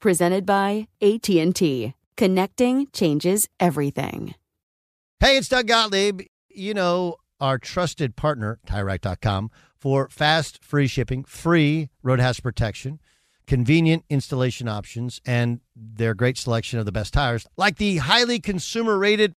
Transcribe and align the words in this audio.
presented 0.00 0.46
by 0.46 0.88
AT&T. 1.02 1.94
Connecting 2.16 2.88
changes 2.92 3.48
everything. 3.60 4.34
Hey, 5.20 5.36
it's 5.36 5.48
Doug 5.48 5.66
Gottlieb. 5.66 6.22
You 6.48 6.74
know, 6.74 7.16
our 7.40 7.58
trusted 7.58 8.16
partner, 8.16 8.58
TireRack.com, 8.66 9.50
for 9.78 10.08
fast, 10.08 10.64
free 10.64 10.86
shipping, 10.86 11.24
free 11.24 11.90
road 12.02 12.20
hazard 12.20 12.42
protection, 12.42 13.00
convenient 13.46 14.04
installation 14.10 14.68
options, 14.68 15.20
and 15.24 15.60
their 15.74 16.14
great 16.14 16.36
selection 16.38 16.78
of 16.78 16.86
the 16.86 16.92
best 16.92 17.14
tires, 17.14 17.46
like 17.56 17.76
the 17.76 17.98
highly 17.98 18.40
consumer 18.40 18.98
rated 18.98 19.32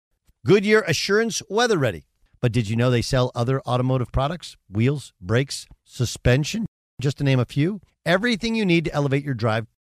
Goodyear 0.47 0.83
Assurance 0.83 1.42
Weather 1.50 1.78
Ready. 1.78 2.06
But 2.41 2.52
did 2.52 2.69
you 2.69 2.77
know 2.77 2.91
they 2.91 3.02
sell 3.02 3.30
other 3.34 3.61
automotive 3.62 4.11
products? 4.11 4.56
Wheels, 4.70 5.12
brakes, 5.20 5.67
suspension, 5.84 6.64
just 7.00 7.19
to 7.19 7.24
name 7.24 7.39
a 7.39 7.45
few. 7.45 7.80
Everything 8.06 8.55
you 8.55 8.64
need 8.64 8.86
to 8.86 8.95
elevate 8.95 9.24
your 9.24 9.34
drive 9.34 9.67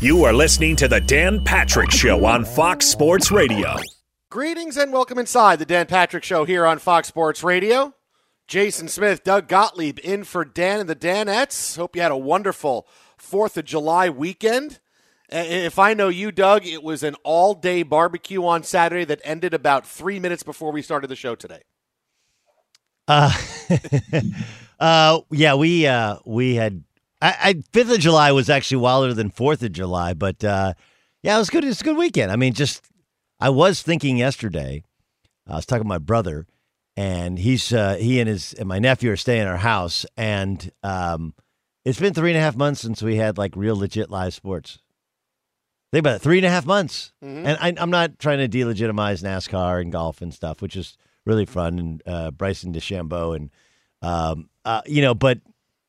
You 0.00 0.24
are 0.24 0.32
listening 0.32 0.76
to 0.76 0.88
the 0.88 1.00
Dan 1.00 1.44
Patrick 1.44 1.90
Show 1.90 2.24
on 2.24 2.44
Fox 2.44 2.86
Sports 2.86 3.30
Radio. 3.30 3.76
Greetings 4.30 4.76
and 4.76 4.92
welcome 4.92 5.18
inside 5.18 5.58
the 5.58 5.64
Dan 5.64 5.86
Patrick 5.86 6.24
Show 6.24 6.44
here 6.44 6.66
on 6.66 6.78
Fox 6.78 7.08
Sports 7.08 7.42
Radio. 7.42 7.94
Jason 8.46 8.88
Smith, 8.88 9.24
Doug 9.24 9.48
Gottlieb 9.48 9.98
in 10.02 10.24
for 10.24 10.44
Dan 10.44 10.80
and 10.80 10.88
the 10.88 10.96
Danettes. 10.96 11.76
Hope 11.76 11.96
you 11.96 12.02
had 12.02 12.12
a 12.12 12.16
wonderful 12.16 12.86
4th 13.18 13.56
of 13.56 13.64
July 13.64 14.08
weekend. 14.08 14.80
If 15.28 15.78
I 15.78 15.94
know 15.94 16.08
you, 16.08 16.32
Doug, 16.32 16.66
it 16.66 16.82
was 16.82 17.02
an 17.02 17.16
all 17.24 17.54
day 17.54 17.82
barbecue 17.82 18.44
on 18.44 18.62
Saturday 18.62 19.04
that 19.04 19.20
ended 19.24 19.54
about 19.54 19.86
three 19.86 20.20
minutes 20.20 20.42
before 20.42 20.72
we 20.72 20.82
started 20.82 21.08
the 21.08 21.16
show 21.16 21.34
today. 21.34 21.62
Uh, 23.08 23.32
uh 24.80 25.20
yeah, 25.30 25.54
we 25.54 25.86
uh, 25.86 26.16
we 26.24 26.54
had 26.54 26.84
I, 27.24 27.62
Fifth 27.72 27.90
of 27.90 27.98
July 28.00 28.32
was 28.32 28.50
actually 28.50 28.78
wilder 28.78 29.14
than 29.14 29.30
Fourth 29.30 29.62
of 29.62 29.72
July, 29.72 30.14
but 30.14 30.44
uh, 30.44 30.74
yeah, 31.22 31.36
it 31.36 31.38
was 31.38 31.50
good. 31.50 31.64
It's 31.64 31.80
a 31.80 31.84
good 31.84 31.96
weekend. 31.96 32.30
I 32.30 32.36
mean, 32.36 32.52
just 32.52 32.84
I 33.40 33.48
was 33.48 33.82
thinking 33.82 34.16
yesterday. 34.16 34.82
I 35.46 35.56
was 35.56 35.66
talking 35.66 35.84
to 35.84 35.88
my 35.88 35.98
brother, 35.98 36.46
and 36.96 37.38
he's 37.38 37.72
uh, 37.72 37.96
he 37.96 38.20
and 38.20 38.28
his 38.28 38.52
and 38.54 38.68
my 38.68 38.78
nephew 38.78 39.10
are 39.10 39.16
staying 39.16 39.42
in 39.42 39.48
our 39.48 39.56
house, 39.56 40.04
and 40.16 40.70
um, 40.82 41.34
it's 41.84 41.98
been 41.98 42.14
three 42.14 42.30
and 42.30 42.38
a 42.38 42.42
half 42.42 42.56
months 42.56 42.82
since 42.82 43.02
we 43.02 43.16
had 43.16 43.38
like 43.38 43.56
real 43.56 43.76
legit 43.76 44.10
live 44.10 44.34
sports. 44.34 44.80
Think 45.92 46.00
about 46.00 46.16
it, 46.16 46.22
three 46.22 46.38
and 46.38 46.46
a 46.46 46.50
half 46.50 46.66
months, 46.66 47.12
mm-hmm. 47.24 47.46
and 47.46 47.58
I, 47.60 47.82
am 47.82 47.90
not 47.90 48.18
trying 48.18 48.38
to 48.38 48.48
delegitimize 48.48 49.22
NASCAR 49.22 49.80
and 49.80 49.92
golf 49.92 50.20
and 50.20 50.34
stuff, 50.34 50.60
which 50.60 50.76
is 50.76 50.96
really 51.24 51.46
fun, 51.46 51.78
and 51.78 52.02
uh, 52.04 52.30
Bryson 52.32 52.72
DeChambeau 52.72 53.34
and 53.34 53.50
um, 54.02 54.50
uh, 54.66 54.82
you 54.84 55.00
know, 55.00 55.14
but 55.14 55.38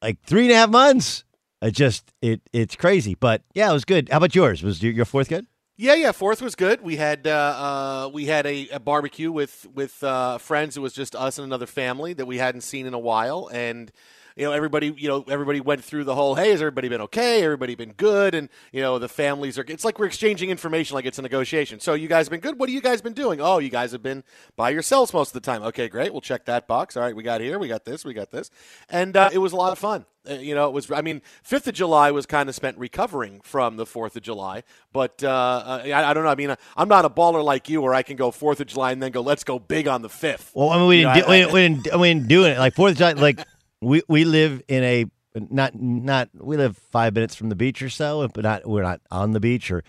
like 0.02 0.22
three 0.24 0.44
and 0.44 0.52
a 0.52 0.56
half 0.56 0.70
months. 0.70 1.25
It 1.62 1.72
just 1.72 2.12
it 2.22 2.42
it's 2.54 2.76
crazy, 2.76 3.16
but 3.16 3.42
yeah, 3.54 3.70
it 3.70 3.74
was 3.74 3.86
good. 3.86 4.10
How 4.10 4.18
about 4.18 4.36
yours? 4.36 4.62
Was 4.62 4.84
your, 4.84 5.06
fourth 5.06 5.30
good? 5.30 5.48
Yeah, 5.78 5.96
yeah, 5.96 6.12
fourth 6.12 6.42
was 6.42 6.56
good. 6.56 6.82
We 6.82 6.96
had 6.98 7.28
uh, 7.28 7.32
uh, 7.32 8.10
we 8.14 8.26
had 8.26 8.46
a, 8.46 8.70
a, 8.70 8.80
barbecue 8.80 9.32
with 9.32 9.66
with 9.74 10.04
uh, 10.04 10.38
friends. 10.38 10.78
It 10.78 10.80
was 10.80 10.94
just 10.94 11.16
us 11.16 11.38
and 11.38 11.46
another 11.46 11.66
family 11.66 12.14
that 12.14 12.26
we 12.26 12.38
hadn't 12.38 12.62
seen 12.62 12.86
in 12.86 12.94
a 12.94 13.00
while, 13.00 13.50
and 13.52 13.92
you 14.36 14.44
know, 14.44 14.52
everybody, 14.52 14.94
you 14.98 15.08
know, 15.08 15.24
everybody 15.30 15.62
went 15.62 15.84
through 15.84 16.04
the 16.04 16.14
whole, 16.14 16.36
hey, 16.36 16.52
has 16.52 16.62
everybody 16.62 16.90
been 16.90 17.02
okay? 17.02 17.42
Everybody 17.42 17.76
been 17.76 17.94
good? 17.94 18.36
And, 18.36 18.50
you 18.74 18.82
know, 18.82 19.00
the 19.00 19.08
families 19.08 19.58
are, 19.58 19.66
it's 19.68 19.86
like 19.86 19.98
we're 19.98 20.08
exchanging 20.08 20.50
information 20.50 20.96
like 20.96 21.06
it's 21.06 21.18
a 21.18 21.22
negotiation. 21.22 21.80
So 21.80 21.94
you 21.94 22.10
guys 22.10 22.26
have 22.26 22.32
been 22.32 22.42
good. 22.42 22.60
What 22.60 22.68
have 22.68 22.74
you 22.74 22.82
guys 22.82 23.02
been 23.02 23.14
doing? 23.14 23.40
Oh, 23.40 23.60
you 23.60 23.70
guys 23.70 23.94
have 23.94 24.04
been 24.04 24.24
by 24.58 24.72
yourselves 24.72 25.14
most 25.14 25.30
of 25.30 25.42
the 25.42 25.46
time. 25.52 25.64
Okay, 25.64 25.88
great. 25.88 26.12
We'll 26.12 26.22
check 26.22 26.46
that 26.46 26.68
box. 26.68 26.98
All 26.98 27.04
right, 27.04 27.16
we 27.16 27.24
got 27.24 27.40
here, 27.40 27.58
we 27.58 27.70
got 27.70 27.86
this, 27.86 28.04
we 28.04 28.14
got 28.14 28.32
this. 28.32 28.52
And 28.90 29.16
uh, 29.16 29.30
it 29.32 29.38
was 29.38 29.54
a 29.54 29.56
lot 29.56 29.72
of 29.72 29.80
fun. 29.80 30.06
Uh, 30.30 30.34
you 30.34 30.54
know, 30.54 30.68
it 30.68 30.74
was, 30.74 30.92
I 30.92 31.02
mean, 31.02 31.22
5th 31.48 31.68
of 31.68 31.74
July 31.76 32.12
was 32.12 32.26
kind 32.26 32.50
of 32.50 32.56
spent 32.56 32.78
recovering 32.78 33.40
from 33.42 33.78
the 33.78 33.86
4th 33.86 34.18
of 34.18 34.24
July. 34.24 34.64
But 34.92 35.24
uh, 35.24 35.30
uh, 35.30 35.82
I, 35.86 36.10
I, 36.10 36.14
don't 36.14 36.24
know. 36.24 36.30
I 36.30 36.36
mean, 36.36 36.56
I'm 36.76 36.90
not 36.90 37.06
a 37.06 37.10
baller 37.10 37.44
like 37.44 37.70
you 37.70 37.82
where 37.82 37.94
I 37.94 38.04
can 38.04 38.18
go 38.18 38.32
4th 38.32 38.60
of 38.60 38.68
July 38.68 38.92
and 38.92 39.02
then 39.02 39.12
go, 39.12 39.22
let's 39.22 39.44
go 39.44 39.60
big 39.60 39.88
on 39.88 40.02
the 40.02 40.10
5th. 40.10 40.52
Well, 40.54 40.72
I 40.72 40.80
mean, 40.80 40.88
we, 40.88 40.98
didn't, 40.98 41.16
know, 41.16 41.22
do, 41.22 41.28
I, 41.28 41.46
we, 41.46 41.54
we, 41.54 41.60
didn't, 41.62 42.00
we 42.00 42.08
didn't 42.14 42.28
do 42.28 42.46
it. 42.46 42.58
Like 42.58 42.76
4th 42.76 42.92
of 42.92 42.98
July, 42.98 43.14
like, 43.14 43.46
we 43.86 44.02
we 44.10 44.26
live 44.26 44.62
in 44.68 44.84
a 44.84 45.06
not 45.36 45.76
not 45.76 46.30
we 46.34 46.58
live 46.58 46.78
five 46.78 47.14
minutes 47.14 47.36
from 47.36 47.50
the 47.50 47.56
beach 47.56 47.82
or 47.82 47.90
so, 47.90 48.28
but 48.34 48.44
not 48.44 48.68
we're 48.68 48.84
not 48.84 49.02
on 49.12 49.32
the 49.32 49.40
beach 49.40 49.72
or 49.72 49.84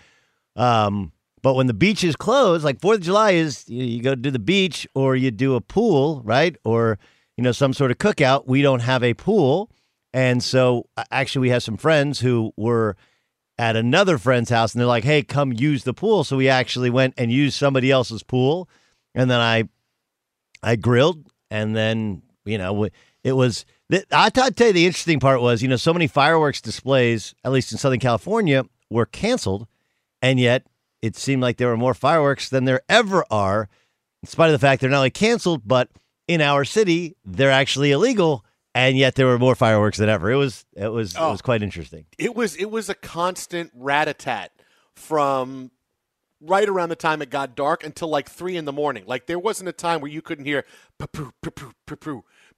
um. 0.55 1.11
But 1.43 1.53
when 1.53 1.67
the 1.67 1.73
beach 1.73 2.03
is 2.03 2.15
closed, 2.15 2.65
like 2.65 2.81
Fourth 2.81 2.97
of 2.97 3.03
July 3.03 3.31
is, 3.31 3.63
you, 3.69 3.83
you 3.83 4.01
go 4.01 4.15
to 4.15 4.31
the 4.31 4.39
beach 4.39 4.87
or 4.95 5.15
you 5.15 5.29
do 5.29 5.55
a 5.55 5.61
pool, 5.61 6.21
right? 6.25 6.55
Or 6.65 6.97
you 7.37 7.43
know 7.43 7.51
some 7.51 7.73
sort 7.73 7.91
of 7.91 7.99
cookout. 7.99 8.47
We 8.47 8.61
don't 8.61 8.81
have 8.81 9.03
a 9.03 9.13
pool, 9.13 9.71
and 10.13 10.43
so 10.43 10.89
actually 11.11 11.41
we 11.41 11.49
have 11.49 11.63
some 11.63 11.77
friends 11.77 12.19
who 12.19 12.53
were 12.57 12.97
at 13.59 13.75
another 13.75 14.17
friend's 14.17 14.49
house, 14.49 14.73
and 14.73 14.79
they're 14.79 14.87
like, 14.87 15.03
"Hey, 15.03 15.23
come 15.23 15.53
use 15.53 15.83
the 15.83 15.93
pool." 15.93 16.23
So 16.23 16.37
we 16.37 16.49
actually 16.49 16.89
went 16.89 17.13
and 17.17 17.31
used 17.31 17.55
somebody 17.55 17.91
else's 17.91 18.23
pool, 18.23 18.67
and 19.15 19.29
then 19.29 19.39
I 19.39 19.69
I 20.61 20.75
grilled, 20.75 21.25
and 21.49 21.75
then 21.75 22.23
you 22.45 22.57
know 22.57 22.89
it 23.23 23.33
was 23.33 23.65
I 24.11 24.29
tell 24.29 24.67
you 24.67 24.73
the 24.73 24.85
interesting 24.85 25.19
part 25.19 25.41
was, 25.41 25.61
you 25.61 25.67
know, 25.67 25.77
so 25.77 25.93
many 25.93 26.07
fireworks 26.07 26.59
displays, 26.59 27.33
at 27.45 27.51
least 27.51 27.71
in 27.71 27.77
Southern 27.77 27.99
California, 27.99 28.65
were 28.89 29.05
canceled, 29.05 29.67
and 30.21 30.39
yet 30.39 30.67
it 31.01 31.15
seemed 31.15 31.41
like 31.41 31.57
there 31.57 31.69
were 31.69 31.77
more 31.77 31.93
fireworks 31.93 32.49
than 32.49 32.65
there 32.65 32.81
ever 32.89 33.23
are 33.31 33.69
in 34.21 34.27
spite 34.27 34.47
of 34.47 34.51
the 34.51 34.59
fact 34.59 34.81
they're 34.81 34.89
not 34.89 34.97
only 34.97 35.09
canceled, 35.09 35.61
but 35.65 35.89
in 36.27 36.41
our 36.41 36.65
city 36.65 37.15
they're 37.23 37.51
actually 37.51 37.91
illegal, 37.91 38.43
and 38.75 38.97
yet 38.97 39.15
there 39.15 39.25
were 39.25 39.39
more 39.39 39.55
fireworks 39.55 39.97
than 39.97 40.09
ever. 40.09 40.31
It 40.31 40.35
was 40.35 40.65
it 40.75 40.89
was 40.89 41.15
oh, 41.15 41.29
it 41.29 41.31
was 41.31 41.41
oh. 41.41 41.45
quite 41.45 41.63
interesting. 41.63 42.05
It 42.17 42.35
was 42.35 42.55
it 42.55 42.69
was 42.69 42.89
a 42.89 42.95
constant 42.95 43.71
rat 43.73 44.07
a 44.07 44.13
tat 44.13 44.51
from 44.95 45.71
right 46.41 46.67
around 46.67 46.89
the 46.89 46.95
time 46.95 47.21
it 47.21 47.29
got 47.29 47.55
dark 47.55 47.83
until 47.83 48.09
like 48.09 48.29
three 48.29 48.57
in 48.57 48.65
the 48.65 48.73
morning. 48.73 49.03
Like 49.07 49.27
there 49.27 49.39
wasn't 49.39 49.69
a 49.69 49.73
time 49.73 50.01
where 50.01 50.11
you 50.11 50.21
couldn't 50.21 50.45
hear 50.45 50.65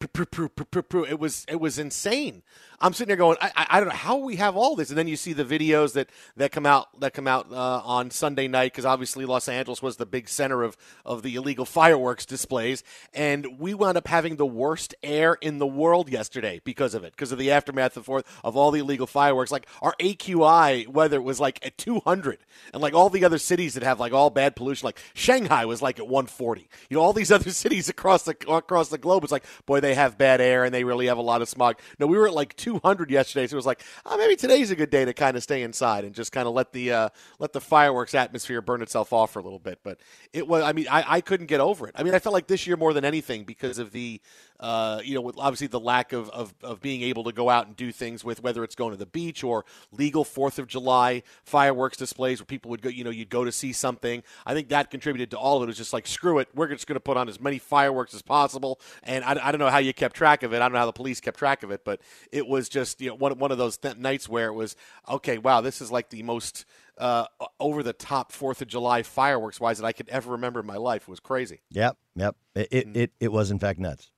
it 0.01 1.19
was 1.19 1.46
it 1.48 1.60
was 1.60 1.80
insane. 1.80 2.44
I'm 2.81 2.94
sitting 2.94 3.10
there 3.10 3.18
going, 3.18 3.38
I, 3.42 3.68
I, 3.72 3.80
don't 3.80 3.90
know 3.90 3.96
how 3.96 4.18
we 4.18 4.38
have 4.38 4.56
all 4.56 4.75
this, 4.75 4.88
and 4.88 4.98
then 4.98 5.07
you 5.10 5.18
see 5.18 5.34
the 5.34 5.44
videos 5.44 5.94
that, 5.94 6.10
that 6.38 6.54
come 6.54 6.66
out 6.66 6.98
that 7.01 7.13
come 7.13 7.28
out 7.28 7.51
uh, 7.51 7.81
on 7.84 8.10
Sunday 8.10 8.48
night 8.48 8.72
because 8.72 8.86
obviously 8.86 9.25
Los 9.25 9.50
Angeles 9.50 9.81
was 9.81 9.98
the 9.98 10.06
big 10.06 10.30
center 10.30 10.63
of 10.63 10.78
of 11.06 11.22
the 11.22 11.36
illegal 11.36 11.66
fireworks 11.66 12.25
displays, 12.25 12.84
and 13.13 13.60
we 13.60 13.74
wound 13.74 13.98
up 13.98 14.07
having 14.07 14.38
the 14.38 14.46
worst 14.46 14.96
air 15.04 15.38
in 15.42 15.57
the 15.57 15.68
world 15.68 16.10
yesterday 16.10 16.62
because 16.63 16.94
of 16.94 17.04
it, 17.04 17.12
because 17.12 17.34
of 17.34 17.38
the 17.38 17.51
aftermath 17.51 17.98
of 17.98 18.10
of 18.10 18.56
all 18.56 18.72
the 18.72 18.80
illegal 18.80 19.07
fireworks. 19.07 19.51
Like 19.51 19.68
our 19.81 19.96
AQI 20.00 20.88
weather 20.88 21.22
was 21.22 21.40
like 21.40 21.66
at 21.66 21.78
200, 21.78 22.40
and 22.74 22.81
like 22.81 22.94
all 22.94 23.10
the 23.10 23.25
other 23.25 23.38
cities 23.38 23.74
that 23.74 23.84
have 23.84 24.00
like 24.00 24.13
all 24.13 24.30
bad 24.30 24.56
pollution, 24.56 24.86
like 24.86 25.00
Shanghai 25.13 25.66
was 25.66 25.81
like 25.81 26.00
at 26.00 26.07
140. 26.07 26.69
You 26.90 26.96
know, 26.96 27.04
all 27.04 27.13
these 27.13 27.31
other 27.40 27.51
cities 27.51 27.90
across 27.90 28.24
the 28.24 28.38
across 28.50 28.88
the 28.88 28.98
globe, 28.98 29.24
it's 29.24 29.34
like 29.34 29.46
boy 29.66 29.81
they 29.81 29.88
have 29.94 30.18
bad 30.18 30.41
air 30.41 30.63
and 30.63 30.74
they 30.74 30.83
really 30.83 31.07
have 31.07 31.18
a 31.18 31.21
lot 31.21 31.41
of 31.41 31.50
smog. 31.50 31.80
No, 32.00 32.07
we 32.07 32.18
were 32.18 32.27
at 32.27 32.33
like 32.33 32.56
200 32.56 33.12
yesterday, 33.12 33.47
so 33.47 33.56
it 33.56 33.57
was 33.57 33.65
like, 33.65 33.83
oh, 34.06 34.18
maybe 34.18 34.36
today's 34.36 34.71
a 34.71 34.75
good 34.75 34.89
day 34.89 35.06
to 35.06 35.13
kind 35.13 35.38
of 35.38 35.44
stay 35.44 35.62
inside 35.63 36.03
and 36.03 36.13
just 36.13 36.31
kind 36.31 36.47
of 36.47 36.53
let 36.53 36.74
the 36.74 36.91
uh, 36.91 37.09
let 37.39 37.53
the 37.53 37.62
fireworks 37.62 38.15
atmosphere 38.15 38.62
burn 38.62 38.81
itself 38.81 39.13
off 39.13 39.31
for 39.31 39.39
a 39.39 39.44
little 39.44 39.59
bit. 39.59 39.80
But 39.83 40.00
it 40.33 40.47
was, 40.47 40.63
I 40.63 40.74
mean, 40.74 40.88
I, 40.89 41.06
I 41.07 41.21
couldn't 41.21 41.47
get 41.47 41.59
over 41.59 41.88
it. 41.88 41.95
I 41.97 42.03
mean, 42.03 42.13
I 42.13 42.19
felt 42.19 42.33
like 42.33 42.47
this 42.47 42.68
year 42.68 42.77
more 42.77 42.94
than 42.94 43.06
anything 43.06 43.44
because 43.44 43.80
of 43.80 43.91
the 43.91 44.21
uh, 44.59 45.00
you 45.06 45.15
know, 45.15 45.21
with 45.21 45.38
obviously 45.38 45.68
the 45.68 45.80
lack 45.80 46.12
of, 46.12 46.30
of, 46.31 46.53
of 46.63 46.81
being 46.81 47.01
able 47.01 47.24
to 47.24 47.31
go 47.31 47.50
out 47.50 47.68
and 47.68 47.75
do 47.75 47.91
things 47.91 48.25
with 48.25 48.44
whether 48.44 48.63
it's 48.63 48.75
going 48.75 48.91
to 48.91 48.97
the 48.97 49.06
beach 49.06 49.44
or 49.44 49.63
legal 49.91 50.25
Fourth 50.25 50.59
of 50.59 50.68
July 50.68 51.24
fireworks 51.45 51.95
displays 51.95 52.39
where 52.41 52.45
people 52.45 52.69
would 52.69 52.81
go, 52.81 52.89
you 52.89 53.03
know, 53.03 53.09
you'd 53.09 53.30
go 53.30 53.45
to 53.45 53.51
see 53.51 53.71
something. 53.71 54.21
I 54.45 54.53
think 54.53 54.69
that 54.69 54.91
contributed 54.91 55.31
to 55.31 55.38
all 55.38 55.57
of 55.57 55.63
it. 55.63 55.65
It 55.65 55.68
was 55.68 55.77
just 55.77 55.94
like, 55.94 56.07
screw 56.07 56.39
it, 56.39 56.50
we're 56.53 56.68
just 56.68 56.88
going 56.88 56.97
to 56.97 57.01
put 57.01 57.15
on 57.15 57.30
as 57.30 57.39
many 57.39 57.57
fireworks 57.57 58.13
as 58.13 58.21
possible. 58.21 58.81
And 59.03 59.24
I, 59.24 59.39
I 59.41 59.51
don't 59.51 59.59
know 59.59 59.69
how 59.69 59.77
you 59.80 59.94
kept 59.94 60.16
track 60.16 60.44
of 60.44 60.54
it. 60.54 60.58
I 60.58 60.60
don't 60.60 60.74
know 60.74 60.80
how 60.80 60.86
the 60.86 60.92
police 60.92 61.20
kept 61.20 61.38
track 61.38 61.64
of 61.64 61.72
it, 61.72 61.84
but 61.84 62.02
it 62.31 62.48
was 62.48 62.70
just 62.70 63.02
you 63.02 63.10
know 63.10 63.16
one 63.16 63.38
one 63.40 63.52
of 63.52 63.58
those 63.58 63.78
th- 63.78 63.98
nights 63.98 64.30
where 64.30 64.48
it 64.48 64.54
was 64.54 64.76
okay. 65.08 65.38
Wow, 65.38 65.62
this 65.62 65.81
is 65.81 65.92
like 65.92 66.10
the 66.10 66.24
most 66.24 66.66
uh, 66.98 67.26
over 67.60 67.81
the 67.84 67.94
top 67.94 68.31
Fourth 68.31 68.62
of 68.62 68.68
July 68.68 69.04
fireworks 69.04 69.60
wise 69.60 69.80
that 69.80 69.86
I 69.86 69.92
could 69.92 70.10
ever 70.10 70.31
remember 70.31 70.60
in 70.60 70.66
my 70.66 70.78
life. 70.78 71.04
It 71.04 71.10
was 71.10 71.20
crazy. 71.20 71.62
Yep, 71.72 71.98
yep. 72.16 72.36
It 72.56 72.68
it, 72.72 72.88
mm. 72.88 72.98
it, 72.98 73.12
it 73.20 73.31
was 73.31 73.52
in 73.52 73.60
fact 73.60 73.80
nuts. 73.80 74.12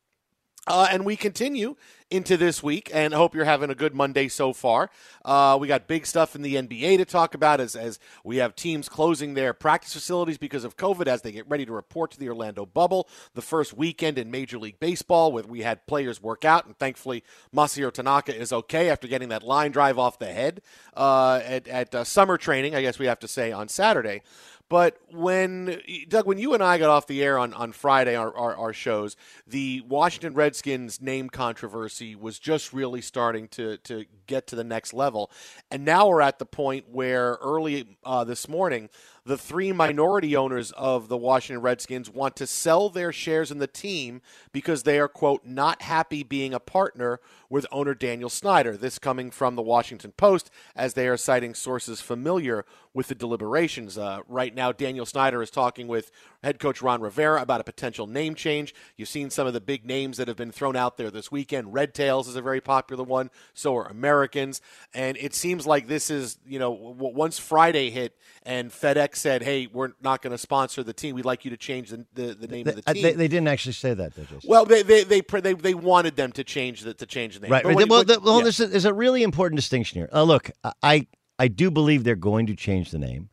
Uh, 0.68 0.88
and 0.92 1.04
we 1.04 1.16
continue 1.16 1.76
into 2.12 2.38
this 2.38 2.62
week, 2.62 2.92
and 2.94 3.14
hope 3.14 3.34
you're 3.34 3.46
having 3.46 3.70
a 3.72 3.76
good 3.76 3.96
Monday 3.96 4.28
so 4.28 4.54
far. 4.54 4.92
Uh, 5.26 5.58
we 5.60 5.68
got 5.68 5.88
big 5.88 6.06
stuff 6.06 6.36
in 6.36 6.42
the 6.44 6.56
NBA 6.56 6.98
to 6.98 7.06
talk 7.06 7.34
about 7.34 7.60
as, 7.60 7.76
as 7.76 8.00
we 8.24 8.38
have 8.38 8.54
teams 8.56 8.88
closing 8.88 9.34
their 9.34 9.54
practice 9.54 9.94
facilities 9.94 10.38
because 10.38 10.64
of 10.64 10.78
COVID 10.78 11.08
as 11.08 11.22
they 11.22 11.32
get 11.32 11.50
ready 11.50 11.66
to 11.66 11.72
report 11.72 12.12
to 12.12 12.20
the 12.20 12.28
Orlando 12.28 12.66
bubble. 12.66 13.08
The 13.34 13.42
first 13.42 13.74
weekend 13.74 14.20
in 14.20 14.30
Major 14.30 14.60
League 14.60 14.80
Baseball, 14.80 15.32
where 15.32 15.44
we 15.44 15.62
had 15.62 15.88
players 15.88 16.22
work 16.22 16.46
out, 16.46 16.68
and 16.68 16.78
thankfully 16.78 17.24
Masahiro 17.56 17.92
Tanaka 17.92 18.36
is 18.36 18.54
okay 18.54 18.90
after 18.90 19.08
getting 19.08 19.30
that 19.30 19.42
line 19.42 19.72
drive 19.72 19.98
off 19.98 20.20
the 20.20 20.32
head 20.32 20.62
uh, 20.96 21.42
at, 21.44 21.68
at 21.70 21.96
uh, 21.96 22.04
summer 22.04 22.38
training, 22.38 22.76
I 22.76 22.82
guess 22.82 23.00
we 23.00 23.08
have 23.08 23.20
to 23.20 23.28
say, 23.28 23.52
on 23.52 23.68
Saturday. 23.68 24.22
But 24.72 24.96
when 25.12 25.82
Doug, 26.08 26.26
when 26.26 26.38
you 26.38 26.54
and 26.54 26.64
I 26.64 26.78
got 26.78 26.90
off 26.90 27.06
the 27.06 27.22
air 27.22 27.38
on, 27.38 27.54
on 27.54 27.74
Friday, 27.74 28.16
our, 28.16 28.34
our, 28.34 28.56
our, 28.56 28.72
shows, 28.72 29.18
the 29.46 29.82
Washington 29.82 30.34
Redskins 30.34 31.02
name 31.02 31.30
controversy 31.30 32.16
was 32.16 32.40
just 32.40 32.72
really 32.72 33.02
starting 33.02 33.50
to, 33.50 33.76
to 33.80 34.06
get 34.28 34.48
to 34.48 34.56
the 34.56 34.64
next 34.64 34.94
level. 34.94 35.30
And 35.72 35.84
now 35.84 36.08
we're 36.08 36.22
at 36.22 36.40
the 36.40 36.46
point 36.46 36.86
where 36.88 37.38
early 37.42 37.98
uh, 38.06 38.24
this 38.24 38.48
morning, 38.48 38.90
the 39.24 39.38
three 39.38 39.72
minority 39.72 40.36
owners 40.36 40.72
of 40.72 41.08
the 41.08 41.18
Washington 41.18 41.62
Redskins 41.62 42.10
want 42.10 42.36
to 42.38 42.48
sell 42.48 42.90
their 42.90 43.12
shares 43.12 43.52
in 43.52 43.60
the 43.60 43.68
team 43.68 44.22
because 44.52 44.84
they 44.84 45.00
are, 45.00 45.08
quote, 45.08 45.46
not 45.46 45.84
happy 45.84 46.24
being 46.24 46.54
a 46.54 46.60
partner 46.60 47.20
with 47.48 47.68
owner 47.72 47.94
Daniel 47.94 48.30
Snyder. 48.30 48.76
This 48.76 48.98
coming 48.98 49.30
from 49.30 49.56
the 49.56 49.62
Washington 49.62 50.14
Post 50.14 50.50
as 50.76 50.96
they 50.96 51.08
are 51.08 51.18
citing 51.18 51.54
sources 51.54 52.02
familiar 52.02 52.66
with 52.94 53.08
the 53.08 53.16
deliberations. 53.16 53.98
Uh, 53.98 54.22
right 54.28 54.56
now, 54.56 54.72
Daniel 54.72 55.06
Snyder 55.06 55.42
is 55.42 55.52
talking 55.52 55.88
with 55.88 56.12
head 56.44 56.60
coach 56.60 56.82
Ron 56.82 57.02
Rivera 57.02 57.42
about 57.42 57.62
a 57.62 57.66
potential 57.66 58.08
name 58.08 58.36
change. 58.36 58.74
You've 58.98 59.10
seen 59.10 59.30
some 59.30 59.48
of 59.48 59.54
the 59.54 59.62
big 59.62 59.86
names 59.86 60.18
that 60.18 60.28
have 60.28 60.38
been 60.38 60.52
thrown 60.52 60.76
out 60.76 60.98
there 60.98 61.12
this 61.12 61.32
weekend. 61.32 61.74
Red 61.74 61.94
Tails 61.94 62.28
is 62.28 62.36
a 62.36 62.42
very 62.42 62.62
popular 62.62 63.04
one. 63.04 63.30
So 63.54 63.76
are 63.76 63.88
Americans. 63.88 64.62
And 64.94 65.16
it 65.18 65.36
seems 65.36 65.68
like 65.68 65.88
this 65.88 66.10
is, 66.10 66.40
you 66.46 66.58
know, 66.58 66.72
once 66.72 67.38
Friday 67.38 67.92
hit 67.92 68.18
and 68.44 68.72
FedEx 68.72 69.11
said, 69.16 69.44
hey, 69.44 69.68
we're 69.72 69.92
not 70.02 70.22
going 70.22 70.32
to 70.32 70.38
sponsor 70.38 70.84
the 70.84 70.94
team. 70.94 71.16
We'd 71.16 71.26
like 71.26 71.46
you 71.46 71.52
to 71.52 71.58
change 71.58 71.90
the, 71.90 72.06
the, 72.14 72.34
the 72.34 72.48
name 72.48 72.64
the, 72.64 72.72
of 72.72 72.76
the 72.84 72.94
team. 72.94 73.04
They, 73.04 73.14
they, 73.14 73.28
didn't 73.28 73.48
actually 73.48 73.74
say 73.74 73.94
that, 73.94 74.16
though, 74.16 74.24
Jason. 74.24 74.50
Well, 74.50 74.66
they, 74.66 74.84
they, 74.84 75.04
they, 75.04 75.22
they, 75.22 75.54
they 75.54 75.74
wanted 75.74 76.16
them 76.16 76.32
to 76.34 76.44
change 76.44 76.82
the, 76.82 76.94
to 76.94 77.06
change 77.06 77.36
the 77.36 77.42
name. 77.42 77.52
Right. 77.52 77.66
right. 77.66 77.76
When, 77.76 77.88
well, 77.88 78.00
when, 78.00 78.08
the, 78.08 78.20
well 78.20 78.38
yeah. 78.38 78.44
there's, 78.44 78.60
a, 78.60 78.68
there's 78.68 78.86
a 78.86 78.94
really 78.94 79.24
important 79.24 79.58
distinction 79.58 80.00
here. 80.00 80.10
Uh, 80.12 80.24
look, 80.24 80.52
I, 80.82 81.08
I 81.40 81.48
do 81.48 81.72
believe 81.72 82.04
they're 82.04 82.16
going 82.16 82.48
to 82.48 82.56
change 82.56 82.92
the 82.92 83.00
name. 83.00 83.30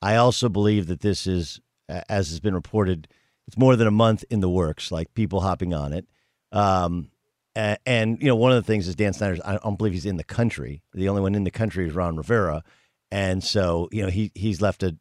I 0.00 0.16
also 0.16 0.48
believe 0.48 0.88
that 0.88 1.00
this 1.00 1.26
is, 1.26 1.60
as 1.88 2.30
has 2.30 2.40
been 2.40 2.54
reported– 2.54 3.08
it's 3.46 3.58
more 3.58 3.76
than 3.76 3.86
a 3.86 3.92
month 3.92 4.24
in 4.30 4.40
the 4.40 4.48
works, 4.48 4.90
like 4.92 5.12
people 5.14 5.40
hopping 5.40 5.74
on 5.74 5.92
it. 5.92 6.06
Um, 6.52 7.08
and, 7.54 7.78
and, 7.84 8.22
you 8.22 8.28
know, 8.28 8.36
one 8.36 8.52
of 8.52 8.56
the 8.56 8.66
things 8.66 8.88
is 8.88 8.94
Dan 8.94 9.12
Snyder's. 9.12 9.40
I 9.44 9.58
don't 9.58 9.76
believe 9.76 9.92
he's 9.92 10.06
in 10.06 10.16
the 10.16 10.24
country. 10.24 10.82
The 10.94 11.08
only 11.08 11.22
one 11.22 11.34
in 11.34 11.44
the 11.44 11.50
country 11.50 11.86
is 11.86 11.94
Ron 11.94 12.16
Rivera, 12.16 12.62
and 13.10 13.44
so 13.44 13.90
you 13.92 14.02
know 14.02 14.08
he 14.08 14.32
he's 14.34 14.62
left 14.62 14.82
a 14.82 14.96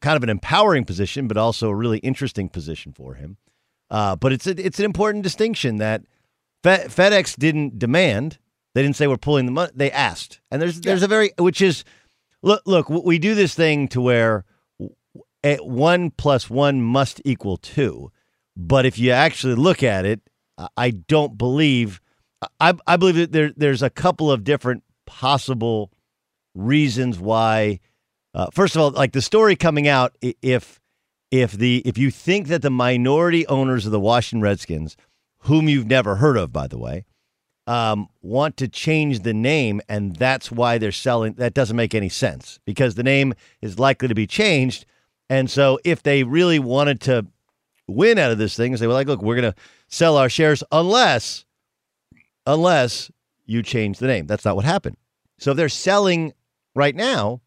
kind 0.00 0.16
of 0.16 0.22
an 0.22 0.28
empowering 0.28 0.84
position, 0.84 1.28
but 1.28 1.36
also 1.36 1.68
a 1.68 1.74
really 1.74 1.98
interesting 1.98 2.48
position 2.48 2.92
for 2.92 3.14
him. 3.14 3.36
Uh, 3.90 4.16
but 4.16 4.32
it's 4.32 4.46
a, 4.46 4.64
it's 4.64 4.78
an 4.78 4.84
important 4.84 5.22
distinction 5.22 5.76
that 5.76 6.02
Fe- 6.62 6.86
FedEx 6.86 7.36
didn't 7.36 7.78
demand. 7.78 8.38
They 8.74 8.82
didn't 8.82 8.96
say 8.96 9.06
we're 9.06 9.18
pulling 9.18 9.46
the 9.46 9.52
money. 9.52 9.72
They 9.74 9.90
asked, 9.90 10.40
and 10.50 10.62
there's 10.62 10.76
yeah. 10.76 10.82
there's 10.84 11.02
a 11.02 11.08
very 11.08 11.32
which 11.38 11.60
is 11.60 11.84
look 12.40 12.62
look 12.64 12.88
we 12.88 13.18
do 13.18 13.34
this 13.34 13.54
thing 13.54 13.88
to 13.88 14.00
where 14.00 14.44
one 15.60 16.10
plus 16.10 16.48
one 16.48 16.80
must 16.80 17.20
equal 17.24 17.56
two. 17.56 18.10
But 18.56 18.86
if 18.86 18.98
you 18.98 19.10
actually 19.10 19.54
look 19.54 19.82
at 19.82 20.04
it, 20.04 20.20
I 20.76 20.90
don't 20.90 21.36
believe. 21.36 22.00
I, 22.58 22.74
I 22.86 22.96
believe 22.96 23.16
that 23.16 23.32
there, 23.32 23.52
there's 23.56 23.82
a 23.82 23.90
couple 23.90 24.30
of 24.30 24.44
different 24.44 24.82
possible 25.06 25.92
reasons 26.54 27.18
why. 27.18 27.80
Uh, 28.34 28.46
first 28.52 28.74
of 28.74 28.82
all, 28.82 28.90
like 28.90 29.12
the 29.12 29.22
story 29.22 29.56
coming 29.56 29.88
out, 29.88 30.16
if 30.20 30.80
if 31.30 31.52
the 31.52 31.82
if 31.84 31.98
you 31.98 32.10
think 32.10 32.48
that 32.48 32.62
the 32.62 32.70
minority 32.70 33.46
owners 33.46 33.86
of 33.86 33.92
the 33.92 34.00
Washington 34.00 34.42
Redskins, 34.42 34.96
whom 35.40 35.68
you've 35.68 35.86
never 35.86 36.16
heard 36.16 36.36
of, 36.36 36.52
by 36.52 36.66
the 36.66 36.78
way, 36.78 37.04
um, 37.66 38.08
want 38.22 38.56
to 38.58 38.68
change 38.68 39.20
the 39.20 39.34
name, 39.34 39.80
and 39.88 40.16
that's 40.16 40.50
why 40.50 40.78
they're 40.78 40.92
selling. 40.92 41.34
That 41.34 41.54
doesn't 41.54 41.76
make 41.76 41.94
any 41.94 42.08
sense 42.08 42.58
because 42.64 42.94
the 42.94 43.02
name 43.02 43.34
is 43.60 43.78
likely 43.78 44.08
to 44.08 44.14
be 44.14 44.26
changed 44.26 44.86
and 45.32 45.50
so 45.50 45.78
if 45.82 46.02
they 46.02 46.24
really 46.24 46.58
wanted 46.58 47.00
to 47.02 47.26
win 47.88 48.18
out 48.18 48.30
of 48.30 48.36
this 48.38 48.54
thing, 48.54 48.72
they 48.74 48.86
were 48.86 48.92
like, 48.92 49.06
look, 49.06 49.22
we're 49.22 49.40
going 49.40 49.50
to 49.50 49.58
sell 49.88 50.18
our 50.18 50.28
shares 50.28 50.62
unless, 50.70 51.46
unless 52.46 53.10
you 53.46 53.62
change 53.62 53.98
the 53.98 54.06
name. 54.06 54.26
That's 54.26 54.44
not 54.44 54.56
what 54.56 54.66
happened. 54.66 54.98
So 55.38 55.52
if 55.52 55.56
they're 55.56 55.70
selling 55.70 56.34
right 56.74 56.94
now, 56.94 57.40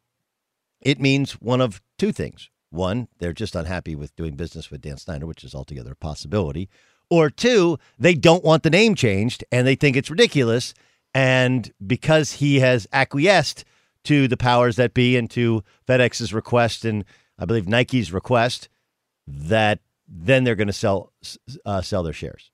it 0.85 1.01
means 1.01 1.33
one 1.33 1.59
of 1.59 1.81
two 1.97 2.13
things. 2.13 2.49
One, 2.69 3.09
they're 3.19 3.33
just 3.33 3.55
unhappy 3.55 3.95
with 3.95 4.15
doing 4.15 4.35
business 4.35 4.69
with 4.69 4.81
Dan 4.81 4.97
Snyder, 4.97 5.25
which 5.25 5.43
is 5.43 5.55
altogether 5.55 5.93
a 5.93 5.95
possibility. 5.95 6.69
Or 7.09 7.29
two, 7.29 7.77
they 7.99 8.13
don't 8.13 8.43
want 8.43 8.63
the 8.63 8.69
name 8.69 8.95
changed 8.95 9.43
and 9.51 9.67
they 9.67 9.75
think 9.75 9.97
it's 9.97 10.09
ridiculous. 10.09 10.73
And 11.13 11.71
because 11.85 12.33
he 12.33 12.59
has 12.59 12.87
acquiesced 12.93 13.65
to 14.03 14.27
the 14.27 14.37
powers 14.37 14.75
that 14.75 14.93
be 14.93 15.17
and 15.17 15.29
to 15.31 15.63
FedEx's 15.87 16.33
request 16.33 16.85
and 16.85 17.03
I 17.37 17.45
believe 17.45 17.67
Nike's 17.67 18.11
request 18.11 18.69
that 19.27 19.79
then 20.07 20.43
they're 20.43 20.55
going 20.55 20.67
to 20.67 20.73
sell 20.73 21.11
uh, 21.65 21.81
sell 21.81 22.03
their 22.03 22.13
shares. 22.13 22.51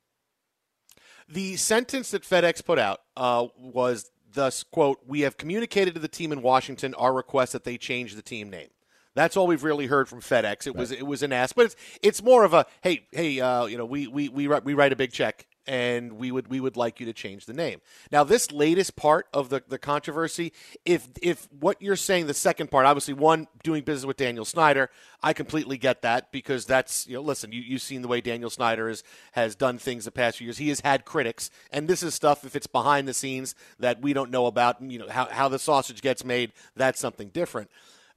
The 1.28 1.58
sentence 1.58 2.12
that 2.12 2.24
FedEx 2.24 2.64
put 2.64 2.80
out 2.80 3.02
uh, 3.16 3.48
was 3.58 4.12
thus 4.34 4.64
quote 4.64 5.00
We 5.06 5.22
have 5.22 5.38
communicated 5.38 5.94
to 5.96 6.00
the 6.00 6.08
team 6.08 6.32
in 6.32 6.42
Washington 6.42 6.94
our 6.96 7.14
request 7.14 7.54
that 7.54 7.64
they 7.64 7.78
change 7.78 8.16
the 8.16 8.22
team 8.22 8.50
name. 8.50 8.70
That's 9.14 9.36
all 9.36 9.46
we've 9.46 9.64
really 9.64 9.88
heard 9.88 10.08
from 10.08 10.22
FedEx. 10.22 10.68
It 10.68 10.72
right. 10.72 10.76
was 10.78 10.92
it 10.92 11.06
was 11.06 11.24
an 11.24 11.34
ask, 11.34 11.56
but 11.56 11.66
it's 11.66 11.76
it's 12.02 12.24
more 12.24 12.44
of 12.44 12.54
a 12.54 12.66
hey 12.82 13.08
hey 13.12 13.40
uh, 13.40 13.66
you 13.66 13.78
know 13.78 13.86
we 13.86 14.08
we 14.08 14.30
we 14.30 14.48
write, 14.48 14.64
we 14.64 14.74
write 14.74 14.94
a 14.94 14.96
big 14.96 15.12
check 15.12 15.48
and 15.72 16.12
we 16.18 16.34
would 16.34 16.50
we 16.50 16.60
would 16.60 16.76
like 16.76 17.00
you 17.00 17.06
to 17.06 17.14
change 17.14 17.46
the 17.46 17.54
name. 17.54 17.80
Now, 18.12 18.26
this 18.26 18.52
latest 18.52 18.98
part 18.98 19.28
of 19.34 19.48
the, 19.48 19.64
the 19.66 19.78
controversy, 19.78 20.52
if 20.84 21.08
if 21.22 21.48
what 21.62 21.82
you're 21.82 21.96
saying, 21.96 22.28
the 22.28 22.34
second 22.34 22.70
part, 22.70 22.86
obviously, 22.86 23.14
one 23.14 23.48
doing 23.64 23.84
business 23.84 24.06
with 24.06 24.18
Daniel 24.18 24.44
Snyder, 24.44 24.90
I 25.24 25.32
completely 25.32 25.78
get 25.78 26.02
that 26.02 26.30
because 26.34 26.66
that's 26.66 27.08
you 27.08 27.14
know, 27.14 27.22
listen, 27.22 27.54
you 27.54 27.62
you've 27.62 27.82
seen 27.82 28.02
the 28.02 28.10
way 28.10 28.20
Daniel 28.20 28.50
Snyder 28.50 28.90
is, 28.90 29.02
has 29.32 29.56
done 29.56 29.78
things 29.78 30.04
the 30.04 30.12
past 30.12 30.40
few 30.40 30.48
years. 30.48 30.58
He 30.58 30.68
has 30.68 30.82
had 30.82 31.06
critics, 31.06 31.50
and 31.72 31.88
this 31.88 32.04
is 32.04 32.14
stuff 32.14 32.44
if 32.44 32.54
it's 32.54 32.68
behind 32.68 33.08
the 33.08 33.14
scenes 33.14 33.56
that 33.80 34.02
we 34.02 34.12
don't 34.12 34.30
know 34.30 34.48
about. 34.48 34.82
You 34.82 35.00
know 35.00 35.10
how 35.10 35.28
how 35.32 35.48
the 35.48 35.58
sausage 35.58 36.02
gets 36.02 36.26
made. 36.26 36.52
That's 36.76 37.00
something 37.00 37.30
different. 37.30 37.72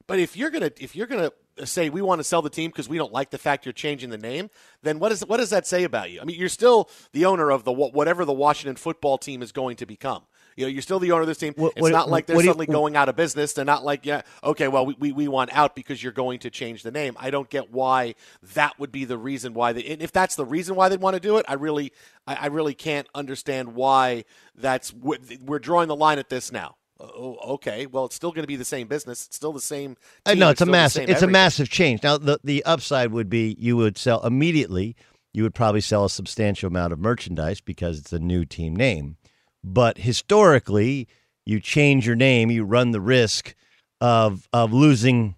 But 0.07 0.19
if 0.19 0.37
you're 0.37 0.49
gonna 0.49 0.71
if 0.79 0.95
you're 0.95 1.07
gonna 1.07 1.31
say 1.63 1.89
we 1.89 2.01
want 2.01 2.19
to 2.19 2.23
sell 2.23 2.41
the 2.41 2.49
team 2.49 2.69
because 2.69 2.89
we 2.89 2.97
don't 2.97 3.13
like 3.13 3.29
the 3.29 3.37
fact 3.37 3.65
you're 3.65 3.73
changing 3.73 4.09
the 4.09 4.17
name, 4.17 4.49
then 4.83 4.99
what, 4.99 5.11
is, 5.11 5.25
what 5.25 5.37
does 5.37 5.51
that 5.51 5.65
say 5.65 5.83
about 5.83 6.11
you? 6.11 6.19
I 6.19 6.25
mean, 6.25 6.37
you're 6.37 6.49
still 6.49 6.89
the 7.13 7.25
owner 7.25 7.49
of 7.49 7.63
the 7.63 7.71
whatever 7.71 8.25
the 8.25 8.33
Washington 8.33 8.75
football 8.75 9.17
team 9.17 9.41
is 9.41 9.51
going 9.51 9.77
to 9.77 9.85
become. 9.85 10.23
You 10.57 10.65
know, 10.65 10.69
you're 10.69 10.81
still 10.81 10.99
the 10.99 11.11
owner 11.11 11.21
of 11.21 11.27
this 11.27 11.37
team. 11.37 11.53
What, 11.57 11.73
it's 11.73 11.81
what, 11.81 11.91
not 11.91 12.09
like 12.09 12.27
they're 12.27 12.37
suddenly 12.37 12.65
you, 12.67 12.73
going 12.73 12.95
out 12.95 13.09
of 13.09 13.17
business. 13.17 13.51
They're 13.51 13.65
not 13.65 13.83
like, 13.83 14.05
yeah, 14.05 14.21
okay, 14.41 14.69
well, 14.69 14.85
we, 14.85 14.95
we, 14.97 15.11
we, 15.11 15.27
want 15.27 15.53
out 15.53 15.75
because 15.75 16.01
you're 16.01 16.13
going 16.13 16.39
to 16.39 16.49
change 16.49 16.83
the 16.83 16.91
name. 16.91 17.17
I 17.19 17.29
don't 17.29 17.49
get 17.49 17.73
why 17.73 18.15
that 18.53 18.79
would 18.79 18.91
be 18.91 19.03
the 19.03 19.17
reason 19.17 19.53
why 19.53 19.73
they. 19.73 19.83
And 19.83 20.01
if 20.01 20.13
that's 20.13 20.35
the 20.35 20.45
reason 20.45 20.75
why 20.75 20.87
they'd 20.87 21.01
want 21.01 21.15
to 21.15 21.19
do 21.19 21.37
it, 21.37 21.45
I 21.49 21.55
really, 21.55 21.91
I, 22.25 22.35
I 22.35 22.45
really 22.47 22.73
can't 22.73 23.07
understand 23.13 23.75
why 23.75 24.23
that's. 24.55 24.93
We're 24.93 25.59
drawing 25.59 25.89
the 25.89 25.95
line 25.95 26.19
at 26.19 26.29
this 26.29 26.53
now. 26.53 26.75
Oh, 26.99 27.37
okay. 27.55 27.85
Well, 27.87 28.05
it's 28.05 28.15
still 28.15 28.31
going 28.31 28.43
to 28.43 28.47
be 28.47 28.55
the 28.55 28.65
same 28.65 28.87
business. 28.87 29.25
It's 29.25 29.35
still 29.35 29.51
the 29.51 29.59
same. 29.59 29.97
Uh, 30.25 30.31
team. 30.31 30.39
no, 30.39 30.49
it's, 30.49 30.61
it's 30.61 30.67
a 30.67 30.71
massive. 30.71 31.03
It's 31.03 31.11
everything. 31.11 31.29
a 31.29 31.31
massive 31.31 31.69
change. 31.69 32.03
Now, 32.03 32.17
the 32.17 32.39
the 32.43 32.63
upside 32.63 33.11
would 33.11 33.29
be 33.29 33.55
you 33.59 33.75
would 33.77 33.97
sell 33.97 34.25
immediately. 34.25 34.95
You 35.33 35.43
would 35.43 35.53
probably 35.53 35.81
sell 35.81 36.05
a 36.05 36.09
substantial 36.09 36.67
amount 36.67 36.93
of 36.93 36.99
merchandise 36.99 37.59
because 37.59 37.99
it's 37.99 38.13
a 38.13 38.19
new 38.19 38.45
team 38.45 38.75
name. 38.75 39.17
But 39.63 39.97
historically, 39.97 41.09
you 41.45 41.59
change 41.59 42.07
your 42.07 42.15
name, 42.15 42.49
you 42.49 42.63
run 42.63 42.91
the 42.91 43.01
risk 43.01 43.55
of 43.99 44.47
of 44.53 44.71
losing 44.71 45.35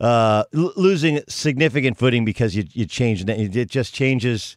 uh, 0.00 0.44
l- 0.54 0.72
losing 0.76 1.20
significant 1.28 1.98
footing 1.98 2.24
because 2.24 2.56
you 2.56 2.64
you 2.72 2.86
change 2.86 3.22
it. 3.22 3.56
It 3.56 3.68
just 3.68 3.92
changes 3.92 4.56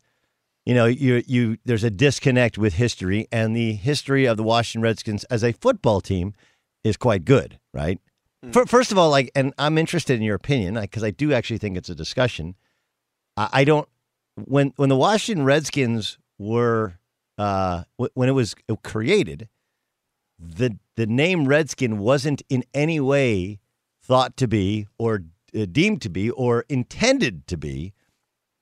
you 0.67 0.73
know, 0.73 0.85
you 0.85 1.23
you 1.25 1.57
there's 1.63 1.85
a 1.85 1.89
disconnect 1.89 2.57
with 2.57 2.73
history, 2.73 3.25
and 3.31 3.55
the 3.55 3.71
history 3.71 4.25
of 4.25 4.35
the 4.35 4.43
Washington 4.43 4.81
Redskins 4.81 5.23
as 5.25 5.41
a 5.41 5.53
football 5.53 6.01
team 6.01 6.33
is 6.83 6.97
quite 6.97 7.23
good, 7.23 7.57
right? 7.73 8.01
Mm. 8.45 8.67
First 8.67 8.91
of 8.91 8.97
all, 8.97 9.09
like, 9.09 9.31
and 9.33 9.53
I'm 9.57 9.77
interested 9.77 10.15
in 10.15 10.23
your 10.23 10.35
opinion 10.35 10.73
because 10.73 11.05
I 11.05 11.11
do 11.11 11.31
actually 11.31 11.59
think 11.59 11.77
it's 11.77 11.87
a 11.87 11.95
discussion. 11.95 12.55
I, 13.37 13.47
I 13.53 13.63
don't 13.63 13.87
when 14.35 14.73
when 14.75 14.89
the 14.89 14.97
Washington 14.97 15.45
Redskins 15.45 16.17
were 16.37 16.99
uh, 17.37 17.83
when 17.95 18.27
it 18.27 18.33
was 18.33 18.53
created, 18.83 19.47
the 20.37 20.77
the 20.97 21.07
name 21.07 21.47
Redskin 21.47 21.97
wasn't 21.97 22.41
in 22.49 22.65
any 22.73 22.99
way 22.99 23.59
thought 24.03 24.35
to 24.35 24.49
be 24.49 24.85
or 24.99 25.23
uh, 25.57 25.65
deemed 25.71 26.01
to 26.01 26.09
be 26.09 26.29
or 26.29 26.65
intended 26.67 27.47
to 27.47 27.55
be 27.55 27.93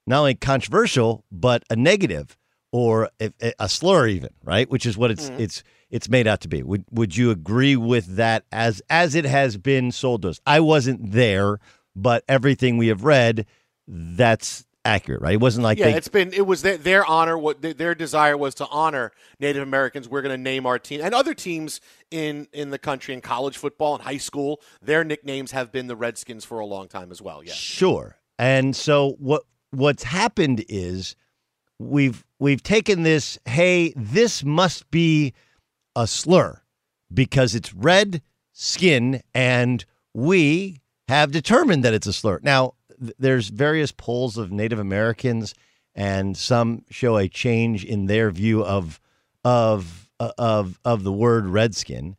not 0.08 0.20
only 0.20 0.36
controversial 0.36 1.24
but 1.32 1.64
a 1.70 1.76
negative 1.76 2.38
or 2.72 3.10
a, 3.22 3.32
a 3.60 3.70
slur 3.70 4.08
even 4.08 4.32
right? 4.44 4.70
Which 4.70 4.86
is 4.86 4.98
what 4.98 5.10
it's 5.10 5.30
mm-hmm. 5.30 5.42
it's 5.42 5.64
it's 5.90 6.10
made 6.10 6.28
out 6.28 6.42
to 6.42 6.50
be. 6.50 6.62
Would 6.62 6.84
would 6.92 7.16
you 7.16 7.32
agree 7.32 7.78
with 7.78 8.18
that 8.18 8.44
as 8.52 8.82
as 8.90 9.16
it 9.16 9.24
has 9.24 9.56
been 9.56 9.92
sold 9.92 10.24
to 10.24 10.30
us? 10.30 10.42
I 10.46 10.60
wasn't 10.60 11.14
there 11.14 11.60
but 11.96 12.26
everything 12.28 12.76
we 12.76 12.88
have 12.88 13.06
read 13.06 13.46
that's 13.88 14.66
accurate 14.84 15.22
right? 15.22 15.36
It 15.36 15.40
wasn't 15.40 15.64
like 15.64 15.78
yeah 15.78 15.86
they, 15.86 15.94
it's 15.94 16.10
been 16.10 16.34
it 16.34 16.46
was 16.46 16.64
their, 16.64 16.76
their 16.76 17.06
honor 17.06 17.38
what 17.38 17.62
their 17.62 17.96
desire 17.96 18.38
was 18.38 18.56
to 18.56 18.68
honor 18.68 19.14
native 19.40 19.64
americans. 19.64 20.10
We're 20.10 20.22
going 20.22 20.36
to 20.36 20.42
name 20.42 20.66
our 20.66 20.78
team 20.78 21.00
and 21.02 21.16
other 21.16 21.34
teams 21.34 21.80
in 22.12 22.48
in 22.52 22.72
the 22.72 22.78
country 22.78 23.14
in 23.14 23.22
college 23.22 23.58
football 23.58 23.96
and 23.96 24.04
high 24.04 24.18
school 24.18 24.62
their 24.82 25.06
nicknames 25.06 25.52
have 25.52 25.72
been 25.72 25.88
the 25.88 25.96
redskins 25.96 26.44
for 26.44 26.60
a 26.60 26.66
long 26.66 26.90
time 26.90 27.10
as 27.10 27.22
well 27.22 27.42
yeah 27.42 27.54
sure. 27.54 28.18
And 28.38 28.76
so 28.76 29.16
what 29.18 29.44
what's 29.72 30.04
happened 30.04 30.64
is 30.70 31.16
we've 31.80 32.24
we've 32.40 32.64
taken 32.64 33.04
this 33.04 33.38
hey 33.46 33.94
this 33.96 34.44
must 34.44 34.90
be 34.92 35.34
a 35.96 36.08
slur 36.08 36.62
because 37.14 37.56
it's 37.56 37.74
red 37.74 38.22
skin 38.54 39.22
and 39.34 39.86
we 40.14 40.82
have 41.08 41.32
determined 41.32 41.84
that 41.84 41.94
it's 41.94 42.08
a 42.08 42.14
slur. 42.14 42.40
Now 42.42 42.74
th- 43.00 43.14
there's 43.20 43.50
various 43.50 43.92
polls 43.92 44.38
of 44.38 44.52
native 44.52 44.80
americans 44.80 45.54
and 45.94 46.36
some 46.38 46.84
show 46.90 47.18
a 47.18 47.28
change 47.28 47.84
in 47.84 48.06
their 48.06 48.32
view 48.32 48.64
of 48.64 49.00
of 49.44 50.10
uh, 50.20 50.32
of 50.38 50.80
of 50.86 51.04
the 51.04 51.12
word 51.12 51.46
redskin 51.46 52.16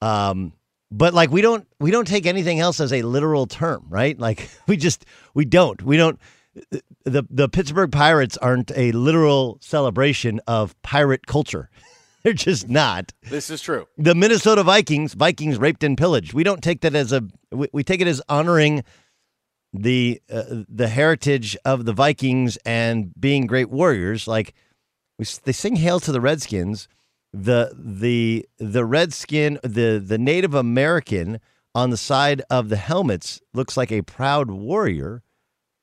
um 0.00 0.52
but 0.90 1.12
like 1.12 1.30
we 1.30 1.42
don't 1.42 1.66
we 1.80 1.90
don't 1.90 2.06
take 2.06 2.24
anything 2.24 2.60
else 2.60 2.80
as 2.80 2.92
a 2.92 3.02
literal 3.02 3.46
term 3.46 3.84
right? 3.88 4.18
Like 4.18 4.48
we 4.66 4.76
just 4.76 5.04
we 5.34 5.44
don't. 5.44 5.82
We 5.82 5.96
don't 5.96 6.18
the 7.04 7.26
the 7.30 7.48
Pittsburgh 7.48 7.92
Pirates 7.92 8.36
aren't 8.38 8.70
a 8.76 8.92
literal 8.92 9.58
celebration 9.60 10.40
of 10.46 10.80
pirate 10.82 11.26
culture. 11.26 11.70
They're 12.22 12.32
just 12.32 12.68
not. 12.68 13.12
This 13.28 13.50
is 13.50 13.60
true. 13.60 13.86
The 13.98 14.14
Minnesota 14.14 14.62
Vikings, 14.62 15.12
Vikings 15.12 15.58
raped 15.58 15.84
and 15.84 15.96
pillaged. 15.98 16.32
We 16.32 16.42
don't 16.42 16.62
take 16.62 16.80
that 16.80 16.94
as 16.94 17.12
a. 17.12 17.22
We, 17.50 17.68
we 17.72 17.84
take 17.84 18.00
it 18.00 18.08
as 18.08 18.22
honoring 18.28 18.82
the 19.74 20.22
uh, 20.32 20.64
the 20.68 20.88
heritage 20.88 21.56
of 21.64 21.84
the 21.84 21.92
Vikings 21.92 22.56
and 22.64 23.12
being 23.18 23.46
great 23.46 23.68
warriors. 23.68 24.26
Like 24.26 24.54
we, 25.18 25.26
they 25.44 25.52
sing 25.52 25.76
"Hail 25.76 26.00
to 26.00 26.12
the 26.12 26.20
Redskins." 26.20 26.88
The 27.32 27.72
the 27.76 28.46
the 28.58 28.84
redskin, 28.84 29.58
the 29.62 30.02
the 30.04 30.18
Native 30.18 30.54
American 30.54 31.40
on 31.74 31.90
the 31.90 31.96
side 31.96 32.40
of 32.48 32.68
the 32.68 32.76
helmets 32.76 33.42
looks 33.52 33.76
like 33.76 33.90
a 33.90 34.02
proud 34.02 34.50
warrior 34.50 35.22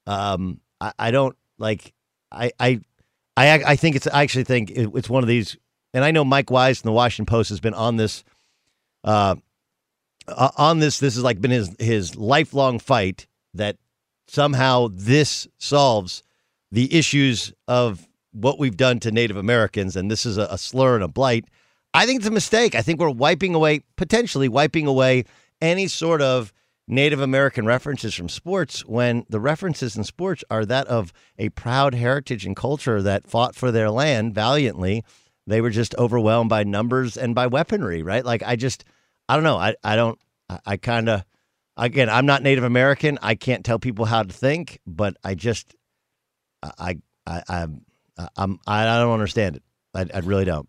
um, 0.07 0.59
I, 0.79 0.93
I 0.97 1.11
don't 1.11 1.35
like. 1.57 1.93
I, 2.31 2.51
I 2.59 2.79
I 3.37 3.63
I 3.65 3.75
think 3.75 3.95
it's. 3.95 4.07
I 4.07 4.23
actually 4.23 4.45
think 4.45 4.71
it's 4.71 5.09
one 5.09 5.23
of 5.23 5.27
these. 5.27 5.57
And 5.93 6.05
I 6.05 6.11
know 6.11 6.23
Mike 6.23 6.49
Wise 6.49 6.79
from 6.79 6.89
the 6.89 6.93
Washington 6.93 7.25
Post 7.29 7.49
has 7.49 7.59
been 7.59 7.73
on 7.73 7.97
this. 7.97 8.23
Uh, 9.03 9.35
on 10.27 10.79
this, 10.79 10.99
this 10.99 11.15
has 11.15 11.23
like 11.23 11.41
been 11.41 11.51
his 11.51 11.75
his 11.79 12.15
lifelong 12.15 12.79
fight 12.79 13.27
that 13.53 13.77
somehow 14.27 14.87
this 14.91 15.47
solves 15.57 16.23
the 16.71 16.93
issues 16.97 17.53
of 17.67 18.07
what 18.31 18.59
we've 18.59 18.77
done 18.77 18.99
to 19.01 19.11
Native 19.11 19.35
Americans, 19.37 19.95
and 19.95 20.09
this 20.09 20.25
is 20.25 20.37
a, 20.37 20.43
a 20.43 20.57
slur 20.57 20.95
and 20.95 21.03
a 21.03 21.07
blight. 21.07 21.45
I 21.93 22.05
think 22.05 22.19
it's 22.19 22.27
a 22.27 22.31
mistake. 22.31 22.75
I 22.75 22.81
think 22.81 22.99
we're 22.99 23.09
wiping 23.09 23.53
away, 23.55 23.83
potentially 23.97 24.47
wiping 24.47 24.87
away 24.87 25.25
any 25.61 25.87
sort 25.87 26.21
of 26.21 26.53
Native 26.87 27.21
American 27.21 27.65
references 27.65 28.13
from 28.13 28.27
sports 28.27 28.85
when 28.85 29.25
the 29.29 29.39
references 29.39 29.95
in 29.95 30.03
sports 30.03 30.43
are 30.49 30.65
that 30.65 30.87
of 30.87 31.13
a 31.37 31.49
proud 31.49 31.95
heritage 31.95 32.45
and 32.45 32.55
culture 32.55 33.01
that 33.01 33.27
fought 33.27 33.55
for 33.55 33.71
their 33.71 33.89
land 33.89 34.33
valiantly. 34.33 35.03
They 35.47 35.61
were 35.61 35.69
just 35.69 35.95
overwhelmed 35.97 36.49
by 36.49 36.63
numbers 36.63 37.17
and 37.17 37.33
by 37.33 37.47
weaponry, 37.47 38.03
right? 38.03 38.25
Like 38.25 38.43
I 38.43 38.55
just, 38.55 38.83
I 39.29 39.35
don't 39.35 39.43
know. 39.43 39.57
I, 39.57 39.75
I 39.83 39.95
don't, 39.95 40.19
I, 40.49 40.59
I 40.65 40.77
kind 40.77 41.09
of, 41.09 41.23
again, 41.77 42.09
I'm 42.09 42.25
not 42.25 42.43
Native 42.43 42.63
American. 42.63 43.17
I 43.21 43.35
can't 43.35 43.63
tell 43.63 43.79
people 43.79 44.05
how 44.05 44.23
to 44.23 44.33
think, 44.33 44.79
but 44.85 45.15
I 45.23 45.35
just, 45.35 45.75
I, 46.61 46.97
I, 47.25 47.43
I, 47.47 47.67
I'm, 48.35 48.59
I, 48.67 48.85
don't 48.85 49.13
understand 49.13 49.55
it. 49.55 49.63
I, 49.93 50.05
I 50.13 50.19
really 50.19 50.45
don't. 50.45 50.67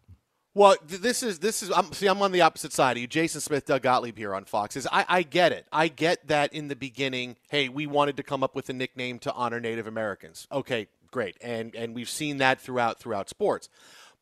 Well, 0.55 0.77
this 0.87 1.23
is 1.23 1.39
this 1.39 1.63
is. 1.63 1.71
I'm, 1.71 1.93
see, 1.93 2.07
I'm 2.07 2.21
on 2.21 2.31
the 2.31 2.43
opposite 2.43 2.75
side 2.75 2.97
of 2.99 3.01
you. 3.01 3.07
Jason 3.07 3.41
Smith, 3.41 3.65
Doug 3.65 3.83
Gottlieb 3.83 4.19
here 4.19 4.35
on 4.35 4.45
Fox. 4.45 4.77
Is 4.77 4.87
I, 4.93 5.07
I 5.09 5.23
get 5.23 5.53
it. 5.53 5.67
I 5.73 5.89
get 5.89 6.29
that 6.29 6.53
in 6.53 6.69
the 6.69 6.77
beginning. 6.77 7.37
Hey, 7.49 7.71
we 7.71 7.87
wanted 7.87 8.19
to 8.19 8.23
come 8.23 8.43
up 8.43 8.55
with 8.55 8.69
a 8.69 8.75
nickname 8.75 9.19
to 9.21 9.33
honor 9.33 9.61
Native 9.61 9.87
Americans. 9.87 10.47
Okay, 10.53 10.89
great, 11.11 11.39
and 11.41 11.75
and 11.75 11.95
we've 11.95 12.09
seen 12.09 12.37
that 12.39 12.61
throughout 12.61 13.01
throughout 13.01 13.31
sports. 13.31 13.71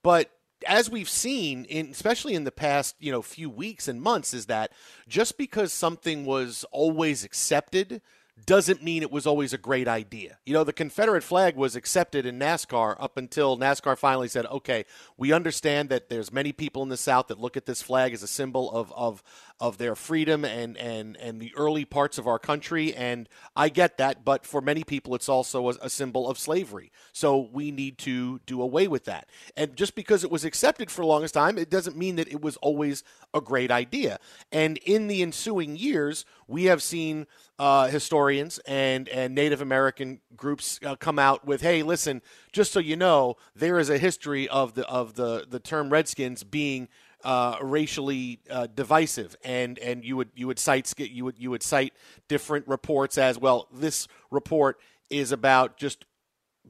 But 0.05 0.31
as 0.69 0.89
we've 0.89 1.09
seen, 1.09 1.65
in 1.65 1.91
especially 1.91 2.35
in 2.35 2.45
the 2.45 2.53
past, 2.53 2.95
you 3.01 3.11
know, 3.11 3.23
few 3.23 3.51
weeks 3.51 3.89
and 3.89 4.01
months, 4.01 4.33
is 4.33 4.47
that 4.47 4.71
just 5.09 5.37
because 5.37 5.73
something 5.73 6.25
was 6.25 6.65
always 6.71 7.25
accepted 7.25 8.03
doesn't 8.47 8.83
mean 8.83 9.03
it 9.03 9.11
was 9.11 9.27
always 9.27 9.53
a 9.53 9.59
great 9.59 9.89
idea. 9.89 10.39
You 10.45 10.53
know, 10.53 10.65
the 10.65 10.73
Confederate 10.73 11.23
flag 11.23 11.57
was 11.57 11.77
accepted 11.77 12.27
in 12.27 12.39
NASCAR 12.39 12.97
up 12.99 13.17
until 13.17 13.57
NASCAR 13.57 13.97
finally 13.97 14.29
said, 14.29 14.47
okay, 14.47 14.85
we 15.17 15.33
understand 15.33 15.89
that 15.89 16.09
there's 16.09 16.33
many 16.33 16.53
people 16.53 16.83
in 16.83 16.89
the 16.89 16.97
South 16.97 17.29
that 17.29 17.41
look 17.41 17.57
at 17.57 17.67
this 17.67 17.83
flag 17.83 18.13
as 18.13 18.23
a 18.23 18.29
symbol 18.29 18.71
of, 18.71 18.93
of, 18.93 19.23
of 19.61 19.77
their 19.77 19.95
freedom 19.95 20.45
and, 20.45 20.77
and, 20.79 21.17
and 21.19 21.39
the 21.41 21.53
early 21.55 21.85
parts 21.85 22.17
of 22.17 22.27
our 22.27 22.39
country. 22.39 22.95
And 22.95 23.29
I 23.55 23.69
get 23.69 23.99
that, 23.99 24.25
but 24.25 24.47
for 24.47 24.61
many 24.61 24.85
people, 24.85 25.15
it's 25.15 25.29
also 25.29 25.69
a, 25.69 25.75
a 25.83 25.91
symbol 25.91 26.29
of 26.29 26.39
slavery. 26.39 26.91
So 27.13 27.49
we 27.53 27.71
need 27.71 27.99
to 27.99 28.41
do 28.47 28.63
away 28.63 28.89
with 28.89 29.05
that. 29.05 29.29
And 29.57 29.77
just 29.77 29.95
because 29.95 30.25
it 30.25 30.31
was 30.31 30.45
accepted 30.45 30.91
for 30.91 31.03
the 31.03 31.07
longest 31.07 31.35
time, 31.35 31.59
it 31.59 31.69
doesn't 31.69 31.97
mean 31.97 32.17
that 32.17 32.29
it 32.29 32.41
was 32.41 32.57
always 32.59 33.05
a 33.35 33.41
great 33.41 33.71
idea. 33.71 34.19
And 34.51 34.79
in 34.79 35.09
the 35.09 35.21
ensuing 35.21 35.77
years, 35.77 36.25
we 36.49 36.65
have 36.65 36.83
seen 36.83 37.27
uh, 37.61 37.89
historians 37.89 38.59
and 38.67 39.07
and 39.11 39.35
Native 39.35 39.61
American 39.61 40.21
groups 40.35 40.81
uh, 40.85 40.97
come 40.97 41.19
out 41.19 41.47
with, 41.47 41.61
"Hey, 41.61 41.83
listen, 41.83 42.23
just 42.53 42.73
so 42.73 42.81
you 42.81 42.97
know, 42.97 43.37
there 43.55 43.79
is 43.79 43.91
a 43.91 43.99
history 43.99 44.49
of 44.49 44.75
the 44.75 44.87
of 44.89 45.15
the 45.15 45.47
the 45.49 45.61
term 45.61 45.91
Redskins 45.91 46.43
being." 46.43 46.89
Uh, 47.23 47.59
racially 47.61 48.41
uh, 48.49 48.67
divisive, 48.75 49.37
and 49.45 49.79
and 49.79 50.05
you 50.05 50.17
would 50.17 50.31
you 50.35 50.47
would 50.47 50.59
cite 50.59 50.91
you 50.99 51.25
would 51.27 51.39
you 51.39 51.51
would 51.51 51.63
cite 51.63 51.93
different 52.29 52.67
reports 52.67 53.19
as 53.19 53.39
well. 53.39 53.69
This 53.71 54.09
report 54.31 54.81
is 55.11 55.31
about 55.31 55.77
just 55.77 56.07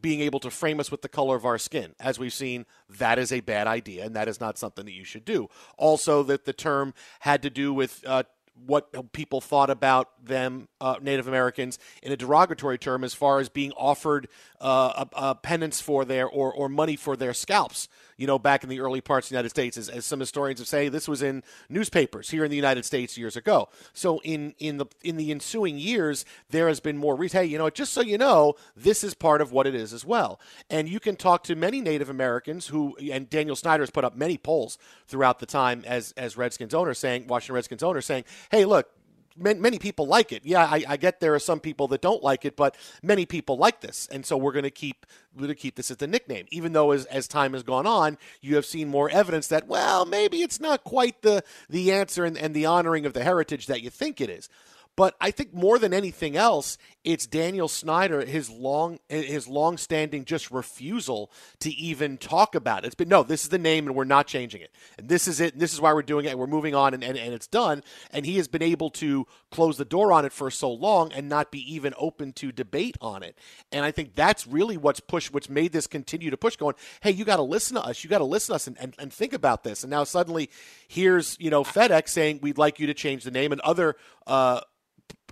being 0.01 0.21
able 0.21 0.41
to 0.41 0.51
frame 0.51 0.81
us 0.81 0.91
with 0.91 1.03
the 1.03 1.09
color 1.09 1.37
of 1.37 1.45
our 1.45 1.59
skin. 1.59 1.95
As 2.01 2.19
we've 2.19 2.33
seen, 2.33 2.67
that 2.89 3.19
is 3.19 3.33
a 3.33 3.41
bad 3.41 3.67
idea, 3.67 4.05
and 4.05 4.17
that 4.17 4.29
is 4.29 4.41
not 4.41 4.59
something 4.59 4.85
that 4.87 4.93
you 4.93 5.05
should 5.05 5.25
do. 5.25 5.49
Also, 5.77 6.23
that 6.25 6.45
the 6.45 6.53
term 6.53 6.95
had 7.21 7.43
to 7.43 7.51
do 7.51 7.73
with 7.73 8.03
uh, 8.07 8.25
what 8.67 9.13
people 9.13 9.41
thought 9.41 9.71
about 9.71 10.25
them, 10.25 10.69
uh, 10.81 10.97
Native 11.01 11.29
Americans, 11.29 11.79
in 12.03 12.13
a 12.13 12.17
derogatory 12.17 12.79
term, 12.79 13.05
as 13.05 13.15
far 13.15 13.39
as 13.39 13.49
being 13.49 13.73
offered 13.73 14.29
uh, 14.61 15.05
a, 15.13 15.31
a 15.31 15.35
penance 15.35 15.81
for 15.81 16.05
their 16.05 16.27
or, 16.27 16.53
or 16.53 16.69
money 16.69 16.97
for 16.97 17.17
their 17.17 17.35
scalps 17.35 17.89
you 18.21 18.27
know, 18.27 18.39
back 18.39 18.63
in 18.63 18.69
the 18.69 18.81
early 18.81 19.01
parts 19.01 19.27
of 19.27 19.31
the 19.31 19.35
United 19.37 19.49
States, 19.49 19.79
as, 19.79 19.89
as 19.89 20.05
some 20.05 20.21
historians 20.21 20.61
have 20.61 20.69
say, 20.69 20.91
this 20.91 21.09
was 21.09 21.23
in 21.23 21.43
newspapers 21.71 22.29
here 22.29 22.45
in 22.45 22.51
the 22.51 22.57
United 22.57 22.85
States 22.85 23.17
years 23.17 23.35
ago. 23.35 23.71
So 23.95 24.21
in 24.21 24.55
in 24.59 24.77
the 24.77 24.85
in 25.03 25.17
the 25.17 25.31
ensuing 25.31 25.79
years, 25.79 26.27
there 26.51 26.69
has 26.69 26.81
been 26.81 26.99
more. 26.99 27.17
Hey, 27.25 27.47
you 27.47 27.57
know, 27.57 27.71
just 27.71 27.95
so 27.95 28.03
you 28.03 28.19
know, 28.19 28.57
this 28.77 29.03
is 29.03 29.15
part 29.15 29.41
of 29.41 29.53
what 29.53 29.67
it 29.67 29.75
is 29.75 29.95
as 29.95 30.05
well. 30.05 30.39
And 30.69 30.87
you 30.87 31.01
can 31.01 31.17
talk 31.17 31.45
to 31.45 31.57
many 31.57 31.81
Native 31.81 32.11
Americans 32.11 32.67
who, 32.67 32.95
and 33.11 33.31
Daniel 33.31 33.57
Snyder 33.57 33.83
has 33.83 33.91
put 33.91 34.05
up 34.05 34.15
many 34.15 34.37
polls 34.37 34.77
throughout 35.07 35.39
the 35.39 35.47
time 35.47 35.83
as 35.87 36.13
as 36.19 36.37
Redskins 36.37 36.75
owner, 36.75 36.93
saying 36.93 37.27
Washington 37.27 37.55
Redskins 37.55 37.83
owner, 37.83 38.03
saying, 38.03 38.25
hey, 38.51 38.67
look, 38.67 38.91
many 39.41 39.79
people 39.79 40.07
like 40.07 40.33
it. 40.33 40.45
Yeah, 40.45 40.65
I, 40.65 40.85
I, 40.87 40.97
get 40.97 41.21
there 41.21 41.35
are 41.35 41.41
some 41.41 41.61
people 41.61 41.89
that 41.89 42.03
don't 42.03 42.23
like 42.23 42.45
it, 42.45 42.57
but 42.57 42.77
many 43.03 43.27
people 43.27 43.57
like 43.57 43.81
this, 43.81 44.07
and 44.13 44.25
so 44.25 44.37
we're 44.37 44.53
going 44.53 44.65
to 44.65 44.71
keep 44.71 45.07
we're 45.35 45.43
going 45.43 45.49
to 45.49 45.55
keep 45.55 45.77
this 45.77 45.91
as 45.91 45.97
the 45.97 46.07
nickname. 46.07 46.47
Even 46.51 46.73
though 46.73 46.91
as, 46.91 47.07
as 47.07 47.27
time 47.27 47.55
has 47.55 47.63
gone 47.63 47.87
on, 47.87 48.19
you 48.41 48.57
have 48.57 48.67
seen 48.67 48.89
more 48.89 49.09
evidence 49.09 49.47
that 49.49 49.67
well, 49.67 50.05
maybe 50.05 50.43
it's 50.43 50.61
not 50.61 50.85
quite 50.85 51.23
the 51.23 51.43
the 51.69 51.93
answer 51.93 52.25
and, 52.25 52.37
and 52.37 52.55
the 52.55 52.67
honoring 52.67 53.07
of 53.07 53.15
the 53.15 53.25
heritage 53.25 53.67
that 53.67 53.83
you 53.83 53.91
think 53.91 54.21
it 54.21 54.29
is. 54.31 54.49
But 54.97 55.15
I 55.21 55.31
think 55.31 55.55
more 55.55 55.79
than 55.79 55.95
anything 55.95 56.37
else, 56.37 56.77
it's 57.05 57.27
Daniel 57.27 57.69
Snyder, 57.69 58.25
his 58.25 58.51
long 58.51 58.99
his 59.09 59.49
long-standing 59.49 60.27
just 60.27 60.51
refusal 60.51 61.33
to 61.61 61.71
even 61.71 62.19
talk 62.19 62.55
about 62.55 62.85
it. 62.85 62.89
It's 62.89 62.95
been 62.95 63.09
no, 63.09 63.23
this 63.23 63.43
is 63.43 63.49
the 63.49 63.59
name 63.59 63.87
and 63.87 63.97
we're 63.97 64.05
not 64.05 64.27
changing 64.27 64.61
it. 64.61 64.75
And 64.99 65.09
this 65.09 65.27
is 65.27 65.41
it, 65.41 65.55
and 65.55 65.63
this 65.63 65.73
is 65.73 65.81
why 65.81 65.95
we're 65.95 66.03
doing 66.03 66.27
it, 66.27 66.31
and 66.31 66.39
we're 66.39 66.47
moving 66.47 66.75
on 66.75 66.93
and, 66.93 67.03
and, 67.03 67.17
and 67.17 67.33
it's 67.33 67.47
done. 67.47 67.83
And 68.11 68.27
he 68.27 68.37
has 68.37 68.49
been 68.49 68.63
able 68.63 68.91
to 68.91 69.27
close 69.51 69.79
the 69.79 69.85
door 69.87 70.13
on 70.13 70.27
it 70.27 70.33
for 70.33 70.51
so 70.51 70.71
long 70.71 71.13
and 71.13 71.29
not 71.29 71.51
be 71.51 71.75
even 71.75 71.95
open 71.97 72.33
to 72.35 72.53
debate 72.53 72.99
on 73.01 73.23
it. 73.23 73.39
And 73.73 73.85
I 73.85 73.93
think 73.93 74.15
that's 74.15 74.47
really 74.47 74.77
what's 74.77 75.01
pushed 75.01 75.33
what's 75.33 75.49
made 75.49 75.73
this 75.73 75.87
continue 75.87 76.31
to 76.31 76.37
push 76.37 76.57
going, 76.57 76.75
hey, 77.01 77.13
you 77.13 77.25
gotta 77.25 77.43
listen 77.43 77.77
to 77.77 77.83
us, 77.83 78.05
you 78.05 78.11
gotta 78.11 78.25
listen 78.25 78.53
to 78.53 78.57
us 78.57 78.67
and, 78.67 78.77
and, 78.79 78.95
and 78.99 79.13
think 79.13 79.33
about 79.33 79.65
this. 79.65 79.83
And 79.83 79.91
now 79.91 80.05
suddenly 80.05 80.51
here's, 80.89 81.39
you 81.41 81.49
know, 81.49 81.65
FedEx 81.65 82.09
saying 82.09 82.41
we'd 82.43 82.59
like 82.59 82.79
you 82.79 82.87
to 82.89 82.95
change 82.95 83.25
the 83.25 83.31
name 83.31 83.53
and 83.53 83.61
other 83.63 83.97
uh, 84.31 84.61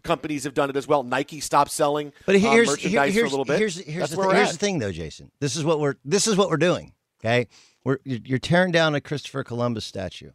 companies 0.03 0.45
have 0.45 0.55
done 0.55 0.71
it 0.71 0.77
as 0.77 0.87
well. 0.87 1.03
Nike 1.03 1.41
stopped 1.41 1.71
selling 1.71 2.13
but 2.27 2.35
uh, 2.35 2.39
here's, 2.39 2.69
uh, 2.69 2.73
merchandise 2.73 3.15
here's, 3.15 3.23
for 3.23 3.27
a 3.27 3.31
little 3.31 3.45
bit. 3.45 3.59
Here's, 3.59 3.77
here's, 3.79 4.11
the, 4.11 4.17
th- 4.17 4.33
here's 4.33 4.53
the 4.53 4.59
thing, 4.59 4.79
though, 4.79 4.93
Jason. 4.93 5.31
This 5.41 5.57
is 5.57 5.65
what 5.65 5.81
we're 5.81 5.95
this 6.05 6.27
is 6.27 6.37
what 6.37 6.51
we're 6.51 6.57
doing. 6.57 6.93
Okay, 7.21 7.49
we're 7.85 7.99
you're 8.05 8.39
tearing 8.39 8.73
down 8.73 8.95
a 8.95 9.01
Christopher 9.01 9.45
Columbus 9.45 9.85
statue. 9.85 10.31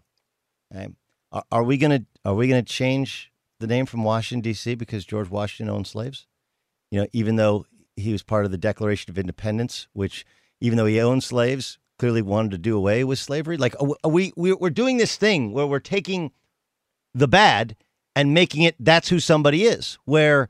Okay, 0.74 0.90
are, 1.32 1.44
are 1.52 1.64
we 1.64 1.78
gonna 1.78 2.06
are 2.26 2.36
we 2.36 2.48
gonna 2.48 2.64
change 2.64 3.32
the 3.60 3.68
name 3.68 3.86
from 3.86 4.04
Washington 4.04 4.42
D.C. 4.42 4.76
because 4.76 5.06
George 5.06 5.30
Washington 5.30 5.74
owned 5.74 5.88
slaves? 5.88 6.28
You 6.92 7.02
know, 7.02 7.08
even 7.14 7.36
though 7.36 7.66
he 7.96 8.12
was 8.12 8.24
part 8.24 8.46
of 8.46 8.52
the 8.52 8.58
Declaration 8.58 9.12
of 9.12 9.18
Independence, 9.18 9.88
which 9.94 10.26
even 10.62 10.78
though 10.78 10.86
he 10.86 11.00
owned 11.00 11.24
slaves, 11.24 11.78
clearly 12.00 12.22
wanted 12.22 12.52
to 12.52 12.58
do 12.58 12.76
away 12.76 13.04
with 13.04 13.20
slavery. 13.20 13.58
Like, 13.58 13.76
are 13.80 14.10
we 14.10 14.34
we're 14.36 14.70
doing 14.70 14.98
this 14.98 15.16
thing 15.16 15.52
where 15.52 15.68
we're 15.68 15.80
taking 15.80 16.32
the 17.14 17.28
bad 17.28 17.76
and 18.16 18.34
making 18.34 18.64
it 18.64 18.76
that's 18.80 19.10
who 19.10 19.20
somebody 19.20 19.64
is. 19.64 19.98
Where 20.06 20.50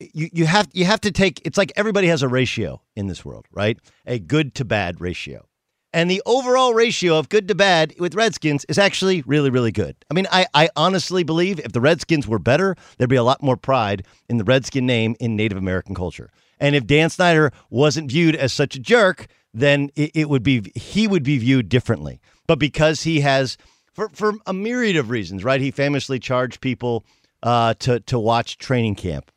you, 0.00 0.28
you 0.32 0.46
have 0.46 0.68
you 0.72 0.84
have 0.84 1.00
to 1.02 1.10
take 1.10 1.40
it's 1.46 1.58
like 1.58 1.72
everybody 1.76 2.08
has 2.08 2.22
a 2.22 2.28
ratio 2.28 2.82
in 2.96 3.06
this 3.06 3.24
world, 3.24 3.46
right? 3.50 3.78
A 4.06 4.18
good 4.18 4.54
to 4.56 4.64
bad 4.64 5.00
ratio. 5.00 5.46
And 5.94 6.10
the 6.10 6.22
overall 6.26 6.74
ratio 6.74 7.16
of 7.16 7.28
good 7.28 7.46
to 7.46 7.54
bad 7.54 7.94
with 8.00 8.16
Redskins 8.16 8.64
is 8.68 8.78
actually 8.78 9.22
really, 9.26 9.48
really 9.48 9.70
good. 9.70 9.94
I 10.10 10.14
mean, 10.14 10.26
I, 10.32 10.44
I 10.52 10.68
honestly 10.74 11.22
believe 11.22 11.60
if 11.60 11.70
the 11.70 11.80
Redskins 11.80 12.26
were 12.26 12.40
better, 12.40 12.74
there'd 12.98 13.08
be 13.08 13.14
a 13.14 13.22
lot 13.22 13.44
more 13.44 13.56
pride 13.56 14.04
in 14.28 14.38
the 14.38 14.44
Redskin 14.44 14.86
name 14.86 15.14
in 15.20 15.36
Native 15.36 15.56
American 15.56 15.94
culture. 15.94 16.30
And 16.58 16.74
if 16.74 16.84
Dan 16.84 17.10
Snyder 17.10 17.52
wasn't 17.70 18.10
viewed 18.10 18.34
as 18.34 18.52
such 18.52 18.74
a 18.74 18.80
jerk, 18.80 19.28
then 19.52 19.90
it, 19.94 20.10
it 20.14 20.28
would 20.28 20.42
be 20.42 20.72
he 20.74 21.06
would 21.06 21.22
be 21.22 21.38
viewed 21.38 21.68
differently. 21.68 22.20
But 22.48 22.58
because 22.58 23.02
he 23.02 23.20
has 23.20 23.56
for 23.94 24.08
for 24.10 24.34
a 24.46 24.52
myriad 24.52 24.96
of 24.96 25.10
reasons, 25.10 25.44
right? 25.44 25.60
He 25.60 25.70
famously 25.70 26.18
charged 26.18 26.60
people 26.60 27.04
uh, 27.42 27.74
to 27.74 28.00
to 28.00 28.18
watch 28.18 28.58
training 28.58 28.96
camp, 28.96 29.30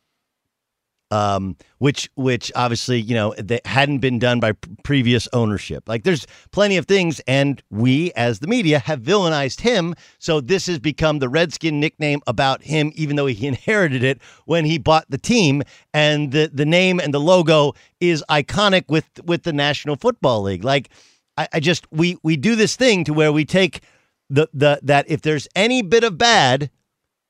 um, 1.10 1.56
which 1.78 2.10
which 2.16 2.50
obviously 2.56 3.00
you 3.00 3.14
know 3.14 3.34
that 3.38 3.64
hadn't 3.66 3.98
been 3.98 4.18
done 4.18 4.40
by 4.40 4.52
previous 4.82 5.28
ownership. 5.32 5.88
Like 5.88 6.02
there's 6.02 6.26
plenty 6.50 6.76
of 6.76 6.86
things, 6.86 7.20
and 7.26 7.62
we 7.70 8.12
as 8.12 8.40
the 8.40 8.48
media 8.48 8.80
have 8.80 9.00
villainized 9.00 9.60
him. 9.60 9.94
So 10.18 10.40
this 10.40 10.66
has 10.66 10.78
become 10.78 11.20
the 11.20 11.28
Redskin 11.28 11.78
nickname 11.78 12.20
about 12.26 12.62
him, 12.64 12.92
even 12.96 13.16
though 13.16 13.26
he 13.26 13.46
inherited 13.46 14.02
it 14.02 14.20
when 14.46 14.64
he 14.64 14.78
bought 14.78 15.06
the 15.08 15.18
team, 15.18 15.62
and 15.94 16.32
the 16.32 16.50
the 16.52 16.66
name 16.66 16.98
and 16.98 17.14
the 17.14 17.20
logo 17.20 17.74
is 18.00 18.24
iconic 18.28 18.84
with 18.88 19.06
with 19.24 19.44
the 19.44 19.52
National 19.52 19.94
Football 19.94 20.42
League. 20.42 20.64
Like 20.64 20.88
I, 21.36 21.48
I 21.54 21.60
just 21.60 21.86
we 21.92 22.18
we 22.24 22.36
do 22.36 22.56
this 22.56 22.74
thing 22.74 23.04
to 23.04 23.14
where 23.14 23.32
we 23.32 23.44
take 23.44 23.82
the 24.30 24.48
the 24.52 24.80
that 24.82 25.08
if 25.08 25.22
there's 25.22 25.48
any 25.54 25.82
bit 25.82 26.04
of 26.04 26.18
bad, 26.18 26.70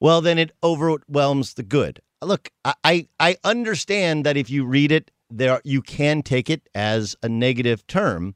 well 0.01 0.21
then 0.21 0.39
it 0.39 0.53
overwhelms 0.63 1.55
the 1.55 1.63
good. 1.63 2.01
Look, 2.23 2.51
I 2.65 3.07
I 3.21 3.37
understand 3.45 4.27
that 4.27 4.37
if 4.37 4.51
you 4.51 4.65
read 4.65 4.91
it, 4.91 5.11
there 5.31 5.61
you 5.65 5.83
can 5.83 6.23
take 6.23 6.51
it 6.51 6.69
as 6.75 7.15
a 7.23 7.29
negative 7.29 7.87
term, 7.87 8.35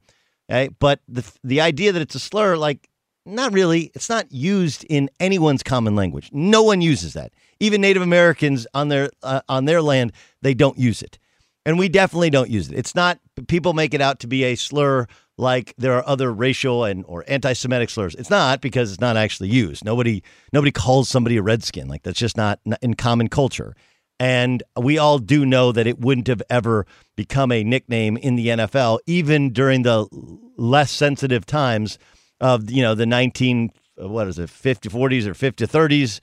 okay? 0.49 0.69
but 0.79 1.01
the 1.07 1.29
the 1.43 1.61
idea 1.61 1.91
that 1.91 2.01
it's 2.01 2.15
a 2.15 2.19
slur, 2.19 2.55
like 2.55 2.89
not 3.25 3.53
really. 3.53 3.91
It's 3.93 4.09
not 4.09 4.31
used 4.31 4.85
in 4.89 5.09
anyone's 5.19 5.63
common 5.63 5.95
language. 5.95 6.29
No 6.33 6.63
one 6.63 6.81
uses 6.81 7.13
that. 7.13 7.31
Even 7.59 7.81
Native 7.81 8.01
Americans 8.03 8.67
on 8.73 8.89
their 8.89 9.09
uh, 9.21 9.41
on 9.47 9.65
their 9.65 9.81
land, 9.81 10.11
they 10.41 10.53
don't 10.53 10.77
use 10.77 11.01
it, 11.01 11.17
and 11.65 11.79
we 11.79 11.87
definitely 11.87 12.29
don't 12.29 12.49
use 12.49 12.69
it. 12.69 12.77
It's 12.77 12.95
not. 12.95 13.19
People 13.47 13.73
make 13.73 13.93
it 13.93 14.01
out 14.01 14.19
to 14.21 14.27
be 14.27 14.43
a 14.43 14.55
slur 14.55 15.07
like 15.37 15.73
there 15.77 15.93
are 15.93 16.07
other 16.07 16.31
racial 16.31 16.83
and 16.83 17.03
or 17.07 17.23
anti-Semitic 17.27 17.89
slurs. 17.89 18.15
It's 18.15 18.29
not 18.29 18.61
because 18.61 18.91
it's 18.91 19.01
not 19.01 19.17
actually 19.17 19.49
used. 19.49 19.83
Nobody 19.83 20.23
nobody 20.51 20.71
calls 20.71 21.09
somebody 21.09 21.37
a 21.37 21.41
redskin. 21.41 21.87
Like 21.87 22.03
that's 22.03 22.19
just 22.19 22.37
not 22.37 22.59
in 22.81 22.93
common 22.95 23.29
culture. 23.29 23.75
And 24.19 24.61
we 24.79 24.97
all 24.97 25.17
do 25.17 25.45
know 25.45 25.71
that 25.71 25.87
it 25.87 25.99
wouldn't 25.99 26.27
have 26.27 26.41
ever 26.49 26.85
become 27.15 27.51
a 27.51 27.63
nickname 27.63 28.15
in 28.15 28.35
the 28.35 28.47
NFL, 28.47 28.99
even 29.07 29.51
during 29.51 29.81
the 29.81 30.07
less 30.55 30.91
sensitive 30.91 31.45
times 31.45 31.97
of 32.39 32.69
you 32.69 32.83
know 32.83 32.93
the 32.93 33.05
19 33.05 33.71
what 33.97 34.27
is 34.27 34.39
it 34.39 34.49
50 34.49 34.89
40s 34.89 35.25
or 35.25 35.33
50 35.33 35.65
30s 35.65 36.19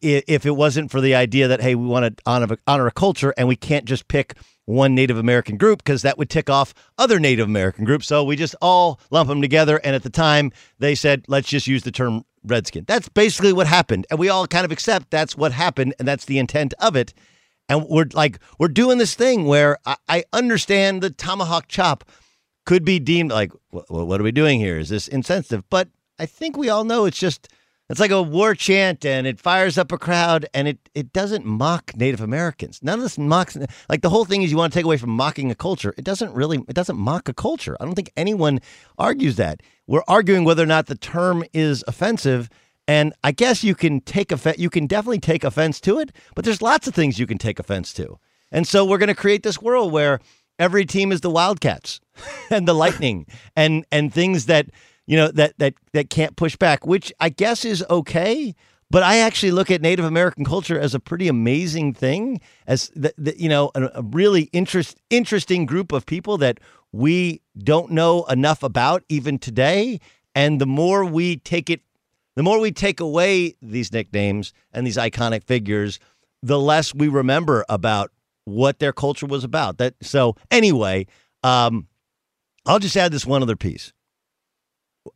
if 0.00 0.44
it 0.46 0.50
wasn't 0.50 0.90
for 0.90 1.00
the 1.00 1.14
idea 1.14 1.48
that 1.48 1.60
hey 1.60 1.74
we 1.74 1.86
want 1.86 2.16
to 2.16 2.22
honor, 2.26 2.56
honor 2.66 2.86
a 2.86 2.92
culture 2.92 3.32
and 3.36 3.48
we 3.48 3.56
can't 3.56 3.84
just 3.84 4.08
pick 4.08 4.34
one 4.64 4.94
Native 4.94 5.18
American 5.18 5.56
group 5.56 5.82
because 5.82 6.02
that 6.02 6.18
would 6.18 6.30
tick 6.30 6.48
off 6.48 6.74
other 6.98 7.18
Native 7.18 7.46
American 7.46 7.84
groups. 7.84 8.06
So 8.06 8.24
we 8.24 8.36
just 8.36 8.54
all 8.62 9.00
lump 9.10 9.28
them 9.28 9.42
together. 9.42 9.78
And 9.82 9.94
at 9.94 10.02
the 10.02 10.10
time, 10.10 10.52
they 10.78 10.94
said, 10.94 11.24
let's 11.28 11.48
just 11.48 11.66
use 11.66 11.82
the 11.82 11.90
term 11.90 12.24
redskin. 12.44 12.84
That's 12.86 13.08
basically 13.08 13.52
what 13.52 13.66
happened. 13.66 14.06
And 14.10 14.18
we 14.18 14.28
all 14.28 14.46
kind 14.46 14.64
of 14.64 14.72
accept 14.72 15.10
that's 15.10 15.36
what 15.36 15.52
happened 15.52 15.94
and 15.98 16.06
that's 16.06 16.24
the 16.24 16.38
intent 16.38 16.74
of 16.78 16.96
it. 16.96 17.12
And 17.68 17.86
we're 17.88 18.06
like, 18.12 18.38
we're 18.58 18.68
doing 18.68 18.98
this 18.98 19.14
thing 19.14 19.46
where 19.46 19.78
I, 19.86 19.96
I 20.08 20.24
understand 20.32 21.02
the 21.02 21.10
tomahawk 21.10 21.68
chop 21.68 22.04
could 22.66 22.84
be 22.84 22.98
deemed 22.98 23.30
like, 23.30 23.52
well, 23.70 24.06
what 24.06 24.20
are 24.20 24.24
we 24.24 24.32
doing 24.32 24.60
here? 24.60 24.78
Is 24.78 24.88
this 24.88 25.08
insensitive? 25.08 25.64
But 25.70 25.88
I 26.18 26.26
think 26.26 26.56
we 26.56 26.68
all 26.68 26.84
know 26.84 27.04
it's 27.04 27.18
just 27.18 27.48
it's 27.88 28.00
like 28.00 28.10
a 28.10 28.22
war 28.22 28.54
chant 28.54 29.04
and 29.04 29.26
it 29.26 29.40
fires 29.40 29.76
up 29.76 29.92
a 29.92 29.98
crowd 29.98 30.46
and 30.54 30.68
it, 30.68 30.78
it 30.94 31.12
doesn't 31.12 31.44
mock 31.44 31.94
Native 31.96 32.20
Americans. 32.20 32.80
None 32.82 32.98
of 32.98 33.02
this 33.02 33.18
mocks 33.18 33.56
like 33.88 34.02
the 34.02 34.10
whole 34.10 34.24
thing 34.24 34.42
is 34.42 34.50
you 34.50 34.56
want 34.56 34.72
to 34.72 34.78
take 34.78 34.84
away 34.84 34.96
from 34.96 35.10
mocking 35.10 35.50
a 35.50 35.54
culture. 35.54 35.92
It 35.98 36.04
doesn't 36.04 36.32
really 36.32 36.58
it 36.68 36.74
doesn't 36.74 36.96
mock 36.96 37.28
a 37.28 37.34
culture. 37.34 37.76
I 37.80 37.84
don't 37.84 37.94
think 37.94 38.12
anyone 38.16 38.60
argues 38.98 39.36
that. 39.36 39.62
We're 39.86 40.04
arguing 40.08 40.44
whether 40.44 40.62
or 40.62 40.66
not 40.66 40.86
the 40.86 40.94
term 40.94 41.44
is 41.52 41.84
offensive 41.86 42.48
and 42.88 43.12
I 43.22 43.32
guess 43.32 43.62
you 43.62 43.74
can 43.74 44.00
take 44.00 44.32
offense 44.32 44.58
you 44.58 44.70
can 44.70 44.86
definitely 44.86 45.20
take 45.20 45.44
offense 45.44 45.80
to 45.82 45.98
it, 45.98 46.12
but 46.34 46.44
there's 46.44 46.62
lots 46.62 46.88
of 46.88 46.94
things 46.94 47.18
you 47.18 47.26
can 47.26 47.38
take 47.38 47.58
offense 47.58 47.92
to. 47.94 48.18
And 48.50 48.66
so 48.66 48.84
we're 48.84 48.98
going 48.98 49.08
to 49.08 49.14
create 49.14 49.42
this 49.42 49.60
world 49.60 49.92
where 49.92 50.20
every 50.58 50.84
team 50.84 51.12
is 51.12 51.20
the 51.20 51.30
Wildcats 51.30 52.00
and 52.50 52.66
the 52.66 52.74
Lightning 52.74 53.26
and 53.56 53.84
and 53.92 54.12
things 54.12 54.46
that 54.46 54.68
you 55.06 55.16
know 55.16 55.28
that 55.28 55.58
that 55.58 55.74
that 55.92 56.10
can't 56.10 56.36
push 56.36 56.56
back, 56.56 56.86
which 56.86 57.12
I 57.20 57.28
guess 57.28 57.64
is 57.64 57.84
okay. 57.90 58.54
but 58.92 59.02
I 59.02 59.16
actually 59.20 59.52
look 59.52 59.70
at 59.70 59.80
Native 59.80 60.04
American 60.04 60.44
culture 60.44 60.78
as 60.78 60.94
a 60.94 61.00
pretty 61.00 61.26
amazing 61.26 61.94
thing, 61.94 62.42
as 62.66 62.90
the, 62.94 63.14
the, 63.16 63.34
you 63.40 63.48
know, 63.48 63.70
a, 63.74 63.84
a 63.94 64.02
really 64.02 64.50
interest 64.52 65.00
interesting 65.08 65.64
group 65.64 65.92
of 65.92 66.04
people 66.04 66.36
that 66.38 66.60
we 66.92 67.40
don't 67.56 67.90
know 67.90 68.24
enough 68.24 68.62
about 68.62 69.02
even 69.08 69.38
today. 69.38 69.98
And 70.34 70.60
the 70.60 70.66
more 70.66 71.06
we 71.06 71.38
take 71.38 71.70
it, 71.70 71.80
the 72.36 72.42
more 72.42 72.60
we 72.60 72.70
take 72.70 73.00
away 73.00 73.54
these 73.62 73.90
nicknames 73.92 74.52
and 74.74 74.86
these 74.86 74.98
iconic 74.98 75.44
figures, 75.44 75.98
the 76.42 76.58
less 76.58 76.94
we 76.94 77.08
remember 77.08 77.64
about 77.70 78.10
what 78.44 78.78
their 78.78 78.92
culture 78.92 79.26
was 79.26 79.42
about. 79.42 79.78
That 79.78 79.94
so 80.02 80.36
anyway, 80.50 81.06
um, 81.42 81.86
I'll 82.66 82.78
just 82.78 82.96
add 82.96 83.10
this 83.10 83.24
one 83.24 83.40
other 83.40 83.56
piece. 83.56 83.94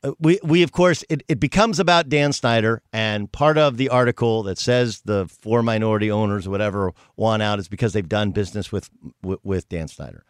Uh, 0.02 0.12
we 0.18 0.40
we 0.42 0.62
of 0.62 0.72
course 0.72 1.04
it, 1.08 1.22
it 1.28 1.38
becomes 1.38 1.78
about 1.78 2.08
Dan 2.08 2.32
Snyder 2.32 2.82
and 2.92 3.30
part 3.30 3.56
of 3.56 3.76
the 3.76 3.88
article 3.88 4.42
that 4.44 4.58
says 4.58 5.02
the 5.04 5.28
four 5.28 5.62
minority 5.62 6.10
owners 6.10 6.48
whatever 6.48 6.92
want 7.16 7.42
out 7.42 7.60
is 7.60 7.68
because 7.68 7.92
they've 7.92 8.08
done 8.08 8.32
business 8.32 8.72
with 8.72 8.90
with, 9.22 9.38
with 9.44 9.68
Dan 9.68 9.86
Snyder. 9.86 10.24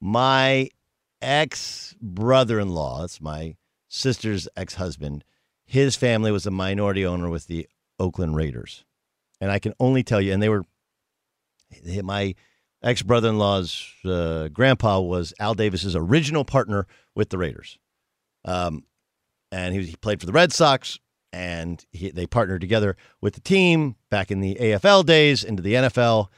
My 0.00 0.68
ex 1.22 1.94
brother 2.00 2.60
in 2.60 2.70
law, 2.70 3.04
it's 3.04 3.20
my 3.20 3.56
sister's 3.88 4.48
ex 4.56 4.74
husband, 4.74 5.24
his 5.64 5.96
family 5.96 6.30
was 6.30 6.46
a 6.46 6.50
minority 6.50 7.04
owner 7.04 7.28
with 7.28 7.46
the 7.46 7.68
Oakland 7.98 8.36
Raiders. 8.36 8.84
And 9.40 9.50
I 9.50 9.58
can 9.58 9.74
only 9.80 10.02
tell 10.02 10.20
you, 10.20 10.32
and 10.32 10.42
they 10.42 10.48
were 10.48 10.64
my 12.02 12.34
ex 12.82 13.02
brother 13.02 13.28
in 13.28 13.38
law's 13.38 13.86
uh, 14.04 14.48
grandpa 14.48 15.00
was 15.00 15.32
Al 15.38 15.54
Davis's 15.54 15.96
original 15.96 16.44
partner 16.44 16.86
with 17.14 17.30
the 17.30 17.38
Raiders. 17.38 17.78
Um, 18.44 18.84
and 19.52 19.74
he, 19.74 19.82
he 19.82 19.96
played 19.96 20.20
for 20.20 20.26
the 20.26 20.32
Red 20.32 20.52
Sox, 20.52 20.98
and 21.32 21.84
he, 21.92 22.10
they 22.10 22.26
partnered 22.26 22.60
together 22.60 22.96
with 23.20 23.34
the 23.34 23.40
team 23.40 23.96
back 24.10 24.30
in 24.30 24.40
the 24.40 24.56
AFL 24.56 25.04
days 25.04 25.44
into 25.44 25.62
the 25.62 25.74
NFL. 25.74 26.28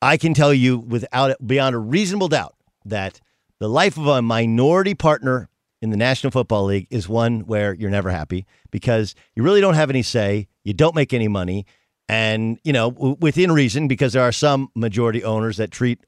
I 0.00 0.16
can 0.16 0.34
tell 0.34 0.52
you 0.52 0.78
without 0.78 1.36
beyond 1.46 1.74
a 1.74 1.78
reasonable 1.78 2.28
doubt 2.28 2.54
that 2.84 3.20
the 3.58 3.68
life 3.68 3.96
of 3.96 4.06
a 4.06 4.20
minority 4.20 4.94
partner 4.94 5.48
in 5.80 5.90
the 5.90 5.96
National 5.96 6.30
Football 6.30 6.64
League 6.64 6.86
is 6.90 7.08
one 7.08 7.40
where 7.40 7.74
you're 7.74 7.90
never 7.90 8.10
happy 8.10 8.46
because 8.70 9.14
you 9.34 9.42
really 9.42 9.60
don't 9.60 9.74
have 9.74 9.90
any 9.90 10.02
say, 10.02 10.48
you 10.64 10.72
don't 10.72 10.94
make 10.94 11.12
any 11.12 11.28
money, 11.28 11.66
and 12.08 12.58
you 12.64 12.72
know 12.72 12.88
within 12.88 13.52
reason 13.52 13.88
because 13.88 14.12
there 14.12 14.22
are 14.22 14.32
some 14.32 14.70
majority 14.74 15.22
owners 15.24 15.56
that 15.56 15.70
treat 15.70 16.00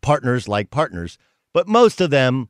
partners 0.00 0.48
like 0.48 0.70
partners, 0.70 1.18
but 1.52 1.68
most 1.68 2.00
of 2.00 2.10
them 2.10 2.48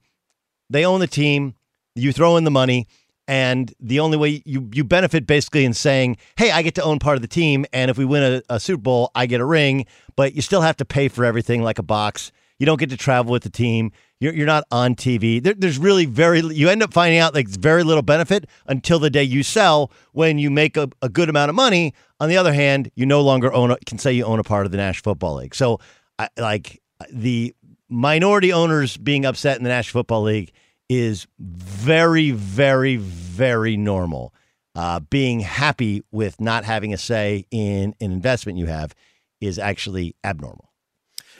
they 0.70 0.84
own 0.84 1.00
the 1.00 1.06
team, 1.06 1.54
you 1.94 2.12
throw 2.12 2.36
in 2.36 2.44
the 2.44 2.50
money, 2.50 2.88
and 3.26 3.72
the 3.80 4.00
only 4.00 4.16
way 4.16 4.42
you 4.44 4.68
you 4.72 4.84
benefit 4.84 5.26
basically 5.26 5.64
in 5.64 5.74
saying, 5.74 6.16
"Hey, 6.36 6.50
I 6.50 6.62
get 6.62 6.74
to 6.76 6.82
own 6.82 6.98
part 6.98 7.16
of 7.16 7.22
the 7.22 7.28
team, 7.28 7.64
and 7.72 7.90
if 7.90 7.98
we 7.98 8.04
win 8.04 8.42
a, 8.48 8.54
a 8.54 8.60
Super 8.60 8.82
Bowl, 8.82 9.10
I 9.14 9.26
get 9.26 9.40
a 9.40 9.44
ring," 9.44 9.86
but 10.16 10.34
you 10.34 10.42
still 10.42 10.60
have 10.60 10.76
to 10.78 10.84
pay 10.84 11.08
for 11.08 11.24
everything 11.24 11.62
like 11.62 11.78
a 11.78 11.82
box. 11.82 12.32
You 12.58 12.66
don't 12.66 12.78
get 12.78 12.90
to 12.90 12.96
travel 12.96 13.32
with 13.32 13.42
the 13.42 13.50
team. 13.50 13.90
You're, 14.20 14.32
you're 14.32 14.46
not 14.46 14.64
on 14.70 14.94
TV. 14.94 15.42
There, 15.42 15.54
there's 15.54 15.76
really 15.76 16.06
very, 16.06 16.40
you 16.40 16.68
end 16.68 16.82
up 16.82 16.92
finding 16.92 17.18
out 17.18 17.34
like 17.34 17.48
very 17.48 17.82
little 17.82 18.02
benefit 18.02 18.48
until 18.66 18.98
the 18.98 19.10
day 19.10 19.24
you 19.24 19.42
sell 19.42 19.90
when 20.12 20.38
you 20.38 20.50
make 20.50 20.76
a, 20.76 20.88
a 21.02 21.08
good 21.08 21.28
amount 21.28 21.48
of 21.48 21.56
money. 21.56 21.94
On 22.20 22.28
the 22.28 22.36
other 22.36 22.52
hand, 22.52 22.90
you 22.94 23.06
no 23.06 23.22
longer 23.22 23.52
own, 23.52 23.72
a, 23.72 23.76
can 23.86 23.98
say 23.98 24.12
you 24.12 24.24
own 24.24 24.38
a 24.38 24.44
part 24.44 24.66
of 24.66 24.72
the 24.72 24.78
National 24.78 25.12
Football 25.14 25.34
League. 25.34 25.54
So, 25.54 25.80
I, 26.18 26.28
like 26.38 26.80
the 27.12 27.54
minority 27.88 28.52
owners 28.52 28.96
being 28.96 29.26
upset 29.26 29.58
in 29.58 29.64
the 29.64 29.68
National 29.68 30.00
Football 30.00 30.22
League 30.22 30.52
is 30.98 31.26
very, 31.38 32.30
very, 32.30 32.96
very 32.96 33.76
normal. 33.76 34.34
Uh, 34.74 34.98
being 34.98 35.40
happy 35.40 36.02
with 36.10 36.40
not 36.40 36.64
having 36.64 36.92
a 36.92 36.98
say 36.98 37.46
in 37.50 37.94
an 38.00 38.12
investment 38.12 38.58
you 38.58 38.66
have 38.66 38.94
is 39.40 39.58
actually 39.58 40.16
abnormal. 40.24 40.72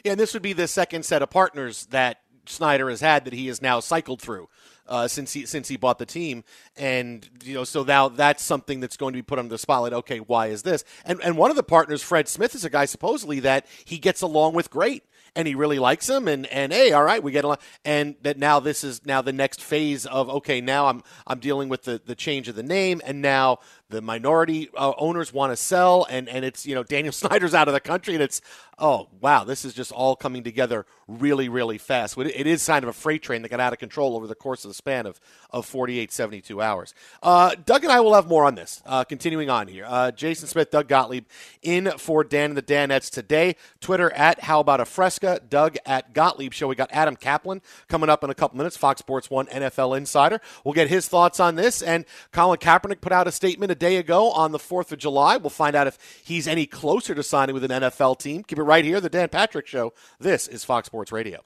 Yeah, 0.05 0.13
and 0.13 0.21
this 0.21 0.35
would 0.35 0.43
be 0.43 0.53
the 0.53 0.69
second 0.69 1.05
set 1.05 1.23
of 1.23 1.31
partners 1.31 1.87
that 1.87 2.19
Snyder 2.47 2.91
has 2.91 3.01
had 3.01 3.25
that 3.25 3.33
he 3.33 3.47
has 3.47 3.63
now 3.63 3.81
cycled 3.81 4.21
through 4.21 4.49
uh, 4.87 5.09
since 5.09 5.33
he 5.33 5.47
since 5.47 5.69
he 5.69 5.77
bought 5.77 5.99
the 5.99 6.07
team, 6.07 6.45
and 6.77 7.29
you 7.43 7.55
know, 7.55 7.65
so 7.65 7.83
now 7.83 8.09
that's 8.09 8.43
something 8.43 8.81
that's 8.81 8.97
going 8.97 9.15
to 9.15 9.19
be 9.19 9.23
put 9.23 9.39
under 9.39 9.49
the 9.49 9.59
spotlight. 9.59 9.93
Okay, 9.93 10.19
why 10.19 10.49
is 10.49 10.63
this? 10.63 10.85
And 11.05 11.21
and 11.23 11.37
one 11.37 11.51
of 11.51 11.57
the 11.57 11.63
partners, 11.63 12.03
Fred 12.03 12.29
Smith, 12.29 12.55
is 12.55 12.65
a 12.65 12.71
guy 12.71 12.85
supposedly 12.85 13.41
that 13.41 13.67
he 13.85 13.99
gets 13.99 14.21
along 14.21 14.55
with 14.55 14.71
great 14.71 15.05
and 15.37 15.49
he 15.49 15.55
really 15.55 15.79
likes 15.79 16.09
him 16.09 16.29
and 16.29 16.47
and 16.47 16.73
hey 16.73 16.93
all 16.93 17.03
right 17.03 17.23
we 17.23 17.33
get 17.33 17.45
along. 17.45 17.59
And 17.85 18.17
that 18.23 18.39
now 18.39 18.61
this 18.61 18.85
is 18.85 19.05
now 19.05 19.23
the 19.23 19.33
next 19.33 19.61
phase 19.63 20.07
of 20.07 20.29
okay 20.29 20.61
now 20.61 20.87
i'm 20.87 21.03
i'm 21.27 21.39
dealing 21.39 21.69
with 21.69 21.85
the 21.85 22.01
the 22.05 22.15
change 22.15 22.49
of 22.49 22.55
the 22.55 22.63
name 22.63 23.01
and 23.05 23.21
now 23.21 23.59
the 23.95 24.03
minority 24.03 24.69
uh, 24.77 24.93
owners 24.99 25.33
want 25.33 25.53
to 25.53 25.57
sell 25.57 26.07
and 26.09 26.29
and 26.29 26.45
it's 26.45 26.67
you 26.67 26.75
know 26.75 26.83
Daniel 26.83 27.13
Snyder's 27.25 27.55
out 27.55 27.69
of 27.69 27.75
the 27.75 27.81
country 27.81 28.15
and 28.15 28.23
it's 28.23 28.41
oh 28.79 29.09
wow 29.21 29.45
this 29.45 29.65
is 29.65 29.75
just 29.75 29.93
all 29.93 30.17
coming 30.17 30.43
together 30.43 30.87
really 31.07 31.49
really 31.49 31.79
fast. 31.79 32.17
It 32.17 32.47
is 32.47 32.67
kind 32.67 32.83
of 32.83 32.89
a 32.89 32.93
freight 32.93 33.23
train 33.23 33.43
that 33.43 33.51
got 33.51 33.61
out 33.61 33.73
of 33.73 33.79
control 33.79 34.17
over 34.17 34.27
the 34.27 34.35
course 34.35 34.65
of 34.65 34.71
the 34.71 34.75
span 34.75 35.07
of 35.07 35.21
of 35.51 35.67
48 35.67 36.13
72 36.13 36.63
hours. 36.63 36.95
Uh, 37.23 37.55
Doug 37.65 37.85
and 37.85 37.93
I 37.93 38.01
will 38.01 38.15
have 38.15 38.27
more 38.27 38.45
on 38.45 38.55
this 38.55 38.83
uh, 38.87 39.05
continuing 39.05 39.51
on 39.51 39.69
here. 39.69 39.85
Uh, 39.87 40.11
Jason 40.11 40.49
Smith 40.49 40.71
Doug 40.71 40.89
Gottlieb 40.89 41.27
in 41.63 41.91
for 41.99 42.25
Dan 42.25 42.45
and 42.45 42.57
the 42.57 42.63
Danettes 42.63 43.11
today. 43.11 43.57
Twitter 43.81 44.11
at 44.13 44.41
how 44.41 44.61
about 44.61 44.81
a 44.81 44.85
fresca 44.85 45.41
Doug 45.49 45.77
at 45.87 46.13
Gottlieb 46.13 46.53
show. 46.53 46.69
We 46.69 46.75
got 46.75 46.91
Adam 46.93 47.17
Caplan 47.17 47.61
coming 47.89 48.11
up 48.11 48.25
in 48.25 48.31
a 48.31 48.35
couple 48.35 48.57
minutes 48.59 48.77
Fox 48.77 48.99
Sports 48.99 49.31
1 49.31 49.47
NFL 49.47 49.97
insider. 49.97 50.41
We'll 50.65 50.75
get 50.75 50.89
his 50.89 51.09
thoughts 51.09 51.41
on 51.41 51.55
this 51.55 51.83
and 51.83 52.05
Colin 52.33 52.59
Kaepernick 52.59 53.01
put 53.01 53.13
out 53.13 53.27
a 53.27 53.33
statement 53.33 53.73
a 53.73 53.75
day 53.85 53.97
ago 53.97 54.31
on 54.31 54.53
the 54.53 54.59
4th 54.59 54.93
of 54.93 54.99
July. 54.99 55.37
We'll 55.37 55.51
find 55.51 55.77
out 55.77 55.87
if 55.87 55.99
he's 56.25 56.49
any 56.49 56.65
closer 56.65 57.15
to 57.15 57.23
signing 57.23 57.53
with 57.53 57.65
an 57.65 57.71
NFL 57.71 58.19
team. 58.19 58.43
Keep 58.43 58.59
it 58.59 58.63
right 58.63 58.83
here, 58.83 58.99
The 58.99 59.11
Dan 59.11 59.29
Patrick 59.29 59.67
Show. 59.67 59.93
This 60.19 60.49
is 60.49 60.65
Fox 60.65 60.87
Sports 60.87 61.13
Radio. 61.13 61.45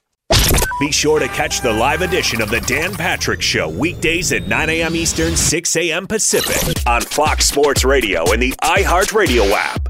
Be 0.79 0.91
sure 0.93 1.19
to 1.19 1.27
catch 1.27 1.59
the 1.59 1.73
live 1.73 2.01
edition 2.01 2.41
of 2.41 2.49
The 2.49 2.61
Dan 2.61 2.93
Patrick 2.93 3.41
Show 3.41 3.67
weekdays 3.67 4.31
at 4.31 4.47
9 4.47 4.69
a.m. 4.69 4.95
Eastern, 4.95 5.35
6 5.35 5.75
a.m. 5.75 6.07
Pacific 6.07 6.81
on 6.87 7.01
Fox 7.01 7.45
Sports 7.45 7.83
Radio 7.83 8.31
and 8.31 8.41
the 8.41 8.51
iHeartRadio 8.61 9.51
app. 9.51 9.89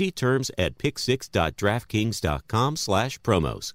See 0.00 0.10
terms 0.10 0.50
at 0.56 0.78
picksix.draftkings.com 0.78 2.76
slash 2.76 3.20
promos. 3.20 3.74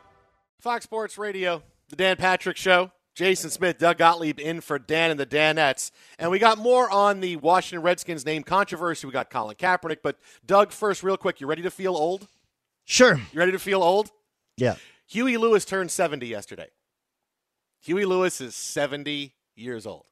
Fox 0.61 0.83
Sports 0.83 1.17
Radio, 1.17 1.63
the 1.89 1.95
Dan 1.95 2.17
Patrick 2.17 2.55
Show. 2.55 2.91
Jason 3.13 3.49
Smith, 3.49 3.77
Doug 3.77 3.97
Gottlieb 3.97 4.39
in 4.39 4.61
for 4.61 4.79
Dan 4.79 5.11
and 5.11 5.19
the 5.19 5.25
Danettes. 5.25 5.91
And 6.17 6.31
we 6.31 6.39
got 6.39 6.57
more 6.57 6.89
on 6.89 7.19
the 7.19 7.35
Washington 7.35 7.83
Redskins 7.83 8.25
name 8.25 8.41
controversy. 8.41 9.05
We 9.05 9.11
got 9.11 9.29
Colin 9.29 9.57
Kaepernick. 9.57 9.97
But 10.01 10.17
Doug, 10.45 10.71
first, 10.71 11.03
real 11.03 11.17
quick, 11.17 11.41
you 11.41 11.47
ready 11.47 11.61
to 11.63 11.69
feel 11.69 11.93
old? 11.93 12.29
Sure. 12.85 13.15
You 13.15 13.39
ready 13.39 13.51
to 13.51 13.59
feel 13.59 13.83
old? 13.83 14.11
Yeah. 14.55 14.75
Huey 15.07 15.35
Lewis 15.35 15.65
turned 15.65 15.91
70 15.91 16.25
yesterday. 16.25 16.67
Huey 17.81 18.05
Lewis 18.05 18.39
is 18.39 18.55
70 18.55 19.33
years 19.55 19.85
old. 19.85 20.05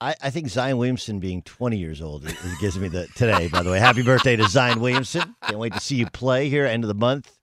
I, 0.00 0.14
I 0.22 0.30
think 0.30 0.48
Zion 0.48 0.78
Williamson 0.78 1.18
being 1.18 1.42
20 1.42 1.76
years 1.76 2.00
old 2.00 2.24
it, 2.24 2.30
it 2.30 2.60
gives 2.60 2.78
me 2.78 2.88
the 2.88 3.08
today. 3.08 3.48
By 3.48 3.62
the 3.62 3.70
way, 3.70 3.78
happy 3.78 4.02
birthday 4.02 4.36
to 4.36 4.48
Zion 4.48 4.80
Williamson! 4.80 5.34
Can't 5.42 5.58
wait 5.58 5.74
to 5.74 5.80
see 5.80 5.96
you 5.96 6.06
play 6.06 6.48
here 6.48 6.64
end 6.64 6.84
of 6.84 6.88
the 6.88 6.94
month 6.94 7.37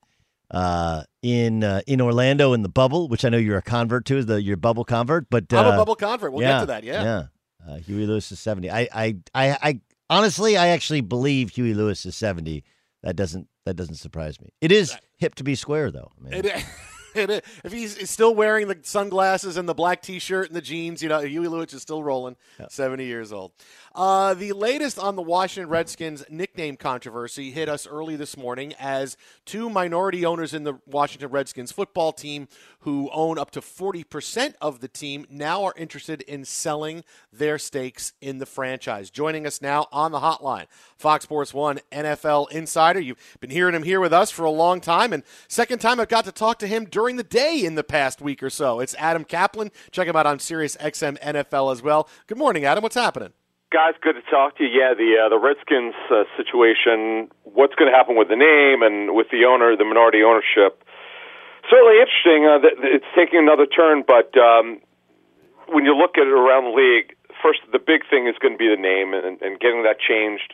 uh, 0.55 1.03
in 1.21 1.63
uh, 1.63 1.81
in 1.85 1.99
Orlando 2.01 2.53
in 2.53 2.61
the 2.61 2.69
bubble, 2.69 3.09
which 3.09 3.25
I 3.25 3.29
know 3.29 3.37
you're 3.37 3.57
a 3.57 3.61
convert 3.61 4.05
to, 4.05 4.23
the 4.23 4.41
your 4.41 4.55
bubble 4.55 4.85
convert. 4.85 5.29
But 5.29 5.51
uh, 5.51 5.59
I'm 5.59 5.73
a 5.73 5.77
bubble 5.77 5.95
convert. 5.95 6.31
We'll 6.31 6.43
yeah, 6.43 6.53
get 6.53 6.59
to 6.61 6.65
that. 6.67 6.83
Yeah. 6.83 7.03
yeah. 7.03 7.23
Uh, 7.67 7.77
Huey 7.77 8.05
Lewis 8.05 8.31
is 8.31 8.39
70. 8.39 8.71
I, 8.71 8.87
I 8.93 9.17
I 9.33 9.57
I 9.61 9.79
honestly 10.09 10.55
I 10.55 10.67
actually 10.67 11.01
believe 11.01 11.49
Huey 11.49 11.73
Lewis 11.73 12.05
is 12.05 12.15
70. 12.15 12.63
That 13.03 13.15
doesn't 13.15 13.49
that 13.65 13.75
doesn't 13.75 13.95
surprise 13.95 14.39
me. 14.39 14.49
It 14.61 14.71
is 14.71 14.95
hip 15.17 15.35
to 15.35 15.43
be 15.43 15.55
square 15.55 15.91
though. 15.91 16.11
I 16.17 16.23
mean, 16.23 16.45
It, 16.45 16.65
it, 17.15 17.45
if 17.63 17.71
he's 17.71 18.09
still 18.09 18.33
wearing 18.33 18.67
the 18.67 18.77
sunglasses 18.81 19.57
and 19.57 19.67
the 19.67 19.73
black 19.73 20.01
T-shirt 20.01 20.47
and 20.47 20.55
the 20.55 20.61
jeans, 20.61 21.03
you 21.03 21.09
know, 21.09 21.19
Huey 21.19 21.47
Lewis 21.47 21.73
is 21.73 21.81
still 21.81 22.03
rolling. 22.03 22.37
Seventy 22.69 23.05
years 23.05 23.33
old. 23.33 23.51
Uh, 23.95 24.34
the 24.34 24.51
latest 24.51 24.99
on 24.99 25.15
the 25.15 25.21
Washington 25.21 25.69
Redskins 25.69 26.25
nickname 26.29 26.75
controversy 26.75 27.51
hit 27.51 27.69
us 27.69 27.88
early 27.88 28.17
this 28.17 28.36
morning 28.36 28.73
as 28.77 29.15
two 29.45 29.69
minority 29.69 30.25
owners 30.25 30.53
in 30.53 30.65
the 30.65 30.77
Washington 30.86 31.29
Redskins 31.29 31.71
football 31.71 32.12
team 32.12 32.49
who 32.79 33.10
own 33.13 33.39
up 33.39 33.51
to 33.51 33.62
40% 33.62 34.55
of 34.60 34.81
the 34.81 34.89
team 34.89 35.25
now 35.29 35.63
are 35.63 35.73
interested 35.77 36.21
in 36.23 36.43
selling 36.43 37.05
their 37.31 37.58
stakes 37.58 38.12
in 38.19 38.39
the 38.39 38.45
franchise. 38.45 39.10
Joining 39.10 39.47
us 39.47 39.62
now 39.62 39.88
on 39.93 40.12
the 40.12 40.19
hotline, 40.19 40.65
Fox 40.97 41.23
Sports 41.23 41.53
1 41.53 41.79
NFL 41.93 42.51
insider. 42.51 42.99
You've 42.99 43.38
been 43.39 43.49
hearing 43.49 43.75
him 43.75 43.84
here 43.84 44.01
with 44.01 44.12
us 44.12 44.29
for 44.29 44.43
a 44.43 44.51
long 44.51 44.81
time, 44.81 45.13
and 45.13 45.23
second 45.47 45.79
time 45.79 46.01
I've 46.01 46.10
got 46.10 46.25
to 46.25 46.34
talk 46.34 46.60
to 46.60 46.67
him 46.67 46.84
during 46.84 47.15
the 47.15 47.23
day 47.23 47.63
in 47.63 47.75
the 47.75 47.84
past 47.84 48.19
week 48.19 48.43
or 48.43 48.49
so. 48.49 48.81
It's 48.81 48.95
Adam 48.95 49.23
Caplan. 49.23 49.71
Check 49.91 50.10
him 50.10 50.17
out 50.17 50.27
on 50.27 50.39
Sirius 50.39 50.75
XM 50.75 51.17
NFL 51.21 51.71
as 51.71 51.81
well. 51.81 52.10
Good 52.27 52.38
morning, 52.38 52.65
Adam. 52.65 52.81
What's 52.81 52.95
happening? 52.95 53.31
Guys, 53.71 53.93
good 54.01 54.13
to 54.13 54.21
talk 54.30 54.58
to 54.58 54.63
you. 54.63 54.69
Yeah, 54.71 54.93
the 54.93 55.25
uh, 55.25 55.30
the 55.30 55.39
Redskins 55.39 55.95
uh, 56.10 56.23
situation. 56.38 57.28
What's 57.43 57.75
going 57.75 57.91
to 57.91 57.95
happen 57.97 58.15
with 58.15 58.30
the 58.30 58.38
name 58.38 58.84
and 58.84 59.15
with 59.15 59.28
the 59.32 59.43
owner, 59.45 59.75
the 59.75 59.84
minority 59.84 60.23
ownership? 60.23 60.84
Certainly 61.69 61.97
interesting. 61.99 62.45
Uh, 62.45 62.60
that 62.62 62.73
it's 62.86 63.10
taking 63.17 63.39
another 63.39 63.65
turn, 63.65 64.04
but 64.06 64.32
um, 64.38 64.80
when 65.67 65.84
you 65.84 65.97
look 65.97 66.15
at 66.15 66.23
it 66.23 66.32
around 66.32 66.71
the 66.71 66.75
league, 66.78 67.17
first 67.41 67.60
the 67.73 67.80
big 67.82 68.08
thing 68.08 68.28
is 68.28 68.36
going 68.39 68.54
to 68.54 68.62
be 68.62 68.69
the 68.69 68.80
name 68.80 69.13
and, 69.13 69.41
and 69.41 69.60
getting 69.60 69.84
that 69.84 69.97
changed 69.99 70.54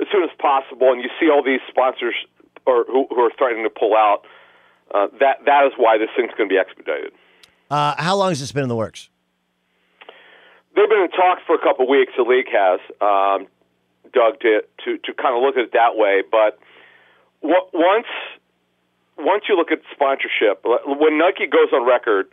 as 0.00 0.06
soon 0.10 0.22
as 0.22 0.30
possible. 0.38 0.94
And 0.94 1.02
you 1.02 1.10
see 1.20 1.28
all 1.28 1.42
these 1.42 1.60
sponsors 1.68 2.14
or 2.64 2.84
who, 2.86 3.06
who 3.10 3.20
are 3.20 3.34
starting 3.34 3.64
to 3.64 3.70
pull 3.70 3.94
out. 3.98 4.22
Uh, 4.94 5.08
that 5.20 5.44
that 5.44 5.66
is 5.66 5.72
why 5.76 5.98
this 5.98 6.08
thing's 6.16 6.32
going 6.38 6.48
to 6.48 6.54
be 6.54 6.56
expedited. 6.56 7.12
uh, 7.68 7.92
how 7.98 8.16
long 8.16 8.30
has 8.30 8.40
this 8.40 8.52
been 8.52 8.62
in 8.62 8.70
the 8.70 8.76
works? 8.78 9.10
They've 10.78 10.88
been 10.88 11.02
in 11.02 11.10
talks 11.10 11.42
for 11.44 11.56
a 11.56 11.58
couple 11.58 11.86
of 11.86 11.90
weeks. 11.90 12.12
The 12.16 12.22
league 12.22 12.46
has, 12.54 12.78
um, 13.02 13.50
Doug, 14.14 14.38
to, 14.46 14.62
to 14.86 14.98
to 14.98 15.10
kind 15.12 15.34
of 15.34 15.42
look 15.42 15.58
at 15.58 15.66
it 15.66 15.72
that 15.74 15.98
way. 15.98 16.22
But 16.22 16.54
w- 17.42 17.66
once 17.74 18.06
once 19.18 19.50
you 19.50 19.56
look 19.56 19.72
at 19.72 19.82
sponsorship, 19.90 20.62
when 20.86 21.18
Nike 21.18 21.50
goes 21.50 21.74
on 21.74 21.82
record 21.84 22.30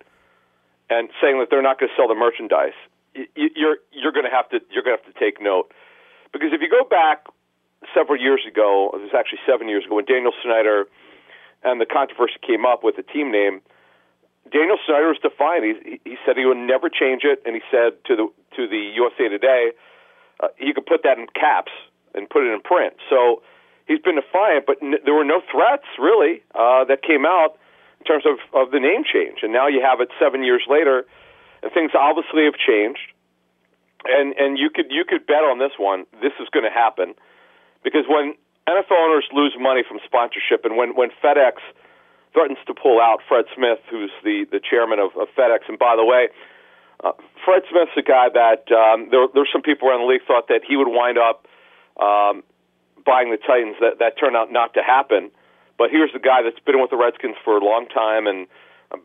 and 0.92 1.10
saying 1.20 1.40
that 1.40 1.50
they're 1.50 1.66
not 1.66 1.80
going 1.80 1.90
to 1.90 1.96
sell 1.98 2.08
the 2.08 2.14
merchandise, 2.14 2.78
y- 3.18 3.26
you're 3.34 3.82
you're 3.92 4.14
going 4.14 4.30
to 4.30 4.36
have 4.36 4.48
to 4.54 4.62
you're 4.70 4.84
going 4.86 4.96
to 4.96 5.02
have 5.02 5.10
to 5.12 5.20
take 5.20 5.42
note 5.42 5.74
because 6.32 6.54
if 6.54 6.62
you 6.62 6.70
go 6.70 6.86
back 6.86 7.26
several 7.98 8.22
years 8.22 8.46
ago, 8.46 8.92
it 8.94 9.02
was 9.02 9.18
actually 9.18 9.42
seven 9.50 9.68
years 9.68 9.86
ago 9.86 9.96
when 9.96 10.06
Daniel 10.06 10.34
Snyder 10.46 10.86
and 11.64 11.82
the 11.82 11.90
controversy 11.90 12.38
came 12.46 12.62
up 12.64 12.84
with 12.84 12.96
the 12.96 13.04
team 13.10 13.32
name. 13.32 13.62
Daniel 14.52 14.78
Snyder 14.86 15.08
was 15.10 15.18
defiant. 15.22 15.66
He, 15.86 16.00
he 16.06 16.18
said 16.26 16.38
he 16.38 16.46
would 16.46 16.58
never 16.62 16.90
change 16.90 17.24
it, 17.24 17.42
and 17.46 17.56
he 17.56 17.62
said 17.72 17.98
to 18.06 18.16
the 18.16 18.26
to 18.56 18.68
the 18.68 18.94
USA 18.96 19.28
Today, 19.28 19.72
uh, 20.40 20.48
he 20.58 20.74
could 20.74 20.86
put 20.86 21.04
that 21.04 21.18
in 21.18 21.28
caps 21.34 21.72
and 22.14 22.30
put 22.30 22.44
it 22.44 22.54
in 22.54 22.62
print. 22.62 22.94
So 23.10 23.42
he's 23.88 24.00
been 24.00 24.16
defiant, 24.16 24.66
but 24.66 24.78
n- 24.82 25.02
there 25.04 25.14
were 25.14 25.26
no 25.26 25.42
threats 25.52 25.86
really 26.00 26.44
uh, 26.54 26.86
that 26.86 27.02
came 27.02 27.26
out 27.26 27.58
in 28.00 28.06
terms 28.06 28.26
of 28.26 28.38
of 28.54 28.72
the 28.72 28.80
name 28.80 29.04
change. 29.04 29.40
And 29.42 29.52
now 29.52 29.68
you 29.68 29.82
have 29.82 30.00
it 30.00 30.10
seven 30.20 30.44
years 30.44 30.64
later, 30.70 31.06
and 31.64 31.72
things 31.74 31.92
obviously 31.98 32.46
have 32.46 32.56
changed. 32.56 33.12
And 34.06 34.34
and 34.38 34.58
you 34.58 34.70
could 34.70 34.92
you 34.92 35.04
could 35.06 35.26
bet 35.26 35.42
on 35.42 35.58
this 35.58 35.74
one. 35.78 36.06
This 36.22 36.34
is 36.40 36.48
going 36.54 36.66
to 36.66 36.74
happen 36.74 37.16
because 37.84 38.06
when 38.08 38.36
NFL 38.70 38.98
owners 38.98 39.26
lose 39.34 39.56
money 39.60 39.82
from 39.88 40.00
sponsorship, 40.06 40.66
and 40.66 40.78
when 40.78 40.96
when 40.96 41.10
FedEx 41.24 41.58
threatens 42.36 42.60
to 42.68 42.74
pull 42.76 43.00
out 43.00 43.24
Fred 43.30 43.46
Smith, 43.56 43.80
who's 43.90 44.12
the, 44.28 44.44
the 44.52 44.60
chairman 44.60 45.00
of, 45.00 45.16
of 45.16 45.32
FedEx. 45.38 45.72
And 45.72 45.80
by 45.80 45.96
the 45.96 46.04
way, 46.04 46.28
Uh, 47.04 47.12
Fred 47.44 47.64
Smith's 47.70 47.92
a 47.98 48.02
guy 48.02 48.28
that 48.32 48.64
um, 48.72 49.10
there, 49.12 49.28
there's 49.34 49.52
some 49.52 49.62
people 49.62 49.84
around 49.88 50.02
the 50.06 50.12
league 50.14 50.26
thought 50.26 50.48
that 50.48 50.62
he 50.68 50.76
would 50.80 50.88
wind 50.88 51.18
up 51.18 51.46
um, 52.00 52.42
buying 53.06 53.32
the 53.36 53.38
Titans. 53.38 53.76
That 53.84 54.00
that 54.00 54.18
turned 54.18 54.36
out 54.40 54.48
not 54.52 54.74
to 54.76 54.82
happen. 54.82 55.30
But 55.78 55.92
here's 55.92 56.14
the 56.14 56.24
guy 56.24 56.40
that's 56.42 56.60
been 56.68 56.80
with 56.80 56.92
the 56.96 56.98
Redskins 57.06 57.36
for 57.44 57.58
a 57.58 57.64
long 57.72 57.86
time 57.88 58.28
and 58.28 58.48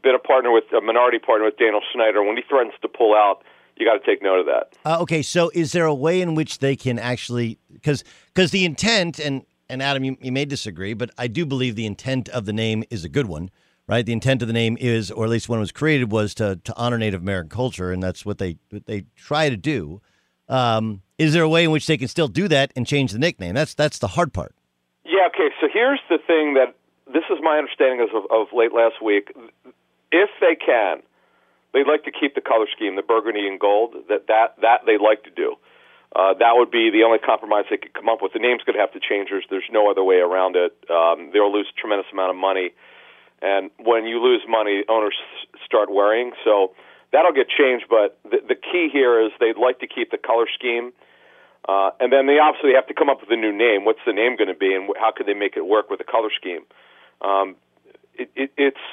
been 0.07 0.15
a 0.15 0.25
partner 0.33 0.51
with 0.53 0.65
a 0.73 0.81
minority 0.81 1.19
partner 1.19 1.45
with 1.47 1.59
Daniel 1.59 1.83
Snyder. 1.93 2.23
When 2.23 2.37
he 2.37 2.45
threatens 2.49 2.75
to 2.83 2.89
pull 2.89 3.13
out, 3.13 3.43
you 3.77 3.85
got 3.85 3.99
to 4.01 4.07
take 4.07 4.23
note 4.23 4.39
of 4.39 4.47
that. 4.47 4.67
Uh, 4.85 5.03
okay, 5.03 5.21
so 5.21 5.51
is 5.53 5.73
there 5.73 5.87
a 5.87 5.99
way 6.07 6.21
in 6.21 6.37
which 6.37 6.61
they 6.61 6.77
can 6.77 6.97
actually 6.99 7.59
because 7.73 8.05
because 8.33 8.53
the 8.53 8.65
intent 8.65 9.19
and 9.19 9.45
and 9.71 9.83
Adam, 9.83 10.05
you, 10.05 10.17
you 10.21 10.33
may 10.33 10.45
disagree, 10.45 10.95
but 10.95 11.11
I 11.17 11.29
do 11.29 11.47
believe 11.47 11.77
the 11.77 11.87
intent 11.87 12.29
of 12.29 12.45
the 12.45 12.53
name 12.53 12.85
is 12.91 13.05
a 13.05 13.09
good 13.09 13.27
one, 13.27 13.51
right? 13.87 14.05
The 14.05 14.13
intent 14.13 14.43
of 14.43 14.49
the 14.49 14.55
name 14.55 14.77
is, 14.81 15.11
or 15.11 15.25
at 15.25 15.31
least 15.31 15.49
when 15.49 15.59
it 15.59 15.61
was 15.61 15.73
created, 15.73 16.11
was 16.11 16.35
to 16.35 16.61
to 16.65 16.77
honor 16.77 16.99
Native 16.99 17.23
American 17.23 17.51
culture, 17.51 17.93
and 17.93 18.03
that's 18.03 18.27
what 18.27 18.39
they 18.39 18.59
what 18.71 18.87
they 18.87 19.05
try 19.17 19.49
to 19.49 19.57
do. 19.57 20.01
Um, 20.49 21.03
is 21.17 21.33
there 21.33 21.45
a 21.45 21.49
way 21.49 21.65
in 21.65 21.71
which 21.71 21.87
they 21.87 21.97
can 21.97 22.09
still 22.09 22.29
do 22.29 22.49
that 22.49 22.73
and 22.75 22.87
change 22.87 23.13
the 23.13 23.19
nickname? 23.19 23.55
That's 23.55 23.75
that's 23.75 23.99
the 23.99 24.09
hard 24.09 24.33
part. 24.33 24.55
Yeah. 25.05 25.29
Okay. 25.29 25.55
So 25.61 25.69
here's 25.73 26.01
the 26.09 26.19
thing 26.27 26.55
that 26.55 26.75
this 27.07 27.25
is 27.31 27.39
my 27.43 27.59
understanding 27.59 28.01
as 28.01 28.15
of, 28.15 28.25
of 28.31 28.49
late 28.53 28.73
last 28.73 29.03
week. 29.03 29.33
If 30.13 30.31
they 30.41 30.57
can, 30.57 31.03
they'd 31.73 31.87
like 31.87 32.05
to 32.05 32.11
keep 32.11 32.35
the 32.35 32.41
color 32.41 32.67
scheme, 32.75 32.97
the 32.97 33.03
burgundy 33.03 33.47
and 33.47 33.61
gold. 33.61 33.95
That 34.09 34.27
that 34.27 34.57
that 34.61 34.81
they'd 34.87 35.01
like 35.01 35.23
to 35.25 35.31
do. 35.31 35.55
Uh, 36.15 36.35
that 36.35 36.59
would 36.59 36.71
be 36.71 36.91
the 36.91 37.05
only 37.05 37.19
compromise 37.19 37.65
they 37.71 37.77
could 37.77 37.95
come 37.95 38.09
up 38.09 38.19
with. 38.21 38.33
The 38.33 38.41
name's 38.41 38.63
going 38.67 38.75
to 38.75 38.81
have 38.81 38.93
to 38.93 39.01
change. 39.01 39.29
There's, 39.31 39.47
there's 39.49 39.71
no 39.71 39.91
other 39.91 40.03
way 40.03 40.17
around 40.17 40.57
it. 40.57 40.75
Um, 40.91 41.31
they'll 41.33 41.53
lose 41.53 41.69
a 41.71 41.81
tremendous 41.81 42.07
amount 42.13 42.31
of 42.31 42.37
money, 42.37 42.75
and 43.41 43.71
when 43.79 44.07
you 44.07 44.21
lose 44.21 44.43
money, 44.49 44.83
owners 44.89 45.15
start 45.65 45.91
worrying. 45.91 46.33
So 46.45 46.73
that'll 47.13 47.33
get 47.33 47.47
changed. 47.49 47.87
But 47.89 48.19
the, 48.25 48.43
the 48.43 48.57
key 48.57 48.89
here 48.93 49.23
is 49.25 49.31
they'd 49.39 49.57
like 49.57 49.79
to 49.81 49.87
keep 49.87 50.11
the 50.11 50.19
color 50.19 50.47
scheme, 50.53 50.93
uh, 51.69 51.91
and 52.01 52.13
then 52.13 52.27
they 52.27 52.39
obviously 52.43 52.75
have 52.75 52.89
to 52.89 52.95
come 52.95 53.09
up 53.09 53.21
with 53.21 53.31
a 53.31 53.39
new 53.39 53.53
name. 53.53 53.85
What's 53.85 54.03
the 54.05 54.13
name 54.13 54.37
going 54.37 54.51
to 54.51 54.59
be, 54.59 54.75
and 54.75 54.91
how 54.99 55.13
could 55.15 55.27
they 55.27 55.35
make 55.35 55.57
it 55.57 55.67
work 55.67 55.91
with 55.91 55.99
the 55.99 56.09
color 56.11 56.31
scheme? 56.35 56.67
Um, 57.23 57.55
it, 58.15 58.31
it, 58.35 58.51
it's 58.57 58.85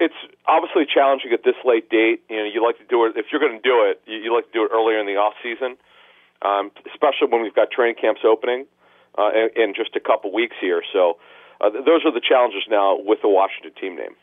it's 0.00 0.20
obviously 0.46 0.84
challenging 0.84 1.32
at 1.32 1.44
this 1.44 1.54
late 1.64 1.88
date. 1.88 2.22
You 2.28 2.36
know, 2.36 2.44
you 2.44 2.62
like 2.62 2.76
to 2.78 2.84
do 2.84 3.06
it 3.06 3.16
if 3.16 3.26
you're 3.32 3.40
going 3.40 3.56
to 3.56 3.62
do 3.62 3.88
it. 3.88 4.02
You, 4.04 4.18
you 4.18 4.34
like 4.34 4.46
to 4.46 4.52
do 4.52 4.64
it 4.64 4.70
earlier 4.74 4.98
in 4.98 5.06
the 5.06 5.16
off 5.16 5.34
season, 5.42 5.76
um, 6.44 6.70
especially 6.92 7.28
when 7.28 7.42
we've 7.42 7.54
got 7.54 7.70
training 7.70 7.96
camps 8.00 8.20
opening 8.24 8.66
uh, 9.18 9.30
in, 9.34 9.62
in 9.62 9.74
just 9.74 9.96
a 9.96 10.00
couple 10.00 10.32
weeks 10.32 10.56
here. 10.60 10.82
So 10.92 11.18
uh, 11.60 11.70
those 11.70 12.04
are 12.04 12.12
the 12.12 12.20
challenges 12.26 12.62
now 12.68 12.98
with 12.98 13.20
the 13.22 13.28
Washington 13.28 13.72
team 13.80 13.96
name. 13.96 14.14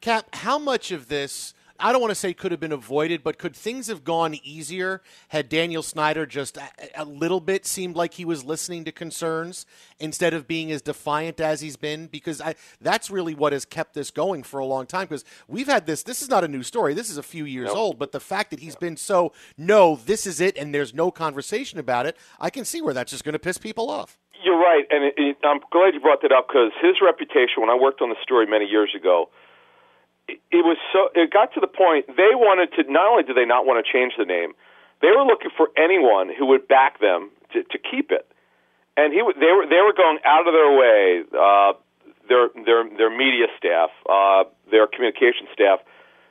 Cap, 0.00 0.26
how 0.34 0.58
much 0.58 0.90
of 0.90 1.08
this? 1.08 1.54
I 1.78 1.92
don't 1.92 2.00
want 2.00 2.12
to 2.12 2.14
say 2.14 2.32
could 2.32 2.52
have 2.52 2.60
been 2.60 2.72
avoided, 2.72 3.22
but 3.24 3.38
could 3.38 3.56
things 3.56 3.88
have 3.88 4.04
gone 4.04 4.36
easier 4.42 5.02
had 5.28 5.48
Daniel 5.48 5.82
Snyder 5.82 6.24
just 6.24 6.56
a, 6.56 6.68
a, 6.94 7.04
little 7.04 7.40
bit 7.40 7.66
seemed 7.66 7.96
like 7.96 8.14
he 8.14 8.24
was 8.24 8.44
listening 8.44 8.84
to 8.84 8.92
concerns 8.92 9.66
instead 9.98 10.34
of 10.34 10.46
being 10.46 10.70
as 10.70 10.82
defiant 10.82 11.40
as 11.40 11.60
he's 11.60 11.76
been? 11.76 12.06
Because 12.06 12.40
I, 12.40 12.54
that's 12.80 13.10
really 13.10 13.34
what 13.34 13.52
has 13.52 13.64
kept 13.64 13.94
this 13.94 14.10
going 14.10 14.44
for 14.44 14.60
a 14.60 14.64
long 14.64 14.86
time. 14.86 15.06
Because 15.06 15.24
we've 15.48 15.66
had 15.66 15.86
this. 15.86 16.02
This 16.02 16.22
is 16.22 16.28
not 16.28 16.44
a 16.44 16.48
new 16.48 16.62
story. 16.62 16.94
This 16.94 17.10
is 17.10 17.18
a 17.18 17.22
few 17.22 17.44
years 17.44 17.68
Nope. 17.68 17.76
old. 17.76 17.98
But 17.98 18.12
the 18.12 18.20
fact 18.20 18.50
that 18.50 18.60
he's 18.60 18.76
been 18.76 18.96
so 18.96 19.32
no, 19.58 19.96
this 19.96 20.26
is 20.26 20.40
it, 20.40 20.56
and 20.56 20.74
there's 20.74 20.94
no 20.94 21.10
conversation 21.10 21.78
about 21.78 22.06
it, 22.06 22.16
I 22.38 22.50
can 22.50 22.64
see 22.64 22.82
where 22.82 22.94
that's 22.94 23.10
just 23.10 23.24
going 23.24 23.34
to 23.34 23.38
piss 23.38 23.58
people 23.58 23.90
off. 23.90 24.18
You're 24.44 24.58
right, 24.58 24.84
and 24.90 25.04
it, 25.04 25.14
it, 25.16 25.36
I'm 25.42 25.60
glad 25.72 25.94
you 25.94 26.00
brought 26.00 26.20
that 26.22 26.32
up 26.32 26.48
because 26.48 26.70
his 26.82 26.96
reputation, 27.00 27.62
when 27.62 27.70
I 27.70 27.74
worked 27.74 28.02
on 28.02 28.10
the 28.10 28.16
story 28.22 28.46
many 28.46 28.66
years 28.66 28.90
ago, 28.94 29.30
it, 30.28 30.64
was 30.64 30.76
so. 30.92 31.08
It 31.14 31.30
got 31.30 31.52
to 31.54 31.60
the 31.60 31.68
point 31.68 32.06
they 32.08 32.34
wanted 32.34 32.72
to. 32.76 32.90
Not 32.90 33.06
only 33.06 33.22
did 33.22 33.36
they 33.36 33.44
not 33.44 33.66
want 33.66 33.84
to 33.84 33.86
change 33.86 34.14
the 34.18 34.24
name, 34.24 34.52
they 35.02 35.08
were 35.08 35.24
looking 35.24 35.50
for 35.56 35.68
anyone 35.76 36.30
who 36.32 36.46
would 36.46 36.66
back 36.68 37.00
them 37.00 37.30
to, 37.52 37.62
to 37.64 37.78
keep 37.78 38.10
it. 38.10 38.26
And 38.96 39.12
he, 39.12 39.18
they 39.18 39.52
were, 39.52 39.66
they 39.66 39.82
were 39.82 39.92
going 39.92 40.18
out 40.24 40.46
of 40.46 40.54
their 40.54 40.72
way. 40.72 41.24
Uh, 41.32 41.72
their, 42.28 42.48
their, 42.64 42.88
their 42.96 43.10
media 43.10 43.46
staff, 43.58 43.90
uh, 44.08 44.44
their 44.70 44.86
communication 44.86 45.46
staff, 45.52 45.80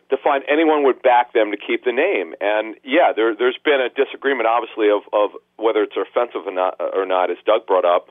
to 0.10 0.18
find 0.18 0.44
anyone 0.50 0.84
would 0.84 1.02
back 1.02 1.34
them 1.34 1.52
to 1.52 1.58
keep 1.58 1.86
the 1.86 1.92
name. 1.92 2.36
And 2.42 2.76
yeah, 2.84 3.14
there, 3.16 3.36
there's 3.36 3.58
been 3.64 3.82
a 3.82 3.90
disagreement, 3.90 4.48
obviously, 4.48 4.90
of, 4.90 5.02
of 5.14 5.32
whether 5.58 5.84
it's 5.84 5.96
offensive 5.98 6.46
or 6.46 6.54
not, 6.54 6.80
or 6.80 7.06
not, 7.06 7.32
as 7.32 7.38
Doug 7.46 7.66
brought 7.66 7.86
up. 7.86 8.10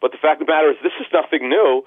But 0.00 0.12
the 0.12 0.18
fact 0.18 0.40
of 0.40 0.46
the 0.46 0.52
matter 0.52 0.70
is, 0.70 0.76
this 0.82 0.96
is 1.00 1.06
nothing 1.12 1.48
new. 1.48 1.84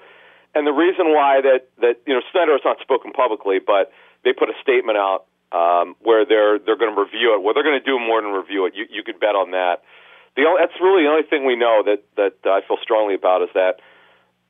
And 0.56 0.66
the 0.66 0.72
reason 0.72 1.12
why 1.12 1.44
that, 1.44 1.68
that 1.84 2.00
you 2.08 2.14
know 2.16 2.24
Snyder 2.32 2.56
has 2.56 2.64
not 2.64 2.80
spoken 2.80 3.12
publicly, 3.12 3.60
but 3.60 3.92
they 4.24 4.32
put 4.32 4.48
a 4.48 4.56
statement 4.64 4.96
out 4.96 5.28
um, 5.52 5.94
where 6.00 6.24
they're 6.24 6.56
they're 6.58 6.80
going 6.80 6.96
to 6.96 6.98
review 6.98 7.36
it. 7.36 7.44
Well, 7.44 7.52
they're 7.52 7.66
going 7.66 7.76
to 7.78 7.84
do 7.84 8.00
more 8.00 8.24
than 8.24 8.32
review 8.32 8.64
it. 8.64 8.72
You 8.74 8.88
you 8.88 9.04
could 9.04 9.20
bet 9.20 9.36
on 9.36 9.52
that. 9.52 9.84
The 10.32 10.48
only, 10.48 10.64
that's 10.64 10.80
really 10.80 11.04
the 11.04 11.12
only 11.12 11.28
thing 11.28 11.44
we 11.44 11.56
know 11.60 11.84
that 11.84 12.08
that 12.16 12.40
I 12.48 12.64
feel 12.64 12.80
strongly 12.80 13.14
about 13.14 13.44
is 13.44 13.52
that 13.52 13.84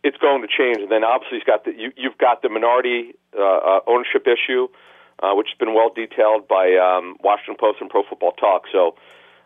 it's 0.07 0.17
going 0.19 0.47
to 0.47 0.49
change. 0.49 0.79
And 0.79 0.91
then 0.91 1.03
obviously 1.03 1.43
you've 1.43 1.51
got 1.51 1.67
the 1.67 1.75
you, 1.75 1.91
you've 1.99 2.19
got 2.19 2.43
the 2.43 2.49
minority 2.49 3.19
uh, 3.35 3.43
uh, 3.43 3.81
ownership 3.91 4.31
issue, 4.31 4.71
uh, 5.19 5.35
which 5.35 5.51
has 5.51 5.59
been 5.59 5.75
well 5.75 5.91
detailed 5.91 6.47
by 6.47 6.79
um, 6.79 7.19
Washington 7.19 7.59
Post 7.59 7.83
and 7.83 7.91
Pro 7.91 8.07
Football 8.07 8.33
Talk. 8.39 8.71
So. 8.71 8.95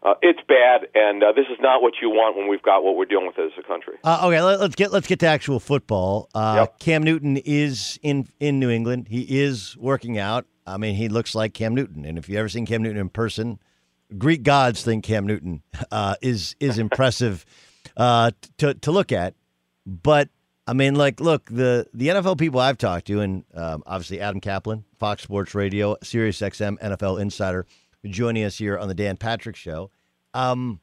Uh, 0.03 0.15
it's 0.23 0.41
bad, 0.49 0.87
and 0.95 1.23
uh, 1.23 1.31
this 1.33 1.45
is 1.53 1.59
not 1.61 1.83
what 1.83 1.95
you 2.01 2.09
want 2.09 2.35
when 2.37 2.49
we've 2.49 2.63
got 2.63 2.83
what 2.83 2.97
we're 2.97 3.05
dealing 3.05 3.27
with 3.27 3.39
as 3.39 3.53
a 3.59 3.63
country. 3.63 3.99
Uh, 4.03 4.21
okay, 4.25 4.41
let, 4.41 4.59
us 4.61 4.75
get 4.75 4.93
let's 4.93 5.07
get 5.07 5.19
to 5.21 5.27
actual 5.27 5.61
football. 5.61 6.29
Uh, 6.35 6.55
Yep. 6.61 6.79
Cam 6.79 7.03
Newton 7.03 7.37
is 7.37 7.99
in 8.03 8.27
in 8.41 8.59
New 8.59 8.71
England. 8.71 9.09
He 9.09 9.41
is 9.41 9.77
working 9.77 10.19
out. 10.19 10.47
I 10.67 10.79
mean, 10.79 10.95
he 10.95 11.09
looks 11.09 11.35
like 11.35 11.53
Cam 11.53 11.75
Newton. 11.75 12.05
And 12.07 12.17
if 12.17 12.29
you've 12.29 12.39
ever 12.39 12.49
seen 12.49 12.65
Cam 12.65 12.83
Newton 12.83 12.99
in 12.99 13.09
person, 13.11 13.59
Greek 14.17 14.43
gods 14.43 14.83
think 14.83 15.05
Cam 15.05 15.27
Newton 15.27 15.63
uh, 15.91 16.15
is 16.23 16.57
is 16.61 16.79
impressive 16.87 17.45
uh, 17.97 18.31
to 18.57 18.73
to 18.75 18.91
look 18.91 19.13
at. 19.13 19.35
But 19.87 20.31
I 20.67 20.73
mean, 20.73 20.95
like, 20.95 21.21
look 21.21 21.45
the 21.47 21.87
the 21.93 22.09
NFL 22.09 22.39
people 22.39 22.61
I've 22.61 22.79
talked 22.79 23.07
to, 23.09 23.21
and 23.21 23.45
um, 23.55 23.83
obviously 23.87 24.21
Adam 24.21 24.41
Caplan, 24.41 24.85
Fox 24.99 25.23
Sports 25.23 25.55
Radio, 25.55 25.97
Sirius 26.03 26.41
XM, 26.41 26.79
NFL 26.79 27.21
Insider, 27.21 27.67
joining 28.09 28.45
us 28.45 28.59
here 28.59 28.79
on 28.79 28.89
the 28.89 28.95
Dan 28.95 29.17
Patrick 29.17 29.57
Show. 29.57 29.91
Um, 30.35 30.81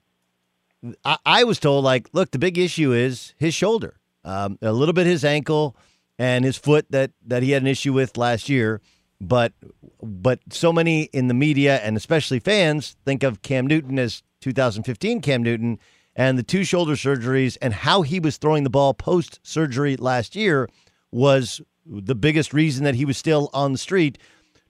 I, 1.04 1.18
I 1.26 1.44
was 1.44 1.60
told 1.60 1.84
like, 1.84 2.10
look, 2.14 2.32
the 2.32 2.40
big 2.40 2.58
issue 2.58 2.94
is 2.94 3.34
his 3.38 3.54
shoulder, 3.54 3.98
um, 4.24 4.58
a 4.62 4.72
little 4.72 4.94
bit 4.94 5.08
his 5.08 5.26
ankle 5.26 5.76
and 6.20 6.46
his 6.46 6.58
foot 6.58 6.86
that 6.92 7.12
that 7.26 7.44
he 7.44 7.52
had 7.52 7.62
an 7.62 7.68
issue 7.68 7.94
with 7.94 8.18
last 8.18 8.50
year. 8.50 8.82
But 9.20 9.54
but 10.02 10.40
so 10.52 10.72
many 10.72 11.04
in 11.06 11.28
the 11.28 11.34
media 11.34 11.78
and 11.78 11.98
especially 11.98 12.40
fans 12.40 12.96
think 13.06 13.24
of 13.24 13.42
Cam 13.42 13.66
Newton 13.66 13.98
as 13.98 14.22
2015 14.42 15.22
Cam 15.22 15.42
Newton 15.42 15.80
and 16.16 16.38
the 16.38 16.44
two 16.44 16.64
shoulder 16.64 16.94
surgeries 16.94 17.58
and 17.62 17.74
how 17.74 18.04
he 18.04 18.20
was 18.20 18.38
throwing 18.38 18.64
the 18.64 18.70
ball 18.70 18.94
post 18.94 19.40
surgery 19.44 19.98
last 19.98 20.36
year 20.36 20.70
was 21.12 21.62
the 21.86 22.16
biggest 22.16 22.54
reason 22.54 22.84
that 22.84 22.96
he 22.96 23.06
was 23.06 23.18
still 23.18 23.50
on 23.54 23.72
the 23.72 23.78
street. 23.78 24.18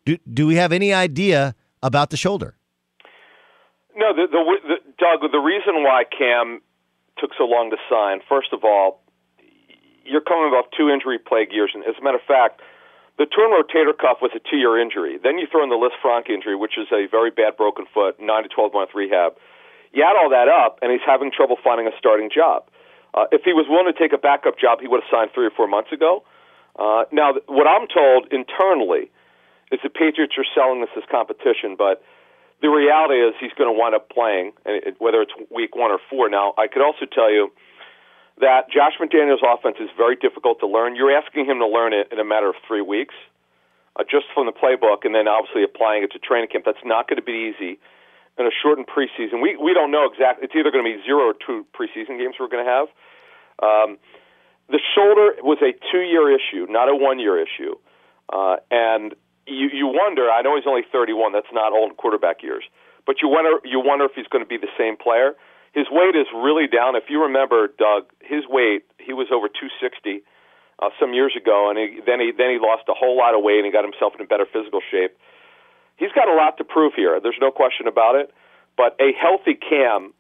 Do, 0.06 0.18
do 0.32 0.48
we 0.48 0.56
have 0.56 0.72
any 0.72 0.94
idea 0.94 1.56
about 1.88 2.12
the 2.12 2.18
shoulder? 2.18 2.56
No, 3.96 4.14
the, 4.14 4.28
the, 4.30 4.42
the 4.68 4.78
Doug, 5.00 5.26
the 5.32 5.40
reason 5.40 5.82
why 5.82 6.04
Cam 6.06 6.62
took 7.18 7.32
so 7.36 7.46
long 7.46 7.72
to 7.72 7.78
sign, 7.90 8.20
first 8.30 8.54
of 8.54 8.64
all, 8.64 9.02
you're 10.06 10.22
coming 10.22 10.54
off 10.54 10.70
two 10.78 10.88
injury 10.88 11.18
plague 11.18 11.52
years, 11.52 11.72
and 11.74 11.84
as 11.84 11.96
a 12.00 12.04
matter 12.04 12.18
of 12.18 12.28
fact, 12.28 12.62
the 13.18 13.26
torn 13.26 13.50
rotator 13.50 13.98
cuff 13.98 14.22
was 14.22 14.30
a 14.38 14.40
two-year 14.40 14.80
injury. 14.80 15.18
Then 15.18 15.40
you 15.40 15.48
throw 15.50 15.64
in 15.64 15.74
the 15.74 15.76
Lisfranc 15.76 16.30
injury, 16.30 16.56
which 16.56 16.78
is 16.78 16.86
a 16.94 17.10
very 17.10 17.32
bad 17.32 17.58
broken 17.58 17.86
foot, 17.92 18.22
nine 18.22 18.44
to 18.44 18.50
twelve 18.50 18.72
month 18.72 18.92
rehab. 18.94 19.34
You 19.92 20.06
add 20.06 20.16
all 20.16 20.30
that 20.30 20.48
up, 20.48 20.78
and 20.84 20.92
he's 20.92 21.02
having 21.02 21.32
trouble 21.32 21.58
finding 21.64 21.88
a 21.88 21.96
starting 21.98 22.30
job. 22.30 22.70
Uh, 23.16 23.26
if 23.32 23.42
he 23.44 23.54
was 23.54 23.66
willing 23.68 23.92
to 23.92 23.98
take 23.98 24.14
a 24.14 24.22
backup 24.22 24.60
job, 24.60 24.80
he 24.80 24.88
would 24.88 25.02
have 25.02 25.10
signed 25.10 25.32
three 25.34 25.48
or 25.48 25.50
four 25.50 25.68
months 25.68 25.92
ago. 25.92 26.24
Uh, 26.78 27.10
now, 27.12 27.34
what 27.48 27.66
I'm 27.66 27.88
told 27.90 28.30
internally 28.32 29.10
is 29.72 29.80
the 29.84 29.90
Patriots 29.90 30.34
are 30.38 30.48
selling 30.56 30.82
this 30.82 30.90
as 30.96 31.04
competition, 31.12 31.76
but 31.78 32.02
the 32.62 32.70
reality 32.70 33.22
is 33.22 33.36
he's 33.40 33.54
going 33.54 33.70
to 33.70 33.78
wind 33.78 33.94
up 33.94 34.10
playing, 34.10 34.54
whether 34.98 35.22
it's 35.22 35.34
week 35.52 35.76
one 35.76 35.92
or 35.92 36.00
four. 36.10 36.30
Now, 36.30 36.54
I 36.58 36.68
could 36.68 36.82
also 36.82 37.06
tell 37.06 37.32
you 37.32 37.52
that 38.40 38.70
Josh 38.70 38.94
McDaniels' 39.00 39.46
offense 39.46 39.78
is 39.80 39.90
very 39.98 40.16
difficult 40.16 40.60
to 40.62 40.68
learn. 40.68 40.96
You're 40.96 41.16
asking 41.16 41.46
him 41.46 41.60
to 41.60 41.68
learn 41.68 41.94
it 41.94 42.10
in 42.12 42.20
a 42.20 42.26
matter 42.26 42.50
of 42.50 42.56
three 42.68 42.82
weeks, 42.82 43.14
uh, 43.96 44.04
just 44.10 44.26
from 44.34 44.46
the 44.46 44.54
playbook, 44.54 45.06
and 45.06 45.14
then 45.14 45.28
obviously 45.28 45.64
applying 45.64 46.04
it 46.04 46.12
to 46.14 46.20
training 46.20 46.50
camp. 46.50 46.66
That's 46.66 46.86
not 46.86 47.08
going 47.08 47.18
to 47.18 47.26
be 47.26 47.54
easy 47.54 47.80
in 48.38 48.46
a 48.46 48.54
shortened 48.54 48.88
preseason. 48.88 49.42
We 49.42 49.58
we 49.58 49.74
don't 49.74 49.92
know 49.92 50.06
exactly. 50.06 50.46
It's 50.46 50.56
either 50.56 50.72
going 50.72 50.86
to 50.86 50.98
be 50.98 51.04
zero 51.04 51.30
or 51.30 51.34
two 51.34 51.66
preseason 51.74 52.18
games 52.18 52.36
we're 52.40 52.50
going 52.50 52.66
to 52.66 52.72
have. 52.72 52.88
Um, 53.62 53.98
the 54.70 54.80
shoulder 54.94 55.34
was 55.42 55.58
a 55.62 55.74
two-year 55.92 56.30
issue, 56.30 56.68
not 56.70 56.90
a 56.90 56.96
one-year 56.96 57.42
issue, 57.42 57.76
uh, 58.32 58.58
and 58.70 59.16
you 59.48 59.70
you 59.74 59.88
wonder. 59.88 60.30
I 60.30 60.42
know 60.42 60.56
he's 60.56 60.68
only 60.68 60.84
31. 60.92 61.34
That's 61.34 61.52
not 61.52 61.74
old 61.74 61.98
quarterback 61.98 62.44
years, 62.44 62.64
but 63.06 63.18
you 63.22 63.28
wonder 63.28 63.60
you 63.64 63.80
wonder 63.80 64.06
if 64.06 64.12
he's 64.16 64.28
going 64.28 64.44
to 64.44 64.48
be 64.50 64.58
the 64.58 64.72
same 64.78 64.98
player. 64.98 65.34
His 65.74 65.88
weight 65.92 66.16
is 66.16 66.28
really 66.34 66.68
down. 66.68 66.96
If 66.96 67.10
you 67.10 67.22
remember, 67.22 67.68
Doug, 67.78 68.06
his 68.22 68.44
weight 68.48 68.84
he 69.00 69.14
was 69.14 69.28
over 69.32 69.48
260 69.48 70.24
uh, 70.80 70.90
some 71.00 71.14
years 71.14 71.34
ago, 71.36 71.70
and 71.70 71.78
he, 71.80 72.00
then 72.06 72.20
he 72.20 72.32
then 72.36 72.52
he 72.52 72.60
lost 72.60 72.84
a 72.90 72.94
whole 72.94 73.18
lot 73.18 73.36
of 73.36 73.44
weight 73.44 73.58
and 73.58 73.66
he 73.66 73.72
got 73.72 73.84
himself 73.84 74.14
in 74.20 74.26
better 74.28 74.46
physical 74.46 74.82
shape. 74.92 75.16
he's 75.98 76.12
got 76.12 76.28
a 76.28 76.36
lot 76.36 76.58
to 76.58 76.64
prove 76.64 76.94
here. 76.96 77.20
There's 77.20 77.40
no 77.42 77.52
question 77.52 77.88
about 77.88 78.16
it. 78.16 78.34
But 78.78 78.96
a 79.02 79.12
healthy 79.18 79.56
Cam 79.56 80.14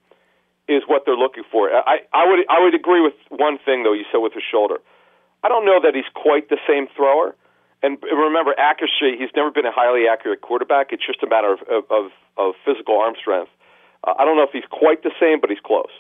is 0.67 0.83
what 0.87 1.03
they're 1.05 1.15
looking 1.17 1.43
for. 1.51 1.69
I, 1.69 2.01
I 2.13 2.27
would 2.27 2.39
I 2.49 2.59
would 2.59 2.75
agree 2.75 3.01
with 3.01 3.13
one 3.29 3.57
thing 3.63 3.83
though. 3.83 3.93
You 3.93 4.05
said 4.11 4.19
with 4.19 4.33
his 4.33 4.43
shoulder. 4.43 4.77
I 5.43 5.49
don't 5.49 5.65
know 5.65 5.79
that 5.81 5.93
he's 5.93 6.09
quite 6.13 6.49
the 6.49 6.57
same 6.67 6.87
thrower. 6.95 7.35
And 7.83 7.97
remember, 8.01 8.55
accuracy. 8.57 9.17
He's 9.17 9.29
never 9.35 9.51
been 9.51 9.65
a 9.65 9.71
highly 9.71 10.07
accurate 10.07 10.41
quarterback. 10.41 10.91
It's 10.91 11.05
just 11.05 11.21
a 11.21 11.27
matter 11.27 11.53
of 11.53 11.59
of, 11.89 12.11
of 12.37 12.53
physical 12.65 12.99
arm 12.99 13.13
strength. 13.19 13.51
Uh, 14.03 14.13
I 14.17 14.25
don't 14.25 14.37
know 14.37 14.43
if 14.43 14.51
he's 14.51 14.69
quite 14.69 15.03
the 15.03 15.11
same, 15.19 15.39
but 15.39 15.49
he's 15.49 15.59
close. 15.63 15.91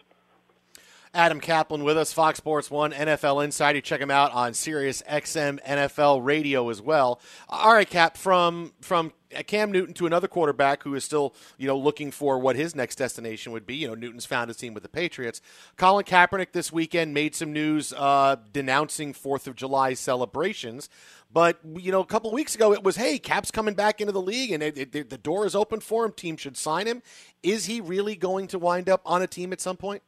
Adam 1.13 1.39
Caplan 1.39 1.83
with 1.83 1.97
us, 1.97 2.13
Fox 2.13 2.37
Sports 2.37 2.69
One 2.69 2.91
NFL 2.91 3.43
Insider. 3.43 3.81
Check 3.81 4.01
him 4.01 4.11
out 4.11 4.31
on 4.33 4.53
Sirius 4.53 5.01
XM 5.09 5.63
NFL 5.63 6.23
Radio 6.23 6.69
as 6.69 6.81
well. 6.81 7.19
All 7.49 7.73
right, 7.73 7.89
Cap, 7.89 8.17
from 8.17 8.73
from 8.81 9.13
Cam 9.45 9.71
Newton 9.71 9.93
to 9.95 10.05
another 10.05 10.27
quarterback 10.27 10.83
who 10.83 10.95
is 10.95 11.03
still, 11.03 11.33
you 11.57 11.67
know, 11.67 11.77
looking 11.77 12.11
for 12.11 12.39
what 12.39 12.55
his 12.55 12.75
next 12.75 12.95
destination 12.95 13.51
would 13.51 13.65
be. 13.65 13.75
You 13.75 13.89
know, 13.89 13.95
Newton's 13.95 14.25
found 14.25 14.49
his 14.49 14.57
team 14.57 14.73
with 14.73 14.83
the 14.83 14.89
Patriots. 14.89 15.41
Colin 15.75 16.05
Kaepernick 16.05 16.51
this 16.53 16.71
weekend 16.71 17.13
made 17.13 17.35
some 17.35 17.51
news 17.51 17.93
uh, 17.93 18.37
denouncing 18.53 19.13
Fourth 19.13 19.47
of 19.47 19.55
July 19.55 19.93
celebrations. 19.93 20.89
But 21.31 21.59
you 21.75 21.91
know, 21.91 21.99
a 21.99 22.05
couple 22.05 22.31
weeks 22.31 22.55
ago, 22.55 22.73
it 22.73 22.83
was, 22.83 22.95
"Hey, 22.95 23.19
Cap's 23.19 23.51
coming 23.51 23.73
back 23.73 23.99
into 23.99 24.13
the 24.13 24.21
league, 24.21 24.51
and 24.51 24.63
it, 24.63 24.95
it, 24.95 25.09
the 25.09 25.17
door 25.17 25.45
is 25.45 25.55
open 25.55 25.79
for 25.81 26.05
him. 26.05 26.11
Team 26.11 26.37
should 26.37 26.55
sign 26.55 26.87
him." 26.87 27.01
Is 27.43 27.65
he 27.65 27.81
really 27.81 28.15
going 28.15 28.47
to 28.47 28.59
wind 28.59 28.89
up 28.89 29.01
on 29.05 29.21
a 29.21 29.27
team 29.27 29.51
at 29.51 29.61
some 29.61 29.77
point? 29.77 30.03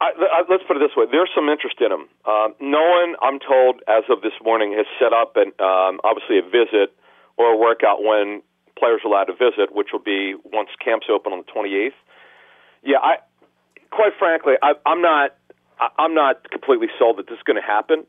I, 0.00 0.12
I, 0.12 0.42
let's 0.48 0.62
put 0.68 0.76
it 0.76 0.80
this 0.80 0.96
way: 0.96 1.06
there's 1.10 1.30
some 1.34 1.48
interest 1.48 1.76
in 1.80 1.90
him. 1.90 2.08
Uh, 2.24 2.48
no 2.60 2.84
one, 2.84 3.16
I'm 3.22 3.40
told, 3.40 3.80
as 3.88 4.04
of 4.10 4.20
this 4.20 4.36
morning, 4.44 4.72
has 4.76 4.86
set 5.00 5.12
up 5.12 5.36
an 5.36 5.52
um, 5.58 6.00
obviously 6.04 6.38
a 6.38 6.44
visit 6.44 6.92
or 7.36 7.52
a 7.52 7.56
workout 7.56 8.04
when 8.04 8.42
players 8.78 9.00
are 9.04 9.08
allowed 9.08 9.32
to 9.32 9.32
visit, 9.32 9.74
which 9.74 9.88
will 9.92 10.04
be 10.04 10.34
once 10.52 10.68
camps 10.84 11.06
open 11.10 11.32
on 11.32 11.44
the 11.44 11.50
28th. 11.50 11.96
Yeah, 12.84 12.98
I, 13.02 13.16
quite 13.90 14.12
frankly, 14.18 14.54
I, 14.62 14.74
I'm 14.84 15.00
not, 15.00 15.34
I, 15.80 15.88
I'm 15.98 16.14
not 16.14 16.50
completely 16.50 16.88
sold 16.98 17.18
that 17.18 17.26
this 17.26 17.38
is 17.38 17.42
going 17.42 17.60
to 17.60 17.66
happen. 17.66 18.04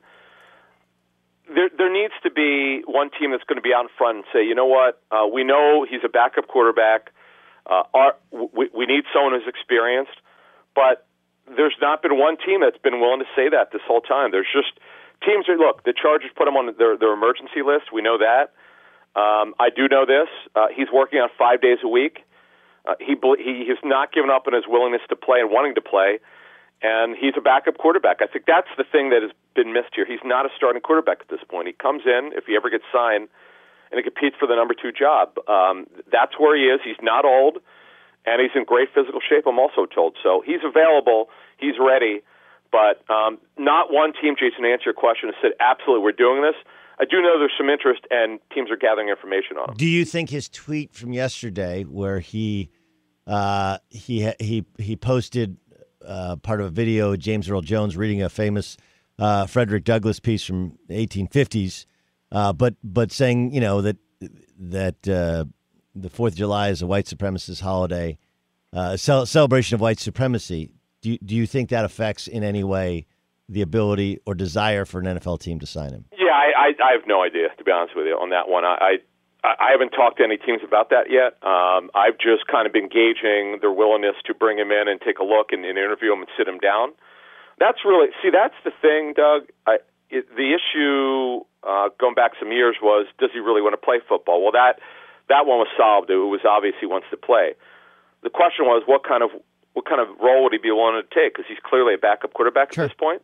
There, 1.47 1.69
there 1.77 1.91
needs 1.91 2.13
to 2.23 2.31
be 2.31 2.83
one 2.85 3.09
team 3.17 3.31
that's 3.31 3.43
going 3.47 3.55
to 3.55 3.63
be 3.63 3.73
out 3.73 3.83
in 3.83 3.91
front 3.97 4.17
and 4.17 4.25
say, 4.33 4.43
you 4.43 4.53
know 4.53 4.67
what, 4.67 5.01
uh, 5.11 5.25
we 5.31 5.45
know 5.45 5.85
he's 5.89 6.03
a 6.03 6.09
backup 6.09 6.47
quarterback. 6.47 7.11
Uh, 7.65 7.83
our, 7.93 8.15
we, 8.31 8.69
we 8.75 8.85
need 8.85 9.03
someone 9.13 9.31
who's 9.31 9.47
experienced, 9.47 10.19
but 10.75 11.06
there's 11.55 11.75
not 11.81 12.01
been 12.01 12.17
one 12.17 12.37
team 12.37 12.61
that's 12.61 12.77
been 12.77 12.99
willing 12.99 13.19
to 13.19 13.29
say 13.35 13.49
that 13.49 13.71
this 13.71 13.81
whole 13.87 14.01
time. 14.01 14.31
There's 14.31 14.49
just 14.51 14.79
teams 15.23 15.47
are 15.47 15.57
look. 15.57 15.83
The 15.83 15.93
Chargers 15.93 16.31
put 16.35 16.47
him 16.47 16.55
on 16.55 16.73
their 16.77 16.97
their 16.97 17.13
emergency 17.13 17.61
list. 17.65 17.93
We 17.93 18.01
know 18.01 18.17
that. 18.17 18.51
Um, 19.15 19.55
I 19.59 19.69
do 19.73 19.87
know 19.87 20.05
this. 20.05 20.29
Uh, 20.55 20.67
he's 20.73 20.87
working 20.93 21.19
on 21.19 21.29
five 21.37 21.61
days 21.61 21.79
a 21.83 21.87
week. 21.87 22.25
Uh, 22.85 22.95
he 22.99 23.15
he 23.39 23.65
has 23.67 23.77
not 23.83 24.11
given 24.13 24.29
up 24.29 24.47
on 24.47 24.53
his 24.53 24.65
willingness 24.67 25.01
to 25.09 25.15
play 25.15 25.39
and 25.39 25.49
wanting 25.49 25.75
to 25.75 25.81
play, 25.81 26.19
and 26.81 27.15
he's 27.17 27.33
a 27.37 27.41
backup 27.41 27.77
quarterback. 27.77 28.21
I 28.21 28.27
think 28.27 28.45
that's 28.45 28.69
the 28.77 28.85
thing 28.85 29.09
that 29.09 29.21
has 29.21 29.31
been 29.55 29.73
missed 29.73 29.95
here. 29.95 30.05
He's 30.05 30.23
not 30.23 30.45
a 30.45 30.49
starting 30.55 30.81
quarterback 30.81 31.19
at 31.21 31.29
this 31.29 31.43
point. 31.49 31.67
He 31.67 31.73
comes 31.73 32.03
in 32.05 32.31
if 32.35 32.45
he 32.45 32.55
ever 32.55 32.69
gets 32.69 32.85
signed, 32.93 33.27
and 33.91 33.97
he 33.97 34.03
competes 34.03 34.35
for 34.39 34.47
the 34.47 34.55
number 34.55 34.73
two 34.73 34.91
job. 34.91 35.35
Um, 35.47 35.87
that's 36.11 36.39
where 36.39 36.55
he 36.55 36.65
is. 36.69 36.79
He's 36.83 37.01
not 37.01 37.25
old 37.25 37.59
and 38.27 38.41
he's 38.41 38.51
in 38.53 38.65
great 38.65 38.89
physical 38.93 39.21
shape. 39.23 39.47
I'm 39.47 39.57
also 39.57 39.85
told 39.85 40.17
so. 40.21 40.43
He's 40.45 40.61
available. 40.63 41.29
He's 41.57 41.75
ready. 41.79 42.21
But 42.71 43.01
um, 43.09 43.39
not 43.57 43.91
one 43.91 44.11
team, 44.11 44.35
Jason, 44.37 44.63
to 44.63 44.69
answer 44.69 44.91
your 44.91 44.93
question, 44.93 45.29
has 45.29 45.35
said 45.41 45.51
absolutely 45.59 46.03
we're 46.03 46.11
doing 46.11 46.41
this. 46.41 46.55
I 46.99 47.05
do 47.05 47.21
know 47.21 47.39
there's 47.39 47.53
some 47.57 47.69
interest, 47.69 48.01
and 48.11 48.39
teams 48.53 48.69
are 48.71 48.75
gathering 48.75 49.07
information 49.07 49.57
on 49.57 49.69
him. 49.69 49.75
Do 49.77 49.85
you 49.85 50.03
think 50.03 50.29
his 50.29 50.49
tweet 50.49 50.93
from 50.93 51.13
yesterday, 51.13 51.83
where 51.83 52.19
he 52.19 52.69
uh, 53.25 53.77
he 53.89 54.31
he 54.39 54.65
he 54.77 54.95
posted 54.95 55.57
uh, 56.05 56.37
part 56.37 56.59
of 56.59 56.67
a 56.67 56.71
video 56.71 57.13
of 57.13 57.19
James 57.19 57.49
Earl 57.49 57.61
Jones 57.61 57.95
reading 57.95 58.21
a 58.21 58.29
famous 58.29 58.77
uh, 59.19 59.45
Frederick 59.45 59.83
Douglass 59.83 60.19
piece 60.19 60.43
from 60.43 60.77
the 60.87 60.95
1850s, 61.07 61.85
uh, 62.31 62.51
but 62.51 62.75
but 62.83 63.11
saying 63.11 63.53
you 63.53 63.61
know 63.61 63.81
that 63.81 63.97
that 64.59 65.07
uh, 65.07 65.45
the 66.01 66.09
Fourth 66.09 66.33
of 66.33 66.37
July 66.37 66.69
is 66.69 66.81
a 66.81 66.87
white 66.87 67.05
supremacist 67.05 67.61
holiday, 67.61 68.17
uh, 68.73 68.97
cel- 68.97 69.25
celebration 69.25 69.75
of 69.75 69.81
white 69.81 69.99
supremacy. 69.99 70.71
Do 71.01 71.11
you, 71.11 71.17
do 71.19 71.35
you 71.35 71.45
think 71.47 71.69
that 71.69 71.85
affects 71.85 72.27
in 72.27 72.43
any 72.43 72.63
way 72.63 73.05
the 73.49 73.61
ability 73.61 74.19
or 74.25 74.35
desire 74.35 74.85
for 74.85 74.99
an 74.99 75.05
NFL 75.05 75.39
team 75.39 75.59
to 75.59 75.65
sign 75.65 75.91
him? 75.91 76.05
Yeah, 76.11 76.33
I, 76.33 76.51
I, 76.57 76.89
I 76.89 76.91
have 76.93 77.07
no 77.07 77.23
idea 77.23 77.47
to 77.57 77.63
be 77.63 77.71
honest 77.71 77.95
with 77.95 78.05
you 78.05 78.13
on 78.13 78.29
that 78.31 78.49
one. 78.49 78.65
I, 78.65 78.97
I, 79.43 79.53
I 79.59 79.71
haven't 79.71 79.91
talked 79.91 80.17
to 80.17 80.23
any 80.23 80.37
teams 80.37 80.61
about 80.65 80.89
that 80.89 81.09
yet. 81.09 81.37
Um, 81.47 81.89
I've 81.95 82.17
just 82.17 82.47
kind 82.47 82.67
of 82.67 82.73
been 82.73 82.89
gauging 82.89 83.59
their 83.61 83.71
willingness 83.71 84.15
to 84.25 84.33
bring 84.33 84.57
him 84.57 84.71
in 84.71 84.87
and 84.87 84.99
take 84.99 85.19
a 85.19 85.23
look 85.23 85.51
and, 85.51 85.63
and 85.63 85.77
interview 85.77 86.11
him 86.11 86.19
and 86.19 86.29
sit 86.37 86.47
him 86.47 86.57
down. 86.59 86.91
That's 87.59 87.79
really 87.85 88.09
see. 88.21 88.29
That's 88.29 88.57
the 88.63 88.71
thing, 88.81 89.13
Doug. 89.15 89.49
I, 89.65 89.77
it, 90.09 90.29
the 90.35 90.53
issue 90.53 91.43
uh, 91.63 91.89
going 91.99 92.13
back 92.13 92.31
some 92.39 92.51
years 92.51 92.77
was 92.81 93.07
does 93.17 93.31
he 93.33 93.39
really 93.39 93.61
want 93.61 93.73
to 93.73 93.83
play 93.83 93.99
football? 94.07 94.43
Well, 94.43 94.51
that 94.53 94.79
that 95.29 95.45
one 95.45 95.59
was 95.59 95.67
solved. 95.77 96.09
It 96.09 96.15
was 96.15 96.41
obvious 96.47 96.75
he 96.79 96.85
wants 96.85 97.07
to 97.11 97.17
play. 97.17 97.53
The 98.23 98.29
question 98.29 98.65
was 98.65 98.83
what 98.85 99.03
kind 99.03 99.23
of 99.23 99.29
what 99.73 99.85
kind 99.85 100.01
of 100.01 100.07
role 100.19 100.43
would 100.43 100.53
he 100.53 100.57
be 100.57 100.71
willing 100.71 101.01
to 101.01 101.07
take? 101.13 101.35
Because 101.35 101.45
he's 101.47 101.61
clearly 101.61 101.93
a 101.93 101.97
backup 101.97 102.33
quarterback 102.33 102.73
sure. 102.73 102.85
at 102.85 102.89
this 102.89 102.97
point. 102.97 103.21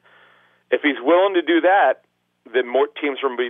If 0.69 0.81
he's 0.81 1.01
willing 1.01 1.33
to 1.33 1.41
do 1.41 1.61
that, 1.61 2.05
then 2.53 2.67
more 2.67 2.87
teams 2.87 3.19
will 3.23 3.35
be 3.35 3.49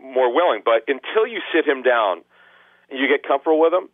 more 0.00 0.32
willing. 0.32 0.62
But 0.64 0.86
until 0.86 1.26
you 1.26 1.40
sit 1.52 1.66
him 1.66 1.82
down 1.82 2.22
and 2.90 3.00
you 3.00 3.08
get 3.08 3.26
comfortable 3.26 3.60
with 3.60 3.72
him, 3.72 3.88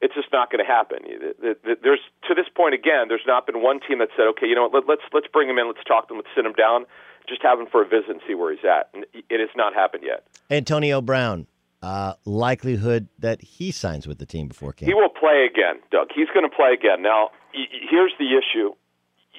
it's 0.00 0.14
just 0.14 0.28
not 0.32 0.50
going 0.50 0.64
to 0.64 0.70
happen. 0.70 0.98
There's 1.40 2.00
to 2.28 2.34
this 2.34 2.46
point 2.54 2.74
again, 2.74 3.08
there's 3.08 3.26
not 3.26 3.46
been 3.46 3.62
one 3.62 3.80
team 3.80 3.98
that 3.98 4.08
said, 4.16 4.26
okay, 4.36 4.46
you 4.46 4.54
know 4.54 4.68
what, 4.68 4.86
let's 4.86 5.02
let's 5.12 5.26
bring 5.28 5.48
him 5.48 5.58
in, 5.58 5.66
let's 5.66 5.82
talk 5.86 6.08
to 6.08 6.14
him, 6.14 6.18
let's 6.18 6.28
sit 6.36 6.44
him 6.44 6.52
down, 6.52 6.84
just 7.28 7.42
have 7.42 7.58
him 7.58 7.66
for 7.66 7.82
a 7.82 7.88
visit 7.88 8.10
and 8.10 8.20
see 8.28 8.34
where 8.34 8.52
he's 8.52 8.64
at. 8.64 8.90
And 8.92 9.06
it 9.14 9.40
has 9.40 9.48
not 9.56 9.74
happened 9.74 10.04
yet. 10.04 10.26
Antonio 10.50 11.00
Brown, 11.00 11.46
uh, 11.84 12.14
likelihood 12.24 13.08
that 13.18 13.42
he 13.42 13.70
signs 13.70 14.08
with 14.08 14.18
the 14.18 14.24
team 14.24 14.48
before 14.48 14.72
camp? 14.72 14.88
He 14.88 14.94
will 14.94 15.10
play 15.10 15.44
again, 15.44 15.80
Doug. 15.90 16.08
He's 16.14 16.28
going 16.32 16.48
to 16.48 16.54
play 16.54 16.72
again. 16.72 17.02
Now, 17.02 17.28
y- 17.52 17.68
here's 17.90 18.14
the 18.18 18.32
issue: 18.32 18.72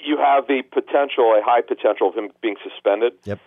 you 0.06 0.18
have 0.18 0.46
the 0.48 0.62
potential, 0.62 1.34
a 1.34 1.42
high 1.44 1.62
potential 1.62 2.10
of 2.10 2.16
him 2.16 2.30
being 2.42 2.56
suspended. 2.62 3.14
Yep. 3.24 3.40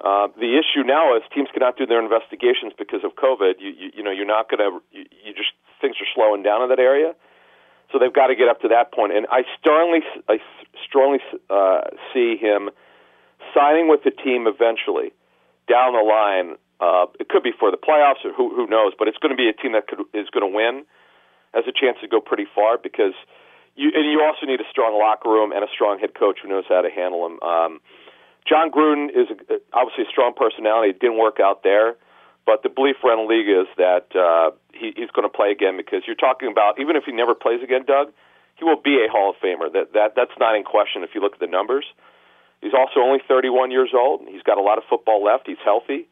Uh, 0.00 0.28
the 0.40 0.56
issue 0.56 0.82
now 0.82 1.14
is 1.14 1.22
teams 1.34 1.48
cannot 1.52 1.76
do 1.76 1.84
their 1.84 2.00
investigations 2.02 2.72
because 2.78 3.04
of 3.04 3.12
COVID. 3.16 3.60
You, 3.60 3.68
you, 3.76 3.90
you 3.96 4.02
know, 4.02 4.10
you're 4.10 4.24
not 4.24 4.48
going 4.48 4.64
to. 4.64 4.80
You, 4.90 5.04
you 5.22 5.34
just 5.34 5.52
things 5.82 5.96
are 6.00 6.08
slowing 6.14 6.42
down 6.42 6.62
in 6.62 6.70
that 6.70 6.80
area, 6.80 7.12
so 7.92 7.98
they've 7.98 8.12
got 8.12 8.28
to 8.28 8.36
get 8.36 8.48
up 8.48 8.60
to 8.62 8.68
that 8.68 8.92
point. 8.92 9.12
And 9.12 9.26
I 9.30 9.44
strongly, 9.60 10.00
I 10.28 10.38
strongly 10.88 11.20
uh, 11.50 11.92
see 12.14 12.36
him 12.40 12.70
signing 13.54 13.88
with 13.88 14.00
the 14.04 14.10
team 14.10 14.46
eventually 14.48 15.12
down 15.68 15.92
the 15.92 16.00
line 16.00 16.56
uh, 16.80 17.06
it 17.20 17.28
could 17.28 17.42
be 17.42 17.52
for 17.52 17.70
the 17.70 17.76
playoffs, 17.76 18.24
or 18.24 18.32
who 18.32 18.54
who 18.54 18.66
knows? 18.66 18.92
But 18.98 19.08
it's 19.08 19.18
going 19.18 19.30
to 19.30 19.36
be 19.36 19.48
a 19.48 19.52
team 19.52 19.72
that 19.72 19.86
could, 19.86 20.00
is 20.12 20.28
going 20.32 20.44
to 20.44 20.54
win, 20.54 20.84
has 21.54 21.64
a 21.68 21.72
chance 21.72 21.98
to 22.00 22.08
go 22.08 22.20
pretty 22.20 22.46
far 22.54 22.78
because 22.78 23.14
you 23.76 23.92
and 23.94 24.04
you 24.10 24.22
also 24.24 24.46
need 24.46 24.60
a 24.60 24.68
strong 24.70 24.98
locker 24.98 25.28
room 25.28 25.52
and 25.52 25.62
a 25.62 25.70
strong 25.72 25.98
head 25.98 26.14
coach 26.14 26.40
who 26.42 26.48
knows 26.48 26.64
how 26.68 26.80
to 26.80 26.90
handle 26.90 27.28
them. 27.28 27.36
Um, 27.42 27.80
Jon 28.48 28.70
Gruden 28.70 29.10
is 29.12 29.28
a, 29.30 29.60
obviously 29.72 30.04
a 30.04 30.10
strong 30.10 30.32
personality. 30.34 30.90
It 30.90 31.00
didn't 31.00 31.18
work 31.18 31.38
out 31.38 31.62
there, 31.62 31.96
but 32.46 32.62
the 32.62 32.68
belief 32.68 32.96
around 33.04 33.28
the 33.28 33.30
league 33.30 33.48
is 33.48 33.68
that 33.76 34.08
uh, 34.16 34.50
he, 34.72 34.92
he's 34.96 35.10
going 35.12 35.28
to 35.28 35.32
play 35.32 35.52
again 35.52 35.76
because 35.76 36.02
you're 36.06 36.18
talking 36.18 36.50
about 36.50 36.80
even 36.80 36.96
if 36.96 37.04
he 37.04 37.12
never 37.12 37.34
plays 37.34 37.62
again, 37.62 37.84
Doug, 37.86 38.12
he 38.56 38.64
will 38.64 38.80
be 38.80 39.04
a 39.04 39.10
Hall 39.10 39.30
of 39.30 39.36
Famer. 39.36 39.72
That 39.72 39.92
that 39.92 40.16
that's 40.16 40.36
not 40.38 40.56
in 40.56 40.64
question 40.64 41.04
if 41.04 41.10
you 41.14 41.20
look 41.20 41.34
at 41.34 41.40
the 41.40 41.46
numbers. 41.46 41.84
He's 42.60 42.74
also 42.76 43.00
only 43.00 43.20
31 43.26 43.70
years 43.70 43.90
old. 43.96 44.28
He's 44.28 44.42
got 44.42 44.58
a 44.58 44.62
lot 44.62 44.76
of 44.76 44.84
football 44.88 45.24
left. 45.24 45.46
He's 45.46 45.60
healthy. 45.64 46.06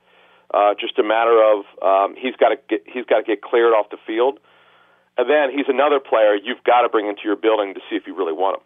Just 0.81 0.99
a 0.99 1.03
matter 1.03 1.43
of 1.43 1.65
um, 1.83 2.17
he's 2.17 2.37
got 2.37 2.51
to 2.51 2.57
get 2.69 2.83
he's 2.87 3.05
got 3.05 3.19
to 3.19 3.25
get 3.25 3.43
cleared 3.43 3.73
off 3.73 3.91
the 3.91 3.99
field, 4.07 4.39
and 5.17 5.29
then 5.29 5.51
he's 5.51 5.67
another 5.69 6.01
player 6.01 6.35
you've 6.35 6.65
got 6.65 6.83
to 6.83 6.89
bring 6.89 7.07
into 7.07 7.23
your 7.25 7.37
building 7.37 7.75
to 7.75 7.81
see 7.91 7.97
if 7.97 8.07
you 8.07 8.17
really 8.17 8.33
want 8.33 8.57
him. 8.57 8.63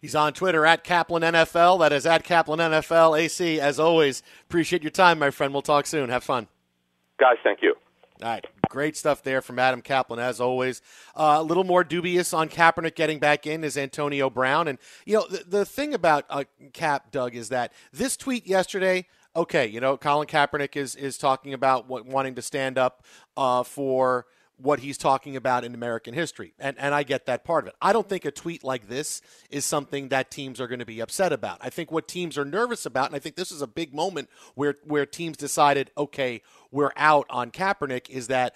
He's 0.00 0.14
on 0.14 0.32
Twitter 0.32 0.64
at 0.64 0.84
Caplan 0.84 1.22
NFL. 1.22 1.80
That 1.80 1.92
is 1.92 2.06
at 2.06 2.24
Caplan 2.24 2.58
NFL. 2.58 3.18
AC, 3.18 3.60
as 3.60 3.80
always, 3.80 4.22
appreciate 4.44 4.82
your 4.82 4.90
time, 4.90 5.18
my 5.18 5.30
friend. 5.30 5.52
We'll 5.52 5.62
talk 5.62 5.86
soon. 5.86 6.08
Have 6.10 6.22
fun, 6.22 6.46
guys. 7.18 7.36
Thank 7.42 7.62
you. 7.62 7.74
All 8.22 8.28
right, 8.28 8.44
great 8.68 8.96
stuff 8.96 9.22
there 9.22 9.40
from 9.40 9.60
Adam 9.60 9.80
Caplan, 9.80 10.18
as 10.18 10.40
always. 10.40 10.82
Uh, 11.14 11.36
a 11.38 11.42
little 11.42 11.62
more 11.62 11.84
dubious 11.84 12.32
on 12.32 12.48
Kaepernick 12.48 12.96
getting 12.96 13.20
back 13.20 13.46
in 13.46 13.62
is 13.62 13.78
Antonio 13.78 14.28
Brown, 14.28 14.66
and 14.66 14.78
you 15.06 15.14
know 15.14 15.26
the, 15.28 15.44
the 15.46 15.64
thing 15.64 15.94
about 15.94 16.24
uh, 16.28 16.44
Cap, 16.72 17.12
Doug, 17.12 17.36
is 17.36 17.48
that 17.50 17.72
this 17.92 18.16
tweet 18.16 18.46
yesterday 18.46 19.06
okay, 19.38 19.66
you 19.66 19.80
know, 19.80 19.96
Colin 19.96 20.26
Kaepernick 20.26 20.76
is 20.76 20.94
is 20.94 21.16
talking 21.16 21.54
about 21.54 21.88
what, 21.88 22.04
wanting 22.04 22.34
to 22.34 22.42
stand 22.42 22.76
up 22.76 23.04
uh, 23.36 23.62
for 23.62 24.26
what 24.60 24.80
he's 24.80 24.98
talking 24.98 25.36
about 25.36 25.64
in 25.64 25.72
American 25.74 26.12
history. 26.12 26.52
And 26.58 26.76
and 26.78 26.94
I 26.94 27.04
get 27.04 27.26
that 27.26 27.44
part 27.44 27.64
of 27.64 27.68
it. 27.68 27.76
I 27.80 27.92
don't 27.92 28.08
think 28.08 28.24
a 28.24 28.32
tweet 28.32 28.64
like 28.64 28.88
this 28.88 29.22
is 29.50 29.64
something 29.64 30.08
that 30.08 30.30
teams 30.30 30.60
are 30.60 30.66
going 30.66 30.80
to 30.80 30.86
be 30.86 31.00
upset 31.00 31.32
about. 31.32 31.58
I 31.60 31.70
think 31.70 31.92
what 31.92 32.08
teams 32.08 32.36
are 32.36 32.44
nervous 32.44 32.84
about, 32.84 33.06
and 33.06 33.16
I 33.16 33.20
think 33.20 33.36
this 33.36 33.52
is 33.52 33.62
a 33.62 33.68
big 33.68 33.94
moment 33.94 34.28
where 34.54 34.76
where 34.84 35.06
teams 35.06 35.36
decided, 35.36 35.92
okay, 35.96 36.42
we're 36.72 36.92
out 36.96 37.26
on 37.30 37.52
Kaepernick, 37.52 38.10
is 38.10 38.26
that 38.26 38.54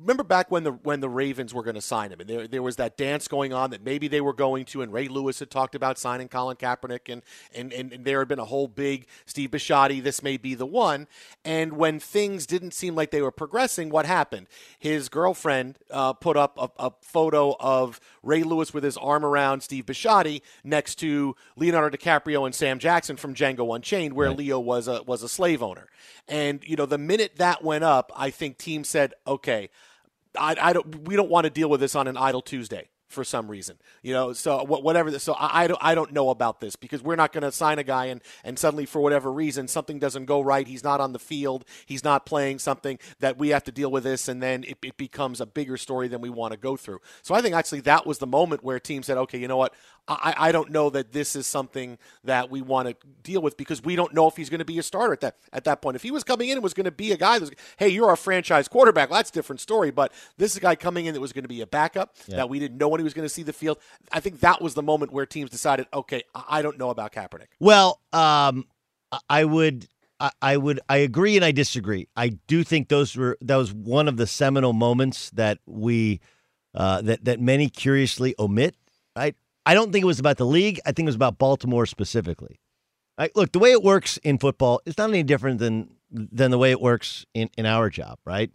remember 0.00 0.22
back 0.22 0.50
when 0.50 0.64
the 0.64 0.72
when 0.72 1.00
the 1.00 1.08
Ravens 1.08 1.52
were 1.52 1.62
going 1.62 1.74
to 1.74 1.80
sign 1.80 2.10
him, 2.10 2.20
and 2.20 2.28
there 2.28 2.48
there 2.48 2.62
was 2.62 2.76
that 2.76 2.96
dance 2.96 3.28
going 3.28 3.52
on 3.52 3.70
that 3.70 3.84
maybe 3.84 4.08
they 4.08 4.20
were 4.20 4.32
going 4.32 4.64
to, 4.66 4.82
and 4.82 4.92
Ray 4.92 5.08
Lewis 5.08 5.38
had 5.38 5.50
talked 5.50 5.74
about 5.74 5.98
signing 5.98 6.28
Colin 6.28 6.56
Kaepernick, 6.56 7.12
and 7.12 7.22
and 7.54 7.72
and, 7.72 7.92
and 7.92 8.04
there 8.04 8.20
had 8.20 8.28
been 8.28 8.38
a 8.38 8.44
whole 8.44 8.68
big 8.68 9.06
Steve 9.26 9.50
Bisciotti, 9.50 10.02
this 10.02 10.22
may 10.22 10.36
be 10.36 10.54
the 10.54 10.66
one. 10.66 11.06
And 11.44 11.74
when 11.74 12.00
things 12.00 12.46
didn't 12.46 12.72
seem 12.72 12.94
like 12.94 13.10
they 13.10 13.22
were 13.22 13.30
progressing, 13.30 13.90
what 13.90 14.06
happened? 14.06 14.46
His 14.78 15.08
girlfriend 15.08 15.78
uh, 15.90 16.14
put 16.14 16.36
up 16.36 16.56
a, 16.58 16.86
a 16.86 16.92
photo 17.02 17.56
of 17.60 18.00
Ray 18.22 18.42
Lewis 18.42 18.72
with 18.72 18.84
his 18.84 18.96
arm 18.96 19.24
around 19.24 19.62
Steve 19.62 19.86
Bisciotti 19.86 20.42
next 20.64 20.96
to 20.96 21.36
Leonardo 21.56 21.96
DiCaprio 21.96 22.46
and 22.46 22.54
Sam 22.54 22.78
Jackson 22.78 23.16
from 23.16 23.34
Django 23.34 23.74
Unchained, 23.74 24.14
where 24.14 24.28
right. 24.28 24.38
Leo 24.38 24.58
was 24.58 24.88
a 24.88 25.02
was 25.02 25.22
a 25.22 25.28
slave 25.28 25.62
owner. 25.62 25.88
And 26.28 26.62
you 26.64 26.76
know, 26.76 26.86
the 26.86 26.98
minute 26.98 27.36
that 27.36 27.62
went 27.62 27.84
up, 27.84 28.12
I 28.16 28.30
think 28.30 28.56
teams 28.56 28.88
said, 28.88 29.14
"Okay, 29.26 29.68
I, 30.38 30.56
I 30.60 30.72
don't. 30.72 31.08
We 31.08 31.16
don't 31.16 31.30
want 31.30 31.44
to 31.44 31.50
deal 31.50 31.68
with 31.68 31.80
this 31.80 31.94
on 31.94 32.08
an 32.08 32.16
idle 32.16 32.42
Tuesday." 32.42 32.88
for 33.10 33.24
some 33.24 33.50
reason. 33.50 33.76
You 34.02 34.14
know, 34.14 34.32
so 34.32 34.64
whatever. 34.64 35.18
So 35.18 35.34
I, 35.34 35.64
I 35.64 35.66
don't 35.66 35.78
I 35.82 35.94
don't 35.94 36.12
know 36.12 36.30
about 36.30 36.60
this 36.60 36.76
because 36.76 37.02
we're 37.02 37.16
not 37.16 37.32
going 37.32 37.42
to 37.42 37.52
sign 37.52 37.78
a 37.78 37.82
guy 37.82 38.06
and 38.06 38.22
and 38.44 38.58
suddenly 38.58 38.86
for 38.86 39.00
whatever 39.00 39.32
reason 39.32 39.68
something 39.68 39.98
doesn't 39.98 40.24
go 40.24 40.40
right. 40.40 40.66
He's 40.66 40.84
not 40.84 41.00
on 41.00 41.12
the 41.12 41.18
field. 41.18 41.64
He's 41.84 42.04
not 42.04 42.24
playing 42.24 42.60
something 42.60 42.98
that 43.18 43.36
we 43.36 43.48
have 43.48 43.64
to 43.64 43.72
deal 43.72 43.90
with 43.90 44.04
this, 44.04 44.28
and 44.28 44.42
then 44.42 44.64
it, 44.64 44.78
it 44.82 44.96
becomes 44.96 45.40
a 45.40 45.46
bigger 45.46 45.76
story 45.76 46.08
than 46.08 46.20
we 46.20 46.30
want 46.30 46.52
to 46.52 46.58
go 46.58 46.76
through. 46.76 47.00
So 47.22 47.34
I 47.34 47.42
think 47.42 47.54
actually 47.54 47.80
that 47.80 48.06
was 48.06 48.18
the 48.18 48.26
moment 48.26 48.62
where 48.62 48.78
team 48.78 49.02
said, 49.02 49.18
okay, 49.18 49.38
you 49.38 49.48
know 49.48 49.56
what, 49.56 49.74
I, 50.10 50.34
I 50.48 50.52
don't 50.52 50.70
know 50.70 50.90
that 50.90 51.12
this 51.12 51.36
is 51.36 51.46
something 51.46 51.96
that 52.24 52.50
we 52.50 52.62
want 52.62 52.88
to 52.88 52.96
deal 53.22 53.40
with 53.40 53.56
because 53.56 53.82
we 53.82 53.94
don't 53.94 54.12
know 54.12 54.26
if 54.26 54.36
he's 54.36 54.50
going 54.50 54.58
to 54.58 54.64
be 54.64 54.78
a 54.78 54.82
starter 54.82 55.12
at 55.12 55.20
that 55.20 55.36
at 55.52 55.64
that 55.64 55.80
point. 55.80 55.94
If 55.94 56.02
he 56.02 56.10
was 56.10 56.24
coming 56.24 56.48
in 56.48 56.54
and 56.54 56.62
was 56.62 56.74
going 56.74 56.84
to 56.84 56.90
be 56.90 57.12
a 57.12 57.16
guy 57.16 57.38
that's 57.38 57.52
hey, 57.78 57.88
you're 57.88 58.08
our 58.08 58.16
franchise 58.16 58.66
quarterback, 58.66 59.10
well, 59.10 59.18
that's 59.18 59.30
a 59.30 59.32
different 59.32 59.60
story. 59.60 59.90
But 59.90 60.12
this 60.36 60.50
is 60.50 60.56
a 60.56 60.60
guy 60.60 60.74
coming 60.74 61.06
in 61.06 61.14
that 61.14 61.20
was 61.20 61.32
going 61.32 61.44
to 61.44 61.48
be 61.48 61.60
a 61.60 61.66
backup 61.66 62.16
yeah. 62.26 62.36
that 62.36 62.48
we 62.48 62.58
didn't 62.58 62.78
know 62.78 62.88
when 62.88 62.98
he 62.98 63.04
was 63.04 63.14
going 63.14 63.24
to 63.24 63.32
see 63.32 63.44
the 63.44 63.52
field. 63.52 63.78
I 64.10 64.20
think 64.20 64.40
that 64.40 64.60
was 64.60 64.74
the 64.74 64.82
moment 64.82 65.12
where 65.12 65.26
teams 65.26 65.50
decided, 65.50 65.86
okay, 65.94 66.24
I 66.34 66.60
don't 66.62 66.78
know 66.78 66.90
about 66.90 67.12
Kaepernick. 67.12 67.46
Well, 67.60 68.00
um, 68.12 68.66
I 69.28 69.44
would. 69.44 69.86
I 70.42 70.58
would 70.58 70.80
I 70.86 70.98
agree 70.98 71.36
and 71.36 71.44
I 71.46 71.50
disagree. 71.50 72.06
I 72.14 72.28
do 72.28 72.62
think 72.62 72.88
those 72.88 73.16
were 73.16 73.38
that 73.40 73.56
was 73.56 73.72
one 73.72 74.06
of 74.06 74.18
the 74.18 74.26
seminal 74.26 74.74
moments 74.74 75.30
that 75.30 75.60
we 75.64 76.20
uh, 76.74 77.00
that 77.00 77.24
that 77.24 77.40
many 77.40 77.70
curiously 77.70 78.34
omit. 78.38 78.76
Right, 79.16 79.34
I 79.70 79.74
don't 79.74 79.92
think 79.92 80.02
it 80.02 80.06
was 80.06 80.18
about 80.18 80.36
the 80.36 80.46
league. 80.46 80.80
I 80.84 80.90
think 80.90 81.06
it 81.06 81.10
was 81.10 81.14
about 81.14 81.38
Baltimore 81.38 81.86
specifically. 81.86 82.58
Right? 83.16 83.30
Look, 83.36 83.52
the 83.52 83.60
way 83.60 83.70
it 83.70 83.84
works 83.84 84.16
in 84.16 84.36
football 84.36 84.80
is 84.84 84.98
not 84.98 85.10
any 85.10 85.22
different 85.22 85.60
than 85.60 85.94
than 86.10 86.50
the 86.50 86.58
way 86.58 86.72
it 86.72 86.80
works 86.80 87.24
in, 87.34 87.50
in 87.56 87.66
our 87.66 87.88
job, 87.88 88.18
right? 88.24 88.50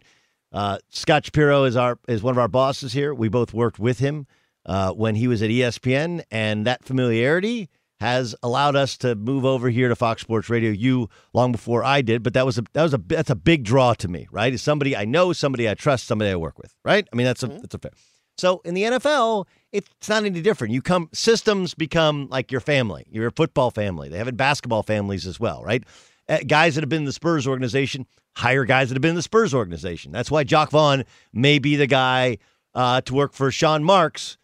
Uh, 0.52 0.76
Scott 0.90 1.24
Shapiro 1.24 1.64
is 1.64 1.74
our 1.74 1.98
is 2.06 2.22
one 2.22 2.34
of 2.34 2.38
our 2.38 2.48
bosses 2.48 2.92
here. 2.92 3.14
We 3.14 3.30
both 3.30 3.54
worked 3.54 3.78
with 3.78 3.98
him 3.98 4.26
uh, 4.66 4.92
when 4.92 5.14
he 5.14 5.26
was 5.26 5.40
at 5.40 5.48
ESPN, 5.48 6.22
and 6.30 6.66
that 6.66 6.84
familiarity 6.84 7.70
has 7.98 8.34
allowed 8.42 8.76
us 8.76 8.98
to 8.98 9.14
move 9.14 9.46
over 9.46 9.70
here 9.70 9.88
to 9.88 9.96
Fox 9.96 10.20
Sports 10.20 10.50
Radio. 10.50 10.70
You 10.70 11.08
long 11.32 11.50
before 11.50 11.82
I 11.82 12.02
did, 12.02 12.22
but 12.22 12.34
that 12.34 12.44
was 12.44 12.58
a 12.58 12.64
that 12.74 12.82
was 12.82 12.92
a 12.92 12.98
that's 12.98 13.30
a 13.30 13.34
big 13.34 13.64
draw 13.64 13.94
to 13.94 14.08
me, 14.08 14.28
right? 14.30 14.52
Is 14.52 14.60
somebody 14.60 14.94
I 14.94 15.06
know, 15.06 15.32
somebody 15.32 15.66
I 15.66 15.72
trust, 15.72 16.06
somebody 16.06 16.30
I 16.30 16.36
work 16.36 16.58
with, 16.58 16.74
right? 16.84 17.08
I 17.10 17.16
mean, 17.16 17.24
that's 17.24 17.42
a 17.42 17.48
mm-hmm. 17.48 17.60
that's 17.60 17.74
a 17.74 17.78
fair. 17.78 17.92
So 18.38 18.60
in 18.64 18.74
the 18.74 18.82
NFL, 18.82 19.46
it's 19.72 20.08
not 20.08 20.24
any 20.24 20.40
different. 20.42 20.74
You 20.74 20.82
come 20.82 21.08
systems 21.12 21.74
become 21.74 22.28
like 22.30 22.52
your 22.52 22.60
family. 22.60 23.06
You're 23.10 23.30
football 23.30 23.70
family. 23.70 24.08
They 24.08 24.18
have 24.18 24.28
it 24.28 24.36
basketball 24.36 24.82
families 24.82 25.26
as 25.26 25.40
well, 25.40 25.62
right? 25.62 25.84
Uh, 26.28 26.38
guys 26.46 26.74
that 26.74 26.82
have 26.82 26.88
been 26.88 27.02
in 27.02 27.04
the 27.04 27.12
Spurs 27.12 27.46
organization 27.46 28.06
hire 28.36 28.66
guys 28.66 28.88
that 28.88 28.94
have 28.94 29.02
been 29.02 29.10
in 29.10 29.16
the 29.16 29.22
Spurs 29.22 29.54
organization. 29.54 30.12
That's 30.12 30.30
why 30.30 30.44
Jacque 30.44 30.70
Vaughn 30.70 31.04
may 31.32 31.58
be 31.58 31.76
the 31.76 31.86
guy 31.86 32.38
uh, 32.74 33.00
to 33.02 33.14
work 33.14 33.32
for 33.32 33.50
Sean 33.50 33.82
Marks 33.82 34.36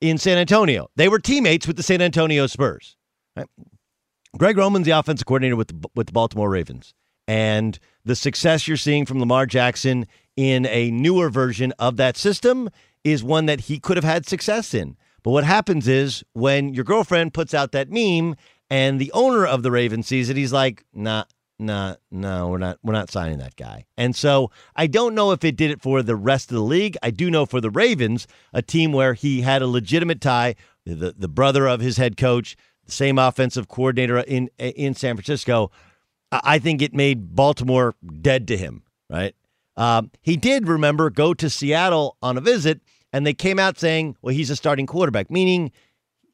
in 0.00 0.16
San 0.16 0.38
Antonio. 0.38 0.88
They 0.94 1.08
were 1.08 1.18
teammates 1.18 1.66
with 1.66 1.76
the 1.76 1.82
San 1.82 2.00
Antonio 2.00 2.46
Spurs. 2.46 2.96
Right? 3.36 3.46
Greg 4.38 4.56
Roman's 4.56 4.86
the 4.86 4.92
offensive 4.92 5.26
coordinator 5.26 5.56
with 5.56 5.68
the, 5.68 5.88
with 5.94 6.06
the 6.06 6.12
Baltimore 6.12 6.48
Ravens, 6.48 6.94
and 7.26 7.78
the 8.04 8.16
success 8.16 8.66
you're 8.66 8.76
seeing 8.76 9.04
from 9.04 9.18
Lamar 9.18 9.44
Jackson 9.44 10.06
in 10.36 10.64
a 10.66 10.90
newer 10.90 11.28
version 11.28 11.72
of 11.78 11.96
that 11.96 12.16
system 12.16 12.70
is 13.04 13.24
one 13.24 13.46
that 13.46 13.62
he 13.62 13.78
could 13.78 13.96
have 13.96 14.04
had 14.04 14.26
success 14.26 14.74
in. 14.74 14.96
But 15.22 15.30
what 15.30 15.44
happens 15.44 15.86
is 15.88 16.24
when 16.32 16.74
your 16.74 16.84
girlfriend 16.84 17.34
puts 17.34 17.54
out 17.54 17.72
that 17.72 17.90
meme 17.90 18.36
and 18.70 19.00
the 19.00 19.12
owner 19.12 19.46
of 19.46 19.62
the 19.62 19.70
Ravens 19.70 20.06
sees 20.06 20.28
it, 20.28 20.36
he's 20.36 20.52
like, 20.52 20.84
nah, 20.92 21.24
nah, 21.58 21.96
no, 22.10 22.48
we're 22.48 22.58
not 22.58 22.78
we're 22.82 22.92
not 22.92 23.10
signing 23.10 23.38
that 23.38 23.56
guy. 23.56 23.84
And 23.96 24.16
so 24.16 24.50
I 24.74 24.86
don't 24.86 25.14
know 25.14 25.30
if 25.32 25.44
it 25.44 25.56
did 25.56 25.70
it 25.70 25.80
for 25.80 26.02
the 26.02 26.16
rest 26.16 26.50
of 26.50 26.56
the 26.56 26.62
league. 26.62 26.96
I 27.02 27.10
do 27.10 27.30
know 27.30 27.46
for 27.46 27.60
the 27.60 27.70
Ravens, 27.70 28.26
a 28.52 28.62
team 28.62 28.92
where 28.92 29.14
he 29.14 29.42
had 29.42 29.62
a 29.62 29.66
legitimate 29.66 30.20
tie, 30.20 30.56
the 30.84 31.14
the 31.16 31.28
brother 31.28 31.68
of 31.68 31.80
his 31.80 31.96
head 31.96 32.16
coach, 32.16 32.56
the 32.84 32.92
same 32.92 33.18
offensive 33.18 33.68
coordinator 33.68 34.18
in 34.18 34.50
in 34.58 34.94
San 34.94 35.16
Francisco. 35.16 35.70
I 36.32 36.58
think 36.58 36.80
it 36.80 36.94
made 36.94 37.36
Baltimore 37.36 37.94
dead 38.20 38.48
to 38.48 38.56
him, 38.56 38.82
right? 39.10 39.34
Um, 39.76 40.10
he 40.22 40.36
did, 40.36 40.66
remember, 40.66 41.10
go 41.10 41.34
to 41.34 41.50
Seattle 41.50 42.16
on 42.22 42.38
a 42.38 42.40
visit, 42.40 42.80
and 43.12 43.26
they 43.26 43.34
came 43.34 43.58
out 43.58 43.78
saying, 43.78 44.16
well, 44.22 44.34
he's 44.34 44.50
a 44.50 44.56
starting 44.56 44.86
quarterback, 44.86 45.30
meaning, 45.30 45.70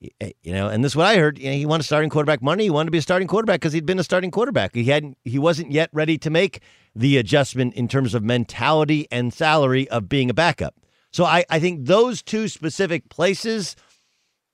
you 0.01 0.53
know, 0.53 0.69
and 0.69 0.85
this 0.85 0.93
is 0.93 0.97
what 0.97 1.07
I 1.07 1.17
heard. 1.17 1.39
You 1.39 1.51
know, 1.51 1.57
he 1.57 1.67
wanted 1.67 1.85
starting 1.85 2.11
quarterback 2.11 2.41
money. 2.41 2.65
He 2.65 2.71
wanted 2.71 2.87
to 2.87 2.93
be 2.93 2.99
a 2.99 3.03
starting 3.03 3.29
quarterback 3.29 3.61
because 3.61 3.73
he'd 3.73 3.87
been 3.87 3.99
a 3.99 4.05
starting 4.05 4.31
quarterback. 4.31 4.75
He 4.75 4.85
hadn't, 4.85 5.19
he 5.25 5.39
wasn't 5.39 5.73
yet 5.73 5.91
ready 5.93 6.19
to 6.19 6.31
make 6.31 6.61
the 6.95 7.17
adjustment 7.17 7.75
in 7.75 7.89
terms 7.89 8.15
of 8.15 8.23
mentality 8.23 9.09
and 9.11 9.33
salary 9.33 9.89
of 9.89 10.09
being 10.09 10.31
a 10.31 10.35
backup. 10.35 10.77
So 11.13 11.25
I, 11.25 11.45
I 11.51 11.59
think 11.59 11.87
those 11.87 12.23
two 12.23 12.49
specific 12.49 13.09
places 13.09 13.77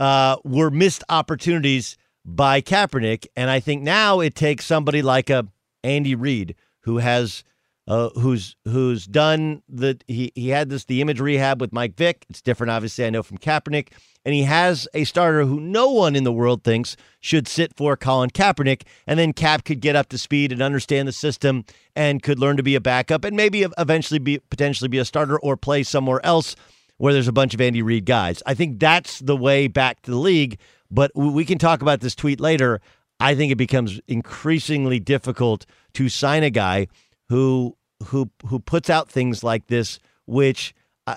uh, 0.01 0.37
were 0.45 0.70
missed 0.70 1.05
opportunities 1.09 1.97
by 2.25 2.61
Kaepernick, 2.62 3.27
and 3.37 3.51
I 3.51 3.61
think 3.61 3.83
now 3.83 4.20
it 4.20 4.35
takes 4.35 4.64
somebody 4.64 5.03
like 5.03 5.29
a 5.29 5.47
Andy 5.83 6.14
Reid 6.14 6.55
who 6.81 6.99
has 6.99 7.45
uh, 7.87 8.09
who's 8.11 8.57
who's 8.64 9.07
done 9.07 9.62
the 9.68 9.99
he 10.07 10.32
he 10.35 10.49
had 10.49 10.70
this 10.70 10.85
the 10.85 11.01
image 11.01 11.20
rehab 11.20 11.61
with 11.61 11.72
Mike 11.72 11.97
Vick. 11.97 12.24
It's 12.30 12.41
different, 12.41 12.70
obviously. 12.70 13.05
I 13.05 13.11
know 13.11 13.22
from 13.22 13.39
Kaepernick, 13.39 13.89
and 14.24 14.35
he 14.35 14.45
has 14.45 14.89
a 14.95 15.05
starter 15.05 15.45
who 15.45 15.61
no 15.61 15.91
one 15.91 16.16
in 16.16 16.24
the 16.24 16.32
world 16.32 16.64
thinks 16.64 16.97
should 17.20 17.47
sit 17.47 17.76
for 17.76 17.97
Colin 17.97 18.30
Kaepernick, 18.30 18.82
and 19.07 19.18
then 19.18 19.32
Cap 19.32 19.64
could 19.64 19.80
get 19.80 19.97
up 19.97 20.09
to 20.11 20.18
speed 20.18 20.51
and 20.51 20.62
understand 20.62 21.07
the 21.07 21.12
system 21.12 21.64
and 21.95 22.22
could 22.22 22.39
learn 22.39 22.57
to 22.57 22.62
be 22.62 22.74
a 22.74 22.80
backup 22.80 23.24
and 23.24 23.37
maybe 23.37 23.66
eventually 23.76 24.18
be 24.18 24.39
potentially 24.39 24.89
be 24.89 24.99
a 24.99 25.05
starter 25.05 25.39
or 25.39 25.57
play 25.57 25.82
somewhere 25.82 26.24
else 26.24 26.57
where 26.97 27.12
there's 27.12 27.28
a 27.28 27.32
bunch 27.32 27.55
of 27.55 27.61
Andy 27.61 27.82
Reid 27.82 28.07
guys. 28.07 28.43
I 28.47 28.55
think 28.55 28.78
that's 28.78 29.18
the 29.18 29.37
way 29.37 29.66
back 29.66 30.03
to 30.03 30.11
the 30.11 30.18
league. 30.18 30.59
But 30.91 31.11
we 31.14 31.45
can 31.45 31.59
talk 31.59 31.82
about 31.82 32.01
this 32.01 32.14
tweet 32.14 32.41
later. 32.41 32.80
I 33.18 33.35
think 33.35 33.51
it 33.51 33.57
becomes 33.57 34.01
increasingly 34.07 35.01
difficult 35.01 35.66
to 35.95 36.09
sign 36.09 36.43
a 36.43 36.51
guy 36.51 36.89
who 37.29 37.77
who 38.07 38.31
who 38.47 38.59
puts 38.59 38.91
out 38.91 39.11
things 39.11 39.43
like 39.43 39.66
this, 39.66 39.99
which 40.27 40.75
I, 41.07 41.16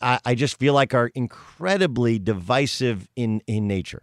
I, 0.00 0.20
I 0.24 0.34
just 0.34 0.58
feel 0.58 0.74
like 0.74 0.94
are 0.94 1.10
incredibly 1.14 2.18
divisive 2.18 3.08
in 3.16 3.42
in 3.46 3.66
nature. 3.66 4.02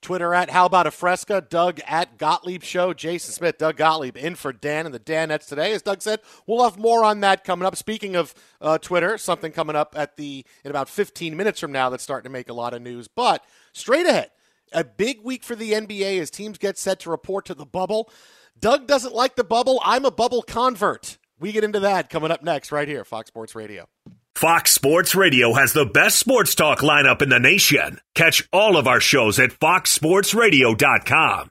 Twitter 0.00 0.32
at 0.32 0.50
How 0.50 0.66
About 0.66 0.86
a 0.86 0.90
Fresca, 0.90 1.40
Doug 1.40 1.80
at 1.86 2.18
Gottlieb 2.18 2.62
Show, 2.62 2.92
Jason 2.94 3.32
Smith, 3.32 3.58
Doug 3.58 3.76
Gottlieb 3.76 4.16
in 4.16 4.34
for 4.36 4.52
Dan 4.52 4.86
and 4.86 4.94
the 4.94 5.00
Danettes 5.00 5.48
today. 5.48 5.72
As 5.72 5.82
Doug 5.82 6.02
said, 6.02 6.20
we'll 6.46 6.62
have 6.62 6.78
more 6.78 7.04
on 7.04 7.20
that 7.20 7.44
coming 7.44 7.66
up. 7.66 7.76
Speaking 7.76 8.14
of 8.14 8.34
uh, 8.60 8.78
Twitter, 8.78 9.18
something 9.18 9.52
coming 9.52 9.76
up 9.76 9.94
at 9.96 10.16
the 10.16 10.44
in 10.64 10.70
about 10.70 10.88
15 10.88 11.36
minutes 11.36 11.60
from 11.60 11.72
now 11.72 11.90
that's 11.90 12.04
starting 12.04 12.28
to 12.28 12.32
make 12.32 12.48
a 12.48 12.54
lot 12.54 12.74
of 12.74 12.82
news. 12.82 13.08
But 13.08 13.44
straight 13.72 14.06
ahead, 14.06 14.30
a 14.72 14.84
big 14.84 15.22
week 15.22 15.42
for 15.42 15.56
the 15.56 15.72
NBA 15.72 16.20
as 16.20 16.30
teams 16.30 16.58
get 16.58 16.78
set 16.78 17.00
to 17.00 17.10
report 17.10 17.44
to 17.46 17.54
the 17.54 17.66
bubble. 17.66 18.10
Doug 18.60 18.86
doesn't 18.86 19.14
like 19.14 19.36
the 19.36 19.44
bubble. 19.44 19.80
I'm 19.84 20.04
a 20.04 20.10
bubble 20.10 20.42
convert. 20.42 21.18
We 21.38 21.52
get 21.52 21.64
into 21.64 21.80
that 21.80 22.10
coming 22.10 22.30
up 22.30 22.42
next, 22.42 22.72
right 22.72 22.88
here, 22.88 23.04
Fox 23.04 23.28
Sports 23.28 23.54
Radio. 23.54 23.88
Fox 24.34 24.72
Sports 24.72 25.14
Radio 25.14 25.54
has 25.54 25.72
the 25.72 25.86
best 25.86 26.18
sports 26.18 26.54
talk 26.54 26.80
lineup 26.80 27.22
in 27.22 27.28
the 27.28 27.40
nation. 27.40 28.00
Catch 28.14 28.48
all 28.52 28.76
of 28.76 28.86
our 28.86 29.00
shows 29.00 29.38
at 29.38 29.50
foxsportsradio.com. 29.50 31.50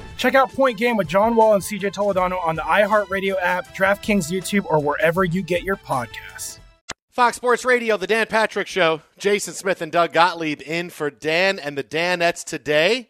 Check 0.21 0.35
out 0.35 0.53
Point 0.53 0.77
Game 0.77 0.97
with 0.97 1.07
John 1.07 1.35
Wall 1.35 1.55
and 1.55 1.63
CJ 1.63 1.93
Toledano 1.93 2.39
on 2.45 2.55
the 2.55 2.61
iHeartRadio 2.61 3.41
app, 3.41 3.75
DraftKings 3.75 4.31
YouTube, 4.31 4.65
or 4.69 4.79
wherever 4.79 5.23
you 5.23 5.41
get 5.41 5.63
your 5.63 5.77
podcasts. 5.77 6.59
Fox 7.09 7.37
Sports 7.37 7.65
Radio, 7.65 7.97
the 7.97 8.05
Dan 8.05 8.27
Patrick 8.27 8.67
Show. 8.67 9.01
Jason 9.17 9.55
Smith 9.55 9.81
and 9.81 9.91
Doug 9.91 10.13
Gottlieb 10.13 10.61
in 10.61 10.91
for 10.91 11.09
Dan 11.09 11.57
and 11.57 11.75
the 11.75 11.83
Danettes 11.83 12.43
today. 12.43 13.09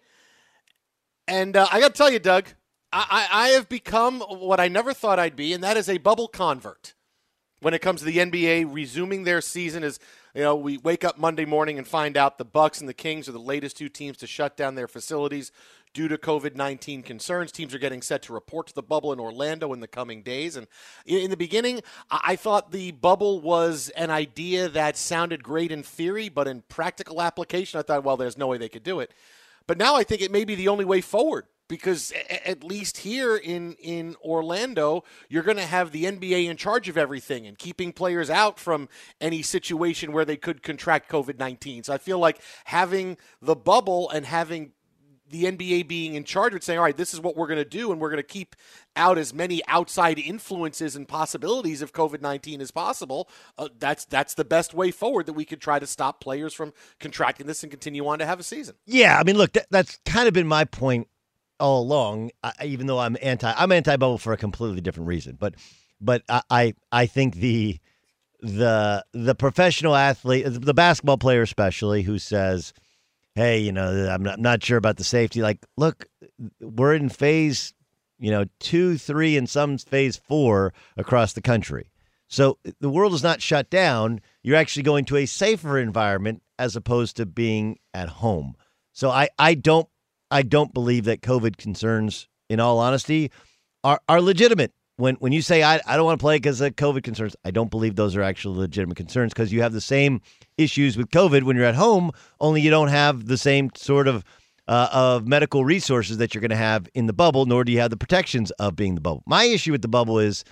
And 1.27 1.57
uh, 1.57 1.67
I 1.69 1.81
got 1.81 1.89
to 1.89 1.97
tell 1.97 2.09
you, 2.09 2.19
Doug, 2.19 2.45
I, 2.93 3.27
I, 3.29 3.47
I 3.47 3.47
have 3.49 3.67
become 3.67 4.21
what 4.21 4.61
I 4.61 4.69
never 4.69 4.93
thought 4.93 5.19
I'd 5.19 5.35
be, 5.35 5.51
and 5.51 5.61
that 5.65 5.75
is 5.75 5.89
a 5.89 5.97
bubble 5.97 6.29
convert. 6.29 6.93
When 7.59 7.73
it 7.73 7.81
comes 7.81 7.99
to 7.99 8.05
the 8.05 8.19
NBA 8.19 8.73
resuming 8.73 9.25
their 9.25 9.41
season, 9.41 9.83
as 9.83 9.99
you 10.33 10.43
know, 10.43 10.55
we 10.55 10.77
wake 10.77 11.03
up 11.03 11.17
Monday 11.19 11.45
morning 11.45 11.77
and 11.77 11.85
find 11.85 12.15
out 12.15 12.37
the 12.37 12.45
Bucks 12.45 12.79
and 12.79 12.87
the 12.87 12.93
Kings 12.93 13.27
are 13.27 13.33
the 13.33 13.37
latest 13.39 13.77
two 13.77 13.89
teams 13.89 14.17
to 14.19 14.27
shut 14.27 14.55
down 14.55 14.75
their 14.75 14.87
facilities 14.87 15.51
due 15.93 16.07
to 16.07 16.17
COVID 16.17 16.55
19 16.55 17.03
concerns. 17.03 17.51
Teams 17.51 17.73
are 17.73 17.79
getting 17.79 18.01
set 18.01 18.21
to 18.23 18.33
report 18.33 18.67
to 18.67 18.73
the 18.73 18.83
bubble 18.83 19.11
in 19.13 19.19
Orlando 19.19 19.73
in 19.73 19.79
the 19.79 19.87
coming 19.87 20.23
days. 20.23 20.55
And 20.55 20.67
in 21.05 21.29
the 21.29 21.37
beginning, 21.37 21.81
I 22.09 22.35
thought 22.35 22.71
the 22.71 22.91
bubble 22.91 23.41
was 23.41 23.89
an 23.89 24.09
idea 24.09 24.69
that 24.69 24.97
sounded 24.97 25.43
great 25.43 25.71
in 25.71 25.83
theory, 25.83 26.29
but 26.29 26.47
in 26.47 26.63
practical 26.69 27.21
application, 27.21 27.79
I 27.79 27.83
thought, 27.83 28.03
well, 28.03 28.17
there's 28.17 28.37
no 28.37 28.47
way 28.47 28.57
they 28.57 28.69
could 28.69 28.83
do 28.83 28.99
it. 28.99 29.11
But 29.67 29.77
now 29.77 29.95
I 29.95 30.03
think 30.03 30.21
it 30.21 30.31
may 30.31 30.43
be 30.43 30.55
the 30.55 30.67
only 30.67 30.85
way 30.85 31.01
forward 31.01 31.45
because 31.71 32.11
at 32.45 32.65
least 32.65 32.97
here 32.97 33.37
in 33.37 33.73
in 33.75 34.17
Orlando, 34.21 35.05
you're 35.29 35.41
going 35.41 35.55
to 35.55 35.65
have 35.65 35.93
the 35.93 36.03
NBA 36.03 36.49
in 36.49 36.57
charge 36.57 36.89
of 36.89 36.97
everything 36.97 37.47
and 37.47 37.57
keeping 37.57 37.93
players 37.93 38.29
out 38.29 38.59
from 38.59 38.89
any 39.21 39.41
situation 39.41 40.11
where 40.11 40.25
they 40.25 40.35
could 40.35 40.61
contract 40.61 41.09
COVID-19. 41.09 41.85
So 41.85 41.93
I 41.93 41.97
feel 41.97 42.19
like 42.19 42.41
having 42.65 43.17
the 43.41 43.55
bubble 43.55 44.09
and 44.09 44.25
having 44.25 44.73
the 45.31 45.45
NBA 45.45 45.87
being 45.87 46.15
in 46.15 46.23
charge 46.23 46.53
of 46.53 46.63
saying, 46.63 46.79
all 46.79 46.85
right, 46.85 46.95
this 46.95 47.13
is 47.13 47.19
what 47.19 47.35
we're 47.35 47.47
going 47.47 47.57
to 47.57 47.65
do, 47.65 47.91
and 47.91 47.99
we're 47.99 48.09
going 48.09 48.17
to 48.17 48.23
keep 48.23 48.55
out 48.95 49.17
as 49.17 49.33
many 49.33 49.61
outside 49.67 50.19
influences 50.19 50.95
and 50.95 51.07
possibilities 51.07 51.81
if 51.81 51.93
COVID 51.93 52.21
nineteen 52.21 52.61
is 52.61 52.71
possible. 52.71 53.29
Uh, 53.57 53.69
that's 53.79 54.05
that's 54.05 54.33
the 54.33 54.45
best 54.45 54.73
way 54.73 54.91
forward 54.91 55.25
that 55.25 55.33
we 55.33 55.45
could 55.45 55.61
try 55.61 55.79
to 55.79 55.87
stop 55.87 56.19
players 56.21 56.53
from 56.53 56.73
contracting 56.99 57.47
this 57.47 57.63
and 57.63 57.71
continue 57.71 58.05
on 58.07 58.19
to 58.19 58.25
have 58.25 58.39
a 58.39 58.43
season. 58.43 58.75
Yeah, 58.85 59.17
I 59.19 59.23
mean, 59.23 59.37
look, 59.37 59.53
that, 59.53 59.67
that's 59.71 59.99
kind 60.05 60.27
of 60.27 60.33
been 60.33 60.47
my 60.47 60.65
point 60.65 61.07
all 61.61 61.81
along. 61.81 62.31
I, 62.43 62.51
even 62.65 62.87
though 62.87 62.99
I'm 62.99 63.15
anti, 63.21 63.53
I'm 63.55 63.71
anti 63.71 63.95
bubble 63.95 64.17
for 64.17 64.33
a 64.33 64.37
completely 64.37 64.81
different 64.81 65.07
reason. 65.07 65.37
But, 65.39 65.55
but 66.01 66.23
I, 66.27 66.41
I, 66.49 66.73
I 66.91 67.05
think 67.05 67.35
the, 67.35 67.79
the, 68.41 69.05
the 69.13 69.35
professional 69.35 69.95
athlete, 69.95 70.45
the 70.47 70.73
basketball 70.73 71.17
player 71.17 71.43
especially, 71.43 72.01
who 72.01 72.19
says, 72.19 72.73
"Hey, 73.35 73.59
you 73.59 73.71
know, 73.71 74.09
I'm 74.09 74.23
not, 74.23 74.39
not 74.39 74.63
sure 74.63 74.77
about 74.77 74.97
the 74.97 75.03
safety." 75.03 75.41
Like, 75.41 75.65
look, 75.77 76.05
we're 76.59 76.95
in 76.95 77.09
phase, 77.09 77.73
you 78.19 78.31
know, 78.31 78.45
two, 78.59 78.97
three, 78.97 79.37
and 79.37 79.49
some 79.49 79.77
phase 79.77 80.17
four 80.17 80.73
across 80.97 81.33
the 81.33 81.41
country. 81.41 81.91
So 82.27 82.57
the 82.79 82.89
world 82.89 83.13
is 83.13 83.23
not 83.23 83.41
shut 83.41 83.69
down. 83.69 84.21
You're 84.41 84.55
actually 84.55 84.83
going 84.83 85.05
to 85.05 85.17
a 85.17 85.25
safer 85.25 85.77
environment 85.77 86.41
as 86.57 86.75
opposed 86.75 87.17
to 87.17 87.25
being 87.25 87.79
at 87.93 88.07
home. 88.07 88.55
So 88.93 89.09
I, 89.09 89.29
I 89.37 89.53
don't 89.53 89.87
I 90.31 90.43
don't 90.43 90.73
believe 90.73 91.03
that 91.05 91.21
COVID 91.21 91.57
concerns, 91.57 92.29
in 92.49 92.61
all 92.61 92.79
honesty, 92.79 93.31
are, 93.83 93.99
are 94.07 94.21
legitimate. 94.21 94.71
When 95.01 95.15
when 95.15 95.31
you 95.31 95.41
say 95.41 95.63
I, 95.63 95.81
I 95.87 95.95
don't 95.95 96.05
want 96.05 96.19
to 96.19 96.23
play 96.23 96.37
because 96.37 96.61
of 96.61 96.75
COVID 96.75 97.03
concerns, 97.03 97.35
I 97.43 97.49
don't 97.49 97.71
believe 97.71 97.95
those 97.95 98.15
are 98.15 98.21
actually 98.21 98.59
legitimate 98.59 98.97
concerns 98.97 99.33
because 99.33 99.51
you 99.51 99.63
have 99.63 99.73
the 99.73 99.81
same 99.81 100.21
issues 100.57 100.95
with 100.95 101.09
COVID 101.09 101.43
when 101.43 101.55
you're 101.57 101.65
at 101.65 101.75
home, 101.75 102.11
only 102.39 102.61
you 102.61 102.69
don't 102.69 102.89
have 102.89 103.25
the 103.25 103.37
same 103.37 103.71
sort 103.75 104.07
of 104.07 104.23
uh, 104.67 104.89
of 104.91 105.27
medical 105.27 105.65
resources 105.65 106.17
that 106.17 106.33
you're 106.33 106.41
going 106.41 106.51
to 106.51 106.55
have 106.55 106.87
in 106.93 107.07
the 107.07 107.13
bubble, 107.13 107.47
nor 107.47 107.63
do 107.63 107.71
you 107.71 107.79
have 107.79 107.89
the 107.89 107.97
protections 107.97 108.51
of 108.51 108.75
being 108.75 108.93
the 108.93 109.01
bubble. 109.01 109.23
My 109.25 109.45
issue 109.45 109.71
with 109.71 109.81
the 109.81 109.87
bubble 109.87 110.19
is 110.19 110.43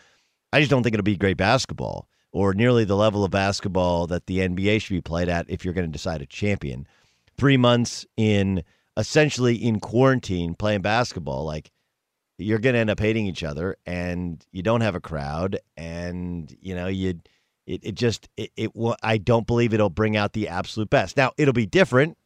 I 0.51 0.59
just 0.59 0.71
don't 0.71 0.81
think 0.81 0.95
it'll 0.95 1.03
be 1.03 1.15
great 1.15 1.37
basketball. 1.37 2.07
or 2.31 2.53
nearly 2.53 2.85
the 2.85 2.95
level 2.95 3.23
of 3.23 3.31
basketball 3.31 4.07
that 4.07 4.25
the 4.27 4.39
NBA 4.39 4.81
should 4.81 4.93
be 4.93 5.01
played 5.01 5.29
at 5.29 5.49
if 5.49 5.63
you're 5.63 5.73
going 5.73 5.87
to 5.87 5.91
decide 5.91 6.21
a 6.21 6.27
champion. 6.27 6.87
Three 7.37 7.57
months 7.57 8.05
in 8.17 8.63
essentially 8.97 9.55
in 9.55 9.79
quarantine 9.79 10.53
playing 10.55 10.81
basketball, 10.81 11.45
like 11.45 11.71
you're 12.45 12.59
going 12.59 12.73
to 12.73 12.79
end 12.79 12.89
up 12.89 12.99
hating 12.99 13.25
each 13.25 13.43
other 13.43 13.77
and 13.85 14.45
you 14.51 14.61
don't 14.61 14.81
have 14.81 14.95
a 14.95 15.01
crowd 15.01 15.59
and 15.77 16.55
you 16.61 16.73
know 16.73 16.87
you 16.87 17.19
it, 17.69 17.81
it 17.83 17.95
just 17.95 18.27
it, 18.35 18.51
it 18.57 18.71
I 19.03 19.17
don't 19.17 19.45
believe 19.45 19.73
it'll 19.73 19.91
bring 19.91 20.17
out 20.17 20.33
the 20.33 20.47
absolute 20.47 20.89
best. 20.89 21.15
Now, 21.15 21.31
it'll 21.37 21.53
be 21.53 21.67
different. 21.67 22.17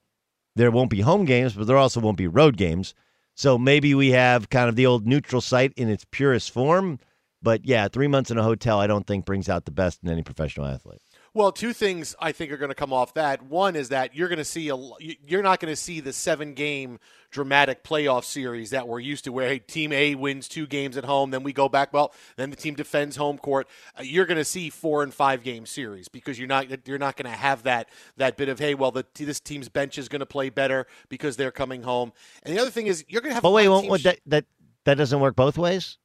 There 0.55 0.71
won't 0.71 0.89
be 0.89 1.01
home 1.01 1.25
games, 1.25 1.53
but 1.53 1.67
there 1.67 1.77
also 1.77 1.99
won't 1.99 2.17
be 2.17 2.27
road 2.27 2.55
games. 2.55 2.93
So 3.35 3.57
maybe 3.57 3.93
we 3.93 4.11
have 4.11 4.49
kind 4.49 4.69
of 4.69 4.75
the 4.75 4.85
old 4.85 5.05
neutral 5.05 5.41
site 5.41 5.73
in 5.75 5.89
its 5.89 6.05
purest 6.11 6.51
form. 6.51 6.99
But 7.41 7.65
yeah, 7.65 7.89
three 7.89 8.07
months 8.07 8.31
in 8.31 8.37
a 8.37 8.43
hotel, 8.43 8.79
I 8.79 8.87
don't 8.87 9.05
think 9.05 9.25
brings 9.25 9.49
out 9.49 9.65
the 9.65 9.71
best 9.71 9.99
in 10.01 10.09
any 10.09 10.21
professional 10.21 10.65
athlete. 10.65 11.01
Well, 11.35 11.51
two 11.51 11.73
things 11.73 12.15
I 12.19 12.31
think 12.31 12.51
are 12.51 12.57
going 12.57 12.69
to 12.69 12.75
come 12.75 12.93
off 12.93 13.15
that. 13.15 13.41
One 13.41 13.75
is 13.75 13.89
that 13.89 14.15
you're 14.15 14.27
going 14.27 14.37
to 14.37 14.45
see 14.45 14.69
a 14.69 14.77
you're 14.99 15.41
not 15.41 15.59
going 15.59 15.71
to 15.71 15.75
see 15.75 15.99
the 15.99 16.13
seven 16.13 16.53
game 16.53 16.99
dramatic 17.31 17.83
playoff 17.83 18.23
series 18.23 18.69
that 18.69 18.87
we're 18.87 18.99
used 18.99 19.23
to, 19.23 19.31
where 19.31 19.47
hey, 19.47 19.57
team 19.57 19.91
A 19.91 20.13
wins 20.13 20.47
two 20.47 20.67
games 20.67 20.95
at 20.95 21.05
home, 21.05 21.31
then 21.31 21.41
we 21.41 21.51
go 21.51 21.67
back. 21.67 21.91
Well, 21.91 22.13
then 22.35 22.51
the 22.51 22.55
team 22.55 22.75
defends 22.75 23.15
home 23.15 23.39
court. 23.39 23.67
Uh, 23.97 24.03
you're 24.03 24.27
going 24.27 24.37
to 24.37 24.45
see 24.45 24.69
four 24.69 25.01
and 25.01 25.11
five 25.11 25.41
game 25.41 25.65
series 25.65 26.07
because 26.07 26.37
you're 26.37 26.47
not 26.47 26.87
you're 26.87 26.99
not 26.99 27.17
going 27.17 27.31
to 27.31 27.37
have 27.37 27.63
that 27.63 27.89
that 28.17 28.37
bit 28.37 28.47
of 28.47 28.59
hey, 28.59 28.75
well, 28.75 28.91
the 28.91 29.03
this 29.15 29.39
team's 29.39 29.69
bench 29.69 29.97
is 29.97 30.07
going 30.07 30.19
to 30.19 30.27
play 30.27 30.51
better 30.51 30.85
because 31.09 31.35
they're 31.35 31.51
coming 31.51 31.81
home. 31.81 32.13
And 32.43 32.55
the 32.55 32.61
other 32.61 32.71
thing 32.71 32.85
is 32.85 33.03
you're 33.07 33.21
going 33.21 33.31
to 33.31 33.35
have. 33.35 33.43
But 33.43 33.51
wait, 33.51 33.67
won't, 33.69 34.03
that 34.03 34.19
that 34.27 34.45
that 34.85 34.95
doesn't 34.95 35.19
work 35.19 35.35
both 35.35 35.57
ways. 35.57 35.97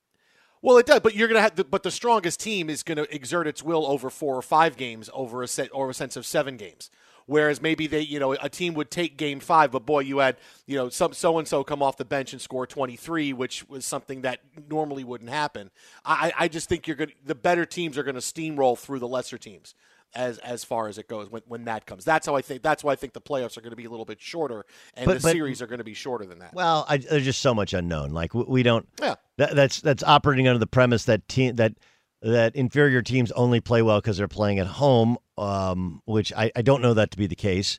Well, 0.60 0.78
it 0.78 0.86
does, 0.86 1.00
but 1.00 1.14
you're 1.14 1.28
gonna 1.28 1.40
have. 1.40 1.56
The, 1.56 1.64
but 1.64 1.82
the 1.82 1.90
strongest 1.90 2.40
team 2.40 2.68
is 2.68 2.82
to 2.82 3.14
exert 3.14 3.46
its 3.46 3.62
will 3.62 3.86
over 3.86 4.10
four 4.10 4.36
or 4.36 4.42
five 4.42 4.76
games, 4.76 5.08
over 5.12 5.42
a 5.42 5.48
set, 5.48 5.70
or 5.72 5.90
a 5.90 5.94
sense 5.94 6.16
of 6.16 6.26
seven 6.26 6.56
games. 6.56 6.90
Whereas 7.26 7.60
maybe 7.60 7.86
they, 7.86 8.00
you 8.00 8.18
know, 8.18 8.32
a 8.32 8.48
team 8.48 8.72
would 8.72 8.90
take 8.90 9.18
game 9.18 9.38
five, 9.38 9.70
but 9.70 9.84
boy, 9.84 10.00
you 10.00 10.16
had, 10.18 10.38
you 10.66 10.76
know, 10.76 10.88
some 10.88 11.12
so 11.12 11.36
and 11.38 11.46
so 11.46 11.62
come 11.62 11.82
off 11.82 11.98
the 11.98 12.06
bench 12.06 12.32
and 12.32 12.40
score 12.40 12.66
23, 12.66 13.34
which 13.34 13.68
was 13.68 13.84
something 13.84 14.22
that 14.22 14.40
normally 14.70 15.04
wouldn't 15.04 15.28
happen. 15.28 15.70
I, 16.06 16.32
I 16.38 16.48
just 16.48 16.70
think 16.70 16.86
you're 16.86 16.96
going. 16.96 17.10
to 17.10 17.14
The 17.26 17.34
better 17.34 17.66
teams 17.66 17.98
are 17.98 18.02
going 18.02 18.14
to 18.14 18.22
steamroll 18.22 18.78
through 18.78 19.00
the 19.00 19.08
lesser 19.08 19.36
teams 19.36 19.74
as 20.14 20.38
as 20.38 20.64
far 20.64 20.88
as 20.88 20.98
it 20.98 21.06
goes 21.08 21.30
when, 21.30 21.42
when 21.46 21.64
that 21.64 21.86
comes. 21.86 22.04
That's 22.04 22.26
how 22.26 22.34
I 22.36 22.42
think. 22.42 22.62
That's 22.62 22.82
why 22.82 22.92
I 22.92 22.96
think 22.96 23.12
the 23.12 23.20
playoffs 23.20 23.56
are 23.56 23.60
going 23.60 23.70
to 23.72 23.76
be 23.76 23.84
a 23.84 23.90
little 23.90 24.04
bit 24.06 24.20
shorter, 24.20 24.64
and 24.94 25.06
But- 25.06 25.18
the 25.18 25.22
but- 25.22 25.32
series 25.32 25.60
are 25.62 25.66
going 25.66 25.78
to 25.78 25.84
be 25.84 25.94
shorter 25.94 26.24
than 26.26 26.38
that. 26.40 26.54
Well, 26.54 26.86
I, 26.88 26.96
there's 26.98 27.24
just 27.24 27.40
so 27.42 27.54
much 27.54 27.74
unknown. 27.74 28.10
Like 28.10 28.34
we, 28.34 28.44
we 28.44 28.62
don't. 28.62 28.88
Yeah. 29.00 29.16
That, 29.36 29.54
that's 29.54 29.80
that's 29.80 30.02
operating 30.02 30.48
under 30.48 30.58
the 30.58 30.66
premise 30.66 31.04
that 31.04 31.28
team 31.28 31.56
that 31.56 31.74
that 32.22 32.56
inferior 32.56 33.00
teams 33.02 33.30
only 33.32 33.60
play 33.60 33.80
well 33.82 34.00
because 34.00 34.16
they're 34.16 34.26
playing 34.28 34.58
at 34.58 34.66
home, 34.66 35.18
um, 35.36 36.02
which 36.04 36.32
I, 36.32 36.50
I 36.56 36.62
don't 36.62 36.82
know 36.82 36.94
that 36.94 37.12
to 37.12 37.16
be 37.16 37.26
the 37.28 37.36
case. 37.36 37.78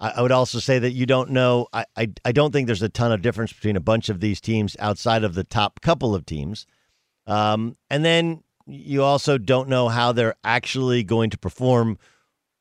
I, 0.00 0.10
I 0.16 0.22
would 0.22 0.32
also 0.32 0.58
say 0.60 0.78
that 0.78 0.92
you 0.92 1.04
don't 1.06 1.30
know. 1.30 1.66
I, 1.72 1.84
I 1.96 2.10
I 2.24 2.32
don't 2.32 2.50
think 2.52 2.66
there's 2.66 2.80
a 2.82 2.88
ton 2.88 3.12
of 3.12 3.20
difference 3.20 3.52
between 3.52 3.76
a 3.76 3.80
bunch 3.80 4.08
of 4.08 4.20
these 4.20 4.40
teams 4.40 4.74
outside 4.78 5.22
of 5.24 5.34
the 5.34 5.44
top 5.44 5.80
couple 5.82 6.14
of 6.14 6.24
teams, 6.24 6.66
um, 7.26 7.76
and 7.90 8.04
then 8.04 8.42
you 8.66 9.02
also 9.02 9.38
don't 9.38 9.68
know 9.68 9.88
how 9.88 10.12
they're 10.12 10.36
actually 10.44 11.02
going 11.02 11.30
to 11.30 11.38
perform 11.38 11.98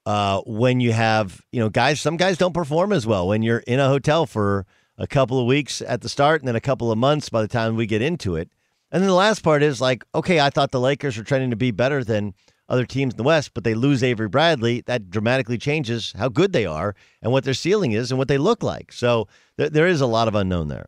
uh, 0.06 0.41
when 0.45 0.80
you 0.80 0.91
have, 0.91 1.41
you 1.51 1.60
know, 1.60 1.70
guys, 1.70 2.01
some 2.01 2.18
guys 2.18 2.38
don't 2.38 2.54
perform 2.54 2.91
as 2.91 3.08
well 3.08 3.28
when 3.28 3.41
you're 3.41 3.60
in 3.60 3.80
a 3.80 3.88
hotel 3.88 4.26
for 4.26 4.66
a 4.97 5.08
couple 5.08 5.39
of 5.39 5.45
weeks 5.45 5.82
at 5.82 6.01
the 6.01 6.10
start 6.10 6.41
and 6.41 6.47
then 6.47 6.56
a 6.56 6.62
couple 6.62 6.91
of 6.91 6.97
months 6.97 7.30
by 7.30 7.41
the 7.41 7.47
time 7.47 7.76
we 7.76 7.86
get 7.86 8.01
into 8.01 8.36
it. 8.36 8.49
And 8.91 9.01
then 9.01 9.08
the 9.08 9.16
last 9.16 9.41
part 9.41 9.64
is 9.64 9.82
like, 9.82 10.04
okay, 10.14 10.39
I 10.39 10.49
thought 10.49 10.72
the 10.72 10.80
Lakers 10.80 11.18
were 11.18 11.24
trending 11.24 11.49
to 11.49 11.56
be 11.56 11.72
better 11.72 12.04
than 12.04 12.36
other 12.70 12.86
teams 12.86 13.14
in 13.14 13.18
the 13.18 13.24
West, 13.24 13.54
but 13.54 13.64
they 13.64 13.74
lose 13.74 14.04
Avery 14.04 14.28
Bradley. 14.28 14.82
That 14.82 15.10
dramatically 15.10 15.58
changes 15.58 16.14
how 16.18 16.30
good 16.30 16.54
they 16.54 16.66
are 16.66 16.95
and 17.22 17.32
what 17.32 17.43
their 17.43 17.54
ceiling 17.54 17.91
is 17.93 18.12
and 18.12 18.18
what 18.20 18.28
they 18.28 18.38
look 18.38 18.62
like. 18.62 18.91
So 18.91 19.28
th- 19.58 19.72
there 19.72 19.88
is 19.88 20.01
a 20.01 20.06
lot 20.06 20.28
of 20.28 20.36
unknown 20.36 20.68
there. 20.68 20.86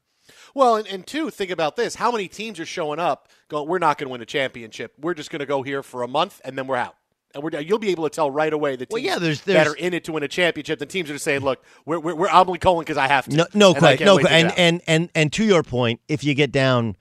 Well, 0.55 0.77
and, 0.77 0.87
and 0.87 1.05
two, 1.05 1.29
think 1.29 1.51
about 1.51 1.75
this: 1.75 1.93
how 1.95 2.11
many 2.11 2.27
teams 2.27 2.59
are 2.59 2.65
showing 2.65 2.97
up? 2.97 3.29
Going, 3.49 3.67
we're 3.67 3.77
not 3.77 3.99
going 3.99 4.07
to 4.07 4.11
win 4.11 4.21
a 4.21 4.25
championship. 4.25 4.93
We're 4.99 5.13
just 5.13 5.29
going 5.29 5.41
to 5.41 5.45
go 5.45 5.61
here 5.61 5.83
for 5.83 6.01
a 6.01 6.07
month 6.07 6.41
and 6.43 6.57
then 6.57 6.65
we're 6.65 6.77
out. 6.77 6.95
And 7.35 7.43
we're, 7.43 7.59
you'll 7.59 7.79
be 7.79 7.89
able 7.89 8.05
to 8.05 8.09
tell 8.09 8.31
right 8.31 8.51
away 8.51 8.77
the 8.77 8.85
teams 8.85 8.93
Well, 8.93 9.03
yeah, 9.03 9.19
there's- 9.19 9.41
that 9.41 9.67
are 9.67 9.75
in 9.75 9.93
it 9.93 10.05
to 10.05 10.13
win 10.13 10.23
a 10.23 10.27
championship. 10.29 10.79
The 10.79 10.85
teams 10.85 11.09
are 11.09 11.13
just 11.13 11.25
saying, 11.25 11.41
"Look, 11.41 11.61
we're 11.85 11.99
we're, 11.99 12.15
we're 12.15 12.29
I'm 12.29 12.47
only 12.47 12.59
calling 12.59 12.85
because 12.85 12.97
I 12.97 13.07
have 13.07 13.27
to." 13.27 13.35
No, 13.35 13.45
no, 13.53 13.73
quite, 13.73 13.99
no, 13.99 14.17
and, 14.17 14.53
and 14.57 14.81
and 14.87 15.09
and 15.13 15.33
to 15.33 15.43
your 15.43 15.61
point, 15.61 15.99
if 16.07 16.23
you 16.23 16.33
get 16.33 16.53
down 16.53 16.95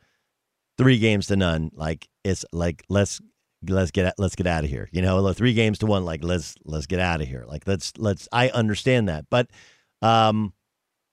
three 0.76 0.98
games 0.98 1.28
to 1.28 1.36
none, 1.36 1.70
like 1.74 2.08
it's 2.24 2.44
like 2.52 2.84
let's 2.88 3.20
let's 3.68 3.92
get 3.92 4.12
let's 4.18 4.34
get 4.34 4.48
out 4.48 4.64
of 4.64 4.70
here. 4.70 4.88
You 4.90 5.02
know, 5.02 5.32
three 5.32 5.54
games 5.54 5.78
to 5.78 5.86
one, 5.86 6.04
like 6.04 6.24
let's 6.24 6.56
let's 6.64 6.86
get 6.86 6.98
out 6.98 7.20
of 7.20 7.28
here. 7.28 7.44
Like 7.46 7.68
let's 7.68 7.92
let's. 7.96 8.28
I 8.32 8.48
understand 8.48 9.08
that, 9.08 9.26
but 9.30 9.48
um, 10.02 10.52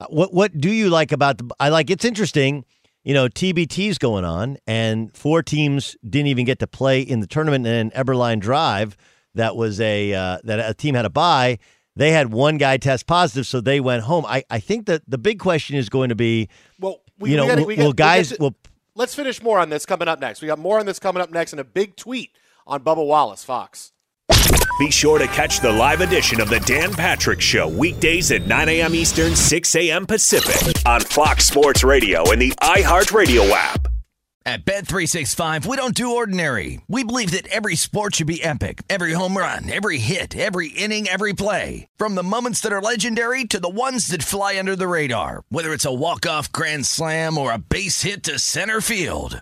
what 0.09 0.33
what 0.33 0.57
do 0.57 0.71
you 0.71 0.89
like 0.89 1.11
about 1.11 1.37
the? 1.37 1.49
I 1.59 1.69
like 1.69 1.89
it's 1.89 2.05
interesting. 2.05 2.65
You 3.03 3.13
know, 3.15 3.27
TBT's 3.27 3.97
going 3.97 4.25
on, 4.25 4.57
and 4.67 5.15
four 5.15 5.41
teams 5.41 5.95
didn't 6.07 6.27
even 6.27 6.45
get 6.45 6.59
to 6.59 6.67
play 6.67 7.01
in 7.01 7.19
the 7.19 7.27
tournament. 7.27 7.65
And 7.65 7.91
Eberlein 7.93 8.39
Drive, 8.39 8.95
that 9.33 9.55
was 9.55 9.81
a 9.81 10.13
uh, 10.13 10.37
that 10.43 10.69
a 10.69 10.73
team 10.73 10.95
had 10.95 11.05
a 11.05 11.09
buy. 11.09 11.57
They 11.95 12.11
had 12.11 12.31
one 12.31 12.57
guy 12.57 12.77
test 12.77 13.07
positive, 13.07 13.47
so 13.47 13.59
they 13.59 13.79
went 13.79 14.03
home. 14.03 14.25
I, 14.25 14.43
I 14.49 14.59
think 14.59 14.85
that 14.85 15.01
the 15.07 15.17
big 15.17 15.39
question 15.39 15.75
is 15.75 15.89
going 15.89 16.09
to 16.09 16.15
be, 16.15 16.47
well, 16.79 17.01
we, 17.19 17.31
you 17.31 17.37
know, 17.37 17.43
we 17.43 17.49
gotta, 17.49 17.63
we 17.63 17.75
will 17.75 17.91
gotta- 17.91 17.95
guys 17.95 18.39
will 18.39 18.55
Let's 18.93 19.15
finish 19.15 19.41
more 19.41 19.57
on 19.57 19.69
this 19.69 19.85
coming 19.85 20.07
up 20.07 20.19
next. 20.19 20.41
We 20.41 20.47
got 20.47 20.59
more 20.59 20.79
on 20.79 20.85
this 20.85 20.99
coming 20.99 21.21
up 21.21 21.31
next, 21.31 21.53
and 21.53 21.59
a 21.59 21.63
big 21.63 21.95
tweet 21.95 22.31
on 22.67 22.83
Bubba 22.83 23.05
Wallace, 23.05 23.43
Fox. 23.43 23.93
Be 24.79 24.89
sure 24.89 25.19
to 25.19 25.27
catch 25.27 25.59
the 25.59 25.71
live 25.71 26.01
edition 26.01 26.41
of 26.41 26.49
the 26.49 26.59
Dan 26.61 26.93
Patrick 26.93 27.41
Show 27.41 27.67
weekdays 27.67 28.31
at 28.31 28.47
9 28.47 28.69
a.m. 28.69 28.95
Eastern, 28.95 29.35
6 29.35 29.75
a.m. 29.75 30.05
Pacific 30.05 30.75
on 30.85 31.01
Fox 31.01 31.45
Sports 31.45 31.83
Radio 31.83 32.29
and 32.31 32.41
the 32.41 32.51
iHeartRadio 32.51 33.49
app. 33.51 33.87
At 34.43 34.65
Bet365, 34.65 35.67
we 35.67 35.77
don't 35.77 35.93
do 35.93 36.15
ordinary. 36.15 36.81
We 36.87 37.03
believe 37.03 37.29
that 37.31 37.45
every 37.49 37.75
sport 37.75 38.15
should 38.15 38.25
be 38.25 38.43
epic. 38.43 38.81
Every 38.89 39.13
home 39.13 39.37
run, 39.37 39.69
every 39.69 39.99
hit, 39.99 40.35
every 40.35 40.69
inning, 40.69 41.07
every 41.07 41.33
play. 41.33 41.87
From 41.97 42.15
the 42.15 42.23
moments 42.23 42.59
that 42.61 42.73
are 42.73 42.81
legendary 42.81 43.45
to 43.45 43.59
the 43.59 43.69
ones 43.69 44.07
that 44.07 44.23
fly 44.23 44.57
under 44.57 44.75
the 44.75 44.87
radar. 44.87 45.43
Whether 45.49 45.73
it's 45.73 45.85
a 45.85 45.93
walk-off 45.93 46.51
grand 46.51 46.87
slam 46.87 47.37
or 47.37 47.51
a 47.51 47.59
base 47.59 48.01
hit 48.01 48.23
to 48.23 48.39
center 48.39 48.81
field. 48.81 49.41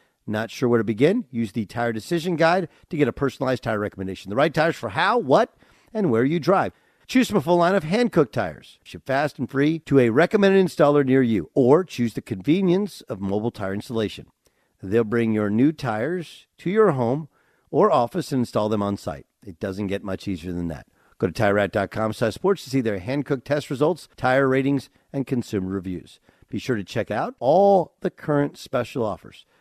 Not 0.27 0.51
sure 0.51 0.69
where 0.69 0.77
to 0.77 0.83
begin? 0.83 1.25
Use 1.31 1.51
the 1.51 1.65
Tire 1.65 1.93
Decision 1.93 2.35
Guide 2.35 2.69
to 2.89 2.97
get 2.97 3.07
a 3.07 3.13
personalized 3.13 3.63
tire 3.63 3.79
recommendation. 3.79 4.29
The 4.29 4.35
right 4.35 4.53
tires 4.53 4.75
for 4.75 4.89
how, 4.89 5.17
what, 5.17 5.55
and 5.93 6.11
where 6.11 6.23
you 6.23 6.39
drive. 6.39 6.73
Choose 7.07 7.27
from 7.27 7.37
a 7.37 7.41
full 7.41 7.57
line 7.57 7.75
of 7.75 7.83
Hankook 7.83 8.31
tires. 8.31 8.79
Ship 8.83 9.05
fast 9.05 9.37
and 9.37 9.49
free 9.49 9.79
to 9.79 9.99
a 9.99 10.09
recommended 10.09 10.65
installer 10.65 11.05
near 11.05 11.21
you, 11.21 11.49
or 11.53 11.83
choose 11.83 12.13
the 12.13 12.21
convenience 12.21 13.01
of 13.01 13.19
mobile 13.19 13.51
tire 13.51 13.73
installation. 13.73 14.27
They'll 14.81 15.03
bring 15.03 15.33
your 15.33 15.49
new 15.49 15.71
tires 15.71 16.47
to 16.59 16.69
your 16.69 16.91
home 16.91 17.27
or 17.69 17.91
office 17.91 18.31
and 18.31 18.41
install 18.41 18.69
them 18.69 18.81
on 18.81 18.97
site. 18.97 19.25
It 19.45 19.59
doesn't 19.59 19.87
get 19.87 20.03
much 20.03 20.27
easier 20.27 20.53
than 20.53 20.67
that. 20.69 20.87
Go 21.17 21.27
to 21.27 21.33
TireRack.com 21.33 22.13
slash 22.13 22.33
sports 22.33 22.63
to 22.63 22.69
see 22.69 22.81
their 22.81 22.99
Hankook 22.99 23.43
test 23.43 23.69
results, 23.69 24.07
tire 24.17 24.47
ratings, 24.47 24.89
and 25.13 25.27
consumer 25.27 25.69
reviews. 25.69 26.19
Be 26.49 26.59
sure 26.59 26.75
to 26.75 26.83
check 26.83 27.11
out 27.11 27.35
all 27.39 27.93
the 28.01 28.09
current 28.09 28.57
special 28.57 29.05
offers. 29.05 29.45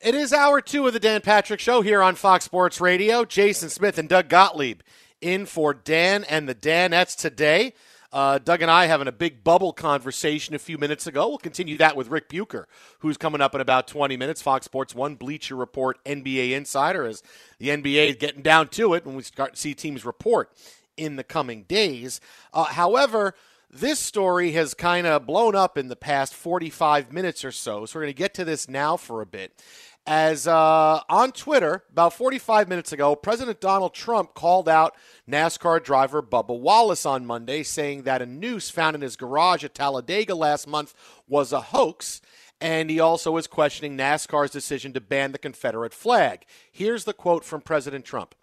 It 0.00 0.14
is 0.14 0.32
hour 0.32 0.62
two 0.62 0.86
of 0.86 0.94
the 0.94 0.98
Dan 0.98 1.20
Patrick 1.20 1.60
Show 1.60 1.82
here 1.82 2.00
on 2.00 2.14
Fox 2.14 2.46
Sports 2.46 2.80
Radio. 2.80 3.26
Jason 3.26 3.68
Smith 3.68 3.98
and 3.98 4.08
Doug 4.08 4.30
Gottlieb 4.30 4.80
in 5.20 5.44
for 5.44 5.74
Dan 5.74 6.24
and 6.24 6.48
the 6.48 6.54
Danettes 6.54 7.14
today. 7.14 7.74
Uh, 8.10 8.38
Doug 8.38 8.62
and 8.62 8.70
I 8.70 8.86
having 8.86 9.08
a 9.08 9.12
big 9.12 9.44
bubble 9.44 9.74
conversation 9.74 10.54
a 10.54 10.58
few 10.58 10.78
minutes 10.78 11.06
ago. 11.06 11.28
We'll 11.28 11.36
continue 11.36 11.76
that 11.76 11.96
with 11.96 12.08
Ric 12.08 12.30
Bucher, 12.30 12.66
who's 13.00 13.18
coming 13.18 13.42
up 13.42 13.54
in 13.54 13.60
about 13.60 13.86
20 13.88 14.16
minutes. 14.16 14.40
Fox 14.40 14.64
Sports 14.64 14.94
One 14.94 15.16
Bleacher 15.16 15.54
Report 15.54 16.02
NBA 16.06 16.52
Insider 16.52 17.04
as 17.04 17.22
the 17.58 17.68
NBA 17.68 18.08
is 18.08 18.16
getting 18.16 18.40
down 18.40 18.68
to 18.68 18.94
it 18.94 19.04
when 19.04 19.16
we 19.16 19.22
start 19.22 19.56
to 19.56 19.60
see 19.60 19.74
teams 19.74 20.06
report 20.06 20.50
in 20.96 21.16
the 21.16 21.24
coming 21.24 21.64
days. 21.64 22.22
Uh, 22.54 22.64
however, 22.64 23.34
this 23.72 24.00
story 24.00 24.52
has 24.52 24.74
kind 24.74 25.06
of 25.06 25.26
blown 25.26 25.54
up 25.54 25.78
in 25.78 25.88
the 25.88 25.96
past 25.96 26.34
45 26.34 27.12
minutes 27.12 27.44
or 27.44 27.52
so, 27.52 27.86
so 27.86 27.98
we're 27.98 28.04
going 28.04 28.14
to 28.14 28.18
get 28.18 28.34
to 28.34 28.44
this 28.44 28.68
now 28.68 28.96
for 28.96 29.20
a 29.20 29.26
bit. 29.26 29.62
As 30.06 30.48
uh, 30.48 31.00
on 31.08 31.30
Twitter, 31.30 31.84
about 31.92 32.14
45 32.14 32.68
minutes 32.68 32.92
ago, 32.92 33.14
President 33.14 33.60
Donald 33.60 33.94
Trump 33.94 34.34
called 34.34 34.68
out 34.68 34.96
NASCAR 35.28 35.84
driver 35.84 36.22
Bubba 36.22 36.58
Wallace 36.58 37.06
on 37.06 37.26
Monday, 37.26 37.62
saying 37.62 38.02
that 38.02 38.22
a 38.22 38.26
noose 38.26 38.70
found 38.70 38.96
in 38.96 39.02
his 39.02 39.16
garage 39.16 39.62
at 39.62 39.74
Talladega 39.74 40.34
last 40.34 40.66
month 40.66 40.94
was 41.28 41.52
a 41.52 41.60
hoax. 41.60 42.20
And 42.62 42.90
he 42.90 42.98
also 42.98 43.36
is 43.36 43.46
questioning 43.46 43.96
NASCAR's 43.96 44.50
decision 44.50 44.92
to 44.94 45.00
ban 45.00 45.32
the 45.32 45.38
Confederate 45.38 45.94
flag. 45.94 46.44
Here's 46.72 47.04
the 47.04 47.14
quote 47.14 47.44
from 47.44 47.60
President 47.60 48.04
Trump 48.04 48.34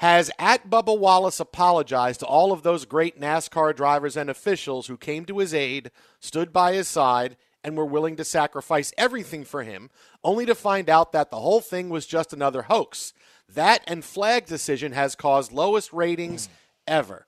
has 0.00 0.30
at 0.38 0.70
Bubba 0.70 0.98
Wallace 0.98 1.40
apologized 1.40 2.20
to 2.20 2.26
all 2.26 2.52
of 2.52 2.62
those 2.62 2.86
great 2.86 3.20
NASCAR 3.20 3.76
drivers 3.76 4.16
and 4.16 4.30
officials 4.30 4.86
who 4.86 4.96
came 4.96 5.26
to 5.26 5.36
his 5.36 5.52
aid, 5.52 5.90
stood 6.20 6.54
by 6.54 6.72
his 6.72 6.88
side, 6.88 7.36
and 7.62 7.76
were 7.76 7.84
willing 7.84 8.16
to 8.16 8.24
sacrifice 8.24 8.94
everything 8.96 9.44
for 9.44 9.62
him, 9.62 9.90
only 10.24 10.46
to 10.46 10.54
find 10.54 10.88
out 10.88 11.12
that 11.12 11.30
the 11.30 11.40
whole 11.40 11.60
thing 11.60 11.90
was 11.90 12.06
just 12.06 12.32
another 12.32 12.62
hoax. 12.62 13.12
That 13.46 13.82
and 13.86 14.02
flag 14.02 14.46
decision 14.46 14.92
has 14.92 15.14
caused 15.14 15.52
lowest 15.52 15.92
ratings 15.92 16.46
hmm. 16.46 16.52
ever. 16.86 17.26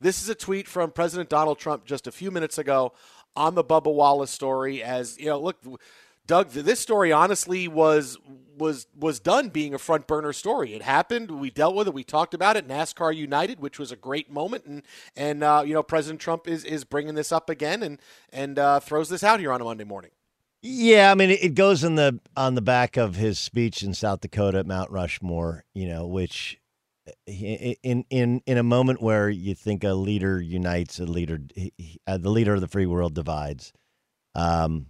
This 0.00 0.22
is 0.22 0.28
a 0.28 0.36
tweet 0.36 0.68
from 0.68 0.92
President 0.92 1.28
Donald 1.28 1.58
Trump 1.58 1.84
just 1.84 2.06
a 2.06 2.12
few 2.12 2.30
minutes 2.30 2.56
ago 2.56 2.92
on 3.34 3.56
the 3.56 3.64
Bubba 3.64 3.92
Wallace 3.92 4.30
story. 4.30 4.80
As 4.80 5.18
you 5.18 5.26
know, 5.26 5.40
look, 5.40 5.56
Doug, 6.26 6.50
this 6.50 6.80
story 6.80 7.12
honestly 7.12 7.68
was 7.68 8.18
was 8.56 8.86
was 8.96 9.18
done 9.18 9.48
being 9.48 9.74
a 9.74 9.78
front 9.78 10.06
burner 10.06 10.32
story. 10.32 10.74
It 10.74 10.82
happened. 10.82 11.30
We 11.30 11.50
dealt 11.50 11.74
with 11.74 11.88
it. 11.88 11.94
We 11.94 12.04
talked 12.04 12.32
about 12.34 12.56
it. 12.56 12.68
NASCAR 12.68 13.14
United, 13.14 13.60
which 13.60 13.78
was 13.78 13.90
a 13.90 13.96
great 13.96 14.30
moment, 14.30 14.64
and 14.64 14.82
and 15.16 15.42
uh, 15.42 15.62
you 15.66 15.74
know 15.74 15.82
President 15.82 16.20
Trump 16.20 16.46
is 16.46 16.64
is 16.64 16.84
bringing 16.84 17.14
this 17.14 17.32
up 17.32 17.50
again 17.50 17.82
and 17.82 18.00
and 18.32 18.58
uh, 18.58 18.80
throws 18.80 19.08
this 19.08 19.24
out 19.24 19.40
here 19.40 19.52
on 19.52 19.60
a 19.60 19.64
Monday 19.64 19.84
morning. 19.84 20.10
Yeah, 20.62 21.10
I 21.10 21.16
mean, 21.16 21.30
it 21.30 21.54
goes 21.56 21.82
in 21.82 21.96
the 21.96 22.20
on 22.36 22.54
the 22.54 22.62
back 22.62 22.96
of 22.96 23.16
his 23.16 23.38
speech 23.38 23.82
in 23.82 23.94
South 23.94 24.20
Dakota 24.20 24.58
at 24.58 24.66
Mount 24.66 24.90
Rushmore. 24.90 25.64
You 25.74 25.88
know, 25.88 26.06
which 26.06 26.60
in 27.26 28.04
in 28.10 28.42
in 28.46 28.58
a 28.58 28.62
moment 28.62 29.02
where 29.02 29.28
you 29.28 29.56
think 29.56 29.82
a 29.82 29.94
leader 29.94 30.40
unites, 30.40 31.00
a 31.00 31.04
leader, 31.04 31.40
he- 31.54 31.98
uh, 32.06 32.18
the 32.18 32.30
leader 32.30 32.54
of 32.54 32.60
the 32.60 32.68
free 32.68 32.86
world 32.86 33.14
divides. 33.14 33.72
Um, 34.36 34.86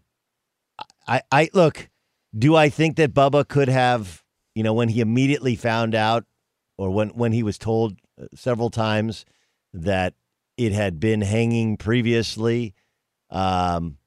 I 1.06 1.22
I 1.30 1.50
look. 1.52 1.88
Do 2.36 2.56
I 2.56 2.68
think 2.68 2.96
that 2.96 3.12
Bubba 3.12 3.46
could 3.46 3.68
have, 3.68 4.22
you 4.54 4.62
know, 4.62 4.72
when 4.72 4.88
he 4.88 5.00
immediately 5.00 5.56
found 5.56 5.94
out, 5.94 6.24
or 6.78 6.90
when 6.90 7.10
when 7.10 7.32
he 7.32 7.42
was 7.42 7.58
told 7.58 7.98
uh, 8.20 8.26
several 8.34 8.70
times 8.70 9.24
that 9.74 10.14
it 10.56 10.72
had 10.72 11.00
been 11.00 11.20
hanging 11.20 11.76
previously, 11.76 12.74
um, 13.30 13.98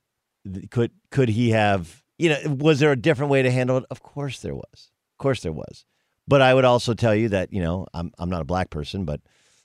could 0.70 0.91
could 1.12 1.30
he 1.30 1.52
have 1.52 2.04
you 2.18 2.30
know 2.30 2.56
was 2.60 2.80
there 2.80 2.91
a 2.91 2.96
different 2.96 3.32
way 3.32 3.41
to 3.41 3.52
handle 3.52 3.78
it 3.78 3.84
of 3.89 4.02
course 4.02 4.39
there 4.39 4.56
was 4.56 4.91
of 5.14 5.18
course 5.18 5.41
there 5.41 5.52
was 5.52 5.86
but 6.28 6.41
i 6.41 6.54
would 6.54 6.66
also 6.66 6.93
tell 6.93 7.16
you 7.16 7.30
that 7.30 7.52
you 7.52 7.62
know 7.62 7.88
i'm 7.93 8.12
i'm 8.20 8.30
not 8.30 8.41
a 8.41 8.46
black 8.46 8.70
person 8.70 9.06
but 9.06 9.20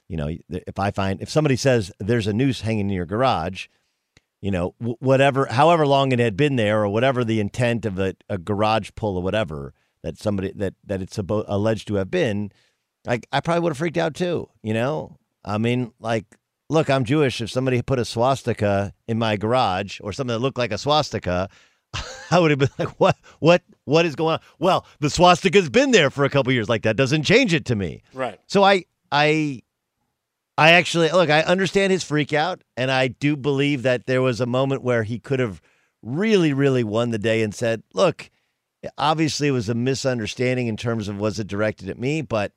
you 0.07 0.17
know 0.17 0.29
if 0.49 0.79
i 0.79 0.91
find 0.91 1.21
if 1.21 1.29
somebody 1.29 1.55
says 1.55 1.91
there's 1.99 2.27
a 2.27 2.33
noose 2.33 2.61
hanging 2.61 2.89
in 2.89 2.95
your 2.95 3.05
garage 3.05 3.67
you 4.41 4.51
know 4.51 4.73
whatever 4.79 5.45
however 5.47 5.85
long 5.85 6.11
it 6.11 6.19
had 6.19 6.35
been 6.35 6.55
there 6.55 6.83
or 6.83 6.89
whatever 6.89 7.23
the 7.23 7.39
intent 7.39 7.85
of 7.85 7.99
a, 7.99 8.15
a 8.29 8.37
garage 8.37 8.89
pull 8.95 9.17
or 9.17 9.23
whatever 9.23 9.73
that 10.03 10.17
somebody 10.17 10.51
that 10.55 10.73
that 10.83 11.01
it's 11.01 11.17
abo- 11.17 11.45
alleged 11.47 11.87
to 11.87 11.95
have 11.95 12.11
been 12.11 12.51
I, 13.07 13.21
I 13.31 13.39
probably 13.39 13.61
would 13.61 13.71
have 13.71 13.77
freaked 13.77 13.97
out 13.97 14.15
too 14.15 14.49
you 14.63 14.73
know 14.73 15.17
i 15.45 15.57
mean 15.57 15.93
like 15.99 16.25
look, 16.71 16.89
I'm 16.89 17.03
Jewish. 17.03 17.41
If 17.41 17.51
somebody 17.51 17.81
put 17.81 17.99
a 17.99 18.05
swastika 18.05 18.93
in 19.07 19.19
my 19.19 19.35
garage 19.35 19.99
or 20.01 20.13
something 20.13 20.33
that 20.33 20.39
looked 20.39 20.57
like 20.57 20.71
a 20.71 20.77
swastika, 20.77 21.49
I 22.31 22.39
would 22.39 22.49
have 22.49 22.59
been 22.59 22.69
like, 22.79 22.99
what, 22.99 23.17
what, 23.39 23.61
what 23.83 24.05
is 24.05 24.15
going 24.15 24.35
on? 24.35 24.39
Well, 24.57 24.87
the 24.99 25.09
swastika's 25.09 25.69
been 25.69 25.91
there 25.91 26.09
for 26.09 26.23
a 26.23 26.29
couple 26.29 26.51
years. 26.53 26.69
Like 26.69 26.83
that 26.83 26.95
doesn't 26.95 27.23
change 27.23 27.53
it 27.53 27.65
to 27.65 27.75
me. 27.75 28.01
Right. 28.13 28.39
So 28.47 28.63
I, 28.63 28.85
I, 29.11 29.61
I 30.61 30.73
actually 30.73 31.09
look. 31.09 31.31
I 31.31 31.41
understand 31.41 31.91
his 31.91 32.03
freak 32.03 32.33
out, 32.33 32.63
and 32.77 32.91
I 32.91 33.07
do 33.07 33.35
believe 33.35 33.81
that 33.81 34.05
there 34.05 34.21
was 34.21 34.39
a 34.39 34.45
moment 34.45 34.83
where 34.83 35.01
he 35.01 35.17
could 35.17 35.39
have 35.39 35.59
really, 36.03 36.53
really 36.53 36.83
won 36.83 37.09
the 37.09 37.17
day 37.17 37.41
and 37.41 37.53
said, 37.55 37.81
"Look, 37.95 38.29
obviously 38.95 39.47
it 39.47 39.51
was 39.53 39.69
a 39.69 39.73
misunderstanding 39.73 40.67
in 40.67 40.77
terms 40.77 41.07
of 41.07 41.17
was 41.17 41.39
it 41.39 41.47
directed 41.47 41.89
at 41.89 41.97
me, 41.97 42.21
but 42.21 42.51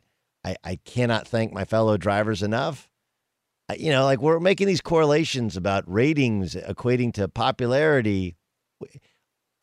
I, 0.44 0.56
I 0.62 0.76
cannot 0.84 1.26
thank 1.26 1.54
my 1.54 1.64
fellow 1.64 1.96
drivers 1.96 2.42
enough." 2.42 2.90
I- 3.70 3.76
You 3.76 3.90
know, 3.90 4.04
like 4.04 4.20
we're 4.20 4.38
making 4.38 4.66
these 4.66 4.82
correlations 4.82 5.56
about 5.56 5.90
ratings 5.90 6.56
equating 6.56 7.10
to 7.14 7.26
popularity. 7.26 8.36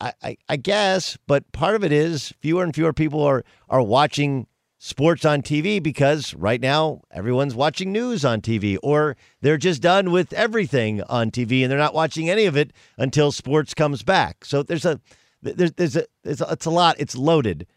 I, 0.00 0.14
I, 0.20 0.36
I 0.48 0.56
guess, 0.56 1.16
but 1.28 1.52
part 1.52 1.76
of 1.76 1.84
it 1.84 1.92
is 1.92 2.34
fewer 2.40 2.64
and 2.64 2.74
fewer 2.74 2.92
people 2.92 3.22
are 3.22 3.44
are 3.68 3.82
watching 3.82 4.48
sports 4.84 5.24
on 5.24 5.42
TV 5.42 5.80
because 5.80 6.34
right 6.34 6.60
now 6.60 7.00
everyone's 7.12 7.54
watching 7.54 7.92
news 7.92 8.24
on 8.24 8.40
TV 8.40 8.76
or 8.82 9.16
they're 9.40 9.56
just 9.56 9.80
done 9.80 10.10
with 10.10 10.32
everything 10.32 11.00
on 11.04 11.30
TV 11.30 11.62
and 11.62 11.70
they're 11.70 11.78
not 11.78 11.94
watching 11.94 12.28
any 12.28 12.46
of 12.46 12.56
it 12.56 12.72
until 12.98 13.30
sports 13.30 13.74
comes 13.74 14.02
back. 14.02 14.44
So 14.44 14.64
there's 14.64 14.84
a 14.84 15.00
there's 15.40 15.70
there's 15.74 15.94
a 15.94 16.04
it's 16.24 16.40
a, 16.40 16.48
it's 16.50 16.66
a 16.66 16.70
lot. 16.70 16.96
It's 16.98 17.14
loaded. 17.14 17.68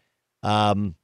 Um, 0.42 0.96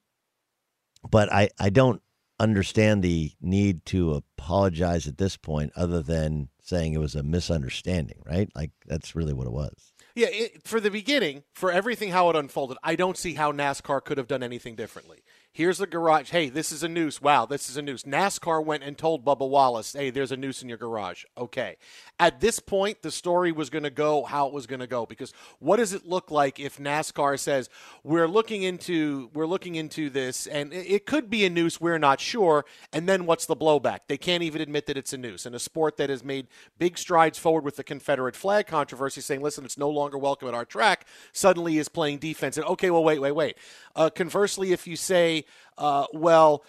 but 1.09 1.33
I 1.33 1.51
I 1.61 1.71
don't 1.71 2.03
understand 2.41 3.05
the 3.05 3.31
need 3.41 3.85
to 3.87 4.15
apologize 4.15 5.07
at 5.07 5.19
this 5.19 5.37
point, 5.37 5.73
other 5.77 6.03
than 6.03 6.49
saying 6.61 6.95
it 6.95 6.99
was 6.99 7.15
a 7.15 7.23
misunderstanding. 7.23 8.23
Right? 8.27 8.51
Like 8.57 8.73
that's 8.87 9.15
really 9.15 9.35
what 9.35 9.47
it 9.47 9.53
was. 9.53 9.93
Yeah, 10.15 10.29
it, 10.31 10.67
for 10.67 10.81
the 10.81 10.91
beginning, 10.91 11.45
for 11.55 11.71
everything 11.73 12.11
how 12.11 12.29
it 12.29 12.37
unfolded, 12.37 12.77
I 12.83 12.97
don't 12.97 13.17
see 13.17 13.35
how 13.35 13.51
NASCAR 13.53 14.05
could 14.05 14.19
have 14.19 14.27
done 14.27 14.43
anything 14.43 14.75
differently. 14.75 15.23
Here's 15.55 15.77
the 15.77 15.87
garage. 15.87 16.31
Hey, 16.31 16.49
this 16.49 16.73
is 16.73 16.83
a 16.83 16.89
noose. 16.89 17.21
Wow, 17.21 17.45
this 17.45 17.69
is 17.69 17.77
a 17.77 17.83
noose. 17.83 18.05
NASCAR 18.05 18.65
went 18.65 18.83
and 18.83 18.97
told 18.97 19.23
Bubba 19.23 19.47
Wallace, 19.47 19.93
hey, 19.93 20.09
there's 20.09 20.33
a 20.33 20.37
noose 20.37 20.63
in 20.63 20.69
your 20.71 20.79
garage. 20.79 21.25
Okay. 21.37 21.77
At 22.19 22.41
this 22.41 22.59
point, 22.59 23.03
the 23.03 23.11
story 23.11 23.53
was 23.53 23.69
going 23.69 23.83
to 23.83 23.91
go 23.91 24.25
how 24.25 24.47
it 24.47 24.55
was 24.55 24.67
going 24.67 24.81
to 24.81 24.87
go 24.87 25.05
because 25.05 25.35
what 25.59 25.77
does 25.77 25.93
it 25.93 26.07
look 26.07 26.31
like 26.31 26.59
if 26.59 26.79
NASCAR 26.79 27.39
says 27.39 27.69
we're 28.03 28.29
looking 28.29 28.63
into 28.63 29.29
we're 29.35 29.47
looking 29.47 29.75
into 29.75 30.09
this 30.09 30.47
and 30.47 30.73
it 30.73 31.05
could 31.05 31.29
be 31.29 31.45
a 31.45 31.51
noose, 31.51 31.79
we're 31.79 31.99
not 31.99 32.19
sure, 32.19 32.65
and 32.91 33.07
then 33.07 33.27
what's 33.27 33.45
the 33.45 33.57
blowback? 33.57 34.01
They 34.09 34.17
can't 34.17 34.43
even 34.43 34.63
admit 34.63 34.87
that 34.87 34.97
it's 34.97 35.13
a 35.13 35.19
noose. 35.19 35.45
In 35.45 35.55
a 35.55 35.59
sport 35.59 35.99
that 35.99 36.09
has 36.09 36.25
made 36.25 36.47
big 36.79 36.97
strides 36.97 37.39
forward 37.39 37.65
with 37.65 37.77
the 37.77 37.85
Confederate 37.85 38.37
flag 38.37 38.67
controversy, 38.67 39.21
saying, 39.21 39.43
listen, 39.43 39.67
it's 39.67 39.77
no 39.77 39.91
longer 39.91 40.17
welcome 40.17 40.49
at 40.49 40.55
our 40.55 40.65
track, 40.65 41.07
suddenly 41.33 41.77
is 41.77 41.91
playing 41.91 42.19
defense. 42.21 42.57
And 42.57 42.65
okay, 42.65 42.91
well, 42.91 43.05
wait, 43.05 43.21
wait, 43.21 43.33
wait. 43.33 43.59
Uh, 43.95 44.09
conversely, 44.09 44.73
if 44.73 44.87
you 44.87 44.97
say, 44.97 45.42
uh, 45.79 46.07
well, 46.13 46.65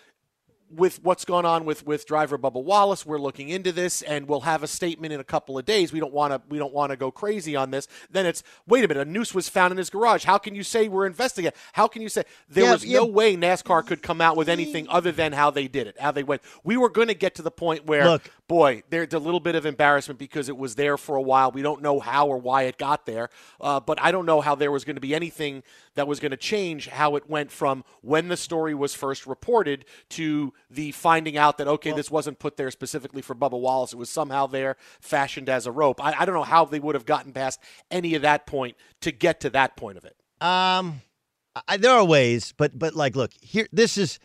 with 0.76 1.04
what's 1.04 1.24
gone 1.24 1.46
on 1.46 1.66
with 1.66 1.86
with 1.86 2.06
driver 2.08 2.38
Bubba 2.38 2.64
Wallace, 2.64 3.06
we're 3.06 3.20
looking 3.20 3.50
into 3.50 3.72
this, 3.72 4.02
and 4.02 4.28
we'll 4.28 4.42
have 4.42 4.64
a 4.64 4.68
statement 4.68 5.14
in 5.14 5.20
a 5.20 5.24
couple 5.24 5.58
of 5.58 5.66
days. 5.66 5.94
We 5.94 6.00
don't 6.00 6.14
want 6.14 6.34
to 6.34 6.42
we 6.50 6.58
don't 6.58 6.74
want 6.74 6.90
to 6.90 6.98
go 6.98 7.12
crazy 7.12 7.56
on 7.56 7.72
this. 7.72 7.88
Then 8.10 8.26
it's 8.26 8.44
wait 8.68 8.84
a 8.84 8.88
minute, 8.88 9.08
a 9.08 9.12
noose 9.12 9.36
was 9.36 9.48
found 9.50 9.72
in 9.72 9.78
his 9.78 9.90
garage. 9.90 10.24
How 10.26 10.38
can 10.38 10.56
you 10.56 10.64
say 10.64 10.88
we're 10.88 11.06
investigating? 11.06 11.56
How 11.74 11.88
can 11.88 12.02
you 12.02 12.10
say 12.10 12.24
there 12.50 12.66
Yeah, 12.66 12.72
was 12.72 12.86
yeah. 12.86 12.98
no 13.00 13.06
way 13.06 13.36
NASCAR 13.38 13.86
could 13.86 14.02
come 14.02 14.20
out 14.20 14.36
with 14.36 14.50
anything 14.50 14.88
other 14.90 15.12
than 15.12 15.34
how 15.34 15.52
they 15.52 15.68
did 15.68 15.88
it, 15.88 16.00
how 16.00 16.12
they 16.12 16.24
went? 16.24 16.42
We 16.64 16.78
were 16.78 16.90
going 16.90 17.08
to 17.10 17.14
get 17.14 17.36
to 17.36 17.42
the 17.42 17.52
point 17.52 17.86
where 17.86 18.06
Look. 18.06 18.32
Boy, 18.54 18.84
there's 18.92 19.16
a 19.16 19.20
little 19.20 19.40
bit 19.40 19.56
of 19.56 19.66
embarrassment 19.66 20.20
because 20.20 20.48
it 20.48 20.56
was 20.56 20.76
there 20.76 20.96
for 20.96 21.16
a 21.16 21.22
while. 21.22 21.52
We 21.52 21.64
don't 21.64 21.82
know 21.82 22.00
how 22.00 22.28
or 22.28 22.38
why 22.38 22.64
it 22.64 22.78
got 22.78 23.08
there, 23.08 23.30
uh, 23.60 23.80
but 23.80 24.00
I 24.00 24.12
don't 24.12 24.28
know 24.28 24.42
how 24.42 24.54
there 24.54 24.72
was 24.72 24.86
going 24.86 24.96
to 24.96 25.02
be 25.02 25.16
anything 25.16 25.64
that 25.96 26.08
was 26.08 26.20
going 26.20 26.30
to 26.30 26.38
change 26.38 26.88
how 26.88 27.16
it 27.16 27.28
went 27.28 27.52
from 27.52 27.84
when 28.02 28.28
the 28.28 28.38
story 28.38 28.76
was 28.76 28.94
first 28.94 29.26
reported 29.26 29.86
to 30.10 30.54
the 30.70 30.92
finding 30.92 31.36
out 31.36 31.58
that 31.58 31.68
okay, 31.68 31.94
this 31.94 32.12
wasn't 32.12 32.38
put 32.38 32.56
there 32.56 32.70
specifically 32.70 33.24
for 33.24 33.34
Bubba 33.34 33.60
Wallace. 33.60 33.92
It 33.92 33.98
was 33.98 34.12
somehow 34.12 34.46
there, 34.46 34.78
fashioned 35.02 35.50
as 35.50 35.66
a 35.66 35.72
rope. 35.72 36.00
I, 36.00 36.14
I 36.20 36.26
don't 36.26 36.36
know 36.36 36.44
how 36.44 36.64
they 36.66 36.80
would 36.80 36.94
have 36.94 37.08
gotten 37.08 37.34
past 37.34 37.60
any 37.90 38.14
of 38.14 38.22
that 38.22 38.46
point 38.46 38.78
to 39.02 39.12
get 39.12 39.40
to 39.40 39.50
that 39.50 39.76
point 39.76 39.98
of 39.98 40.06
it. 40.06 40.16
Um, 40.46 41.02
I, 41.68 41.78
there 41.78 41.92
are 41.92 42.06
ways, 42.06 42.54
but 42.56 42.78
but 42.78 42.94
like, 42.94 43.16
look 43.16 43.32
here. 43.42 43.68
This 43.72 43.98
is, 43.98 44.20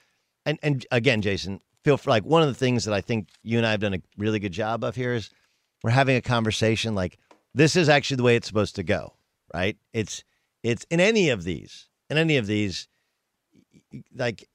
and 0.44 0.58
and 0.62 0.84
again, 0.90 1.22
Jason, 1.22 1.62
feel 1.88 1.96
for 1.96 2.10
like 2.10 2.24
one 2.24 2.42
of 2.42 2.48
the 2.48 2.54
things 2.54 2.84
that 2.84 2.92
I 2.92 3.00
think 3.00 3.28
you 3.42 3.56
and 3.56 3.66
I 3.66 3.70
have 3.70 3.80
done 3.80 3.94
a 3.94 4.02
really 4.18 4.38
good 4.38 4.52
job 4.52 4.84
of 4.84 4.94
here 4.94 5.14
is 5.14 5.30
we're 5.82 5.90
having 5.90 6.16
a 6.16 6.20
conversation. 6.20 6.94
Like 6.94 7.18
this 7.54 7.76
is 7.76 7.88
actually 7.88 8.18
the 8.18 8.24
way 8.24 8.36
it's 8.36 8.46
supposed 8.46 8.76
to 8.76 8.82
go, 8.82 9.14
right? 9.54 9.78
It's 9.94 10.22
it's 10.62 10.84
in 10.90 11.00
any 11.00 11.30
of 11.30 11.44
these, 11.44 11.88
in 12.10 12.18
any 12.18 12.36
of 12.36 12.46
these, 12.46 12.88
like. 14.14 14.46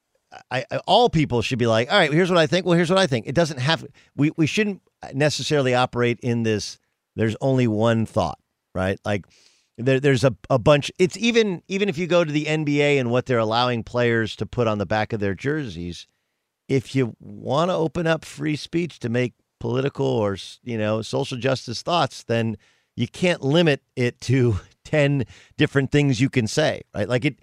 I, 0.49 0.65
I, 0.71 0.77
all 0.87 1.11
people 1.11 1.43
should 1.43 1.59
be 1.59 1.67
like, 1.67 1.91
all 1.91 1.99
right, 1.99 2.11
here's 2.11 2.31
what 2.31 2.39
I 2.39 2.47
think. 2.47 2.65
Well, 2.65 2.75
here's 2.75 2.89
what 2.89 2.97
I 2.97 3.05
think. 3.05 3.27
It 3.27 3.35
doesn't 3.35 3.59
have. 3.59 3.85
We 4.15 4.31
we 4.35 4.47
shouldn't 4.47 4.81
necessarily 5.13 5.75
operate 5.75 6.19
in 6.21 6.41
this. 6.41 6.79
There's 7.15 7.35
only 7.39 7.67
one 7.67 8.07
thought, 8.07 8.39
right? 8.73 8.99
Like 9.05 9.27
there, 9.77 9.99
there's 9.99 10.23
a, 10.23 10.35
a 10.49 10.57
bunch. 10.57 10.91
It's 10.97 11.15
even 11.17 11.61
even 11.67 11.87
if 11.87 11.99
you 11.99 12.07
go 12.07 12.23
to 12.23 12.31
the 12.31 12.45
NBA 12.45 12.99
and 12.99 13.11
what 13.11 13.27
they're 13.27 13.37
allowing 13.37 13.83
players 13.83 14.35
to 14.37 14.47
put 14.47 14.65
on 14.65 14.79
the 14.79 14.87
back 14.87 15.13
of 15.13 15.19
their 15.19 15.35
jerseys, 15.35 16.07
if 16.67 16.95
you 16.95 17.15
want 17.19 17.69
to 17.69 17.75
open 17.75 18.07
up 18.07 18.25
free 18.25 18.55
speech 18.55 18.99
to 18.99 19.09
make 19.09 19.33
political 19.59 20.05
or 20.05 20.37
you 20.63 20.77
know 20.77 21.01
social 21.01 21.37
justice 21.37 21.81
thoughts, 21.81 22.23
then 22.23 22.57
you 22.95 23.07
can't 23.07 23.41
limit 23.41 23.81
it 23.95 24.19
to 24.21 24.59
ten 24.83 25.25
different 25.57 25.91
things 25.91 26.19
you 26.21 26.29
can 26.29 26.47
say, 26.47 26.81
right? 26.93 27.09
Like 27.09 27.25
it. 27.25 27.39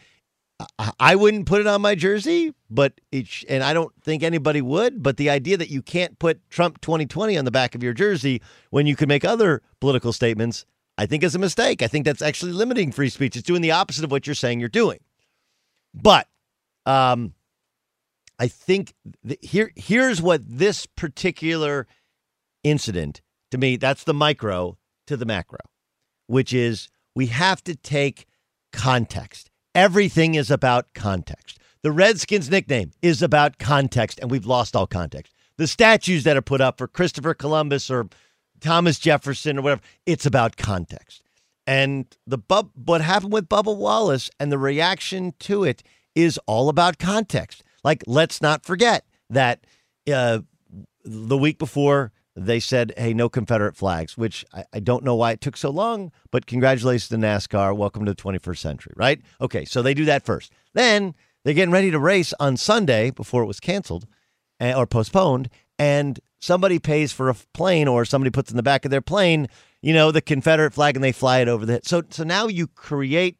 I- 0.78 1.16
wouldn't 1.16 1.46
put 1.46 1.62
it 1.62 1.66
on 1.66 1.80
my 1.80 1.94
jersey, 1.94 2.52
but 2.68 3.00
it 3.10 3.26
and 3.48 3.62
I 3.64 3.72
don't 3.72 3.92
think 4.02 4.22
anybody 4.22 4.60
would. 4.60 5.02
But 5.02 5.16
the 5.16 5.30
idea 5.30 5.56
that 5.56 5.70
you 5.70 5.80
can't 5.80 6.18
put 6.18 6.38
Trump 6.50 6.82
2020 6.82 7.38
on 7.38 7.46
the 7.46 7.50
back 7.50 7.74
of 7.74 7.82
your 7.82 7.94
jersey 7.94 8.42
when 8.68 8.86
you 8.86 8.94
can 8.94 9.08
make 9.08 9.24
other 9.24 9.62
political 9.80 10.12
statements, 10.12 10.66
I 10.98 11.06
think 11.06 11.22
is 11.24 11.34
a 11.34 11.38
mistake. 11.38 11.80
I 11.80 11.86
think 11.86 12.04
that's 12.04 12.20
actually 12.20 12.52
limiting 12.52 12.92
free 12.92 13.08
speech. 13.08 13.36
It's 13.36 13.46
doing 13.46 13.62
the 13.62 13.70
opposite 13.70 14.04
of 14.04 14.10
what 14.10 14.26
you're 14.26 14.34
saying 14.34 14.60
you're 14.60 14.68
doing. 14.68 14.98
But 15.94 16.28
um, 16.84 17.32
I 18.41 18.49
think 18.49 18.95
th- 19.26 19.38
here 19.43 19.70
here's 19.76 20.22
what 20.22 20.41
this 20.49 20.86
particular 20.86 21.86
incident 22.64 23.20
to 23.51 23.59
me 23.59 23.76
that's 23.76 24.05
the 24.05 24.14
micro 24.14 24.78
to 25.07 25.16
the 25.16 25.26
macro, 25.26 25.59
which 26.26 26.55
is 26.55 26.88
we 27.14 27.26
have 27.26 27.62
to 27.64 27.76
take 27.76 28.26
context. 28.72 29.51
Everything 29.74 30.34
is 30.34 30.51
about 30.51 30.95
context. 30.95 31.59
The 31.82 31.93
Redskins 31.93 32.51
nickname 32.51 32.93
is 33.03 33.22
about 33.22 33.59
context, 33.59 34.18
and 34.20 34.30
we've 34.30 34.47
lost 34.47 34.74
all 34.74 34.86
context. 34.86 35.34
The 35.59 35.66
statues 35.66 36.24
that 36.24 36.36
are 36.36 36.43
put 36.43 36.62
up 36.62 36.78
for 36.78 36.88
Christopher 36.88 37.34
Columbus 37.34 37.91
or 37.91 38.09
Thomas 38.61 38.99
Jefferson 38.99 39.59
or 39.59 39.62
whatever, 39.62 39.82
it's 40.07 40.26
about 40.26 40.57
context. 40.57 41.22
And 41.66 42.07
the 42.26 42.38
bub, 42.38 42.70
what 42.74 43.03
happened 43.03 43.32
with 43.32 43.49
Bubba 43.49 43.76
Wallace 43.76 44.30
and 44.41 44.51
the 44.51 44.59
reaction 44.59 45.34
to 45.41 45.64
it 45.64 45.82
is 46.14 46.38
all 46.47 46.68
about 46.68 46.99
context. 46.99 47.62
Like, 47.84 48.02
let's 48.06 48.42
not 48.42 48.64
forget 48.64 49.04
that 49.30 49.64
uh, 50.12 50.40
the 51.04 51.38
week 51.38 51.58
before 51.58 52.12
they 52.36 52.60
said, 52.60 52.92
"Hey, 52.96 53.12
no 53.12 53.28
Confederate 53.28 53.76
flags," 53.76 54.16
which 54.16 54.44
I, 54.52 54.64
I 54.74 54.80
don't 54.80 55.04
know 55.04 55.14
why 55.14 55.32
it 55.32 55.40
took 55.40 55.56
so 55.56 55.70
long, 55.70 56.12
but 56.30 56.46
congratulations 56.46 57.08
to 57.08 57.16
NASCAR. 57.16 57.76
Welcome 57.76 58.04
to 58.06 58.12
the 58.12 58.22
21st 58.22 58.58
century, 58.58 58.92
right? 58.96 59.20
Okay, 59.40 59.64
so 59.64 59.82
they 59.82 59.94
do 59.94 60.04
that 60.04 60.24
first. 60.24 60.52
Then 60.74 61.14
they're 61.44 61.54
getting 61.54 61.72
ready 61.72 61.90
to 61.90 61.98
race 61.98 62.32
on 62.38 62.56
Sunday 62.56 63.10
before 63.10 63.42
it 63.42 63.46
was 63.46 63.60
canceled 63.60 64.06
eh, 64.60 64.74
or 64.74 64.86
postponed, 64.86 65.48
and 65.78 66.20
somebody 66.38 66.78
pays 66.78 67.12
for 67.12 67.28
a 67.28 67.34
plane 67.54 67.88
or 67.88 68.04
somebody 68.04 68.30
puts 68.30 68.50
in 68.50 68.56
the 68.56 68.62
back 68.62 68.84
of 68.84 68.90
their 68.90 69.00
plane, 69.00 69.48
you 69.82 69.92
know, 69.92 70.10
the 70.10 70.22
Confederate 70.22 70.74
flag, 70.74 70.96
and 70.96 71.04
they 71.04 71.12
fly 71.12 71.40
it 71.40 71.48
over 71.48 71.66
the. 71.66 71.80
So, 71.84 72.02
so 72.10 72.24
now 72.24 72.48
you 72.48 72.66
create 72.66 73.38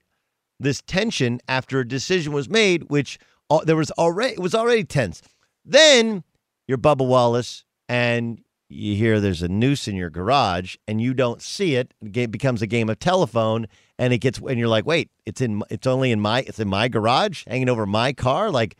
this 0.59 0.82
tension 0.82 1.41
after 1.49 1.80
a 1.80 1.88
decision 1.88 2.32
was 2.32 2.49
made, 2.49 2.84
which 2.91 3.18
there 3.59 3.77
was 3.77 3.91
already 3.93 4.35
it 4.35 4.39
was 4.39 4.55
already 4.55 4.85
tense. 4.85 5.23
Then 5.65 6.25
you're 6.67 6.79
Bubba 6.79 7.07
Wallace, 7.07 7.65
and 7.89 8.43
you 8.69 8.95
hear 8.95 9.21
there's 9.21 9.43
a 9.43 9.49
noose 9.49 9.89
in 9.89 9.97
your 9.97 10.11
garage, 10.11 10.77
and 10.87 11.01
you 11.01 11.13
don't 11.13 11.43
see 11.43 11.75
it. 11.75 11.93
It 12.01 12.31
becomes 12.31 12.63
a 12.63 12.67
game 12.67 12.89
of 12.89 12.99
telephone, 13.01 13.67
and 13.99 14.13
it 14.13 14.19
gets 14.19 14.39
and 14.39 14.59
you're 14.59 14.69
like, 14.69 14.87
wait, 14.87 15.11
it's 15.27 15.41
in 15.41 15.63
it's 15.69 15.87
only 15.87 16.13
in 16.13 16.21
my 16.21 16.41
it's 16.47 16.61
in 16.61 16.69
my 16.69 16.89
garage, 16.89 17.45
hanging 17.47 17.69
over 17.69 17.87
my 17.87 18.13
car, 18.13 18.51
like. 18.51 18.77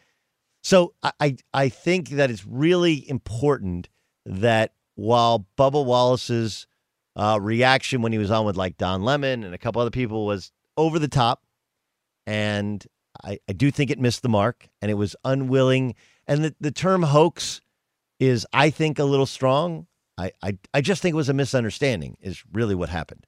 So 0.63 0.95
I 1.03 1.13
I, 1.21 1.37
I 1.53 1.69
think 1.69 2.11
that 2.11 2.31
it's 2.31 2.47
really 2.47 3.09
important 3.09 3.89
that 4.27 4.75
while 4.95 5.47
Bubba 5.59 5.85
Wallace's 5.85 6.67
uh, 7.17 7.39
reaction 7.41 8.03
when 8.03 8.13
he 8.13 8.19
was 8.19 8.31
on 8.31 8.45
with 8.47 8.57
like 8.57 8.77
Don 8.77 9.03
Lemon 9.03 9.43
and 9.43 9.55
a 9.55 9.59
couple 9.59 9.81
other 9.81 9.91
people 9.91 10.27
was 10.27 10.53
over 10.77 10.99
the 10.99 11.09
top, 11.09 11.43
and 12.27 12.87
I, 13.25 13.39
I 13.49 13.53
do 13.53 13.71
think 13.71 13.91
it 13.91 13.99
missed 13.99 14.23
the 14.23 14.29
mark 14.29 14.69
and 14.81 14.91
it 14.91 14.95
was 14.95 15.17
unwilling. 15.25 15.95
And 16.27 16.45
the, 16.45 16.55
the 16.61 16.71
term 16.71 17.03
hoax 17.03 17.61
is, 18.19 18.47
I 18.53 18.71
think, 18.71 18.99
a 18.99 19.05
little 19.05 19.27
strong. 19.27 19.87
I, 20.19 20.33
I, 20.43 20.59
I 20.75 20.81
just 20.81 21.03
think 21.03 21.15
it 21.15 21.17
was 21.17 21.29
a 21.29 21.35
misunderstanding, 21.35 22.17
is 22.21 22.43
really 22.53 22.75
what 22.75 22.89
happened. 22.89 23.27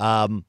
Um, 0.00 0.44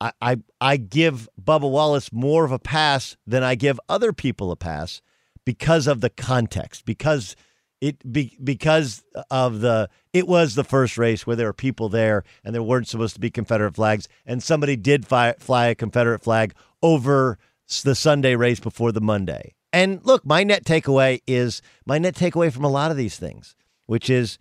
I, 0.00 0.12
I, 0.20 0.36
I 0.60 0.76
give 0.76 1.28
Bubba 1.42 1.70
Wallace 1.70 2.12
more 2.12 2.44
of 2.44 2.52
a 2.52 2.58
pass 2.58 3.16
than 3.26 3.42
I 3.42 3.54
give 3.54 3.80
other 3.88 4.12
people 4.12 4.50
a 4.50 4.56
pass 4.56 5.00
because 5.46 5.86
of 5.86 6.00
the 6.00 6.10
context, 6.10 6.84
because 6.84 7.36
it 7.80 8.12
be, 8.12 8.36
because 8.42 9.04
of 9.30 9.60
the 9.60 9.88
it 10.12 10.26
was 10.26 10.54
the 10.54 10.64
first 10.64 10.96
race 10.96 11.26
where 11.26 11.36
there 11.36 11.46
were 11.46 11.52
people 11.52 11.88
there 11.88 12.24
and 12.42 12.54
there 12.54 12.62
weren't 12.62 12.88
supposed 12.88 13.14
to 13.14 13.20
be 13.20 13.30
Confederate 13.30 13.74
flags, 13.74 14.08
and 14.24 14.42
somebody 14.42 14.76
did 14.76 15.06
fly, 15.06 15.34
fly 15.38 15.66
a 15.66 15.74
Confederate 15.74 16.22
flag 16.22 16.54
over 16.82 17.38
the 17.84 17.94
Sunday 17.94 18.36
race 18.36 18.60
before 18.60 18.92
the 18.92 19.00
Monday. 19.00 19.54
And 19.72 20.00
look, 20.04 20.24
my 20.24 20.44
net 20.44 20.64
takeaway 20.64 21.20
is 21.26 21.60
my 21.84 21.98
net 21.98 22.14
takeaway 22.14 22.52
from 22.52 22.64
a 22.64 22.68
lot 22.68 22.90
of 22.90 22.96
these 22.96 23.18
things, 23.18 23.56
which 23.86 24.08
is 24.08 24.38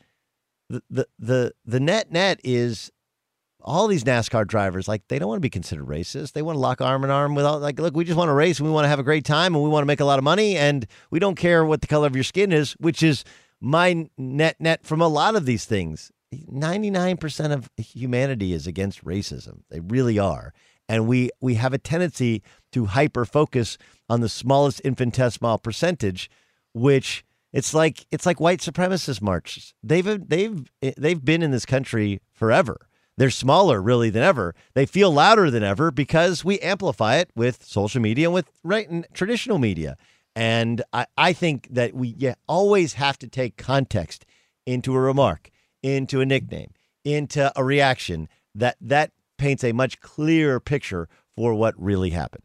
the 0.69 0.83
the 0.89 1.07
the, 1.17 1.53
the 1.65 1.79
net 1.79 2.11
net 2.11 2.39
is 2.43 2.91
all 3.63 3.87
these 3.87 4.03
NASCAR 4.03 4.45
drivers 4.45 4.87
like 4.87 5.07
they 5.07 5.17
don't 5.17 5.29
want 5.29 5.37
to 5.37 5.41
be 5.41 5.49
considered 5.49 5.87
racist. 5.87 6.33
They 6.33 6.41
want 6.41 6.57
to 6.57 6.59
lock 6.59 6.81
arm 6.81 7.03
in 7.03 7.09
arm 7.09 7.33
with 7.33 7.45
all 7.45 7.59
like 7.59 7.79
look, 7.79 7.95
we 7.95 8.03
just 8.03 8.17
want 8.17 8.29
to 8.29 8.33
race 8.33 8.59
and 8.59 8.67
we 8.67 8.73
want 8.73 8.85
to 8.85 8.89
have 8.89 8.99
a 8.99 9.03
great 9.03 9.25
time 9.25 9.55
and 9.55 9.63
we 9.63 9.69
want 9.69 9.83
to 9.83 9.87
make 9.87 10.01
a 10.01 10.05
lot 10.05 10.19
of 10.19 10.23
money 10.23 10.57
and 10.57 10.85
we 11.09 11.19
don't 11.19 11.35
care 11.35 11.65
what 11.65 11.81
the 11.81 11.87
color 11.87 12.07
of 12.07 12.15
your 12.15 12.23
skin 12.23 12.51
is, 12.51 12.73
which 12.73 13.01
is 13.01 13.23
my 13.59 14.07
net 14.17 14.57
net 14.59 14.85
from 14.85 15.01
a 15.01 15.07
lot 15.07 15.35
of 15.35 15.45
these 15.45 15.65
things. 15.65 16.11
99% 16.51 17.53
of 17.53 17.69
humanity 17.77 18.53
is 18.53 18.65
against 18.65 19.05
racism. 19.05 19.61
They 19.69 19.79
really 19.79 20.17
are. 20.17 20.53
And 20.93 21.07
we 21.07 21.31
we 21.41 21.55
have 21.55 21.73
a 21.73 21.79
tendency 21.79 22.43
to 22.71 22.85
hyper 22.85 23.25
focus 23.25 23.77
on 24.09 24.21
the 24.21 24.29
smallest 24.29 24.79
infinitesimal 24.81 25.57
percentage 25.57 26.29
which 26.73 27.23
It's 27.51 27.73
like 27.73 28.05
it's 28.11 28.25
like 28.25 28.39
white 28.39 28.59
supremacist 28.61 29.21
marches. 29.21 29.73
They've 29.83 30.27
they've 30.27 30.71
they've 30.97 31.23
been 31.23 31.43
in 31.43 31.51
this 31.51 31.65
country 31.65 32.19
forever. 32.31 32.77
They're 33.17 33.29
smaller 33.31 33.79
really 33.81 34.09
than 34.09 34.23
ever. 34.23 34.55
They 34.73 34.87
feel 34.87 35.11
louder 35.11 35.51
than 35.51 35.63
ever 35.63 35.91
because 35.91 36.43
we 36.43 36.59
amplify 36.59 37.17
it 37.17 37.29
with 37.35 37.63
social 37.63 38.01
media 38.01 38.27
and 38.27 38.33
with 38.33 38.49
right 38.63 38.89
and 38.89 39.05
traditional 39.13 39.59
media. 39.59 39.97
And 40.35 40.81
I, 40.91 41.05
I 41.15 41.33
think 41.33 41.67
that 41.71 41.93
we 41.93 42.15
yeah, 42.17 42.35
always 42.47 42.93
have 42.93 43.17
to 43.19 43.27
take 43.27 43.55
context 43.57 44.25
into 44.65 44.95
a 44.95 44.99
remark, 44.99 45.49
into 45.83 46.21
a 46.21 46.25
nickname, 46.25 46.71
into 47.03 47.51
a 47.55 47.63
reaction 47.63 48.29
that 48.55 48.77
that 48.81 49.11
paints 49.43 49.65
a 49.65 49.73
much 49.73 49.99
clearer 49.99 50.61
picture 50.61 51.09
for 51.35 51.53
what 51.53 51.75
really 51.77 52.11
happened. 52.11 52.43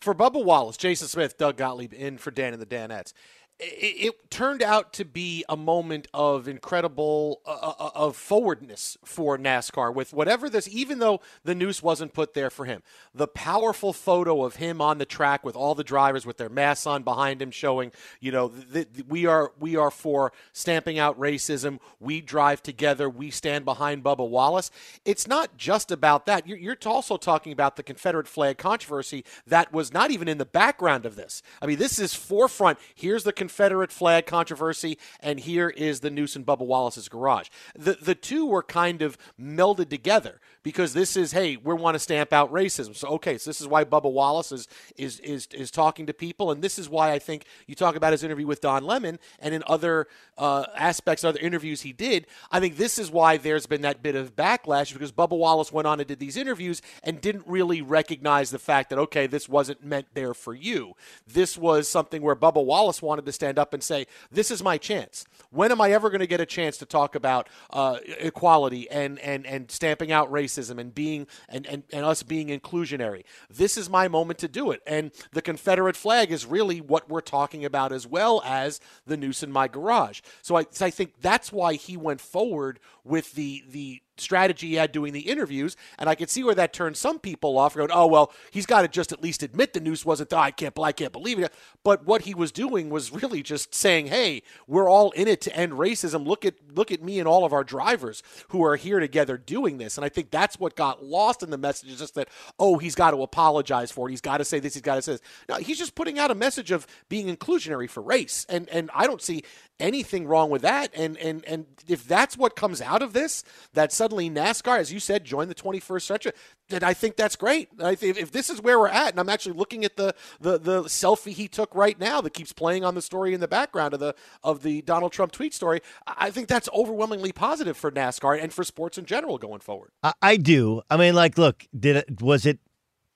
For 0.00 0.12
Bubba 0.16 0.44
Wallace, 0.44 0.76
Jason 0.76 1.06
Smith, 1.06 1.38
Doug 1.38 1.56
Gottlieb 1.56 1.94
in 1.94 2.18
for 2.18 2.32
Dan 2.32 2.52
and 2.52 2.60
the 2.60 2.66
Danettes 2.66 3.12
it, 3.60 4.30
turned 4.30 4.62
out 4.62 4.92
to 4.92 5.04
be 5.04 5.44
a 5.48 5.56
moment 5.56 6.06
of 6.12 6.46
incredible 6.46 7.40
uh, 7.46 7.50
uh, 7.50 7.74
uh, 7.78 7.90
of 7.94 8.16
forwardness 8.16 8.98
for 9.04 9.38
NASCAR 9.38 9.92
with 9.92 10.12
whatever 10.12 10.50
this 10.50 10.68
even 10.68 10.98
though 10.98 11.20
the 11.44 11.54
noose 11.54 11.82
wasn't 11.82 12.12
put 12.12 12.34
there 12.34 12.50
for 12.50 12.66
him 12.66 12.82
the 13.14 13.26
powerful 13.26 13.92
photo 13.92 14.44
of 14.44 14.56
him 14.56 14.80
on 14.80 14.98
the 14.98 15.06
track 15.06 15.44
with 15.44 15.56
all 15.56 15.74
the 15.74 15.82
drivers 15.82 16.26
with 16.26 16.36
their 16.36 16.50
masks 16.50 16.86
on 16.86 17.02
behind 17.02 17.40
him 17.40 17.50
showing 17.50 17.90
you 18.20 18.30
know 18.30 18.48
th- 18.48 18.86
th- 18.94 19.06
we 19.08 19.26
are 19.26 19.52
we 19.58 19.76
are 19.76 19.90
for 19.90 20.32
stamping 20.52 20.98
out 20.98 21.18
racism. 21.18 21.78
We 22.00 22.20
drive 22.20 22.62
together. 22.62 23.08
We 23.08 23.30
stand 23.30 23.64
behind 23.64 24.04
Bubba 24.04 24.28
Wallace. 24.28 24.70
It's 25.04 25.26
not 25.26 25.56
just 25.56 25.90
about 25.90 26.26
that. 26.26 26.46
You're, 26.46 26.58
you're 26.58 26.76
also 26.86 27.16
talking 27.16 27.52
about 27.52 27.76
the 27.76 27.82
Confederate 27.82 28.28
flag 28.28 28.58
controversy 28.58 29.24
that 29.46 29.72
was 29.72 29.92
not 29.92 30.10
even 30.10 30.28
in 30.28 30.38
the 30.38 30.44
background 30.44 31.06
of 31.06 31.16
this. 31.16 31.42
I 31.60 31.66
mean 31.66 31.78
this 31.78 31.98
is 31.98 32.14
forefront. 32.14 32.78
Here's 32.94 33.24
the 33.24 33.32
flag 33.48 34.26
controversy, 34.26 34.98
and 35.20 35.40
here 35.40 35.68
is 35.68 36.00
the 36.00 36.10
noose 36.10 36.36
in 36.36 36.44
Bubba 36.44 36.66
Wallace's 36.66 37.08
garage. 37.08 37.48
The 37.76 37.98
the 38.00 38.14
two 38.14 38.46
were 38.46 38.62
kind 38.62 39.02
of 39.02 39.18
melded 39.40 39.88
together 39.88 40.40
because 40.62 40.92
this 40.92 41.16
is 41.16 41.32
hey 41.32 41.56
we 41.56 41.74
want 41.74 41.94
to 41.94 41.98
stamp 41.98 42.32
out 42.32 42.52
racism. 42.52 42.94
So 42.94 43.08
okay, 43.08 43.38
so 43.38 43.50
this 43.50 43.60
is 43.60 43.66
why 43.66 43.84
Bubba 43.84 44.10
Wallace 44.10 44.52
is 44.52 44.68
is 44.96 45.20
is 45.20 45.48
is 45.52 45.70
talking 45.70 46.06
to 46.06 46.14
people, 46.14 46.50
and 46.50 46.62
this 46.62 46.78
is 46.78 46.88
why 46.88 47.12
I 47.12 47.18
think 47.18 47.44
you 47.66 47.74
talk 47.74 47.96
about 47.96 48.12
his 48.12 48.22
interview 48.22 48.46
with 48.46 48.60
Don 48.60 48.84
Lemon 48.84 49.18
and 49.38 49.54
in 49.54 49.62
other 49.66 50.08
uh, 50.36 50.66
aspects, 50.76 51.24
other 51.24 51.40
interviews 51.40 51.82
he 51.82 51.92
did. 51.92 52.26
I 52.50 52.60
think 52.60 52.76
this 52.76 52.98
is 52.98 53.10
why 53.10 53.36
there's 53.36 53.66
been 53.66 53.82
that 53.82 54.02
bit 54.02 54.14
of 54.14 54.36
backlash 54.36 54.92
because 54.92 55.12
Bubba 55.12 55.36
Wallace 55.36 55.72
went 55.72 55.86
on 55.86 56.00
and 56.00 56.06
did 56.06 56.18
these 56.18 56.36
interviews 56.36 56.82
and 57.02 57.20
didn't 57.20 57.46
really 57.46 57.82
recognize 57.82 58.50
the 58.50 58.58
fact 58.58 58.90
that 58.90 58.98
okay, 58.98 59.26
this 59.26 59.48
wasn't 59.48 59.84
meant 59.84 60.06
there 60.14 60.34
for 60.34 60.54
you. 60.54 60.94
This 61.26 61.56
was 61.56 61.88
something 61.88 62.22
where 62.22 62.36
Bubba 62.36 62.64
Wallace 62.64 63.02
wanted 63.02 63.26
to 63.26 63.32
stand 63.38 63.58
up 63.58 63.72
and 63.72 63.82
say, 63.82 64.06
"This 64.32 64.50
is 64.50 64.62
my 64.62 64.78
chance. 64.78 65.24
When 65.50 65.70
am 65.70 65.80
I 65.80 65.92
ever 65.92 66.10
going 66.10 66.20
to 66.20 66.26
get 66.26 66.40
a 66.40 66.46
chance 66.46 66.76
to 66.78 66.86
talk 66.86 67.14
about 67.14 67.48
uh, 67.70 67.98
equality 68.18 68.90
and 68.90 69.18
and 69.20 69.46
and 69.46 69.70
stamping 69.70 70.10
out 70.10 70.30
racism 70.30 70.78
and 70.78 70.92
being 70.92 71.26
and, 71.48 71.64
and 71.66 71.84
and 71.92 72.04
us 72.04 72.22
being 72.22 72.48
inclusionary? 72.48 73.22
This 73.48 73.76
is 73.76 73.88
my 73.88 74.08
moment 74.08 74.38
to 74.40 74.48
do 74.48 74.72
it." 74.72 74.82
And 74.86 75.12
the 75.32 75.42
Confederate 75.42 75.96
flag 75.96 76.32
is 76.32 76.44
really 76.44 76.80
what 76.80 77.08
we're 77.08 77.20
talking 77.20 77.64
about 77.64 77.92
as 77.92 78.06
well 78.06 78.42
as 78.44 78.80
the 79.06 79.16
noose 79.16 79.42
in 79.42 79.52
my 79.52 79.68
garage. 79.68 80.20
So 80.42 80.56
I, 80.56 80.66
so 80.70 80.86
I 80.86 80.90
think 80.90 81.20
that's 81.20 81.52
why 81.52 81.74
he 81.74 81.96
went 81.96 82.20
forward 82.20 82.80
with 83.04 83.34
the 83.34 83.62
the 83.68 84.02
strategy 84.20 84.68
he 84.68 84.74
had 84.74 84.92
doing 84.92 85.12
the 85.12 85.20
interviews, 85.20 85.76
and 85.98 86.08
I 86.08 86.14
could 86.14 86.30
see 86.30 86.44
where 86.44 86.54
that 86.54 86.72
turned 86.72 86.96
some 86.96 87.18
people 87.18 87.58
off, 87.58 87.74
going, 87.74 87.90
"Oh 87.92 88.06
well, 88.06 88.32
he's 88.50 88.66
got 88.66 88.82
to 88.82 88.88
just 88.88 89.12
at 89.12 89.22
least 89.22 89.42
admit 89.42 89.72
the 89.72 89.80
news 89.80 90.04
wasn't. 90.04 90.32
Oh, 90.32 90.38
I 90.38 90.50
can't, 90.50 90.78
I 90.78 90.92
can't 90.92 91.12
believe 91.12 91.38
it." 91.38 91.52
But 91.84 92.04
what 92.04 92.22
he 92.22 92.34
was 92.34 92.52
doing 92.52 92.90
was 92.90 93.12
really 93.12 93.42
just 93.42 93.74
saying, 93.74 94.06
"Hey, 94.06 94.42
we're 94.66 94.88
all 94.88 95.10
in 95.12 95.28
it 95.28 95.40
to 95.42 95.56
end 95.56 95.72
racism. 95.72 96.26
Look 96.26 96.44
at 96.44 96.54
look 96.74 96.92
at 96.92 97.02
me 97.02 97.18
and 97.18 97.28
all 97.28 97.44
of 97.44 97.52
our 97.52 97.64
drivers 97.64 98.22
who 98.48 98.64
are 98.64 98.76
here 98.76 99.00
together 99.00 99.36
doing 99.36 99.78
this." 99.78 99.96
And 99.96 100.04
I 100.04 100.08
think 100.08 100.30
that's 100.30 100.58
what 100.58 100.76
got 100.76 101.04
lost 101.04 101.42
in 101.42 101.50
the 101.50 101.58
message 101.58 101.90
is 101.90 101.98
just 101.98 102.14
that, 102.14 102.28
"Oh, 102.58 102.78
he's 102.78 102.94
got 102.94 103.12
to 103.12 103.22
apologize 103.22 103.90
for 103.90 104.08
it. 104.08 104.12
He's 104.12 104.20
got 104.20 104.38
to 104.38 104.44
say 104.44 104.58
this. 104.58 104.74
He's 104.74 104.82
got 104.82 104.96
to 104.96 105.02
say 105.02 105.12
this." 105.12 105.22
No, 105.48 105.56
he's 105.56 105.78
just 105.78 105.94
putting 105.94 106.18
out 106.18 106.30
a 106.30 106.34
message 106.34 106.70
of 106.70 106.86
being 107.08 107.34
inclusionary 107.34 107.88
for 107.88 108.02
race, 108.02 108.46
and 108.48 108.68
and 108.70 108.90
I 108.94 109.06
don't 109.06 109.22
see 109.22 109.44
anything 109.80 110.26
wrong 110.26 110.50
with 110.50 110.62
that. 110.62 110.90
And 110.94 111.16
and 111.18 111.44
and 111.44 111.66
if 111.86 112.06
that's 112.06 112.36
what 112.36 112.56
comes 112.56 112.80
out 112.80 113.02
of 113.02 113.12
this, 113.12 113.44
that 113.74 113.92
suddenly 113.92 114.30
NASCAR, 114.30 114.78
as 114.78 114.92
you 114.92 115.00
said, 115.00 115.24
join 115.24 115.48
the 115.48 115.54
21st 115.54 116.02
century, 116.02 116.32
then 116.68 116.82
I 116.82 116.94
think 116.94 117.16
that's 117.16 117.36
great. 117.36 117.68
I 117.80 117.94
think 117.94 118.18
if 118.18 118.32
this 118.32 118.50
is 118.50 118.60
where 118.60 118.78
we're 118.78 118.88
at, 118.88 119.10
and 119.10 119.20
I'm 119.20 119.28
actually 119.28 119.56
looking 119.56 119.84
at 119.84 119.96
the, 119.96 120.14
the 120.40 120.58
the 120.58 120.82
selfie 120.84 121.32
he 121.32 121.48
took 121.48 121.74
right 121.74 121.98
now 121.98 122.20
that 122.20 122.34
keeps 122.34 122.52
playing 122.52 122.84
on 122.84 122.94
the 122.94 123.02
story 123.02 123.34
in 123.34 123.40
the 123.40 123.48
background 123.48 123.94
of 123.94 124.00
the 124.00 124.14
of 124.42 124.62
the 124.62 124.82
Donald 124.82 125.12
Trump 125.12 125.32
tweet 125.32 125.54
story, 125.54 125.80
I 126.06 126.30
think 126.30 126.48
that's 126.48 126.68
overwhelmingly 126.74 127.32
positive 127.32 127.76
for 127.76 127.90
NASCAR 127.90 128.42
and 128.42 128.52
for 128.52 128.64
sports 128.64 128.98
in 128.98 129.04
general 129.04 129.38
going 129.38 129.60
forward. 129.60 129.90
I, 130.02 130.12
I 130.20 130.36
do. 130.36 130.82
I 130.90 130.96
mean, 130.96 131.14
like, 131.14 131.38
look, 131.38 131.66
did 131.78 131.96
it 131.96 132.20
was 132.20 132.46
it 132.46 132.58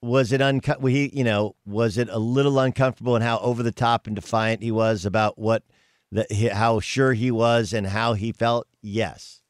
was 0.01 0.33
it 0.33 0.41
uncut? 0.41 0.83
You 0.83 1.25
know, 1.25 1.57
was 1.67 1.99
it 1.99 2.09
a 2.11 2.19
little 2.19 2.59
uncomfortable 2.59 3.15
and 3.15 3.25
how 3.25 3.39
over 3.39 3.63
the 3.63 3.73
top 3.73 4.07
and 4.07 4.17
defiant 4.17 4.63
he 4.63 4.71
was 4.71 5.05
about 5.05 5.39
what 5.39 5.63
that 6.13 6.31
how 6.53 6.81
sure 6.81 7.13
he 7.13 7.31
was 7.31 7.73
and 7.73 7.87
how 7.87 8.15
he 8.15 8.33
felt. 8.33 8.67
Yes, 8.83 9.43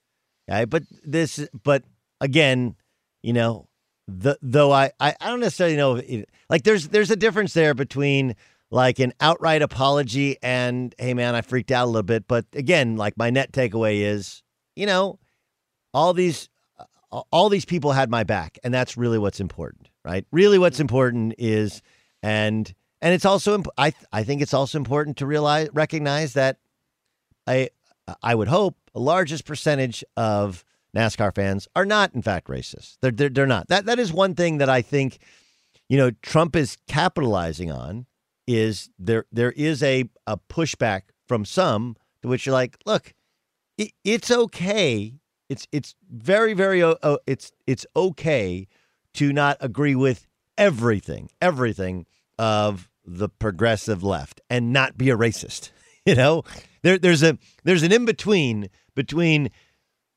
okay, 0.51 0.65
but 0.65 0.83
this, 1.05 1.47
but 1.63 1.85
again, 2.21 2.77
you 3.23 3.33
know, 3.33 3.69
the 4.09 4.39
though 4.41 4.73
I 4.73 4.93
I, 4.99 5.15
I 5.21 5.31
don't 5.31 5.41
necessarily 5.41 5.77
know 5.77 5.97
it, 5.97 6.29
like 6.49 6.63
there's 6.63 6.89
there's 6.89 7.11
a 7.11 7.17
difference 7.17 7.53
there 7.53 7.75
between 7.75 8.35
like 8.71 8.99
an 8.99 9.13
outright 9.21 9.63
apology 9.63 10.39
and 10.43 10.95
hey 10.99 11.13
man 11.13 11.35
I 11.35 11.43
freaked 11.43 11.71
out 11.71 11.85
a 11.85 11.91
little 11.91 12.03
bit, 12.03 12.27
but 12.27 12.47
again, 12.55 12.97
like 12.97 13.17
my 13.17 13.31
net 13.31 13.53
takeaway 13.53 14.01
is 14.01 14.43
you 14.77 14.87
know 14.87 15.19
all 15.93 16.15
these 16.15 16.49
uh, 16.79 17.23
all 17.31 17.49
these 17.51 17.67
people 17.67 17.93
had 17.93 18.11
my 18.11 18.25
back 18.25 18.59
and 18.65 18.73
that's 18.73 18.97
really 18.97 19.19
what's 19.19 19.41
important 19.41 19.89
right? 20.05 20.27
Really 20.33 20.59
what's 20.59 20.77
mm-hmm. 20.77 20.83
important 20.83 21.35
is 21.39 21.83
and 22.23 22.73
and 23.03 23.13
it's 23.13 23.27
also 23.27 23.63
I 23.77 23.93
I 24.13 24.23
think 24.23 24.41
it's 24.41 24.55
also 24.55 24.79
important 24.79 25.19
to 25.19 25.27
realize 25.27 25.69
recognize 25.75 26.33
that 26.35 26.59
I 27.47 27.69
I 28.23 28.35
would 28.35 28.49
hope 28.49 28.77
the 28.95 29.01
largest 29.01 29.45
percentage 29.45 30.05
of 30.17 30.65
NASCAR 30.97 31.35
fans 31.35 31.69
are 31.75 31.85
not 31.85 32.15
in 32.15 32.23
fact 32.23 32.49
racist. 32.49 32.99
They're, 33.03 33.11
they're 33.11 33.29
they're 33.29 33.47
not. 33.47 33.69
That 33.69 33.87
that 33.87 33.99
is 33.99 34.13
one 34.13 34.35
thing 34.35 34.59
that 34.59 34.71
I 34.71 34.81
think 34.81 35.19
you 35.89 35.99
know 35.99 36.13
Trump 36.23 36.55
is 36.55 36.79
capitalizing 36.87 37.71
on 37.71 38.07
is 38.47 38.89
there 38.99 39.27
there 39.33 39.53
is 39.53 39.83
a 39.83 40.05
a 40.27 40.37
pushback 40.37 41.03
from 41.27 41.45
some 41.45 41.97
to 42.23 42.29
which 42.29 42.47
you're 42.47 42.53
like, 42.53 42.79
look, 42.87 43.13
it, 43.79 43.91
it's 44.05 44.31
okay. 44.31 45.15
It's 45.49 45.67
it's 45.73 45.97
very 46.09 46.55
very 46.55 46.83
uh, 46.83 47.17
it's 47.27 47.51
it's 47.67 47.85
okay 47.97 48.69
to 49.15 49.33
not 49.33 49.57
agree 49.61 49.97
with 49.97 50.29
everything 50.57 51.31
everything 51.41 52.07
of 52.39 52.89
the 53.05 53.29
progressive 53.29 54.03
left 54.03 54.41
and 54.49 54.73
not 54.73 54.97
be 54.97 55.11
a 55.11 55.17
racist. 55.17 55.71
You 56.05 56.17
know, 56.17 56.43
there, 56.83 56.99
there's 56.99 57.23
a 57.23 57.39
there's 57.63 57.85
an 57.85 57.93
in 57.93 58.05
between 58.05 58.71
between, 58.97 59.51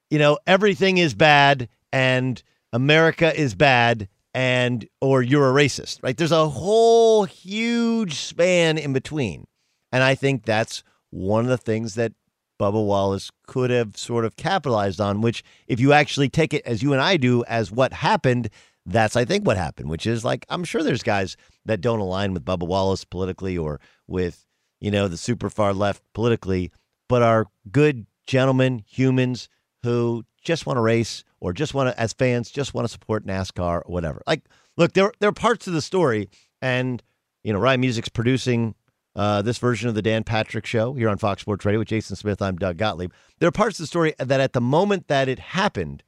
you 0.09 0.17
know, 0.17 0.39
everything 0.47 0.97
is 0.97 1.13
bad 1.13 1.69
and 1.93 2.41
America 2.73 3.39
is 3.39 3.53
bad 3.53 4.09
and 4.33 4.87
or 4.99 5.21
you're 5.21 5.49
a 5.49 5.53
racist, 5.53 6.03
right? 6.03 6.17
There's 6.17 6.31
a 6.31 6.49
whole 6.49 7.23
huge 7.23 8.15
span 8.15 8.77
in 8.77 8.93
between, 8.93 9.45
and 9.91 10.03
I 10.03 10.15
think 10.15 10.43
that's 10.43 10.83
one 11.11 11.45
of 11.45 11.49
the 11.49 11.57
things 11.57 11.95
that 11.95 12.11
Bubba 12.59 12.85
Wallace 12.85 13.31
could 13.47 13.69
have 13.69 13.95
sort 13.95 14.25
of 14.25 14.35
capitalized 14.35 14.99
on. 14.99 15.21
Which, 15.21 15.43
if 15.67 15.79
you 15.79 15.93
actually 15.93 16.29
take 16.29 16.53
it 16.53 16.65
as 16.65 16.83
you 16.83 16.91
and 16.91 17.01
I 17.01 17.15
do 17.15 17.45
as 17.45 17.71
what 17.71 17.93
happened, 17.93 18.49
that's 18.85 19.15
I 19.15 19.25
think 19.25 19.45
what 19.45 19.57
happened, 19.57 19.89
which 19.89 20.05
is 20.05 20.23
like 20.23 20.45
I'm 20.49 20.63
sure 20.63 20.83
there's 20.83 21.03
guys 21.03 21.37
that 21.65 21.81
don't 21.81 21.99
align 21.99 22.33
with 22.33 22.45
Bubba 22.45 22.67
Wallace 22.67 23.03
politically 23.03 23.57
or 23.57 23.79
with 24.07 24.45
you 24.79 24.91
know 24.91 25.07
the 25.07 25.17
super 25.17 25.49
far 25.49 25.73
left 25.73 26.03
politically, 26.13 26.71
but 27.09 27.21
are 27.21 27.47
good 27.71 28.05
gentlemen, 28.25 28.83
humans 28.87 29.49
who 29.83 30.23
just 30.43 30.65
want 30.65 30.77
to 30.77 30.81
race 30.81 31.23
or 31.39 31.53
just 31.53 31.73
want 31.73 31.89
to, 31.89 31.99
as 31.99 32.13
fans, 32.13 32.49
just 32.49 32.73
want 32.73 32.85
to 32.85 32.91
support 32.91 33.25
NASCAR 33.25 33.81
or 33.81 33.83
whatever. 33.85 34.21
Like, 34.27 34.43
look, 34.77 34.93
there 34.93 35.11
there 35.19 35.29
are 35.29 35.33
parts 35.33 35.67
of 35.67 35.73
the 35.73 35.81
story, 35.81 36.29
and 36.61 37.01
you 37.43 37.53
know, 37.53 37.59
Ryan 37.59 37.81
Music's 37.81 38.09
producing 38.09 38.75
uh, 39.15 39.41
this 39.41 39.57
version 39.57 39.87
of 39.89 39.95
the 39.95 40.01
Dan 40.01 40.23
Patrick 40.23 40.65
Show 40.65 40.93
here 40.93 41.09
on 41.09 41.17
Fox 41.17 41.41
Sports 41.41 41.65
Radio 41.65 41.79
with 41.79 41.87
Jason 41.87 42.15
Smith. 42.15 42.41
I'm 42.41 42.57
Doug 42.57 42.77
Gottlieb. 42.77 43.11
There 43.39 43.47
are 43.47 43.51
parts 43.51 43.79
of 43.79 43.83
the 43.83 43.87
story 43.87 44.13
that 44.19 44.41
at 44.41 44.53
the 44.53 44.61
moment 44.61 45.07
that 45.07 45.29
it 45.29 45.39
happened 45.39 46.03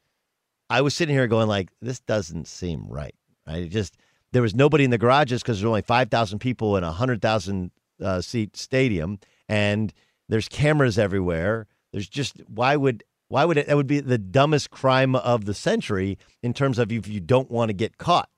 I 0.69 0.81
was 0.81 0.94
sitting 0.94 1.15
here 1.15 1.27
going 1.27 1.48
like, 1.48 1.69
this 1.81 1.99
doesn't 1.99 2.48
seem 2.48 2.88
right. 2.88 3.15
I 3.45 3.64
just 3.64 3.98
there 4.34 4.41
was 4.41 4.53
nobody 4.53 4.84
in 4.84 4.89
the 4.89 4.98
garages 4.98 5.41
because 5.41 5.60
there's 5.60 5.68
only 5.68 5.81
five 5.81 6.10
thousand 6.10 6.39
people 6.39 6.76
in 6.77 6.84
a 6.84 6.91
hundred 6.91 7.22
thousand 7.22 7.72
uh, 8.03 8.22
seat 8.22 8.57
stadium, 8.57 9.19
and 9.48 9.94
there's 10.27 10.49
cameras 10.49 10.99
everywhere. 10.99 11.68
There's 11.94 12.10
just 12.10 12.41
why 12.48 12.76
would 12.76 13.03
why 13.30 13.45
would 13.45 13.57
it? 13.57 13.68
That 13.68 13.77
would 13.77 13.88
be 13.88 13.99
the 13.99 14.18
dumbest 14.18 14.69
crime 14.69 15.15
of 15.15 15.45
the 15.45 15.53
century 15.53 16.18
in 16.44 16.53
terms 16.53 16.80
of 16.80 16.91
if 16.91 17.07
you 17.07 17.19
don't 17.19 17.49
want 17.49 17.69
to 17.69 17.73
get 17.73 17.98
caught. 17.98 18.30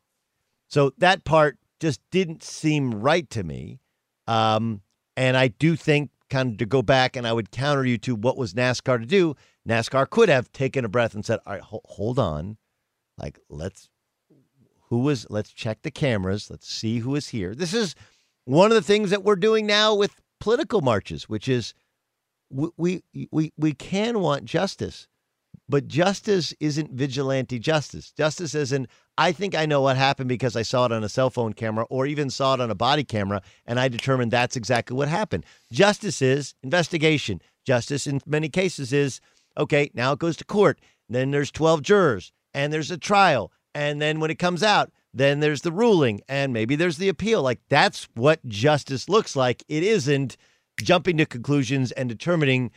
So 0.68 0.94
that 1.00 1.24
part 1.24 1.58
just 1.80 2.02
didn't 2.12 2.44
seem 2.44 2.92
right 3.02 3.30
to 3.32 3.44
me, 3.44 3.80
um, 4.28 4.82
and 5.18 5.36
I 5.36 5.48
do 5.48 5.76
think 5.76 6.12
kind 6.30 6.52
of 6.52 6.58
to 6.58 6.66
go 6.66 6.82
back 6.82 7.16
and 7.16 7.28
I 7.28 7.34
would 7.34 7.52
counter 7.52 7.86
you 7.86 7.98
to 8.00 8.16
what 8.16 8.38
was 8.38 8.54
NASCAR 8.54 9.00
to 9.00 9.06
do. 9.06 9.36
NASCAR 9.68 10.10
could 10.10 10.30
have 10.30 10.52
taken 10.52 10.86
a 10.86 10.90
breath 10.90 11.14
and 11.14 11.26
said, 11.26 11.40
"All 11.46 11.54
right, 11.54 11.62
ho- 11.62 11.82
hold 11.86 12.20
on, 12.20 12.58
like 13.18 13.40
let's 13.50 13.90
who 14.90 15.00
was 15.00 15.28
let's 15.30 15.52
check 15.52 15.82
the 15.82 15.92
cameras, 15.92 16.50
let's 16.50 16.70
see 16.70 17.00
who 17.00 17.16
is 17.16 17.30
here." 17.30 17.54
This 17.54 17.74
is 17.74 17.96
one 18.46 18.72
of 18.72 18.76
the 18.76 18.82
things 18.82 19.10
that 19.10 19.24
we're 19.24 19.36
doing 19.36 19.66
now 19.66 19.94
with 19.94 20.22
political 20.40 20.82
marches, 20.82 21.30
which 21.30 21.48
is 21.48 21.74
we 22.50 22.70
we 22.78 23.04
we, 23.32 23.52
we 23.58 23.74
can 23.74 24.20
want 24.20 24.46
justice, 24.46 25.08
but 25.70 25.88
justice 25.88 26.54
isn't 26.60 26.92
vigilante 26.92 27.60
justice. 27.60 28.12
Justice 28.12 28.56
isn't, 28.56 28.90
I 29.20 29.32
think 29.32 29.54
I 29.54 29.68
know 29.68 29.82
what 29.82 29.98
happened 29.98 30.28
because 30.28 30.56
I 30.56 30.64
saw 30.64 30.86
it 30.86 30.92
on 30.92 31.04
a 31.04 31.10
cell 31.10 31.30
phone 31.30 31.54
camera 31.54 31.86
or 31.90 32.08
even 32.08 32.32
saw 32.32 32.56
it 32.56 32.62
on 32.62 32.72
a 32.72 32.76
body 32.76 33.04
camera 33.04 33.42
and 33.68 33.80
I 33.80 33.88
determined 33.88 34.32
that's 34.32 34.56
exactly 34.56 34.98
what 34.98 35.08
happened. 35.08 35.46
Justice 35.72 36.24
is 36.24 36.56
investigation. 36.64 37.40
Justice 37.66 38.08
in 38.08 38.20
many 38.26 38.50
cases 38.50 38.92
is, 38.92 39.22
okay, 39.58 39.92
now 39.94 40.12
it 40.14 40.20
goes 40.20 40.38
to 40.38 40.44
court. 40.44 40.80
Then 41.08 41.30
there's 41.30 41.52
12 41.52 41.84
jurors 41.84 42.32
and 42.54 42.74
there's 42.74 42.92
a 42.92 42.98
trial. 42.98 43.52
And 43.76 44.02
then 44.02 44.20
when 44.20 44.32
it 44.32 44.40
comes 44.40 44.64
out, 44.64 44.92
then 45.14 45.40
there's 45.40 45.62
the 45.62 45.72
ruling 45.72 46.22
and 46.28 46.52
maybe 46.52 46.76
there's 46.76 46.98
the 46.98 47.10
appeal. 47.10 47.44
Like 47.44 47.60
that's 47.70 48.08
what 48.16 48.44
justice 48.48 49.08
looks 49.08 49.36
like. 49.36 49.64
It 49.68 49.84
isn't 49.84 50.36
jumping 50.82 51.18
to 51.18 51.28
conclusions 51.28 51.92
and 51.92 52.10
determining 52.10 52.72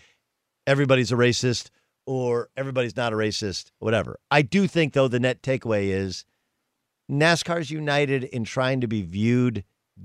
everybody's 0.66 1.12
a 1.12 1.16
racist 1.16 1.70
or 2.06 2.48
everybody's 2.56 2.96
not 2.96 3.12
a 3.12 3.16
racist, 3.16 3.70
whatever. 3.78 4.18
I 4.30 4.42
do 4.42 4.66
think, 4.66 4.92
though, 4.92 5.08
the 5.08 5.20
net 5.20 5.42
takeaway 5.42 5.88
is 5.88 6.24
NASCAR's 7.10 7.70
united 7.70 8.24
in 8.24 8.44
trying 8.44 8.80
to 8.80 8.86
be 8.86 9.02
viewed 9.02 9.64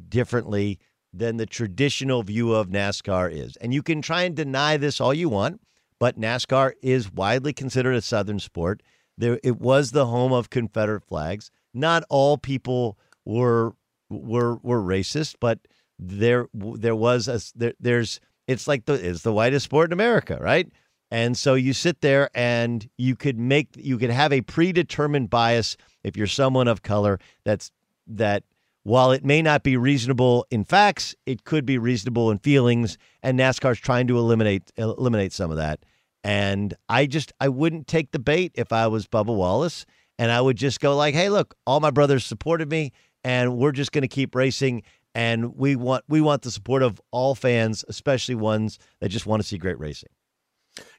differently 0.10 0.80
than 1.14 1.38
the 1.38 1.46
traditional 1.46 2.24
view 2.24 2.54
of 2.54 2.68
NASCAR 2.68 3.32
is. 3.32 3.56
And 3.58 3.74
you 3.74 3.82
can 3.82 4.02
try 4.02 4.24
and 4.24 4.36
deny 4.36 4.78
this 4.78 5.02
all 5.02 5.14
you 5.14 5.30
want, 5.30 5.62
but 6.00 6.20
NASCAR 6.20 6.74
is 6.82 7.12
widely 7.12 7.54
considered 7.54 7.96
a 7.96 8.02
Southern 8.02 8.40
sport. 8.40 8.84
There, 9.18 9.40
it 9.44 9.60
was 9.60 9.92
the 9.92 10.06
home 10.06 10.32
of 10.32 10.50
Confederate 10.50 11.04
flags. 11.04 11.50
Not 11.74 12.04
all 12.10 12.38
people 12.38 12.98
were 13.26 13.74
were 14.10 14.56
were 14.58 14.82
racist, 14.82 15.36
but 15.40 15.60
there 15.98 16.48
there 16.54 16.96
was 16.96 17.28
a 17.28 17.42
there, 17.56 17.74
there's 17.80 18.20
it's 18.48 18.68
like 18.68 18.86
the 18.86 18.94
it's 18.94 19.24
the 19.24 19.34
whitest 19.34 19.66
sport 19.66 19.90
in 19.90 19.94
America, 19.94 20.38
right? 20.40 20.72
And 21.10 21.38
so 21.38 21.54
you 21.54 21.74
sit 21.74 22.02
there 22.02 22.30
and 22.34 22.90
you 22.98 23.16
could 23.16 23.40
make 23.40 23.70
you 23.76 23.98
could 23.98 24.10
have 24.10 24.34
a 24.34 24.42
predetermined 24.42 25.30
bias 25.30 25.78
if 26.04 26.18
you're 26.18 26.28
someone 26.28 26.68
of 26.68 26.82
color 26.82 27.20
that's 27.46 27.72
that 28.08 28.44
while 28.84 29.12
it 29.12 29.26
may 29.26 29.42
not 29.42 29.64
be 29.64 29.76
reasonable 29.76 30.46
in 30.50 30.64
facts, 30.64 31.14
it 31.26 31.44
could 31.44 31.66
be 31.66 31.78
reasonable 31.78 32.32
in 32.32 32.40
feelings 32.40 32.98
and 33.22 33.38
NASCAR's 33.38 33.80
trying 33.80 34.08
to 34.08 34.18
eliminate 34.18 34.72
eliminate 34.78 35.34
some 35.34 35.52
of 35.52 35.58
that. 35.58 35.84
And 36.24 36.74
I 36.90 37.06
just 37.06 37.32
I 37.40 37.50
wouldn't 37.50 37.88
take 37.88 38.12
the 38.12 38.20
bait 38.20 38.52
if 38.56 38.74
I 38.74 38.88
was 38.88 39.08
Bubba 39.08 39.36
Wallace 39.36 39.86
and 40.20 40.32
I 40.32 40.42
would 40.42 40.58
just 40.58 40.80
go 40.80 40.96
like, 40.96 41.14
"Hey, 41.14 41.30
look, 41.30 41.56
all 41.66 41.80
my 41.80 41.92
brothers 41.92 42.26
supported 42.26 42.70
me 42.70 42.92
and 43.24 43.58
we're 43.58 43.72
just 43.72 43.92
going 43.92 44.02
to 44.02 44.08
keep 44.08 44.36
racing 44.36 44.84
and 45.16 45.58
we 45.58 45.76
want 45.76 46.04
we 46.08 46.22
want 46.22 46.42
the 46.42 46.52
support 46.52 46.84
of 46.84 47.02
all 47.12 47.36
fans, 47.36 47.86
especially 47.88 48.36
ones 48.36 48.78
that 49.00 49.10
just 49.10 49.26
want 49.26 49.42
to 49.42 49.48
see 49.48 49.58
great 49.58 49.80
racing." 49.80 50.10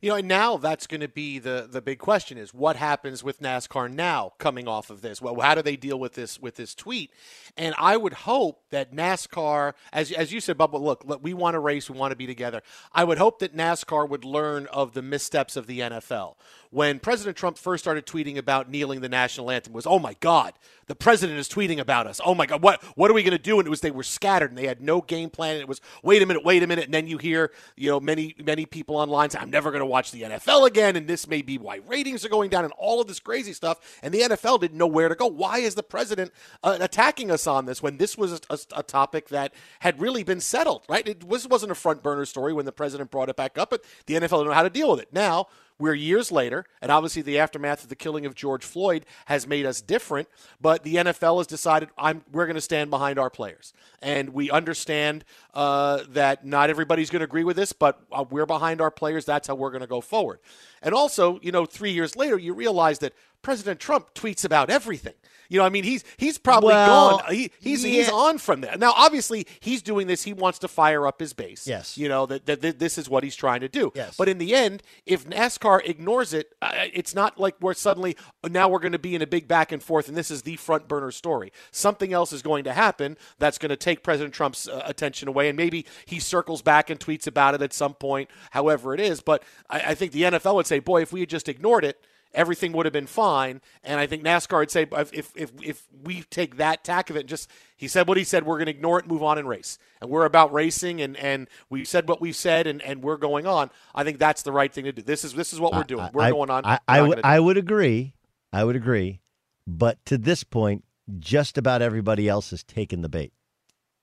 You 0.01 0.11
know, 0.11 0.17
and 0.17 0.29
now 0.29 0.57
that's 0.57 0.87
going 0.87 1.01
to 1.01 1.09
be 1.09 1.39
the 1.41 1.69
the 1.71 1.83
big 1.83 1.99
question 1.99 2.39
is 2.39 2.55
what 2.55 2.77
happens 2.77 3.25
with 3.25 3.41
NASCAR 3.41 3.93
now 3.93 4.33
coming 4.39 4.69
off 4.69 4.91
of 4.91 5.01
this? 5.01 5.21
Well, 5.21 5.41
how 5.41 5.57
do 5.57 5.63
they 5.63 5.77
deal 5.77 5.99
with 5.99 6.15
this 6.15 6.39
with 6.39 6.55
this 6.55 6.75
tweet? 6.75 7.11
And 7.57 7.75
I 7.79 7.97
would 7.97 8.13
hope 8.13 8.63
that 8.71 8.95
NASCAR, 8.95 9.73
as 9.93 10.13
as 10.13 10.33
you 10.33 10.41
said, 10.41 10.57
Bubba, 10.57 10.81
look, 10.81 11.05
look 11.05 11.23
we 11.23 11.35
want 11.35 11.55
to 11.55 11.59
race, 11.59 11.91
we 11.91 11.99
want 11.99 12.13
to 12.13 12.17
be 12.17 12.27
together. 12.27 12.63
I 12.93 13.03
would 13.03 13.19
hope 13.19 13.41
that 13.41 13.57
NASCAR 13.57 14.09
would 14.09 14.25
learn 14.25 14.67
of 14.67 14.95
the 14.95 15.03
missteps 15.03 15.57
of 15.57 15.67
the 15.67 15.81
NFL. 15.81 16.37
When 16.71 17.01
President 17.01 17.37
Trump 17.37 17.57
first 17.57 17.83
started 17.83 18.07
tweeting 18.07 18.37
about 18.37 18.71
kneeling 18.71 19.01
the 19.01 19.09
national 19.09 19.51
anthem, 19.51 19.73
was 19.73 19.87
oh 19.87 19.99
my 19.99 20.15
God, 20.21 20.53
the 20.87 20.95
president 20.95 21.39
is 21.39 21.49
tweeting 21.49 21.79
about 21.79 22.07
us. 22.07 22.21
Oh 22.25 22.35
my 22.35 22.47
God, 22.47 22.63
what 22.63 22.83
what 22.97 23.11
are 23.11 23.15
we 23.15 23.23
going 23.23 23.33
to 23.33 23.39
do? 23.43 23.59
And 23.59 23.67
it 23.67 23.71
was 23.71 23.81
they 23.81 23.91
were 23.91 24.05
scattered 24.05 24.51
and 24.51 24.59
they 24.59 24.67
had 24.67 24.81
no 24.81 25.01
game 25.01 25.31
plan. 25.31 25.55
And 25.55 25.63
it 25.63 25.69
was 25.69 25.81
wait 26.05 26.23
a 26.23 26.27
minute, 26.27 26.45
wait 26.45 26.63
a 26.63 26.67
minute, 26.69 26.85
and 26.85 26.95
then 26.95 27.09
you 27.09 27.19
hear 27.19 27.51
you 27.77 27.91
know 27.91 27.99
many 27.99 28.37
many 28.45 28.65
people 28.65 28.97
online 28.97 29.31
say 29.31 29.39
I'm 29.41 29.51
never 29.51 29.71
going 29.71 29.81
to 29.81 29.88
watch 29.89 30.11
the 30.11 30.23
NFL 30.23 30.67
again, 30.67 30.97
and 30.97 31.07
this 31.07 31.27
may 31.27 31.43
be 31.43 31.59
why 31.59 31.81
ratings 31.87 32.25
are 32.25 32.29
going 32.29 32.51
down, 32.51 32.65
and 32.65 32.73
all 32.79 33.01
of 33.01 33.09
this 33.09 33.21
crazy 33.21 33.53
stuff. 33.53 33.99
And 34.03 34.13
the 34.13 34.21
NFL 34.21 34.61
didn't 34.61 34.79
know 34.79 34.87
where 34.87 35.09
to 35.09 35.15
go. 35.15 35.27
Why 35.27 35.59
is 35.59 35.75
the 35.75 35.83
president 35.83 36.33
uh, 36.63 36.79
attacking 36.81 37.31
us 37.31 37.47
on 37.47 37.67
this 37.67 37.83
when 37.83 37.97
this 37.97 38.17
was 38.17 38.41
a, 38.51 38.59
a, 38.77 38.83
topic 38.83 39.29
that 39.29 39.53
had 39.81 40.01
really 40.01 40.23
been 40.23 40.41
settled? 40.41 40.85
Right? 40.89 41.07
It 41.07 41.25
was 41.25 41.47
wasn't 41.47 41.73
a 41.73 41.75
front 41.75 42.03
burner 42.03 42.25
story 42.25 42.53
when 42.53 42.65
the 42.65 42.73
president 42.73 43.11
brought 43.11 43.29
it 43.29 43.37
back 43.37 43.59
up, 43.59 43.71
but 43.71 43.85
the 44.07 44.15
NFL 44.15 44.29
didn't 44.29 44.47
know 44.47 44.53
how 44.53 44.63
to 44.63 44.71
deal 44.71 44.91
with 44.91 45.01
it. 45.01 45.13
Now 45.13 45.49
we're 45.79 45.95
years 45.95 46.33
later, 46.33 46.65
and 46.83 46.91
obviously 46.91 47.23
the 47.23 47.39
aftermath 47.39 47.85
of 47.85 47.89
the 47.89 47.97
killing 47.97 48.27
of 48.27 48.35
George 48.35 48.65
Floyd 48.65 49.07
has 49.27 49.47
made 49.47 49.65
us 49.65 49.81
different. 49.81 50.29
But 50.61 50.83
the 50.83 50.97
NFL 50.97 51.39
has 51.39 51.47
decided 51.47 51.91
we're 52.33 52.47
going 52.47 52.55
to 52.57 52.61
stand 52.61 52.91
behind 52.91 53.19
our 53.19 53.31
players, 53.31 53.73
and 54.03 54.31
we 54.31 54.51
understand 54.51 55.25
uh, 55.55 56.05
that 56.11 56.45
not 56.45 56.71
everybody's 56.71 57.11
going 57.11 57.21
to 57.21 57.25
agree 57.25 57.45
with 57.45 57.57
this, 57.57 57.73
but 57.73 58.01
uh, 58.11 58.25
we're 58.29 58.47
behind 58.47 58.81
our 58.81 58.91
players. 58.91 59.25
That's 59.25 59.49
how 59.49 59.55
we're 59.55 59.71
going 59.71 59.83
to 59.83 59.87
go 59.87 60.01
forward. 60.01 60.41
And 60.83 60.95
also, 60.95 61.39
you 61.43 61.53
know, 61.53 61.67
three 61.67 61.93
years 61.93 62.17
later, 62.17 62.39
you 62.39 62.55
realize 62.55 62.99
that 63.01 63.13
President 63.43 63.81
Trump 63.81 64.15
tweets 64.15 64.45
about 64.45 64.71
everything. 64.71 65.15
You 65.49 65.59
know, 65.59 65.65
I 65.65 65.71
mean, 65.71 65.85
he's 65.85 66.05
he's 66.19 66.37
probably 66.37 66.75
Well, 66.75 67.19
gone. 67.19 67.35
He, 67.35 67.51
he's 67.59 67.83
yeah. 67.83 67.91
he's 67.91 68.11
on 68.11 68.37
from 68.37 68.61
that. 68.63 68.79
Now, 68.79 68.93
obviously, 68.95 69.47
he's 69.61 69.81
doing 69.81 70.07
this. 70.07 70.23
He 70.23 70.35
wants 70.35 70.59
to 70.59 70.69
fire 70.69 71.07
up 71.07 71.19
his 71.21 71.33
base. 71.33 71.67
Yes. 71.67 71.97
You 71.97 72.09
know 72.09 72.27
that, 72.27 72.45
that, 72.45 72.79
this 72.79 72.99
is 72.99 73.09
what 73.09 73.25
he's 73.25 73.35
trying 73.35 73.61
to 73.61 73.69
do. 73.69 73.91
Yes. 73.95 74.15
But 74.17 74.29
in 74.29 74.37
the 74.37 74.55
end, 74.55 74.83
if 75.07 75.27
NASCAR 75.27 75.89
ignores 75.89 76.35
it, 76.35 76.55
uh, 76.61 76.73
it's 76.93 77.15
not 77.15 77.41
like 77.41 77.55
we're 77.63 77.73
suddenly 77.73 78.15
now 78.47 78.69
we're 78.69 78.79
going 78.79 78.93
to 78.93 78.99
be 78.99 79.15
in 79.15 79.23
a 79.23 79.27
big 79.27 79.49
back 79.49 79.73
and 79.73 79.83
forth, 79.83 80.09
and 80.09 80.17
this 80.17 80.31
is 80.31 80.43
the 80.43 80.57
front 80.57 80.87
burner 80.87 81.11
story. 81.11 81.51
Something 81.71 82.13
else 82.13 82.31
is 82.35 82.43
going 82.43 82.65
to 82.65 82.75
happen 82.75 83.17
that's 83.39 83.57
going 83.57 83.71
to 83.71 83.77
take 83.77 84.03
President 84.03 84.35
Trump's 84.35 84.69
uh, 84.69 84.83
attention 84.85 85.29
away, 85.29 85.49
and 85.49 85.57
maybe 85.57 85.87
he 86.05 86.21
circles 86.21 86.61
back 86.61 86.91
and 86.91 87.01
tweets 87.01 87.27
about 87.27 87.55
it 87.55 87.63
at 87.63 87.73
some 87.73 87.95
point. 87.95 88.29
However, 88.51 88.93
it 88.93 89.01
is. 89.01 89.23
But 89.23 89.43
I, 89.71 89.81
I 89.81 89.95
think 89.95 90.13
the 90.13 90.25
NFL 90.25 90.57
would 90.57 90.67
say, 90.69 90.79
boy, 90.79 91.03
if 91.03 91.13
we 91.13 91.21
had 91.21 91.29
just 91.29 91.49
ignored 91.49 91.85
it 91.85 92.05
everything 92.35 92.73
would 92.73 92.87
have 92.87 92.93
been 92.93 93.07
fine. 93.07 93.61
And 93.83 94.01
I 94.01 94.07
think 94.07 94.23
NASCAR 94.23 94.61
would 94.61 94.71
say 94.71 94.87
if 95.13 95.33
if 95.37 95.53
if 95.63 95.83
we 96.03 96.23
take 96.31 96.57
that 96.57 96.85
tack 96.85 97.11
of 97.11 97.17
it, 97.17 97.21
and 97.21 97.29
just 97.29 97.51
he 97.77 97.89
said 97.89 98.09
what 98.09 98.17
he 98.17 98.25
said, 98.25 98.45
we're 98.45 98.57
going 98.57 98.67
to 98.67 98.73
ignore 98.73 98.99
it, 98.99 99.07
move 99.07 99.23
on 99.23 99.39
and 99.39 99.49
race, 99.49 99.79
and 100.01 100.11
we're 100.11 100.25
about 100.25 100.53
racing, 100.53 101.01
and 101.01 101.17
and 101.17 101.49
we 101.71 101.85
said 101.85 102.09
what 102.09 102.21
we 102.21 102.33
said, 102.33 102.67
and 102.67 102.83
and 102.83 103.03
we're 103.03 103.17
going 103.17 103.47
on. 103.47 103.71
I 103.95 104.05
think 104.05 104.19
that's 104.19 104.43
the 104.43 104.53
right 104.53 104.73
thing 104.73 104.85
to 104.85 104.93
do. 104.93 105.03
This 105.03 105.25
is 105.25 105.35
this 105.35 105.53
is 105.53 105.61
what 105.61 105.75
we're 105.75 105.85
doing. 105.85 106.09
We're 106.13 106.23
I, 106.23 106.31
going 106.31 106.51
on. 106.51 106.65
I, 106.65 106.79
I, 106.87 107.07
do 107.07 107.15
I 107.23 107.41
would 107.41 107.57
agree. 107.57 108.15
I 108.53 108.65
would 108.65 108.77
agree. 108.77 109.21
But 109.67 110.05
to 110.07 110.17
this 110.17 110.45
point, 110.45 110.85
just 111.19 111.59
about 111.59 111.83
everybody 111.83 112.29
else 112.29 112.51
has 112.51 112.65
taken 112.65 113.03
the 113.03 113.09
bait. 113.09 113.33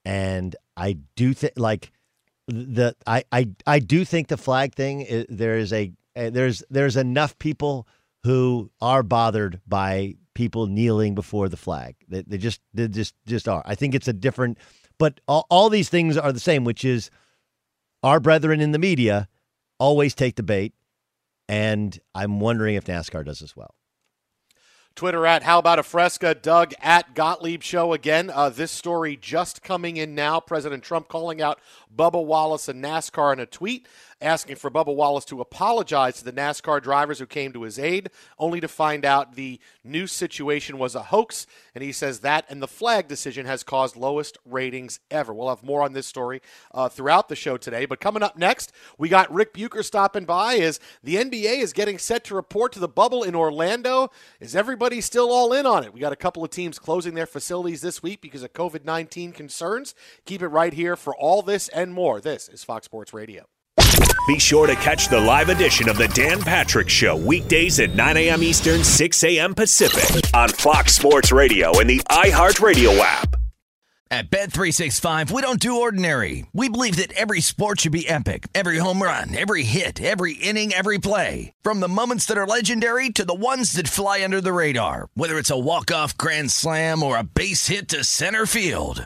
And 0.08 0.56
I 0.78 0.98
do 1.16 1.34
think, 1.34 1.54
like, 1.58 1.92
the 2.48 2.96
I, 3.08 3.24
I 3.32 3.50
I 3.66 3.80
do 3.80 4.06
think 4.06 4.28
the 4.28 4.38
flag 4.38 4.76
thing 4.76 5.02
is, 5.02 5.26
there 5.30 5.58
is 5.58 5.74
a 5.74 5.92
there's 6.16 6.64
there's 6.70 6.98
enough 6.98 7.38
people 7.40 7.88
who 8.24 8.72
are 8.82 9.04
bothered 9.04 9.62
by 9.68 10.16
people 10.34 10.68
kneeling 10.68 11.16
before 11.16 11.50
the 11.50 11.58
flag. 11.58 11.96
They, 12.08 12.22
they 12.22 12.38
just 12.38 12.62
they 12.74 12.88
just 12.88 13.16
just 13.26 13.48
are. 13.48 13.64
I 13.66 13.76
think 13.76 13.96
it's 13.96 14.08
a 14.08 14.14
different, 14.14 14.58
but 14.98 15.20
all, 15.28 15.46
all 15.50 15.70
these 15.70 15.90
things 15.90 16.18
are 16.18 16.32
the 16.32 16.40
same, 16.40 16.64
which 16.64 16.86
is 16.86 17.10
our 18.04 18.20
brethren 18.20 18.62
in 18.62 18.72
the 18.72 18.80
media 18.80 19.28
always 19.80 20.16
take 20.16 20.36
the 20.36 20.44
bait, 20.44 20.74
and 21.50 22.00
I'm 22.14 22.40
wondering 22.40 22.76
if 22.76 22.86
NASCAR 22.86 23.26
does 23.26 23.42
as 23.42 23.56
well. 23.56 23.76
Twitter 24.96 25.26
at 25.26 25.44
How 25.44 25.60
About 25.60 25.78
a 25.78 25.84
Fresca, 25.84 26.34
Doug 26.34 26.74
at 26.82 27.14
Gottlieb 27.14 27.62
Show 27.62 27.92
again. 27.92 28.32
Uh, 28.34 28.48
this 28.48 28.72
story 28.72 29.18
just 29.18 29.62
coming 29.62 29.98
in 29.98 30.16
now. 30.16 30.40
President 30.40 30.84
Trump 30.84 31.10
calling 31.10 31.42
out 31.42 31.60
Bubba 31.94 32.26
Wallace 32.26 32.70
and 32.70 32.82
NASCAR 32.82 33.34
in 33.34 33.42
a 33.42 33.46
tweet, 33.46 33.90
asking 34.26 34.56
for 34.56 34.72
Bubba 34.72 34.94
Wallace 34.94 35.26
to 35.26 35.40
apologize 35.40 36.18
to 36.18 36.26
the 36.26 36.34
NASCAR 36.34 36.82
drivers 36.82 37.20
who 37.20 37.26
came 37.26 37.54
to 37.54 37.62
his 37.62 37.78
aid, 37.78 38.10
only 38.40 38.60
to 38.60 38.68
find 38.68 39.06
out 39.06 39.36
the 39.36 39.60
new 39.84 40.08
situation 40.08 40.78
was 40.78 40.96
a 40.96 41.04
hoax. 41.04 41.46
And 41.74 41.84
he 41.84 41.92
says 41.92 42.20
that 42.22 42.46
and 42.50 42.62
the 42.62 42.68
flag 42.68 43.08
decision 43.08 43.46
has 43.46 43.64
caused 43.64 43.96
lowest 43.96 44.38
ratings 44.46 45.00
ever. 45.12 45.34
We'll 45.34 45.50
have 45.50 45.64
more 45.64 45.84
on 45.84 45.94
this 45.94 46.08
story 46.08 46.42
uh, 46.74 46.90
throughout 46.90 47.30
the 47.30 47.36
show 47.36 47.58
today. 47.58 47.86
But 47.86 48.00
coming 48.00 48.24
up 48.24 48.38
next, 48.38 48.72
we 48.98 49.10
got 49.10 49.34
Ric 49.34 49.54
Bucher 49.54 49.84
stopping 49.84 50.26
by 50.26 50.56
Is 50.56 50.80
the 51.04 51.16
NBA 51.16 51.60
is 51.60 51.74
getting 51.74 51.98
set 51.98 52.24
to 52.26 52.36
report 52.36 52.74
to 52.74 52.80
the 52.80 52.88
bubble 52.88 53.24
in 53.24 53.36
Orlando. 53.36 54.10
Is 54.40 54.56
everybody 54.56 55.02
still 55.02 55.32
all 55.32 55.54
in 55.54 55.66
on 55.66 55.84
it? 55.84 55.94
We 55.94 56.00
got 56.00 56.14
a 56.14 56.18
couple 56.18 56.44
of 56.44 56.50
teams 56.50 56.80
closing 56.80 57.14
their 57.14 57.28
facilities 57.28 57.82
this 57.82 58.02
week 58.02 58.22
because 58.22 58.44
of 58.44 58.54
COVID 58.54 58.86
19 58.86 59.32
concerns. 59.32 59.94
Keep 60.26 60.42
it 60.42 60.48
right 60.48 60.74
here 60.74 60.96
for 60.96 61.16
all 61.16 61.42
this 61.42 61.68
and 61.70 61.94
more. 61.94 62.20
This 62.20 62.50
is 62.50 62.64
Fox 62.64 62.86
Sports 62.86 63.14
Radio. 63.14 63.46
Be 64.28 64.40
sure 64.40 64.66
to 64.66 64.76
catch 64.76 65.08
the 65.08 65.20
live 65.20 65.50
edition 65.50 65.88
of 65.88 65.98
the 66.00 66.08
Dan 66.08 66.42
Patrick 66.42 66.90
Show 66.90 67.16
weekdays 67.16 67.80
at 67.80 67.94
9 67.94 68.18
a.m. 68.18 68.42
Eastern, 68.42 68.84
6 68.84 69.24
a.m. 69.24 69.54
Pacific 69.54 70.24
on 70.34 70.50
Fox 70.50 70.96
Sports 70.96 71.32
Radio 71.32 71.78
and 71.80 71.88
the 71.88 72.00
iHeartRadio 72.10 72.98
app. 73.00 73.36
At 74.10 74.32
Bet365, 74.32 75.30
we 75.30 75.42
don't 75.44 75.60
do 75.60 75.80
ordinary. 75.80 76.46
We 76.54 76.70
believe 76.70 76.96
that 76.98 77.12
every 77.14 77.42
sport 77.42 77.82
should 77.82 77.92
be 77.92 78.10
epic. 78.10 78.48
Every 78.56 78.78
home 78.78 79.02
run, 79.02 79.36
every 79.36 79.64
hit, 79.64 80.02
every 80.02 80.34
inning, 80.34 80.74
every 80.74 80.98
play. 80.98 81.54
From 81.62 81.80
the 81.80 81.88
moments 81.88 82.26
that 82.28 82.38
are 82.38 82.48
legendary 82.48 83.10
to 83.12 83.26
the 83.26 83.34
ones 83.36 83.74
that 83.74 83.88
fly 83.88 84.24
under 84.24 84.42
the 84.42 84.54
radar. 84.54 85.08
Whether 85.16 85.38
it's 85.38 85.52
a 85.52 85.60
walk-off 85.60 86.18
grand 86.18 86.50
slam 86.52 87.04
or 87.04 87.18
a 87.18 87.24
base 87.24 87.68
hit 87.68 87.90
to 87.90 88.04
center 88.04 88.46
field. 88.46 89.06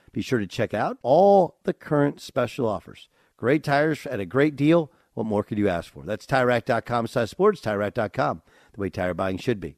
Be 0.13 0.21
sure 0.21 0.39
to 0.39 0.47
check 0.47 0.73
out 0.73 0.97
all 1.01 1.57
the 1.63 1.73
current 1.73 2.19
special 2.19 2.67
offers. 2.67 3.07
Great 3.37 3.63
tires 3.63 4.05
at 4.05 4.19
a 4.19 4.25
great 4.25 4.55
deal. 4.55 4.91
What 5.13 5.25
more 5.25 5.43
could 5.43 5.57
you 5.57 5.67
ask 5.67 5.91
for? 5.91 6.03
That's 6.03 6.25
TireRack.com 6.25 7.07
slash 7.07 7.29
sports, 7.29 7.61
TireRack.com, 7.61 8.41
the 8.73 8.79
way 8.79 8.89
tire 8.89 9.13
buying 9.13 9.37
should 9.37 9.59
be. 9.59 9.75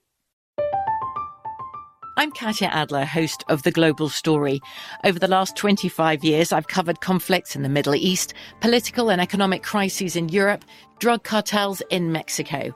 I'm 2.16 2.32
Katya 2.32 2.68
Adler, 2.68 3.06
host 3.06 3.44
of 3.50 3.64
The 3.64 3.72
Global 3.72 4.08
Story. 4.08 4.62
Over 5.04 5.18
the 5.18 5.28
last 5.28 5.56
25 5.56 6.24
years, 6.24 6.52
I've 6.52 6.68
covered 6.68 7.02
conflicts 7.02 7.56
in 7.56 7.64
the 7.64 7.70
Middle 7.70 7.96
East, 7.96 8.36
political 8.62 9.10
and 9.10 9.20
economic 9.20 9.64
crises 9.64 10.16
in 10.16 10.30
Europe, 10.30 10.64
drug 11.00 11.24
cartels 11.24 11.82
in 11.90 12.12
Mexico. 12.12 12.76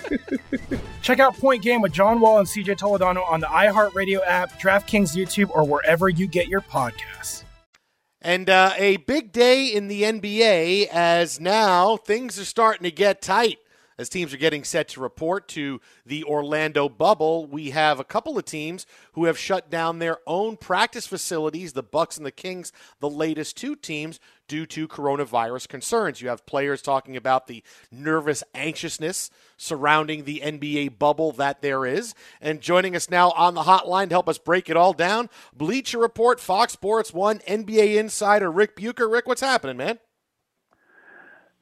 Check 1.02 1.18
out 1.18 1.36
Point 1.36 1.62
Game 1.62 1.80
with 1.80 1.92
John 1.92 2.20
Wall 2.20 2.38
and 2.38 2.46
CJ 2.46 2.78
Toledano 2.78 3.28
on 3.28 3.40
the 3.40 3.46
iHeartRadio 3.46 4.20
app, 4.26 4.60
DraftKings 4.60 5.16
YouTube, 5.16 5.50
or 5.50 5.64
wherever 5.64 6.08
you 6.08 6.26
get 6.26 6.48
your 6.48 6.60
podcasts. 6.60 7.44
And 8.20 8.48
uh, 8.48 8.72
a 8.76 8.98
big 8.98 9.32
day 9.32 9.66
in 9.66 9.88
the 9.88 10.02
NBA 10.02 10.86
as 10.92 11.40
now 11.40 11.96
things 11.96 12.38
are 12.38 12.44
starting 12.44 12.84
to 12.84 12.92
get 12.92 13.20
tight. 13.20 13.58
As 13.98 14.08
teams 14.08 14.32
are 14.32 14.38
getting 14.38 14.64
set 14.64 14.88
to 14.88 15.00
report 15.00 15.48
to 15.48 15.80
the 16.04 16.24
Orlando 16.24 16.88
bubble, 16.88 17.46
we 17.46 17.70
have 17.70 18.00
a 18.00 18.04
couple 18.04 18.38
of 18.38 18.44
teams 18.44 18.86
who 19.12 19.26
have 19.26 19.38
shut 19.38 19.70
down 19.70 19.98
their 19.98 20.18
own 20.26 20.56
practice 20.56 21.06
facilities, 21.06 21.72
the 21.72 21.82
Bucks 21.82 22.16
and 22.16 22.26
the 22.26 22.30
Kings, 22.30 22.72
the 23.00 23.10
latest 23.10 23.56
two 23.56 23.76
teams 23.76 24.18
due 24.48 24.66
to 24.66 24.88
coronavirus 24.88 25.68
concerns. 25.68 26.20
You 26.20 26.28
have 26.28 26.44
players 26.46 26.82
talking 26.82 27.16
about 27.16 27.46
the 27.46 27.62
nervous 27.90 28.42
anxiousness 28.54 29.30
surrounding 29.56 30.24
the 30.24 30.42
NBA 30.44 30.98
bubble 30.98 31.32
that 31.32 31.62
there 31.62 31.86
is. 31.86 32.14
And 32.40 32.60
joining 32.60 32.96
us 32.96 33.08
now 33.08 33.30
on 33.30 33.54
the 33.54 33.62
hotline 33.62 34.08
to 34.08 34.14
help 34.14 34.28
us 34.28 34.38
break 34.38 34.68
it 34.68 34.76
all 34.76 34.92
down, 34.92 35.30
Bleacher 35.54 35.98
Report, 35.98 36.40
Fox 36.40 36.72
Sports 36.72 37.14
1, 37.14 37.38
NBA 37.40 37.96
insider 37.96 38.50
Ric 38.50 38.76
Bucher. 38.76 39.08
Ric, 39.08 39.26
what's 39.26 39.40
happening, 39.40 39.76
man? 39.76 39.98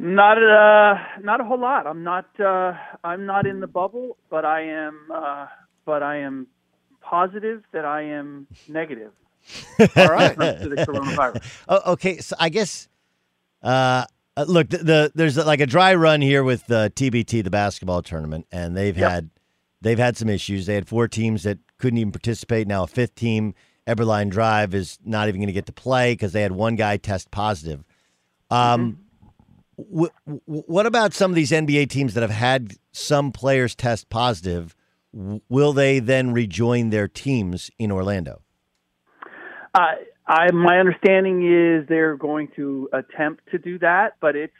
Not 0.02 0.39
uh, 0.43 0.98
not 1.22 1.43
a 1.43 1.44
whole 1.44 1.60
lot. 1.60 1.86
I'm 1.86 2.02
not 2.02 2.24
uh, 2.40 2.72
I'm 3.05 3.27
not 3.27 3.47
in 3.47 3.60
the 3.60 3.66
bubble, 3.66 4.16
but 4.31 4.47
I 4.47 4.62
am 4.62 4.98
uh, 5.14 5.47
but 5.85 6.02
I 6.02 6.16
am 6.20 6.47
positive 7.02 7.62
that 7.72 7.85
I 7.85 8.02
am 8.05 8.47
negative. 8.66 9.12
All 9.97 10.09
right. 10.09 10.35
to 10.36 10.68
the 10.70 10.86
coronavirus. 10.89 11.43
Oh, 11.68 11.93
okay, 11.93 12.16
so 12.18 12.35
I 12.40 12.48
guess 12.48 12.89
uh, 13.62 14.05
uh, 14.39 14.44
look, 14.48 14.70
the, 14.70 14.78
the 14.78 15.12
there's 15.14 15.36
like 15.36 15.60
a 15.60 15.66
dry 15.66 15.94
run 15.94 16.22
here 16.22 16.44
with 16.44 16.66
the 16.66 16.90
TBT, 16.97 17.44
the 17.44 17.51
basketball 17.51 18.01
tournament, 18.02 18.47
and 18.51 18.74
they've 18.74 18.97
Yep. 18.97 19.10
had 19.10 19.31
they've 19.82 19.98
had 19.98 20.16
some 20.16 20.31
issues. 20.31 20.64
They 20.64 20.77
had 20.77 20.89
four 20.89 21.09
teams 21.09 21.43
that 21.43 21.59
couldn't 21.77 21.98
even 21.98 22.10
participate. 22.12 22.66
Now 22.66 22.85
a 22.85 22.86
fifth 22.86 23.16
team, 23.16 23.55
Eberlein 23.86 24.31
Drive, 24.31 24.74
is 24.74 24.98
not 25.05 25.28
even 25.28 25.43
going 25.43 25.48
to 25.48 25.52
get 25.52 25.66
to 25.66 25.72
play 25.74 26.14
because 26.14 26.32
they 26.32 26.40
had 26.40 26.52
one 26.52 26.74
guy 26.77 26.97
test 26.97 27.31
positive. 27.31 27.85
Um, 28.51 28.98
wh- 29.94 30.31
wh- 30.47 30.69
what 30.69 30.86
about 30.86 31.15
some 31.15 31.31
of 31.31 31.35
these 31.35 31.51
NBA 31.51 31.89
teams 31.90 32.15
that 32.15 32.23
have 32.23 32.31
had 32.31 32.74
some 32.93 33.32
players 33.32 33.74
test 33.74 34.09
positive? 34.09 34.74
Will 35.12 35.73
they 35.73 35.98
then 35.98 36.32
rejoin 36.32 36.90
their 36.90 37.09
teams 37.09 37.70
in 37.78 37.90
Orlando? 37.90 38.43
Uh, 39.74 39.94
I 40.27 40.52
my 40.52 40.78
understanding 40.78 41.44
is 41.44 41.89
they're 41.89 42.16
going 42.16 42.48
to 42.57 42.89
attempt 42.93 43.43
to 43.51 43.59
do 43.59 43.78
that, 43.81 44.15
but 44.20 44.36
it's 44.36 44.52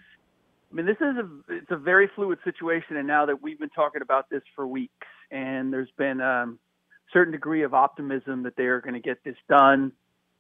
I 0.73 0.75
mean 0.75 0.87
this 0.87 0.97
is 0.97 1.17
a 1.17 1.29
it's 1.49 1.71
a 1.71 1.77
very 1.77 2.11
fluid 2.15 2.39
situation, 2.45 2.97
and 2.97 3.07
now 3.07 3.27
that 3.27 3.43
we've 3.43 3.59
been 3.59 3.71
talking 3.71 4.03
about 4.03 4.29
this 4.31 4.43
for 4.57 4.67
weeks, 4.67 5.07
and 5.31 5.73
there's 5.73 5.91
been 5.97 6.21
a 6.21 6.47
certain 7.13 7.33
degree 7.33 7.63
of 7.63 7.75
optimism 7.75 8.43
that 8.45 8.57
they 8.57 8.65
are 8.65 8.81
going 8.81 8.95
to 8.95 9.01
get 9.01 9.23
this 9.25 9.37
done. 9.49 9.93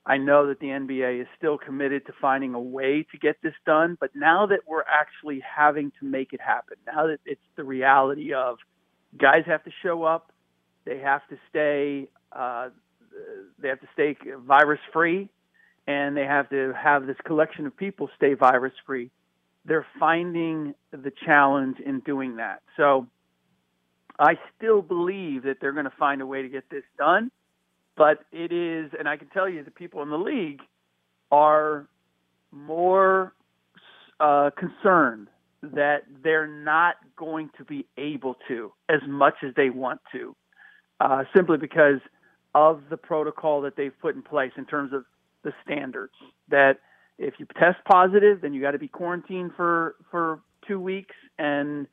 I 0.06 0.16
know 0.16 0.46
that 0.48 0.60
the 0.60 0.66
NBA 0.66 1.20
is 1.20 1.26
still 1.36 1.58
committed 1.58 2.06
to 2.06 2.12
finding 2.20 2.54
a 2.54 2.60
way 2.60 3.06
to 3.12 3.18
get 3.18 3.36
this 3.42 3.52
done, 3.66 3.96
but 4.00 4.10
now 4.14 4.46
that 4.46 4.60
we're 4.66 4.82
actually 4.82 5.40
having 5.40 5.92
to 6.00 6.06
make 6.06 6.32
it 6.32 6.40
happen, 6.40 6.78
now 6.86 7.06
that 7.06 7.18
it's 7.26 7.40
the 7.56 7.64
reality 7.64 8.32
of 8.32 8.56
guys 9.18 9.42
have 9.46 9.62
to 9.64 9.70
show 9.82 10.04
up, 10.04 10.32
they 10.86 10.98
have 10.98 11.20
to 11.28 11.36
stay, 11.50 12.08
uh, 12.32 12.70
they 13.58 13.68
have 13.68 13.80
to 13.80 13.88
stay 13.92 14.16
virus 14.46 14.80
free, 14.92 15.28
and 15.86 16.16
they 16.16 16.24
have 16.24 16.48
to 16.50 16.72
have 16.72 17.06
this 17.06 17.16
collection 17.26 17.66
of 17.66 17.76
people 17.76 18.08
stay 18.16 18.34
virus 18.34 18.72
free. 18.86 19.10
They're 19.66 19.86
finding 19.98 20.74
the 20.92 21.12
challenge 21.26 21.76
in 21.84 22.00
doing 22.00 22.36
that. 22.36 22.62
So 22.78 23.06
I 24.18 24.38
still 24.56 24.80
believe 24.82 25.42
that 25.42 25.58
they're 25.60 25.72
going 25.72 25.84
to 25.84 25.96
find 25.98 26.22
a 26.22 26.26
way 26.26 26.42
to 26.42 26.48
get 26.48 26.68
this 26.70 26.84
done. 26.96 27.30
But 28.00 28.24
it 28.32 28.50
is, 28.50 28.92
and 28.98 29.06
I 29.06 29.18
can 29.18 29.28
tell 29.28 29.46
you, 29.46 29.62
the 29.62 29.70
people 29.70 30.00
in 30.00 30.08
the 30.08 30.16
league 30.16 30.62
are 31.30 31.86
more 32.50 33.34
uh, 34.18 34.48
concerned 34.56 35.28
that 35.62 36.04
they're 36.24 36.46
not 36.46 36.94
going 37.18 37.50
to 37.58 37.64
be 37.66 37.84
able 37.98 38.36
to 38.48 38.72
as 38.88 39.00
much 39.06 39.34
as 39.46 39.52
they 39.54 39.68
want 39.68 40.00
to, 40.12 40.34
uh, 40.98 41.24
simply 41.36 41.58
because 41.58 42.00
of 42.54 42.84
the 42.88 42.96
protocol 42.96 43.60
that 43.60 43.76
they've 43.76 44.00
put 44.00 44.14
in 44.14 44.22
place 44.22 44.52
in 44.56 44.64
terms 44.64 44.94
of 44.94 45.04
the 45.44 45.52
standards. 45.62 46.14
That 46.48 46.78
if 47.18 47.34
you 47.36 47.44
test 47.58 47.84
positive, 47.84 48.40
then 48.40 48.54
you 48.54 48.62
got 48.62 48.70
to 48.70 48.78
be 48.78 48.88
quarantined 48.88 49.50
for 49.58 49.96
for 50.10 50.40
two 50.66 50.80
weeks, 50.80 51.16
and 51.38 51.86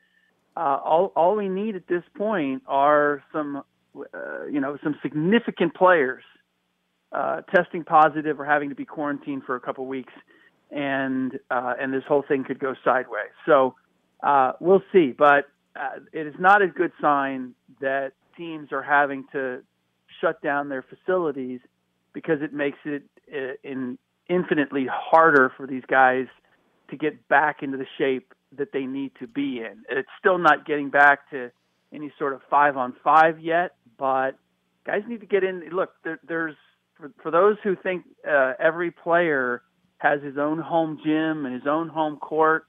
uh, 0.56 0.80
all 0.86 1.12
all 1.18 1.36
we 1.36 1.50
need 1.50 1.76
at 1.76 1.90
this 1.90 2.04
point 2.16 2.64
are 2.66 3.22
some 3.34 3.64
uh, 4.14 4.46
you 4.46 4.60
know 4.60 4.78
some 4.84 4.96
significant 5.02 5.74
players 5.76 6.24
uh, 7.12 7.42
testing 7.56 7.84
positive 7.84 8.40
or 8.40 8.46
having 8.46 8.70
to 8.70 8.76
be 8.76 8.86
quarantined 8.86 9.44
for 9.44 9.56
a 9.56 9.60
couple 9.60 9.86
weeks, 9.86 10.14
and 10.72 11.40
uh, 11.50 11.74
and 11.80 11.94
this 11.94 12.04
whole 12.08 12.24
thing 12.28 12.44
could 12.44 12.60
go 12.60 12.74
sideways. 12.84 13.32
So 13.46 13.76
uh, 14.24 14.54
we'll 14.60 14.84
see, 14.92 15.14
but 15.18 15.46
uh, 15.76 16.00
it 16.12 16.28
is 16.28 16.36
not 16.40 16.62
a 16.62 16.68
good 16.68 16.92
sign 17.02 17.54
that 17.82 18.14
teams 18.36 18.72
are 18.72 18.84
having 18.84 19.26
to 19.32 19.62
shut 20.22 20.42
down 20.42 20.70
their 20.70 20.84
facilities 20.84 21.60
because 22.14 22.42
it 22.42 22.54
makes 22.54 22.80
it 22.86 23.04
uh, 23.34 23.54
in 23.64 23.98
infinitely 24.30 24.88
harder 24.92 25.52
for 25.56 25.68
these 25.68 25.84
guys 25.88 26.26
to 26.90 26.98
get 26.98 27.28
back 27.28 27.64
into 27.64 27.78
the 27.78 27.86
shape 27.98 28.34
that 28.58 28.72
they 28.72 28.86
need 28.86 29.12
to 29.20 29.28
be 29.28 29.60
in. 29.60 29.84
It's 29.90 30.10
still 30.20 30.38
not 30.38 30.66
getting 30.66 30.90
back 30.90 31.30
to 31.32 31.52
any 31.94 32.12
sort 32.20 32.34
of 32.34 32.42
five 32.50 32.78
on 32.78 32.94
five 33.04 33.40
yet, 33.40 33.76
but 33.98 34.32
guys 34.86 35.02
need 35.08 35.22
to 35.22 35.26
get 35.26 35.44
in. 35.44 35.64
Look, 35.72 35.92
there, 36.04 36.20
there's 36.28 36.56
for, 36.96 37.12
for 37.22 37.32
those 37.32 37.58
who 37.64 37.76
think 37.76 38.04
uh, 38.30 38.54
every 38.60 38.92
player 38.92 39.62
has 39.98 40.22
his 40.22 40.38
own 40.38 40.60
home 40.60 41.00
gym 41.04 41.46
and 41.46 41.54
his 41.54 41.68
own 41.68 41.88
home 41.90 42.18
court. 42.18 42.66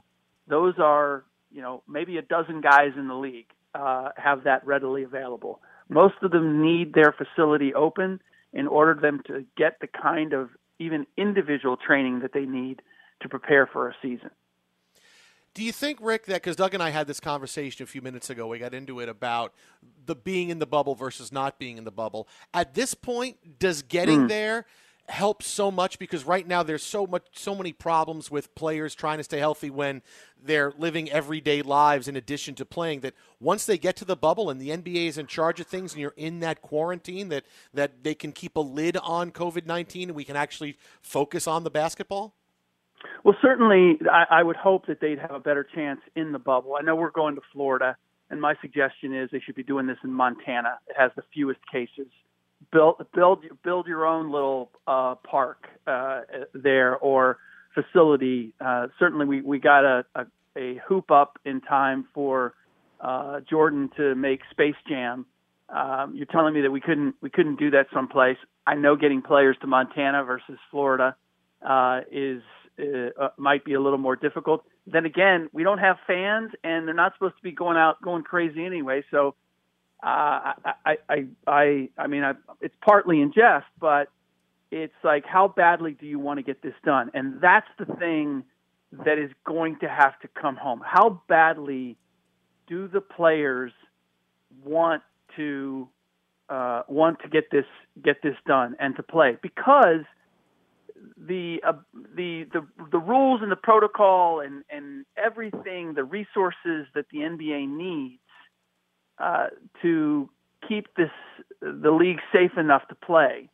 Those 0.49 0.74
are, 0.78 1.24
you 1.51 1.62
know, 1.62 1.82
maybe 1.89 2.16
a 2.19 2.23
dozen 2.23 2.61
guys 2.61 2.93
in 2.97 3.09
the 3.09 3.15
league 3.15 3.49
uh, 3.74 4.11
have 4.16 4.45
that 4.45 4.66
readily 4.66 5.03
available. 5.03 5.61
Most 5.89 6.15
of 6.23 6.31
them 6.31 6.62
need 6.62 6.95
their 6.95 7.12
facility 7.12 7.74
open 7.74 8.20
in 8.53 8.66
order 8.66 8.95
for 8.95 9.01
them 9.01 9.23
to 9.27 9.45
get 9.57 9.78
the 9.81 9.86
kind 9.86 10.32
of 10.32 10.51
even 10.78 11.07
individual 11.16 11.77
training 11.77 12.20
that 12.20 12.32
they 12.32 12.45
need 12.47 12.81
to 13.20 13.28
prepare 13.28 13.66
for 13.66 13.89
a 13.89 13.95
season. 14.01 14.31
Do 15.59 15.64
you 15.64 15.72
think, 15.72 15.98
Ric, 16.01 16.26
that 16.26 16.35
because 16.35 16.55
Doug 16.55 16.74
and 16.74 16.80
I 16.80 16.90
had 16.90 17.09
this 17.09 17.18
conversation 17.18 17.82
a 17.82 17.86
few 17.89 18.01
minutes 18.01 18.30
ago, 18.30 18.47
we 18.47 18.60
got 18.60 18.74
into 18.74 19.01
it 19.01 19.09
about 19.09 19.52
the 20.06 20.14
being 20.14 20.51
in 20.51 20.60
the 20.60 20.66
bubble 20.66 20.94
versus 20.94 21.32
not 21.32 21.59
being 21.59 21.78
in 21.78 21.82
the 21.82 21.90
bubble. 21.90 22.28
At 22.55 22.74
this 22.74 22.94
point, 22.94 23.59
does 23.59 23.82
getting 23.82 24.26
mm. 24.26 24.28
there 24.28 24.66
help 25.09 25.43
so 25.43 25.72
much? 25.72 25.98
Because 25.98 26.22
right 26.22 26.47
now 26.47 26.62
there's 26.62 26.85
so 26.85 27.09
much, 27.09 27.26
so 27.32 27.56
many 27.56 27.72
problems 27.72 28.30
with 28.30 28.55
players 28.55 28.94
trying 28.94 29.18
to 29.18 29.24
stay 29.24 29.40
healthy 29.40 29.68
when 29.68 30.02
they're 30.40 30.72
living 30.78 31.10
everyday 31.10 31.60
lives 31.60 32.06
in 32.06 32.14
addition 32.14 32.55
to 32.55 32.64
playing. 32.64 33.01
That 33.01 33.14
once 33.40 33.66
they 33.66 33.78
get 33.78 33.97
to 33.97 34.05
the 34.05 34.14
bubble 34.14 34.51
and 34.51 34.60
the 34.60 34.68
NBA 34.68 35.09
is 35.09 35.18
in 35.18 35.26
charge 35.26 35.59
of 35.59 35.66
things, 35.66 35.93
and 35.93 36.01
you're 36.01 36.14
in 36.16 36.39
that 36.39 36.62
quarantine, 36.62 37.30
that 37.30 37.47
that 37.74 38.05
they 38.05 38.14
can 38.14 38.30
keep 38.30 38.55
a 38.55 38.60
lid 38.60 38.97
on 38.98 39.32
COVID 39.32 39.66
nineteen, 39.66 40.09
and 40.09 40.14
we 40.14 40.22
can 40.22 40.36
actually 40.36 40.78
focus 41.02 41.48
on 41.48 41.64
the 41.64 41.70
basketball. 41.70 42.36
Well, 43.24 43.36
certainly, 43.42 43.98
I, 44.10 44.40
I 44.40 44.42
would 44.42 44.56
hope 44.56 44.86
that 44.86 45.00
they'd 45.00 45.18
have 45.18 45.32
a 45.32 45.40
better 45.40 45.66
chance 45.74 46.00
in 46.16 46.32
the 46.32 46.38
bubble. 46.38 46.74
I 46.78 46.82
know 46.82 46.96
we're 46.96 47.10
going 47.10 47.34
to 47.36 47.40
Florida, 47.52 47.96
and 48.30 48.40
my 48.40 48.54
suggestion 48.60 49.14
is 49.14 49.28
they 49.30 49.40
should 49.40 49.54
be 49.54 49.62
doing 49.62 49.86
this 49.86 49.98
in 50.04 50.12
Montana. 50.12 50.78
It 50.88 50.96
has 50.98 51.10
the 51.16 51.22
fewest 51.34 51.60
cases. 51.70 52.08
Build 52.72 53.06
build 53.14 53.44
build 53.62 53.86
your 53.86 54.04
own 54.04 54.32
little 54.32 54.70
uh, 54.86 55.14
park 55.16 55.66
uh, 55.86 56.22
there 56.54 56.96
or 56.96 57.38
facility. 57.74 58.52
Uh, 58.60 58.88
certainly, 58.98 59.26
we 59.26 59.40
we 59.42 59.58
got 59.58 59.84
a, 59.84 60.04
a 60.14 60.26
a 60.56 60.80
hoop 60.86 61.10
up 61.10 61.38
in 61.44 61.60
time 61.60 62.06
for 62.12 62.54
uh, 63.00 63.40
Jordan 63.48 63.90
to 63.96 64.14
make 64.16 64.40
Space 64.50 64.74
Jam. 64.88 65.24
Um, 65.68 66.14
you're 66.16 66.26
telling 66.26 66.54
me 66.54 66.62
that 66.62 66.70
we 66.70 66.80
couldn't 66.80 67.14
we 67.20 67.30
couldn't 67.30 67.58
do 67.58 67.70
that 67.70 67.86
someplace. 67.94 68.38
I 68.66 68.74
know 68.74 68.96
getting 68.96 69.22
players 69.22 69.56
to 69.60 69.66
Montana 69.66 70.24
versus 70.24 70.58
Florida 70.70 71.14
uh, 71.66 72.00
is 72.10 72.42
uh, 72.78 73.22
uh, 73.24 73.28
might 73.36 73.64
be 73.64 73.74
a 73.74 73.80
little 73.80 73.98
more 73.98 74.16
difficult. 74.16 74.64
Then 74.86 75.05
again, 75.05 75.48
we 75.52 75.62
don't 75.62 75.78
have 75.78 75.96
fans, 76.06 76.52
and 76.62 76.86
they're 76.86 76.94
not 76.94 77.14
supposed 77.14 77.36
to 77.36 77.42
be 77.42 77.52
going 77.52 77.76
out 77.76 78.00
going 78.02 78.22
crazy 78.22 78.64
anyway. 78.64 79.05
So, 79.10 79.34
uh, 80.02 80.55
I, 80.84 80.96
I, 81.09 81.26
I, 81.46 81.88
I 81.98 82.06
mean, 82.06 82.22
I, 82.22 82.32
it's 82.60 82.74
partly 82.84 83.20
in 83.20 83.32
jest, 83.32 83.66
but 83.80 84.09
it's 84.70 84.94
like, 85.02 85.24
how 85.26 85.48
badly 85.48 85.92
do 85.92 86.06
you 86.06 86.18
want 86.18 86.38
to 86.38 86.42
get 86.42 86.62
this 86.62 86.74
done? 86.84 87.10
And 87.14 87.40
that's 87.40 87.66
the 87.78 87.86
thing 87.96 88.44
that 89.05 89.18
is 89.18 89.30
going 89.44 89.78
to 89.80 89.88
have 89.88 90.18
to 90.20 90.28
come 90.40 90.56
home. 90.56 90.82
How 90.84 91.22
badly 91.28 91.96
do 92.66 92.88
the 92.88 93.00
players 93.00 93.72
want 94.64 95.02
to 95.36 95.88
uh, 96.48 96.82
want 96.88 97.18
to 97.20 97.28
get 97.28 97.50
this 97.50 97.66
get 98.02 98.22
this 98.22 98.36
done 98.46 98.76
and 98.78 98.96
to 98.96 99.02
play? 99.02 99.36
Because 99.42 100.05
the 101.27 101.61
uh, 101.66 101.73
the 102.15 102.45
the 102.53 102.66
the 102.93 102.99
rules 102.99 103.40
and 103.43 103.51
the 103.51 103.57
protocol 103.57 104.40
and 104.40 104.65
and 104.70 105.05
everything, 105.16 105.95
the 105.95 106.05
resources 106.05 106.86
that 106.95 107.07
the 107.12 107.19
NBA 107.19 107.69
needs 107.69 108.20
uh, 109.19 109.49
to 109.82 110.28
keep 110.66 110.86
this 110.97 111.11
the 111.61 111.90
league 111.90 112.20
safe 112.32 112.57
enough 112.57 112.86
to 112.89 112.95
play, 112.95 113.49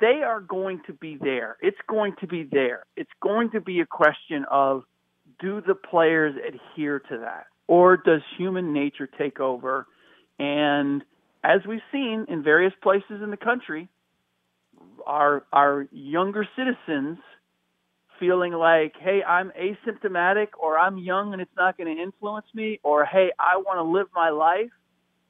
they 0.00 0.22
are 0.24 0.40
going 0.40 0.80
to 0.86 0.92
be 0.92 1.16
there. 1.20 1.56
It's 1.60 1.78
going 1.88 2.14
to 2.20 2.26
be 2.26 2.48
there. 2.50 2.84
It's 2.96 3.10
going 3.22 3.50
to 3.50 3.60
be 3.60 3.80
a 3.80 3.86
question 3.86 4.44
of 4.50 4.84
do 5.40 5.60
the 5.60 5.74
players 5.74 6.34
adhere 6.36 7.00
to 7.00 7.18
that, 7.18 7.46
or 7.66 7.96
does 7.96 8.22
human 8.38 8.72
nature 8.72 9.08
take 9.18 9.40
over? 9.40 9.86
And 10.38 11.02
as 11.42 11.60
we've 11.68 11.80
seen 11.92 12.24
in 12.28 12.42
various 12.42 12.72
places 12.82 13.22
in 13.22 13.30
the 13.30 13.36
country, 13.36 13.88
our 15.06 15.44
our 15.52 15.86
younger 15.92 16.46
citizens 16.56 17.18
feeling 18.18 18.52
like, 18.52 18.94
hey, 19.00 19.22
I'm 19.22 19.50
asymptomatic 19.60 20.48
or 20.60 20.78
I'm 20.78 20.98
young 20.98 21.32
and 21.32 21.42
it's 21.42 21.50
not 21.56 21.76
going 21.76 21.94
to 21.94 22.02
influence 22.02 22.46
me, 22.54 22.80
or 22.82 23.04
hey, 23.04 23.32
I 23.38 23.56
want 23.56 23.78
to 23.78 23.82
live 23.82 24.06
my 24.14 24.30
life. 24.30 24.70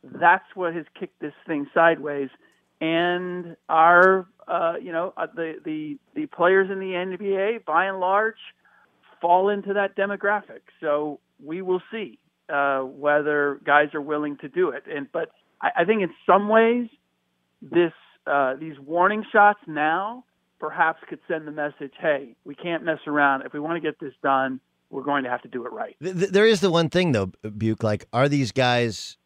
That's 0.02 0.44
what 0.54 0.74
has 0.74 0.84
kicked 0.98 1.18
this 1.20 1.32
thing 1.46 1.66
sideways. 1.72 2.28
And 2.80 3.56
our, 3.68 4.26
uh, 4.46 4.74
you 4.80 4.92
know, 4.92 5.14
uh, 5.16 5.26
the, 5.34 5.54
the, 5.64 5.98
the 6.14 6.26
players 6.26 6.70
in 6.70 6.78
the 6.78 6.86
NBA, 6.92 7.64
by 7.64 7.86
and 7.86 8.00
large, 8.00 8.36
fall 9.20 9.48
into 9.48 9.72
that 9.74 9.96
demographic. 9.96 10.60
So 10.80 11.20
we 11.42 11.62
will 11.62 11.80
see 11.90 12.18
uh, 12.52 12.80
whether 12.80 13.60
guys 13.64 13.94
are 13.94 14.02
willing 14.02 14.36
to 14.38 14.48
do 14.48 14.70
it. 14.70 14.84
And 14.92 15.10
but 15.10 15.30
I, 15.62 15.70
I 15.78 15.84
think 15.84 16.02
in 16.02 16.10
some 16.26 16.48
ways, 16.48 16.88
this 17.62 17.92
uh, 18.26 18.54
these 18.56 18.78
warning 18.78 19.24
shots 19.32 19.60
now 19.66 20.24
perhaps 20.58 21.00
could 21.08 21.18
send 21.28 21.46
the 21.46 21.52
message, 21.52 21.92
hey, 22.00 22.34
we 22.44 22.54
can't 22.54 22.84
mess 22.84 23.00
around. 23.06 23.42
If 23.42 23.52
we 23.52 23.60
want 23.60 23.76
to 23.76 23.80
get 23.80 24.00
this 24.00 24.14
done, 24.22 24.60
we're 24.90 25.02
going 25.02 25.24
to 25.24 25.30
have 25.30 25.42
to 25.42 25.48
do 25.48 25.66
it 25.66 25.72
right. 25.72 25.96
There 26.00 26.46
is 26.46 26.60
the 26.60 26.70
one 26.70 26.88
thing 26.88 27.12
though, 27.12 27.26
Buke. 27.26 27.82
Like, 27.82 28.06
are 28.12 28.28
these 28.28 28.52
guys 28.52 29.16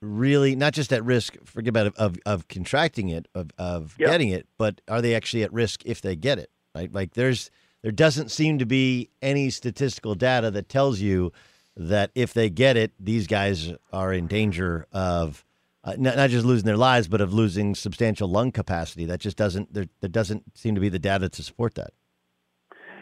really 0.00 0.56
not 0.56 0.72
just 0.72 0.92
at 0.92 1.04
risk? 1.04 1.36
Forget 1.44 1.68
about 1.68 1.86
it, 1.88 1.96
of 1.96 2.16
of 2.26 2.48
contracting 2.48 3.08
it, 3.08 3.28
of 3.34 3.50
of 3.58 3.96
yep. 3.98 4.10
getting 4.10 4.30
it, 4.30 4.48
but 4.58 4.80
are 4.88 5.02
they 5.02 5.14
actually 5.14 5.42
at 5.42 5.52
risk 5.52 5.82
if 5.84 6.00
they 6.00 6.16
get 6.16 6.38
it? 6.38 6.50
Right? 6.74 6.92
Like, 6.92 7.14
there's 7.14 7.50
there 7.82 7.92
doesn't 7.92 8.30
seem 8.30 8.58
to 8.58 8.66
be 8.66 9.10
any 9.22 9.50
statistical 9.50 10.14
data 10.14 10.50
that 10.50 10.68
tells 10.68 11.00
you 11.00 11.32
that 11.76 12.10
if 12.14 12.34
they 12.34 12.50
get 12.50 12.76
it, 12.76 12.92
these 12.98 13.26
guys 13.26 13.72
are 13.92 14.12
in 14.12 14.26
danger 14.26 14.86
of 14.92 15.44
uh, 15.82 15.94
not, 15.98 16.16
not, 16.16 16.30
just 16.30 16.44
losing 16.44 16.66
their 16.66 16.76
lives, 16.76 17.08
but 17.08 17.20
of 17.20 17.32
losing 17.32 17.74
substantial 17.74 18.28
lung 18.28 18.52
capacity. 18.52 19.06
That 19.06 19.20
just 19.20 19.36
doesn't 19.36 19.72
there, 19.72 19.86
there 20.00 20.10
doesn't 20.10 20.56
seem 20.58 20.74
to 20.74 20.80
be 20.80 20.88
the 20.88 20.98
data 20.98 21.28
to 21.28 21.42
support 21.42 21.74
that. 21.76 21.92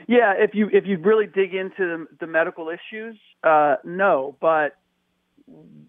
Yeah, 0.07 0.35
if 0.39 0.55
you 0.55 0.69
if 0.73 0.87
you 0.87 0.99
really 0.99 1.27
dig 1.27 1.55
into 1.55 1.77
the, 1.79 2.07
the 2.21 2.27
medical 2.27 2.71
issues, 2.71 3.19
uh, 3.43 3.77
no. 3.85 4.37
But 4.41 4.77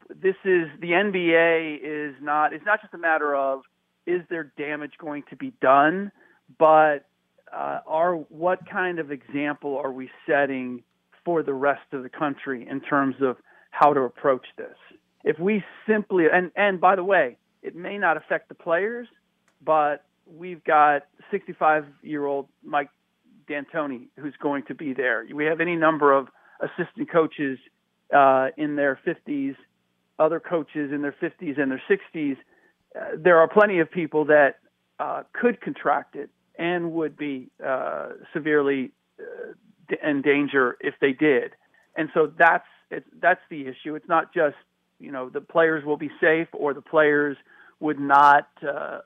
this 0.10 0.36
is 0.44 0.68
the 0.82 0.92
NBA 0.92 1.80
is 1.82 2.16
not. 2.22 2.54
It's 2.54 2.66
not 2.66 2.82
just 2.82 2.94
a 2.94 2.98
matter 2.98 3.36
of 3.36 3.62
is 4.06 4.22
there 4.30 4.52
damage 4.58 4.94
going 5.00 5.24
to 5.30 5.36
be 5.36 5.54
done, 5.62 6.12
but 6.58 7.06
uh, 7.54 7.80
are 7.86 8.16
what 8.16 8.68
kind 8.70 9.00
of 9.00 9.12
example 9.12 9.78
are 9.78 9.92
we 9.92 10.10
setting 10.28 10.84
for 11.24 11.44
the 11.44 11.54
rest 11.54 11.94
of 11.94 12.04
the 12.04 12.10
country 12.10 12.68
in 12.70 12.82
terms 12.82 13.16
of 13.22 13.38
how 13.72 13.94
to 13.94 14.02
approach 14.02 14.48
this? 14.58 14.76
If 15.24 15.40
we 15.40 15.64
simply 15.88 16.26
and 16.32 16.52
and 16.56 16.80
by 16.80 16.96
the 16.96 17.04
way, 17.04 17.38
it 17.62 17.76
may 17.76 17.98
not 17.98 18.18
affect 18.18 18.50
the 18.50 18.56
players, 18.56 19.08
but 19.64 20.06
we've 20.26 20.64
got 20.64 21.04
65 21.32 21.86
year 22.02 22.26
old 22.26 22.48
Mike 22.64 22.90
D'Antoni 23.50 24.08
who's 24.18 24.36
going 24.42 24.64
to 24.68 24.76
be 24.76 24.94
there. 24.94 25.26
We 25.34 25.46
have 25.46 25.60
any 25.60 25.76
number 25.76 26.14
of 26.14 26.28
assistant 26.62 27.12
coaches 27.12 27.58
uh, 28.16 28.48
in 28.58 28.76
their 28.76 29.00
50s, 29.06 29.56
other 30.18 30.40
coaches 30.40 30.92
in 30.94 31.02
their 31.02 31.16
50s 31.22 31.60
and 31.60 31.72
their 31.72 31.82
60s. 31.90 32.38
Uh, 32.96 33.16
there 33.18 33.38
are 33.38 33.48
plenty 33.48 33.80
of 33.80 33.92
people 33.92 34.26
that 34.26 34.60
uh, 35.00 35.24
could 35.34 35.62
contract 35.62 36.16
it 36.16 36.30
and 36.58 36.92
would 36.92 37.18
be 37.18 37.50
uh, 37.66 38.10
severely 38.34 38.92
uh, 39.20 40.08
in 40.08 40.22
danger 40.22 40.78
if 40.82 40.96
they 41.02 41.14
did. 41.14 41.54
And 41.96 42.10
so 42.14 42.32
that's 42.38 42.66
that's 43.22 43.42
the 43.52 43.68
issue. 43.68 43.94
It's 43.94 44.08
not 44.08 44.34
just 44.34 44.56
you 45.00 45.12
know 45.12 45.30
the 45.30 45.42
players 45.42 45.86
will 45.86 45.98
be 45.98 46.10
safe 46.22 46.48
or 46.54 46.74
the 46.74 46.82
players 46.82 47.38
would 47.80 48.00
not 48.00 48.48
uh, 48.68 49.00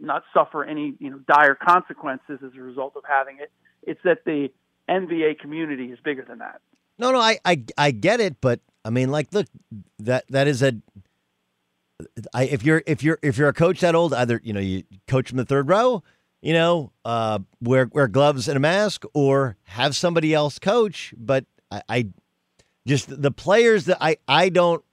not 0.00 0.24
suffer 0.32 0.64
any 0.64 0.94
you 0.98 1.10
know 1.10 1.18
dire 1.28 1.54
consequences 1.54 2.40
as 2.44 2.52
a 2.56 2.60
result 2.60 2.96
of 2.96 3.02
having 3.08 3.38
it. 3.38 3.50
It's 3.82 4.00
that 4.04 4.24
the 4.24 4.48
NBA 4.88 5.38
community 5.40 5.86
is 5.86 5.98
bigger 6.04 6.24
than 6.26 6.38
that. 6.38 6.60
No, 6.98 7.10
no, 7.10 7.18
I, 7.18 7.38
I, 7.44 7.64
I 7.76 7.90
get 7.90 8.20
it, 8.20 8.40
but 8.40 8.60
I 8.84 8.90
mean, 8.90 9.10
like, 9.10 9.32
look, 9.32 9.46
that 9.98 10.24
that 10.28 10.46
is 10.46 10.62
a. 10.62 10.74
I, 12.34 12.44
if 12.44 12.64
you're 12.64 12.82
if 12.86 13.02
you're 13.02 13.18
if 13.22 13.38
you're 13.38 13.48
a 13.48 13.54
coach 13.54 13.80
that 13.80 13.94
old, 13.94 14.12
either 14.14 14.40
you 14.42 14.52
know 14.52 14.60
you 14.60 14.84
coach 15.06 15.28
from 15.28 15.38
the 15.38 15.44
third 15.44 15.68
row, 15.68 16.02
you 16.40 16.52
know, 16.52 16.92
uh, 17.04 17.38
wear 17.60 17.88
wear 17.92 18.08
gloves 18.08 18.48
and 18.48 18.56
a 18.56 18.60
mask, 18.60 19.04
or 19.14 19.56
have 19.64 19.94
somebody 19.94 20.34
else 20.34 20.58
coach. 20.58 21.14
But 21.16 21.44
I, 21.70 21.82
I 21.88 22.06
just 22.86 23.22
the 23.22 23.30
players 23.30 23.84
that 23.86 23.98
I 24.00 24.16
I 24.26 24.48
don't 24.48 24.84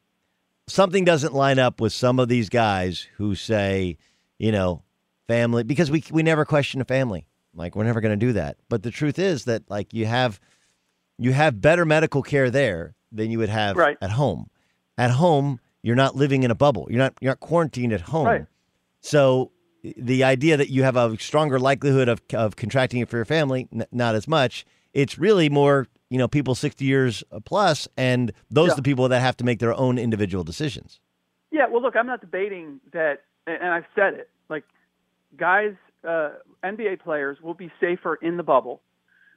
something 0.69 1.03
doesn't 1.05 1.33
line 1.33 1.59
up 1.59 1.81
with 1.81 1.93
some 1.93 2.19
of 2.19 2.27
these 2.29 2.49
guys 2.49 3.07
who 3.17 3.35
say, 3.35 3.97
you 4.37 4.51
know, 4.51 4.83
family 5.27 5.63
because 5.63 5.91
we 5.91 6.03
we 6.11 6.23
never 6.23 6.45
question 6.45 6.81
a 6.81 6.85
family. 6.85 7.25
Like 7.53 7.75
we're 7.75 7.83
never 7.83 8.01
going 8.01 8.17
to 8.17 8.25
do 8.25 8.33
that. 8.33 8.57
But 8.69 8.83
the 8.83 8.91
truth 8.91 9.19
is 9.19 9.45
that 9.45 9.69
like 9.69 9.93
you 9.93 10.05
have 10.05 10.39
you 11.17 11.33
have 11.33 11.61
better 11.61 11.85
medical 11.85 12.21
care 12.21 12.49
there 12.49 12.95
than 13.11 13.31
you 13.31 13.39
would 13.39 13.49
have 13.49 13.75
right. 13.75 13.97
at 14.01 14.11
home. 14.11 14.49
At 14.97 15.11
home, 15.11 15.59
you're 15.81 15.95
not 15.95 16.15
living 16.15 16.43
in 16.43 16.51
a 16.51 16.55
bubble. 16.55 16.87
You're 16.89 16.99
not 16.99 17.13
you're 17.21 17.31
not 17.31 17.39
quarantined 17.39 17.93
at 17.93 18.01
home. 18.01 18.25
Right. 18.25 18.45
So 19.01 19.51
the 19.83 20.23
idea 20.23 20.57
that 20.57 20.69
you 20.69 20.83
have 20.83 20.95
a 20.95 21.17
stronger 21.19 21.59
likelihood 21.59 22.09
of 22.09 22.21
of 22.33 22.55
contracting 22.55 23.01
it 23.01 23.09
for 23.09 23.17
your 23.17 23.25
family, 23.25 23.67
n- 23.73 23.85
not 23.91 24.15
as 24.15 24.27
much. 24.27 24.65
It's 24.93 25.19
really 25.19 25.49
more, 25.49 25.87
you 26.09 26.17
know, 26.17 26.27
people 26.27 26.55
60 26.55 26.83
years 26.85 27.23
plus, 27.45 27.87
and 27.97 28.31
those 28.49 28.67
Yeah. 28.67 28.73
are 28.73 28.75
the 28.77 28.81
people 28.81 29.07
that 29.07 29.19
have 29.19 29.37
to 29.37 29.43
make 29.43 29.59
their 29.59 29.73
own 29.73 29.97
individual 29.97 30.43
decisions. 30.43 30.99
Yeah, 31.51 31.67
well, 31.67 31.81
look, 31.81 31.95
I'm 31.95 32.07
not 32.07 32.21
debating 32.21 32.79
that, 32.93 33.23
and 33.47 33.63
I've 33.63 33.85
said 33.95 34.13
it. 34.15 34.29
Like, 34.49 34.63
guys, 35.37 35.75
uh, 36.03 36.31
NBA 36.63 36.97
players 37.01 37.41
will 37.41 37.53
be 37.53 37.71
safer 37.79 38.15
in 38.15 38.37
the 38.37 38.43
bubble 38.43 38.81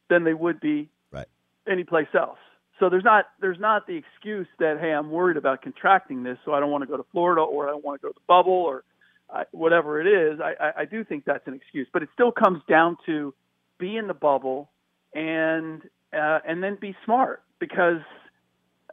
than 0.08 0.24
they 0.24 0.34
would 0.34 0.60
be 0.60 0.88
right. 1.10 1.28
anyplace 1.66 2.08
else. 2.14 2.38
So 2.78 2.88
there's 2.88 3.04
not 3.04 3.26
there's 3.40 3.60
not 3.60 3.86
the 3.86 3.96
excuse 3.96 4.48
that 4.58 4.78
hey, 4.80 4.92
I'm 4.92 5.10
worried 5.10 5.36
about 5.36 5.62
contracting 5.62 6.22
this, 6.24 6.38
so 6.44 6.52
I 6.52 6.60
don't 6.60 6.70
want 6.70 6.82
to 6.82 6.88
go 6.88 6.96
to 6.96 7.04
Florida 7.12 7.42
or 7.42 7.68
I 7.68 7.70
don't 7.70 7.84
want 7.84 8.00
to 8.00 8.06
go 8.06 8.12
to 8.12 8.14
the 8.14 8.24
bubble 8.26 8.52
or 8.52 8.82
uh, 9.30 9.44
whatever 9.52 10.00
it 10.00 10.06
is. 10.06 10.40
I, 10.40 10.54
I, 10.58 10.72
I 10.80 10.84
do 10.84 11.04
think 11.04 11.24
that's 11.24 11.46
an 11.46 11.54
excuse, 11.54 11.86
but 11.92 12.02
it 12.02 12.08
still 12.12 12.32
comes 12.32 12.60
down 12.68 12.96
to 13.06 13.34
be 13.78 13.96
in 13.96 14.08
the 14.08 14.14
bubble 14.14 14.70
and 15.14 15.82
uh, 16.12 16.38
and 16.46 16.62
then 16.62 16.76
be 16.80 16.94
smart 17.04 17.42
because 17.58 18.00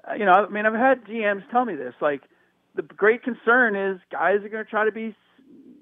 uh, 0.10 0.14
you 0.14 0.26
know 0.26 0.32
I 0.34 0.50
mean 0.50 0.66
I've 0.66 0.74
had 0.74 1.06
GMs 1.06 1.50
tell 1.52 1.66
me 1.66 1.76
this 1.76 1.94
like 2.02 2.22
the 2.76 2.82
great 2.84 3.24
concern 3.24 3.76
is 3.76 4.00
guys 4.12 4.38
are 4.44 4.50
going 4.50 4.64
to 4.64 4.70
try 4.70 4.86
to 4.86 4.91
be 4.91 5.16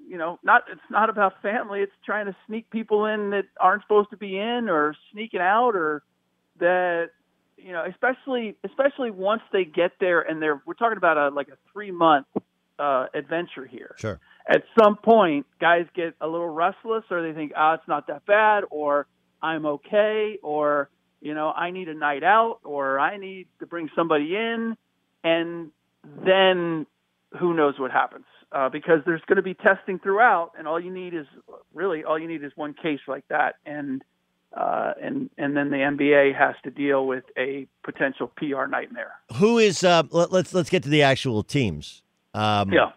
you 0.08 0.16
know 0.18 0.38
not 0.42 0.62
it's 0.70 0.80
not 0.90 1.10
about 1.10 1.40
family 1.42 1.80
it's 1.80 1.92
trying 2.04 2.26
to 2.26 2.36
sneak 2.46 2.70
people 2.70 3.04
in 3.04 3.30
that 3.30 3.44
aren't 3.60 3.82
supposed 3.82 4.10
to 4.10 4.16
be 4.16 4.38
in 4.38 4.68
or 4.68 4.94
sneaking 5.12 5.40
out 5.40 5.76
or 5.76 6.02
that 6.58 7.10
you 7.56 7.72
know 7.72 7.84
especially 7.88 8.56
especially 8.64 9.10
once 9.10 9.42
they 9.52 9.64
get 9.64 9.92
there 10.00 10.20
and 10.22 10.40
they're 10.40 10.62
we're 10.66 10.74
talking 10.74 10.96
about 10.96 11.16
a 11.18 11.28
like 11.28 11.48
a 11.48 11.58
3 11.72 11.90
month 11.90 12.26
uh 12.78 13.06
adventure 13.14 13.66
here 13.66 13.94
Sure. 13.98 14.18
at 14.48 14.62
some 14.80 14.96
point 14.96 15.46
guys 15.60 15.86
get 15.94 16.14
a 16.20 16.26
little 16.26 16.48
restless 16.48 17.04
or 17.10 17.22
they 17.22 17.32
think 17.32 17.52
ah 17.56 17.74
it's 17.74 17.86
not 17.88 18.06
that 18.06 18.24
bad 18.26 18.64
or 18.70 19.06
i'm 19.42 19.66
okay 19.66 20.38
or 20.42 20.88
you 21.20 21.34
know 21.34 21.50
i 21.50 21.70
need 21.70 21.88
a 21.88 21.94
night 21.94 22.22
out 22.22 22.58
or 22.64 22.98
i 22.98 23.16
need 23.16 23.46
to 23.58 23.66
bring 23.66 23.88
somebody 23.94 24.34
in 24.36 24.76
and 25.24 25.70
then 26.24 26.86
who 27.38 27.54
knows 27.54 27.78
what 27.78 27.90
happens 27.90 28.24
uh, 28.50 28.68
because 28.70 29.00
there's 29.04 29.20
going 29.26 29.36
to 29.36 29.42
be 29.42 29.54
testing 29.54 29.98
throughout 29.98 30.52
and 30.58 30.66
all 30.66 30.80
you 30.80 30.92
need 30.92 31.14
is 31.14 31.26
really 31.74 32.04
all 32.04 32.18
you 32.18 32.28
need 32.28 32.42
is 32.42 32.52
one 32.56 32.72
case 32.74 33.00
like 33.06 33.26
that 33.28 33.56
and 33.66 34.02
uh, 34.56 34.94
and 35.02 35.28
and 35.36 35.56
then 35.56 35.70
the 35.70 35.76
NBA 35.76 36.34
has 36.34 36.54
to 36.64 36.70
deal 36.70 37.06
with 37.06 37.24
a 37.36 37.66
potential 37.84 38.32
PR 38.36 38.66
nightmare. 38.66 39.12
Who 39.36 39.58
is? 39.58 39.84
Uh, 39.84 40.04
let, 40.10 40.32
let's 40.32 40.54
let's 40.54 40.70
get 40.70 40.82
to 40.84 40.88
the 40.88 41.02
actual 41.02 41.42
teams. 41.42 42.02
Um, 42.34 42.72
Yeah. 42.72 42.92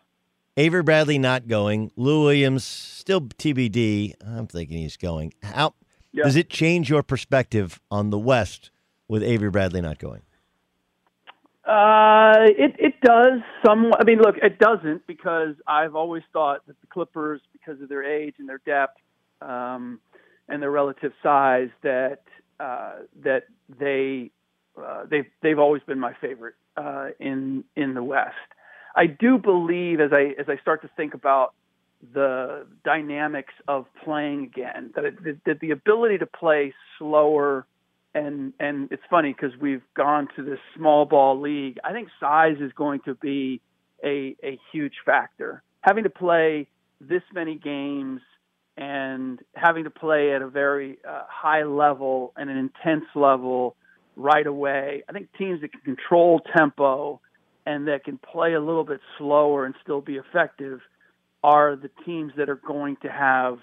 Avery 0.58 0.84
Bradley 0.84 1.18
not 1.18 1.48
going. 1.48 1.92
Lou 1.96 2.24
Williams 2.24 2.66
still 2.66 3.22
TBD. 3.22 4.14
I'm 4.26 4.48
thinking 4.48 4.78
he's 4.78 4.98
going. 4.98 5.34
How 5.42 5.74
Yeah. 6.14 6.24
does 6.24 6.36
it 6.36 6.50
change 6.50 6.90
your 6.90 7.04
perspective 7.04 7.80
on 7.90 8.10
the 8.10 8.20
West 8.20 8.72
with 9.08 9.24
Avery 9.24 9.50
Bradley 9.50 9.82
not 9.82 9.98
going? 9.98 10.22
Uh, 11.66 12.48
it 12.58 12.76
it 12.80 13.00
does 13.02 13.40
some. 13.66 13.94
I 14.00 14.04
mean, 14.04 14.20
look, 14.20 14.36
it 14.42 14.58
doesn't 14.58 15.06
because 15.06 15.56
I've 15.68 15.96
always 15.96 16.24
thought 16.34 16.66
that 16.68 16.80
the 16.82 16.88
Clippers, 16.88 17.40
because 17.54 17.80
of 17.82 17.88
their 17.88 18.04
age 18.04 18.36
and 18.40 18.50
their 18.50 18.62
depth, 18.66 18.98
um, 19.42 20.00
and 20.50 20.62
their 20.62 20.72
relative 20.72 21.14
size, 21.22 21.70
that 21.84 22.24
uh, 22.60 22.94
that 23.24 23.44
they 23.80 24.32
uh, 24.76 25.06
they've 25.10 25.28
they've 25.42 25.60
always 25.60 25.84
been 25.84 26.00
my 26.00 26.14
favorite 26.20 26.56
uh, 26.78 27.10
in 27.20 27.64
in 27.76 27.94
the 27.94 28.04
West. 28.04 28.36
I 28.96 29.06
do 29.06 29.38
believe 29.38 30.00
as 30.00 30.12
I 30.12 30.34
as 30.40 30.48
I 30.50 30.58
start 30.62 30.82
to 30.82 30.90
think 30.98 31.14
about 31.14 31.54
the 32.14 32.66
dynamics 32.84 33.54
of 33.68 33.86
playing 34.04 34.44
again 34.44 34.92
that, 34.96 35.06
it, 35.06 35.46
that 35.46 35.60
the 35.60 35.72
ability 35.72 36.18
to 36.18 36.26
play 36.26 36.74
slower 36.98 37.66
and 38.14 38.54
and 38.60 38.92
it's 38.92 39.04
funny 39.10 39.34
because 39.34 39.58
we've 39.60 39.84
gone 39.96 40.28
to 40.36 40.44
this 40.44 40.60
small 40.76 41.06
ball 41.06 41.40
league. 41.40 41.78
I 41.84 41.94
think 41.94 42.10
size 42.20 42.58
is 42.60 42.72
going 42.74 43.02
to 43.06 43.16
be 43.16 43.62
a 44.04 44.36
a 44.44 44.60
huge 44.72 44.96
factor. 45.06 45.64
Having 45.82 46.04
to 46.04 46.10
play 46.10 46.68
this 47.00 47.24
many 47.34 47.56
games 47.56 48.22
and 48.78 49.40
having 49.56 49.86
to 49.86 49.90
play 49.90 50.34
at 50.34 50.42
a 50.42 50.50
very 50.50 50.98
uh, 51.08 51.24
high 51.28 51.64
level 51.64 52.34
and 52.36 52.50
an 52.50 52.58
intense 52.58 53.06
level 53.16 53.76
right 54.16 54.46
away. 54.46 55.04
I 55.08 55.14
think 55.14 55.30
teams 55.38 55.62
that 55.62 55.72
can 55.72 55.82
control 55.82 56.42
tempo 56.56 57.22
and 57.66 57.88
that 57.88 58.04
can 58.04 58.18
play 58.18 58.54
a 58.54 58.60
little 58.60 58.84
bit 58.84 59.00
slower 59.18 59.66
and 59.66 59.76
still 59.84 60.02
be 60.02 60.16
effective 60.16 60.82
are 61.44 61.76
the 61.76 61.90
teams 62.06 62.34
that 62.38 62.50
are 62.50 62.62
going 62.68 62.98
to 63.02 63.10
have 63.10 63.58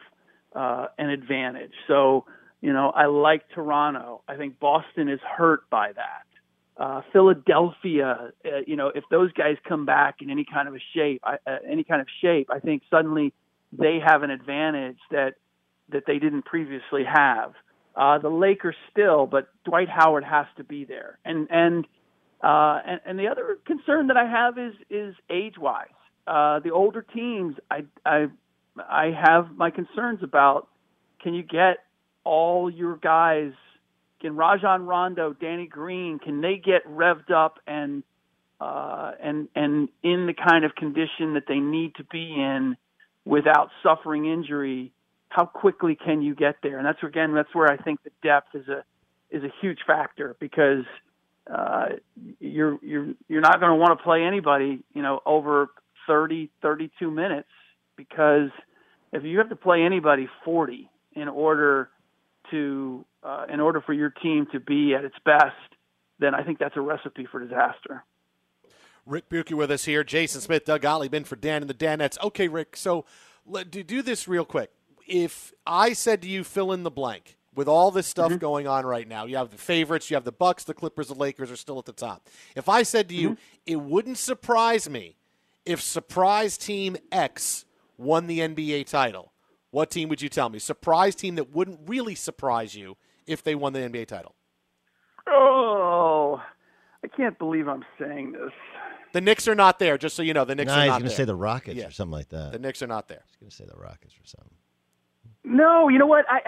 uh, 0.54 0.86
an 0.98 1.10
advantage. 1.10 1.72
So, 1.86 2.24
you 2.60 2.72
know, 2.72 2.90
I 2.90 3.06
like 3.06 3.42
Toronto. 3.54 4.22
I 4.26 4.36
think 4.36 4.58
Boston 4.58 5.08
is 5.08 5.20
hurt 5.36 5.68
by 5.70 5.92
that. 5.92 6.82
Uh, 6.82 7.02
Philadelphia, 7.12 8.32
uh, 8.44 8.48
you 8.66 8.76
know, 8.76 8.92
if 8.94 9.04
those 9.10 9.32
guys 9.32 9.56
come 9.68 9.84
back 9.84 10.16
in 10.20 10.30
any 10.30 10.44
kind 10.44 10.68
of 10.68 10.74
a 10.74 10.82
shape, 10.94 11.20
I, 11.24 11.34
uh, 11.46 11.56
any 11.68 11.82
kind 11.82 12.00
of 12.00 12.06
shape, 12.20 12.48
I 12.52 12.60
think 12.60 12.82
suddenly 12.88 13.32
they 13.72 13.98
have 14.04 14.22
an 14.22 14.30
advantage 14.30 14.98
that 15.10 15.34
that 15.90 16.04
they 16.06 16.18
didn't 16.18 16.44
previously 16.44 17.02
have. 17.04 17.54
Uh, 17.96 18.18
the 18.18 18.28
Lakers 18.28 18.76
still, 18.92 19.26
but 19.26 19.48
Dwight 19.64 19.88
Howard 19.88 20.22
has 20.22 20.46
to 20.56 20.64
be 20.64 20.84
there. 20.84 21.18
And 21.24 21.48
and 21.50 21.84
uh, 22.42 22.80
and, 22.86 23.00
and 23.04 23.18
the 23.18 23.26
other 23.26 23.58
concern 23.66 24.06
that 24.06 24.16
I 24.16 24.28
have 24.28 24.56
is 24.56 24.74
is 24.88 25.14
age 25.28 25.58
wise. 25.58 25.88
Uh, 26.28 26.60
the 26.60 26.70
older 26.70 27.00
teams, 27.00 27.56
I 27.70 27.84
I 28.04 28.26
I 28.76 29.12
have 29.18 29.56
my 29.56 29.70
concerns 29.70 30.22
about. 30.22 30.68
Can 31.22 31.34
you 31.34 31.42
get 31.42 31.78
all 32.22 32.70
your 32.70 32.96
guys? 32.96 33.52
Can 34.20 34.36
Rajon 34.36 34.84
Rondo, 34.84 35.32
Danny 35.32 35.66
Green, 35.66 36.18
can 36.18 36.40
they 36.40 36.60
get 36.62 36.86
revved 36.86 37.30
up 37.30 37.60
and 37.66 38.02
uh, 38.60 39.12
and 39.22 39.48
and 39.54 39.88
in 40.02 40.26
the 40.26 40.34
kind 40.34 40.64
of 40.64 40.74
condition 40.74 41.34
that 41.34 41.44
they 41.48 41.60
need 41.60 41.94
to 41.94 42.04
be 42.04 42.34
in 42.34 42.76
without 43.24 43.70
suffering 43.82 44.26
injury? 44.26 44.92
How 45.30 45.46
quickly 45.46 45.96
can 45.96 46.20
you 46.20 46.34
get 46.34 46.56
there? 46.62 46.78
And 46.78 46.86
that's 46.86 47.02
again, 47.02 47.32
that's 47.34 47.54
where 47.54 47.72
I 47.72 47.78
think 47.78 48.02
the 48.02 48.10
depth 48.22 48.54
is 48.54 48.68
a 48.68 48.84
is 49.30 49.44
a 49.44 49.52
huge 49.60 49.78
factor 49.86 50.36
because 50.38 50.84
uh, 51.50 51.86
you're 52.38 52.78
you're 52.82 53.14
you're 53.28 53.40
not 53.40 53.60
going 53.60 53.70
to 53.70 53.76
want 53.76 53.98
to 53.98 54.02
play 54.02 54.24
anybody, 54.24 54.80
you 54.92 55.02
know, 55.02 55.20
over 55.24 55.68
30, 56.08 56.50
32 56.62 57.10
minutes 57.12 57.48
because 57.96 58.50
if 59.12 59.22
you 59.22 59.38
have 59.38 59.48
to 59.50 59.56
play 59.56 59.82
anybody 59.82 60.28
40 60.44 60.90
in 61.14 61.28
order 61.28 61.90
to 62.50 63.04
uh, 63.22 63.44
in 63.52 63.60
order 63.60 63.80
for 63.80 63.92
your 63.92 64.10
team 64.10 64.46
to 64.52 64.58
be 64.60 64.94
at 64.94 65.04
its 65.04 65.16
best, 65.24 65.54
then 66.18 66.34
I 66.34 66.42
think 66.42 66.58
that's 66.58 66.76
a 66.76 66.80
recipe 66.80 67.26
for 67.30 67.40
disaster. 67.40 68.04
Ric 69.06 69.28
Bucher 69.28 69.56
with 69.56 69.70
us 69.70 69.84
here. 69.84 70.04
Jason 70.04 70.40
Smith, 70.40 70.64
Doug 70.64 70.82
Gottlieb 70.82 71.14
in 71.14 71.24
for 71.24 71.36
Dan 71.36 71.62
and 71.62 71.70
the 71.70 71.74
Danettes. 71.74 72.18
Okay, 72.22 72.48
Ric. 72.48 72.76
So 72.76 73.04
let 73.46 73.70
do, 73.70 73.82
do 73.82 74.02
this 74.02 74.28
real 74.28 74.44
quick. 74.44 74.70
If 75.06 75.52
I 75.66 75.92
said 75.94 76.22
to 76.22 76.28
you, 76.28 76.44
fill 76.44 76.72
in 76.72 76.82
the 76.82 76.90
blank 76.90 77.36
with 77.54 77.68
all 77.68 77.90
this 77.90 78.06
stuff 78.06 78.28
Mm-hmm. 78.30 78.38
going 78.38 78.66
on 78.68 78.86
right 78.86 79.08
now, 79.08 79.24
you 79.24 79.36
have 79.36 79.50
the 79.50 79.56
favorites, 79.58 80.10
you 80.10 80.14
have 80.16 80.24
the 80.24 80.32
Bucks, 80.32 80.64
the 80.64 80.74
Clippers, 80.74 81.08
the 81.08 81.14
Lakers 81.14 81.50
are 81.50 81.56
still 81.56 81.78
at 81.78 81.86
the 81.86 81.92
top. 81.92 82.28
If 82.54 82.68
I 82.68 82.82
said 82.82 83.08
to 83.08 83.14
you, 83.14 83.30
Mm-hmm. 83.30 83.40
it 83.66 83.76
wouldn't 83.80 84.18
surprise 84.18 84.88
me 84.88 85.16
if 85.68 85.82
surprise 85.82 86.56
team 86.56 86.96
X 87.12 87.64
won 87.98 88.26
the 88.26 88.40
NBA 88.40 88.86
title. 88.86 89.32
What 89.70 89.90
team 89.90 90.08
would 90.08 90.22
you 90.22 90.30
tell 90.30 90.48
me? 90.48 90.58
Surprise 90.58 91.14
team 91.14 91.34
that 91.34 91.50
wouldn't 91.54 91.80
really 91.86 92.14
surprise 92.14 92.74
you 92.74 92.96
if 93.26 93.42
they 93.42 93.54
won 93.54 93.74
the 93.74 93.80
NBA 93.80 94.06
title. 94.06 94.34
Oh, 95.26 96.42
I 97.04 97.08
can't 97.08 97.38
believe 97.38 97.68
I'm 97.68 97.84
saying 98.00 98.32
this. 98.32 98.52
The 99.12 99.20
Knicks 99.20 99.46
are 99.48 99.54
not 99.54 99.78
there, 99.78 99.98
just 99.98 100.16
so 100.16 100.22
you 100.22 100.32
know. 100.34 100.44
The 100.44 100.54
Knicks 100.54 100.68
No, 100.68 100.74
are 100.74 100.80
he's 100.80 100.88
not 100.88 100.92
going 101.00 101.02
to 101.02 101.08
there. 101.08 101.16
say 101.16 101.24
the 101.24 101.34
Rockets 101.36 101.76
Yeah. 101.76 101.86
or 101.86 101.90
something 101.90 102.12
like 102.12 102.28
that. 102.30 102.52
The 102.52 102.58
Knicks 102.58 102.82
are 102.82 102.86
not 102.86 103.08
there. 103.08 103.22
He's 103.26 103.36
going 103.36 103.50
to 103.50 103.56
say 103.56 103.64
the 103.66 103.76
Rockets 103.78 104.14
or 104.14 104.24
something. 104.24 104.54
No, 105.44 105.88
you 105.88 105.98
know 105.98 106.06
what? 106.06 106.24
I 106.30 106.40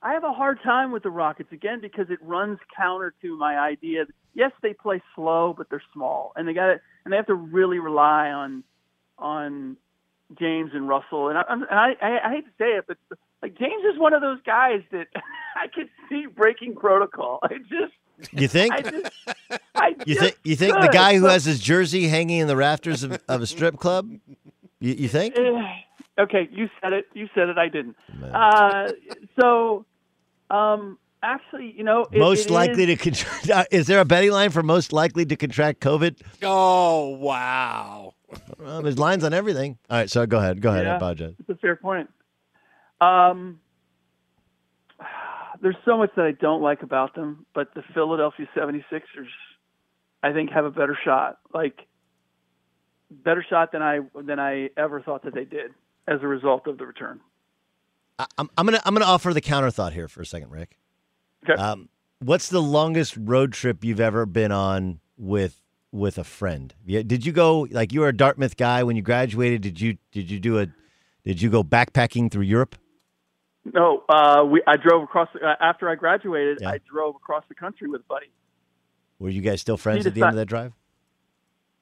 I 0.00 0.12
have 0.12 0.22
a 0.22 0.32
hard 0.32 0.60
time 0.62 0.92
with 0.92 1.02
the 1.02 1.10
Rockets 1.10 1.50
again 1.50 1.80
because 1.80 2.06
it 2.08 2.18
runs 2.22 2.58
counter 2.76 3.12
to 3.22 3.36
my 3.36 3.58
idea. 3.58 4.04
Yes, 4.34 4.52
they 4.62 4.72
play 4.72 5.02
slow, 5.14 5.54
but 5.56 5.68
they're 5.70 5.82
small, 5.92 6.32
and 6.36 6.46
they 6.46 6.52
got 6.52 6.68
it, 6.70 6.80
and 7.08 7.12
they 7.14 7.16
have 7.16 7.26
to 7.26 7.34
really 7.34 7.78
rely 7.78 8.28
on 8.28 8.62
on 9.18 9.78
James 10.38 10.72
and 10.74 10.86
Russell. 10.86 11.30
And 11.30 11.38
I, 11.38 11.42
and 11.48 11.64
I, 11.70 11.96
I, 12.02 12.28
I 12.28 12.30
hate 12.34 12.44
to 12.44 12.50
say 12.58 12.66
it, 12.66 12.84
but 12.86 12.98
like 13.40 13.58
James 13.58 13.82
is 13.90 13.98
one 13.98 14.12
of 14.12 14.20
those 14.20 14.40
guys 14.44 14.82
that 14.92 15.06
I 15.56 15.68
could 15.68 15.88
see 16.10 16.26
breaking 16.26 16.74
protocol. 16.74 17.38
I 17.42 17.56
just 17.60 17.94
You 18.32 18.46
think? 18.46 18.74
I 18.74 18.82
just, 18.82 19.10
I 19.74 19.94
You 20.06 20.16
think? 20.16 20.38
You 20.44 20.54
think 20.54 20.74
the 20.74 20.90
guy 20.92 21.16
who 21.16 21.24
has 21.24 21.46
his 21.46 21.60
jersey 21.60 22.08
hanging 22.08 22.40
in 22.40 22.46
the 22.46 22.56
rafters 22.56 23.02
of, 23.02 23.18
of 23.26 23.40
a 23.40 23.46
strip 23.46 23.78
club? 23.78 24.10
You, 24.78 24.92
you 24.92 25.08
think? 25.08 25.34
Okay, 26.20 26.48
you 26.50 26.68
said 26.82 26.92
it. 26.92 27.06
You 27.14 27.28
said 27.32 27.48
it. 27.48 27.58
I 27.58 27.68
didn't. 27.68 27.94
Uh, 28.34 28.90
so, 29.40 29.86
um, 30.50 30.98
actually, 31.22 31.74
you 31.76 31.84
know, 31.84 32.06
it, 32.12 32.18
most 32.18 32.46
it 32.46 32.52
likely 32.52 32.84
is- 32.90 32.98
to 32.98 33.10
contract? 33.10 33.72
Is 33.72 33.86
there 33.86 34.00
a 34.00 34.04
betting 34.04 34.30
line 34.32 34.50
for 34.50 34.62
most 34.62 34.92
likely 34.92 35.24
to 35.26 35.36
contract 35.36 35.80
COVID? 35.80 36.16
Oh 36.42 37.08
wow! 37.16 38.14
Well, 38.58 38.82
there's 38.82 38.98
lines 38.98 39.24
on 39.24 39.32
everything. 39.32 39.78
All 39.90 39.98
right, 39.98 40.10
so 40.10 40.26
go 40.26 40.38
ahead. 40.38 40.60
Go 40.60 40.70
ahead. 40.70 40.86
I 40.86 40.90
Yeah, 40.90 40.96
apologize. 40.96 41.34
It's 41.38 41.48
a 41.48 41.54
fair 41.56 41.76
point. 41.76 42.10
Um, 43.00 43.60
there's 45.62 45.76
so 45.84 45.96
much 45.98 46.10
that 46.16 46.24
I 46.24 46.32
don't 46.32 46.62
like 46.62 46.82
about 46.82 47.14
them, 47.14 47.46
but 47.54 47.74
the 47.74 47.82
Philadelphia 47.94 48.48
76ers, 48.56 49.26
I 50.22 50.32
think, 50.32 50.50
have 50.50 50.64
a 50.64 50.70
better 50.70 50.96
shot. 51.04 51.38
Like, 51.52 51.86
better 53.10 53.44
shot 53.48 53.72
than 53.72 53.82
I 53.82 54.00
than 54.22 54.38
I 54.38 54.70
ever 54.76 55.00
thought 55.00 55.24
that 55.24 55.34
they 55.34 55.44
did 55.44 55.72
as 56.06 56.20
a 56.22 56.26
result 56.26 56.66
of 56.66 56.78
the 56.78 56.86
return. 56.86 57.20
I, 58.18 58.26
I'm, 58.36 58.50
I'm 58.56 58.66
gonna 58.66 58.80
I'm 58.84 58.94
gonna 58.94 59.04
offer 59.06 59.32
the 59.32 59.40
counter 59.40 59.70
thought 59.70 59.92
here 59.92 60.08
for 60.08 60.22
a 60.22 60.26
second, 60.26 60.50
Ric. 60.50 60.76
Okay. 61.44 61.60
Um, 61.60 61.88
what's 62.20 62.48
the 62.48 62.62
longest 62.62 63.16
road 63.16 63.52
trip 63.52 63.84
you've 63.84 64.00
ever 64.00 64.26
been 64.26 64.52
on 64.52 65.00
with 65.16 65.60
with 65.92 66.18
a 66.18 66.24
friend? 66.24 66.74
Yeah, 66.84 67.02
did 67.02 67.24
you 67.24 67.32
go 67.32 67.66
like 67.70 67.92
you 67.92 68.00
were 68.00 68.08
a 68.08 68.16
Dartmouth 68.16 68.56
guy 68.56 68.82
when 68.82 68.96
you 68.96 69.02
graduated? 69.02 69.62
Did 69.62 69.80
you 69.80 69.98
did 70.12 70.30
you 70.30 70.40
do 70.40 70.58
a 70.58 70.68
did 71.24 71.42
you 71.42 71.50
go 71.50 71.62
backpacking 71.62 72.30
through 72.30 72.44
Europe? 72.44 72.76
No, 73.64 74.04
uh, 74.08 74.44
we 74.44 74.62
I 74.66 74.76
drove 74.76 75.02
across 75.02 75.28
the, 75.34 75.46
uh, 75.46 75.56
after 75.60 75.88
I 75.88 75.94
graduated. 75.94 76.58
Yeah. 76.60 76.70
I 76.70 76.80
drove 76.90 77.16
across 77.16 77.44
the 77.48 77.54
country 77.54 77.88
with 77.88 78.02
a 78.02 78.04
buddy. 78.04 78.30
Were 79.18 79.28
you 79.28 79.42
guys 79.42 79.60
still 79.60 79.76
friends 79.76 80.06
at 80.06 80.14
the 80.14 80.22
end 80.22 80.30
of 80.30 80.36
that 80.36 80.46
drive? 80.46 80.72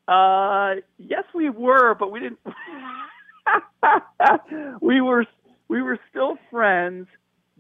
Uh, 0.09 0.81
yes, 0.99 1.25
we 1.35 1.51
were, 1.51 1.95
but 1.95 2.11
we 2.11 2.21
didn't. 2.21 2.39
we 4.81 5.01
were 5.01 5.27
we 5.69 5.83
were 5.83 5.99
still 6.11 6.39
friends, 6.51 7.07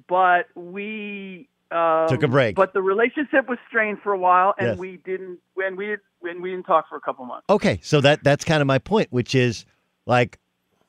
but 0.08 0.46
we 0.54 1.48
um, 1.70 2.08
Took 2.08 2.22
a 2.22 2.28
break. 2.28 2.54
But 2.56 2.72
the 2.74 2.82
relationship 2.82 3.48
was 3.48 3.58
strained 3.68 3.98
for 4.02 4.12
a 4.12 4.18
while, 4.18 4.54
and 4.58 4.68
Yes. 4.68 4.78
we 4.78 4.98
didn't 5.04 5.38
when 5.54 5.76
we 5.76 5.96
when 6.20 6.40
we 6.42 6.50
didn't 6.50 6.64
talk 6.66 6.88
for 6.88 6.96
a 6.96 7.00
couple 7.00 7.24
months. 7.24 7.44
Okay, 7.50 7.78
so 7.82 8.00
that 8.00 8.22
that's 8.24 8.44
kind 8.44 8.60
of 8.60 8.66
my 8.66 8.78
point, 8.78 9.08
which 9.10 9.34
is 9.34 9.64
like 10.06 10.38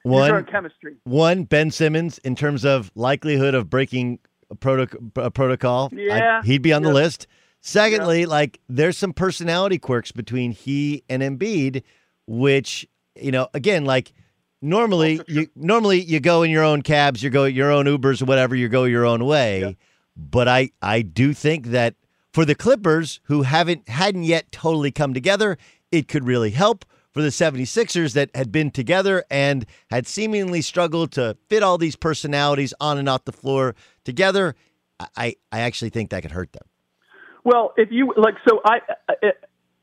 one 0.04 0.45
chemistry. 0.45 0.95
one 1.04 1.44
Ben 1.44 1.72
Simmons 1.72 2.18
in 2.20 2.36
terms 2.36 2.64
of 2.66 2.91
likelihood 2.95 3.54
of 3.56 3.70
breaking 3.70 4.20
a, 4.49 4.56
protoc- 4.56 5.12
a 5.18 5.32
protocol. 5.32 5.90
I- 5.94 5.98
Yeah, 5.99 6.41
he'd 6.44 6.62
be 6.62 6.74
on 6.74 6.84
the 6.84 6.94
list. 6.94 7.28
Secondly, 7.60 8.26
like 8.26 8.60
there's 8.70 8.98
some 8.98 9.14
personality 9.14 9.78
quirks 9.80 10.12
between 10.12 10.52
he 10.52 11.04
and 11.10 11.22
Embiid, 11.24 11.84
which 12.28 12.88
you 13.20 13.32
know, 13.32 13.48
again, 13.56 13.84
like 13.84 14.14
normally 14.62 15.20
you 15.28 15.48
normally 15.56 15.99
you 16.02 16.20
go 16.20 16.44
in 16.44 16.52
your 16.52 16.64
own 16.64 16.82
cabs, 16.84 17.22
you 17.24 17.30
go 17.30 17.45
your 17.45 17.72
own 17.72 17.86
Ubers 17.86 18.22
or 18.22 18.26
whatever, 18.26 18.56
you 18.56 18.70
go 18.70 18.84
your 18.86 19.06
own 19.06 19.26
way. 19.26 19.76
But 20.18 20.48
I 20.48 20.72
I 20.81 21.03
do 21.03 21.34
think 21.34 21.68
that 21.68 21.95
for 22.34 22.44
the 22.44 22.56
Clippers 22.56 23.19
who 23.23 23.44
haven't 23.44 23.88
hadn't 23.88 24.23
yet 24.23 24.52
totally 24.52 24.91
come 24.91 25.14
together, 25.14 25.57
it 25.91 26.07
could 26.07 26.26
really 26.26 26.52
help. 26.52 26.85
For 27.14 27.23
the 27.23 27.30
76ers 27.30 28.14
that 28.14 28.30
had 28.35 28.52
been 28.52 28.69
together 28.69 29.23
and 29.31 29.65
had 29.89 30.06
seemingly 30.06 30.61
struggled 30.61 31.11
to 31.14 31.35
fit 31.49 31.64
all 31.64 31.80
these 31.80 31.95
personalities 31.95 32.76
on 32.80 32.99
and 32.99 33.10
off 33.10 33.26
the 33.26 33.31
floor 33.31 33.73
together, 34.03 34.53
I, 34.99 35.35
I 35.52 35.61
actually 35.61 35.89
think 35.89 36.11
that 36.11 36.22
could 36.22 36.31
hurt 36.31 36.53
them. 36.53 36.68
Well, 37.44 37.73
if 37.76 37.89
you 37.91 38.14
like, 38.18 38.35
so 38.48 38.61
I. 38.64 38.81
Uh, 39.10 39.14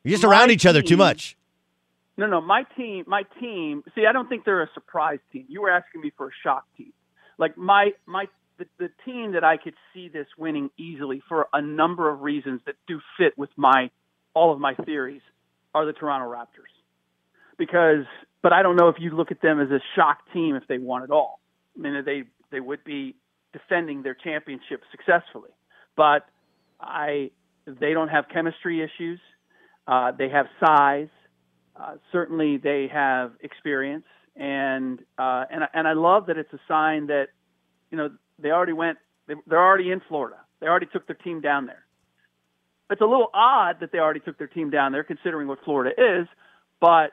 You're 0.04 0.12
just 0.12 0.22
around 0.22 0.52
each 0.52 0.64
other 0.64 0.80
too 0.80 0.96
much. 0.96 1.36
No, 2.16 2.26
no, 2.26 2.40
my 2.40 2.64
team, 2.76 3.04
my 3.08 3.24
team. 3.40 3.82
See, 3.94 4.06
I 4.06 4.12
don't 4.12 4.28
think 4.28 4.44
they're 4.44 4.62
a 4.62 4.70
surprise 4.72 5.18
team. 5.32 5.46
You 5.48 5.62
were 5.62 5.70
asking 5.70 6.02
me 6.02 6.12
for 6.16 6.28
a 6.28 6.32
shock 6.42 6.64
team. 6.76 6.92
Like 7.38 7.56
my 7.56 7.90
my 8.06 8.26
the, 8.58 8.66
the 8.78 8.90
team 9.04 9.32
that 9.32 9.44
I 9.44 9.56
could 9.56 9.74
see 9.92 10.08
this 10.08 10.26
winning 10.38 10.70
easily 10.78 11.22
for 11.28 11.46
a 11.52 11.60
number 11.60 12.10
of 12.10 12.20
reasons 12.20 12.60
that 12.66 12.76
do 12.86 13.00
fit 13.18 13.36
with 13.36 13.50
my 13.56 13.90
all 14.34 14.52
of 14.52 14.60
my 14.60 14.74
theories 14.74 15.22
are 15.74 15.86
the 15.86 15.92
Toronto 15.92 16.30
Raptors. 16.30 16.72
Because, 17.56 18.04
but 18.42 18.52
I 18.52 18.62
don't 18.62 18.76
know 18.76 18.88
if 18.88 18.96
you 18.98 19.10
look 19.10 19.30
at 19.30 19.40
them 19.40 19.60
as 19.60 19.70
a 19.70 19.80
shock 19.94 20.18
team 20.32 20.56
if 20.56 20.64
they 20.68 20.78
won 20.78 21.02
at 21.02 21.10
all. 21.10 21.40
I 21.76 21.80
mean, 21.80 22.02
they 22.04 22.24
they 22.50 22.60
would 22.60 22.84
be 22.84 23.16
defending 23.52 24.02
their 24.02 24.14
championship 24.14 24.82
successfully, 24.90 25.50
but 25.96 26.26
I 26.80 27.30
they 27.66 27.92
don't 27.92 28.08
have 28.08 28.26
chemistry 28.32 28.82
issues. 28.82 29.20
Uh, 29.86 30.12
they 30.16 30.28
have 30.28 30.46
size. 30.64 31.08
Uh, 31.76 31.94
certainly, 32.12 32.56
they 32.56 32.88
have 32.92 33.32
experience, 33.40 34.04
and 34.36 35.00
uh, 35.18 35.44
and 35.50 35.64
and 35.72 35.88
I 35.88 35.92
love 35.94 36.26
that 36.26 36.38
it's 36.38 36.52
a 36.52 36.60
sign 36.68 37.08
that 37.08 37.28
you 37.90 37.98
know 37.98 38.10
they 38.38 38.50
already 38.50 38.72
went. 38.72 38.98
They, 39.26 39.34
they're 39.46 39.64
already 39.64 39.90
in 39.90 40.00
Florida. 40.08 40.36
They 40.60 40.66
already 40.66 40.86
took 40.86 41.06
their 41.06 41.16
team 41.16 41.40
down 41.40 41.66
there. 41.66 41.84
It's 42.90 43.00
a 43.00 43.06
little 43.06 43.30
odd 43.32 43.80
that 43.80 43.92
they 43.92 43.98
already 43.98 44.20
took 44.20 44.38
their 44.38 44.46
team 44.46 44.70
down 44.70 44.92
there, 44.92 45.04
considering 45.04 45.48
what 45.48 45.58
Florida 45.64 45.90
is. 45.96 46.28
But 46.80 47.12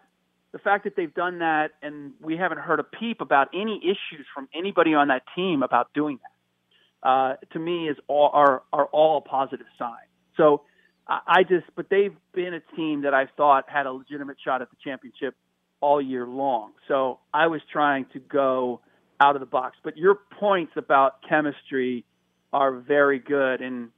the 0.52 0.60
fact 0.60 0.84
that 0.84 0.96
they've 0.96 1.14
done 1.14 1.40
that, 1.40 1.72
and 1.82 2.12
we 2.22 2.36
haven't 2.36 2.60
heard 2.60 2.80
a 2.80 2.84
peep 2.84 3.22
about 3.22 3.50
any 3.54 3.82
issues 3.84 4.26
from 4.34 4.50
anybody 4.54 4.94
on 4.94 5.08
that 5.08 5.24
team 5.36 5.64
about 5.64 5.94
doing 5.94 6.20
that, 6.22 7.08
uh, 7.08 7.36
to 7.54 7.60
me 7.60 7.88
is 7.88 7.98
all 8.08 8.30
are 8.34 8.64
are 8.72 8.86
all 8.88 9.18
a 9.18 9.22
positive 9.22 9.66
sign. 9.80 10.06
So 10.38 10.62
I, 11.08 11.20
I 11.28 11.44
just, 11.44 11.66
but 11.76 11.88
they've 11.90 12.16
been 12.34 12.54
a 12.54 12.76
team 12.76 13.04
that 13.04 13.14
I 13.14 13.28
thought 13.38 13.66
had 13.68 13.86
a 13.86 13.92
legitimate 13.92 14.38
shot 14.44 14.62
at 14.62 14.70
the 14.70 14.78
championship 14.84 15.36
all 15.80 16.02
year 16.02 16.28
long. 16.28 16.74
So 16.88 17.20
I 17.34 17.48
was 17.48 17.62
trying 17.72 18.06
to 18.14 18.20
go 18.20 18.82
out 19.22 19.36
of 19.36 19.40
the 19.40 19.46
box. 19.46 19.78
But 19.84 19.98
your 19.98 20.16
points 20.40 20.74
about 20.76 21.22
chemistry 21.28 22.06
are 22.52 22.74
very 22.74 23.20
good, 23.20 23.62
and 23.62 23.90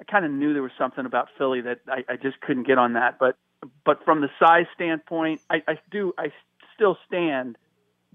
I 0.00 0.04
kind 0.04 0.24
of 0.24 0.30
knew 0.32 0.52
there 0.52 0.62
was 0.62 0.72
something 0.78 1.06
about 1.06 1.28
Philly 1.38 1.60
that 1.62 1.78
I, 1.88 2.04
I 2.12 2.16
just 2.16 2.40
couldn't 2.40 2.66
get 2.66 2.78
on 2.78 2.94
that. 2.94 3.18
But 3.18 3.36
but 3.84 4.04
from 4.04 4.20
the 4.20 4.28
size 4.38 4.66
standpoint, 4.74 5.40
I, 5.48 5.62
I 5.68 5.74
do 5.90 6.12
I 6.18 6.32
still 6.74 6.98
stand 7.06 7.56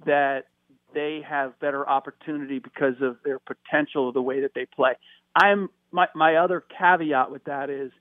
that 0.06 0.46
they 0.94 1.22
have 1.28 1.60
better 1.60 1.88
opportunity 1.88 2.60
because 2.60 2.96
of 3.02 3.18
their 3.24 3.40
potential 3.40 4.10
of 4.10 4.14
the 4.14 4.22
way 4.22 4.42
that 4.42 4.52
they 4.54 4.66
play. 4.66 4.94
I'm 5.36 5.70
my 5.92 6.08
my 6.14 6.36
other 6.36 6.64
caveat 6.78 7.32
with 7.32 7.46
that 7.46 7.70
is 7.70 7.92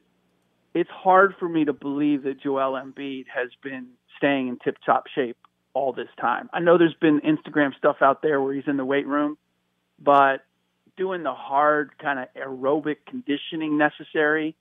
it's 0.75 0.91
hard 0.91 1.35
for 1.39 1.49
me 1.49 1.65
to 1.65 1.73
believe 1.73 2.25
that 2.25 2.43
Joel 2.43 2.73
Embiid 2.73 3.25
has 3.35 3.49
been 3.63 3.89
staying 4.19 4.49
in 4.49 4.59
tip 4.63 4.77
top 4.85 5.05
shape 5.15 5.37
all 5.77 5.93
this 5.93 6.09
time. 6.19 6.49
I 6.55 6.61
know 6.61 6.79
there's 6.79 6.95
been 6.95 7.21
Instagram 7.21 7.77
stuff 7.77 7.97
out 8.01 8.23
there 8.23 8.41
where 8.41 8.55
he's 8.55 8.67
in 8.67 8.79
the 8.79 8.85
weight 8.85 9.07
room, 9.07 9.37
but 10.03 10.39
doing 10.97 11.23
the 11.23 11.35
hard 11.35 11.91
kind 11.99 12.19
of 12.19 12.29
aerobic 12.35 12.97
conditioning 13.07 13.77
necessary, 13.77 14.57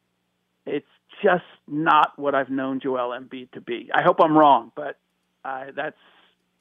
it's 0.66 0.86
just 1.24 1.46
not 1.70 2.20
what 2.20 2.36
I've 2.36 2.50
known 2.50 2.82
Joel 2.82 3.18
Embiid 3.18 3.52
to 3.52 3.62
be. 3.62 3.90
I 3.94 4.02
hope 4.04 4.18
I'm 4.20 4.38
wrong, 4.38 4.74
but 4.76 4.98
uh, 5.46 5.68
that's 5.74 5.96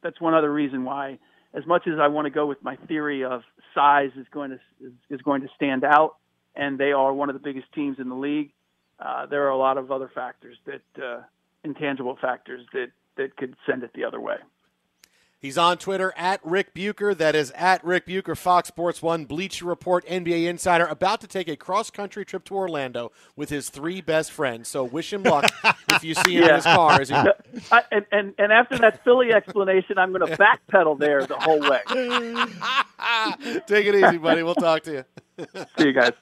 that's 0.05 0.21
one 0.21 0.35
other 0.35 0.53
reason 0.53 0.85
why 0.85 1.19
as 1.53 1.67
much 1.67 1.89
as 1.89 1.99
I 2.01 2.07
want 2.07 2.27
to 2.27 2.31
go 2.31 2.47
with 2.47 2.63
my 2.63 2.77
theory 2.87 3.25
of 3.25 3.43
size 3.75 4.11
is 4.17 4.27
going 4.31 4.51
to 4.51 4.61
is, 4.81 4.93
is 5.11 5.21
going 5.23 5.43
to 5.43 5.49
stand 5.57 5.83
out, 5.83 6.15
and 6.55 6.79
they 6.79 6.93
are 6.93 7.13
one 7.13 7.29
of 7.29 7.35
the 7.35 7.41
biggest 7.41 7.73
teams 7.73 7.99
in 7.99 8.09
the 8.09 8.15
league. 8.15 8.53
Uh, 9.01 9.27
there 9.27 9.47
are 9.47 9.51
a 9.51 9.59
lot 9.59 9.79
of 9.79 9.91
other 9.91 10.09
factors 10.15 10.57
that 10.67 11.05
uh, 11.05 11.23
intangible 11.65 12.17
factors 12.23 12.65
that 12.73 12.93
that 13.17 13.37
could 13.37 13.57
send 13.67 13.83
it 13.83 13.93
the 13.95 14.05
other 14.05 14.21
way. 14.21 14.37
He's 15.45 15.59
on 15.59 15.77
Twitter 15.77 16.15
at 16.17 16.41
Ric 16.43 16.73
Bucher. 16.73 17.15
That 17.15 17.35
is 17.35 17.51
at 17.51 17.85
Ric 17.85 18.07
Bucher, 18.07 18.35
Fox 18.35 18.69
Sports 18.69 19.03
One, 19.03 19.27
Bleacher 19.27 19.67
Report, 19.67 20.07
NBA 20.07 20.49
Insider, 20.49 20.87
about 20.87 21.21
to 21.21 21.27
take 21.27 21.49
a 21.49 21.55
cross 21.55 21.91
country 21.91 22.25
trip 22.25 22.45
to 22.45 22.55
Orlando 22.55 23.13
with 23.37 23.51
his 23.51 23.69
three 23.69 24.01
best 24.01 24.33
friends. 24.33 24.71
So 24.71 24.85
wish 24.85 25.13
him 25.13 25.23
luck 25.23 25.53
if 25.91 26.03
you 26.03 26.15
see 26.15 26.37
him 26.37 26.45
in 26.45 26.55
his 26.55 26.65
car. 26.65 26.99
As 26.99 27.11
he... 27.11 27.15
I, 27.71 27.83
and, 27.93 28.07
and 28.11 28.35
and 28.39 28.53
after 28.53 28.79
that 28.79 29.05
Philly 29.05 29.35
explanation, 29.35 29.99
I'm 29.99 30.15
going 30.15 30.27
to 30.27 30.35
backpedal 30.39 30.99
there 30.99 31.27
the 31.27 31.37
whole 31.37 31.61
way. 31.61 31.83
Take 33.67 33.85
it 33.85 33.95
easy, 33.97 34.17
buddy. 34.17 34.43
We'll 34.43 34.55
talk 34.55 34.83
to 34.85 34.93
you. 34.93 35.47
See 35.77 35.89
you 35.89 35.93
guys. 35.93 36.13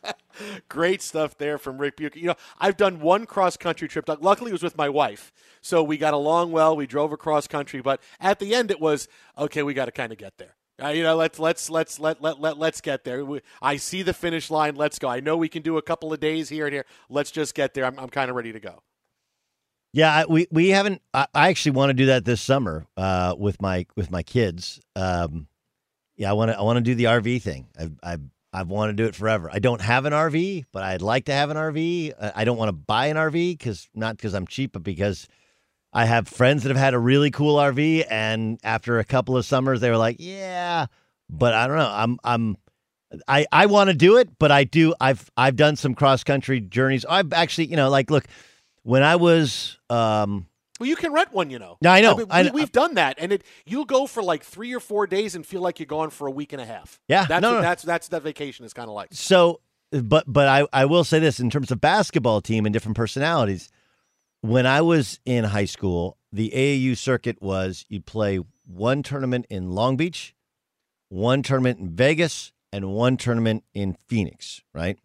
Great 0.68 1.02
stuff 1.02 1.36
there 1.38 1.59
from 1.59 1.78
Ric 1.78 1.96
Bucher. 1.96 2.18
You 2.18 2.28
know, 2.28 2.34
I've 2.59 2.76
done 2.76 3.00
one 3.00 3.26
cross 3.26 3.56
country 3.56 3.88
trip. 3.88 4.09
Luckily, 4.20 4.50
it 4.50 4.54
was 4.54 4.62
with 4.62 4.76
my 4.76 4.88
wife, 4.88 5.32
so 5.60 5.82
we 5.82 5.96
got 5.98 6.14
along 6.14 6.52
well. 6.52 6.76
We 6.76 6.86
drove 6.86 7.12
across 7.12 7.46
country, 7.46 7.80
but 7.80 8.00
at 8.20 8.38
the 8.38 8.54
end, 8.54 8.70
it 8.70 8.80
was 8.80 9.09
okay. 9.38 9.62
We 9.62 9.74
got 9.74 9.86
to 9.86 9.92
kind 9.92 10.12
of 10.12 10.18
get 10.18 10.38
there. 10.38 10.56
Uh, 10.82 10.88
you 10.88 11.02
know, 11.02 11.16
let's 11.16 11.38
let's 11.38 11.70
let's 11.70 12.00
let 12.00 12.20
let 12.22 12.40
let 12.40 12.59
let's 12.59 12.80
get 12.80 13.04
there. 13.04 13.24
We, 13.24 13.40
I 13.60 13.76
see 13.76 14.02
the 14.02 14.14
finish 14.14 14.50
line. 14.50 14.74
Let's 14.74 14.98
go. 14.98 15.09
I 15.09 15.20
know 15.20 15.36
we 15.36 15.48
can 15.48 15.62
do 15.62 15.76
a 15.76 15.82
couple 15.82 16.12
of 16.12 16.20
days 16.20 16.48
here 16.48 16.66
and 16.66 16.72
here. 16.72 16.86
Let's 17.09 17.30
just 17.30 17.54
get 17.54 17.74
there. 17.74 17.84
I'm 17.84 17.98
I'm 17.98 18.09
kind 18.09 18.30
of 18.30 18.36
ready 18.36 18.52
to 18.52 18.60
go. 18.60 18.82
Yeah, 19.92 20.24
we 20.28 20.48
we 20.50 20.70
haven't. 20.70 21.02
I, 21.12 21.26
I 21.34 21.48
actually 21.50 21.72
want 21.72 21.90
to 21.90 21.94
do 21.94 22.06
that 22.06 22.24
this 22.24 22.40
summer 22.40 22.86
uh, 22.96 23.34
with 23.38 23.60
my 23.60 23.86
with 23.94 24.10
my 24.10 24.22
kids. 24.22 24.80
Um, 24.96 25.46
yeah, 26.16 26.30
I 26.30 26.32
want 26.32 26.50
to 26.50 26.59
I 26.59 26.62
want 26.62 26.78
to 26.78 26.82
do 26.82 26.94
the 26.94 27.04
RV 27.04 27.42
thing. 27.42 27.68
I've 27.78 27.92
I've 28.02 28.22
I've 28.52 28.68
wanted 28.68 28.96
to 28.96 29.02
do 29.02 29.08
it 29.08 29.14
forever. 29.14 29.48
I 29.52 29.58
don't 29.58 29.80
have 29.80 30.04
an 30.04 30.12
RV, 30.12 30.64
but 30.72 30.82
I'd 30.82 31.02
like 31.02 31.24
to 31.26 31.32
have 31.32 31.50
an 31.50 31.56
RV. 31.56 32.32
I 32.34 32.44
don't 32.44 32.58
want 32.58 32.68
to 32.68 32.72
buy 32.72 33.06
an 33.06 33.16
RV 33.16 33.58
because 33.58 33.88
not 33.94 34.16
because 34.16 34.34
I'm 34.34 34.46
cheap, 34.46 34.72
but 34.72 34.82
because 34.82 35.26
I 35.92 36.04
have 36.04 36.28
friends 36.28 36.62
that 36.62 36.70
have 36.70 36.76
had 36.76 36.94
a 36.94 36.98
really 36.98 37.30
cool 37.30 37.56
RV, 37.56 38.06
and 38.10 38.58
after 38.62 38.98
a 38.98 39.04
couple 39.04 39.36
of 39.36 39.44
summers, 39.44 39.80
they 39.80 39.90
were 39.90 39.96
like, 39.96 40.16
"Yeah," 40.18 40.86
but 41.30 41.54
I 41.54 41.66
don't 41.66 41.76
know. 41.76 41.90
I'm 41.90 42.18
I'm 42.24 42.56
I 43.28 43.46
I 43.52 43.66
want 43.66 43.88
to 43.88 43.94
do 43.94 44.16
it, 44.16 44.28
but 44.38 44.50
I 44.50 44.64
do. 44.64 44.94
I've 45.00 45.30
I've 45.36 45.56
done 45.56 45.76
some 45.76 45.94
cross 45.94 46.24
country 46.24 46.60
journeys. 46.60 47.04
I've 47.04 47.32
actually, 47.32 47.66
you 47.66 47.76
know, 47.76 47.90
like 47.90 48.10
look, 48.10 48.24
when 48.82 49.02
I 49.02 49.16
was 49.16 49.78
um 49.90 50.46
well, 50.82 50.88
you 50.88 50.96
can 50.96 51.12
rent 51.12 51.32
one, 51.32 51.48
you 51.48 51.60
know. 51.60 51.78
No, 51.80 51.90
I 51.90 52.00
know. 52.00 52.26
I 52.28 52.42
mean, 52.42 52.52
we, 52.54 52.60
have 52.60 52.72
done 52.72 52.94
that, 52.94 53.14
and 53.18 53.30
it 53.30 53.44
you'll 53.64 53.84
go 53.84 54.09
for 54.09 54.20
like 54.20 54.42
three 54.42 54.74
or 54.74 54.80
four 54.80 55.06
days 55.06 55.36
and 55.36 55.46
feel 55.46 55.60
like 55.60 55.78
you're 55.78 55.86
gone 55.86 56.10
for 56.10 56.26
a 56.26 56.30
week 56.30 56.52
and 56.52 56.60
a 56.60 56.66
half. 56.66 57.00
Yeah, 57.06 57.24
that's 57.24 57.40
no, 57.40 57.50
what, 57.50 57.56
no. 57.59 57.62
that's 57.62 57.84
that's 57.84 58.09
that 58.09 58.22
vacation 58.22 58.64
is 58.64 58.72
kind 58.72 58.88
of 58.88 58.94
like. 58.96 59.10
So, 59.12 59.60
but 59.92 60.24
but 60.26 60.48
I 60.48 60.66
I 60.72 60.86
will 60.86 61.04
say 61.04 61.20
this 61.20 61.38
in 61.38 61.50
terms 61.50 61.70
of 61.70 61.80
basketball 61.80 62.40
team 62.40 62.66
and 62.66 62.72
different 62.72 62.96
personalities. 62.96 63.70
When 64.40 64.66
I 64.66 64.80
was 64.80 65.20
in 65.24 65.44
high 65.44 65.66
school, 65.66 66.18
the 66.32 66.50
AAU 66.50 66.96
circuit 66.96 67.40
was 67.40 67.84
you 67.88 68.00
play 68.00 68.40
one 68.66 69.04
tournament 69.04 69.46
in 69.50 69.70
Long 69.70 69.96
Beach, 69.96 70.34
one 71.10 71.44
tournament 71.44 71.78
in 71.78 71.90
Vegas, 71.90 72.50
and 72.72 72.90
one 72.90 73.16
tournament 73.16 73.62
in 73.72 73.96
Phoenix, 74.09 74.62
right? 74.74 74.98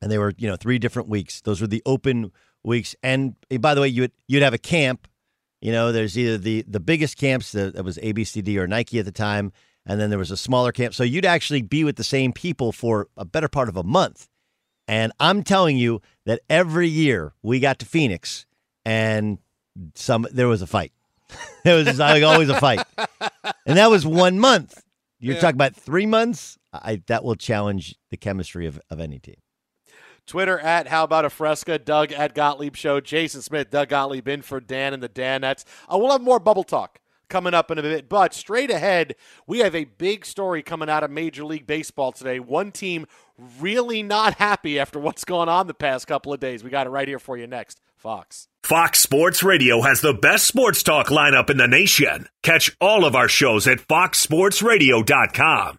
And 0.00 0.12
they 0.12 0.18
were, 0.18 0.32
you 0.38 0.46
know, 0.46 0.54
three 0.54 0.78
different 0.78 1.08
weeks. 1.08 1.40
Those 1.40 1.60
were 1.60 1.66
the 1.66 1.82
open 1.84 2.30
weeks. 2.64 2.94
And 3.02 3.34
eh, 3.50 3.58
by 3.58 3.74
the 3.74 3.80
way, 3.80 3.88
you'd 3.88 4.12
you'd 4.28 4.42
have 4.42 4.54
a 4.54 4.58
camp. 4.58 5.06
You 5.60 5.72
know, 5.72 5.92
there's 5.92 6.18
either 6.18 6.38
the 6.38 6.64
the 6.66 6.80
biggest 6.80 7.16
camps 7.16 7.52
that, 7.52 7.74
that 7.74 7.84
was 7.84 7.96
ABCD 7.98 8.56
or 8.58 8.66
Nike 8.66 8.98
at 8.98 9.04
the 9.04 9.12
time, 9.12 9.52
and 9.86 10.00
then 10.00 10.10
there 10.10 10.18
was 10.18 10.30
a 10.30 10.36
smaller 10.36 10.72
camp. 10.72 10.94
So 10.94 11.04
you'd 11.04 11.24
actually 11.24 11.62
be 11.62 11.84
with 11.84 11.96
the 11.96 12.04
same 12.04 12.32
people 12.32 12.72
for 12.72 13.08
a 13.16 13.24
better 13.24 13.48
part 13.48 13.68
of 13.68 13.76
a 13.76 13.82
month. 13.84 14.28
And 14.86 15.12
I'm 15.18 15.42
telling 15.42 15.78
you 15.78 16.02
that 16.26 16.40
every 16.50 16.88
year 16.88 17.32
we 17.42 17.60
got 17.60 17.78
to 17.78 17.86
Phoenix, 17.86 18.44
and 18.84 19.38
some 19.94 20.26
there 20.30 20.48
was 20.48 20.60
a 20.60 20.66
fight. 20.66 20.92
there 21.64 21.76
was 21.76 21.98
like 21.98 22.22
always 22.22 22.50
a 22.50 22.60
fight, 22.60 22.82
and 23.66 23.78
that 23.78 23.90
was 23.90 24.06
one 24.06 24.38
month. 24.38 24.82
You're 25.20 25.36
Yeah. 25.36 25.40
talking 25.40 25.56
about 25.56 25.74
three 25.74 26.04
months. 26.04 26.58
I 26.74 27.00
that 27.06 27.24
will 27.24 27.36
challenge 27.36 27.96
the 28.10 28.18
chemistry 28.18 28.66
of, 28.66 28.78
of 28.90 29.00
any 29.00 29.18
team. 29.18 29.36
Twitter 30.26 30.58
at 30.58 30.88
How 30.88 31.04
About 31.04 31.24
a 31.24 31.30
Fresca, 31.30 31.78
Doug 31.78 32.12
at 32.12 32.34
Gottlieb 32.34 32.76
Show, 32.76 33.00
Jason 33.00 33.42
Smith, 33.42 33.70
Doug 33.70 33.90
Gottlieb 33.90 34.28
in 34.28 34.42
for 34.42 34.60
Dan 34.60 34.94
and 34.94 35.02
the 35.02 35.08
Danettes. 35.08 35.64
Uh, 35.92 35.98
we'll 35.98 36.12
have 36.12 36.22
more 36.22 36.40
bubble 36.40 36.64
talk 36.64 37.00
coming 37.28 37.54
up 37.54 37.70
in 37.70 37.78
a 37.78 37.82
bit, 37.82 38.08
but 38.08 38.34
straight 38.34 38.70
ahead, 38.70 39.14
we 39.46 39.58
have 39.58 39.74
a 39.74 39.84
big 39.84 40.24
story 40.24 40.62
coming 40.62 40.88
out 40.88 41.02
of 41.02 41.10
Major 41.10 41.44
League 41.44 41.66
Baseball 41.66 42.12
today. 42.12 42.38
One 42.38 42.72
team 42.72 43.06
really 43.58 44.02
not 44.02 44.34
happy 44.34 44.78
after 44.78 44.98
what's 44.98 45.24
gone 45.24 45.48
on 45.48 45.66
the 45.66 45.74
past 45.74 46.06
couple 46.06 46.32
of 46.32 46.40
days. 46.40 46.62
We 46.62 46.70
got 46.70 46.86
it 46.86 46.90
right 46.90 47.08
here 47.08 47.18
for 47.18 47.36
you 47.36 47.46
next. 47.46 47.80
Fox. 47.96 48.48
Fox 48.62 49.00
Sports 49.00 49.42
Radio 49.42 49.80
has 49.80 50.02
the 50.02 50.12
best 50.12 50.46
sports 50.46 50.82
talk 50.82 51.08
lineup 51.08 51.48
in 51.48 51.56
the 51.56 51.66
nation. 51.66 52.28
Catch 52.42 52.76
all 52.80 53.06
of 53.06 53.16
our 53.16 53.28
shows 53.28 53.66
at 53.66 53.78
foxsportsradio.com. 53.78 55.78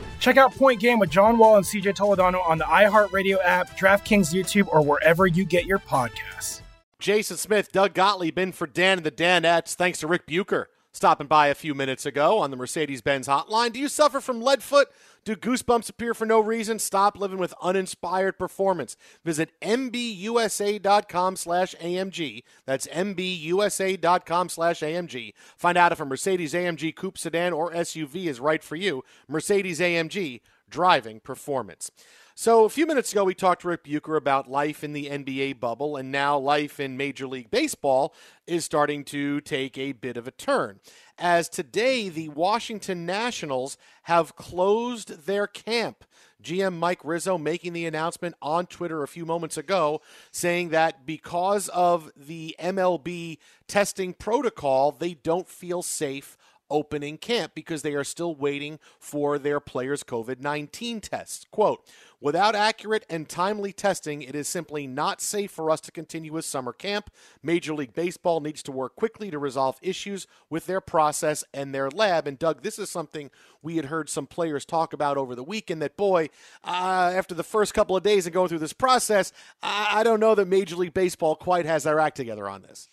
Check 0.21 0.37
out 0.37 0.53
Point 0.55 0.79
Game 0.79 0.99
with 0.99 1.09
John 1.09 1.39
Wall 1.39 1.57
and 1.57 1.65
CJ 1.65 1.95
Toledano 1.95 2.47
on 2.47 2.59
the 2.59 2.63
iHeartRadio 2.63 3.39
app, 3.43 3.75
DraftKings 3.75 4.31
YouTube, 4.31 4.67
or 4.71 4.83
wherever 4.83 5.25
you 5.25 5.43
get 5.43 5.65
your 5.65 5.79
podcasts. 5.79 6.61
Jason 6.99 7.37
Smith, 7.37 7.71
Doug 7.71 7.95
Gottlieb 7.95 8.37
in 8.37 8.51
for 8.51 8.67
Dan 8.67 8.99
and 8.99 9.05
the 9.05 9.11
Danettes. 9.11 9.73
Thanks 9.73 9.99
to 10.01 10.07
Ric 10.07 10.27
Bucher 10.27 10.69
stopping 10.93 11.25
by 11.25 11.47
a 11.47 11.55
few 11.55 11.73
minutes 11.73 12.05
ago 12.05 12.37
on 12.37 12.51
the 12.51 12.57
Mercedes 12.57 13.01
Benz 13.01 13.27
hotline. 13.27 13.73
Do 13.73 13.79
you 13.79 13.87
suffer 13.87 14.19
from 14.19 14.41
lead 14.41 14.61
foot? 14.61 14.89
Do 15.23 15.35
goosebumps 15.35 15.87
appear 15.89 16.15
for 16.15 16.25
no 16.25 16.39
reason? 16.39 16.79
Stop 16.79 17.15
living 17.15 17.37
with 17.37 17.53
uninspired 17.61 18.39
performance. 18.39 18.97
Visit 19.23 19.51
mbusa.com 19.61 21.35
slash 21.35 21.75
AMG. 21.75 22.43
That's 22.65 22.87
mbusa.com 22.87 24.49
slash 24.49 24.79
AMG. 24.79 25.33
Find 25.57 25.77
out 25.77 25.91
if 25.91 25.99
a 25.99 26.05
Mercedes 26.05 26.53
AMG 26.53 26.95
Coupe 26.95 27.19
sedan 27.19 27.53
or 27.53 27.71
SUV 27.71 28.25
is 28.25 28.39
right 28.39 28.63
for 28.63 28.75
you. 28.75 29.03
Mercedes 29.27 29.79
AMG, 29.79 30.41
driving 30.67 31.19
performance. 31.19 31.91
So, 32.33 32.63
a 32.63 32.69
few 32.69 32.87
minutes 32.87 33.11
ago, 33.11 33.25
we 33.25 33.33
talked 33.33 33.63
to 33.63 33.67
Ric 33.67 33.83
Bucher 33.83 34.15
about 34.15 34.49
life 34.49 34.85
in 34.85 34.93
the 34.93 35.07
NBA 35.09 35.59
bubble, 35.59 35.97
and 35.97 36.11
now 36.11 36.37
life 36.37 36.79
in 36.79 36.95
Major 36.95 37.27
League 37.27 37.51
Baseball 37.51 38.15
is 38.47 38.63
starting 38.63 39.03
to 39.05 39.41
take 39.41 39.77
a 39.77 39.91
bit 39.91 40.15
of 40.15 40.27
a 40.27 40.31
turn. 40.31 40.79
As 41.17 41.49
today, 41.49 42.07
the 42.07 42.29
Washington 42.29 43.05
Nationals 43.05 43.77
have 44.03 44.37
closed 44.37 45.25
their 45.25 45.45
camp. 45.45 46.05
GM 46.41 46.77
Mike 46.77 47.03
Rizzo 47.03 47.37
making 47.37 47.73
the 47.73 47.85
announcement 47.85 48.35
on 48.41 48.65
Twitter 48.65 49.03
a 49.03 49.07
few 49.07 49.25
moments 49.25 49.57
ago 49.57 50.01
saying 50.31 50.69
that 50.69 51.05
because 51.05 51.67
of 51.69 52.11
the 52.15 52.55
MLB 52.59 53.37
testing 53.67 54.13
protocol, 54.13 54.91
they 54.91 55.13
don't 55.13 55.47
feel 55.47 55.83
safe 55.83 56.37
opening 56.71 57.17
camp 57.17 57.51
because 57.53 57.83
they 57.83 57.93
are 57.93 58.03
still 58.03 58.33
waiting 58.33 58.79
for 58.97 59.37
their 59.37 59.59
players' 59.59 60.03
COVID 60.03 60.39
19 60.39 61.01
tests. 61.01 61.45
Quote, 61.51 61.85
Without 62.21 62.53
accurate 62.53 63.03
and 63.09 63.27
timely 63.27 63.73
testing, 63.73 64.21
it 64.21 64.35
is 64.35 64.47
simply 64.47 64.85
not 64.85 65.19
safe 65.19 65.49
for 65.49 65.71
us 65.71 65.81
to 65.81 65.91
continue 65.91 66.31
with 66.31 66.45
summer 66.45 66.71
camp. 66.71 67.09
Major 67.41 67.73
League 67.73 67.95
Baseball 67.95 68.39
needs 68.39 68.61
to 68.63 68.71
work 68.71 68.95
quickly 68.95 69.31
to 69.31 69.39
resolve 69.39 69.79
issues 69.81 70.27
with 70.47 70.67
their 70.67 70.81
process 70.81 71.43
and 71.51 71.73
their 71.73 71.89
lab. 71.89 72.27
And 72.27 72.37
Doug, 72.37 72.61
this 72.61 72.77
is 72.77 72.91
something 72.91 73.31
we 73.63 73.75
had 73.75 73.85
heard 73.85 74.07
some 74.07 74.27
players 74.27 74.65
talk 74.65 74.93
about 74.93 75.17
over 75.17 75.33
the 75.33 75.43
weekend 75.43 75.81
that, 75.81 75.97
boy, 75.97 76.29
uh, 76.63 77.11
after 77.15 77.33
the 77.33 77.43
first 77.43 77.73
couple 77.73 77.97
of 77.97 78.03
days 78.03 78.27
of 78.27 78.33
going 78.33 78.49
through 78.49 78.59
this 78.59 78.71
process, 78.71 79.33
I, 79.63 80.01
I 80.01 80.03
don't 80.03 80.19
know 80.19 80.35
that 80.35 80.47
Major 80.47 80.75
League 80.75 80.93
Baseball 80.93 81.35
quite 81.35 81.65
has 81.65 81.83
their 81.85 81.99
act 81.99 82.17
together 82.17 82.47
on 82.47 82.61
this. 82.61 82.87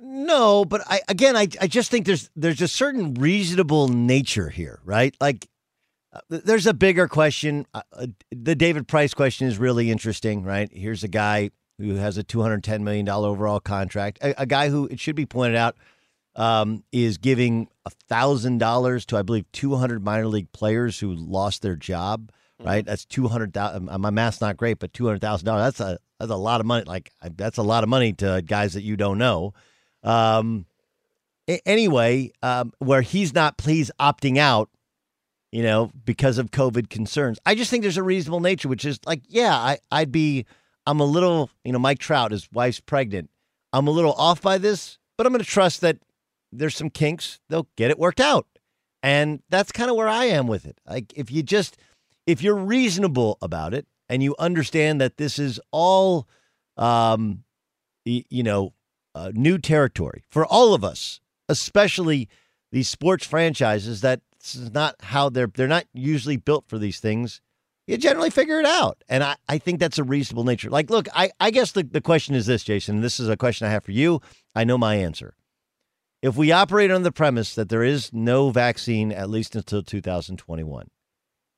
No, 0.00 0.64
but 0.64 0.80
I 0.88 1.02
again, 1.06 1.36
I 1.36 1.46
I 1.60 1.68
just 1.68 1.88
think 1.90 2.04
there's 2.04 2.28
there's 2.34 2.60
a 2.60 2.66
certain 2.66 3.14
reasonable 3.14 3.86
nature 3.88 4.48
here, 4.48 4.80
right? 4.84 5.14
Like, 5.20 5.48
there's 6.28 6.66
a 6.66 6.74
bigger 6.74 7.08
question. 7.08 7.66
Uh, 7.74 7.82
uh, 7.92 8.06
the 8.30 8.54
David 8.54 8.88
Price 8.88 9.14
question 9.14 9.46
is 9.46 9.58
really 9.58 9.90
interesting, 9.90 10.42
right? 10.42 10.70
Here's 10.72 11.02
a 11.04 11.08
guy 11.08 11.50
who 11.78 11.94
has 11.96 12.16
a 12.16 12.22
210 12.22 12.84
million 12.84 13.04
dollar 13.04 13.28
overall 13.28 13.60
contract, 13.60 14.18
a, 14.22 14.42
a 14.42 14.46
guy 14.46 14.68
who 14.68 14.86
it 14.86 15.00
should 15.00 15.16
be 15.16 15.26
pointed 15.26 15.56
out 15.56 15.76
um, 16.36 16.84
is 16.92 17.18
giving 17.18 17.68
a 17.84 17.90
thousand 18.08 18.58
dollars 18.58 19.06
to 19.06 19.16
I 19.16 19.22
believe 19.22 19.50
200 19.52 20.04
minor 20.04 20.26
league 20.26 20.52
players 20.52 20.98
who 20.98 21.12
lost 21.12 21.62
their 21.62 21.76
job. 21.76 22.30
Right, 22.60 22.86
that's 22.86 23.04
two 23.04 23.26
hundred 23.26 23.52
thousand. 23.52 23.86
My 24.00 24.10
math's 24.10 24.40
not 24.40 24.56
great, 24.56 24.78
but 24.78 24.94
two 24.94 25.04
hundred 25.06 25.20
thousand 25.20 25.44
dollars. 25.44 25.64
That's 25.64 25.80
a 25.80 25.98
that's 26.20 26.30
a 26.30 26.36
lot 26.36 26.60
of 26.60 26.66
money. 26.66 26.84
Like 26.86 27.10
that's 27.20 27.58
a 27.58 27.62
lot 27.62 27.82
of 27.82 27.90
money 27.90 28.12
to 28.14 28.42
guys 28.46 28.74
that 28.74 28.82
you 28.82 28.96
don't 28.96 29.18
know. 29.18 29.52
Um, 30.04 30.64
anyway, 31.66 32.30
um, 32.42 32.72
where 32.78 33.02
he's 33.02 33.34
not 33.34 33.58
please 33.58 33.90
opting 33.98 34.38
out, 34.38 34.70
you 35.54 35.62
know, 35.62 35.92
because 36.04 36.38
of 36.38 36.50
COVID 36.50 36.90
concerns. 36.90 37.38
I 37.46 37.54
just 37.54 37.70
think 37.70 37.82
there's 37.82 37.96
a 37.96 38.02
reasonable 38.02 38.40
nature, 38.40 38.68
which 38.68 38.84
is 38.84 38.98
like, 39.06 39.22
yeah, 39.28 39.54
I, 39.54 39.78
I'd 39.92 40.10
be, 40.10 40.46
I'm 40.84 40.98
a 40.98 41.04
little, 41.04 41.48
you 41.62 41.70
know, 41.70 41.78
Mike 41.78 42.00
Trout, 42.00 42.32
his 42.32 42.48
wife's 42.52 42.80
pregnant. 42.80 43.30
I'm 43.72 43.86
a 43.86 43.92
little 43.92 44.14
off 44.14 44.42
by 44.42 44.58
this, 44.58 44.98
but 45.16 45.28
I'm 45.28 45.32
going 45.32 45.44
to 45.44 45.48
trust 45.48 45.80
that 45.82 45.98
there's 46.50 46.74
some 46.74 46.90
kinks. 46.90 47.38
They'll 47.48 47.68
get 47.76 47.92
it 47.92 48.00
worked 48.00 48.18
out. 48.18 48.48
And 49.00 49.44
that's 49.48 49.70
kind 49.70 49.90
of 49.90 49.96
where 49.96 50.08
I 50.08 50.24
am 50.24 50.48
with 50.48 50.66
it. 50.66 50.76
Like, 50.88 51.12
if 51.14 51.30
you 51.30 51.44
just, 51.44 51.76
if 52.26 52.42
you're 52.42 52.56
reasonable 52.56 53.38
about 53.40 53.74
it 53.74 53.86
and 54.08 54.24
you 54.24 54.34
understand 54.40 55.00
that 55.00 55.18
this 55.18 55.38
is 55.38 55.60
all, 55.70 56.26
um, 56.76 57.44
you 58.04 58.42
know, 58.42 58.72
uh, 59.14 59.30
new 59.32 59.58
territory 59.58 60.24
for 60.30 60.44
all 60.44 60.74
of 60.74 60.82
us, 60.82 61.20
especially 61.48 62.28
these 62.72 62.88
sports 62.88 63.24
franchises. 63.24 64.00
That 64.00 64.20
this 64.44 64.54
is 64.56 64.72
not 64.72 64.94
how 65.00 65.30
they're 65.30 65.46
they're 65.46 65.66
not 65.66 65.86
usually 65.94 66.36
built 66.36 66.66
for 66.68 66.78
these 66.78 67.00
things. 67.00 67.40
You 67.86 67.96
generally 67.98 68.30
figure 68.30 68.60
it 68.60 68.66
out, 68.66 69.02
and 69.08 69.22
I, 69.24 69.36
I 69.48 69.58
think 69.58 69.78
that's 69.80 69.98
a 69.98 70.04
reasonable 70.04 70.44
nature. 70.44 70.70
Like, 70.70 70.88
look, 70.88 71.06
I, 71.14 71.30
I 71.40 71.50
guess 71.50 71.72
the, 71.72 71.82
the 71.82 72.00
question 72.00 72.34
is 72.34 72.46
this, 72.46 72.62
Jason. 72.64 72.96
and 72.96 73.04
This 73.04 73.20
is 73.20 73.28
a 73.28 73.36
question 73.36 73.66
I 73.66 73.70
have 73.70 73.84
for 73.84 73.92
you. 73.92 74.20
I 74.54 74.64
know 74.64 74.78
my 74.78 74.94
answer. 74.94 75.34
If 76.22 76.34
we 76.36 76.50
operate 76.50 76.90
on 76.90 77.02
the 77.02 77.12
premise 77.12 77.54
that 77.54 77.68
there 77.68 77.82
is 77.82 78.10
no 78.10 78.48
vaccine 78.50 79.12
at 79.12 79.28
least 79.28 79.54
until 79.54 79.82
2021, 79.82 80.88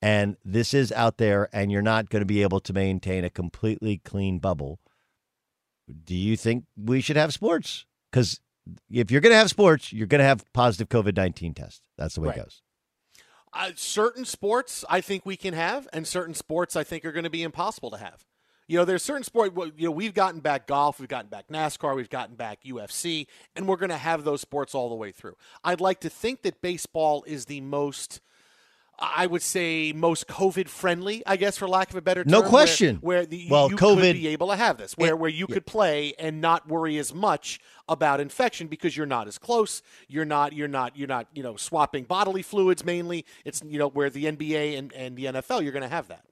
and 0.03 0.37
this 0.45 0.75
is 0.75 0.91
out 0.91 1.19
there, 1.19 1.49
and 1.53 1.71
you're 1.71 1.81
not 1.83 2.09
going 2.11 2.23
to 2.23 2.27
be 2.27 2.43
able 2.43 2.59
to 2.61 2.73
maintain 2.73 3.23
a 3.25 3.31
completely 3.31 3.99
clean 3.99 4.41
bubble, 4.41 4.81
do 6.05 6.15
you 6.17 6.37
think 6.37 6.65
we 6.77 7.01
should 7.01 7.17
have 7.17 7.33
sports? 7.33 7.87
Because 8.11 8.41
if 8.91 9.13
you're 9.13 9.21
going 9.21 9.33
to 9.33 9.37
have 9.39 9.51
sports, 9.51 9.93
you're 9.93 10.09
going 10.09 10.19
to 10.19 10.25
have 10.25 10.45
positive 10.53 10.89
COVID 10.89 11.17
19 11.17 11.55
tests. 11.55 11.83
That's 11.97 12.17
the 12.17 12.23
way 12.23 12.29
Right. 12.31 12.39
it 12.39 12.43
goes. 12.43 12.63
Uh, 13.59 13.71
certain 13.75 14.27
sports 14.27 14.85
I 14.89 15.01
think 15.01 15.25
we 15.25 15.35
can 15.37 15.55
have, 15.55 15.89
and 15.91 16.07
certain 16.07 16.35
sports 16.35 16.77
I 16.77 16.85
think 16.85 17.07
are 17.07 17.13
going 17.13 17.25
to 17.25 17.31
be 17.31 17.43
impossible 17.43 17.91
to 17.93 17.97
have. 17.97 18.27
You 18.69 18.77
know, 18.77 18.85
there's 18.85 19.03
certain 19.03 19.23
sport. 19.23 19.55
You 19.79 19.87
know, 19.87 19.91
we've 19.93 20.13
gotten 20.13 20.41
back 20.41 20.67
golf, 20.67 21.01
we've 21.01 21.09
gotten 21.09 21.31
back 21.31 21.49
NASCAR, 21.49 21.97
we've 21.97 22.11
gotten 22.11 22.35
back 22.35 22.65
UFC, 22.65 23.27
and 23.55 23.67
we're 23.67 23.77
going 23.77 23.91
to 23.91 23.97
have 23.97 24.25
those 24.25 24.43
sports 24.43 24.75
all 24.75 24.91
the 24.91 24.95
way 24.95 25.11
through. 25.11 25.37
I'd 25.65 25.81
like 25.81 26.01
to 26.01 26.11
think 26.11 26.43
that 26.43 26.61
baseball 26.61 27.25
is 27.27 27.47
the 27.47 27.63
most. 27.63 28.21
I 28.99 29.27
would 29.27 29.43
say 29.43 29.93
most 29.95 30.27
COVID 30.27 30.69
friendly, 30.69 31.23
I 31.27 31.37
guess, 31.37 31.59
for 31.59 31.69
lack 31.69 31.91
of 31.91 31.97
a 31.97 32.01
better 32.01 32.25
term. 32.25 32.31
No 32.31 32.43
question. 32.43 32.97
Where, 32.97 33.27
the, 33.27 33.47
Well, 33.51 33.71
you 33.71 33.77
COVID- 33.77 34.01
could 34.01 34.15
be 34.15 34.29
able 34.29 34.49
to 34.49 34.57
have 34.57 34.79
this, 34.79 34.95
where 34.95 35.15
where 35.17 35.31
you 35.31 35.47
could 35.47 35.67
play 35.67 36.15
and 36.19 36.41
not 36.41 36.67
worry 36.69 36.97
as 36.99 37.13
much 37.13 37.61
about 37.89 38.21
infection 38.21 38.69
because 38.69 38.97
you're 38.97 39.07
not 39.07 39.29
as 39.29 39.39
close. 39.39 39.83
You're 40.09 40.25
not 40.25 40.53
you're 40.55 40.69
not 40.69 40.97
you're 40.97 41.09
not 41.09 41.29
you 41.35 41.43
know 41.43 41.57
swapping 41.57 42.05
bodily 42.05 42.43
fluids 42.43 42.85
mainly. 42.85 43.25
It's 43.45 43.63
you 43.67 43.79
know 43.79 43.89
where 43.89 44.09
the 44.09 44.25
NBA 44.25 44.79
and, 44.79 44.93
and 44.95 45.17
the 45.17 45.27
NFL 45.27 45.63
you're 45.63 45.73
going 45.73 45.83
to 45.83 45.89
have 45.89 46.09
that. 46.09 46.25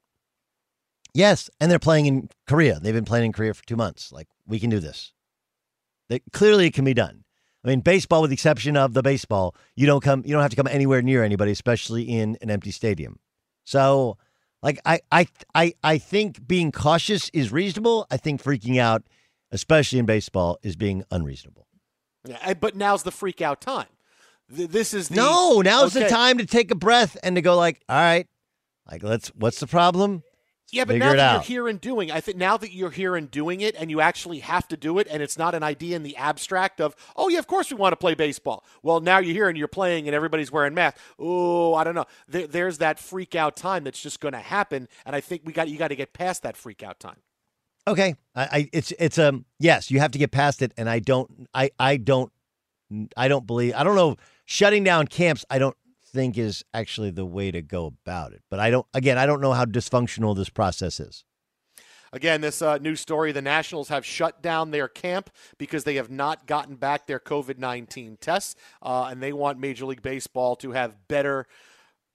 Yes. 1.14 1.48
And 1.60 1.70
they're 1.70 1.78
playing 1.78 2.06
in 2.06 2.28
Korea. 2.46 2.80
They've 2.80 2.92
been 2.92 3.04
playing 3.04 3.26
in 3.26 3.32
Korea 3.32 3.54
for 3.54 3.64
two 3.64 3.76
months. 3.76 4.12
Like, 4.12 4.26
we 4.46 4.58
can 4.58 4.68
do 4.68 4.80
this. 4.80 5.12
They, 6.08 6.20
clearly, 6.32 6.66
it 6.66 6.74
can 6.74 6.84
be 6.84 6.92
done. 6.92 7.23
I 7.64 7.68
mean, 7.68 7.80
baseball, 7.80 8.20
with 8.20 8.30
the 8.30 8.34
exception 8.34 8.76
of 8.76 8.92
the 8.92 9.02
baseball, 9.02 9.54
you 9.74 9.86
don't 9.86 10.02
come, 10.02 10.22
you 10.26 10.32
don't 10.32 10.42
have 10.42 10.50
to 10.50 10.56
come 10.56 10.66
anywhere 10.66 11.00
near 11.00 11.24
anybody, 11.24 11.50
especially 11.50 12.02
in 12.02 12.36
an 12.42 12.50
empty 12.50 12.70
stadium. 12.70 13.18
So, 13.64 14.18
like, 14.62 14.78
I, 14.84 15.00
I, 15.10 15.26
I, 15.54 15.74
I 15.82 15.98
think 15.98 16.46
being 16.46 16.72
cautious 16.72 17.30
is 17.32 17.50
reasonable. 17.52 18.06
I 18.10 18.18
think 18.18 18.42
freaking 18.42 18.78
out, 18.78 19.02
especially 19.50 19.98
in 19.98 20.04
baseball, 20.04 20.58
is 20.62 20.76
being 20.76 21.04
unreasonable. 21.10 21.66
Yeah, 22.26 22.54
but 22.54 22.76
now's 22.76 23.02
the 23.02 23.10
freak 23.10 23.40
out 23.40 23.60
time. 23.62 23.86
This 24.48 24.92
is 24.92 25.08
the, 25.08 25.16
no. 25.16 25.62
Now's 25.62 25.96
okay. 25.96 26.04
the 26.04 26.10
time 26.10 26.38
to 26.38 26.46
take 26.46 26.70
a 26.70 26.74
breath 26.74 27.16
and 27.22 27.36
to 27.36 27.42
go 27.42 27.56
like, 27.56 27.80
all 27.88 27.96
right, 27.96 28.26
like 28.90 29.02
let's. 29.02 29.28
What's 29.28 29.58
the 29.58 29.66
problem? 29.66 30.22
Yeah, 30.74 30.84
but 30.84 30.94
Figure 30.94 31.06
now 31.06 31.12
that 31.12 31.20
out. 31.20 31.32
you're 31.34 31.42
here 31.42 31.68
and 31.68 31.80
doing, 31.80 32.10
I 32.10 32.20
think 32.20 32.36
now 32.36 32.56
that 32.56 32.72
you're 32.72 32.90
here 32.90 33.14
and 33.14 33.30
doing 33.30 33.60
it, 33.60 33.76
and 33.78 33.90
you 33.90 34.00
actually 34.00 34.40
have 34.40 34.66
to 34.68 34.76
do 34.76 34.98
it, 34.98 35.06
and 35.10 35.22
it's 35.22 35.38
not 35.38 35.54
an 35.54 35.62
idea 35.62 35.94
in 35.94 36.02
the 36.02 36.16
abstract 36.16 36.80
of, 36.80 36.96
oh 37.16 37.28
yeah, 37.28 37.38
of 37.38 37.46
course 37.46 37.70
we 37.70 37.76
want 37.76 37.92
to 37.92 37.96
play 37.96 38.14
baseball. 38.14 38.64
Well, 38.82 39.00
now 39.00 39.18
you're 39.18 39.34
here 39.34 39.48
and 39.48 39.56
you're 39.56 39.68
playing, 39.68 40.08
and 40.08 40.14
everybody's 40.14 40.50
wearing 40.50 40.74
masks. 40.74 41.00
Oh, 41.18 41.74
I 41.74 41.84
don't 41.84 41.94
know. 41.94 42.06
There, 42.26 42.46
there's 42.46 42.78
that 42.78 42.98
freak 42.98 43.34
out 43.34 43.56
time 43.56 43.84
that's 43.84 44.02
just 44.02 44.20
going 44.20 44.32
to 44.32 44.40
happen, 44.40 44.88
and 45.06 45.14
I 45.14 45.20
think 45.20 45.42
we 45.44 45.52
got 45.52 45.68
you 45.68 45.78
got 45.78 45.88
to 45.88 45.96
get 45.96 46.12
past 46.12 46.42
that 46.42 46.56
freak 46.56 46.82
out 46.82 46.98
time. 46.98 47.18
Okay, 47.86 48.16
I, 48.34 48.42
I 48.44 48.70
it's 48.72 48.92
it's 48.98 49.18
um 49.18 49.44
yes, 49.58 49.90
you 49.90 50.00
have 50.00 50.10
to 50.12 50.18
get 50.18 50.30
past 50.30 50.62
it, 50.62 50.72
and 50.76 50.88
I 50.88 50.98
don't 50.98 51.48
I 51.54 51.70
I 51.78 51.98
don't 51.98 52.32
I 53.16 53.28
don't 53.28 53.46
believe 53.46 53.74
I 53.76 53.84
don't 53.84 53.96
know 53.96 54.16
shutting 54.46 54.84
down 54.84 55.06
camps. 55.06 55.44
I 55.50 55.58
don't 55.58 55.76
think 56.14 56.38
is 56.38 56.64
actually 56.72 57.10
the 57.10 57.26
way 57.26 57.50
to 57.50 57.60
go 57.60 57.86
about 57.86 58.32
it. 58.32 58.42
But 58.48 58.60
I 58.60 58.70
don't 58.70 58.86
again 58.94 59.18
I 59.18 59.26
don't 59.26 59.40
know 59.40 59.52
how 59.52 59.64
dysfunctional 59.64 60.34
this 60.36 60.48
process 60.48 61.00
is. 61.00 61.24
Again, 62.12 62.42
this 62.42 62.62
uh, 62.62 62.78
news 62.78 63.00
story 63.00 63.32
the 63.32 63.42
Nationals 63.42 63.88
have 63.88 64.06
shut 64.06 64.40
down 64.40 64.70
their 64.70 64.86
camp 64.86 65.30
because 65.58 65.82
they 65.82 65.96
have 65.96 66.10
not 66.10 66.46
gotten 66.46 66.76
back 66.76 67.06
their 67.06 67.18
COVID 67.18 67.58
19 67.58 68.18
tests, 68.20 68.54
uh, 68.80 69.08
and 69.10 69.20
they 69.20 69.32
want 69.32 69.58
Major 69.58 69.84
League 69.84 70.00
Baseball 70.00 70.54
to 70.56 70.70
have 70.70 71.08
better 71.08 71.46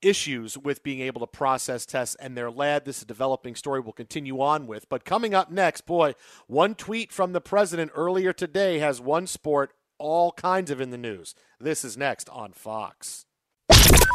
issues 0.01 0.57
with 0.57 0.83
being 0.83 1.01
able 1.01 1.19
to 1.19 1.27
process 1.27 1.85
tests 1.85 2.15
and 2.15 2.37
their 2.37 2.49
lab. 2.49 2.85
This 2.85 2.97
is 2.97 3.03
a 3.03 3.07
developing 3.07 3.55
story 3.55 3.81
we'll 3.81 3.91
continue 3.91 4.39
on 4.39 4.67
with. 4.67 4.87
But 4.87 5.03
coming 5.03 5.33
up 5.33 5.51
next, 5.51 5.81
boy, 5.85 6.13
one 6.47 6.75
tweet 6.75 7.11
from 7.11 7.33
the 7.33 7.41
president 7.41 7.91
earlier 7.93 8.31
today 8.31 8.79
has 8.79 9.01
one 9.01 9.27
sport 9.27 9.73
all 9.97 10.31
kinds 10.31 10.71
of 10.71 10.79
in 10.79 10.91
the 10.91 10.97
news. 10.97 11.35
This 11.59 11.83
is 11.83 11.97
next 11.97 12.29
on 12.29 12.53
Fox. 12.53 13.25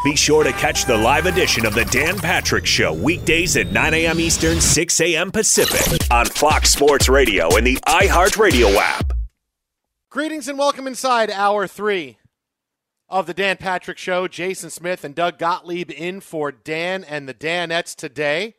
Be 0.04 0.16
sure 0.16 0.44
to 0.44 0.52
catch 0.52 0.84
the 0.84 0.96
live 0.96 1.24
edition 1.26 1.64
of 1.64 1.74
the 1.74 1.86
Dan 1.86 2.18
Patrick 2.18 2.66
Show 2.66 2.92
weekdays 2.92 3.56
at 3.56 3.72
9 3.72 3.94
a.m. 3.94 4.20
Eastern, 4.20 4.60
6 4.60 5.00
a.m. 5.00 5.30
Pacific 5.32 6.06
on 6.10 6.26
Fox 6.26 6.70
Sports 6.70 7.08
Radio 7.08 7.56
and 7.56 7.66
the 7.66 7.76
iHeartRadio 7.86 8.76
app. 8.76 9.12
Greetings 10.10 10.46
and 10.46 10.58
welcome 10.58 10.86
inside 10.86 11.30
hour 11.30 11.66
three 11.66 12.18
of 13.08 13.26
the 13.26 13.34
Dan 13.34 13.56
Patrick 13.56 13.96
Show. 13.96 14.28
Jason 14.28 14.70
Smith 14.70 15.04
and 15.04 15.14
Doug 15.14 15.38
Gottlieb 15.38 15.90
in 15.90 16.20
for 16.20 16.52
Dan 16.52 17.02
and 17.02 17.28
the 17.28 17.34
Danettes 17.34 17.96
today. 17.96 18.54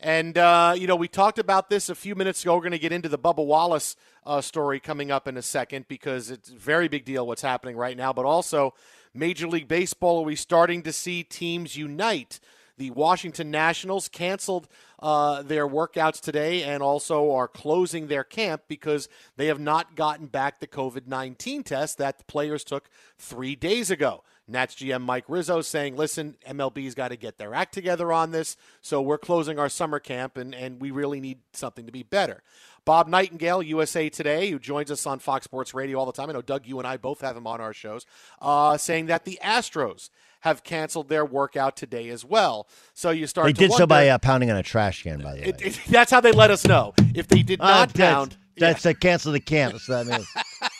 And, 0.00 0.38
uh, 0.38 0.74
you 0.76 0.86
know, 0.86 0.94
we 0.94 1.08
talked 1.08 1.40
about 1.40 1.70
this 1.70 1.88
a 1.88 1.94
few 1.94 2.14
minutes 2.14 2.42
ago. 2.42 2.54
We're 2.54 2.60
going 2.60 2.70
to 2.70 2.78
get 2.78 2.92
into 2.92 3.08
the 3.08 3.18
Bubba 3.18 3.44
Wallace 3.44 3.96
uh, 4.24 4.40
story 4.40 4.78
coming 4.78 5.10
up 5.10 5.26
in 5.26 5.36
a 5.36 5.42
second 5.42 5.88
because 5.88 6.30
it's 6.30 6.50
a 6.50 6.54
very 6.54 6.86
big 6.86 7.04
deal 7.04 7.26
what's 7.26 7.42
happening 7.42 7.76
right 7.76 7.96
now. 7.96 8.12
But 8.12 8.24
also, 8.24 8.74
Major 9.12 9.48
League 9.48 9.66
Baseball, 9.66 10.20
are 10.20 10.24
we 10.24 10.36
starting 10.36 10.82
to 10.82 10.92
see 10.92 11.24
teams 11.24 11.76
unite? 11.76 12.38
The 12.76 12.90
Washington 12.90 13.50
Nationals 13.50 14.08
canceled 14.08 14.68
uh, 15.00 15.42
their 15.42 15.66
workouts 15.66 16.20
today 16.20 16.62
and 16.62 16.80
also 16.80 17.32
are 17.32 17.48
closing 17.48 18.06
their 18.06 18.22
camp 18.22 18.62
because 18.68 19.08
they 19.36 19.46
have 19.46 19.58
not 19.58 19.96
gotten 19.96 20.26
back 20.26 20.60
the 20.60 20.68
COVID 20.68 21.08
19 21.08 21.64
test 21.64 21.98
that 21.98 22.18
the 22.18 22.24
players 22.24 22.62
took 22.62 22.88
three 23.18 23.56
days 23.56 23.90
ago. 23.90 24.22
Nats 24.48 24.74
GM 24.74 25.02
Mike 25.02 25.24
Rizzo 25.28 25.60
saying, 25.60 25.96
listen, 25.96 26.36
MLB's 26.48 26.94
got 26.94 27.08
to 27.08 27.16
get 27.16 27.36
their 27.38 27.54
act 27.54 27.74
together 27.74 28.12
on 28.12 28.30
this, 28.30 28.56
so 28.80 29.00
we're 29.02 29.18
closing 29.18 29.58
our 29.58 29.68
summer 29.68 29.98
camp 30.00 30.36
and, 30.36 30.54
and 30.54 30.80
we 30.80 30.90
really 30.90 31.20
need 31.20 31.40
something 31.52 31.86
to 31.86 31.92
be 31.92 32.02
better. 32.02 32.42
Bob 32.84 33.06
Nightingale, 33.06 33.62
USA 33.62 34.08
Today, 34.08 34.50
who 34.50 34.58
joins 34.58 34.90
us 34.90 35.06
on 35.06 35.18
Fox 35.18 35.44
Sports 35.44 35.74
Radio 35.74 35.98
all 35.98 36.06
the 36.06 36.12
time. 36.12 36.30
I 36.30 36.32
know, 36.32 36.40
Doug, 36.40 36.66
you 36.66 36.78
and 36.78 36.88
I 36.88 36.96
both 36.96 37.20
have 37.20 37.36
him 37.36 37.46
on 37.46 37.60
our 37.60 37.74
shows, 37.74 38.06
uh, 38.40 38.78
saying 38.78 39.06
that 39.06 39.26
the 39.26 39.38
Astros 39.44 40.08
have 40.40 40.64
canceled 40.64 41.08
their 41.10 41.24
workout 41.24 41.76
today 41.76 42.08
as 42.08 42.24
well. 42.24 42.66
So 42.94 43.10
you 43.10 43.26
start 43.26 43.46
They 43.48 43.52
did 43.52 43.72
so 43.72 43.86
by 43.86 44.08
uh, 44.08 44.16
pounding 44.18 44.50
on 44.50 44.56
a 44.56 44.62
trash 44.62 45.02
can, 45.02 45.20
by 45.20 45.34
the 45.34 45.40
way. 45.42 45.46
it, 45.48 45.60
it, 45.60 45.80
that's 45.88 46.10
how 46.10 46.20
they 46.22 46.32
let 46.32 46.50
us 46.50 46.66
know. 46.66 46.94
If 47.14 47.28
they 47.28 47.42
did 47.42 47.60
Uh, 47.60 47.66
not 47.66 47.92
that's- 47.92 48.14
pound, 48.14 48.36
That's 48.56 48.86
a 48.86 48.94
cancel 48.94 49.32
the 49.32 49.40
camp. 49.40 49.72
That's 49.74 49.88
what 49.88 50.06
that 50.06 50.16
means. 50.18 50.28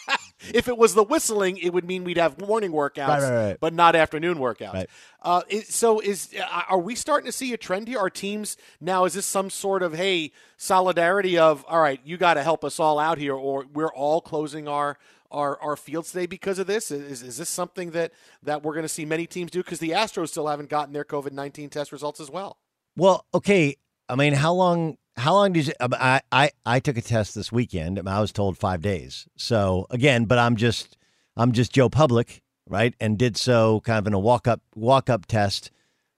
if 0.54 0.68
it 0.68 0.78
was 0.78 0.94
the 0.94 1.02
whistling, 1.02 1.56
it 1.58 1.72
would 1.72 1.84
mean 1.84 2.04
we'd 2.04 2.16
have 2.16 2.40
morning 2.40 2.72
workouts, 2.72 3.08
Right, 3.08 3.22
right, 3.22 3.46
right. 3.48 3.56
but 3.60 3.72
not 3.74 3.96
afternoon 3.96 4.38
workouts. 4.38 4.86
Uh, 5.22 5.42
is, 5.48 5.68
so, 5.74 6.00
is 6.00 6.34
uh, 6.40 6.62
are 6.68 6.78
we 6.78 6.94
starting 6.94 7.26
to 7.26 7.32
see 7.32 7.52
a 7.52 7.56
trend 7.56 7.88
here? 7.88 7.98
Are 7.98 8.10
teams 8.10 8.56
now? 8.80 9.04
Is 9.04 9.14
this 9.14 9.26
some 9.26 9.50
sort 9.50 9.82
of 9.82 9.94
hey 9.94 10.32
solidarity 10.56 11.38
of 11.38 11.64
all 11.68 11.80
right, 11.80 12.00
you 12.04 12.16
got 12.16 12.34
to 12.34 12.42
help 12.42 12.64
us 12.64 12.78
all 12.78 12.98
out 12.98 13.18
here, 13.18 13.34
or 13.34 13.66
we're 13.72 13.92
all 13.92 14.20
closing 14.20 14.68
our 14.68 14.98
our, 15.30 15.60
our 15.60 15.76
fields 15.76 16.12
today 16.12 16.26
because 16.26 16.58
of 16.58 16.66
this? 16.66 16.90
Is, 16.90 17.22
is 17.22 17.36
this 17.36 17.48
something 17.48 17.90
that 17.90 18.12
that 18.42 18.62
we're 18.62 18.72
going 18.74 18.84
to 18.84 18.88
see 18.88 19.04
many 19.04 19.26
teams 19.26 19.50
do? 19.50 19.62
Because 19.62 19.78
the 19.78 19.90
Astros 19.90 20.28
still 20.28 20.46
haven't 20.46 20.70
gotten 20.70 20.92
their 20.94 21.04
COVID 21.04 21.32
nineteen 21.32 21.68
test 21.68 21.92
results 21.92 22.20
as 22.20 22.30
well. 22.30 22.58
Well, 22.96 23.26
okay. 23.34 23.76
I 24.08 24.14
mean, 24.14 24.32
how 24.32 24.52
long? 24.52 24.96
How 25.18 25.34
long 25.34 25.52
did 25.52 25.66
you? 25.66 25.72
I 25.80 26.20
I 26.30 26.50
I 26.64 26.78
took 26.78 26.96
a 26.96 27.02
test 27.02 27.34
this 27.34 27.50
weekend. 27.50 28.00
I 28.08 28.20
was 28.20 28.30
told 28.30 28.56
five 28.56 28.80
days. 28.80 29.26
So 29.36 29.86
again, 29.90 30.26
but 30.26 30.38
I'm 30.38 30.54
just 30.54 30.96
I'm 31.36 31.50
just 31.50 31.72
Joe 31.72 31.88
Public, 31.88 32.40
right? 32.68 32.94
And 33.00 33.18
did 33.18 33.36
so 33.36 33.80
kind 33.80 33.98
of 33.98 34.06
in 34.06 34.14
a 34.14 34.18
walk 34.18 34.46
up 34.46 34.60
walk 34.76 35.10
up 35.10 35.26
test. 35.26 35.72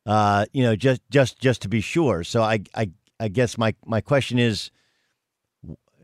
Uh, 0.05 0.45
you 0.53 0.63
know, 0.63 0.77
just 0.77 1.01
just 1.11 1.39
just 1.41 1.63
to 1.63 1.69
be 1.69 1.81
sure. 1.81 2.25
So 2.25 2.43
I 2.43 2.61
I 2.75 2.91
I 3.19 3.29
guess 3.29 3.57
my 3.57 3.75
my 3.87 4.03
question 4.03 4.39
is, 4.39 4.71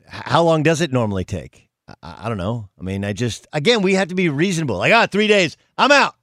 how 0.07 0.43
long 0.43 0.63
does 0.63 0.81
it 0.81 0.91
normally 0.91 1.25
take? 1.25 1.69
I, 2.03 2.25
I 2.25 2.29
don't 2.31 2.39
know. 2.39 2.71
I 2.81 2.83
mean, 2.83 3.05
I 3.05 3.13
just 3.13 3.47
again 3.53 3.83
we 3.83 3.93
have 3.95 4.09
to 4.09 4.15
be 4.15 4.31
reasonable. 4.31 4.79
Like, 4.79 4.95
ah, 4.95 5.07
three 5.07 5.27
days, 5.27 5.59
I'm 5.77 5.93
out. 5.93 6.15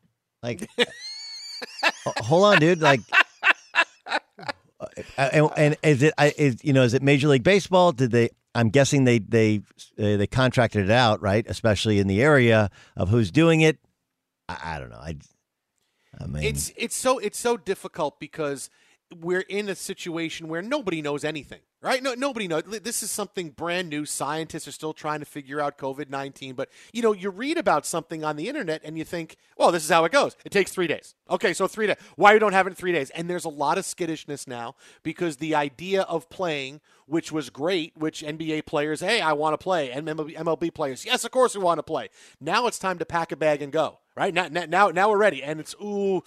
Like, 0.41 0.67
hold 2.17 2.45
on, 2.45 2.59
dude. 2.59 2.81
Like. 2.81 3.01
Uh, 5.17 5.29
and, 5.31 5.49
and 5.57 5.77
is 5.83 6.03
it 6.03 6.13
is 6.37 6.63
you 6.63 6.73
know 6.73 6.83
is 6.83 6.93
it 6.93 7.01
Major 7.01 7.27
League 7.27 7.43
Baseball? 7.43 7.91
Did 7.91 8.11
they? 8.11 8.29
I'm 8.55 8.69
guessing 8.69 9.03
they 9.03 9.19
they 9.19 9.61
uh, 9.97 10.17
they 10.17 10.27
contracted 10.27 10.85
it 10.85 10.91
out, 10.91 11.21
right? 11.21 11.45
Especially 11.47 11.99
in 11.99 12.07
the 12.07 12.21
area 12.21 12.69
of 12.95 13.09
who's 13.09 13.31
doing 13.31 13.61
it. 13.61 13.77
I, 14.47 14.75
I 14.75 14.79
don't 14.79 14.89
know. 14.89 14.97
I, 14.97 15.15
I 16.19 16.27
mean, 16.27 16.43
It's 16.43 16.71
it's 16.77 16.95
so 16.95 17.17
it's 17.17 17.39
so 17.39 17.57
difficult 17.57 18.19
because 18.19 18.69
we're 19.15 19.41
in 19.41 19.69
a 19.69 19.75
situation 19.75 20.47
where 20.47 20.61
nobody 20.61 21.01
knows 21.01 21.23
anything, 21.23 21.61
right? 21.83 22.01
No, 22.01 22.15
nobody 22.15 22.47
knows. 22.47 22.63
This 22.63 23.03
is 23.03 23.11
something 23.11 23.49
brand 23.49 23.89
new. 23.89 24.05
Scientists 24.05 24.67
are 24.67 24.71
still 24.71 24.93
trying 24.93 25.19
to 25.19 25.25
figure 25.25 25.61
out 25.61 25.77
COVID 25.77 26.09
nineteen. 26.09 26.55
But 26.55 26.69
you 26.91 27.01
know, 27.01 27.11
you 27.11 27.29
read 27.29 27.57
about 27.57 27.85
something 27.85 28.23
on 28.23 28.37
the 28.37 28.47
internet 28.47 28.81
and 28.83 28.97
you 28.97 29.03
think, 29.03 29.35
well, 29.57 29.71
this 29.71 29.83
is 29.83 29.89
how 29.89 30.05
it 30.05 30.11
goes. 30.11 30.35
It 30.45 30.51
takes 30.51 30.71
three 30.71 30.87
days. 30.87 31.13
Okay, 31.29 31.53
so 31.53 31.67
three 31.67 31.87
days. 31.87 31.97
Why 32.15 32.33
we 32.33 32.39
don't 32.39 32.53
have 32.53 32.65
it 32.65 32.71
in 32.71 32.75
three 32.75 32.93
days? 32.93 33.09
And 33.11 33.29
there's 33.29 33.45
a 33.45 33.49
lot 33.49 33.77
of 33.77 33.85
skittishness 33.85 34.47
now 34.47 34.75
because 35.03 35.37
the 35.37 35.53
idea 35.53 36.03
of 36.03 36.29
playing, 36.29 36.81
which 37.05 37.31
was 37.31 37.49
great, 37.49 37.95
which 37.97 38.23
NBA 38.23 38.65
players, 38.65 39.01
hey, 39.01 39.21
I 39.21 39.33
want 39.33 39.53
to 39.53 39.57
play, 39.57 39.91
and 39.91 40.07
MLB, 40.07 40.73
players, 40.73 41.05
yes, 41.05 41.25
of 41.25 41.31
course 41.31 41.55
we 41.55 41.61
want 41.61 41.79
to 41.79 41.83
play. 41.83 42.09
Now 42.39 42.67
it's 42.67 42.79
time 42.79 42.97
to 42.99 43.05
pack 43.05 43.31
a 43.31 43.35
bag 43.35 43.61
and 43.61 43.71
go 43.71 43.99
right 44.15 44.33
now, 44.33 44.47
now, 44.47 44.65
now, 44.65 44.87
now 44.89 45.09
we're 45.09 45.17
ready. 45.17 45.43
And 45.43 45.59
it's, 45.59 45.75
ooh, 45.81 46.23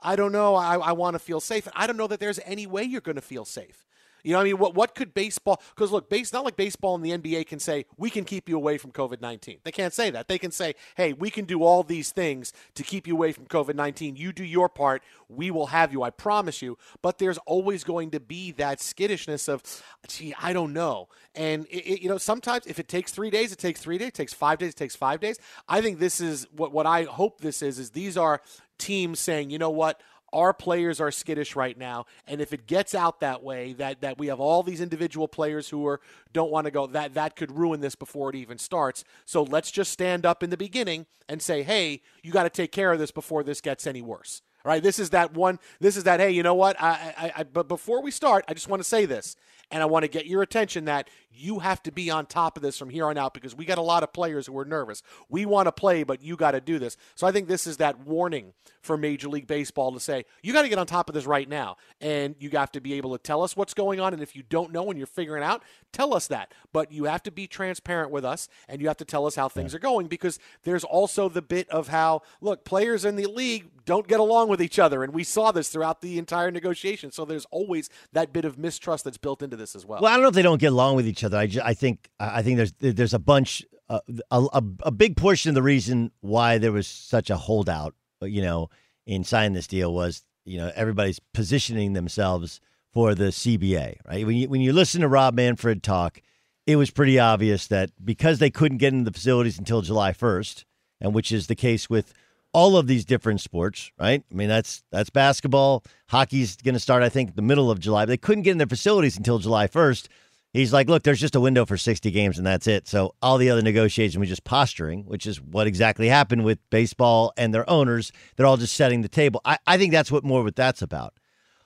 I 0.00 0.16
don't 0.16 0.32
know. 0.32 0.54
I, 0.54 0.76
I 0.76 0.92
want 0.92 1.14
to 1.14 1.18
feel 1.18 1.40
safe. 1.40 1.68
I 1.74 1.86
don't 1.86 1.96
know 1.96 2.06
that 2.06 2.20
there's 2.20 2.40
any 2.44 2.66
way 2.66 2.82
you're 2.82 3.00
going 3.00 3.16
to 3.16 3.22
feel 3.22 3.44
safe. 3.44 3.86
You 4.22 4.32
know, 4.32 4.40
I 4.40 4.44
mean, 4.44 4.58
what 4.58 4.74
what 4.74 4.94
could 4.94 5.14
baseball? 5.14 5.60
Because 5.74 5.92
look, 5.92 6.08
base 6.08 6.32
not 6.32 6.44
like 6.44 6.56
baseball 6.56 6.94
and 6.94 7.04
the 7.04 7.10
NBA 7.16 7.46
can 7.46 7.58
say 7.58 7.86
we 7.96 8.10
can 8.10 8.24
keep 8.24 8.48
you 8.48 8.56
away 8.56 8.78
from 8.78 8.92
COVID 8.92 9.20
nineteen. 9.20 9.58
They 9.64 9.72
can't 9.72 9.92
say 9.94 10.10
that. 10.10 10.28
They 10.28 10.38
can 10.38 10.50
say, 10.50 10.74
hey, 10.96 11.12
we 11.12 11.30
can 11.30 11.44
do 11.44 11.62
all 11.62 11.82
these 11.82 12.10
things 12.12 12.52
to 12.74 12.82
keep 12.82 13.06
you 13.06 13.14
away 13.14 13.32
from 13.32 13.46
COVID 13.46 13.74
nineteen. 13.74 14.16
You 14.16 14.32
do 14.32 14.44
your 14.44 14.68
part, 14.68 15.02
we 15.28 15.50
will 15.50 15.66
have 15.66 15.92
you. 15.92 16.02
I 16.02 16.10
promise 16.10 16.62
you. 16.62 16.78
But 17.02 17.18
there's 17.18 17.38
always 17.46 17.84
going 17.84 18.10
to 18.12 18.20
be 18.20 18.52
that 18.52 18.80
skittishness 18.80 19.48
of, 19.48 19.62
gee, 20.08 20.34
I 20.40 20.52
don't 20.52 20.72
know. 20.72 21.08
And 21.34 21.66
it, 21.66 21.86
it- 21.86 22.02
you 22.02 22.08
know, 22.08 22.18
sometimes 22.18 22.66
if 22.66 22.78
it 22.78 22.88
takes 22.88 23.12
three 23.12 23.30
days, 23.30 23.52
it 23.52 23.58
takes 23.58 23.80
three 23.80 23.98
days. 23.98 24.08
It 24.08 24.14
takes 24.14 24.32
five 24.34 24.58
days. 24.58 24.70
It 24.70 24.76
takes 24.76 24.96
five 24.96 25.20
days. 25.20 25.38
I 25.68 25.80
think 25.80 25.98
this 25.98 26.20
is 26.20 26.46
what 26.56 26.72
what 26.72 26.86
I 26.86 27.04
hope 27.04 27.40
this 27.40 27.62
is. 27.62 27.78
Is 27.78 27.90
these 27.90 28.16
are 28.16 28.40
teams 28.78 29.18
saying, 29.20 29.50
you 29.50 29.58
know 29.58 29.70
what? 29.70 30.00
Our 30.32 30.52
players 30.52 31.00
are 31.00 31.10
skittish 31.10 31.56
right 31.56 31.78
now 31.78 32.06
and 32.26 32.40
if 32.40 32.52
it 32.52 32.66
gets 32.66 32.94
out 32.94 33.20
that 33.20 33.42
way 33.42 33.72
that 33.72 34.00
that 34.00 34.18
we 34.18 34.26
have 34.26 34.40
all 34.40 34.62
these 34.62 34.80
individual 34.80 35.28
players 35.28 35.68
who 35.68 35.86
are 35.86 36.00
don't 36.32 36.50
want 36.50 36.64
to 36.64 36.70
go 36.70 36.86
that 36.86 37.14
that 37.14 37.36
could 37.36 37.50
ruin 37.56 37.80
this 37.80 37.94
before 37.94 38.30
it 38.30 38.36
even 38.36 38.58
starts 38.58 39.04
so 39.24 39.42
let's 39.42 39.70
just 39.70 39.92
stand 39.92 40.26
up 40.26 40.42
in 40.42 40.50
the 40.50 40.56
beginning 40.56 41.06
and 41.28 41.40
say 41.40 41.62
hey 41.62 42.00
you 42.22 42.32
got 42.32 42.44
to 42.44 42.50
take 42.50 42.72
care 42.72 42.92
of 42.92 42.98
this 42.98 43.10
before 43.10 43.42
this 43.42 43.60
gets 43.60 43.86
any 43.86 44.02
worse 44.02 44.42
all 44.64 44.70
right 44.70 44.82
This 44.82 44.98
is 44.98 45.10
that 45.10 45.34
one. 45.34 45.58
This 45.80 45.96
is 45.96 46.04
that. 46.04 46.20
Hey, 46.20 46.32
you 46.32 46.42
know 46.42 46.54
what? 46.54 46.80
I, 46.80 47.14
I, 47.16 47.32
I 47.36 47.42
but 47.44 47.68
before 47.68 48.02
we 48.02 48.10
start, 48.10 48.44
I 48.48 48.54
just 48.54 48.68
want 48.68 48.80
to 48.82 48.88
say 48.88 49.06
this, 49.06 49.36
and 49.70 49.82
I 49.82 49.86
want 49.86 50.04
to 50.04 50.08
get 50.08 50.26
your 50.26 50.42
attention 50.42 50.86
that 50.86 51.08
you 51.30 51.60
have 51.60 51.82
to 51.84 51.92
be 51.92 52.10
on 52.10 52.26
top 52.26 52.56
of 52.56 52.62
this 52.62 52.76
from 52.76 52.90
here 52.90 53.06
on 53.06 53.16
out 53.16 53.34
because 53.34 53.54
we 53.54 53.64
got 53.64 53.78
a 53.78 53.82
lot 53.82 54.02
of 54.02 54.12
players 54.12 54.46
who 54.46 54.58
are 54.58 54.64
nervous. 54.64 55.02
We 55.28 55.46
want 55.46 55.66
to 55.66 55.72
play, 55.72 56.02
but 56.02 56.22
you 56.22 56.36
got 56.36 56.52
to 56.52 56.60
do 56.60 56.78
this. 56.78 56.96
So 57.14 57.26
I 57.26 57.32
think 57.32 57.46
this 57.46 57.66
is 57.66 57.76
that 57.76 58.00
warning 58.00 58.54
for 58.82 58.96
Major 58.96 59.28
League 59.28 59.46
Baseball 59.46 59.92
to 59.92 60.00
say 60.00 60.24
you 60.42 60.52
got 60.52 60.62
to 60.62 60.68
get 60.68 60.78
on 60.78 60.86
top 60.86 61.08
of 61.08 61.14
this 61.14 61.26
right 61.26 61.48
now, 61.48 61.76
and 62.00 62.34
you 62.38 62.50
have 62.50 62.72
to 62.72 62.80
be 62.80 62.94
able 62.94 63.16
to 63.16 63.22
tell 63.22 63.42
us 63.42 63.56
what's 63.56 63.74
going 63.74 64.00
on. 64.00 64.12
And 64.12 64.22
if 64.22 64.34
you 64.34 64.42
don't 64.42 64.72
know 64.72 64.88
and 64.88 64.98
you're 64.98 65.06
figuring 65.06 65.42
out, 65.42 65.62
tell 65.92 66.14
us 66.14 66.26
that. 66.28 66.52
But 66.72 66.90
you 66.90 67.04
have 67.04 67.22
to 67.24 67.30
be 67.30 67.46
transparent 67.46 68.10
with 68.10 68.24
us, 68.24 68.48
and 68.68 68.80
you 68.80 68.88
have 68.88 68.96
to 68.98 69.04
tell 69.04 69.26
us 69.26 69.34
how 69.34 69.48
things 69.48 69.74
are 69.74 69.78
going 69.78 70.06
because 70.06 70.38
there's 70.64 70.84
also 70.84 71.28
the 71.28 71.42
bit 71.42 71.68
of 71.70 71.88
how 71.88 72.22
look 72.40 72.64
players 72.64 73.04
in 73.04 73.16
the 73.16 73.26
league 73.26 73.70
don't 73.84 74.08
get 74.08 74.20
along 74.20 74.48
with 74.48 74.60
each 74.60 74.78
other, 74.78 75.02
and 75.02 75.14
we 75.14 75.24
saw 75.24 75.50
this 75.50 75.68
throughout 75.68 76.02
the 76.02 76.18
entire 76.18 76.50
negotiation. 76.50 77.10
So 77.10 77.24
there's 77.24 77.46
always 77.50 77.88
that 78.12 78.32
bit 78.32 78.44
of 78.44 78.58
mistrust 78.58 79.04
that's 79.04 79.16
built 79.16 79.42
into 79.42 79.56
this 79.58 79.74
as 79.76 79.84
well. 79.84 80.00
Well, 80.00 80.10
I 80.10 80.14
don't 80.14 80.22
know 80.22 80.28
if 80.28 80.34
they 80.34 80.42
don't 80.42 80.60
get 80.60 80.72
along 80.72 80.96
with 80.96 81.06
each 81.06 81.24
other. 81.24 81.36
I, 81.36 81.46
ju- 81.46 81.60
I 81.64 81.74
think 81.74 82.08
I 82.18 82.42
think 82.42 82.56
there's 82.56 82.72
there's 82.78 83.14
a 83.14 83.18
bunch 83.18 83.64
uh, 83.88 84.00
a, 84.30 84.46
a 84.52 84.62
a 84.84 84.90
big 84.90 85.16
portion 85.16 85.50
of 85.50 85.54
the 85.54 85.62
reason 85.62 86.12
why 86.20 86.58
there 86.58 86.72
was 86.72 86.86
such 86.86 87.30
a 87.30 87.36
holdout, 87.36 87.94
uh, 88.22 88.26
you 88.26 88.42
know, 88.42 88.70
in 89.06 89.24
signing 89.24 89.52
this 89.52 89.66
deal 89.66 89.92
was 89.92 90.24
you 90.44 90.58
know 90.58 90.70
everybody's 90.74 91.20
positioning 91.34 91.92
themselves 91.92 92.60
for 92.92 93.14
the 93.14 93.24
CBA, 93.24 93.96
right? 94.06 94.26
When 94.26 94.36
you 94.36 94.48
when 94.48 94.60
you 94.60 94.72
listen 94.72 95.02
to 95.02 95.08
Rob 95.08 95.34
Manfred 95.34 95.82
talk, 95.82 96.22
it 96.66 96.76
was 96.76 96.90
pretty 96.90 97.18
obvious 97.18 97.66
that 97.68 97.90
because 98.04 98.38
they 98.38 98.50
couldn't 98.50 98.78
get 98.78 98.92
into 98.92 99.10
the 99.10 99.14
facilities 99.14 99.58
until 99.58 99.82
July 99.82 100.12
1st, 100.12 100.64
and 101.00 101.14
which 101.14 101.32
is 101.32 101.46
the 101.46 101.54
case 101.54 101.88
with 101.90 102.12
all 102.58 102.76
of 102.76 102.88
these 102.88 103.04
different 103.04 103.40
sports, 103.40 103.92
right? 104.00 104.24
I 104.28 104.34
mean, 104.34 104.48
that's 104.48 104.82
that's 104.90 105.10
basketball. 105.10 105.84
Hockey's 106.08 106.56
going 106.56 106.74
to 106.74 106.80
start, 106.80 107.04
I 107.04 107.08
think, 107.08 107.36
the 107.36 107.42
middle 107.42 107.70
of 107.70 107.78
July. 107.78 108.04
They 108.04 108.16
couldn't 108.16 108.42
get 108.42 108.50
in 108.50 108.58
their 108.58 108.66
facilities 108.66 109.16
until 109.16 109.38
July 109.38 109.68
1st. 109.68 110.08
He's 110.52 110.72
like, 110.72 110.88
look, 110.88 111.04
there's 111.04 111.20
just 111.20 111.36
a 111.36 111.40
window 111.40 111.64
for 111.64 111.76
60 111.76 112.10
games, 112.10 112.36
and 112.36 112.44
that's 112.44 112.66
it. 112.66 112.88
So 112.88 113.14
all 113.22 113.38
the 113.38 113.48
other 113.48 113.62
negotiations 113.62 114.18
were 114.18 114.26
just 114.26 114.42
posturing, 114.42 115.04
which 115.04 115.24
is 115.24 115.40
what 115.40 115.68
exactly 115.68 116.08
happened 116.08 116.44
with 116.44 116.58
baseball 116.68 117.32
and 117.36 117.54
their 117.54 117.68
owners. 117.70 118.10
They're 118.34 118.46
all 118.46 118.56
just 118.56 118.74
setting 118.74 119.02
the 119.02 119.08
table. 119.08 119.40
I, 119.44 119.58
I 119.64 119.78
think 119.78 119.92
that's 119.92 120.10
what 120.10 120.24
more 120.24 120.42
what 120.42 120.56
that's 120.56 120.82
about. 120.82 121.14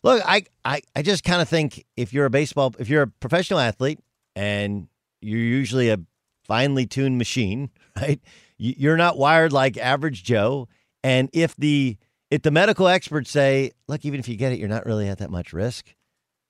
Look, 0.02 0.23
I, 0.27 0.44
I, 0.62 0.82
I 0.94 1.01
just 1.01 1.24
kind 1.24 1.40
of 1.40 1.48
think 1.48 1.86
if 1.97 2.12
you're 2.12 2.27
a 2.27 2.31
baseball, 2.31 2.74
if 2.78 2.90
you're 2.90 3.05
a 3.05 3.09
professional 3.09 3.60
athlete 3.60 4.01
and 4.36 4.89
you're 5.23 5.39
usually 5.39 5.89
a 5.89 6.01
finely 6.44 6.85
tuned 6.85 7.16
machine, 7.16 7.70
right? 7.97 8.20
You're 8.59 8.98
not 8.98 9.19
wired 9.19 9.52
like 9.52 9.77
average 9.78 10.23
Joe. 10.23 10.69
And 11.03 11.29
if 11.33 11.57
the 11.57 11.97
if 12.31 12.43
the 12.43 12.51
medical 12.51 12.89
experts 12.89 13.31
say, 13.31 13.73
look, 13.89 14.05
even 14.05 14.19
if 14.19 14.29
you 14.29 14.37
get 14.37 14.53
it, 14.53 14.59
you're 14.59 14.69
not 14.69 14.87
really 14.87 15.09
at 15.09 15.19
that 15.19 15.31
much 15.31 15.53
risk, 15.53 15.95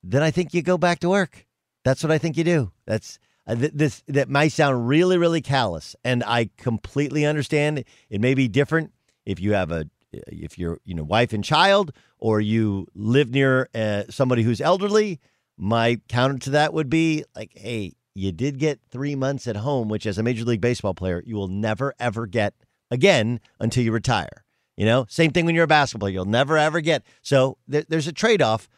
then 0.03 0.23
I 0.23 0.31
think 0.31 0.55
you 0.55 0.63
go 0.63 0.79
back 0.79 1.01
to 1.01 1.09
work. 1.09 1.47
That's 1.85 2.03
what 2.03 2.13
I 2.13 2.19
think 2.19 2.37
you 2.37 2.45
do. 2.45 2.73
That's 2.87 3.19
uh, 3.47 3.57
th- 3.57 3.73
this 3.75 4.03
that 4.07 4.29
might 4.29 4.53
sound 4.53 4.87
really 4.87 5.19
really 5.19 5.41
callous, 5.41 5.97
and 6.05 6.23
I 6.25 6.51
completely 6.57 7.27
understand. 7.27 7.85
It 8.09 8.21
may 8.21 8.35
be 8.35 8.49
different 8.49 8.93
if 9.27 9.41
you 9.41 9.55
have 9.55 9.73
a 9.73 9.87
if 10.13 10.59
you're 10.59 10.79
you 10.85 10.95
know 10.95 11.05
wife 11.05 11.33
and 11.33 11.43
child, 11.43 11.93
or 12.19 12.41
you 12.41 12.87
live 12.95 13.31
near 13.31 13.69
uh, 13.75 14.05
somebody 14.11 14.43
who's 14.43 14.61
elderly. 14.61 15.19
My 15.59 16.01
counter 16.09 16.39
to 16.39 16.51
that 16.51 16.73
would 16.73 16.89
be 16.89 17.25
like, 17.37 17.53
hey, 17.55 17.93
you 18.15 18.33
did 18.33 18.59
get 18.59 18.81
three 18.91 19.15
months 19.15 19.47
at 19.47 19.57
home, 19.57 19.89
which 19.89 20.07
as 20.07 20.19
a 20.19 20.23
major 20.23 20.45
league 20.45 20.61
baseball 20.61 20.95
player, 20.95 21.23
you 21.27 21.37
will 21.37 21.49
never 21.49 21.95
ever 21.99 22.27
get 22.27 22.55
again 22.91 23.41
until 23.59 23.83
you 23.83 23.93
retire. 23.93 24.42
You 24.77 24.87
know, 24.87 25.07
same 25.09 25.31
thing 25.33 25.45
when 25.45 25.55
you're 25.55 25.65
a 25.65 25.69
basketball, 25.69 26.09
you'll 26.09 26.25
never 26.25 26.57
ever 26.57 26.81
get. 26.81 27.05
So 27.21 27.59
there, 27.69 27.85
there's 27.89 28.09
a 28.09 28.13
trade 28.13 28.43
off. 28.43 28.69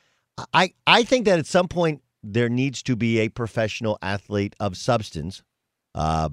I 0.53 0.75
I 0.87 1.05
think 1.05 1.25
that 1.27 1.39
at 1.39 1.47
some 1.47 1.69
point 1.69 2.03
there 2.23 2.49
needs 2.49 2.83
to 2.85 2.97
be 2.97 3.21
a 3.21 3.29
professional 3.29 3.99
athlete 4.03 4.57
of 4.59 4.77
substance, 4.77 5.43
uh, 5.95 6.31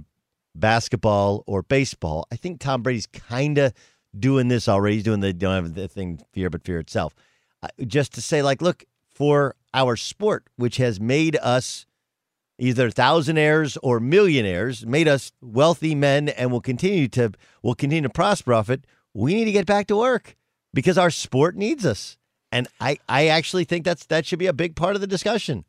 basketball 0.55 1.43
or 1.45 1.61
baseball. 1.61 2.27
I 2.31 2.37
think 2.37 2.59
Tom 2.59 2.81
Brady's 2.81 3.07
kind 3.07 3.57
of 3.57 3.73
doing 4.17 4.47
this 4.47 4.67
already. 4.67 4.95
He's 4.95 5.03
doing 5.03 5.19
the 5.19 5.33
don't 5.33 5.63
have 5.63 5.73
the 5.75 5.87
thing 5.87 6.21
fear 6.33 6.49
but 6.49 6.63
fear 6.63 6.79
itself. 6.79 7.13
Uh, 7.61 7.67
just 7.85 8.13
to 8.13 8.21
say, 8.21 8.41
like, 8.41 8.61
look 8.61 8.85
for 9.09 9.55
our 9.73 9.95
sport, 9.95 10.45
which 10.55 10.77
has 10.77 10.99
made 10.99 11.37
us 11.37 11.85
either 12.57 12.89
thousandaires 12.89 13.77
or 13.83 13.99
millionaires, 13.99 14.85
made 14.85 15.07
us 15.07 15.31
wealthy 15.41 15.95
men, 15.95 16.29
and 16.29 16.51
will 16.51 16.61
continue 16.61 17.07
to 17.09 17.31
will 17.61 17.75
continue 17.75 18.01
to 18.01 18.09
prosper 18.09 18.53
off 18.53 18.69
it. 18.69 18.85
We 19.13 19.33
need 19.33 19.45
to 19.45 19.51
get 19.51 19.65
back 19.65 19.87
to 19.87 19.97
work 19.97 20.35
because 20.73 20.97
our 20.97 21.09
sport 21.09 21.55
needs 21.55 21.85
us. 21.85 22.17
And 22.51 22.67
I, 22.79 22.97
I 23.07 23.27
actually 23.27 23.63
think 23.63 23.85
that's 23.85 24.05
that 24.07 24.25
should 24.25 24.39
be 24.39 24.47
a 24.47 24.53
big 24.53 24.75
part 24.75 24.95
of 24.95 25.01
the 25.01 25.07
discussion. 25.07 25.65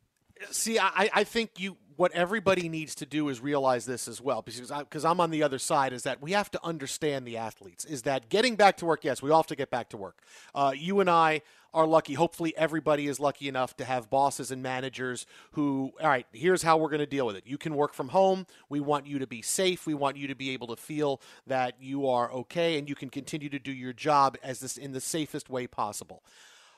See, 0.51 0.77
I, 0.77 1.09
I 1.13 1.23
think 1.23 1.51
you 1.57 1.77
what 2.03 2.11
everybody 2.11 2.67
needs 2.67 2.95
to 2.95 3.05
do 3.05 3.29
is 3.29 3.39
realize 3.39 3.85
this 3.85 4.09
as 4.09 4.19
well 4.19 4.41
because 4.41 4.69
I, 4.69 4.79
because 4.79 5.05
I'm 5.05 5.21
on 5.21 5.29
the 5.29 5.41
other 5.41 5.57
side 5.57 5.93
is 5.93 6.03
that 6.03 6.21
we 6.21 6.33
have 6.33 6.51
to 6.51 6.59
understand 6.61 7.25
the 7.25 7.37
athletes 7.37 7.85
is 7.85 8.01
that 8.01 8.27
getting 8.27 8.57
back 8.57 8.75
to 8.79 8.85
work 8.85 9.05
yes 9.05 9.21
we 9.21 9.31
all 9.31 9.37
have 9.37 9.47
to 9.47 9.55
get 9.55 9.69
back 9.69 9.87
to 9.91 9.95
work. 9.95 10.21
Uh, 10.53 10.73
you 10.75 10.99
and 10.99 11.09
I 11.09 11.43
are 11.73 11.87
lucky. 11.87 12.15
Hopefully 12.15 12.53
everybody 12.57 13.07
is 13.07 13.21
lucky 13.21 13.47
enough 13.47 13.77
to 13.77 13.85
have 13.85 14.09
bosses 14.09 14.51
and 14.51 14.61
managers 14.61 15.25
who 15.51 15.93
all 16.01 16.09
right 16.09 16.27
here's 16.33 16.61
how 16.61 16.75
we're 16.75 16.89
going 16.89 16.99
to 16.99 17.05
deal 17.05 17.25
with 17.25 17.37
it. 17.37 17.47
You 17.47 17.57
can 17.57 17.73
work 17.73 17.93
from 17.93 18.09
home. 18.09 18.47
We 18.67 18.81
want 18.81 19.07
you 19.07 19.17
to 19.19 19.27
be 19.27 19.41
safe. 19.41 19.87
We 19.87 19.93
want 19.93 20.17
you 20.17 20.27
to 20.27 20.35
be 20.35 20.49
able 20.49 20.67
to 20.67 20.75
feel 20.75 21.21
that 21.47 21.75
you 21.79 22.09
are 22.09 22.29
okay 22.33 22.77
and 22.77 22.89
you 22.89 22.95
can 22.95 23.11
continue 23.11 23.47
to 23.47 23.59
do 23.59 23.71
your 23.71 23.93
job 23.93 24.35
as 24.43 24.59
this 24.59 24.75
in 24.75 24.91
the 24.91 24.99
safest 24.99 25.49
way 25.49 25.67
possible. 25.67 26.21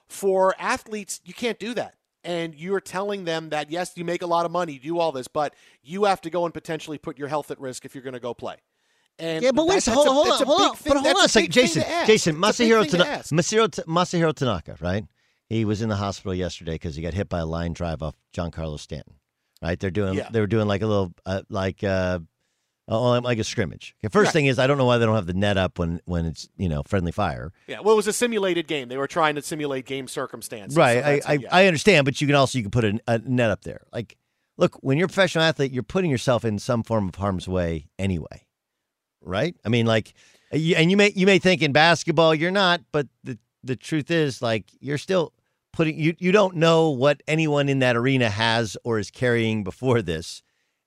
For 0.07 0.53
athletes 0.59 1.19
you 1.25 1.33
can't 1.33 1.57
do 1.57 1.73
that 1.73 1.95
and 2.25 2.53
you're 2.55 2.81
telling 2.81 3.23
them 3.25 3.49
that 3.49 3.71
yes, 3.71 3.93
you 3.95 4.03
make 4.03 4.21
a 4.21 4.27
lot 4.27 4.45
of 4.45 4.51
money, 4.51 4.79
do 4.79 4.99
all 4.99 5.11
this, 5.13 5.27
but 5.27 5.53
you 5.83 6.03
have 6.05 6.19
to 6.21 6.29
go 6.29 6.43
and 6.45 6.53
potentially 6.53 6.97
put 6.97 7.17
your 7.17 7.27
health 7.29 7.51
at 7.51 7.59
risk 7.59 7.85
if 7.85 7.95
you're 7.95 8.03
going 8.03 8.13
to 8.15 8.19
go 8.19 8.33
play. 8.33 8.57
And 9.17 9.43
yeah, 9.43 9.51
but 9.51 9.65
wait, 9.67 9.75
that- 9.75 9.81
so 9.83 9.91
that's 9.91 10.03
hold, 10.03 10.07
a- 10.07 10.13
hold 10.13 10.41
on, 10.41 10.45
hold 10.47 10.61
on, 10.61 10.75
thing- 10.75 10.93
but 10.93 11.01
hold 11.01 11.17
on 11.17 11.25
a 11.25 11.29
second, 11.29 11.51
Jason. 11.53 11.83
Jason, 12.05 12.43
It's 12.43 12.59
a 12.59 12.63
big 12.63 12.71
Masahiro, 12.71 12.89
Tana-. 12.89 13.05
Masahiro, 13.05 13.69
Masahiro 13.85 14.33
Tanaka, 14.35 14.75
right? 14.81 15.05
He 15.47 15.63
was 15.63 15.81
in 15.81 15.89
the 15.89 15.95
hospital 15.95 16.33
yesterday 16.33 16.73
because 16.73 16.95
he 16.95 17.01
got 17.01 17.13
hit 17.13 17.29
by 17.29 17.39
a 17.39 17.45
line 17.45 17.71
drive 17.73 18.01
off 18.01 18.15
Giancarlo 18.35 18.79
Stanton. 18.79 19.13
Right? 19.61 19.79
They're 19.79 19.89
doing. 19.91 20.15
Yeah. 20.15 20.27
They 20.29 20.41
were 20.41 20.47
doing 20.47 20.67
like 20.67 20.81
a 20.81 20.87
little, 20.87 21.13
uh, 21.25 21.43
like, 21.49 21.83
uh, 21.83 22.19
oh, 22.87 23.19
like 23.19 23.39
a 23.39 23.43
scrimmage. 23.43 23.95
Okay, 24.03 24.11
first 24.11 24.27
Right. 24.27 24.33
thing 24.33 24.45
is, 24.47 24.59
I 24.59 24.67
don't 24.67 24.77
know 24.77 24.85
why 24.85 24.97
they 24.97 25.05
don't 25.05 25.15
have 25.15 25.25
the 25.27 25.33
net 25.33 25.57
up 25.57 25.79
when 25.79 25.99
when 26.05 26.25
it's 26.25 26.49
you 26.57 26.69
know 26.69 26.83
friendly 26.83 27.11
fire. 27.11 27.51
Yeah, 27.67 27.79
well, 27.81 27.93
it 27.93 27.97
was 27.97 28.07
a 28.07 28.13
simulated 28.13 28.67
game. 28.67 28.87
They 28.89 28.97
were 28.97 29.07
trying 29.07 29.35
to 29.35 29.41
simulate 29.41 29.85
game 29.85 30.07
circumstances. 30.07 30.77
Right. 30.77 31.01
so 31.21 31.29
I, 31.29 31.33
I, 31.33 31.37
yeah. 31.37 31.47
I 31.51 31.67
understand, 31.67 32.05
but 32.05 32.19
you 32.21 32.27
can 32.27 32.35
also 32.35 32.57
you 32.57 32.63
can 32.63 32.71
put 32.71 32.85
a, 32.85 32.99
a 33.07 33.17
net 33.19 33.49
up 33.51 33.63
there. 33.63 33.81
Like, 33.93 34.17
look, 34.57 34.75
when 34.81 34.97
you're 34.97 35.05
a 35.05 35.09
professional 35.09 35.43
athlete, 35.43 35.71
you're 35.71 35.83
putting 35.83 36.11
yourself 36.11 36.45
in 36.45 36.59
some 36.59 36.83
form 36.83 37.09
of 37.09 37.15
harm's 37.15 37.47
way 37.47 37.87
anyway. 37.97 38.45
Right. 39.21 39.55
I 39.65 39.69
mean, 39.69 39.85
like, 39.87 40.13
uh, 40.53 40.57
and 40.77 40.91
you 40.91 40.97
may 40.97 41.11
you 41.15 41.25
may 41.25 41.39
think 41.39 41.61
in 41.61 41.71
basketball 41.71 42.35
you're 42.35 42.51
not, 42.51 42.81
but 42.91 43.07
the 43.23 43.39
the 43.63 43.75
truth 43.75 44.11
is, 44.11 44.43
like, 44.43 44.65
you're 44.79 44.99
still 44.99 45.33
putting 45.73 45.99
you 45.99 46.15
you 46.19 46.31
don't 46.31 46.55
know 46.55 46.91
what 46.91 47.21
anyone 47.27 47.67
in 47.67 47.79
that 47.79 47.95
arena 47.97 48.29
has 48.29 48.77
or 48.83 48.99
is 48.99 49.09
carrying 49.09 49.63
before 49.63 50.01
this. 50.03 50.43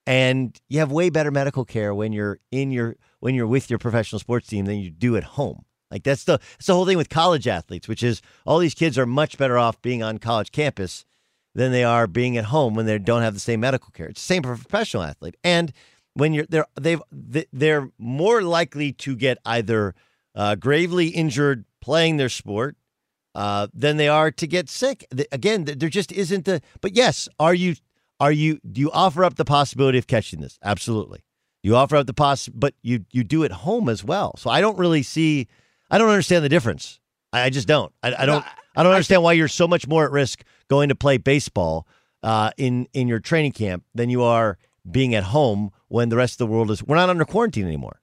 And 0.09 0.59
you 0.71 0.79
have 0.79 0.91
way 0.91 1.11
better 1.11 1.31
medical 1.31 1.67
care 1.67 1.95
when 1.95 2.15
you're 2.15 2.39
in 2.51 2.71
your 2.71 2.97
when 3.21 3.35
you're 3.35 3.47
with 3.47 3.69
your 3.69 3.79
professional 3.79 4.19
sports 4.19 4.47
team 4.49 4.65
than 4.65 4.79
you 4.79 4.91
do 4.91 5.19
at 5.19 5.25
home. 5.25 5.67
Like 5.91 6.03
that's 6.03 6.25
the 6.25 6.39
that's 6.39 6.67
the 6.67 6.73
whole 6.73 6.87
thing 6.87 6.97
with 6.97 7.11
college 7.11 7.47
athletes, 7.47 7.89
which 7.89 8.03
is 8.03 8.23
all 8.47 8.59
these 8.59 8.73
kids 8.73 8.97
are 8.97 9.05
much 9.05 9.37
better 9.37 9.59
off 9.59 9.83
being 9.83 10.03
on 10.03 10.17
college 10.17 10.51
campus 10.51 11.05
than 11.55 11.73
they 11.73 11.85
are 11.85 12.07
being 12.07 12.39
at 12.39 12.47
home 12.47 12.75
when 12.75 12.87
they 12.87 12.99
don't 12.99 13.21
have 13.21 13.35
the 13.35 13.41
same 13.41 13.61
medical 13.61 13.91
care. 13.91 14.07
It's 14.07 14.23
the 14.23 14.35
same 14.35 14.43
for 14.43 14.55
a 14.55 14.57
professional 14.57 15.03
athlete. 15.03 15.37
And 15.45 15.75
when 16.15 16.33
you're 16.33 16.47
they're 16.49 16.67
they've 16.81 17.03
they're 17.53 17.91
more 17.99 18.41
likely 18.41 18.93
to 18.93 19.15
get 19.15 19.37
either 19.45 19.95
uh, 20.35 20.55
gravely 20.55 21.09
injured 21.09 21.67
playing 21.83 22.17
their 22.17 22.31
sport 22.31 22.77
uh, 23.35 23.69
than 23.75 23.99
they 23.99 24.09
are 24.09 24.31
to 24.31 24.47
get 24.47 24.71
sick. 24.71 25.07
Again, 25.31 25.65
there 25.65 25.91
just 25.91 26.13
isn't 26.13 26.47
the. 26.47 26.63
But 26.81 26.97
yes, 26.97 27.29
are 27.39 27.55
you 27.55 27.75
are 28.21 28.33
you 28.33 28.61
do 28.71 28.81
you 28.81 28.91
offer 28.91 29.25
up 29.25 29.37
the 29.37 29.45
possibility 29.45 29.99
of 29.99 30.07
catching 30.07 30.41
this? 30.41 30.59
Absolutely, 30.63 31.21
you 31.63 31.77
offer 31.77 31.97
up 31.97 32.07
the 32.07 32.15
poss, 32.15 32.49
but 32.49 32.75
you 32.83 33.05
you 33.13 33.25
do 33.25 33.43
it 33.43 33.53
home 33.53 33.89
as 33.89 34.05
well. 34.05 34.35
So 34.37 34.51
I 34.51 34.61
don't 34.61 34.79
really 34.79 35.03
see. 35.03 35.47
I 35.91 35.99
don't 35.99 36.11
understand 36.11 36.45
the 36.45 36.49
difference. 36.49 37.01
I, 37.33 37.43
I 37.43 37.51
just 37.51 37.69
don't. 37.69 37.93
I, 38.03 38.15
I 38.19 38.27
don't. 38.27 38.45
I 38.77 38.83
don't 38.83 38.93
understand 38.93 39.23
why 39.23 39.33
you're 39.33 39.49
so 39.49 39.67
much 39.67 39.87
more 39.89 40.05
at 40.05 40.11
risk 40.11 40.45
going 40.69 40.89
to 40.89 40.95
play 40.95 41.17
baseball 41.19 41.87
uh, 42.23 42.51
in 42.57 42.89
in 42.93 43.09
your 43.09 43.21
training 43.21 43.53
camp 43.53 43.85
than 43.95 44.11
you 44.11 44.23
are 44.23 44.59
being 44.91 45.15
at 45.15 45.25
home 45.25 45.71
when 45.89 46.09
the 46.09 46.17
rest 46.17 46.35
of 46.35 46.39
the 46.39 46.47
world 46.47 46.71
is. 46.71 46.83
We're 46.83 46.97
not 46.97 47.11
under 47.11 47.25
quarantine 47.25 47.67
anymore. 47.67 48.01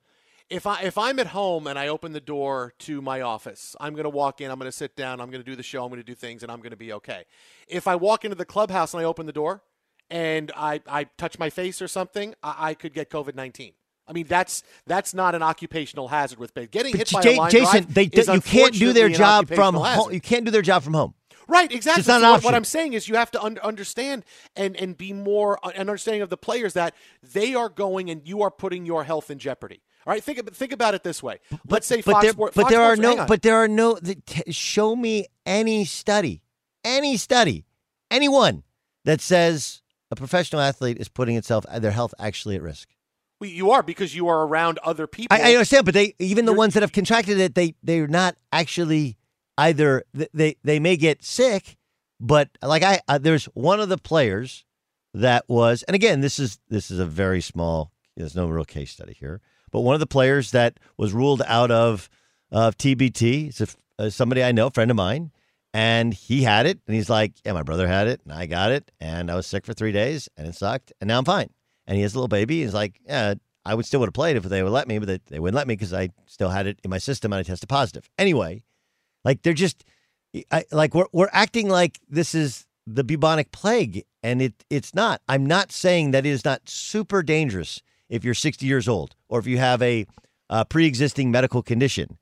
if 0.50 0.68
I 0.68 0.82
if 0.84 0.98
I'm 0.98 1.20
at 1.20 1.28
home 1.28 1.68
and 1.68 1.78
I 1.80 1.88
open 1.88 2.14
the 2.14 2.22
door 2.22 2.74
to 2.80 3.02
my 3.02 3.22
office, 3.22 3.76
I'm 3.80 3.94
going 3.94 4.04
to 4.04 4.10
walk 4.10 4.42
in, 4.42 4.52
I'm 4.52 4.60
going 4.60 4.72
to 4.72 4.78
sit 4.78 4.96
down, 4.96 5.20
I'm 5.20 5.30
going 5.32 5.44
to 5.44 5.50
do 5.50 5.56
the 5.56 5.64
show, 5.64 5.84
I'm 5.84 5.90
going 5.90 6.02
to 6.02 6.06
do 6.06 6.16
things, 6.16 6.44
and 6.44 6.52
I'm 6.52 6.60
going 6.60 6.72
to 6.72 6.78
be 6.78 6.94
okay. 6.94 7.26
If 7.68 7.88
I 7.88 7.96
walk 7.96 8.24
into 8.26 8.36
the 8.36 8.46
clubhouse 8.46 8.94
and 8.94 9.02
I 9.02 9.06
open 9.06 9.26
the 9.26 9.34
door 9.34 9.64
and 10.10 10.52
I, 10.56 10.82
I 10.88 11.06
touch 11.18 11.40
my 11.40 11.50
face 11.50 11.82
or 11.82 11.88
something, 11.88 12.36
I, 12.44 12.70
I 12.70 12.74
could 12.74 12.94
get 12.94 13.10
COVID 13.10 13.36
nineteen. 13.36 13.74
I 14.08 14.14
mean, 14.14 14.28
that's 14.28 14.64
that's 14.86 15.14
not 15.14 15.34
an 15.34 15.42
occupational 15.42 16.08
hazard 16.10 16.38
with. 16.38 16.54
Getting 16.54 16.96
hit 16.96 17.12
by 17.12 17.22
a 17.22 17.38
line 17.38 17.52
Jason, 17.52 17.84
drive 17.84 17.94
they, 17.94 18.04
is 18.06 18.28
you 18.28 18.42
can't 18.42 18.74
do 18.74 18.94
their 18.94 19.10
job 19.10 19.48
from 19.48 19.76
home. 19.76 20.14
You 20.14 20.22
can't 20.22 20.46
do 20.46 20.52
their 20.52 20.62
job 20.62 20.84
from 20.84 20.94
home. 20.94 21.14
Right, 21.48 21.72
exactly. 21.72 22.00
It's 22.00 22.08
not 22.08 22.22
So 22.22 22.26
an 22.26 22.32
what, 22.32 22.44
what. 22.44 22.56
I'm 22.56 22.64
saying 22.64 22.94
is 22.94 23.08
you 23.08 23.16
have 23.16 23.30
to 23.32 23.44
un- 23.44 23.60
understand 23.62 24.26
and, 24.56 24.76
and 24.78 24.98
be 24.98 25.14
more 25.14 25.60
uh, 25.64 25.70
an 25.70 25.82
understanding 25.82 26.24
of 26.24 26.30
the 26.30 26.38
players 26.38 26.74
that 26.74 26.96
they 27.22 27.54
are 27.54 27.70
going 27.70 28.10
and 28.10 28.28
you 28.28 28.42
are 28.42 28.50
putting 28.50 28.84
your 28.86 29.04
health 29.04 29.30
in 29.30 29.38
jeopardy. 29.38 29.82
All 30.08 30.14
right, 30.14 30.24
think 30.24 30.54
think 30.56 30.72
about 30.72 30.94
it 30.94 31.04
this 31.04 31.22
way. 31.22 31.40
Let's 31.68 31.88
say 31.88 31.98
but 31.98 32.12
Fox 32.14 32.24
there, 32.24 32.32
Sports, 32.32 32.56
but 32.56 32.70
there 32.70 32.82
are 32.82 32.96
Sports- 32.96 33.18
no, 33.18 33.26
but 33.26 33.42
there 33.42 33.58
are 33.58 33.68
no. 33.68 33.96
The, 34.02 34.16
t- 34.16 34.52
show 34.52 34.96
me 34.96 35.28
any 35.46 35.86
study, 35.86 36.42
any 36.84 37.18
study, 37.18 37.66
anyone 38.12 38.64
that 39.04 39.22
says 39.22 39.82
a 40.18 40.20
professional 40.20 40.62
athlete 40.62 40.98
is 40.98 41.10
putting 41.10 41.36
itself 41.36 41.66
their 41.78 41.92
health 41.92 42.14
actually 42.20 42.56
at 42.56 42.62
risk. 42.62 42.90
Well, 43.40 43.50
you 43.50 43.72
are 43.72 43.84
because 43.84 44.16
you 44.16 44.28
are 44.28 44.46
around 44.46 44.80
other 44.80 45.08
people. 45.08 45.36
I, 45.36 45.52
I 45.52 45.54
understand, 45.56 45.86
but 45.86 45.94
they 45.94 46.16
even 46.20 46.46
the 46.46 46.54
ones 46.54 46.74
that 46.74 46.84
have 46.84 46.94
contracted 46.94 47.40
it, 47.40 47.56
they 47.56 47.76
they're 47.84 48.08
not 48.08 48.38
actually 48.52 49.18
either. 49.58 50.04
They 50.14 50.56
they 50.64 50.80
may 50.80 50.96
get 50.96 51.24
sick, 51.24 51.78
but 52.20 52.50
like 52.62 52.84
I, 52.84 53.02
uh, 53.08 53.18
there's 53.18 53.46
one 53.46 53.80
of 53.80 53.90
the 53.90 53.98
players 53.98 54.64
that 55.14 55.44
was, 55.50 55.84
and 55.84 55.96
again, 55.96 56.22
this 56.22 56.40
is 56.40 56.60
this 56.70 56.90
is 56.90 57.00
a 57.00 57.06
very 57.06 57.42
small. 57.42 57.92
There's 58.16 58.36
no 58.36 58.48
real 58.48 58.64
case 58.64 58.92
study 58.92 59.14
here, 59.20 59.42
but 59.70 59.82
one 59.82 59.96
of 59.96 60.00
the 60.00 60.08
players 60.08 60.52
that 60.52 60.80
was 60.98 61.14
ruled 61.14 61.42
out 61.46 61.72
of 61.72 62.10
of 62.52 62.78
TBT 62.78 63.50
is 63.50 63.60
a, 63.60 63.68
uh, 64.00 64.10
somebody 64.10 64.44
I 64.44 64.54
know, 64.54 64.68
a 64.68 64.72
friend 64.72 64.90
of 64.90 64.96
mine, 64.96 65.32
and 65.76 66.14
he 66.14 66.44
had 66.44 66.66
it, 66.68 66.80
and 66.88 66.96
he's 66.96 67.10
like, 67.10 67.34
"Yeah, 67.46 67.52
my 67.52 67.62
brother 67.62 67.86
had 67.86 68.08
it, 68.08 68.22
and 68.24 68.32
I 68.32 68.46
got 68.46 68.72
it, 68.72 68.92
and 69.02 69.30
I 69.30 69.36
was 69.36 69.46
sick 69.46 69.66
for 69.66 69.74
three 69.74 69.92
days, 69.92 70.30
and 70.38 70.48
it 70.48 70.56
sucked, 70.56 70.94
and 71.02 71.10
now 71.10 71.18
I'm 71.18 71.26
fine." 71.26 71.50
And 71.86 71.98
he 71.98 72.04
has 72.04 72.14
a 72.14 72.18
little 72.18 72.30
baby. 72.30 72.62
He's 72.62 72.74
like, 72.74 73.02
"Yeah, 73.06 73.34
I 73.66 73.76
would 73.76 73.86
still 73.86 74.00
would 74.00 74.08
have 74.08 74.14
played 74.14 74.38
if 74.38 74.44
they 74.44 74.64
would 74.64 74.72
let 74.72 74.88
me, 74.88 75.00
but 75.00 75.22
they, 75.28 75.38
wouldn't 75.38 75.56
let 75.56 75.68
me 75.68 75.74
because 75.74 75.94
I 75.94 76.12
still 76.28 76.48
had 76.48 76.66
it 76.66 76.80
in 76.86 76.90
my 76.90 76.98
system 76.98 77.34
and 77.34 77.42
I 77.42 77.44
tested 77.44 77.68
positive." 77.68 78.10
Anyway, 78.18 78.64
like 79.26 79.42
they're 79.42 79.54
just 79.54 79.84
I, 80.50 80.64
like 80.72 80.96
we're 80.96 81.08
we're 81.12 81.30
acting 81.34 81.68
like 81.68 82.00
this 82.10 82.34
is 82.34 82.66
the 82.88 83.04
bubonic 83.04 83.52
plague, 83.52 84.06
and 84.24 84.42
it 84.42 84.54
it's 84.70 84.96
not. 84.96 85.22
I'm 85.28 85.46
not 85.46 85.74
saying 85.74 86.12
that 86.12 86.26
it 86.26 86.30
is 86.30 86.46
not 86.46 86.70
super 86.70 87.22
dangerous 87.22 87.82
if 88.08 88.24
you're 88.24 88.34
60 88.34 88.66
years 88.66 88.88
old 88.88 89.16
or 89.28 89.40
if 89.40 89.48
you 89.48 89.58
have 89.58 89.82
a, 89.82 90.06
uh 90.50 90.64
pre-existing 90.64 91.32
medical 91.32 91.62
condition, 91.62 92.18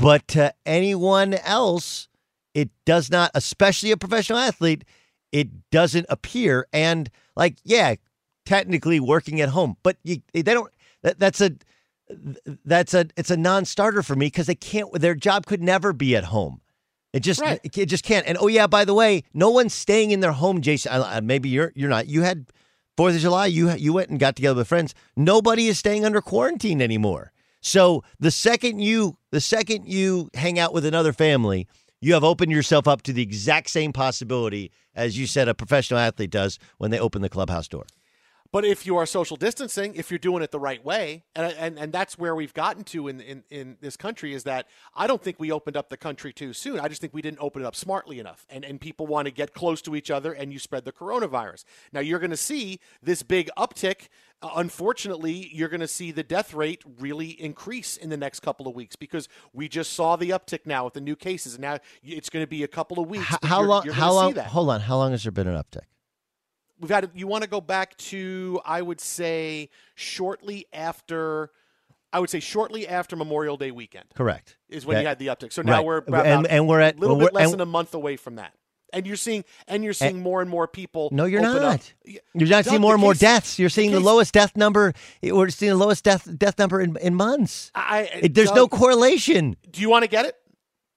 but 0.00 0.28
to 0.28 0.54
anyone 0.64 1.34
else, 1.34 2.08
it 2.54 2.70
does 2.86 3.10
not. 3.10 3.30
Especially 3.34 3.90
a 3.90 3.96
professional 3.96 4.38
athlete, 4.38 4.84
it 5.32 5.70
doesn't 5.70 6.06
appear. 6.08 6.66
And 6.72 7.10
like, 7.36 7.56
yeah, 7.64 7.96
technically 8.46 9.00
working 9.00 9.40
at 9.40 9.50
home, 9.50 9.76
but 9.82 9.96
you, 10.02 10.22
they 10.32 10.42
don't. 10.42 10.70
That, 11.02 11.18
that's 11.18 11.40
a 11.40 11.52
that's 12.64 12.94
a 12.94 13.06
it's 13.16 13.30
a 13.30 13.36
non-starter 13.36 14.02
for 14.02 14.14
me 14.14 14.26
because 14.26 14.46
they 14.46 14.54
can't. 14.54 14.92
Their 14.92 15.14
job 15.14 15.46
could 15.46 15.62
never 15.62 15.92
be 15.92 16.16
at 16.16 16.24
home. 16.24 16.60
It 17.12 17.20
just 17.20 17.42
it 17.42 17.86
just 17.86 18.04
can't. 18.04 18.26
And 18.26 18.36
oh 18.40 18.48
yeah, 18.48 18.66
by 18.66 18.84
the 18.84 18.94
way, 18.94 19.22
no 19.32 19.50
one's 19.50 19.74
staying 19.74 20.10
in 20.10 20.20
their 20.20 20.32
home, 20.32 20.60
Jason. 20.60 20.92
Uh, 20.92 21.20
Maybe 21.22 21.48
you're 21.48 21.72
you're 21.74 21.88
not. 21.88 22.08
You 22.08 22.22
had 22.22 22.46
Fourth 22.96 23.14
of 23.14 23.20
July. 23.20 23.46
You 23.46 23.70
you 23.72 23.92
went 23.92 24.10
and 24.10 24.18
got 24.18 24.36
together 24.36 24.56
with 24.58 24.68
friends. 24.68 24.94
Nobody 25.16 25.68
is 25.68 25.78
staying 25.78 26.04
under 26.04 26.20
quarantine 26.20 26.82
anymore. 26.82 27.32
So 27.60 28.02
the 28.18 28.30
second 28.30 28.80
you 28.80 29.16
the 29.30 29.40
second 29.40 29.86
you 29.86 30.28
hang 30.34 30.58
out 30.58 30.74
with 30.74 30.84
another 30.84 31.12
family, 31.12 31.68
you 32.00 32.14
have 32.14 32.24
opened 32.24 32.52
yourself 32.52 32.86
up 32.86 33.02
to 33.02 33.12
the 33.12 33.22
exact 33.22 33.70
same 33.70 33.92
possibility 33.92 34.70
as 34.94 35.18
you 35.18 35.26
said 35.26 35.48
a 35.48 35.54
professional 35.54 35.98
athlete 35.98 36.30
does 36.30 36.58
when 36.78 36.90
they 36.90 36.98
open 36.98 37.22
the 37.22 37.28
clubhouse 37.28 37.68
door. 37.68 37.84
But 38.54 38.64
if 38.64 38.86
you 38.86 38.96
are 38.96 39.04
social 39.04 39.36
distancing, 39.36 39.96
if 39.96 40.12
you're 40.12 40.18
doing 40.18 40.40
it 40.40 40.52
the 40.52 40.60
right 40.60 40.84
way, 40.84 41.24
and 41.34 41.52
and, 41.54 41.76
and 41.76 41.92
that's 41.92 42.16
where 42.16 42.36
we've 42.36 42.54
gotten 42.54 42.84
to 42.84 43.08
in, 43.08 43.20
in, 43.20 43.42
in 43.50 43.76
this 43.80 43.96
country 43.96 44.32
is 44.32 44.44
that 44.44 44.68
I 44.94 45.08
don't 45.08 45.20
think 45.20 45.40
we 45.40 45.50
opened 45.50 45.76
up 45.76 45.88
the 45.88 45.96
country 45.96 46.32
too 46.32 46.52
soon. 46.52 46.78
I 46.78 46.86
just 46.86 47.00
think 47.00 47.12
we 47.12 47.20
didn't 47.20 47.40
open 47.40 47.62
it 47.62 47.64
up 47.64 47.74
smartly 47.74 48.20
enough. 48.20 48.46
And, 48.48 48.64
and 48.64 48.80
people 48.80 49.08
want 49.08 49.26
to 49.26 49.32
get 49.32 49.54
close 49.54 49.82
to 49.82 49.96
each 49.96 50.08
other 50.08 50.32
and 50.32 50.52
you 50.52 50.60
spread 50.60 50.84
the 50.84 50.92
coronavirus. 50.92 51.64
Now 51.92 51.98
you're 51.98 52.20
going 52.20 52.30
to 52.30 52.36
see 52.36 52.78
this 53.02 53.24
big 53.24 53.50
uptick. 53.58 54.06
Uh, 54.42 54.50
unfortunately, 54.56 55.48
you're 55.52 55.68
going 55.70 55.80
to 55.80 55.88
see 55.88 56.10
the 56.10 56.22
death 56.22 56.52
rate 56.54 56.82
really 56.98 57.28
increase 57.40 57.96
in 57.96 58.10
the 58.10 58.16
next 58.16 58.40
couple 58.40 58.68
of 58.68 58.74
weeks 58.74 58.94
because 58.96 59.28
we 59.52 59.68
just 59.68 59.92
saw 59.94 60.16
the 60.16 60.30
uptick 60.30 60.66
now 60.66 60.84
with 60.84 60.94
the 60.94 61.00
new 61.00 61.16
cases. 61.16 61.54
And 61.54 61.62
now 61.62 61.78
it's 62.02 62.28
going 62.28 62.42
to 62.42 62.48
be 62.48 62.62
a 62.62 62.68
couple 62.68 62.98
of 63.02 63.08
weeks. 63.08 63.24
How 63.42 63.58
you're- 63.60 63.68
long? 63.68 63.84
you're 63.84 63.94
How 63.94 64.12
long? 64.12 64.34
that. 64.34 64.48
Hold 64.48 64.68
on. 64.70 64.80
How 64.82 64.96
long 64.96 65.12
has 65.12 65.22
there 65.22 65.32
been 65.32 65.48
an 65.48 65.56
uptick? 65.60 65.84
we've 66.80 66.90
had 66.90 67.08
you 67.14 67.28
want 67.28 67.44
to 67.44 67.48
go 67.48 67.60
back 67.60 67.96
to 67.96 68.60
i 68.66 68.82
would 68.82 69.00
say 69.00 69.70
shortly 69.94 70.66
after 70.72 71.50
i 72.12 72.18
would 72.18 72.28
say 72.28 72.40
shortly 72.40 72.86
after 72.88 73.14
memorial 73.14 73.56
day 73.56 73.70
weekend 73.70 74.04
Correct. 74.16 74.56
is 74.68 74.84
when 74.84 74.96
Okay. 74.96 75.02
you 75.02 75.08
had 75.08 75.20
the 75.20 75.28
uptick 75.28 75.52
so 75.52 75.62
now 75.62 75.74
Right. 75.74 75.84
we're 75.84 75.98
And- 75.98 76.08
about 76.08 76.46
and 76.50 76.66
we're 76.68 76.80
at- 76.80 76.96
a 76.96 76.98
little 76.98 77.16
bit 77.16 77.32
less 77.32 77.44
and- 77.44 77.52
than 77.54 77.60
a 77.60 77.66
month 77.66 77.94
away 77.94 78.16
from 78.16 78.34
that 78.34 78.54
and 78.94 79.06
you're 79.06 79.16
seeing 79.16 79.44
and 79.68 79.82
you're 79.84 79.90
eh, 79.90 79.94
seeing 79.94 80.20
more 80.22 80.40
and 80.40 80.48
more 80.48 80.66
people 80.66 81.10
No, 81.12 81.24
you're 81.26 81.42
not. 81.42 81.60
up. 81.62 81.80
You're 82.06 82.48
not 82.48 82.64
Doug, 82.64 82.64
seeing 82.66 82.80
more 82.80 82.92
the 82.92 82.94
and 82.94 83.00
more 83.02 83.12
case- 83.12 83.20
deaths. 83.20 83.58
You're 83.58 83.68
seeing 83.68 83.90
the 83.90 83.98
case- 83.98 84.06
lowest 84.06 84.32
death 84.32 84.56
number. 84.56 84.94
Eh, 85.22 85.30
We're 85.32 85.50
seeing 85.50 85.70
the 85.72 85.76
lowest 85.78 86.04
death 86.04 86.26
death 86.38 86.58
number 86.58 86.80
in, 86.80 86.96
in 86.96 87.14
months. 87.14 87.70
I, 87.74 88.02
It- 88.02 88.24
eh, 88.24 88.28
there's 88.32 88.52
no 88.52 88.68
correlation. 88.68 89.56
do 89.70 89.80
you 89.82 89.90
want 89.90 90.04
to 90.04 90.08
get 90.08 90.24
it 90.24 90.36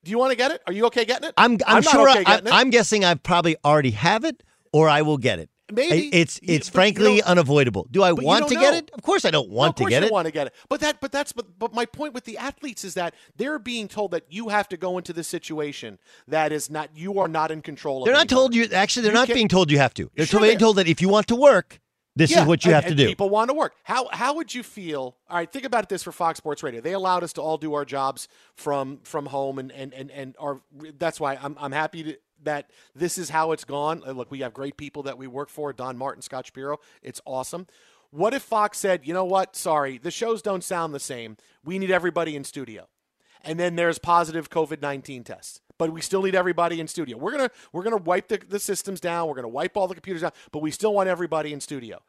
do 0.03 0.11
you 0.11 0.17
want 0.19 0.31
to 0.31 0.37
get 0.37 0.51
it 0.51 0.61
are 0.67 0.71
you 0.71 0.85
okay 0.85 1.03
getting 1.03 1.27
it 1.27 1.33
I'm 1.37 1.57
I'm, 1.67 1.83
not 1.83 1.85
sure 1.85 2.09
okay 2.09 2.19
I, 2.19 2.23
getting 2.23 2.47
it. 2.47 2.53
I'm 2.53 2.69
guessing 2.69 3.03
I 3.03 3.15
probably 3.15 3.57
already 3.65 3.91
have 3.91 4.23
it 4.23 4.41
or 4.71 4.87
I 4.87 5.01
will 5.01 5.17
get 5.17 5.39
it. 5.39 5.49
Maybe. 5.71 6.07
It's 6.13 6.39
it's 6.43 6.69
frankly 6.69 7.21
unavoidable. 7.21 7.87
Do 7.91 8.01
I 8.03 8.13
want 8.13 8.47
to 8.47 8.53
don't 8.55 8.63
get 8.63 8.73
it? 8.75 8.91
Of 8.93 9.01
course 9.01 9.25
I 9.25 9.31
don't 9.31 9.49
No, 9.49 9.55
want 9.55 9.75
course 9.75 9.87
to 9.87 9.89
get 9.89 10.01
you 10.03 10.07
it. 10.07 10.11
want 10.13 10.25
to 10.25 10.31
get 10.31 10.47
it. 10.47 10.53
But 10.69 10.79
that, 10.79 11.01
but 11.01 11.11
that's, 11.11 11.33
but, 11.33 11.59
but 11.59 11.73
my 11.73 11.85
point 11.85 12.13
with 12.13 12.23
the 12.23 12.37
athletes 12.37 12.83
is 12.85 12.93
that 12.93 13.13
they're 13.35 13.59
being 13.59 13.87
told 13.87 14.11
that 14.11 14.23
you 14.29 14.47
have 14.49 14.69
to 14.69 14.77
go 14.77 14.97
into 14.97 15.11
the 15.11 15.23
situation 15.23 15.99
that 16.27 16.51
is 16.53 16.69
not, 16.69 16.91
you 16.95 17.19
are 17.19 17.27
not 17.27 17.51
in 17.51 17.61
control. 17.61 18.05
They're 18.05 18.13
of 18.13 18.17
not 18.19 18.31
anymore. 18.31 18.43
told 18.43 18.55
you. 18.55 18.63
Actually, 18.73 19.03
they're 19.03 19.11
You 19.11 19.17
not 19.17 19.27
can't- 19.27 19.35
being 19.35 19.47
told 19.49 19.69
you 19.71 19.77
have 19.79 19.93
to. 19.95 20.09
They're 20.15 20.25
Sure 20.25 20.39
being 20.39 20.57
told 20.57 20.77
that 20.77 20.87
if 20.87 21.01
you 21.01 21.09
want 21.09 21.27
to 21.27 21.35
work, 21.35 21.79
this 22.15 22.31
Yeah, 22.31 22.41
is 22.41 22.47
what 22.47 22.63
you 22.65 22.71
and- 22.73 22.83
have 22.83 22.89
to 22.89 22.95
do. 22.95 23.05
People 23.07 23.29
want 23.29 23.49
to 23.49 23.53
work. 23.53 23.73
How 23.83 24.07
how 24.11 24.33
would 24.35 24.55
you 24.55 24.63
feel? 24.63 25.17
All 25.29 25.37
right, 25.37 25.51
think 25.51 25.65
about 25.65 25.87
this 25.89 26.01
for 26.01 26.11
Fox 26.11 26.37
Sports 26.39 26.63
Radio. 26.63 26.81
They 26.81 26.93
allowed 26.93 27.23
us 27.23 27.31
to 27.33 27.41
all 27.41 27.57
do 27.59 27.73
our 27.75 27.85
jobs 27.85 28.27
from 28.55 28.99
from 29.03 29.27
home, 29.27 29.59
and 29.59 29.71
and 29.71 29.93
and 29.93 30.09
and 30.11 30.35
our. 30.39 30.61
That's 30.97 31.19
why 31.19 31.37
I'm 31.39 31.55
I'm 31.59 31.71
happy 31.73 32.03
to, 32.03 32.17
that 32.43 32.69
this 32.95 33.17
is 33.17 33.29
how 33.29 33.51
it's 33.51 33.63
gone. 33.65 34.03
Uh, 34.05 34.11
Look, 34.11 34.31
we 34.31 34.39
have 34.39 34.53
great 34.53 34.77
people 34.77 35.03
that 35.03 35.17
we 35.17 35.27
work 35.27 35.49
for. 35.49 35.73
Don 35.73 35.97
Martin, 35.97 36.21
Scott 36.21 36.45
Shapiro. 36.47 36.77
It's 37.01 37.21
awesome. 37.25 37.67
What 38.11 38.33
if 38.33 38.41
Fox 38.41 38.77
said, 38.77 39.05
you 39.05 39.13
know 39.13 39.25
what? 39.25 39.55
Sorry, 39.55 39.97
the 39.97 40.11
shows 40.11 40.41
don't 40.41 40.63
sound 40.63 40.93
the 40.93 40.99
same. 40.99 41.35
We 41.65 41.77
need 41.77 41.91
everybody 41.91 42.35
in 42.35 42.43
studio 42.43 42.87
and 43.43 43.59
then 43.59 43.75
there's 43.75 43.99
positive 43.99 44.49
COVID 44.49 44.81
nineteen 44.81 45.23
tests. 45.23 45.61
But 45.77 45.93
we 45.93 46.01
still 46.01 46.23
need 46.23 46.33
everybody 46.33 46.79
in 46.79 46.87
studio. 46.87 47.17
We're 47.17 47.31
gonna 47.31 47.51
we're 47.71 47.83
gonna 47.83 47.97
wipe 47.97 48.29
the, 48.29 48.39
the 48.47 48.59
systems 48.59 48.99
down. 48.99 49.27
We're 49.27 49.35
gonna 49.35 49.47
wipe 49.47 49.77
all 49.77 49.87
the 49.87 49.93
computers 49.93 50.21
down. 50.21 50.31
But 50.51 50.59
we 50.63 50.71
still 50.71 50.93
want 50.93 51.07
everybody 51.09 51.53
in 51.53 51.59
studio. 51.61 51.99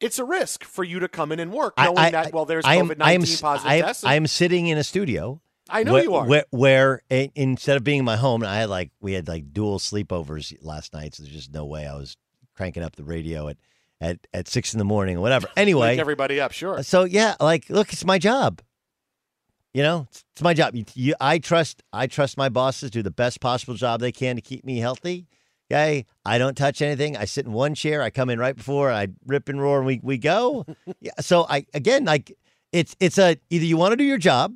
It's 0.00 0.18
a 0.18 0.24
risk 0.24 0.64
for 0.64 0.82
you 0.82 0.98
to 0.98 1.06
come 1.08 1.30
in 1.30 1.38
and 1.38 1.52
work 1.52 1.74
knowing 1.78 1.98
I- 1.98 2.10
that 2.10 2.32
well 2.32 2.46
there's 2.46 2.64
COVID 2.64 2.98
nineteen 2.98 3.36
positive 3.38 3.70
I 3.70 3.74
am- 3.76 3.84
tests. 3.84 4.04
I 4.04 4.14
am 4.14 4.26
sitting 4.26 4.66
in 4.66 4.76
a 4.78 4.82
studio. 4.84 5.40
I 5.72 5.82
know 5.84 5.94
where, 5.94 6.02
you 6.02 6.14
are. 6.14 6.26
Where, 6.26 6.44
where 6.50 7.02
instead 7.10 7.76
of 7.76 7.84
being 7.84 8.00
in 8.00 8.04
my 8.04 8.16
home, 8.16 8.44
I 8.44 8.56
had 8.56 8.68
like 8.68 8.90
we 9.00 9.14
had 9.14 9.26
like 9.26 9.52
dual 9.52 9.78
sleepovers 9.78 10.54
last 10.62 10.92
night. 10.92 11.14
So 11.14 11.22
there's 11.22 11.34
just 11.34 11.52
no 11.52 11.64
way 11.64 11.86
I 11.86 11.94
was 11.94 12.16
cranking 12.54 12.82
up 12.82 12.96
the 12.96 13.04
radio 13.04 13.48
at 13.48 13.56
at, 14.00 14.18
at 14.34 14.48
six 14.48 14.74
in 14.74 14.78
the 14.78 14.84
morning 14.84 15.16
or 15.16 15.20
whatever. 15.20 15.48
Anyway, 15.56 15.88
Wake 15.88 16.00
everybody 16.00 16.40
up, 16.40 16.52
sure. 16.52 16.82
So 16.82 17.04
yeah, 17.04 17.34
like 17.40 17.70
look, 17.70 17.92
it's 17.92 18.04
my 18.04 18.18
job. 18.18 18.60
You 19.72 19.82
know, 19.82 20.06
it's, 20.10 20.24
it's 20.32 20.42
my 20.42 20.52
job. 20.52 20.74
You, 20.74 20.84
you, 20.94 21.14
I 21.20 21.38
trust 21.38 21.82
I 21.92 22.06
trust 22.06 22.36
my 22.36 22.48
bosses 22.48 22.90
do 22.90 23.02
the 23.02 23.10
best 23.10 23.40
possible 23.40 23.74
job 23.74 24.00
they 24.00 24.12
can 24.12 24.36
to 24.36 24.42
keep 24.42 24.64
me 24.64 24.78
healthy. 24.78 25.26
Okay, 25.70 26.04
I 26.26 26.36
don't 26.36 26.56
touch 26.56 26.82
anything. 26.82 27.16
I 27.16 27.24
sit 27.24 27.46
in 27.46 27.52
one 27.52 27.74
chair. 27.74 28.02
I 28.02 28.10
come 28.10 28.28
in 28.28 28.38
right 28.38 28.54
before 28.54 28.90
I 28.90 29.08
rip 29.24 29.48
and 29.48 29.60
roar, 29.60 29.78
and 29.78 29.86
we 29.86 30.00
we 30.02 30.18
go. 30.18 30.66
yeah, 31.00 31.12
so 31.20 31.46
I 31.48 31.64
again 31.72 32.04
like 32.04 32.36
it's 32.72 32.94
it's 33.00 33.18
a 33.18 33.36
either 33.50 33.64
you 33.64 33.76
want 33.76 33.92
to 33.92 33.96
do 33.96 34.04
your 34.04 34.18
job 34.18 34.54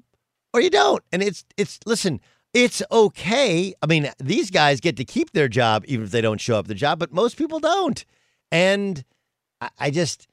or 0.56 0.60
you 0.60 0.70
don't, 0.70 1.02
and 1.12 1.22
it's 1.22 1.44
it's 1.56 1.78
listen. 1.84 2.20
It's 2.54 2.82
okay. 2.90 3.74
I 3.82 3.86
mean, 3.86 4.10
these 4.18 4.50
guys 4.50 4.80
get 4.80 4.96
to 4.96 5.04
keep 5.04 5.32
their 5.32 5.48
job 5.48 5.84
even 5.86 6.06
if 6.06 6.10
they 6.10 6.22
don't 6.22 6.40
show 6.40 6.58
up 6.58 6.66
the 6.66 6.74
job, 6.74 6.98
but 6.98 7.12
most 7.12 7.36
people 7.36 7.60
don't. 7.60 8.02
And 8.50 9.04
I, 9.60 9.68
I 9.78 9.90
just, 9.90 10.26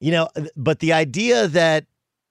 you 0.00 0.10
know, 0.10 0.30
but 0.56 0.78
the 0.78 0.94
idea 0.94 1.46
that 1.48 1.84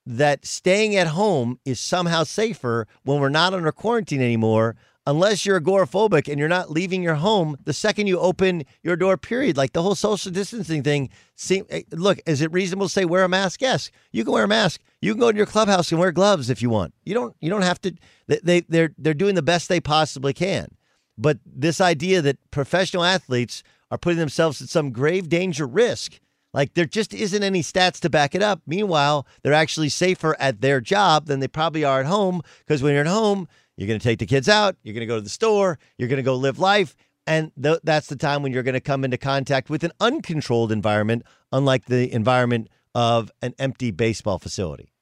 that 0.06 0.44
staying 0.44 0.96
at 0.96 1.06
home 1.06 1.60
is 1.64 1.78
somehow 1.78 2.24
safer 2.24 2.88
when 3.04 3.20
we're 3.20 3.28
not 3.28 3.54
under 3.54 3.70
quarantine 3.70 4.22
anymore, 4.22 4.74
unless 5.08 5.46
you're 5.46 5.58
agoraphobic 5.58 6.28
and 6.28 6.38
you're 6.38 6.48
not 6.48 6.70
leaving 6.70 7.02
your 7.02 7.14
home 7.14 7.56
the 7.64 7.72
second 7.72 8.06
you 8.06 8.18
open 8.18 8.62
your 8.82 8.94
door, 8.94 9.16
period. 9.16 9.56
Like 9.56 9.72
the 9.72 9.82
whole 9.82 9.94
social 9.94 10.30
distancing 10.30 10.82
thing. 10.82 11.08
Seem, 11.34 11.64
eh, 11.70 11.82
look, 11.92 12.20
is 12.26 12.42
it 12.42 12.52
reasonable 12.52 12.86
to 12.86 12.92
say 12.92 13.06
wear 13.06 13.24
a 13.24 13.28
mask? 13.28 13.62
Yes, 13.62 13.90
you 14.12 14.22
can 14.22 14.34
wear 14.34 14.44
a 14.44 14.48
mask. 14.48 14.82
You 15.00 15.14
can 15.14 15.20
go 15.20 15.32
to 15.32 15.36
your 15.36 15.46
clubhouse 15.46 15.90
and 15.90 15.98
wear 15.98 16.12
gloves 16.12 16.50
if 16.50 16.60
you 16.60 16.68
want. 16.68 16.92
You 17.04 17.14
don't. 17.14 17.34
You 17.40 17.48
don't 17.48 17.62
have 17.62 17.80
to. 17.82 17.94
They, 18.26 18.40
they 18.42 18.60
they're 18.60 18.94
they're 18.98 19.14
doing 19.14 19.34
the 19.34 19.42
best 19.42 19.68
they 19.68 19.80
possibly 19.80 20.34
can. 20.34 20.68
But 21.16 21.38
this 21.46 21.80
idea 21.80 22.20
that 22.22 22.38
professional 22.50 23.02
athletes 23.02 23.62
are 23.90 23.98
putting 23.98 24.18
themselves 24.18 24.60
at 24.60 24.68
some 24.68 24.90
grave 24.90 25.28
danger 25.30 25.66
risk, 25.66 26.20
Like 26.52 26.74
there 26.74 26.84
just 26.84 27.14
isn't 27.14 27.42
any 27.42 27.62
stats 27.62 28.00
to 28.00 28.10
back 28.10 28.34
it 28.34 28.42
up. 28.42 28.60
Meanwhile, 28.66 29.26
they're 29.42 29.54
actually 29.54 29.88
safer 29.88 30.36
at 30.38 30.60
their 30.60 30.80
job 30.80 31.26
than 31.26 31.40
they 31.40 31.48
probably 31.48 31.84
are 31.84 32.00
at 32.00 32.06
home 32.06 32.42
because 32.66 32.82
when 32.82 32.92
you're 32.92 33.02
at 33.02 33.06
home, 33.06 33.48
you're 33.78 33.86
going 33.86 34.00
to 34.00 34.04
take 34.04 34.18
the 34.18 34.26
kids 34.26 34.48
out, 34.48 34.76
you're 34.82 34.92
going 34.92 35.00
to 35.00 35.06
go 35.06 35.16
to 35.16 35.22
the 35.22 35.28
store, 35.28 35.78
you're 35.96 36.08
going 36.08 36.16
to 36.16 36.24
go 36.24 36.34
live 36.34 36.58
life, 36.58 36.96
and 37.28 37.52
th- 37.62 37.78
that's 37.84 38.08
the 38.08 38.16
time 38.16 38.42
when 38.42 38.52
you're 38.52 38.64
going 38.64 38.74
to 38.74 38.80
come 38.80 39.04
into 39.04 39.16
contact 39.16 39.70
with 39.70 39.84
an 39.84 39.92
uncontrolled 40.00 40.72
environment, 40.72 41.22
unlike 41.52 41.84
the 41.84 42.12
environment 42.12 42.68
of 42.92 43.30
an 43.40 43.54
empty 43.56 43.92
baseball 43.92 44.40
facility. 44.40 44.92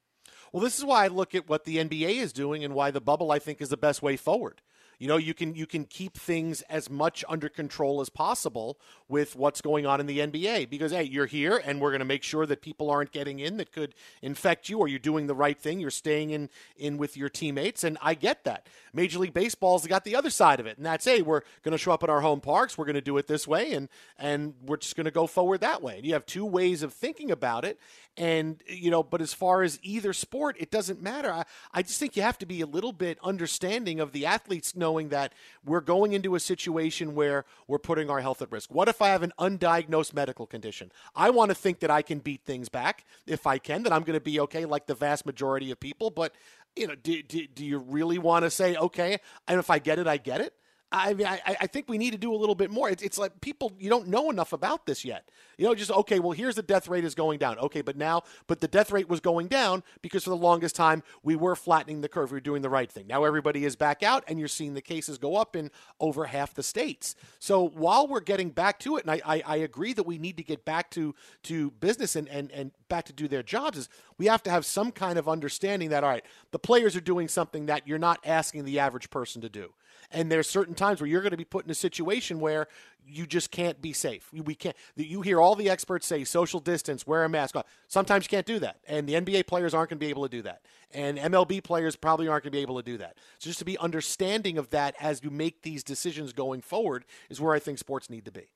Well, 0.53 0.61
this 0.61 0.77
is 0.77 0.85
why 0.85 1.05
I 1.05 1.07
look 1.07 1.33
at 1.33 1.49
what 1.49 1.65
the 1.65 1.77
NBA 1.77 2.17
is 2.17 2.31
doing 2.31 2.63
and 2.63 2.75
why 2.75 2.91
the 2.91 3.01
bubble 3.01 3.31
I 3.31 3.39
think 3.39 3.61
is 3.61 3.69
the 3.69 3.77
best 3.77 4.03
way 4.03 4.15
forward. 4.15 4.61
You 4.99 5.07
know, 5.07 5.17
you 5.17 5.35
can 5.35 5.53
you 5.53 5.67
can 5.67 5.85
keep 5.85 6.17
things 6.17 6.63
as 6.63 6.89
much 6.89 7.23
under 7.29 7.49
control 7.49 8.01
as 8.01 8.09
possible 8.09 8.79
with 9.07 9.35
what's 9.35 9.61
going 9.61 9.85
on 9.85 9.99
in 9.99 10.07
the 10.07 10.19
NBA 10.19 10.69
because 10.69 10.91
hey, 10.91 11.03
you're 11.03 11.27
here 11.27 11.61
and 11.63 11.79
we're 11.79 11.91
going 11.91 11.99
to 11.99 12.05
make 12.05 12.23
sure 12.23 12.47
that 12.47 12.61
people 12.61 12.89
aren't 12.89 13.11
getting 13.11 13.39
in 13.39 13.57
that 13.57 13.71
could 13.71 13.93
infect 14.23 14.69
you 14.69 14.79
or 14.79 14.87
you're 14.87 14.97
doing 14.97 15.27
the 15.27 15.35
right 15.35 15.57
thing, 15.59 15.79
you're 15.79 15.91
staying 15.91 16.31
in 16.31 16.49
in 16.75 16.97
with 16.97 17.15
your 17.15 17.29
teammates 17.29 17.83
and 17.83 17.97
I 18.01 18.15
get 18.15 18.43
that. 18.45 18.67
Major 18.91 19.19
League 19.19 19.35
Baseball's 19.35 19.85
got 19.85 20.03
the 20.03 20.15
other 20.15 20.31
side 20.31 20.59
of 20.59 20.65
it 20.65 20.77
and 20.77 20.85
that's 20.85 21.05
hey, 21.05 21.21
we're 21.21 21.41
going 21.61 21.73
to 21.73 21.77
show 21.77 21.91
up 21.91 22.03
at 22.03 22.09
our 22.09 22.21
home 22.21 22.41
parks, 22.41 22.75
we're 22.75 22.85
going 22.85 22.95
to 22.95 23.01
do 23.01 23.17
it 23.17 23.27
this 23.27 23.47
way 23.47 23.73
and 23.73 23.89
and 24.17 24.55
we're 24.65 24.77
just 24.77 24.95
going 24.95 25.05
to 25.05 25.11
go 25.11 25.27
forward 25.27 25.61
that 25.61 25.83
way. 25.83 25.97
And 25.97 26.05
you 26.07 26.13
have 26.13 26.25
two 26.25 26.45
ways 26.45 26.81
of 26.81 26.91
thinking 26.91 27.29
about 27.29 27.65
it 27.65 27.79
and 28.17 28.63
you 28.67 28.89
know, 28.89 29.03
but 29.03 29.21
as 29.21 29.33
far 29.33 29.61
as 29.61 29.79
either 29.83 30.11
sport, 30.11 30.55
it 30.59 30.71
doesn't 30.71 31.01
matter. 31.01 31.31
I, 31.31 31.45
I 31.71 31.83
just 31.83 31.99
think 31.99 32.15
you 32.15 32.23
have 32.23 32.39
to 32.39 32.47
be 32.47 32.61
a 32.61 32.65
little 32.65 32.93
bit 32.93 33.19
understanding 33.23 33.99
of 33.99 34.11
the 34.11 34.25
athletes 34.25 34.75
knowing 34.87 35.09
that 35.09 35.33
we're 35.65 35.81
going 35.81 36.13
into 36.13 36.33
a 36.35 36.39
situation 36.39 37.13
where 37.13 37.43
we're 37.67 37.77
putting 37.77 38.09
our 38.09 38.21
health 38.21 38.41
at 38.41 38.49
risk. 38.49 38.73
What 38.73 38.87
if 38.87 39.01
I 39.01 39.09
have 39.09 39.21
an 39.21 39.33
undiagnosed 39.37 40.13
medical 40.13 40.47
condition? 40.47 40.93
I 41.13 41.29
want 41.29 41.49
to 41.49 41.55
think 41.55 41.79
that 41.79 41.91
I 41.91 42.01
can 42.01 42.19
beat 42.19 42.45
things 42.45 42.69
back 42.69 43.03
if 43.25 43.45
I 43.45 43.57
can, 43.57 43.83
that 43.83 43.91
I'm 43.91 44.03
going 44.03 44.17
to 44.17 44.23
be 44.23 44.39
okay, 44.39 44.63
like 44.63 44.87
the 44.87 44.95
vast 44.95 45.25
majority 45.25 45.71
of 45.71 45.79
people. 45.81 46.09
But 46.09 46.33
you 46.77 46.87
know, 46.87 46.95
do, 46.95 47.21
do, 47.21 47.47
do 47.47 47.65
you 47.65 47.79
really 47.79 48.17
want 48.17 48.43
to 48.45 48.49
say 48.49 48.77
okay? 48.77 49.19
And 49.45 49.59
if 49.59 49.69
I 49.69 49.79
get 49.79 49.99
it, 49.99 50.07
I 50.07 50.15
get 50.15 50.39
it. 50.39 50.53
I 50.89 51.13
mean, 51.13 51.27
I, 51.27 51.41
I 51.45 51.67
think 51.67 51.89
we 51.89 51.97
need 51.97 52.11
to 52.11 52.17
do 52.17 52.33
a 52.33 52.37
little 52.37 52.55
bit 52.55 52.71
more. 52.71 52.89
It's, 52.89 53.03
it's 53.03 53.17
like 53.17 53.41
people, 53.41 53.73
you 53.77 53.89
don't 53.89 54.07
know 54.07 54.29
enough 54.29 54.53
about 54.53 54.85
this 54.85 55.03
yet. 55.03 55.29
You 55.57 55.65
know, 55.65 55.75
just, 55.75 55.91
okay, 55.91 56.19
well, 56.19 56.31
here's 56.31 56.55
the 56.55 56.61
death 56.61 56.87
rate 56.87 57.03
is 57.03 57.13
going 57.13 57.39
down. 57.39 57.59
Okay, 57.59 57.81
but 57.81 57.97
now, 57.97 58.23
but 58.47 58.61
the 58.61 58.69
death 58.69 58.89
rate 58.91 59.09
was 59.09 59.19
going 59.19 59.47
down 59.47 59.83
because 60.01 60.23
for 60.23 60.29
the 60.29 60.37
longest 60.37 60.77
time 60.77 61.03
we 61.23 61.35
were 61.35 61.57
flattening 61.57 61.99
the 61.99 62.07
curve. 62.07 62.31
We 62.31 62.37
were 62.37 62.41
doing 62.41 62.61
the 62.61 62.69
right 62.69 62.89
thing. 62.89 63.05
Now 63.05 63.25
everybody 63.25 63.65
is 63.65 63.75
back 63.75 64.01
out 64.01 64.23
and 64.29 64.39
you're 64.39 64.47
seeing 64.47 64.75
the 64.75 64.81
cases 64.81 65.17
go 65.17 65.35
up 65.35 65.57
in 65.57 65.71
over 65.99 66.23
half 66.25 66.53
the 66.53 66.63
states. 66.63 67.15
So 67.37 67.67
while 67.67 68.07
we're 68.07 68.21
getting 68.21 68.49
back 68.49 68.79
to 68.79 68.95
it, 68.95 69.03
and 69.03 69.11
I, 69.11 69.21
I, 69.25 69.43
I 69.45 69.55
agree 69.57 69.91
that 69.91 70.03
we 70.03 70.17
need 70.17 70.37
to 70.37 70.43
get 70.43 70.63
back 70.63 70.89
to, 70.91 71.13
to 71.43 71.71
business 71.71 72.15
and, 72.15 72.29
and, 72.29 72.49
and 72.51 72.71
back 72.87 73.03
to 73.07 73.13
do 73.13 73.27
their 73.27 73.43
jobs, 73.43 73.77
is 73.77 73.89
we 74.17 74.27
have 74.27 74.41
to 74.43 74.49
have 74.49 74.65
some 74.65 74.93
kind 74.93 75.19
of 75.19 75.27
understanding 75.27 75.89
that, 75.89 76.05
all 76.05 76.11
right, 76.11 76.25
the 76.51 76.59
players 76.59 76.95
are 76.95 77.01
doing 77.01 77.27
something 77.27 77.65
that 77.65 77.85
you're 77.85 77.99
not 77.99 78.19
asking 78.25 78.63
the 78.63 78.79
average 78.79 79.09
person 79.09 79.41
to 79.41 79.49
do. 79.49 79.73
And 80.11 80.31
there's 80.31 80.49
certain 80.49 80.73
times 80.73 81.01
where 81.01 81.09
you're 81.09 81.21
going 81.21 81.31
to 81.31 81.37
be 81.37 81.43
put 81.43 81.65
in 81.65 81.71
a 81.71 81.75
situation 81.75 82.39
where 82.39 82.67
you 83.05 83.25
just 83.25 83.51
can't 83.51 83.81
be 83.81 83.93
safe. 83.93 84.29
We 84.33 84.55
can't. 84.55 84.75
You 84.95 85.21
hear 85.21 85.39
all 85.39 85.55
the 85.55 85.69
experts 85.69 86.07
say 86.07 86.23
social 86.23 86.59
distance, 86.59 87.07
wear 87.07 87.23
a 87.23 87.29
mask. 87.29 87.55
Sometimes 87.87 88.25
you 88.25 88.29
can't 88.29 88.45
do 88.45 88.59
that, 88.59 88.77
and 88.87 89.07
the 89.07 89.13
NBA 89.13 89.47
players 89.47 89.73
aren't 89.73 89.89
going 89.89 89.99
to 89.99 90.05
be 90.05 90.09
able 90.09 90.23
to 90.23 90.29
do 90.29 90.41
that, 90.43 90.61
and 90.93 91.17
MLB 91.17 91.63
players 91.63 91.95
probably 91.95 92.27
aren't 92.27 92.43
going 92.43 92.51
to 92.51 92.57
be 92.57 92.61
able 92.61 92.77
to 92.77 92.83
do 92.83 92.97
that. 92.97 93.17
So 93.39 93.49
just 93.49 93.59
to 93.59 93.65
be 93.65 93.77
understanding 93.77 94.57
of 94.57 94.69
that 94.71 94.95
as 94.99 95.23
you 95.23 95.29
make 95.29 95.61
these 95.61 95.83
decisions 95.83 96.33
going 96.33 96.61
forward 96.61 97.05
is 97.29 97.39
where 97.39 97.53
I 97.53 97.59
think 97.59 97.77
sports 97.77 98.09
need 98.09 98.25
to 98.25 98.31
be. 98.31 98.49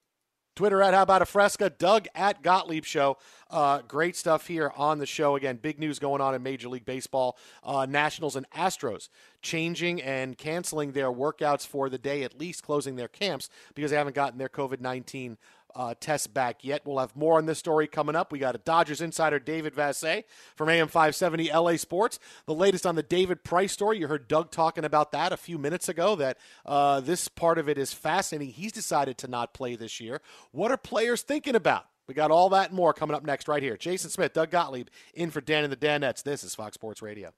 Twitter 0.56 0.82
at 0.82 0.94
How 0.94 1.04
About 1.04 1.22
a 1.22 1.26
Fresca, 1.26 1.70
Doug 1.70 2.08
at 2.14 2.44
Gottlieb 2.44 2.84
Show. 2.84 3.18
Uh, 3.50 3.82
great 3.88 4.16
stuff 4.16 4.48
here 4.48 4.72
on 4.76 5.00
the 5.00 5.06
show. 5.06 5.36
Again, 5.36 5.58
big 5.58 5.80
news 5.80 5.98
going 5.98 6.22
on 6.22 6.36
in 6.36 6.44
Major 6.44 6.68
League 6.68 6.86
Baseball. 6.86 7.38
Uh, 7.64 7.86
Nationals 7.90 8.36
and 8.36 8.50
Astros 8.52 9.10
changing 9.42 10.02
and 10.02 10.38
canceling 10.38 10.92
their 10.92 11.12
workouts 11.12 11.66
for 11.66 11.90
the 11.90 11.98
day, 11.98 12.24
at 12.24 12.38
least 12.38 12.64
closing 12.64 12.96
their 12.96 13.08
camps 13.08 13.50
because 13.76 13.92
they 13.92 13.98
haven't 13.98 14.16
gotten 14.16 14.38
their 14.38 14.50
COVID 14.50 14.82
19 14.82 15.38
uh, 15.76 15.94
test 16.00 16.34
back 16.34 16.64
yet. 16.64 16.82
We'll 16.86 17.00
have 17.00 17.16
more 17.16 17.38
on 17.38 17.46
this 17.46 17.60
story 17.60 17.88
coming 17.88 18.16
up. 18.16 18.32
We 18.32 18.40
got 18.40 18.56
a 18.56 18.60
Dodgers 18.60 19.02
insider, 19.02 19.40
David 19.40 19.74
Vassegh 19.74 20.24
from 20.56 20.70
AM 20.70 20.88
570 20.88 21.52
LA 21.52 21.76
Sports. 21.78 22.20
The 22.46 22.54
latest 22.54 22.86
on 22.86 22.96
the 22.96 23.04
David 23.04 23.44
Price 23.44 23.72
story. 23.72 24.00
You 24.00 24.08
heard 24.08 24.28
Doug 24.28 24.52
talking 24.52 24.86
about 24.86 25.12
that 25.12 25.32
a 25.32 25.38
few 25.38 25.58
minutes 25.58 25.90
ago, 25.90 26.16
that 26.16 26.38
uh, 26.66 27.00
this 27.00 27.28
part 27.28 27.58
of 27.58 27.70
it 27.70 27.78
is 27.78 27.94
fascinating. 27.94 28.54
He's 28.54 28.72
decided 28.72 29.18
to 29.20 29.28
not 29.28 29.54
play 29.54 29.76
this 29.76 30.00
year. 30.00 30.22
What 30.52 30.72
are 30.72 30.78
players 30.78 31.22
thinking 31.22 31.56
about? 31.56 31.86
We 32.08 32.14
got 32.14 32.32
all 32.32 32.50
that 32.50 32.70
and 32.70 32.76
more 32.76 32.94
coming 32.94 33.16
up 33.16 33.24
next 33.24 33.48
right 33.48 33.64
here. 33.64 33.78
Jason 33.78 34.10
Smith, 34.10 34.34
Doug 34.34 34.52
Gottlieb, 34.52 34.88
in 35.14 35.32
for 35.32 35.40
Dan 35.40 35.64
and 35.64 35.72
the 35.72 35.78
Danettes. 35.78 36.24
This 36.24 36.44
is 36.44 36.56
Fox 36.56 36.74
Sports 36.74 37.02
Radio. 37.02 37.32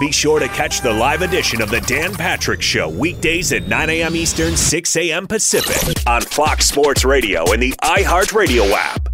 Be 0.00 0.10
sure 0.10 0.40
to 0.40 0.48
catch 0.48 0.80
the 0.80 0.92
live 0.92 1.22
edition 1.22 1.62
of 1.62 1.70
the 1.70 1.80
Dan 1.82 2.14
Patrick 2.14 2.60
Show 2.60 2.88
weekdays 2.88 3.52
at 3.52 3.68
9 3.68 3.90
a.m. 3.90 4.16
Eastern, 4.16 4.56
6 4.56 4.96
a.m. 4.96 5.28
Pacific 5.28 6.04
on 6.04 6.20
Fox 6.20 6.66
Sports 6.66 7.04
Radio 7.04 7.44
and 7.52 7.62
the 7.62 7.74
iHeartRadio 7.80 8.72
app. 8.72 9.08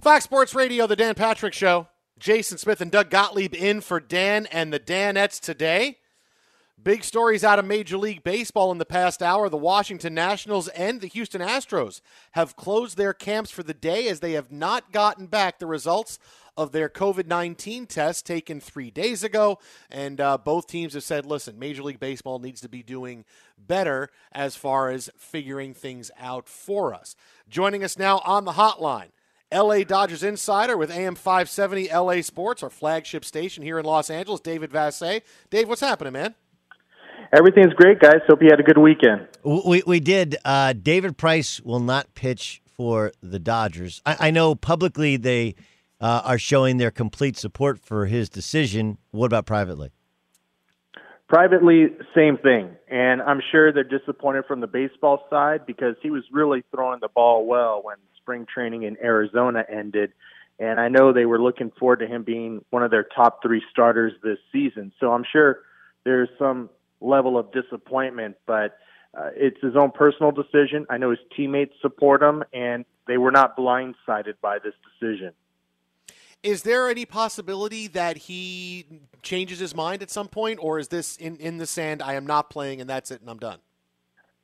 Fox 0.00 0.24
Sports 0.24 0.54
Radio, 0.54 0.86
the 0.86 0.96
Dan 0.96 1.14
Patrick 1.14 1.52
Show. 1.52 1.86
Jason 2.18 2.56
Smith 2.56 2.80
and 2.80 2.90
Doug 2.90 3.10
Gottlieb 3.10 3.54
in 3.54 3.82
for 3.82 4.00
Dan 4.00 4.46
and 4.46 4.72
the 4.72 4.80
Danettes 4.80 5.38
today. 5.38 5.98
Big 6.82 7.04
stories 7.04 7.44
out 7.44 7.58
of 7.58 7.64
Major 7.66 7.98
League 7.98 8.24
Baseball 8.24 8.72
in 8.72 8.78
the 8.78 8.86
past 8.86 9.22
hour. 9.22 9.50
The 9.50 9.56
Washington 9.58 10.14
Nationals 10.14 10.68
and 10.68 11.00
the 11.00 11.08
Houston 11.08 11.42
Astros 11.42 12.00
have 12.32 12.56
closed 12.56 12.96
their 12.96 13.12
camps 13.12 13.50
for 13.50 13.62
the 13.62 13.74
day 13.74 14.08
as 14.08 14.20
they 14.20 14.32
have 14.32 14.50
not 14.50 14.92
gotten 14.92 15.26
back 15.26 15.58
the 15.58 15.66
results 15.66 16.18
of 16.56 16.72
their 16.72 16.88
COVID 16.88 17.26
19 17.26 17.86
test 17.86 18.26
taken 18.26 18.60
three 18.60 18.90
days 18.90 19.24
ago. 19.24 19.58
And 19.90 20.20
uh, 20.20 20.38
both 20.38 20.66
teams 20.66 20.94
have 20.94 21.02
said, 21.02 21.26
listen, 21.26 21.58
Major 21.58 21.82
League 21.82 22.00
Baseball 22.00 22.38
needs 22.38 22.60
to 22.60 22.68
be 22.68 22.82
doing 22.82 23.24
better 23.58 24.10
as 24.32 24.56
far 24.56 24.90
as 24.90 25.10
figuring 25.16 25.74
things 25.74 26.10
out 26.18 26.48
for 26.48 26.94
us. 26.94 27.16
Joining 27.48 27.84
us 27.84 27.98
now 27.98 28.18
on 28.24 28.44
the 28.44 28.52
hotline. 28.52 29.08
LA 29.52 29.84
Dodgers 29.84 30.22
insider 30.22 30.78
with 30.78 30.90
AM 30.90 31.14
570 31.14 31.88
LA 31.92 32.22
Sports, 32.22 32.62
our 32.62 32.70
flagship 32.70 33.24
station 33.24 33.62
here 33.62 33.78
in 33.78 33.84
Los 33.84 34.08
Angeles, 34.08 34.40
David 34.40 34.70
Vassegh. 34.70 35.20
Dave, 35.50 35.68
what's 35.68 35.82
happening, 35.82 36.14
man? 36.14 36.34
Everything's 37.34 37.72
great, 37.74 38.00
guys. 38.00 38.20
Hope 38.28 38.42
you 38.42 38.48
had 38.50 38.60
a 38.60 38.62
good 38.62 38.78
weekend. 38.78 39.26
We 39.42 39.82
we 39.86 40.00
did. 40.00 40.36
Uh, 40.44 40.72
David 40.74 41.16
Price 41.16 41.60
will 41.60 41.80
not 41.80 42.14
pitch 42.14 42.62
for 42.76 43.12
the 43.22 43.38
Dodgers. 43.38 44.02
I, 44.04 44.16
I 44.20 44.30
know 44.30 44.54
publicly 44.54 45.16
they 45.16 45.54
uh, 46.02 46.20
are 46.24 46.38
showing 46.38 46.76
their 46.76 46.90
complete 46.90 47.38
support 47.38 47.78
for 47.78 48.06
his 48.06 48.28
decision. 48.28 48.98
What 49.12 49.26
about 49.26 49.46
privately? 49.46 49.92
Privately, 51.28 51.86
same 52.14 52.36
thing. 52.36 52.76
And 52.90 53.22
I'm 53.22 53.40
sure 53.50 53.72
they're 53.72 53.84
disappointed 53.84 54.44
from 54.46 54.60
the 54.60 54.66
baseball 54.66 55.24
side 55.30 55.64
because 55.64 55.94
he 56.02 56.10
was 56.10 56.24
really 56.30 56.64
throwing 56.74 57.00
the 57.00 57.08
ball 57.08 57.46
well 57.46 57.80
when 57.82 57.96
spring 58.16 58.46
training 58.52 58.82
in 58.82 58.98
Arizona 59.02 59.64
ended. 59.72 60.12
And 60.58 60.78
I 60.78 60.88
know 60.88 61.12
they 61.12 61.24
were 61.24 61.40
looking 61.40 61.70
forward 61.78 62.00
to 62.00 62.06
him 62.06 62.24
being 62.24 62.62
one 62.70 62.82
of 62.82 62.90
their 62.90 63.04
top 63.04 63.40
three 63.42 63.62
starters 63.70 64.12
this 64.22 64.38
season. 64.52 64.92
So 65.00 65.12
I'm 65.12 65.24
sure 65.32 65.60
there's 66.04 66.28
some 66.38 66.68
level 67.00 67.38
of 67.38 67.50
disappointment, 67.52 68.36
but 68.46 68.76
uh, 69.16 69.30
it's 69.34 69.60
his 69.62 69.76
own 69.76 69.92
personal 69.92 70.32
decision. 70.32 70.86
I 70.90 70.98
know 70.98 71.10
his 71.10 71.18
teammates 71.34 71.74
support 71.80 72.22
him, 72.22 72.44
and 72.52 72.84
they 73.06 73.18
were 73.18 73.32
not 73.32 73.56
blindsided 73.56 74.34
by 74.42 74.58
this 74.58 74.74
decision. 75.00 75.32
Is 76.42 76.62
there 76.62 76.88
any 76.88 77.04
possibility 77.04 77.86
that 77.88 78.16
he 78.16 78.84
changes 79.22 79.60
his 79.60 79.76
mind 79.76 80.02
at 80.02 80.10
some 80.10 80.26
point, 80.26 80.58
or 80.60 80.78
is 80.80 80.88
this 80.88 81.16
in, 81.16 81.36
in 81.36 81.58
the 81.58 81.66
sand? 81.66 82.02
I 82.02 82.14
am 82.14 82.26
not 82.26 82.50
playing, 82.50 82.80
and 82.80 82.90
that's 82.90 83.12
it, 83.12 83.20
and 83.20 83.30
I'm 83.30 83.38
done. 83.38 83.58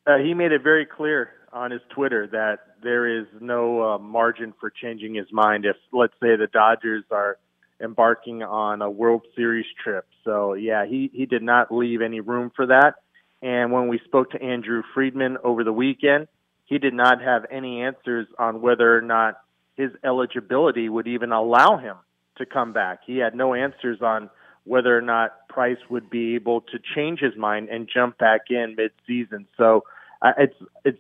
Uh, 0.07 0.19
he 0.19 0.33
made 0.33 0.53
it 0.53 0.63
very 0.63 0.87
clear 0.87 1.31
on 1.53 1.73
his 1.73 1.81
Twitter 1.91 2.29
that 2.29 2.77
there 2.83 3.07
is 3.07 3.27
no 3.41 3.83
uh, 3.83 3.99
margin 3.99 4.55
for 4.61 4.71
changing 4.71 5.15
his 5.15 5.27
mind 5.33 5.65
if, 5.65 5.77
let's 5.93 6.15
say, 6.23 6.37
the 6.37 6.47
Dodgers 6.53 7.05
are 7.11 7.39
embarking 7.81 8.43
on 8.43 8.81
a 8.81 8.91
World 8.91 9.23
Series 9.35 9.67
trip. 9.83 10.07
So, 10.25 10.55
yeah, 10.55 10.87
he, 10.87 11.11
he 11.13 11.27
did 11.27 11.43
not 11.43 11.73
leave 11.73 12.01
any 12.01 12.21
room 12.21 12.53
for 12.55 12.67
that. 12.67 12.95
And 13.43 13.73
when 13.73 13.89
we 13.89 14.01
spoke 14.05 14.31
to 14.33 14.43
Andrew 14.43 14.83
Friedman 14.95 15.39
over 15.43 15.65
the 15.65 15.73
weekend, 15.73 16.29
he 16.65 16.79
did 16.79 16.95
not 16.95 17.21
have 17.23 17.45
any 17.51 17.83
answers 17.83 18.27
on 18.39 18.61
whether 18.61 18.97
or 18.97 19.01
not 19.01 19.41
his 19.79 19.93
eligibility 20.05 20.89
would 20.89 21.07
even 21.07 21.31
allow 21.31 21.79
him 21.79 21.97
to 22.37 22.45
come 22.45 22.73
back. 22.73 22.99
He 23.07 23.19
had 23.19 23.35
no 23.35 23.55
answers 23.55 24.03
on 24.03 24.29
whether 24.65 24.97
or 24.97 25.01
not 25.01 25.49
Price 25.49 25.79
would 25.89 26.11
be 26.11 26.35
able 26.35 26.61
to 26.63 26.79
change 26.95 27.21
his 27.21 27.37
mind 27.37 27.69
and 27.71 27.89
jump 27.93 28.19
back 28.19 28.43
in 28.51 28.75
mid-season. 28.77 29.47
So 29.57 29.85
uh, 30.21 30.33
it's 30.37 30.57
it's 30.85 30.99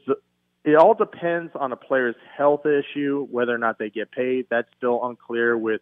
it 0.64 0.76
all 0.76 0.94
depends 0.94 1.52
on 1.54 1.72
a 1.72 1.76
player's 1.76 2.14
health 2.36 2.66
issue, 2.66 3.26
whether 3.30 3.54
or 3.54 3.58
not 3.58 3.78
they 3.78 3.90
get 3.90 4.12
paid. 4.12 4.46
That's 4.48 4.68
still 4.76 5.04
unclear 5.04 5.58
with 5.58 5.80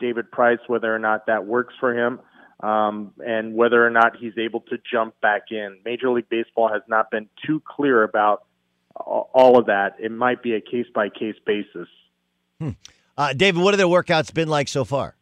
David 0.00 0.30
Price, 0.30 0.58
whether 0.68 0.92
or 0.94 0.98
not 0.98 1.26
that 1.26 1.44
works 1.44 1.74
for 1.78 1.94
him, 1.94 2.20
um, 2.60 3.12
and 3.18 3.54
whether 3.54 3.84
or 3.86 3.90
not 3.90 4.16
he's 4.16 4.38
able 4.38 4.60
to 4.62 4.78
jump 4.90 5.20
back 5.20 5.50
in. 5.50 5.78
Major 5.84 6.10
League 6.10 6.28
Baseball 6.30 6.70
has 6.72 6.82
not 6.88 7.10
been 7.10 7.28
too 7.46 7.62
clear 7.66 8.02
about 8.04 8.44
all 8.94 9.58
of 9.58 9.66
that. 9.66 9.96
It 10.00 10.12
might 10.12 10.42
be 10.42 10.54
a 10.54 10.60
case 10.60 10.86
by 10.94 11.08
case 11.10 11.36
basis. 11.44 11.88
Hmm. 12.60 12.70
Uh, 13.16 13.32
David, 13.32 13.62
what 13.62 13.74
have 13.74 13.78
their 13.78 13.86
workouts 13.86 14.32
been 14.32 14.48
like 14.48 14.68
so 14.68 14.84
far? 14.84 15.16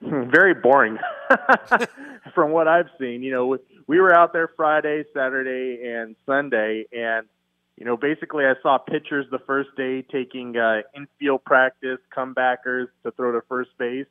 Very 0.00 0.54
boring, 0.54 0.98
from 2.34 2.52
what 2.52 2.66
I've 2.66 2.88
seen. 2.98 3.22
You 3.22 3.32
know, 3.32 3.58
we 3.86 4.00
were 4.00 4.14
out 4.14 4.32
there 4.32 4.48
Friday, 4.56 5.04
Saturday, 5.12 5.82
and 5.84 6.16
Sunday, 6.26 6.86
and 6.92 7.26
you 7.80 7.86
know, 7.86 7.96
basically, 7.96 8.44
I 8.44 8.52
saw 8.62 8.76
pitchers 8.76 9.24
the 9.30 9.38
first 9.38 9.70
day 9.74 10.02
taking 10.02 10.56
uh, 10.58 10.82
infield 10.94 11.44
practice, 11.44 11.98
comebackers 12.14 12.88
to 13.04 13.10
throw 13.12 13.32
to 13.32 13.40
first 13.48 13.70
base. 13.78 14.06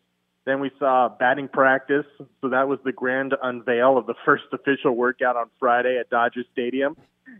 Then 0.46 0.60
we 0.60 0.72
saw 0.80 1.08
batting 1.08 1.48
practice. 1.48 2.08
So 2.42 2.50
that 2.50 2.68
was 2.68 2.80
the 2.84 2.92
grand 2.92 3.36
unveil 3.44 3.96
of 3.96 4.08
the 4.08 4.16
first 4.26 4.46
official 4.52 4.96
workout 4.96 5.36
on 5.36 5.52
Friday 5.60 6.00
at 6.00 6.10
Dodger 6.10 6.44
Stadium. 6.52 6.98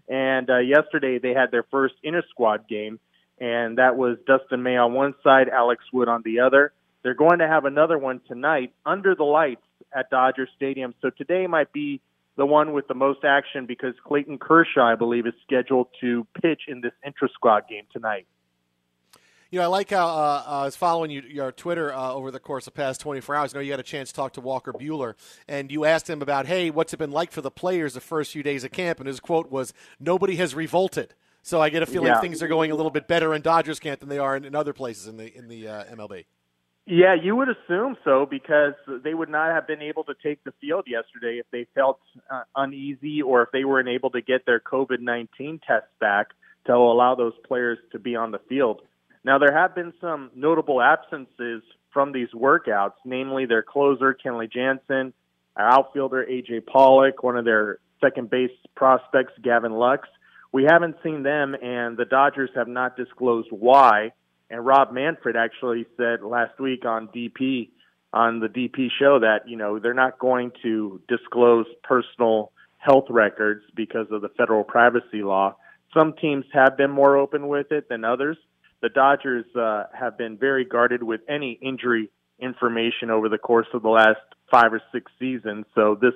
And 0.08 0.52
uh, 0.52 0.60
yesterday 0.60 1.18
they 1.18 1.34
had 1.34 1.50
their 1.50 1.64
first 1.64 1.96
inter 2.04 2.22
squad 2.30 2.68
game, 2.68 3.00
and 3.40 3.78
that 3.78 3.96
was 3.96 4.18
Dustin 4.28 4.64
May 4.64 4.78
on 4.78 4.94
one 4.94 5.14
side, 5.24 5.50
Alex 5.50 5.84
Wood 5.94 6.08
on 6.08 6.22
the 6.24 6.42
other. 6.42 6.74
They're 7.04 7.14
going 7.14 7.40
to 7.40 7.48
have 7.48 7.66
another 7.66 7.98
one 7.98 8.20
tonight 8.28 8.74
under 8.86 9.16
the 9.16 9.24
lights 9.24 9.62
at 9.96 10.10
Dodger 10.10 10.48
Stadium. 10.56 10.94
So 11.02 11.10
today 11.10 11.48
might 11.48 11.72
be 11.72 12.02
the 12.36 12.46
one 12.46 12.74
with 12.74 12.88
the 12.88 12.94
most 12.94 13.24
action 13.24 13.66
because 13.66 13.94
Clayton 14.06 14.38
Kershaw, 14.38 14.86
I 14.86 14.96
believe, 14.96 15.26
is 15.26 15.34
scheduled 15.46 15.88
to 16.02 16.28
pitch 16.42 16.64
in 16.68 16.82
this 16.82 16.94
intra 17.06 17.30
squad 17.34 17.64
game 17.70 17.84
tonight. 17.92 18.28
You 19.52 19.58
know, 19.58 19.66
I 19.66 19.68
like 19.68 19.90
how 19.90 20.08
uh, 20.08 20.44
uh 20.46 20.62
I 20.62 20.66
was 20.66 20.76
following 20.76 21.10
you, 21.10 21.22
your 21.22 21.52
Twitter 21.52 21.92
uh, 21.92 22.14
over 22.14 22.30
the 22.30 22.40
course 22.40 22.68
of 22.68 22.74
the 22.74 22.78
past 22.78 23.02
24 23.02 23.36
hours. 23.36 23.54
I 23.54 23.58
know 23.58 23.62
you 23.62 23.72
had 23.72 23.80
a 23.80 23.84
chance 23.84 24.10
to 24.10 24.16
talk 24.16 24.34
to 24.34 24.42
Walker 24.42 24.72
Buehler, 24.72 25.16
and 25.48 25.72
you 25.72 25.86
asked 25.86 26.10
him 26.10 26.22
about, 26.22 26.46
hey, 26.46 26.70
what's 26.70 26.94
it 26.94 26.98
been 26.98 27.12
like 27.12 27.32
for 27.32 27.42
the 27.42 27.50
players 27.50 27.94
the 27.94 28.00
first 28.00 28.32
few 28.32 28.44
days 28.44 28.64
of 28.64 28.72
camp? 28.72 29.00
And 29.00 29.08
his 29.08 29.20
quote 29.20 29.50
was, 29.50 29.74
nobody 30.00 30.36
has 30.36 30.54
revolted. 30.54 31.16
So 31.50 31.60
I 31.60 31.70
get 31.70 31.82
a 31.82 31.88
feeling 31.88 32.10
Yeah. 32.10 32.22
things 32.22 32.44
are 32.44 32.48
going 32.48 32.70
a 32.70 32.76
little 32.76 32.92
bit 32.92 33.08
better 33.08 33.34
in 33.34 33.42
Dodgers 33.42 33.80
camp 33.80 34.02
than 34.02 34.10
they 34.10 34.20
are 34.20 34.38
in, 34.38 34.46
in 34.46 34.54
other 34.54 34.72
places 34.72 35.08
in 35.08 35.18
the 35.18 35.36
in 35.36 35.48
the 35.48 35.68
uh, 35.68 35.84
MLB. 35.86 36.26
Yeah, 36.86 37.16
you 37.16 37.36
would 37.36 37.50
assume 37.50 37.98
so 38.04 38.28
because 38.28 38.74
they 39.04 39.16
would 39.16 39.30
not 39.30 39.52
have 39.52 39.66
been 39.66 39.82
able 39.82 40.04
to 40.04 40.14
take 40.22 40.44
the 40.44 40.52
field 40.62 40.86
yesterday 40.88 41.40
if 41.40 41.48
they 41.52 41.66
felt 41.74 42.00
uh, 42.30 42.44
uneasy 42.56 43.24
or 43.24 43.42
if 43.42 43.50
they 43.52 43.64
weren't 43.64 43.90
able 43.90 44.12
to 44.12 44.22
get 44.22 44.46
their 44.46 44.60
COVID 44.60 45.00
19 45.00 45.60
tests 45.66 45.90
back 46.00 46.28
to 46.68 46.74
allow 46.74 47.16
those 47.16 47.34
players 47.48 47.80
to 47.94 48.00
be 48.00 48.16
on 48.16 48.30
the 48.30 48.40
field. 48.48 48.82
Now, 49.24 49.40
there 49.40 49.52
have 49.52 49.74
been 49.74 49.94
some 50.00 50.30
notable 50.36 50.82
absences 50.82 51.64
from 51.92 52.12
these 52.12 52.30
workouts, 52.30 52.94
namely 53.06 53.48
their 53.48 53.64
closer, 53.64 54.14
Kenley 54.14 54.52
Jansen, 54.52 55.14
our 55.56 55.68
outfielder, 55.68 56.22
A.J. 56.24 56.62
Pollock, 56.62 57.24
one 57.24 57.38
of 57.38 57.46
their 57.46 57.80
second 58.02 58.30
base 58.30 58.52
prospects, 58.76 59.34
Gavin 59.42 59.74
Lux. 59.74 60.08
We 60.52 60.66
haven't 60.68 60.96
seen 61.04 61.24
them, 61.24 61.56
and 61.62 61.96
the 61.98 62.06
Dodgers 62.06 62.50
have 62.56 62.68
not 62.68 62.98
disclosed 62.98 63.50
why. 63.52 64.12
And 64.50 64.66
Rob 64.66 64.92
Manfred 64.92 65.36
actually 65.36 65.86
said 65.96 66.22
last 66.24 66.60
week 66.60 66.86
on 66.86 67.08
DP 67.10 67.70
on 68.12 68.40
the 68.40 68.48
DP 68.48 68.88
show 69.00 69.20
that 69.20 69.48
you 69.48 69.56
know 69.56 69.78
they're 69.78 69.94
not 69.94 70.18
going 70.18 70.52
to 70.64 71.00
disclose 71.08 71.68
personal 71.84 72.52
health 72.78 73.06
records 73.10 73.62
because 73.76 74.08
of 74.12 74.22
the 74.22 74.30
federal 74.30 74.64
privacy 74.64 75.22
law. 75.22 75.56
Some 75.94 76.14
teams 76.20 76.46
have 76.54 76.78
been 76.78 76.92
more 76.92 77.18
open 77.18 77.48
with 77.48 77.72
it 77.72 77.90
than 77.90 78.04
others. 78.04 78.38
The 78.82 78.90
Dodgers 78.90 79.46
uh, 79.56 79.84
have 79.94 80.18
been 80.18 80.38
very 80.38 80.66
guarded 80.66 81.04
with 81.04 81.22
any 81.28 81.60
injury 81.62 82.10
information 82.40 83.10
over 83.12 83.28
the 83.28 83.38
course 83.38 83.68
of 83.74 83.82
the 83.82 83.90
last 83.90 84.22
five 84.50 84.74
or 84.74 84.82
six 84.92 85.12
seasons. 85.20 85.66
So 85.76 85.98
this 86.02 86.14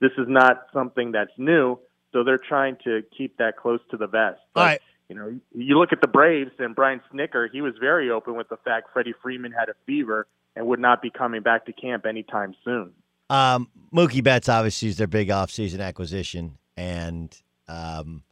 this 0.00 0.12
is 0.18 0.26
not 0.28 0.66
something 0.72 1.12
that's 1.12 1.32
new. 1.36 1.78
So 2.14 2.24
they're 2.24 2.38
trying 2.38 2.76
to 2.84 3.02
keep 3.16 3.36
that 3.38 3.56
close 3.58 3.80
to 3.90 3.98
the 3.98 4.06
vest. 4.06 4.40
But, 4.54 4.60
All 4.60 4.66
right. 4.66 4.80
you 5.08 5.16
know, 5.16 5.38
you 5.54 5.78
look 5.78 5.92
at 5.92 6.00
the 6.00 6.08
Braves 6.08 6.52
and 6.58 6.74
Brian 6.74 7.02
Snitker, 7.12 7.48
he 7.52 7.60
was 7.60 7.74
very 7.78 8.08
open 8.08 8.36
with 8.36 8.48
the 8.48 8.56
fact 8.64 8.88
Freddie 8.92 9.14
Freeman 9.20 9.52
had 9.52 9.68
a 9.68 9.74
fever 9.84 10.26
and 10.56 10.66
would 10.68 10.80
not 10.80 11.02
be 11.02 11.10
coming 11.10 11.42
back 11.42 11.66
to 11.66 11.72
camp 11.72 12.06
anytime 12.06 12.54
soon. 12.64 12.92
Um, 13.30 13.68
Mookie 13.92 14.22
Betts 14.22 14.48
obviously 14.48 14.88
is 14.88 14.96
their 14.96 15.06
big 15.06 15.28
offseason 15.28 15.80
acquisition, 15.80 16.58
and 16.76 17.36
um, 17.68 18.22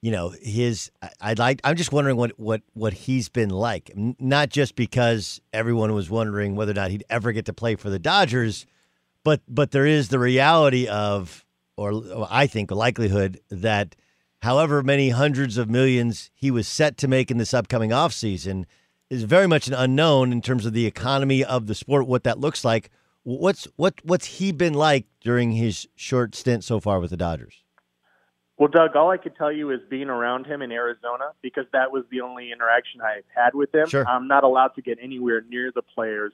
you 0.00 0.10
know 0.12 0.32
his. 0.40 0.90
I, 1.02 1.10
I'd 1.20 1.38
like. 1.38 1.60
I'm 1.64 1.76
just 1.76 1.92
wondering 1.92 2.16
what 2.16 2.38
what 2.38 2.62
what 2.72 2.92
he's 2.92 3.28
been 3.28 3.50
like. 3.50 3.90
Not 3.96 4.50
just 4.50 4.76
because 4.76 5.40
everyone 5.52 5.92
was 5.94 6.08
wondering 6.08 6.54
whether 6.54 6.70
or 6.70 6.74
not 6.74 6.90
he'd 6.90 7.04
ever 7.10 7.32
get 7.32 7.46
to 7.46 7.52
play 7.52 7.74
for 7.74 7.90
the 7.90 7.98
Dodgers, 7.98 8.66
but 9.24 9.40
but 9.48 9.72
there 9.72 9.86
is 9.86 10.08
the 10.08 10.18
reality 10.18 10.86
of, 10.86 11.44
or, 11.76 12.26
I 12.30 12.46
think, 12.46 12.70
a 12.70 12.74
likelihood 12.74 13.40
that 13.50 13.96
however 14.42 14.82
many 14.82 15.10
hundreds 15.10 15.58
of 15.58 15.68
millions 15.68 16.30
he 16.34 16.50
was 16.50 16.66
set 16.66 16.96
to 16.98 17.08
make 17.08 17.30
in 17.30 17.38
this 17.38 17.54
upcoming 17.54 17.90
offseason 17.90 18.64
is 19.10 19.22
very 19.22 19.46
much 19.46 19.68
an 19.68 19.74
unknown 19.74 20.32
in 20.32 20.40
terms 20.40 20.66
of 20.66 20.72
the 20.72 20.86
economy 20.86 21.44
of 21.44 21.66
the 21.66 21.74
sport, 21.74 22.06
what 22.06 22.24
that 22.24 22.38
looks 22.38 22.64
like. 22.64 22.90
What's 23.22 23.66
what 23.74 23.94
what's 24.04 24.26
he 24.26 24.52
been 24.52 24.74
like 24.74 25.06
during 25.20 25.50
his 25.50 25.88
short 25.96 26.36
stint 26.36 26.62
so 26.62 26.78
far 26.78 27.00
with 27.00 27.10
the 27.10 27.16
Dodgers? 27.16 27.64
Well, 28.56 28.68
Doug, 28.68 28.96
all 28.96 29.10
I 29.10 29.16
could 29.18 29.36
tell 29.36 29.52
you 29.52 29.70
is 29.70 29.80
being 29.90 30.08
around 30.08 30.46
him 30.46 30.62
in 30.62 30.72
Arizona 30.72 31.32
because 31.42 31.66
that 31.72 31.92
was 31.92 32.04
the 32.10 32.22
only 32.22 32.52
interaction 32.52 33.02
I 33.02 33.20
had 33.34 33.54
with 33.54 33.74
him. 33.74 33.88
Sure. 33.88 34.06
I'm 34.08 34.28
not 34.28 34.44
allowed 34.44 34.76
to 34.76 34.82
get 34.82 34.98
anywhere 35.02 35.42
near 35.46 35.72
the 35.74 35.82
players 35.82 36.32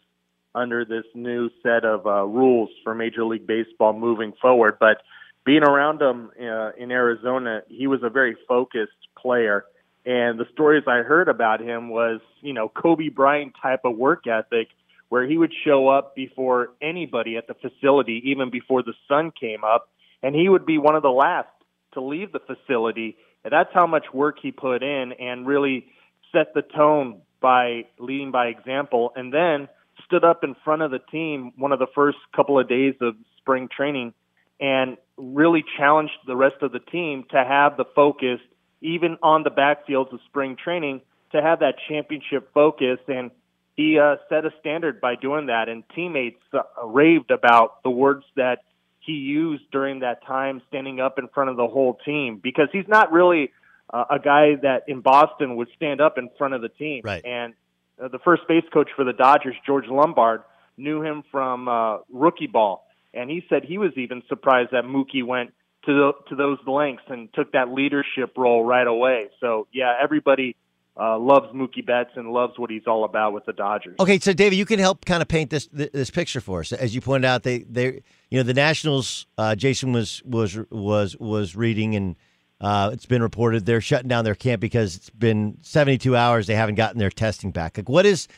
under 0.54 0.84
this 0.84 1.04
new 1.14 1.50
set 1.62 1.84
of 1.84 2.06
uh, 2.06 2.24
rules 2.24 2.68
for 2.84 2.94
Major 2.94 3.24
League 3.24 3.46
Baseball 3.46 3.92
moving 3.92 4.34
forward. 4.40 4.76
But 4.78 4.98
being 5.44 5.62
around 5.62 6.00
him 6.00 6.30
uh, 6.40 6.70
in 6.78 6.90
Arizona, 6.90 7.62
he 7.68 7.86
was 7.86 8.00
a 8.02 8.10
very 8.10 8.36
focused 8.46 8.92
player. 9.18 9.64
And 10.04 10.38
the 10.38 10.46
stories 10.52 10.84
I 10.86 10.98
heard 10.98 11.28
about 11.28 11.60
him 11.60 11.88
was, 11.88 12.20
you 12.40 12.52
know, 12.52 12.68
Kobe 12.68 13.08
Bryant 13.08 13.54
type 13.60 13.80
of 13.84 13.96
work 13.96 14.26
ethic 14.26 14.68
where 15.08 15.26
he 15.26 15.36
would 15.36 15.52
show 15.64 15.88
up 15.88 16.14
before 16.16 16.70
anybody 16.80 17.36
at 17.36 17.46
the 17.46 17.54
facility, 17.54 18.22
even 18.24 18.50
before 18.50 18.82
the 18.82 18.94
sun 19.06 19.30
came 19.38 19.62
up, 19.62 19.90
and 20.22 20.34
he 20.34 20.48
would 20.48 20.64
be 20.64 20.78
one 20.78 20.96
of 20.96 21.02
the 21.02 21.10
last 21.10 21.50
to 21.92 22.00
leave 22.00 22.32
the 22.32 22.40
facility. 22.40 23.16
And 23.44 23.52
that's 23.52 23.68
how 23.74 23.86
much 23.86 24.06
work 24.14 24.38
he 24.40 24.52
put 24.52 24.82
in 24.82 25.12
and 25.12 25.46
really 25.46 25.86
set 26.32 26.54
the 26.54 26.62
tone 26.62 27.20
by 27.40 27.84
leading 27.98 28.30
by 28.30 28.46
example. 28.46 29.12
And 29.14 29.34
then 29.34 29.68
stood 30.06 30.24
up 30.24 30.44
in 30.44 30.56
front 30.64 30.82
of 30.82 30.90
the 30.90 30.98
team 30.98 31.52
one 31.56 31.72
of 31.72 31.78
the 31.78 31.88
first 31.94 32.18
couple 32.34 32.58
of 32.58 32.68
days 32.68 32.94
of 33.00 33.14
spring 33.38 33.68
training 33.74 34.14
and 34.60 34.96
really 35.22 35.64
challenged 35.78 36.12
the 36.26 36.36
rest 36.36 36.56
of 36.62 36.72
the 36.72 36.80
team 36.80 37.24
to 37.30 37.44
have 37.44 37.76
the 37.76 37.84
focus, 37.94 38.40
even 38.80 39.16
on 39.22 39.44
the 39.44 39.50
backfields 39.50 40.12
of 40.12 40.20
spring 40.26 40.56
training, 40.62 41.00
to 41.30 41.40
have 41.40 41.60
that 41.60 41.76
championship 41.88 42.52
focus. 42.52 42.98
And 43.06 43.30
he 43.76 43.98
uh, 43.98 44.16
set 44.28 44.44
a 44.44 44.50
standard 44.60 45.00
by 45.00 45.14
doing 45.14 45.46
that, 45.46 45.68
and 45.68 45.84
teammates 45.94 46.40
uh, 46.52 46.62
raved 46.84 47.30
about 47.30 47.82
the 47.82 47.90
words 47.90 48.24
that 48.36 48.64
he 49.00 49.12
used 49.12 49.64
during 49.70 50.00
that 50.00 50.24
time, 50.26 50.62
standing 50.68 51.00
up 51.00 51.18
in 51.18 51.28
front 51.28 51.50
of 51.50 51.56
the 51.56 51.66
whole 51.66 51.98
team, 52.04 52.40
because 52.42 52.68
he's 52.72 52.88
not 52.88 53.12
really 53.12 53.50
uh, 53.92 54.04
a 54.10 54.18
guy 54.18 54.56
that 54.62 54.84
in 54.88 55.00
Boston 55.00 55.56
would 55.56 55.68
stand 55.76 56.00
up 56.00 56.18
in 56.18 56.30
front 56.38 56.54
of 56.54 56.62
the 56.62 56.68
team. 56.68 57.02
Right. 57.04 57.24
And 57.24 57.54
uh, 58.02 58.08
the 58.08 58.18
first 58.18 58.42
base 58.48 58.64
coach 58.72 58.90
for 58.94 59.04
the 59.04 59.12
Dodgers, 59.12 59.54
George 59.66 59.86
Lombard, 59.88 60.42
knew 60.76 61.02
him 61.02 61.22
from 61.30 61.68
uh, 61.68 61.98
rookie 62.10 62.46
ball, 62.46 62.86
and 63.14 63.30
he 63.30 63.44
said 63.48 63.64
he 63.64 63.78
was 63.78 63.92
even 63.96 64.22
surprised 64.28 64.70
that 64.72 64.84
Mookie 64.84 65.24
went 65.24 65.52
to 65.86 65.92
the, 65.92 66.12
to 66.28 66.36
those 66.36 66.58
lengths 66.66 67.02
and 67.08 67.28
took 67.34 67.52
that 67.52 67.72
leadership 67.72 68.36
role 68.36 68.64
right 68.64 68.86
away. 68.86 69.26
So 69.40 69.66
yeah, 69.72 69.94
everybody 70.02 70.54
uh, 70.96 71.18
loves 71.18 71.46
Mookie 71.54 71.84
Betts 71.84 72.10
and 72.16 72.30
loves 72.32 72.58
what 72.58 72.70
he's 72.70 72.86
all 72.86 73.04
about 73.04 73.32
with 73.32 73.46
the 73.46 73.52
Dodgers. 73.52 73.96
Okay, 73.98 74.18
so 74.18 74.32
David, 74.32 74.56
you 74.56 74.66
can 74.66 74.78
help 74.78 75.04
kind 75.04 75.22
of 75.22 75.28
paint 75.28 75.50
this 75.50 75.66
this 75.72 76.10
picture 76.10 76.40
for 76.40 76.60
us. 76.60 76.72
As 76.72 76.94
you 76.94 77.00
pointed 77.00 77.26
out, 77.26 77.42
they 77.42 77.60
they 77.60 78.02
you 78.30 78.38
know 78.38 78.42
the 78.42 78.54
Nationals. 78.54 79.26
Uh, 79.38 79.54
Jason 79.54 79.92
was 79.92 80.22
was 80.24 80.58
was 80.70 81.16
was 81.16 81.56
reading, 81.56 81.96
and 81.96 82.14
uh, 82.60 82.90
it's 82.92 83.06
been 83.06 83.22
reported 83.22 83.64
they're 83.66 83.80
shutting 83.80 84.08
down 84.08 84.24
their 84.24 84.34
camp 84.34 84.60
because 84.60 84.94
it's 84.96 85.10
been 85.10 85.56
72 85.62 86.14
hours. 86.14 86.46
They 86.46 86.54
haven't 86.54 86.74
gotten 86.76 86.98
their 86.98 87.10
testing 87.10 87.50
back. 87.52 87.76
Like, 87.78 87.88
what 87.88 88.04
is 88.06 88.28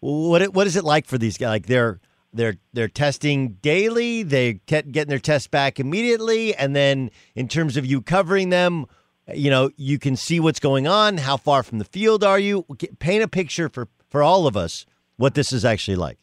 what 0.00 0.42
it- 0.42 0.52
what 0.52 0.66
is 0.66 0.76
it 0.76 0.84
like 0.84 1.06
for 1.06 1.16
these 1.18 1.38
guys? 1.38 1.48
Like 1.48 1.66
they're 1.66 1.98
they're 2.34 2.56
they're 2.72 2.88
testing 2.88 3.54
daily. 3.62 4.22
They 4.22 4.54
te- 4.66 4.82
getting 4.82 5.08
their 5.08 5.18
tests 5.18 5.48
back 5.48 5.80
immediately, 5.80 6.54
and 6.54 6.74
then 6.74 7.10
in 7.34 7.48
terms 7.48 7.76
of 7.76 7.86
you 7.86 8.02
covering 8.02 8.50
them. 8.50 8.86
You 9.34 9.48
know, 9.48 9.70
you 9.78 9.98
can 9.98 10.16
see 10.16 10.38
what's 10.38 10.60
going 10.60 10.86
on. 10.86 11.16
How 11.16 11.38
far 11.38 11.62
from 11.62 11.78
the 11.78 11.86
field 11.86 12.22
are 12.22 12.38
you? 12.38 12.66
Paint 12.98 13.22
a 13.22 13.28
picture 13.28 13.70
for 13.70 13.88
for 14.10 14.22
all 14.22 14.46
of 14.46 14.54
us 14.54 14.84
what 15.16 15.32
this 15.32 15.50
is 15.50 15.64
actually 15.64 15.96
like. 15.96 16.18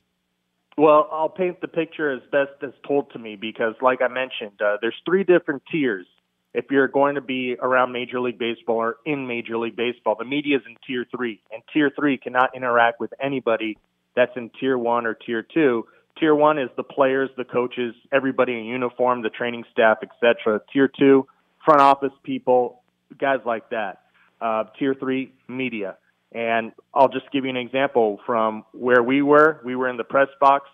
Well, 0.78 1.10
I'll 1.12 1.30
paint 1.30 1.62
the 1.62 1.68
picture 1.68 2.12
as 2.12 2.22
best 2.32 2.64
as 2.64 2.72
told 2.88 3.12
to 3.14 3.20
me 3.20 3.36
because, 3.36 3.76
like 3.82 4.02
I 4.02 4.08
mentioned, 4.08 4.62
uh, 4.62 4.78
there's 4.82 4.96
three 5.06 5.24
different 5.24 5.64
tiers. 5.72 6.06
If 6.54 6.66
you're 6.70 6.88
going 6.88 7.16
to 7.16 7.22
be 7.22 7.56
around 7.62 7.92
Major 7.92 8.20
League 8.20 8.40
Baseball 8.40 8.78
or 8.78 8.98
in 9.06 9.28
Major 9.28 9.58
League 9.58 9.76
Baseball, 9.76 10.16
the 10.18 10.26
media 10.26 10.58
is 10.58 10.64
in 10.68 10.76
tier 10.86 11.06
three, 11.16 11.42
and 11.52 11.62
tier 11.74 11.92
three 11.96 12.18
cannot 12.18 12.56
interact 12.56 13.00
with 13.00 13.14
anybody 13.22 13.78
that's 14.16 14.32
in 14.36 14.50
tier 14.60 14.78
one 14.78 15.06
or 15.06 15.14
tier 15.14 15.44
two. 15.44 15.86
Tier 16.20 16.36
one 16.36 16.60
is 16.60 16.70
the 16.78 16.84
players, 16.84 17.30
the 17.38 17.44
coaches, 17.44 17.96
everybody 18.12 18.54
in 18.54 18.66
uniform, 18.66 19.22
the 19.22 19.30
training 19.30 19.64
staff, 19.72 20.00
etc. 20.04 20.62
Tier 20.72 20.88
two, 20.88 21.28
front 21.66 21.82
office 21.82 22.14
people, 22.24 22.82
guys 23.18 23.40
like 23.46 23.70
that. 23.70 24.02
Uh, 24.40 24.66
tier 24.78 24.94
three, 24.94 25.34
media. 25.48 25.98
And 26.32 26.72
I'll 26.94 27.10
just 27.10 27.30
give 27.32 27.44
you 27.44 27.50
an 27.50 27.58
example 27.58 28.20
from 28.26 28.64
where 28.72 29.04
we 29.04 29.22
were. 29.22 29.60
We 29.64 29.76
were 29.76 29.90
in 29.90 29.98
the 29.98 30.04
press 30.04 30.30
box. 30.40 30.70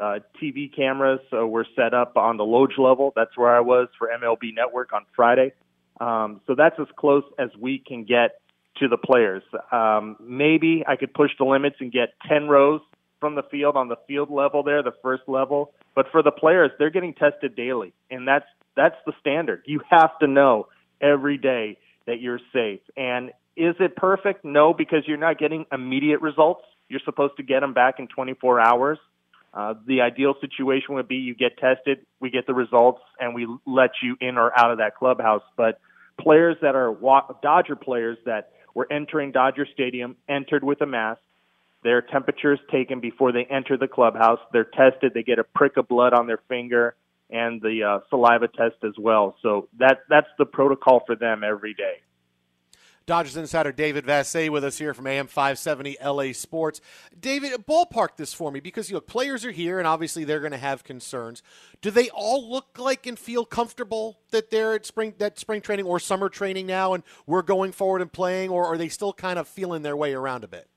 Uh, 0.00 0.20
TV 0.42 0.74
cameras 0.74 1.20
so 1.30 1.46
were 1.46 1.66
set 1.76 1.92
up 1.92 2.16
on 2.16 2.38
the 2.38 2.44
Loge 2.44 2.78
level. 2.78 3.12
That's 3.14 3.36
where 3.36 3.54
I 3.54 3.60
was 3.60 3.88
for 3.98 4.08
MLB 4.08 4.54
Network 4.54 4.92
on 4.92 5.04
Friday. 5.14 5.52
Um, 6.00 6.40
so 6.46 6.54
that's 6.54 6.76
as 6.80 6.86
close 6.96 7.24
as 7.38 7.50
we 7.60 7.78
can 7.78 8.04
get 8.04 8.40
to 8.78 8.88
the 8.88 8.96
players. 8.96 9.42
Um, 9.70 10.16
maybe 10.18 10.82
I 10.86 10.96
could 10.96 11.12
push 11.12 11.30
the 11.38 11.44
limits 11.44 11.76
and 11.80 11.92
get 11.92 12.14
10 12.28 12.48
rows 12.48 12.80
from 13.22 13.36
the 13.36 13.44
field 13.44 13.76
on 13.76 13.86
the 13.86 13.94
field 14.08 14.30
level 14.32 14.64
there, 14.64 14.82
the 14.82 14.94
first 15.00 15.22
level. 15.28 15.72
But 15.94 16.06
for 16.10 16.24
the 16.24 16.32
players, 16.32 16.72
they're 16.76 16.90
getting 16.90 17.14
tested 17.14 17.54
daily, 17.54 17.92
and 18.10 18.26
that's 18.26 18.46
that's 18.74 18.96
the 19.06 19.12
standard. 19.20 19.62
You 19.64 19.80
have 19.88 20.18
to 20.18 20.26
know 20.26 20.66
every 21.00 21.38
day 21.38 21.78
that 22.06 22.20
you're 22.20 22.40
safe. 22.52 22.80
And 22.96 23.28
is 23.56 23.76
it 23.78 23.94
perfect? 23.94 24.44
No, 24.44 24.74
because 24.74 25.04
you're 25.06 25.18
not 25.18 25.38
getting 25.38 25.66
immediate 25.70 26.20
results. 26.20 26.64
You're 26.88 27.00
supposed 27.04 27.36
to 27.36 27.44
get 27.44 27.60
them 27.60 27.74
back 27.74 28.00
in 28.00 28.08
24 28.08 28.60
hours. 28.60 28.98
Uh, 29.54 29.74
the 29.86 30.00
ideal 30.00 30.34
situation 30.40 30.94
would 30.94 31.06
be 31.06 31.16
you 31.16 31.34
get 31.34 31.58
tested, 31.58 32.06
we 32.18 32.30
get 32.30 32.46
the 32.46 32.54
results, 32.54 33.02
and 33.20 33.34
we 33.34 33.46
let 33.66 33.90
you 34.02 34.16
in 34.20 34.36
or 34.38 34.50
out 34.58 34.72
of 34.72 34.78
that 34.78 34.96
clubhouse. 34.96 35.42
But 35.56 35.78
players 36.18 36.56
that 36.62 36.74
are 36.74 36.96
Dodger 37.42 37.76
players 37.76 38.16
that 38.24 38.52
were 38.74 38.90
entering 38.90 39.30
Dodger 39.30 39.66
Stadium 39.72 40.16
entered 40.28 40.64
with 40.64 40.80
a 40.80 40.86
mask. 40.86 41.20
Their 41.82 42.00
temperature 42.00 42.52
is 42.52 42.60
taken 42.70 43.00
before 43.00 43.32
they 43.32 43.44
enter 43.44 43.76
the 43.76 43.88
clubhouse. 43.88 44.38
They're 44.52 44.64
tested. 44.64 45.12
They 45.14 45.22
get 45.22 45.38
a 45.38 45.44
prick 45.44 45.76
of 45.76 45.88
blood 45.88 46.12
on 46.12 46.26
their 46.26 46.40
finger 46.48 46.94
and 47.30 47.60
the 47.60 47.82
uh, 47.82 47.98
saliva 48.10 48.46
test 48.46 48.76
as 48.84 48.92
well. 48.98 49.36
So 49.42 49.68
that 49.78 50.00
that's 50.08 50.28
the 50.38 50.44
protocol 50.44 51.02
for 51.06 51.16
them 51.16 51.42
every 51.42 51.74
day. 51.74 51.96
Dodgers 53.04 53.36
insider 53.36 53.72
David 53.72 54.06
Vassegh 54.06 54.50
with 54.50 54.62
us 54.62 54.78
here 54.78 54.94
from 54.94 55.08
AM 55.08 55.26
570 55.26 55.96
LA 56.04 56.32
Sports. 56.32 56.80
David, 57.18 57.52
ballpark 57.66 58.16
this 58.16 58.32
for 58.32 58.52
me 58.52 58.60
because 58.60 58.90
you 58.90 58.94
know 58.94 59.00
players 59.00 59.44
are 59.44 59.50
here 59.50 59.78
and 59.78 59.88
obviously 59.88 60.22
they're 60.22 60.38
going 60.40 60.52
to 60.52 60.58
have 60.58 60.84
concerns. 60.84 61.42
Do 61.80 61.90
they 61.90 62.10
all 62.10 62.48
look 62.48 62.78
like 62.78 63.08
and 63.08 63.18
feel 63.18 63.44
comfortable 63.44 64.20
that 64.30 64.50
they're 64.50 64.74
at 64.74 64.86
spring 64.86 65.14
that 65.18 65.36
spring 65.38 65.62
training 65.62 65.86
or 65.86 65.98
summer 65.98 66.28
training 66.28 66.66
now 66.66 66.94
and 66.94 67.02
we're 67.26 67.42
going 67.42 67.72
forward 67.72 68.02
and 68.02 68.12
playing, 68.12 68.50
or 68.50 68.66
are 68.66 68.78
they 68.78 68.88
still 68.88 69.12
kind 69.12 69.38
of 69.38 69.48
feeling 69.48 69.82
their 69.82 69.96
way 69.96 70.14
around 70.14 70.44
a 70.44 70.48
bit? 70.48 70.68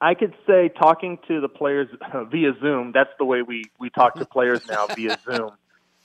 I 0.00 0.14
could 0.14 0.34
say 0.46 0.68
talking 0.68 1.18
to 1.28 1.40
the 1.40 1.48
players 1.48 1.88
via 2.30 2.52
Zoom. 2.60 2.92
That's 2.92 3.10
the 3.18 3.24
way 3.24 3.42
we 3.42 3.64
we 3.78 3.90
talk 3.90 4.14
to 4.16 4.24
players 4.24 4.66
now 4.68 4.86
via 4.96 5.18
Zoom. 5.24 5.50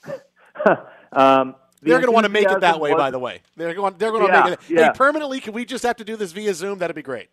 um, 1.12 1.54
the 1.80 1.90
they're 1.90 1.98
going 1.98 2.06
to 2.06 2.12
want 2.12 2.24
to 2.24 2.32
make 2.32 2.50
it 2.50 2.60
that 2.60 2.80
way, 2.80 2.92
was, 2.92 2.98
by 2.98 3.10
the 3.10 3.18
way. 3.18 3.40
They're 3.56 3.74
going. 3.74 3.94
They're 3.98 4.10
going 4.10 4.26
to 4.26 4.32
yeah, 4.32 4.44
make 4.44 4.52
it. 4.54 4.60
Yeah. 4.68 4.86
Hey, 4.86 4.92
permanently, 4.94 5.40
can 5.40 5.52
we 5.52 5.64
just 5.64 5.84
have 5.84 5.96
to 5.96 6.04
do 6.04 6.16
this 6.16 6.32
via 6.32 6.54
Zoom? 6.54 6.78
That'd 6.78 6.96
be 6.96 7.02
great. 7.02 7.28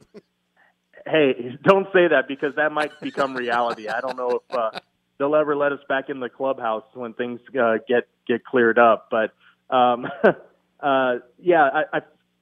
hey, 1.07 1.57
don't 1.63 1.87
say 1.93 2.07
that 2.09 2.27
because 2.27 2.53
that 2.55 2.71
might 2.71 2.91
become 3.01 3.35
reality. 3.35 3.87
I 3.87 4.01
don't 4.01 4.17
know 4.17 4.41
if 4.49 4.57
uh, 4.57 4.79
they'll 5.17 5.35
ever 5.35 5.55
let 5.55 5.71
us 5.71 5.79
back 5.87 6.09
in 6.09 6.19
the 6.19 6.29
clubhouse 6.29 6.83
when 6.93 7.13
things 7.13 7.39
uh, 7.59 7.77
get 7.87 8.07
get 8.27 8.43
cleared 8.43 8.77
up. 8.77 9.07
But 9.09 9.31
um, 9.73 10.05
uh, 10.81 11.15
yeah, 11.39 11.63
I, 11.63 11.97
I 11.97 12.01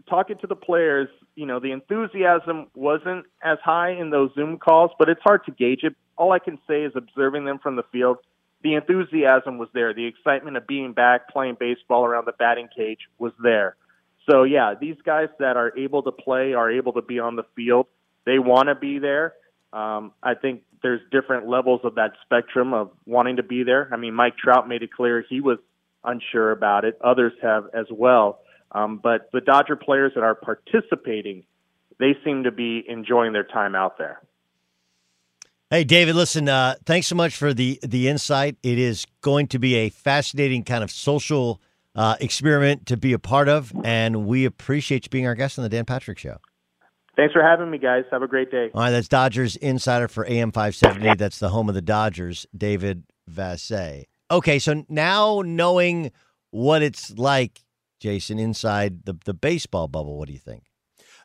talking 0.09 0.37
to 0.39 0.47
the 0.47 0.55
players 0.55 1.09
you 1.39 1.45
know, 1.45 1.61
the 1.61 1.71
enthusiasm 1.71 2.67
wasn't 2.75 3.25
as 3.41 3.57
high 3.63 3.91
in 3.91 4.09
those 4.09 4.29
Zoom 4.35 4.57
calls, 4.57 4.91
but 4.99 5.07
it's 5.07 5.21
hard 5.21 5.45
to 5.45 5.51
gauge 5.51 5.83
it. 5.83 5.95
All 6.17 6.33
I 6.33 6.39
can 6.39 6.59
say 6.67 6.83
is 6.83 6.91
observing 6.97 7.45
them 7.45 7.59
from 7.59 7.77
the 7.77 7.83
field, 7.93 8.17
the 8.61 8.75
enthusiasm 8.75 9.57
was 9.57 9.69
there. 9.73 9.93
The 9.93 10.05
excitement 10.05 10.57
of 10.57 10.67
being 10.67 10.91
back 10.91 11.29
playing 11.29 11.55
baseball 11.57 12.03
around 12.03 12.27
the 12.27 12.33
batting 12.33 12.67
cage 12.75 12.99
was 13.19 13.31
there. 13.41 13.77
So, 14.29 14.43
yeah, 14.43 14.73
these 14.79 14.97
guys 15.05 15.29
that 15.39 15.55
are 15.55 15.71
able 15.77 16.03
to 16.03 16.11
play 16.11 16.53
are 16.53 16.69
able 16.69 16.91
to 16.93 17.01
be 17.01 17.19
on 17.19 17.37
the 17.37 17.45
field. 17.55 17.87
They 18.25 18.37
want 18.37 18.67
to 18.67 18.75
be 18.75 18.99
there. 18.99 19.33
Um, 19.71 20.11
I 20.21 20.33
think 20.33 20.63
there's 20.83 20.99
different 21.09 21.47
levels 21.47 21.79
of 21.85 21.95
that 21.95 22.11
spectrum 22.25 22.73
of 22.73 22.91
wanting 23.05 23.37
to 23.37 23.43
be 23.43 23.63
there. 23.63 23.87
I 23.93 23.95
mean, 23.95 24.13
Mike 24.13 24.35
Trout 24.37 24.67
made 24.67 24.83
it 24.83 24.91
clear 24.91 25.23
he 25.29 25.39
was 25.39 25.59
unsure 26.03 26.51
about 26.51 26.83
it. 26.83 26.99
Others 27.01 27.31
have 27.41 27.67
as 27.73 27.85
well. 27.89 28.41
Um, 28.71 28.99
but 29.01 29.29
the 29.33 29.41
Dodger 29.41 29.75
players 29.75 30.13
that 30.15 30.23
are 30.23 30.35
participating, 30.35 31.43
they 31.99 32.15
seem 32.23 32.43
to 32.43 32.51
be 32.51 32.83
enjoying 32.87 33.33
their 33.33 33.43
time 33.43 33.75
out 33.75 33.97
there. 33.97 34.21
Hey, 35.71 35.83
David, 35.83 36.15
listen, 36.15 36.49
uh, 36.49 36.75
thanks 36.85 37.07
so 37.07 37.15
much 37.15 37.35
for 37.35 37.53
the, 37.53 37.79
the 37.83 38.07
insight. 38.07 38.57
It 38.63 38.79
is 38.79 39.05
going 39.21 39.47
to 39.47 39.59
be 39.59 39.75
a 39.75 39.89
fascinating 39.89 40.63
kind 40.63 40.83
of 40.83 40.89
social 40.89 41.61
uh, 41.95 42.15
experiment 42.19 42.87
to 42.87 42.97
be 42.97 43.13
a 43.13 43.19
part 43.19 43.47
of, 43.47 43.71
and 43.83 44.25
we 44.25 44.45
appreciate 44.45 45.05
you 45.05 45.09
being 45.09 45.27
our 45.27 45.35
guest 45.35 45.59
on 45.59 45.63
the 45.63 45.69
Dan 45.69 45.85
Patrick 45.85 46.17
Show. 46.17 46.37
Thanks 47.15 47.33
for 47.33 47.43
having 47.43 47.69
me, 47.69 47.77
guys. 47.77 48.05
Have 48.11 48.23
a 48.23 48.27
great 48.27 48.49
day. 48.49 48.71
All 48.73 48.81
right, 48.81 48.91
that's 48.91 49.07
Dodgers 49.07 49.57
insider 49.57 50.07
for 50.07 50.25
AM 50.25 50.51
570. 50.51 51.15
that's 51.15 51.37
the 51.37 51.49
home 51.49 51.69
of 51.69 51.75
the 51.75 51.81
Dodgers, 51.81 52.47
David 52.57 53.03
Vassegh. 53.29 54.05
Okay, 54.31 54.57
so 54.57 54.85
now 54.87 55.43
knowing 55.45 56.11
what 56.51 56.81
it's 56.81 57.11
like 57.17 57.59
Jason, 57.99 58.39
inside 58.39 59.05
the 59.05 59.13
the 59.25 59.33
baseball 59.33 59.87
bubble. 59.87 60.17
What 60.17 60.27
do 60.27 60.33
you 60.33 60.39
think? 60.39 60.63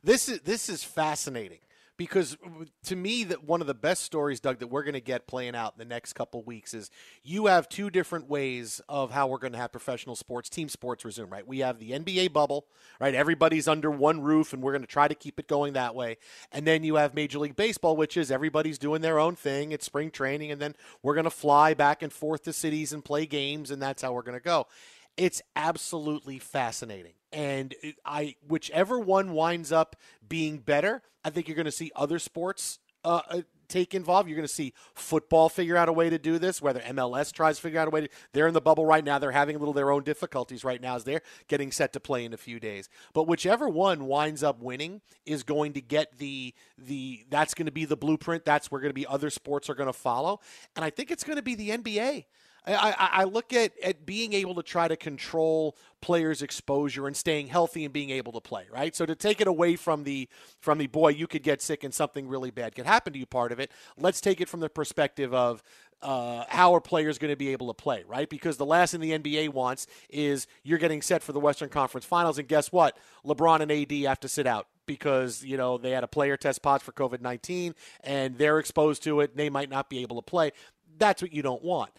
This 0.02 0.28
is 0.28 0.40
this 0.40 0.68
is 0.68 0.84
fascinating 0.84 1.60
because 1.96 2.36
to 2.84 2.96
me 2.96 3.22
that 3.24 3.44
one 3.44 3.60
of 3.60 3.66
the 3.66 3.74
best 3.74 4.02
stories 4.02 4.40
doug 4.40 4.58
that 4.58 4.66
we're 4.66 4.82
going 4.82 4.94
to 4.94 5.00
get 5.00 5.26
playing 5.26 5.54
out 5.54 5.74
in 5.74 5.78
the 5.78 5.84
next 5.84 6.14
couple 6.14 6.42
weeks 6.42 6.74
is 6.74 6.90
you 7.22 7.46
have 7.46 7.68
two 7.68 7.88
different 7.88 8.28
ways 8.28 8.80
of 8.88 9.12
how 9.12 9.28
we're 9.28 9.38
going 9.38 9.52
to 9.52 9.58
have 9.58 9.70
professional 9.70 10.16
sports 10.16 10.48
team 10.48 10.68
sports 10.68 11.04
resume 11.04 11.30
right 11.30 11.46
we 11.46 11.60
have 11.60 11.78
the 11.78 11.92
nba 11.92 12.32
bubble 12.32 12.66
right 13.00 13.14
everybody's 13.14 13.68
under 13.68 13.90
one 13.90 14.20
roof 14.20 14.52
and 14.52 14.62
we're 14.62 14.72
going 14.72 14.82
to 14.82 14.88
try 14.88 15.06
to 15.06 15.14
keep 15.14 15.38
it 15.38 15.46
going 15.46 15.74
that 15.74 15.94
way 15.94 16.16
and 16.50 16.66
then 16.66 16.82
you 16.82 16.96
have 16.96 17.14
major 17.14 17.38
league 17.38 17.56
baseball 17.56 17.96
which 17.96 18.16
is 18.16 18.30
everybody's 18.30 18.78
doing 18.78 19.00
their 19.00 19.18
own 19.18 19.36
thing 19.36 19.70
it's 19.70 19.86
spring 19.86 20.10
training 20.10 20.50
and 20.50 20.60
then 20.60 20.74
we're 21.02 21.14
going 21.14 21.24
to 21.24 21.30
fly 21.30 21.74
back 21.74 22.02
and 22.02 22.12
forth 22.12 22.42
to 22.42 22.52
cities 22.52 22.92
and 22.92 23.04
play 23.04 23.24
games 23.24 23.70
and 23.70 23.80
that's 23.80 24.02
how 24.02 24.12
we're 24.12 24.22
going 24.22 24.38
to 24.38 24.44
go 24.44 24.66
it's 25.16 25.42
absolutely 25.56 26.38
fascinating. 26.38 27.14
And 27.32 27.74
I, 28.04 28.36
whichever 28.46 28.98
one 28.98 29.32
winds 29.32 29.72
up 29.72 29.96
being 30.26 30.58
better, 30.58 31.02
I 31.24 31.30
think 31.30 31.48
you're 31.48 31.56
going 31.56 31.64
to 31.66 31.72
see 31.72 31.90
other 31.96 32.18
sports 32.18 32.78
uh, 33.04 33.20
uh, 33.28 33.40
take 33.68 33.94
involved. 33.94 34.28
You're 34.28 34.36
going 34.36 34.46
to 34.46 34.52
see 34.52 34.72
football 34.94 35.48
figure 35.48 35.76
out 35.76 35.88
a 35.88 35.92
way 35.92 36.10
to 36.10 36.18
do 36.18 36.38
this. 36.38 36.62
Whether 36.62 36.80
MLS 36.80 37.32
tries 37.32 37.56
to 37.56 37.62
figure 37.62 37.80
out 37.80 37.88
a 37.88 37.90
way 37.90 38.02
to, 38.02 38.08
they're 38.32 38.46
in 38.46 38.54
the 38.54 38.60
bubble 38.60 38.86
right 38.86 39.04
now. 39.04 39.18
They're 39.18 39.32
having 39.32 39.56
a 39.56 39.58
little 39.58 39.74
their 39.74 39.90
own 39.90 40.04
difficulties 40.04 40.64
right 40.64 40.80
now 40.80 40.96
as 40.96 41.04
they're 41.04 41.22
getting 41.48 41.72
set 41.72 41.92
to 41.94 42.00
play 42.00 42.24
in 42.24 42.32
a 42.32 42.36
few 42.36 42.60
days. 42.60 42.88
But 43.12 43.26
whichever 43.26 43.68
one 43.68 44.06
winds 44.06 44.42
up 44.42 44.60
winning 44.60 45.00
is 45.26 45.42
going 45.42 45.72
to 45.74 45.80
get 45.80 46.18
the 46.18 46.54
the 46.78 47.24
that's 47.30 47.54
going 47.54 47.66
to 47.66 47.72
be 47.72 47.84
the 47.84 47.96
blueprint. 47.96 48.44
That's 48.44 48.70
where 48.70 48.80
going 48.80 48.90
to 48.90 48.94
be 48.94 49.06
other 49.06 49.30
sports 49.30 49.68
are 49.68 49.74
going 49.74 49.88
to 49.88 49.92
follow. 49.92 50.40
And 50.76 50.84
I 50.84 50.90
think 50.90 51.10
it's 51.10 51.24
going 51.24 51.36
to 51.36 51.42
be 51.42 51.54
the 51.54 51.70
NBA. 51.70 52.26
I, 52.66 52.94
I, 53.12 53.24
look 53.24 53.52
at, 53.52 53.72
at 53.82 54.06
being 54.06 54.32
able 54.32 54.54
to 54.54 54.62
try 54.62 54.88
to 54.88 54.96
control 54.96 55.76
players' 56.00 56.40
exposure 56.40 57.06
and 57.06 57.14
staying 57.14 57.48
healthy 57.48 57.84
and 57.84 57.92
being 57.92 58.10
able 58.10 58.32
to 58.32 58.40
play, 58.40 58.64
right? 58.72 58.96
So 58.96 59.04
to 59.04 59.14
take 59.14 59.40
it 59.42 59.46
away 59.46 59.76
from 59.76 60.04
the 60.04 60.28
from 60.60 60.78
the 60.78 60.86
boy, 60.86 61.10
you 61.10 61.26
could 61.26 61.42
get 61.42 61.60
sick 61.60 61.84
and 61.84 61.92
something 61.92 62.26
really 62.26 62.50
bad 62.50 62.74
could 62.74 62.86
happen 62.86 63.12
to 63.12 63.18
you 63.18 63.26
part 63.26 63.52
of 63.52 63.60
it. 63.60 63.70
Let's 63.98 64.20
take 64.20 64.40
it 64.40 64.48
from 64.48 64.60
the 64.60 64.70
perspective 64.70 65.34
of 65.34 65.62
uh, 66.02 66.44
how 66.48 66.74
are 66.74 66.80
players 66.80 67.18
going 67.18 67.32
to 67.32 67.36
be 67.36 67.50
able 67.50 67.66
to 67.68 67.74
play, 67.74 68.04
right? 68.06 68.28
Because 68.28 68.56
the 68.56 68.66
last 68.66 68.92
thing 68.92 69.00
the 69.00 69.18
NBA 69.18 69.50
wants 69.50 69.86
is 70.08 70.46
you're 70.62 70.78
getting 70.78 71.02
set 71.02 71.22
for 71.22 71.32
the 71.32 71.40
Western 71.40 71.68
Conference 71.68 72.04
Finals, 72.04 72.38
and 72.38 72.48
guess 72.48 72.72
what? 72.72 72.96
LeBron 73.26 73.60
and 73.60 73.72
AD 73.72 73.92
have 74.08 74.20
to 74.20 74.28
sit 74.28 74.46
out 74.46 74.68
because 74.86 75.42
you 75.44 75.56
know 75.56 75.76
they 75.76 75.90
had 75.90 76.04
a 76.04 76.08
player 76.08 76.36
test 76.36 76.62
positive 76.62 76.84
for 76.84 76.92
COVID 76.92 77.20
nineteen 77.20 77.74
and 78.02 78.38
they're 78.38 78.58
exposed 78.58 79.02
to 79.04 79.20
it. 79.20 79.30
And 79.30 79.38
they 79.38 79.50
might 79.50 79.70
not 79.70 79.90
be 79.90 80.00
able 80.00 80.16
to 80.16 80.22
play. 80.22 80.52
That's 80.98 81.20
what 81.20 81.32
you 81.32 81.42
don't 81.42 81.62
want. 81.62 81.90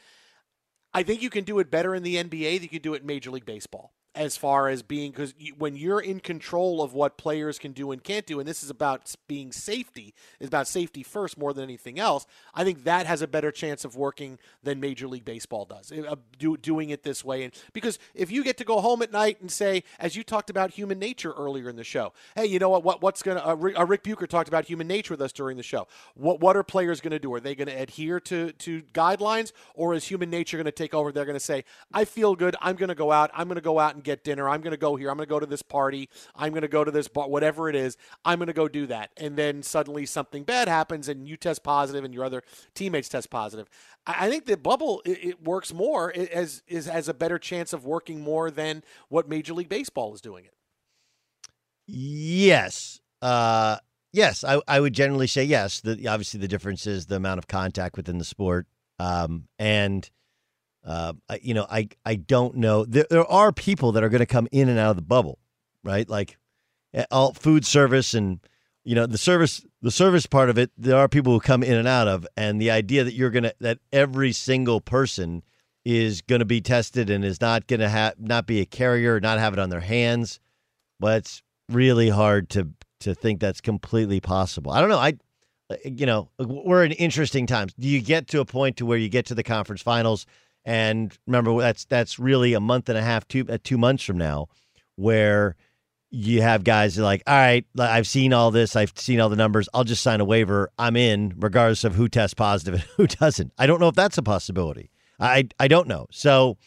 I 0.96 1.04
think 1.04 1.22
you 1.22 1.30
can 1.30 1.44
do 1.44 1.60
it 1.60 1.70
better 1.70 1.94
in 1.94 2.04
the 2.04 2.16
NBA 2.16 2.54
than 2.54 2.64
you 2.64 2.70
can 2.70 2.82
do 2.82 2.94
it 2.94 3.02
in 3.02 3.06
Major 3.06 3.30
League 3.30 3.46
Baseball 3.46 3.92
as 4.16 4.38
far 4.38 4.70
as 4.70 4.82
being 4.82 5.12
because 5.12 5.34
you, 5.38 5.54
when 5.58 5.76
you're 5.76 6.00
in 6.00 6.20
control 6.20 6.82
of 6.82 6.94
what 6.94 7.18
players 7.18 7.60
can 7.60 7.74
do 7.74 7.92
and 7.92 8.04
can't 8.04 8.26
do, 8.26 8.40
and 8.40 8.48
this 8.48 8.64
is 8.64 8.70
about 8.70 9.14
being 9.28 9.52
safety, 9.52 10.14
is 10.40 10.48
about 10.48 10.68
safety 10.68 11.04
first 11.04 11.38
more 11.38 11.54
than 11.54 11.64
anything 11.64 12.00
else. 12.00 12.26
I 12.54 12.64
think 12.64 12.86
that 12.86 13.06
has 13.06 13.22
a 13.22 13.28
better 13.28 13.52
chance 13.52 13.84
of 13.84 13.96
working 13.96 14.40
than 14.64 14.80
Major 14.80 15.08
League 15.08 15.26
Baseball 15.26 15.66
does, 15.66 15.92
uh, 15.92 16.16
do, 16.40 16.56
doing 16.58 16.90
it 16.92 17.04
this 17.04 17.24
way. 17.26 17.44
And 17.44 17.54
because 17.74 18.00
if 18.14 18.32
you 18.32 18.44
get 18.44 18.58
to 18.58 18.64
go 18.64 18.80
home 18.80 19.02
at 19.02 19.12
night 19.12 19.42
and 19.42 19.52
say, 19.52 19.84
as 20.00 20.16
you 20.16 20.24
talked 20.24 20.50
about 20.50 20.72
human 20.72 21.00
nature 21.00 21.34
earlier 21.34 21.70
in 21.70 21.76
the 21.76 21.84
show, 21.84 22.14
hey, 22.36 22.46
you 22.46 22.60
know 22.60 22.70
what? 22.70 22.84
what 22.84 23.02
what's 23.02 23.22
gonna 23.22 23.46
uh, 23.46 23.56
Ric, 23.56 23.78
uh, 23.78 23.86
Ric 23.86 24.04
Bucher 24.04 24.28
talked 24.28 24.48
about 24.48 24.66
human 24.66 24.88
nature 24.88 25.14
with 25.14 25.22
us 25.22 25.34
during 25.34 25.58
the 25.58 25.64
show. 25.64 25.88
What 26.14 26.40
what 26.40 26.56
are 26.56 26.64
players 26.64 27.02
going 27.02 27.12
to 27.12 27.20
do? 27.20 27.34
Are 27.34 27.40
they 27.40 27.56
going 27.56 27.68
to 27.68 27.74
adhere 27.74 28.20
to 28.22 28.52
to 28.52 28.82
guidelines, 28.94 29.52
or 29.74 29.94
is 29.94 30.06
human 30.06 30.30
nature 30.30 30.58
going 30.58 30.66
to 30.66 30.72
take 30.72 30.94
over? 30.94 31.12
They're 31.12 31.26
going 31.26 31.36
to 31.36 31.40
say, 31.40 31.66
I 31.94 32.06
feel 32.06 32.36
good. 32.36 32.56
I'm 32.62 32.76
going 32.76 32.90
to 32.90 32.96
go 32.96 33.12
out. 33.12 33.32
I'm 33.34 33.48
going 33.48 33.56
to 33.56 33.62
go 33.62 33.80
out 33.80 33.96
and 33.96 34.04
get 34.06 34.24
dinner. 34.24 34.48
I'm 34.48 34.62
going 34.62 34.72
to 34.72 34.78
go 34.78 34.96
here. 34.96 35.10
I'm 35.10 35.18
going 35.18 35.28
to 35.28 35.30
go 35.30 35.40
to 35.40 35.46
this 35.46 35.62
party. 35.62 36.10
I'm 36.36 36.52
going 36.52 36.62
to 36.62 36.70
go 36.70 36.84
to 36.84 36.92
this 36.92 37.08
bar, 37.10 37.28
whatever 37.28 37.68
it 37.68 37.76
is. 37.76 37.98
I'm 38.24 38.40
going 38.40 38.48
to 38.48 38.54
go 38.54 38.68
do 38.70 38.88
that. 38.88 39.12
And 39.18 39.36
then 39.36 39.64
suddenly 39.64 40.06
something 40.06 40.44
bad 40.44 40.68
happens 40.68 41.10
and 41.10 41.28
you 41.28 41.36
test 41.36 41.64
positive 41.64 42.04
and 42.04 42.14
your 42.14 42.24
other 42.24 42.44
teammates 42.74 43.10
test 43.10 43.30
positive. 43.30 43.68
I 44.08 44.30
think 44.30 44.46
the 44.46 44.56
bubble 44.56 45.02
it, 45.04 45.26
it 45.26 45.44
works 45.44 45.74
more 45.74 46.12
it 46.12 46.30
as 46.32 46.64
is 46.68 46.86
has 46.86 47.10
a 47.10 47.14
better 47.14 47.40
chance 47.40 47.74
of 47.74 47.86
working 47.86 48.22
more 48.22 48.52
than 48.52 48.84
what 49.10 49.28
Major 49.28 49.54
League 49.54 49.70
Baseball 49.70 50.14
is 50.14 50.22
doing 50.22 50.46
it. 50.46 50.54
Yes. 51.88 53.00
Uh, 53.22 53.78
yes, 54.12 54.44
I, 54.44 54.62
I 54.68 54.80
would 54.80 54.94
generally 54.94 55.28
say 55.28 55.44
yes. 55.44 55.82
The, 55.82 56.08
obviously, 56.08 56.40
the 56.40 56.48
difference 56.48 56.88
is 56.88 57.08
the 57.08 57.16
amount 57.16 57.40
of 57.40 57.48
contact 57.48 57.98
within 57.98 58.18
the 58.18 58.26
sport, 58.26 58.68
um, 59.00 59.48
and 59.60 60.10
uh, 60.86 61.14
you 61.42 61.54
know, 61.54 61.66
I 61.70 61.90
I 62.06 62.16
don't 62.16 62.56
know. 62.56 62.86
There, 62.86 63.08
there 63.10 63.26
are 63.26 63.52
people 63.52 63.92
that 63.94 64.04
are 64.04 64.10
going 64.10 64.20
to 64.20 64.26
come 64.26 64.48
in 64.52 64.70
and 64.70 64.78
out 64.78 64.92
of 64.92 64.96
the 64.96 65.02
bubble, 65.02 65.40
right? 65.84 66.08
Like 66.08 66.38
eh, 66.94 67.06
all 67.10 67.34
food 67.34 67.66
service 67.66 68.14
and 68.14 68.40
you 68.84 68.94
know 68.94 69.08
the 69.08 69.18
service 69.18 69.66
the 69.82 69.92
service 69.92 70.28
part 70.28 70.50
of 70.50 70.58
it. 70.58 70.72
There 70.78 70.98
are 70.98 71.10
people 71.10 71.34
who 71.34 71.40
come 71.40 71.64
in 71.64 71.74
and 71.74 71.88
out 71.88 72.08
of, 72.08 72.28
and 72.38 72.62
the 72.62 72.72
idea 72.72 73.04
that 73.04 73.14
you're 73.14 73.32
gonna 73.32 73.54
that 73.62 73.80
every 73.92 74.32
single 74.32 74.80
person 74.80 75.42
is 75.84 76.22
going 76.22 76.40
to 76.40 76.46
be 76.46 76.62
tested 76.62 77.10
and 77.10 77.24
is 77.24 77.40
not 77.40 77.68
going 77.68 77.80
to 77.80 77.90
have 77.90 78.20
not 78.20 78.48
be 78.48 78.60
a 78.60 78.66
carrier, 78.66 79.20
not 79.20 79.40
have 79.40 79.54
it 79.54 79.60
on 79.60 79.70
their 79.70 79.82
hands. 79.82 80.40
But 81.00 81.18
it's 81.20 81.44
really 81.70 82.10
hard 82.10 82.50
to 82.52 82.70
to 83.02 83.16
think 83.16 83.40
that's 83.40 83.62
completely 83.62 84.20
possible. 84.20 84.72
I 84.72 84.82
don't 84.82 84.90
know. 84.90 85.00
I 85.00 85.14
you 85.84 86.06
know 86.06 86.30
we're 86.38 86.84
in 86.84 86.92
interesting 86.92 87.48
times. 87.48 87.74
Do 87.80 87.88
you 87.88 88.02
get 88.02 88.28
to 88.30 88.40
a 88.40 88.46
point 88.46 88.78
to 88.78 88.86
where 88.86 89.00
you 89.00 89.10
get 89.10 89.26
to 89.28 89.36
the 89.36 89.44
conference 89.44 89.82
finals? 89.82 90.28
And 90.66 91.16
remember, 91.28 91.58
that's 91.60 91.86
that's 91.86 92.18
really 92.18 92.54
a 92.54 92.60
month 92.60 92.90
and 92.90 92.98
a 92.98 93.02
half, 93.02 93.28
two 93.28 93.46
uh, 93.48 93.60
two 93.64 93.78
months 93.78 94.04
from 94.04 94.18
now, 94.18 94.48
where 94.96 95.56
you 96.10 96.42
have 96.42 96.64
guys 96.64 96.98
like, 96.98 97.22
all 97.28 97.36
right, 97.36 97.66
I've 97.78 98.08
seen 98.08 98.34
all 98.34 98.50
this, 98.50 98.76
I've 98.76 98.94
seen 98.96 99.20
all 99.20 99.30
the 99.30 99.36
numbers, 99.36 99.68
I'll 99.74 99.84
just 99.84 100.02
sign 100.02 100.22
a 100.22 100.26
waiver, 100.26 100.70
I'm 100.80 100.96
in, 100.96 101.34
regardless 101.38 101.84
of 101.84 101.96
who 101.96 102.08
tests 102.08 102.34
positive 102.34 102.74
and 102.82 102.84
who 102.96 103.08
doesn't. 103.08 103.52
I 103.58 103.68
don't 103.68 103.80
know 103.80 103.90
if 103.90 103.96
that's 103.96 104.18
a 104.18 104.24
possibility. 104.24 104.90
I 105.20 105.48
I 105.60 105.68
don't 105.68 105.88
know. 105.88 106.08
So, 106.12 106.58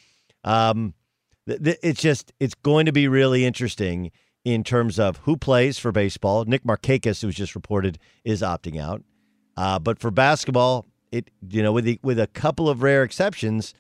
um, 0.45 0.95
th- 1.49 1.63
th- 1.63 1.79
it's 1.83 2.01
just 2.01 2.33
it's 2.39 2.55
going 2.55 2.87
to 2.87 2.93
be 2.93 3.09
really 3.09 3.45
interesting 3.45 4.11
in 4.45 4.65
terms 4.65 4.99
of 4.99 5.19
who 5.19 5.37
plays 5.37 5.79
for 5.79 5.93
baseball. 5.93 6.45
Nick 6.45 6.65
Markakis, 6.65 7.23
who's 7.23 7.35
just 7.35 7.55
reported, 7.55 7.99
is 8.25 8.43
opting 8.43 8.81
out. 8.81 9.03
Uh, 9.57 9.79
but 9.79 9.99
for 9.99 10.11
basketball, 10.11 10.87
it 11.11 11.31
you 11.49 11.63
know 11.63 11.73
with 11.73 11.85
the, 11.85 11.99
with 12.03 12.21
a 12.21 12.27
couple 12.29 12.69
of 12.69 12.83
rare 12.83 13.03
exceptions 13.03 13.75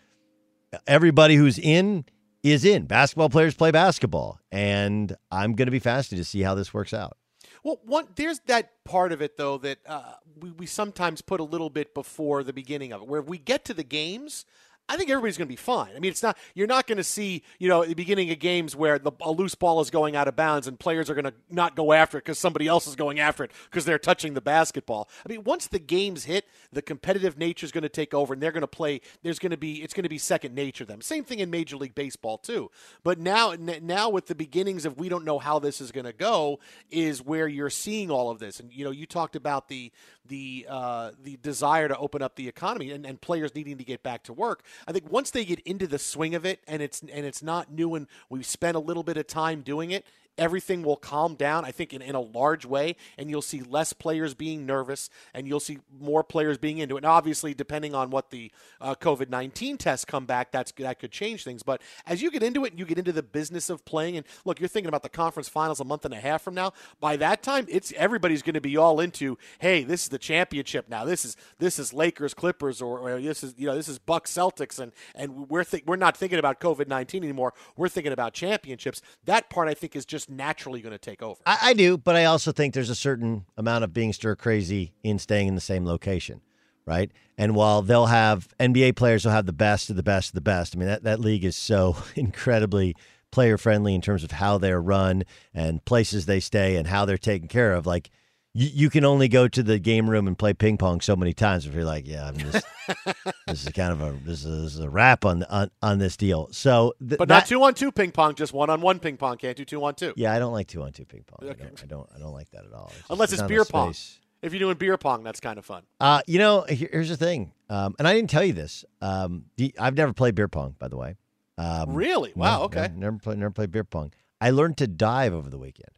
everybody 0.86 1.36
who's 1.36 1.59
in 1.59 2.05
is 2.43 2.65
in. 2.65 2.85
Basketball 2.86 3.28
players 3.28 3.55
play 3.55 3.70
basketball, 3.70 4.39
and 4.53 5.15
I'm 5.31 5.55
going 5.55 5.66
to 5.66 5.73
be 5.73 5.78
fascinated 5.78 6.24
to 6.24 6.31
see 6.31 6.43
how 6.43 6.55
this 6.55 6.73
works 6.73 6.95
out. 6.95 7.16
Well, 7.65 7.81
one 7.85 8.09
there's 8.15 8.40
that 8.47 8.85
part 8.85 9.12
of 9.12 9.20
it 9.20 9.36
though 9.36 9.59
that 9.59 9.78
uh, 9.86 10.15
we, 10.39 10.51
we 10.53 10.66
sometimes 10.66 11.20
put 11.20 11.40
a 11.40 11.45
little 11.45 11.70
bit 11.70 11.93
before 11.95 12.43
the 12.43 12.53
beginning 12.53 12.93
of 12.93 13.03
it, 13.03 13.09
where 13.09 13.23
we 13.23 13.39
get 13.39 13.65
to 13.66 13.74
the 13.74 13.85
games, 13.85 14.45
I 14.89 14.97
think 14.97 15.10
everybody's 15.10 15.36
going 15.36 15.47
to 15.47 15.52
be 15.52 15.56
fine. 15.56 15.90
I 15.94 15.98
mean, 15.98 16.10
it's 16.10 16.23
not 16.23 16.39
you're 16.55 16.66
not 16.66 16.86
going 16.86 16.98
to 16.98 17.05
see 17.05 17.43
you 17.59 17.69
know 17.69 17.85
the 17.85 17.94
beginning 17.94 18.31
of 18.31 18.39
games 18.39 18.74
where 18.74 18.98
the, 18.98 19.12
a 19.20 19.31
loose 19.31 19.55
ball 19.55 19.81
is 19.81 19.90
going 19.90 20.16
out 20.16 20.28
of 20.28 20.36
bounds 20.36 20.66
and 20.66 20.78
players 20.78 21.10
are 21.10 21.15
going 21.15 21.27
to 21.27 21.35
not 21.51 21.77
go 21.77 21.93
after 21.93 22.19
it 22.19 22.24
because 22.24 22.39
somebody 22.39 22.66
else 22.66 22.86
is 22.86 22.97
going 22.97 23.20
after 23.20 23.44
it 23.44 23.51
because 23.70 23.85
they're 23.85 23.98
touching 23.98 24.35
the 24.35 24.40
basketball. 24.40 25.09
I 25.24 25.28
mean, 25.28 25.44
once 25.44 25.66
the 25.66 25.78
games 25.78 26.24
hit, 26.24 26.47
the 26.73 26.82
competitive 26.82 27.36
nature 27.36 27.66
is 27.66 27.73
going 27.73 27.82
to 27.82 27.89
take 27.89 28.15
over 28.15 28.32
and 28.32 28.43
they're 28.43 28.52
going 28.52 28.62
to 28.62 28.66
play. 28.66 29.01
There's 29.23 29.39
going 29.39 29.51
to 29.51 29.56
be 29.56 29.82
it's 29.82 29.94
going 29.94 30.05
to 30.05 30.09
be 30.09 30.19
second 30.19 30.55
nature 30.55 30.78
to 30.78 30.85
them. 30.85 31.01
Same 31.01 31.24
thing 31.24 31.40
in 31.40 31.51
Major 31.51 31.77
League 31.77 31.94
Baseball 31.94 32.39
too. 32.39 32.70
But 33.02 33.19
now 33.19 33.55
now 33.59 34.09
with 34.10 34.27
the 34.27 34.35
beginnings 34.35 34.85
of 34.85 34.98
we 34.98 35.09
don't 35.09 35.24
know 35.24 35.39
how 35.39 35.59
this 35.59 35.81
is 35.81 35.93
going 35.93 36.06
to 36.06 36.12
go 36.12 36.60
is 36.90 37.23
where 37.23 37.48
you're 37.48 37.70
seeing 37.70 38.10
all 38.10 38.31
of 38.31 38.39
this. 38.39 38.60
And 38.60 38.73
you 38.73 38.85
know, 38.85 38.90
you 38.90 39.06
talked 39.06 39.36
about 39.36 39.69
the 39.69 39.93
the 40.27 40.66
uh, 40.69 41.10
the 41.23 41.36
desire 41.39 41.89
to 41.89 41.97
open 41.97 42.23
up 42.23 42.36
the 42.36 42.48
economy 42.48 42.90
and, 42.90 43.05
and 43.06 43.20
players 43.20 43.55
needing 43.55 43.78
to 43.78 43.85
get 43.85 44.02
back 44.02 44.24
to 44.24 44.32
work. 44.32 44.62
I 44.87 44.93
think 44.93 45.11
once 45.11 45.31
they 45.31 45.45
get 45.45 45.61
into 45.61 45.87
the 45.87 45.99
swing 45.99 46.35
of 46.35 46.45
it 46.45 46.61
and 46.67 46.83
it's 46.83 47.01
and 47.01 47.27
it's 47.27 47.43
not 47.43 47.73
new 47.73 47.95
and 47.95 48.07
we've 48.29 48.47
spent 48.47 48.77
a 48.77 48.81
little 48.81 49.03
bit 49.03 49.17
of 49.17 49.27
time 49.27 49.63
doing 49.63 49.91
it, 49.91 50.05
everything 50.39 50.82
will 50.82 50.97
calm 50.97 51.35
down, 51.35 51.65
I 51.65 51.73
think, 51.73 51.93
in, 51.93 52.01
in 52.01 52.15
a 52.15 52.20
large 52.20 52.65
way, 52.65 52.97
and 53.19 53.28
you'll 53.28 53.43
see 53.43 53.60
less 53.60 53.93
players 53.93 54.35
being 54.35 54.65
nervous, 54.65 55.10
and 55.35 55.47
you'll 55.47 55.60
see 55.60 55.78
more 56.01 56.23
players 56.24 56.56
being 56.56 56.78
into 56.78 56.97
it. 56.97 56.98
And 56.98 57.06
obviously, 57.06 57.55
depending 57.55 57.94
on 57.94 58.10
what 58.10 58.31
the 58.31 58.51
uh, 58.81 58.94
COVID 58.94 59.28
nineteen 59.28 59.77
tests 59.77 60.05
come 60.05 60.24
back, 60.24 60.52
that's 60.52 60.73
that 60.78 60.98
could 60.98 61.10
change 61.10 61.44
things. 61.44 61.62
But 61.62 61.82
as 62.06 62.23
you 62.23 62.31
get 62.31 62.43
into 62.43 62.65
it, 62.65 62.70
and 62.70 62.78
you 62.78 62.86
get 62.86 62.98
into 62.98 63.12
the 63.12 63.23
business 63.23 63.69
of 63.69 63.85
playing, 63.85 64.16
and 64.16 64.27
look, 64.44 64.60
you're 64.60 64.69
thinking 64.69 64.89
about 64.89 65.02
the 65.02 65.09
conference 65.09 65.48
finals 65.48 65.81
a 65.81 65.85
month 65.85 66.05
and 66.05 66.15
a 66.15 66.20
half 66.20 66.43
from 66.43 66.55
now. 66.55 66.73
By 67.01 67.16
that 67.16 67.43
time, 67.43 67.66
it's 67.69 67.93
everybody's 67.97 68.43
going 68.43 68.55
to 68.55 68.60
be 68.60 68.77
all 68.77 69.01
into, 69.01 69.36
hey, 69.59 69.82
this 69.82 70.05
is 70.05 70.09
the 70.09 70.19
championship 70.19 70.89
now. 70.89 71.05
This 71.05 71.24
is 71.24 71.36
this 71.59 71.78
is 71.78 71.93
Lakers 71.93 72.35
Clippers, 72.35 72.81
or, 72.81 72.98
or 73.01 73.20
this 73.20 73.43
is 73.43 73.55
you 73.59 73.66
know 73.66 73.74
this 73.74 73.89
is 73.89 73.98
Bucks 73.98 74.32
Celtics, 74.32 74.78
and 74.78 74.93
and 75.15 75.48
we're 75.48 75.65
th- 75.65 75.85
we're 75.86 75.97
not 75.97 76.16
thinking 76.16 76.39
about 76.39 76.60
COVID 76.60 76.86
nineteen 76.86 77.23
anymore. 77.24 77.52
We're 77.77 77.89
thinking 77.89 78.12
about 78.12 78.35
championships. 78.35 79.02
That 79.24 79.51
part, 79.51 79.69
I 79.69 79.74
think, 79.74 79.97
is 79.97 80.05
just 80.05 80.28
naturally 80.29 80.81
going 80.81 80.93
to 80.93 80.99
take 80.99 81.23
over. 81.23 81.41
I, 81.47 81.59
I, 81.63 81.73
do, 81.75 81.97
but 81.97 82.17
I 82.17 82.25
also 82.25 82.53
think 82.53 82.75
there's 82.75 82.91
a 82.91 82.95
certain 82.95 83.47
amount 83.57 83.85
of 83.85 83.93
being 83.93 84.13
stir 84.13 84.37
crazy 84.37 84.93
in 85.03 85.19
staying 85.19 85.49
in 85.49 85.55
the 85.55 85.61
same 85.61 85.85
location, 85.85 86.41
right? 86.87 87.11
And 87.37 87.55
while 87.55 87.83
they'll 87.83 88.07
have 88.07 88.49
NBA 88.59 88.97
players 88.97 89.25
will 89.25 89.33
have 89.33 89.47
the 89.47 89.53
best 89.53 89.91
of 89.91 89.97
the 89.97 90.03
best 90.03 90.31
of 90.31 90.35
the 90.35 90.41
best, 90.41 90.77
I 90.77 90.79
mean 90.79 90.89
that, 90.89 91.05
that 91.05 91.21
league 91.21 91.45
is 91.45 91.57
so 91.57 91.97
incredibly 92.17 92.95
player 93.31 93.59
friendly 93.59 93.95
in 93.95 94.01
terms 94.01 94.25
of 94.25 94.33
how 94.33 94.59
they're 94.59 94.81
run 94.81 95.25
and 95.53 95.85
places 95.85 96.27
they 96.27 96.41
stay 96.41 96.77
and 96.77 96.87
how 96.87 97.05
they're 97.05 97.19
taken 97.19 97.49
care 97.49 97.75
of. 97.75 97.87
Like 97.87 98.11
you, 98.55 98.69
you 98.73 98.91
can 98.91 99.05
only 99.05 99.29
go 99.29 99.47
to 99.49 99.62
the 99.62 99.79
game 99.79 100.09
room 100.09 100.27
and 100.27 100.39
play 100.39 100.53
ping 100.53 100.79
pong 100.79 101.01
so 101.01 101.15
many 101.15 101.33
times 101.33 101.66
if 101.66 101.75
you're 101.75 101.85
like, 101.85 102.07
yeah, 102.07 102.27
I'm 102.27 102.37
just 102.37 102.66
this 103.47 103.66
is 103.66 103.73
kind 103.73 103.93
of 103.93 104.01
a 104.03 104.19
this 104.25 104.45
is, 104.45 104.79
a 104.79 104.89
wrap 104.89 105.25
on 105.25 105.45
on 105.45 105.70
on 105.83 105.99
this 105.99 106.16
deal. 106.16 106.49
So, 106.53 106.95
th- 107.07 107.19
but 107.19 107.29
not 107.29 107.47
two 107.47 107.62
on 107.62 107.75
two 107.75 107.93
ping 107.93 108.11
pong, 108.11 108.35
just 108.35 108.53
one 108.53 108.70
on 108.70 108.81
one 108.81 108.99
ping 108.99 109.16
pong. 109.16 109.37
Can't 109.37 109.57
do 109.57 109.65
two 109.65 109.85
on 109.85 109.95
two. 109.95 110.12
Yeah, 110.16 110.33
I 110.33 110.39
don't 110.39 110.53
like 110.53 110.66
two 110.66 110.83
on 110.83 110.93
two 110.93 111.05
ping 111.05 111.25
pong. 111.27 111.49
Okay. 111.51 111.62
I, 111.62 111.66
don't, 111.66 111.83
I 111.83 111.87
don't 111.87 112.11
I 112.16 112.19
don't 112.19 112.33
like 112.33 112.51
that 112.51 112.65
at 112.65 112.73
all. 112.73 112.93
It's 112.99 113.10
Unless 113.10 113.33
it's 113.33 113.43
beer 113.43 113.65
pong. 113.65 113.94
If 114.41 114.52
you're 114.52 114.60
doing 114.60 114.77
beer 114.77 114.97
pong, 114.97 115.25
that's 115.25 115.41
kind 115.41 115.59
of 115.59 115.65
fun. 115.65 115.83
Uh, 115.99 116.23
you 116.28 116.39
know, 116.39 116.65
here's 116.68 117.09
the 117.09 117.17
thing, 117.17 117.52
um, 117.68 117.97
and 117.99 118.07
I 118.07 118.15
didn't 118.15 118.31
tell 118.31 118.44
you 118.44 118.52
this. 118.52 118.85
Um, 119.01 119.47
I've 119.78 119.97
never 119.97 120.12
played 120.12 120.36
beer 120.36 120.47
pong, 120.49 120.77
by 120.78 120.89
the 120.89 120.97
way. 120.97 121.17
Um, 121.59 121.94
really? 121.94 122.33
Wow. 122.36 122.59
No, 122.59 122.65
okay. 122.65 122.89
No, 122.94 123.07
never 123.07 123.18
played. 123.18 123.39
Never 123.39 123.51
played 123.51 123.73
beer 123.73 123.85
pong. 123.85 124.12
I 124.41 124.51
learned 124.51 124.78
to 124.78 124.86
dive 124.86 125.35
over 125.35 125.51
the 125.51 125.59
weekend. 125.59 125.91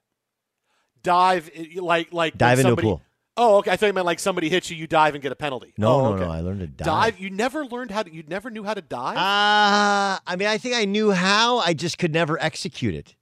Dive 1.02 1.50
like 1.76 2.12
like 2.12 2.36
dive 2.36 2.58
into 2.58 2.70
somebody, 2.70 2.88
a 2.88 2.90
pool. 2.90 3.02
Oh, 3.36 3.56
okay. 3.58 3.70
I 3.70 3.76
thought 3.76 3.86
you 3.86 3.92
meant 3.92 4.06
like 4.06 4.18
somebody 4.18 4.48
hits 4.48 4.70
you, 4.70 4.76
you 4.76 4.86
dive 4.86 5.14
and 5.14 5.22
get 5.22 5.32
a 5.32 5.36
penalty. 5.36 5.72
No, 5.78 5.88
oh, 5.88 6.02
no, 6.02 6.14
okay. 6.14 6.24
no. 6.24 6.30
I 6.30 6.40
learned 6.40 6.60
to 6.60 6.66
dive. 6.66 6.86
Dive. 6.86 7.18
You 7.18 7.30
never 7.30 7.64
learned 7.64 7.90
how 7.90 8.02
to. 8.02 8.12
You 8.12 8.22
never 8.28 8.50
knew 8.50 8.64
how 8.64 8.74
to 8.74 8.82
dive. 8.82 9.16
Uh, 9.16 10.18
I 10.26 10.36
mean, 10.36 10.48
I 10.48 10.58
think 10.58 10.74
I 10.74 10.84
knew 10.84 11.12
how. 11.12 11.58
I 11.58 11.72
just 11.72 11.98
could 11.98 12.12
never 12.12 12.40
execute 12.42 12.94
it. 12.94 13.14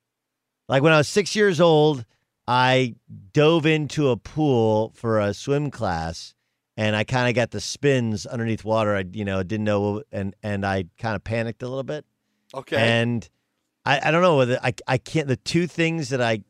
Like 0.69 0.83
when 0.83 0.93
I 0.93 0.99
was 0.99 1.09
six 1.09 1.37
years 1.37 1.61
old, 1.61 2.05
I 2.47 2.95
dove 3.33 3.67
into 3.67 4.09
a 4.09 4.17
pool 4.17 4.93
for 4.95 5.21
a 5.21 5.33
swim 5.35 5.71
class, 5.71 6.35
and 6.77 6.97
I 6.97 7.05
kind 7.05 7.29
of 7.29 7.35
got 7.35 7.53
the 7.53 7.61
spins 7.61 8.27
underneath 8.27 8.65
water. 8.65 8.97
I, 8.97 9.05
you 9.13 9.25
know, 9.25 9.43
didn't 9.43 9.65
know, 9.65 10.03
and 10.11 10.35
and 10.43 10.67
I 10.67 10.87
kind 10.99 11.15
of 11.15 11.23
panicked 11.23 11.63
a 11.63 11.69
little 11.69 11.85
bit. 11.85 12.05
Okay. 12.55 12.77
And 12.77 13.29
I, 13.85 14.09
I 14.09 14.11
don't 14.11 14.23
know 14.23 14.37
whether 14.37 14.59
I, 14.63 14.73
I 14.87 14.99
can't. 14.99 15.29
The 15.29 15.37
two 15.37 15.67
things 15.67 16.09
that 16.09 16.21
I, 16.21 16.43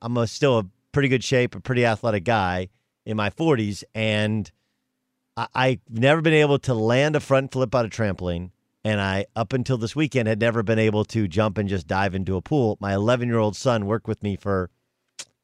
I'm 0.00 0.16
a, 0.16 0.26
still 0.26 0.58
a 0.58 0.66
pretty 0.92 1.08
good 1.08 1.24
shape, 1.24 1.54
a 1.54 1.60
pretty 1.60 1.84
athletic 1.84 2.24
guy 2.24 2.68
in 3.04 3.16
my 3.16 3.30
40s, 3.30 3.82
and 3.94 4.50
I, 5.36 5.48
I've 5.54 5.80
never 5.90 6.20
been 6.20 6.34
able 6.34 6.58
to 6.60 6.74
land 6.74 7.16
a 7.16 7.20
front 7.20 7.52
flip 7.52 7.74
out 7.74 7.84
of 7.84 7.90
trampoline. 7.90 8.50
And 8.84 9.00
I, 9.00 9.26
up 9.36 9.52
until 9.52 9.78
this 9.78 9.94
weekend, 9.94 10.26
had 10.26 10.40
never 10.40 10.64
been 10.64 10.78
able 10.78 11.04
to 11.06 11.28
jump 11.28 11.56
and 11.56 11.68
just 11.68 11.86
dive 11.86 12.16
into 12.16 12.34
a 12.36 12.42
pool. 12.42 12.76
My 12.80 12.94
11 12.94 13.28
year 13.28 13.38
old 13.38 13.54
son 13.54 13.86
worked 13.86 14.08
with 14.08 14.24
me 14.24 14.34
for 14.36 14.70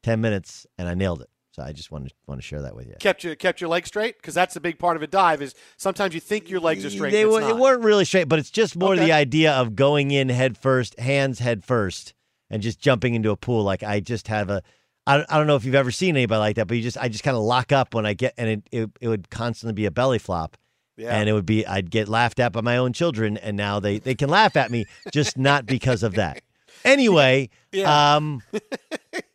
10 0.03 0.19
minutes, 0.19 0.67
and 0.77 0.89
I 0.89 0.93
nailed 0.93 1.21
it. 1.21 1.29
So 1.51 1.63
I 1.63 1.71
just 1.71 1.89
want 1.91 2.07
to 2.07 2.13
want 2.27 2.39
to 2.39 2.45
share 2.45 2.61
that 2.61 2.75
with 2.75 2.87
you. 2.87 2.95
Kept 2.99 3.23
you 3.23 3.35
kept 3.35 3.59
your 3.59 3.69
legs 3.69 3.87
straight 3.87 4.17
because 4.17 4.33
that's 4.33 4.55
a 4.55 4.61
big 4.61 4.77
part 4.77 4.95
of 4.97 5.03
a 5.03 5.07
dive. 5.07 5.41
Is 5.41 5.55
sometimes 5.77 6.13
you 6.13 6.19
think 6.19 6.49
your 6.49 6.59
legs 6.59 6.85
are 6.85 6.89
straight. 6.89 7.11
They, 7.11 7.25
were, 7.25 7.41
they 7.41 7.53
weren't 7.53 7.83
really 7.83 8.05
straight, 8.05 8.29
but 8.29 8.39
it's 8.39 8.51
just 8.51 8.77
more 8.77 8.93
Okay. 8.93 9.05
the 9.05 9.11
idea 9.11 9.51
of 9.53 9.75
going 9.75 10.11
in 10.11 10.29
head 10.29 10.57
first, 10.57 10.99
hands 10.99 11.39
head 11.39 11.63
first, 11.65 12.13
and 12.49 12.61
just 12.61 12.79
jumping 12.79 13.13
into 13.15 13.31
a 13.31 13.35
pool. 13.37 13.63
Like 13.63 13.83
I 13.83 13.99
just 13.99 14.27
have 14.27 14.49
a. 14.49 14.61
I 15.07 15.17
don't, 15.17 15.31
I 15.31 15.37
don't 15.37 15.47
know 15.47 15.55
if 15.55 15.65
you've 15.65 15.75
ever 15.75 15.91
seen 15.91 16.15
anybody 16.15 16.39
like 16.39 16.55
that, 16.57 16.67
but 16.67 16.77
you 16.77 16.83
just 16.83 16.97
I 16.97 17.07
just 17.07 17.23
kind 17.23 17.35
of 17.35 17.41
lock 17.43 17.71
up 17.71 17.93
when 17.95 18.05
I 18.05 18.13
get 18.13 18.33
and 18.37 18.49
it, 18.49 18.63
it 18.71 18.89
it 19.01 19.07
would 19.07 19.29
constantly 19.29 19.73
be 19.73 19.85
a 19.85 19.91
belly 19.91 20.19
flop. 20.19 20.55
Yeah. 20.97 21.15
And 21.17 21.29
it 21.29 21.33
would 21.33 21.45
be 21.45 21.65
I'd 21.65 21.89
get 21.89 22.09
laughed 22.09 22.39
at 22.39 22.51
by 22.51 22.61
my 22.61 22.77
own 22.77 22.91
children, 22.93 23.37
and 23.37 23.55
now 23.57 23.79
they 23.79 23.99
they 23.99 24.15
can 24.15 24.29
laugh 24.29 24.55
at 24.57 24.69
me, 24.69 24.85
just 25.13 25.37
not 25.37 25.65
because 25.65 26.03
of 26.03 26.15
that. 26.15 26.41
Anyway, 26.85 27.49
Yeah. 27.71 28.15
um, 28.15 28.41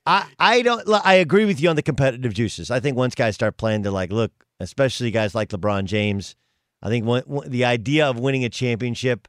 I 0.07 0.27
I 0.39 0.63
don't 0.63 0.87
I 1.05 1.15
agree 1.15 1.45
with 1.47 1.61
you 1.61 1.71
on 1.71 1.77
the 1.77 1.83
competitive 1.83 2.35
juices. 2.35 2.71
I 2.71 2.81
think 2.81 2.97
once 2.97 3.15
guys 3.15 3.35
start 3.35 3.57
playing, 3.57 3.83
they're 3.83 3.91
like, 3.93 4.13
look, 4.13 4.33
especially 4.61 5.11
guys 5.11 5.35
like 5.35 5.49
LeBron 5.49 5.85
James. 5.87 6.37
I 6.83 6.89
think 6.91 7.07
one, 7.07 7.23
one- 7.23 7.49
the 7.51 7.65
idea 7.65 8.07
of 8.07 8.19
winning 8.19 8.45
a 8.45 8.51
championship 8.51 9.27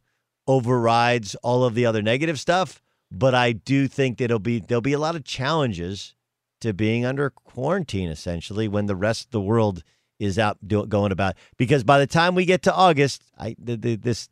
overrides 0.48 1.36
all 1.36 1.64
of 1.64 1.74
the 1.74 1.86
other 1.86 2.02
negative 2.02 2.40
stuff. 2.40 2.82
But 3.18 3.34
I 3.34 3.54
do 3.54 3.88
think 3.88 4.18
that 4.18 4.26
it'll 4.26 4.40
be 4.40 4.60
there'll 4.60 4.82
be 4.82 4.94
a 4.94 5.00
lot 5.00 5.16
of 5.16 5.24
challenges 5.24 6.16
to 6.62 6.74
being 6.74 7.06
under 7.06 7.30
quarantine 7.30 8.10
essentially 8.10 8.68
when 8.68 8.88
the 8.88 8.96
rest 8.96 9.26
of 9.26 9.32
the 9.32 9.42
world 9.42 9.84
is 10.20 10.38
out 10.38 10.58
do, 10.66 10.86
going 10.86 11.12
about. 11.12 11.36
Because 11.58 11.84
by 11.84 11.98
the 11.98 12.08
time 12.08 12.36
we 12.36 12.46
get 12.46 12.62
to 12.64 12.74
August, 12.74 13.24
I 13.38 13.56
the, 13.58 13.78
the, 13.78 13.96
this 13.96 14.28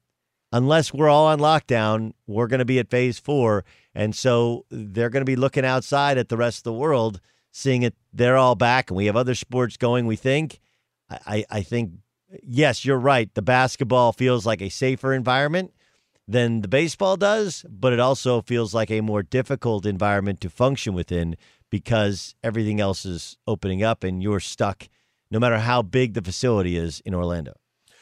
unless 0.52 0.94
we're 0.94 1.10
all 1.10 1.28
on 1.28 1.40
lockdown, 1.40 2.14
we're 2.28 2.48
going 2.48 2.60
to 2.60 2.66
be 2.66 2.80
at 2.80 2.90
phase 2.90 3.18
four. 3.20 3.64
And 3.95 4.14
so 4.16 4.66
they're 4.70 5.10
going 5.10 5.22
to 5.22 5.26
be 5.26 5.36
looking 5.38 5.66
outside 5.66 6.18
at 6.18 6.28
the 6.30 6.38
rest 6.38 6.60
of 6.60 6.64
the 6.64 6.74
world 6.74 7.22
seeing 7.53 7.84
it 7.84 7.95
they're 8.12 8.36
all 8.36 8.56
back 8.56 8.90
and 8.90 8.98
we 8.98 9.06
have 9.06 9.16
other 9.16 9.36
sports 9.36 9.78
going, 9.78 10.08
we 10.08 10.16
think. 10.16 10.60
I, 11.10 11.45
I 11.50 11.62
think 11.62 11.92
yes, 12.42 12.84
you're 12.84 12.98
right. 12.98 13.34
The 13.34 13.42
basketball 13.42 14.12
feels 14.12 14.45
like 14.45 14.62
a 14.62 14.70
safer 14.70 15.14
environment 15.14 15.72
than 16.27 16.61
the 16.61 16.68
baseball 16.68 17.18
does, 17.18 17.66
but 17.69 17.93
it 17.93 18.00
also 18.00 18.42
feels 18.42 18.74
like 18.74 18.90
a 18.90 19.02
more 19.02 19.24
difficult 19.24 19.85
environment 19.85 20.40
to 20.42 20.50
function 20.50 20.93
within 20.93 21.35
because 21.69 22.35
everything 22.43 22.80
else 22.80 23.06
is 23.06 23.38
opening 23.48 23.84
up 23.84 24.03
and 24.03 24.22
you're 24.22 24.40
stuck 24.40 24.88
no 25.32 25.40
matter 25.40 25.58
how 25.58 25.82
big 25.82 26.14
the 26.14 26.22
facility 26.22 26.77
is 26.77 27.02
in 27.06 27.16
Orlando. 27.16 27.53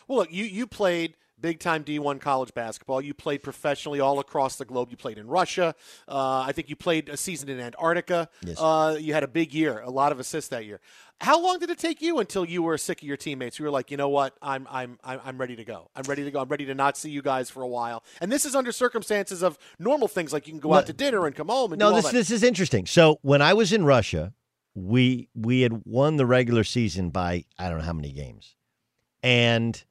Well, 0.08 0.20
look, 0.20 0.34
you 0.34 0.44
you 0.44 0.68
played 0.68 1.16
big 1.42 1.60
time 1.60 1.84
D1 1.84 2.20
college 2.22 2.54
basketball. 2.54 3.02
You 3.02 3.14
played 3.14 3.42
professionally 3.44 4.00
all 4.00 4.20
across 4.20 4.56
the 4.58 4.66
globe. 4.66 4.90
You 4.92 4.98
played 4.98 5.18
in 5.18 5.28
Russia. 5.28 5.76
Uh, 6.08 6.42
I 6.48 6.52
think 6.52 6.70
you 6.70 6.76
played 6.76 7.10
a 7.10 7.18
season 7.18 7.50
in 7.50 7.60
Antarctica. 7.60 8.30
Yes. 8.46 8.58
Uh, 8.60 8.98
you 9.00 9.14
had 9.14 9.24
a 9.24 9.28
big 9.28 9.54
year, 9.54 9.80
a 9.82 9.90
lot 9.90 10.12
of 10.12 10.20
assists 10.20 10.50
that 10.50 10.66
year. 10.66 10.80
How 11.20 11.40
long 11.40 11.60
did 11.60 11.70
it 11.70 11.78
take 11.78 12.02
you 12.02 12.18
until 12.20 12.46
you 12.46 12.64
were 12.64 12.78
sick 12.80 13.02
of 13.04 13.08
your 13.08 13.18
teammates? 13.18 13.60
You 13.60 13.66
were 13.66 13.72
like, 13.72 13.92
you 13.92 13.98
know 13.98 14.10
what, 14.10 14.36
I'm 14.42 14.68
I'm 14.72 14.98
I'm 15.04 15.20
I'm 15.24 15.38
ready 15.38 15.56
to 15.56 15.64
go. 15.64 15.90
I'm 15.96 16.04
ready 16.04 16.24
to 16.24 16.32
go. 16.32 16.40
I'm 16.42 16.48
ready 16.50 16.66
to 16.66 16.74
not 16.74 16.98
see 16.98 17.12
you 17.12 17.22
guys 17.22 17.50
for 17.50 17.62
a 17.62 17.68
while. 17.68 18.04
And 18.20 18.32
this 18.32 18.44
is 18.44 18.56
under 18.56 18.72
circumstances 18.72 19.44
of 19.44 19.58
normal 19.78 20.08
things 20.08 20.34
like 20.34 20.48
you 20.48 20.54
can 20.54 20.60
go 20.60 20.70
No- 20.70 20.76
out 20.78 20.88
to 20.88 20.94
dinner 20.94 21.28
and 21.28 21.36
come 21.36 21.50
home 21.50 21.74
and 21.74 21.80
No, 21.80 21.90
do 21.90 21.90
all 21.90 21.96
this 22.02 22.06
that. 22.06 22.14
this 22.14 22.32
is 22.32 22.42
interesting. 22.42 22.88
So 22.88 23.20
when 23.22 23.40
I 23.42 23.54
was 23.54 23.72
in 23.72 23.86
Russia, 23.86 24.34
we 24.74 25.30
we 25.36 25.62
had 25.62 25.84
won 25.86 26.16
the 26.18 26.26
regular 26.26 26.64
season 26.64 27.12
by 27.12 27.46
I 27.60 27.70
don't 27.70 27.78
know 27.80 27.84
how 27.86 27.94
many 27.94 28.14
games, 28.14 28.56
and 29.22 29.84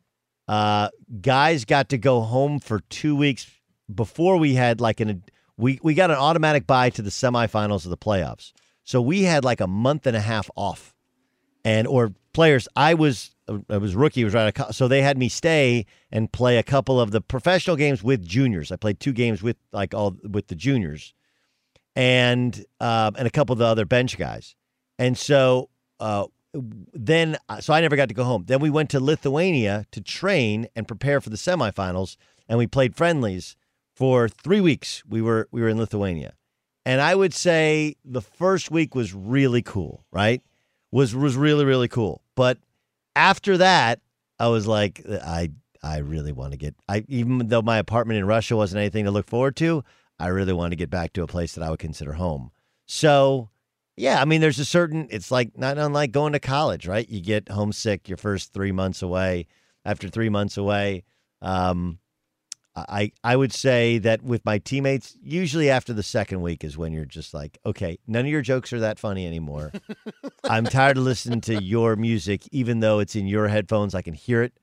uh, 0.51 0.89
guys 1.21 1.65
got 1.65 1.91
to 1.91 1.97
go 1.97 2.23
home 2.23 2.59
for 2.59 2.81
two 2.91 3.15
weeks 3.15 3.49
before 3.93 4.37
we 4.37 4.55
had 4.55 4.81
like 4.81 4.99
an 4.99 5.23
we 5.57 5.79
we 5.81 5.95
got 5.95 6.11
an 6.11 6.17
automatic 6.17 6.67
bye 6.67 6.91
to 6.91 7.03
the 7.03 7.11
semifinals 7.11 7.85
of 7.85 7.91
the 7.91 7.97
playoffs. 7.97 8.53
So 8.83 9.01
we 9.01 9.23
had 9.23 9.45
like 9.45 9.61
a 9.61 9.69
month 9.69 10.09
and 10.09 10.17
a 10.17 10.21
half 10.21 10.51
off, 10.57 10.93
and 11.65 11.87
or 11.87 12.13
players. 12.33 12.67
I 12.75 12.95
was 12.95 13.31
I 13.69 13.77
was 13.77 13.95
rookie. 13.95 14.25
Was 14.25 14.35
right. 14.35 14.53
So 14.73 14.89
they 14.89 15.03
had 15.03 15.17
me 15.17 15.29
stay 15.29 15.87
and 16.11 16.33
play 16.33 16.59
a 16.59 16.65
couple 16.65 17.01
of 17.01 17.13
the 17.13 17.21
professional 17.21 17.77
games 17.77 18.03
with 18.03 18.27
juniors. 18.27 18.73
I 18.73 18.77
played 18.77 18.99
two 18.99 19.13
games 19.13 19.45
with 19.45 19.57
like 19.71 19.95
all 19.95 20.17
with 20.29 20.49
the 20.49 20.57
juniors 20.57 21.15
and 21.95 22.57
um, 22.81 23.15
and 23.17 23.29
a 23.29 23.31
couple 23.31 23.53
of 23.53 23.61
the 23.61 23.67
other 23.67 23.85
bench 23.85 24.19
guys. 24.19 24.57
And 24.99 25.17
so 25.17 25.71
uh, 26.01 26.27
then, 26.53 27.37
uh, 27.49 27.61
so 27.61 27.73
I 27.73 27.81
never 27.81 27.97
got 27.97 28.09
to 28.09 28.15
go 28.15 28.25
home. 28.25 28.45
Then 28.47 28.61
we 28.61 28.71
went 28.71 28.91
to 28.91 29.01
Lithuania 29.01 29.87
to 29.93 30.01
train 30.01 30.67
and 30.75 30.89
prepare 30.89 31.21
for 31.21 31.31
the 31.31 31.37
semifinals, 31.37 32.17
and 32.49 32.59
we 32.59 32.67
played 32.67 32.97
friendlies 32.97 33.57
for 33.95 34.29
three 34.29 34.61
weeks. 34.61 35.03
We 35.09 35.23
were 35.23 35.49
we 35.51 35.61
were 35.61 35.69
in 35.69 35.79
Lithuania, 35.79 36.35
and 36.85 37.01
I 37.01 37.15
would 37.15 37.35
say 37.35 37.97
the 38.05 38.23
first 38.23 38.71
week 38.71 38.95
was 38.95 39.15
really 39.15 39.63
cool. 39.63 40.05
Right, 40.11 40.43
was 40.91 41.15
was 41.15 41.37
really 41.37 41.65
really 41.65 41.89
cool. 41.89 42.23
But 42.35 42.59
after 43.15 43.57
that, 43.59 44.01
I 44.39 44.49
was 44.49 44.67
like, 44.67 45.03
I 45.09 45.51
I 45.83 45.99
really 45.99 46.33
want 46.33 46.53
to 46.53 46.59
get. 46.59 46.75
I 46.89 47.05
even 47.09 47.49
though 47.49 47.63
my 47.63 47.79
apartment 47.79 48.19
in 48.19 48.27
Russia 48.27 48.57
wasn't 48.57 48.81
anything 48.81 49.05
to 49.05 49.11
look 49.11 49.27
forward 49.27 49.57
to, 49.57 49.85
I 50.19 50.29
really 50.29 50.53
want 50.53 50.73
to 50.73 50.77
get 50.77 50.91
back 50.91 51.13
to 51.15 51.23
a 51.23 51.27
place 51.27 51.55
that 51.55 51.63
I 51.63 51.71
would 51.71 51.79
consider 51.79 52.15
home. 52.15 52.51
So, 52.87 53.51
yeah, 54.01 54.21
I 54.21 54.25
mean, 54.25 54.41
there's 54.41 54.59
a 54.59 54.65
certain. 54.65 55.09
It's 55.11 55.31
like 55.31 55.59
not 55.59 55.77
unlike 55.77 56.11
going 56.11 56.33
to 56.33 56.41
college, 56.41 56.87
right? 56.87 57.07
You 57.09 57.21
get 57.21 57.51
homesick 57.51 58.09
your 58.09 58.17
first 58.17 58.55
three 58.55 58.73
months 58.73 59.03
away. 59.03 59.47
After 59.85 60.09
three 60.09 60.29
months 60.29 60.57
away, 60.57 61.05
um, 61.43 61.99
I 62.75 63.13
I 63.23 63.37
would 63.37 63.53
say 63.53 63.99
that 63.99 64.23
with 64.23 64.45
my 64.45 64.59
teammates, 64.59 65.17
usually 65.23 65.69
after 65.69 65.93
the 65.93 66.03
second 66.03 66.41
week 66.41 66.65
is 66.65 66.79
when 66.79 66.93
you're 66.93 67.05
just 67.05 67.35
like, 67.35 67.59
okay, 67.67 67.99
none 68.07 68.25
of 68.25 68.31
your 68.31 68.41
jokes 68.41 68.73
are 68.73 68.81
that 68.81 68.99
funny 68.99 69.27
anymore. 69.27 69.71
I'm 70.45 70.65
tired 70.65 70.97
of 70.97 71.03
listening 71.03 71.43
to 71.43 71.63
your 71.63 71.95
music, 71.97 72.43
even 72.53 72.81
though 72.81 73.01
it's 73.01 73.17
in 73.17 73.27
your 73.27 73.49
headphones. 73.49 73.95
I 73.95 74.03
can 74.03 74.15
hear 74.15 74.43
it. 74.43 74.55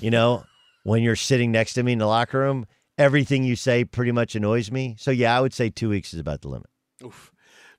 You 0.00 0.10
know, 0.10 0.44
when 0.84 1.02
you're 1.02 1.16
sitting 1.16 1.50
next 1.50 1.74
to 1.74 1.82
me 1.82 1.92
in 1.92 1.98
the 1.98 2.06
locker 2.06 2.38
room, 2.38 2.66
everything 2.96 3.42
you 3.42 3.56
say 3.56 3.84
pretty 3.84 4.12
much 4.12 4.36
annoys 4.36 4.70
me. 4.70 4.94
So 4.98 5.10
yeah, 5.10 5.36
I 5.36 5.40
would 5.40 5.54
say 5.54 5.68
two 5.68 5.88
weeks 5.88 6.14
is 6.14 6.20
about 6.20 6.42
the 6.42 6.48
limit. 6.48 6.70
Oof. 7.04 7.32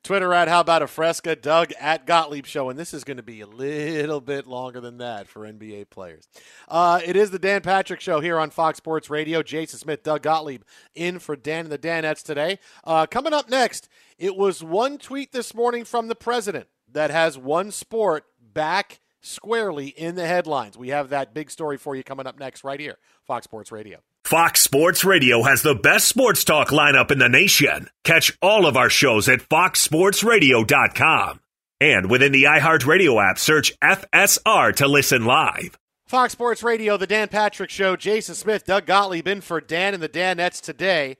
Twitter 0.05 0.35
at 0.35 0.47
How 0.47 0.59
About 0.59 0.83
a 0.83 0.87
Fresca, 0.87 1.35
Doug 1.35 1.71
at 1.79 2.05
Gottlieb 2.05 2.45
Show, 2.45 2.69
and 2.69 2.77
this 2.77 2.93
is 2.93 3.03
going 3.03 3.17
to 3.17 3.23
be 3.23 3.41
a 3.41 3.47
little 3.47 4.21
bit 4.21 4.45
longer 4.45 4.79
than 4.79 4.99
that 4.99 5.27
for 5.27 5.51
NBA 5.51 5.89
players. 5.89 6.29
Uh, 6.67 7.01
it 7.03 7.15
is 7.15 7.31
the 7.31 7.39
Dan 7.39 7.61
Patrick 7.61 7.99
Show 7.99 8.19
here 8.19 8.37
on 8.37 8.51
Fox 8.51 8.77
Sports 8.77 9.09
Radio. 9.09 9.41
Jason 9.41 9.79
Smith, 9.79 10.03
Doug 10.03 10.21
Gottlieb 10.21 10.61
in 10.93 11.17
for 11.17 11.35
Dan 11.35 11.61
and 11.61 11.71
the 11.71 11.79
Danettes 11.79 12.21
today. 12.21 12.59
Uh, 12.83 13.07
coming 13.07 13.33
up 13.33 13.49
next, 13.49 13.89
it 14.19 14.35
was 14.35 14.63
one 14.63 14.99
tweet 14.99 15.31
this 15.31 15.55
morning 15.55 15.83
from 15.83 16.07
the 16.07 16.15
president 16.15 16.67
that 16.91 17.09
has 17.09 17.35
one 17.35 17.71
sport 17.71 18.25
back 18.39 18.99
squarely 19.21 19.87
in 19.87 20.13
the 20.13 20.27
headlines. 20.27 20.77
We 20.77 20.89
have 20.89 21.09
that 21.09 21.33
big 21.33 21.49
story 21.49 21.77
for 21.77 21.95
you 21.95 22.03
coming 22.03 22.27
up 22.27 22.37
next 22.37 22.63
right 22.63 22.79
here, 22.79 22.99
Fox 23.23 23.45
Sports 23.45 23.71
Radio. 23.71 24.01
Fox 24.25 24.61
Sports 24.61 25.05
Radio 25.05 25.43
has 25.43 25.61
the 25.61 25.75
best 25.75 26.07
sports 26.07 26.43
talk 26.43 26.69
lineup 26.69 27.11
in 27.11 27.19
the 27.19 27.29
nation. 27.29 27.91
Catch 28.03 28.35
all 28.41 28.65
of 28.65 28.75
our 28.75 28.89
shows 28.89 29.29
at 29.29 29.41
foxsportsradio.com. 29.41 31.39
And 31.79 32.09
within 32.09 32.31
the 32.31 32.45
iHeartRadio 32.45 33.23
app, 33.23 33.37
search 33.37 33.79
FSR 33.81 34.75
to 34.77 34.87
listen 34.87 35.25
live. 35.25 35.77
Fox 36.07 36.33
Sports 36.33 36.63
Radio, 36.63 36.97
the 36.97 37.05
Dan 37.05 37.27
Patrick 37.27 37.69
Show. 37.69 37.95
Jason 37.95 38.33
Smith, 38.33 38.65
Doug 38.65 38.87
Gottlieb 38.87 39.27
in 39.27 39.41
for 39.41 39.61
Dan 39.61 39.93
and 39.93 40.01
the 40.01 40.09
Danettes 40.09 40.59
today. 40.59 41.17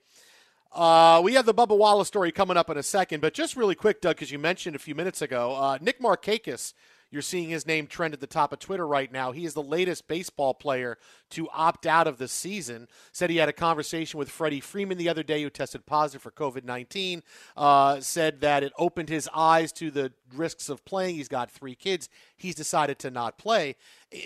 Uh, 0.74 1.22
we 1.24 1.36
have 1.36 1.46
the 1.46 1.54
Bubba 1.54 1.78
Wallace 1.78 2.08
story 2.08 2.32
coming 2.32 2.58
up 2.58 2.72
in 2.72 2.78
a 2.78 2.84
second, 2.84 3.22
but 3.22 3.36
just 3.36 3.56
really 3.56 3.76
quick, 3.76 4.02
Doug, 4.02 4.16
because 4.16 4.32
you 4.32 4.40
mentioned 4.40 4.76
a 4.76 4.80
few 4.80 4.96
minutes 4.96 5.22
ago, 5.22 5.54
uh, 5.54 5.78
Nick 5.80 6.02
Markakis. 6.02 6.74
You're 7.16 7.22
seeing 7.22 7.48
his 7.48 7.66
name 7.66 7.88
trend 7.88 8.14
at 8.14 8.20
the 8.20 8.28
top 8.28 8.52
of 8.52 8.60
Twitter 8.60 8.86
right 8.86 9.10
now. 9.10 9.32
He 9.32 9.46
is 9.46 9.54
the 9.54 9.64
latest 9.64 10.06
baseball 10.06 10.54
player 10.54 10.98
to 11.30 11.48
opt 11.54 11.86
out 11.86 12.08
of 12.08 12.18
the 12.18 12.28
season. 12.28 12.90
Said 13.14 13.30
he 13.30 13.38
had 13.38 13.48
a 13.48 13.54
conversation 13.54 14.18
with 14.18 14.30
Freddie 14.30 14.60
Freeman 14.60 14.98
the 14.98 15.08
other 15.08 15.24
day, 15.24 15.42
who 15.42 15.50
tested 15.50 15.86
positive 15.86 16.22
for 16.22 16.32
COVID 16.32 16.66
19. 16.66 17.24
Uh, 17.56 18.02
said 18.02 18.42
that 18.42 18.64
it 18.64 18.74
opened 18.78 19.08
his 19.08 19.30
eyes 19.34 19.72
to 19.72 19.92
the 19.92 20.12
risks 20.36 20.68
of 20.68 20.84
playing. 20.84 21.16
He's 21.16 21.30
got 21.30 21.50
three 21.50 21.74
kids. 21.74 22.10
He's 22.36 22.54
decided 22.54 23.00
to 23.00 23.10
not 23.10 23.38
play. 23.38 23.78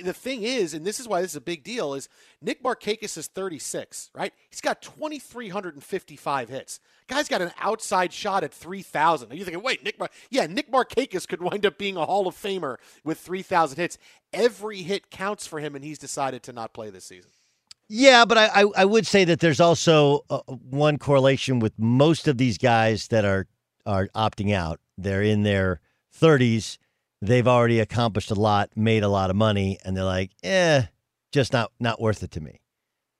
The 0.03 0.13
thing 0.13 0.43
is, 0.43 0.73
and 0.73 0.85
this 0.85 0.99
is 0.99 1.07
why 1.07 1.21
this 1.21 1.31
is 1.31 1.35
a 1.37 1.41
big 1.41 1.63
deal, 1.63 1.93
is 1.93 2.09
Nick 2.41 2.63
Markakis 2.63 3.17
is 3.17 3.27
36, 3.27 4.09
right? 4.13 4.33
He's 4.49 4.61
got 4.61 4.81
2,355 4.81 6.49
hits. 6.49 6.79
Guy's 7.07 7.27
got 7.27 7.41
an 7.41 7.51
outside 7.59 8.13
shot 8.13 8.43
at 8.43 8.53
3,000. 8.53 9.31
Are 9.31 9.35
you 9.35 9.43
thinking, 9.43 9.63
wait, 9.63 9.83
Nick? 9.83 9.97
Mar- 9.97 10.09
yeah, 10.29 10.45
Nick 10.45 10.71
Markakis 10.71 11.27
could 11.27 11.41
wind 11.41 11.65
up 11.65 11.77
being 11.77 11.97
a 11.97 12.05
Hall 12.05 12.27
of 12.27 12.35
Famer 12.35 12.77
with 13.03 13.19
3,000 13.19 13.77
hits. 13.77 13.97
Every 14.31 14.83
hit 14.83 15.09
counts 15.09 15.47
for 15.47 15.59
him, 15.59 15.75
and 15.75 15.83
he's 15.83 15.97
decided 15.97 16.43
to 16.43 16.53
not 16.53 16.73
play 16.73 16.89
this 16.89 17.05
season. 17.05 17.31
Yeah, 17.87 18.25
but 18.25 18.37
I, 18.37 18.45
I, 18.47 18.65
I 18.77 18.85
would 18.85 19.07
say 19.07 19.25
that 19.25 19.39
there's 19.39 19.59
also 19.59 20.23
uh, 20.29 20.41
one 20.47 20.99
correlation 20.99 21.59
with 21.59 21.73
most 21.79 22.27
of 22.27 22.37
these 22.37 22.59
guys 22.59 23.07
that 23.07 23.25
are 23.25 23.47
are 23.85 24.07
opting 24.09 24.53
out. 24.53 24.79
They're 24.99 25.23
in 25.23 25.41
their 25.41 25.81
30s. 26.21 26.77
They've 27.21 27.47
already 27.47 27.79
accomplished 27.79 28.31
a 28.31 28.35
lot, 28.35 28.69
made 28.75 29.03
a 29.03 29.09
lot 29.09 29.29
of 29.29 29.35
money, 29.35 29.77
and 29.83 29.95
they're 29.95 30.03
like, 30.03 30.31
eh, 30.43 30.83
just 31.31 31.53
not 31.53 31.71
not 31.79 31.99
worth 31.99 32.23
it 32.23 32.31
to 32.31 32.41
me. 32.41 32.61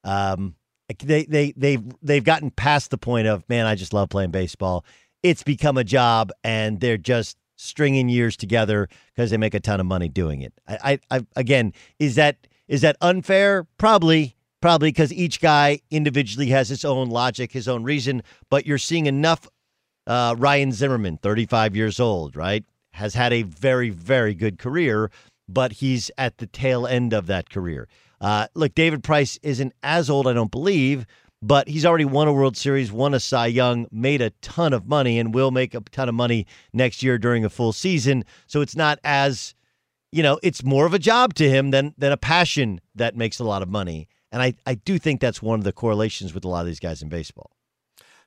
Um, 0.03 0.55
they 1.03 1.25
they 1.25 1.53
they've 1.55 1.83
they've 2.01 2.23
gotten 2.23 2.51
past 2.51 2.91
the 2.91 2.97
point 2.97 3.27
of 3.27 3.47
man, 3.49 3.65
I 3.65 3.75
just 3.75 3.93
love 3.93 4.09
playing 4.09 4.31
baseball. 4.31 4.85
It's 5.21 5.43
become 5.43 5.77
a 5.77 5.83
job, 5.83 6.31
and 6.43 6.79
they're 6.79 6.97
just 6.97 7.37
stringing 7.57 8.07
years 8.07 8.37
together 8.37 8.87
because 9.13 9.31
they 9.31 9.37
make 9.37 9.53
a 9.53 9.59
ton 9.59 9.81
of 9.81 9.85
money 9.85 10.07
doing 10.07 10.41
it. 10.41 10.53
I, 10.67 10.99
I, 11.11 11.17
I 11.17 11.25
again, 11.35 11.73
is 11.99 12.15
that 12.15 12.47
is 12.67 12.81
that 12.81 12.95
unfair? 13.01 13.67
Probably, 13.77 14.35
probably 14.61 14.89
because 14.89 15.11
each 15.11 15.41
guy 15.41 15.81
individually 15.91 16.47
has 16.47 16.69
his 16.69 16.85
own 16.85 17.09
logic, 17.09 17.51
his 17.51 17.67
own 17.67 17.83
reason. 17.83 18.23
But 18.49 18.65
you're 18.65 18.77
seeing 18.77 19.05
enough. 19.05 19.47
Uh, 20.07 20.33
Ryan 20.39 20.71
Zimmerman, 20.71 21.17
35 21.17 21.75
years 21.75 21.99
old, 21.99 22.35
right, 22.35 22.63
has 22.93 23.13
had 23.13 23.33
a 23.33 23.43
very, 23.43 23.89
very 23.89 24.33
good 24.33 24.57
career, 24.57 25.11
but 25.47 25.73
he's 25.73 26.11
at 26.17 26.37
the 26.37 26.47
tail 26.47 26.85
end 26.85 27.13
of 27.13 27.27
that 27.27 27.49
career. 27.49 27.87
Uh, 28.21 28.47
look, 28.53 28.75
David 28.75 29.03
Price 29.03 29.39
isn't 29.41 29.73
as 29.83 30.09
old, 30.09 30.27
I 30.27 30.33
don't 30.33 30.51
believe, 30.51 31.05
but 31.41 31.69
he's 31.69 31.85
already 31.85 32.05
won 32.05 32.27
a 32.27 32.33
World 32.33 32.57
Series, 32.57 32.91
won 32.91 33.13
a 33.13 33.19
Cy 33.19 33.47
Young, 33.47 33.87
made 33.91 34.21
a 34.21 34.31
ton 34.41 34.73
of 34.73 34.87
money, 34.87 35.17
and 35.19 35.33
will 35.33 35.51
make 35.51 35.73
a 35.73 35.79
ton 35.79 36.09
of 36.09 36.15
money 36.15 36.45
next 36.73 37.01
year 37.01 37.17
during 37.17 37.45
a 37.45 37.49
full 37.49 37.71
season. 37.71 38.25
So 38.47 38.61
it's 38.61 38.75
not 38.75 38.99
as, 39.03 39.55
you 40.11 40.21
know, 40.21 40.39
it's 40.43 40.63
more 40.63 40.85
of 40.85 40.93
a 40.93 40.99
job 40.99 41.33
to 41.35 41.49
him 41.49 41.71
than 41.71 41.93
than 41.97 42.11
a 42.11 42.17
passion 42.17 42.81
that 42.95 43.15
makes 43.15 43.39
a 43.39 43.45
lot 43.45 43.61
of 43.61 43.69
money. 43.69 44.09
And 44.31 44.41
I, 44.41 44.53
I 44.65 44.75
do 44.75 44.99
think 44.99 45.21
that's 45.21 45.41
one 45.41 45.59
of 45.59 45.63
the 45.63 45.71
correlations 45.71 46.33
with 46.33 46.45
a 46.45 46.49
lot 46.49 46.61
of 46.61 46.67
these 46.67 46.79
guys 46.79 47.01
in 47.01 47.09
baseball. 47.09 47.51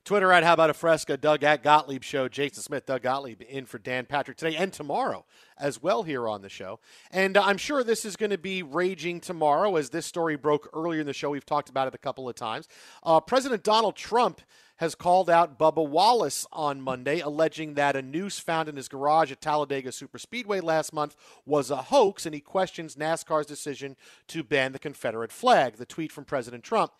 Twitter 0.05 0.33
at 0.33 0.43
How 0.43 0.55
About 0.55 0.71
a 0.71 0.75
Fresca, 0.75 1.17
Doug 1.17 1.45
at 1.45 1.63
Gottlieb 1.63 2.03
Show, 2.03 2.29
Jason 2.29 2.63
Smith, 2.63 2.87
Doug 2.87 3.03
Gottlieb 3.03 3.41
in 3.43 3.67
for 3.67 3.79
Dan 3.79 4.05
Patrick 4.05 4.37
today 4.37 4.57
and 4.57 4.73
tomorrow 4.73 5.25
as 5.57 5.81
well 5.81 6.03
here 6.03 6.29
on 6.29 6.43
the 6.43 6.49
show. 6.49 6.81
And 7.13 7.37
uh, 7.37 7.43
I'm 7.45 7.57
sure 7.57 7.85
this 7.85 8.05
is 8.05 8.17
going 8.17 8.31
to 8.31 8.39
be 8.39 8.65
raging 8.65 9.21
tomorrow 9.21 9.77
as 9.77 9.91
this 9.91 10.05
story 10.05 10.37
broke 10.37 10.69
earlier 10.75 11.01
in 11.01 11.07
the 11.07 11.13
show. 11.13 11.31
We've 11.31 11.47
talked 11.47 11.69
about 11.69 11.87
it 11.87 11.95
a 11.95 11.99
couple 11.99 12.29
of 12.29 12.35
times. 12.35 12.67
Uh, 13.05 13.21
President 13.21 13.63
Donald 13.63 13.95
Trump 13.95 14.41
has 14.77 14.97
called 14.97 15.31
out 15.31 15.57
Bubba 15.57 15.87
Wallace 15.87 16.45
on 16.51 16.81
Monday, 16.81 17.21
alleging 17.21 17.75
that 17.75 17.95
a 17.95 18.03
noose 18.03 18.41
found 18.41 18.69
in 18.69 18.75
his 18.75 18.89
garage 18.89 19.31
at 19.31 19.41
Talladega 19.41 19.91
Superspeedway 19.91 20.61
last 20.61 20.93
month 20.93 21.15
was 21.47 21.71
a 21.71 21.77
hoax, 21.77 22.27
and 22.27 22.35
he 22.35 22.41
questions 22.41 22.97
NASCAR's 22.97 23.47
decision 23.47 23.95
to 24.27 24.43
ban 24.43 24.73
the 24.73 24.81
Confederate 24.81 25.31
flag. 25.31 25.77
The 25.77 25.87
tweet 25.87 26.11
from 26.11 26.25
President 26.25 26.65
Trump 26.65 26.91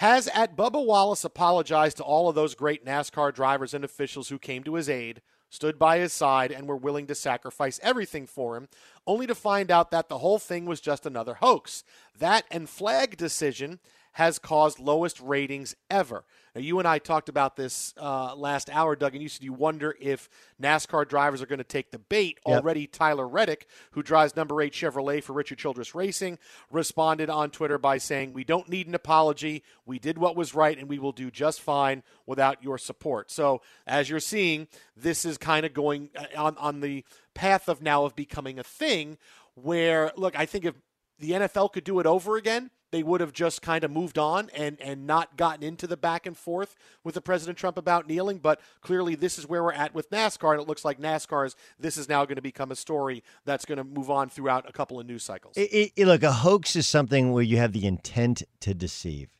has 0.00 0.28
at 0.28 0.56
Bubba 0.56 0.82
Wallace 0.82 1.24
apologized 1.24 1.98
to 1.98 2.02
all 2.02 2.26
of 2.26 2.34
those 2.34 2.54
great 2.54 2.86
NASCAR 2.86 3.34
drivers 3.34 3.74
and 3.74 3.84
officials 3.84 4.30
who 4.30 4.38
came 4.38 4.64
to 4.64 4.76
his 4.76 4.88
aid, 4.88 5.20
stood 5.50 5.78
by 5.78 5.98
his 5.98 6.10
side, 6.10 6.50
and 6.50 6.66
were 6.66 6.74
willing 6.74 7.06
to 7.06 7.14
sacrifice 7.14 7.78
everything 7.82 8.26
for 8.26 8.56
him, 8.56 8.68
only 9.06 9.26
to 9.26 9.34
find 9.34 9.70
out 9.70 9.90
that 9.90 10.08
the 10.08 10.16
whole 10.16 10.38
thing 10.38 10.64
was 10.64 10.80
just 10.80 11.04
another 11.04 11.34
hoax. 11.34 11.84
That 12.18 12.46
and 12.50 12.66
flag 12.66 13.18
decision 13.18 13.78
has 14.12 14.38
caused 14.38 14.78
lowest 14.78 15.20
ratings 15.20 15.74
ever. 15.90 16.24
Now, 16.54 16.60
you 16.62 16.80
and 16.80 16.88
I 16.88 16.98
talked 16.98 17.28
about 17.28 17.54
this 17.54 17.94
uh, 17.96 18.34
last 18.34 18.70
hour, 18.70 18.96
Doug, 18.96 19.14
and 19.14 19.22
you 19.22 19.28
said 19.28 19.44
you 19.44 19.52
wonder 19.52 19.94
if 20.00 20.28
NASCAR 20.60 21.08
drivers 21.08 21.40
are 21.40 21.46
going 21.46 21.58
to 21.58 21.64
take 21.64 21.92
the 21.92 21.98
bait. 21.98 22.40
Yep. 22.46 22.56
Already, 22.56 22.86
Tyler 22.88 23.28
Reddick, 23.28 23.68
who 23.92 24.02
drives 24.02 24.34
number 24.34 24.60
eight 24.60 24.72
Chevrolet 24.72 25.22
for 25.22 25.32
Richard 25.32 25.58
Childress 25.58 25.94
Racing, 25.94 26.38
responded 26.70 27.30
on 27.30 27.50
Twitter 27.50 27.78
by 27.78 27.98
saying, 27.98 28.32
We 28.32 28.42
don't 28.42 28.68
need 28.68 28.88
an 28.88 28.96
apology. 28.96 29.62
We 29.86 30.00
did 30.00 30.18
what 30.18 30.34
was 30.34 30.54
right, 30.54 30.76
and 30.76 30.88
we 30.88 30.98
will 30.98 31.12
do 31.12 31.30
just 31.30 31.60
fine 31.60 32.02
without 32.26 32.62
your 32.64 32.78
support. 32.78 33.30
So, 33.30 33.62
as 33.86 34.10
you're 34.10 34.18
seeing, 34.18 34.66
this 34.96 35.24
is 35.24 35.38
kind 35.38 35.64
of 35.64 35.72
going 35.72 36.10
uh, 36.16 36.24
on, 36.36 36.56
on 36.58 36.80
the 36.80 37.04
path 37.34 37.68
of 37.68 37.80
now 37.80 38.04
of 38.04 38.16
becoming 38.16 38.58
a 38.58 38.64
thing 38.64 39.18
where, 39.54 40.10
look, 40.16 40.36
I 40.38 40.46
think 40.46 40.64
if 40.64 40.74
the 41.20 41.32
NFL 41.32 41.72
could 41.72 41.84
do 41.84 42.00
it 42.00 42.06
over 42.06 42.36
again, 42.36 42.70
they 42.90 43.02
would 43.02 43.20
have 43.20 43.32
just 43.32 43.62
kind 43.62 43.84
of 43.84 43.90
moved 43.90 44.18
on 44.18 44.50
and, 44.54 44.80
and 44.80 45.06
not 45.06 45.36
gotten 45.36 45.62
into 45.62 45.86
the 45.86 45.96
back 45.96 46.26
and 46.26 46.36
forth 46.36 46.76
with 47.04 47.14
the 47.14 47.20
President 47.20 47.56
Trump 47.56 47.78
about 47.78 48.06
kneeling. 48.06 48.38
But 48.38 48.60
clearly, 48.80 49.14
this 49.14 49.38
is 49.38 49.46
where 49.46 49.62
we're 49.62 49.72
at 49.72 49.94
with 49.94 50.10
NASCAR, 50.10 50.52
and 50.52 50.62
it 50.62 50.68
looks 50.68 50.84
like 50.84 51.00
NASCAR's 51.00 51.56
this 51.78 51.96
is 51.96 52.08
now 52.08 52.24
going 52.24 52.36
to 52.36 52.42
become 52.42 52.70
a 52.70 52.76
story 52.76 53.22
that's 53.44 53.64
going 53.64 53.78
to 53.78 53.84
move 53.84 54.10
on 54.10 54.28
throughout 54.28 54.68
a 54.68 54.72
couple 54.72 54.98
of 54.98 55.06
news 55.06 55.22
cycles. 55.22 55.56
It, 55.56 55.92
it, 55.96 56.06
look, 56.06 56.22
a 56.22 56.32
hoax 56.32 56.76
is 56.76 56.88
something 56.88 57.32
where 57.32 57.42
you 57.42 57.56
have 57.58 57.72
the 57.72 57.86
intent 57.86 58.42
to 58.60 58.74
deceive. 58.74 59.30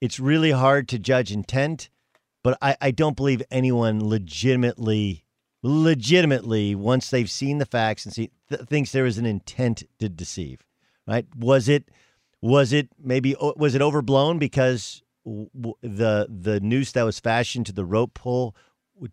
It's 0.00 0.20
really 0.20 0.52
hard 0.52 0.88
to 0.88 0.98
judge 0.98 1.32
intent, 1.32 1.88
but 2.44 2.56
I, 2.62 2.76
I 2.80 2.90
don't 2.90 3.16
believe 3.16 3.42
anyone 3.50 4.06
legitimately, 4.06 5.24
legitimately, 5.62 6.74
once 6.74 7.10
they've 7.10 7.30
seen 7.30 7.58
the 7.58 7.66
facts 7.66 8.04
and 8.04 8.14
see, 8.14 8.30
th- 8.48 8.62
thinks 8.62 8.92
there 8.92 9.06
is 9.06 9.18
an 9.18 9.26
intent 9.26 9.84
to 9.98 10.08
deceive. 10.08 10.64
Right? 11.06 11.26
Was 11.36 11.70
it? 11.70 11.88
Was 12.40 12.72
it 12.72 12.88
maybe? 13.02 13.34
Was 13.38 13.74
it 13.74 13.82
overblown 13.82 14.38
because 14.38 15.02
the 15.24 16.26
the 16.28 16.60
noose 16.62 16.92
that 16.92 17.02
was 17.02 17.18
fashioned 17.18 17.66
to 17.66 17.72
the 17.72 17.84
rope 17.84 18.14
pull 18.14 18.54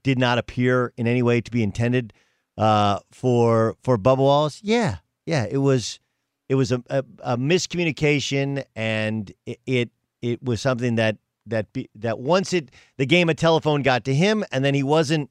did 0.04 0.18
not 0.18 0.38
appear 0.38 0.94
in 0.98 1.08
any 1.08 1.22
way 1.22 1.42
to 1.42 1.52
be 1.52 1.64
intended 1.64 2.14
uh, 2.58 3.00
for 3.12 3.76
for 3.84 3.98
Bubba 3.98 4.18
Wallace? 4.18 4.62
Yeah, 4.64 4.98
yeah, 5.26 5.46
it 5.50 5.58
was 5.58 6.00
it 6.50 6.56
was 6.56 6.72
a, 6.72 6.84
a, 6.90 7.04
a 7.20 7.38
miscommunication, 7.38 8.64
and 8.76 9.32
it, 9.46 9.60
it 9.66 9.90
it 10.22 10.44
was 10.44 10.62
something 10.62 10.96
that 10.96 11.18
that 11.48 11.72
be, 11.74 11.90
that 11.96 12.20
once 12.20 12.54
it 12.54 12.72
the 12.98 13.06
game 13.06 13.30
of 13.30 13.36
telephone 13.36 13.82
got 13.82 14.06
to 14.06 14.14
him, 14.14 14.44
and 14.52 14.64
then 14.64 14.74
he 14.74 14.84
wasn't 14.84 15.30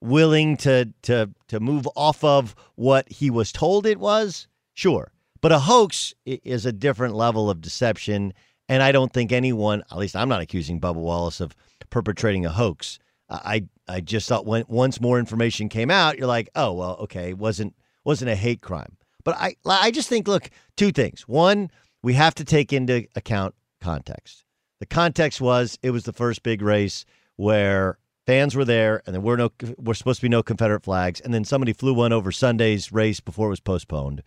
willing 0.00 0.56
to 0.58 0.92
to 1.02 1.30
to 1.48 1.60
move 1.60 1.88
off 1.96 2.22
of 2.24 2.54
what 2.76 3.10
he 3.10 3.30
was 3.30 3.52
told 3.52 3.86
it 3.86 3.98
was. 3.98 4.46
Sure, 4.74 5.12
but 5.40 5.52
a 5.52 5.58
hoax 5.58 6.14
is 6.24 6.66
a 6.66 6.72
different 6.72 7.14
level 7.14 7.50
of 7.50 7.60
deception, 7.60 8.32
and 8.68 8.82
I 8.82 8.92
don't 8.92 9.12
think 9.12 9.32
anyone, 9.32 9.82
at 9.90 9.98
least 9.98 10.16
I'm 10.16 10.28
not 10.28 10.40
accusing 10.40 10.80
Bubba 10.80 10.94
Wallace 10.94 11.40
of 11.40 11.54
perpetrating 11.90 12.46
a 12.46 12.50
hoax. 12.50 12.98
I 13.28 13.64
I 13.88 14.00
just 14.00 14.28
thought 14.28 14.46
when 14.46 14.64
once 14.68 15.00
more 15.00 15.18
information 15.18 15.68
came 15.68 15.90
out, 15.90 16.18
you're 16.18 16.26
like, 16.26 16.50
oh 16.54 16.72
well, 16.72 16.96
okay, 17.00 17.32
wasn't 17.32 17.74
wasn't 18.04 18.30
a 18.30 18.36
hate 18.36 18.60
crime. 18.60 18.96
But 19.24 19.36
I 19.36 19.54
I 19.64 19.90
just 19.90 20.08
think 20.08 20.28
look, 20.28 20.50
two 20.76 20.92
things. 20.92 21.22
One, 21.28 21.70
we 22.02 22.14
have 22.14 22.34
to 22.36 22.44
take 22.44 22.72
into 22.72 23.06
account 23.14 23.54
context. 23.80 24.44
The 24.80 24.86
context 24.86 25.40
was 25.40 25.78
it 25.82 25.90
was 25.90 26.04
the 26.04 26.12
first 26.12 26.42
big 26.42 26.62
race 26.62 27.04
where 27.36 27.98
fans 28.26 28.54
were 28.54 28.64
there 28.64 29.02
and 29.06 29.14
there 29.14 29.20
were 29.20 29.36
no 29.36 29.50
were 29.78 29.94
supposed 29.94 30.20
to 30.20 30.24
be 30.24 30.28
no 30.28 30.42
Confederate 30.42 30.84
flags, 30.84 31.20
and 31.20 31.32
then 31.32 31.44
somebody 31.44 31.72
flew 31.72 31.94
one 31.94 32.12
over 32.12 32.32
Sunday's 32.32 32.92
race 32.92 33.20
before 33.20 33.46
it 33.46 33.50
was 33.50 33.60
postponed. 33.60 34.22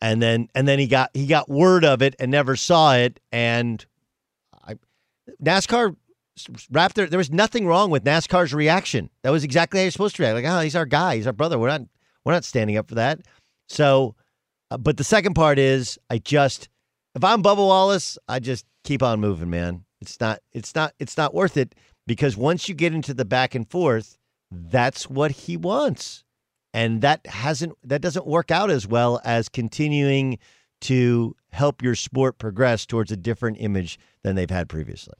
And 0.00 0.22
then 0.22 0.48
and 0.54 0.68
then 0.68 0.78
he 0.78 0.86
got 0.86 1.10
he 1.14 1.26
got 1.26 1.48
word 1.48 1.84
of 1.84 2.02
it 2.02 2.14
and 2.18 2.30
never 2.30 2.56
saw 2.56 2.94
it. 2.94 3.20
And 3.32 3.84
I 4.64 4.74
NASCAR 5.42 5.96
wrapped 6.70 6.94
their 6.94 7.06
there 7.06 7.18
was 7.18 7.30
nothing 7.30 7.66
wrong 7.66 7.90
with 7.90 8.04
NASCAR's 8.04 8.54
reaction. 8.54 9.10
That 9.22 9.30
was 9.30 9.44
exactly 9.44 9.80
how 9.80 9.84
you're 9.84 9.90
supposed 9.90 10.16
to 10.16 10.22
react. 10.22 10.36
Like, 10.36 10.44
oh, 10.44 10.60
he's 10.60 10.76
our 10.76 10.86
guy, 10.86 11.16
he's 11.16 11.26
our 11.26 11.32
brother. 11.32 11.58
We're 11.58 11.68
not 11.68 11.82
we're 12.24 12.32
not 12.32 12.44
standing 12.44 12.76
up 12.76 12.88
for 12.88 12.94
that. 12.96 13.20
So, 13.68 14.14
uh, 14.70 14.78
but 14.78 14.96
the 14.96 15.04
second 15.04 15.34
part 15.34 15.58
is, 15.58 15.98
I 16.10 16.18
just 16.18 16.68
if 17.14 17.24
I'm 17.24 17.42
Bubba 17.42 17.56
Wallace, 17.56 18.18
I 18.28 18.38
just 18.38 18.66
keep 18.84 19.02
on 19.02 19.20
moving, 19.20 19.50
man. 19.50 19.84
It's 20.00 20.20
not 20.20 20.40
it's 20.52 20.74
not 20.74 20.94
it's 20.98 21.16
not 21.16 21.34
worth 21.34 21.56
it 21.56 21.74
because 22.06 22.36
once 22.36 22.68
you 22.68 22.74
get 22.74 22.94
into 22.94 23.14
the 23.14 23.24
back 23.24 23.54
and 23.54 23.68
forth, 23.68 24.16
that's 24.50 25.10
what 25.10 25.32
he 25.32 25.56
wants. 25.56 26.24
And 26.78 27.00
that 27.00 27.26
hasn't 27.26 27.76
that 27.82 28.00
doesn't 28.00 28.24
work 28.26 28.52
out 28.52 28.70
as 28.70 28.86
well 28.86 29.20
as 29.24 29.48
continuing 29.48 30.38
to 30.82 31.34
help 31.50 31.82
your 31.82 31.96
sport 31.96 32.38
progress 32.38 32.86
towards 32.86 33.10
a 33.10 33.16
different 33.16 33.56
image 33.60 33.98
than 34.22 34.36
they've 34.36 34.48
had 34.48 34.68
previously. 34.68 35.14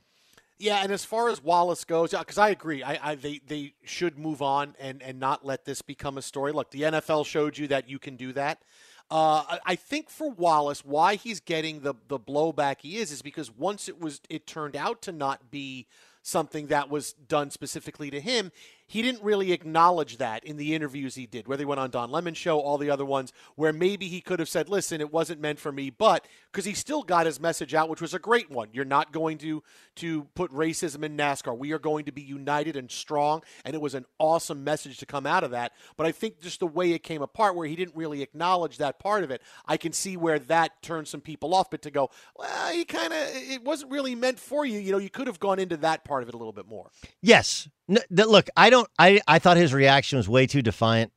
Yeah, 0.60 0.80
and 0.82 0.92
as 0.92 1.04
far 1.04 1.28
as 1.28 1.42
Wallace 1.42 1.84
goes, 1.84 2.10
because 2.10 2.38
I 2.38 2.50
agree, 2.50 2.84
I, 2.84 3.10
I 3.10 3.14
they 3.16 3.40
they 3.44 3.74
should 3.82 4.18
move 4.18 4.40
on 4.40 4.76
and 4.78 5.02
and 5.02 5.18
not 5.18 5.44
let 5.44 5.64
this 5.64 5.82
become 5.82 6.16
a 6.16 6.22
story. 6.22 6.52
Look, 6.52 6.70
the 6.70 6.82
NFL 6.82 7.26
showed 7.26 7.58
you 7.58 7.66
that 7.68 7.88
you 7.88 7.98
can 7.98 8.14
do 8.16 8.32
that. 8.34 8.62
Uh, 9.10 9.42
I- 9.48 9.60
I 9.66 9.74
think 9.74 10.10
for 10.10 10.30
Wallace, 10.30 10.84
why 10.84 11.16
he's 11.16 11.40
getting 11.40 11.80
the 11.80 11.94
the 12.06 12.20
blowback 12.20 12.82
he 12.82 12.98
is 12.98 13.10
is 13.10 13.20
because 13.20 13.50
once 13.50 13.88
it 13.88 14.00
was 14.00 14.20
it 14.28 14.46
turned 14.46 14.76
out 14.76 15.02
to 15.02 15.12
not 15.12 15.50
be 15.50 15.88
something 16.22 16.66
that 16.68 16.88
was 16.90 17.14
done 17.14 17.50
specifically 17.50 18.10
to 18.10 18.20
him. 18.20 18.52
He 18.88 19.02
didn't 19.02 19.22
really 19.22 19.52
acknowledge 19.52 20.16
that 20.16 20.42
in 20.44 20.56
the 20.56 20.74
interviews 20.74 21.14
he 21.14 21.26
did, 21.26 21.46
whether 21.46 21.60
he 21.60 21.66
went 21.66 21.78
on 21.78 21.90
Don 21.90 22.10
Lemon 22.10 22.34
show, 22.34 22.58
all 22.58 22.78
the 22.78 22.90
other 22.90 23.04
ones, 23.04 23.32
where 23.54 23.72
maybe 23.72 24.08
he 24.08 24.20
could 24.20 24.38
have 24.38 24.48
said, 24.48 24.68
"Listen, 24.68 25.00
it 25.00 25.12
wasn't 25.12 25.40
meant 25.40 25.60
for 25.60 25.70
me," 25.70 25.90
but 25.90 26.26
because 26.50 26.64
he 26.64 26.72
still 26.72 27.02
got 27.02 27.26
his 27.26 27.38
message 27.38 27.74
out, 27.74 27.88
which 27.88 28.00
was 28.00 28.14
a 28.14 28.18
great 28.18 28.50
one. 28.50 28.68
You're 28.72 28.86
not 28.86 29.12
going 29.12 29.36
to 29.38 29.62
to 29.96 30.24
put 30.34 30.50
racism 30.52 31.02
in 31.02 31.16
NASCAR. 31.16 31.56
We 31.56 31.72
are 31.72 31.78
going 31.78 32.06
to 32.06 32.12
be 32.12 32.22
united 32.22 32.76
and 32.76 32.90
strong, 32.90 33.42
and 33.64 33.74
it 33.74 33.80
was 33.80 33.94
an 33.94 34.06
awesome 34.18 34.64
message 34.64 34.98
to 34.98 35.06
come 35.06 35.26
out 35.26 35.44
of 35.44 35.50
that. 35.50 35.72
But 35.96 36.06
I 36.06 36.12
think 36.12 36.40
just 36.40 36.60
the 36.60 36.66
way 36.66 36.92
it 36.92 37.02
came 37.02 37.20
apart, 37.20 37.56
where 37.56 37.66
he 37.66 37.76
didn't 37.76 37.96
really 37.96 38.22
acknowledge 38.22 38.78
that 38.78 38.98
part 38.98 39.24
of 39.24 39.30
it, 39.30 39.42
I 39.66 39.76
can 39.76 39.92
see 39.92 40.16
where 40.16 40.38
that 40.38 40.82
turned 40.82 41.08
some 41.08 41.20
people 41.20 41.54
off. 41.54 41.68
But 41.70 41.82
to 41.82 41.90
go, 41.90 42.10
well, 42.36 42.74
you 42.74 42.84
kind 42.84 43.12
of, 43.12 43.18
it 43.32 43.64
wasn't 43.64 43.90
really 43.92 44.14
meant 44.14 44.38
for 44.38 44.64
you. 44.64 44.78
You 44.78 44.92
know, 44.92 44.98
you 44.98 45.10
could 45.10 45.26
have 45.26 45.40
gone 45.40 45.58
into 45.58 45.76
that 45.78 46.04
part 46.04 46.22
of 46.22 46.28
it 46.28 46.34
a 46.34 46.38
little 46.38 46.52
bit 46.52 46.68
more. 46.68 46.90
Yes. 47.20 47.68
No, 47.88 48.00
look, 48.10 48.50
I 48.54 48.68
don't. 48.68 48.77
I 48.98 49.20
I 49.26 49.38
thought 49.38 49.56
his 49.56 49.72
reaction 49.72 50.16
was 50.16 50.28
way 50.28 50.46
too 50.46 50.62
defiant 50.62 51.12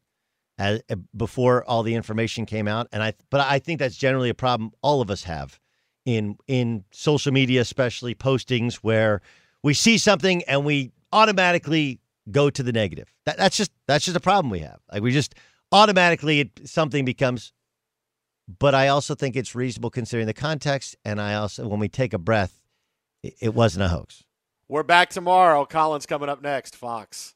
as, 0.57 0.81
uh, 0.89 0.95
before 1.15 1.63
all 1.65 1.83
the 1.83 1.95
information 1.95 2.45
came 2.45 2.67
out, 2.67 2.87
and 2.91 3.01
I. 3.01 3.13
But 3.29 3.41
I 3.41 3.59
think 3.59 3.79
that's 3.79 3.97
generally 3.97 4.29
a 4.29 4.33
problem 4.33 4.71
all 4.81 5.01
of 5.01 5.09
us 5.09 5.23
have 5.23 5.59
in 6.05 6.37
in 6.47 6.83
social 6.91 7.31
media, 7.31 7.61
especially 7.61 8.15
postings 8.15 8.75
where 8.75 9.21
we 9.63 9.73
see 9.73 9.97
something 9.97 10.43
and 10.43 10.65
we 10.65 10.91
automatically 11.11 11.99
go 12.29 12.49
to 12.49 12.63
the 12.63 12.71
negative. 12.71 13.13
That, 13.25 13.37
that's 13.37 13.57
just 13.57 13.71
that's 13.87 14.05
just 14.05 14.17
a 14.17 14.21
problem 14.21 14.51
we 14.51 14.59
have. 14.59 14.79
Like 14.91 15.01
we 15.01 15.11
just 15.11 15.35
automatically 15.71 16.41
it, 16.41 16.67
something 16.67 17.05
becomes. 17.05 17.53
But 18.59 18.75
I 18.75 18.89
also 18.89 19.15
think 19.15 19.35
it's 19.35 19.55
reasonable 19.55 19.91
considering 19.91 20.27
the 20.27 20.33
context, 20.33 20.95
and 21.05 21.21
I 21.21 21.35
also 21.35 21.67
when 21.67 21.79
we 21.79 21.87
take 21.87 22.13
a 22.13 22.17
breath, 22.17 22.61
it, 23.23 23.35
it 23.39 23.53
wasn't 23.53 23.85
a 23.85 23.87
hoax. 23.87 24.23
We're 24.67 24.83
back 24.83 25.09
tomorrow. 25.09 25.65
Colin's 25.65 26.05
coming 26.05 26.29
up 26.29 26.41
next. 26.41 26.75
Fox. 26.75 27.35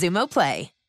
Xumo 0.00 0.26
Play. 0.26 0.79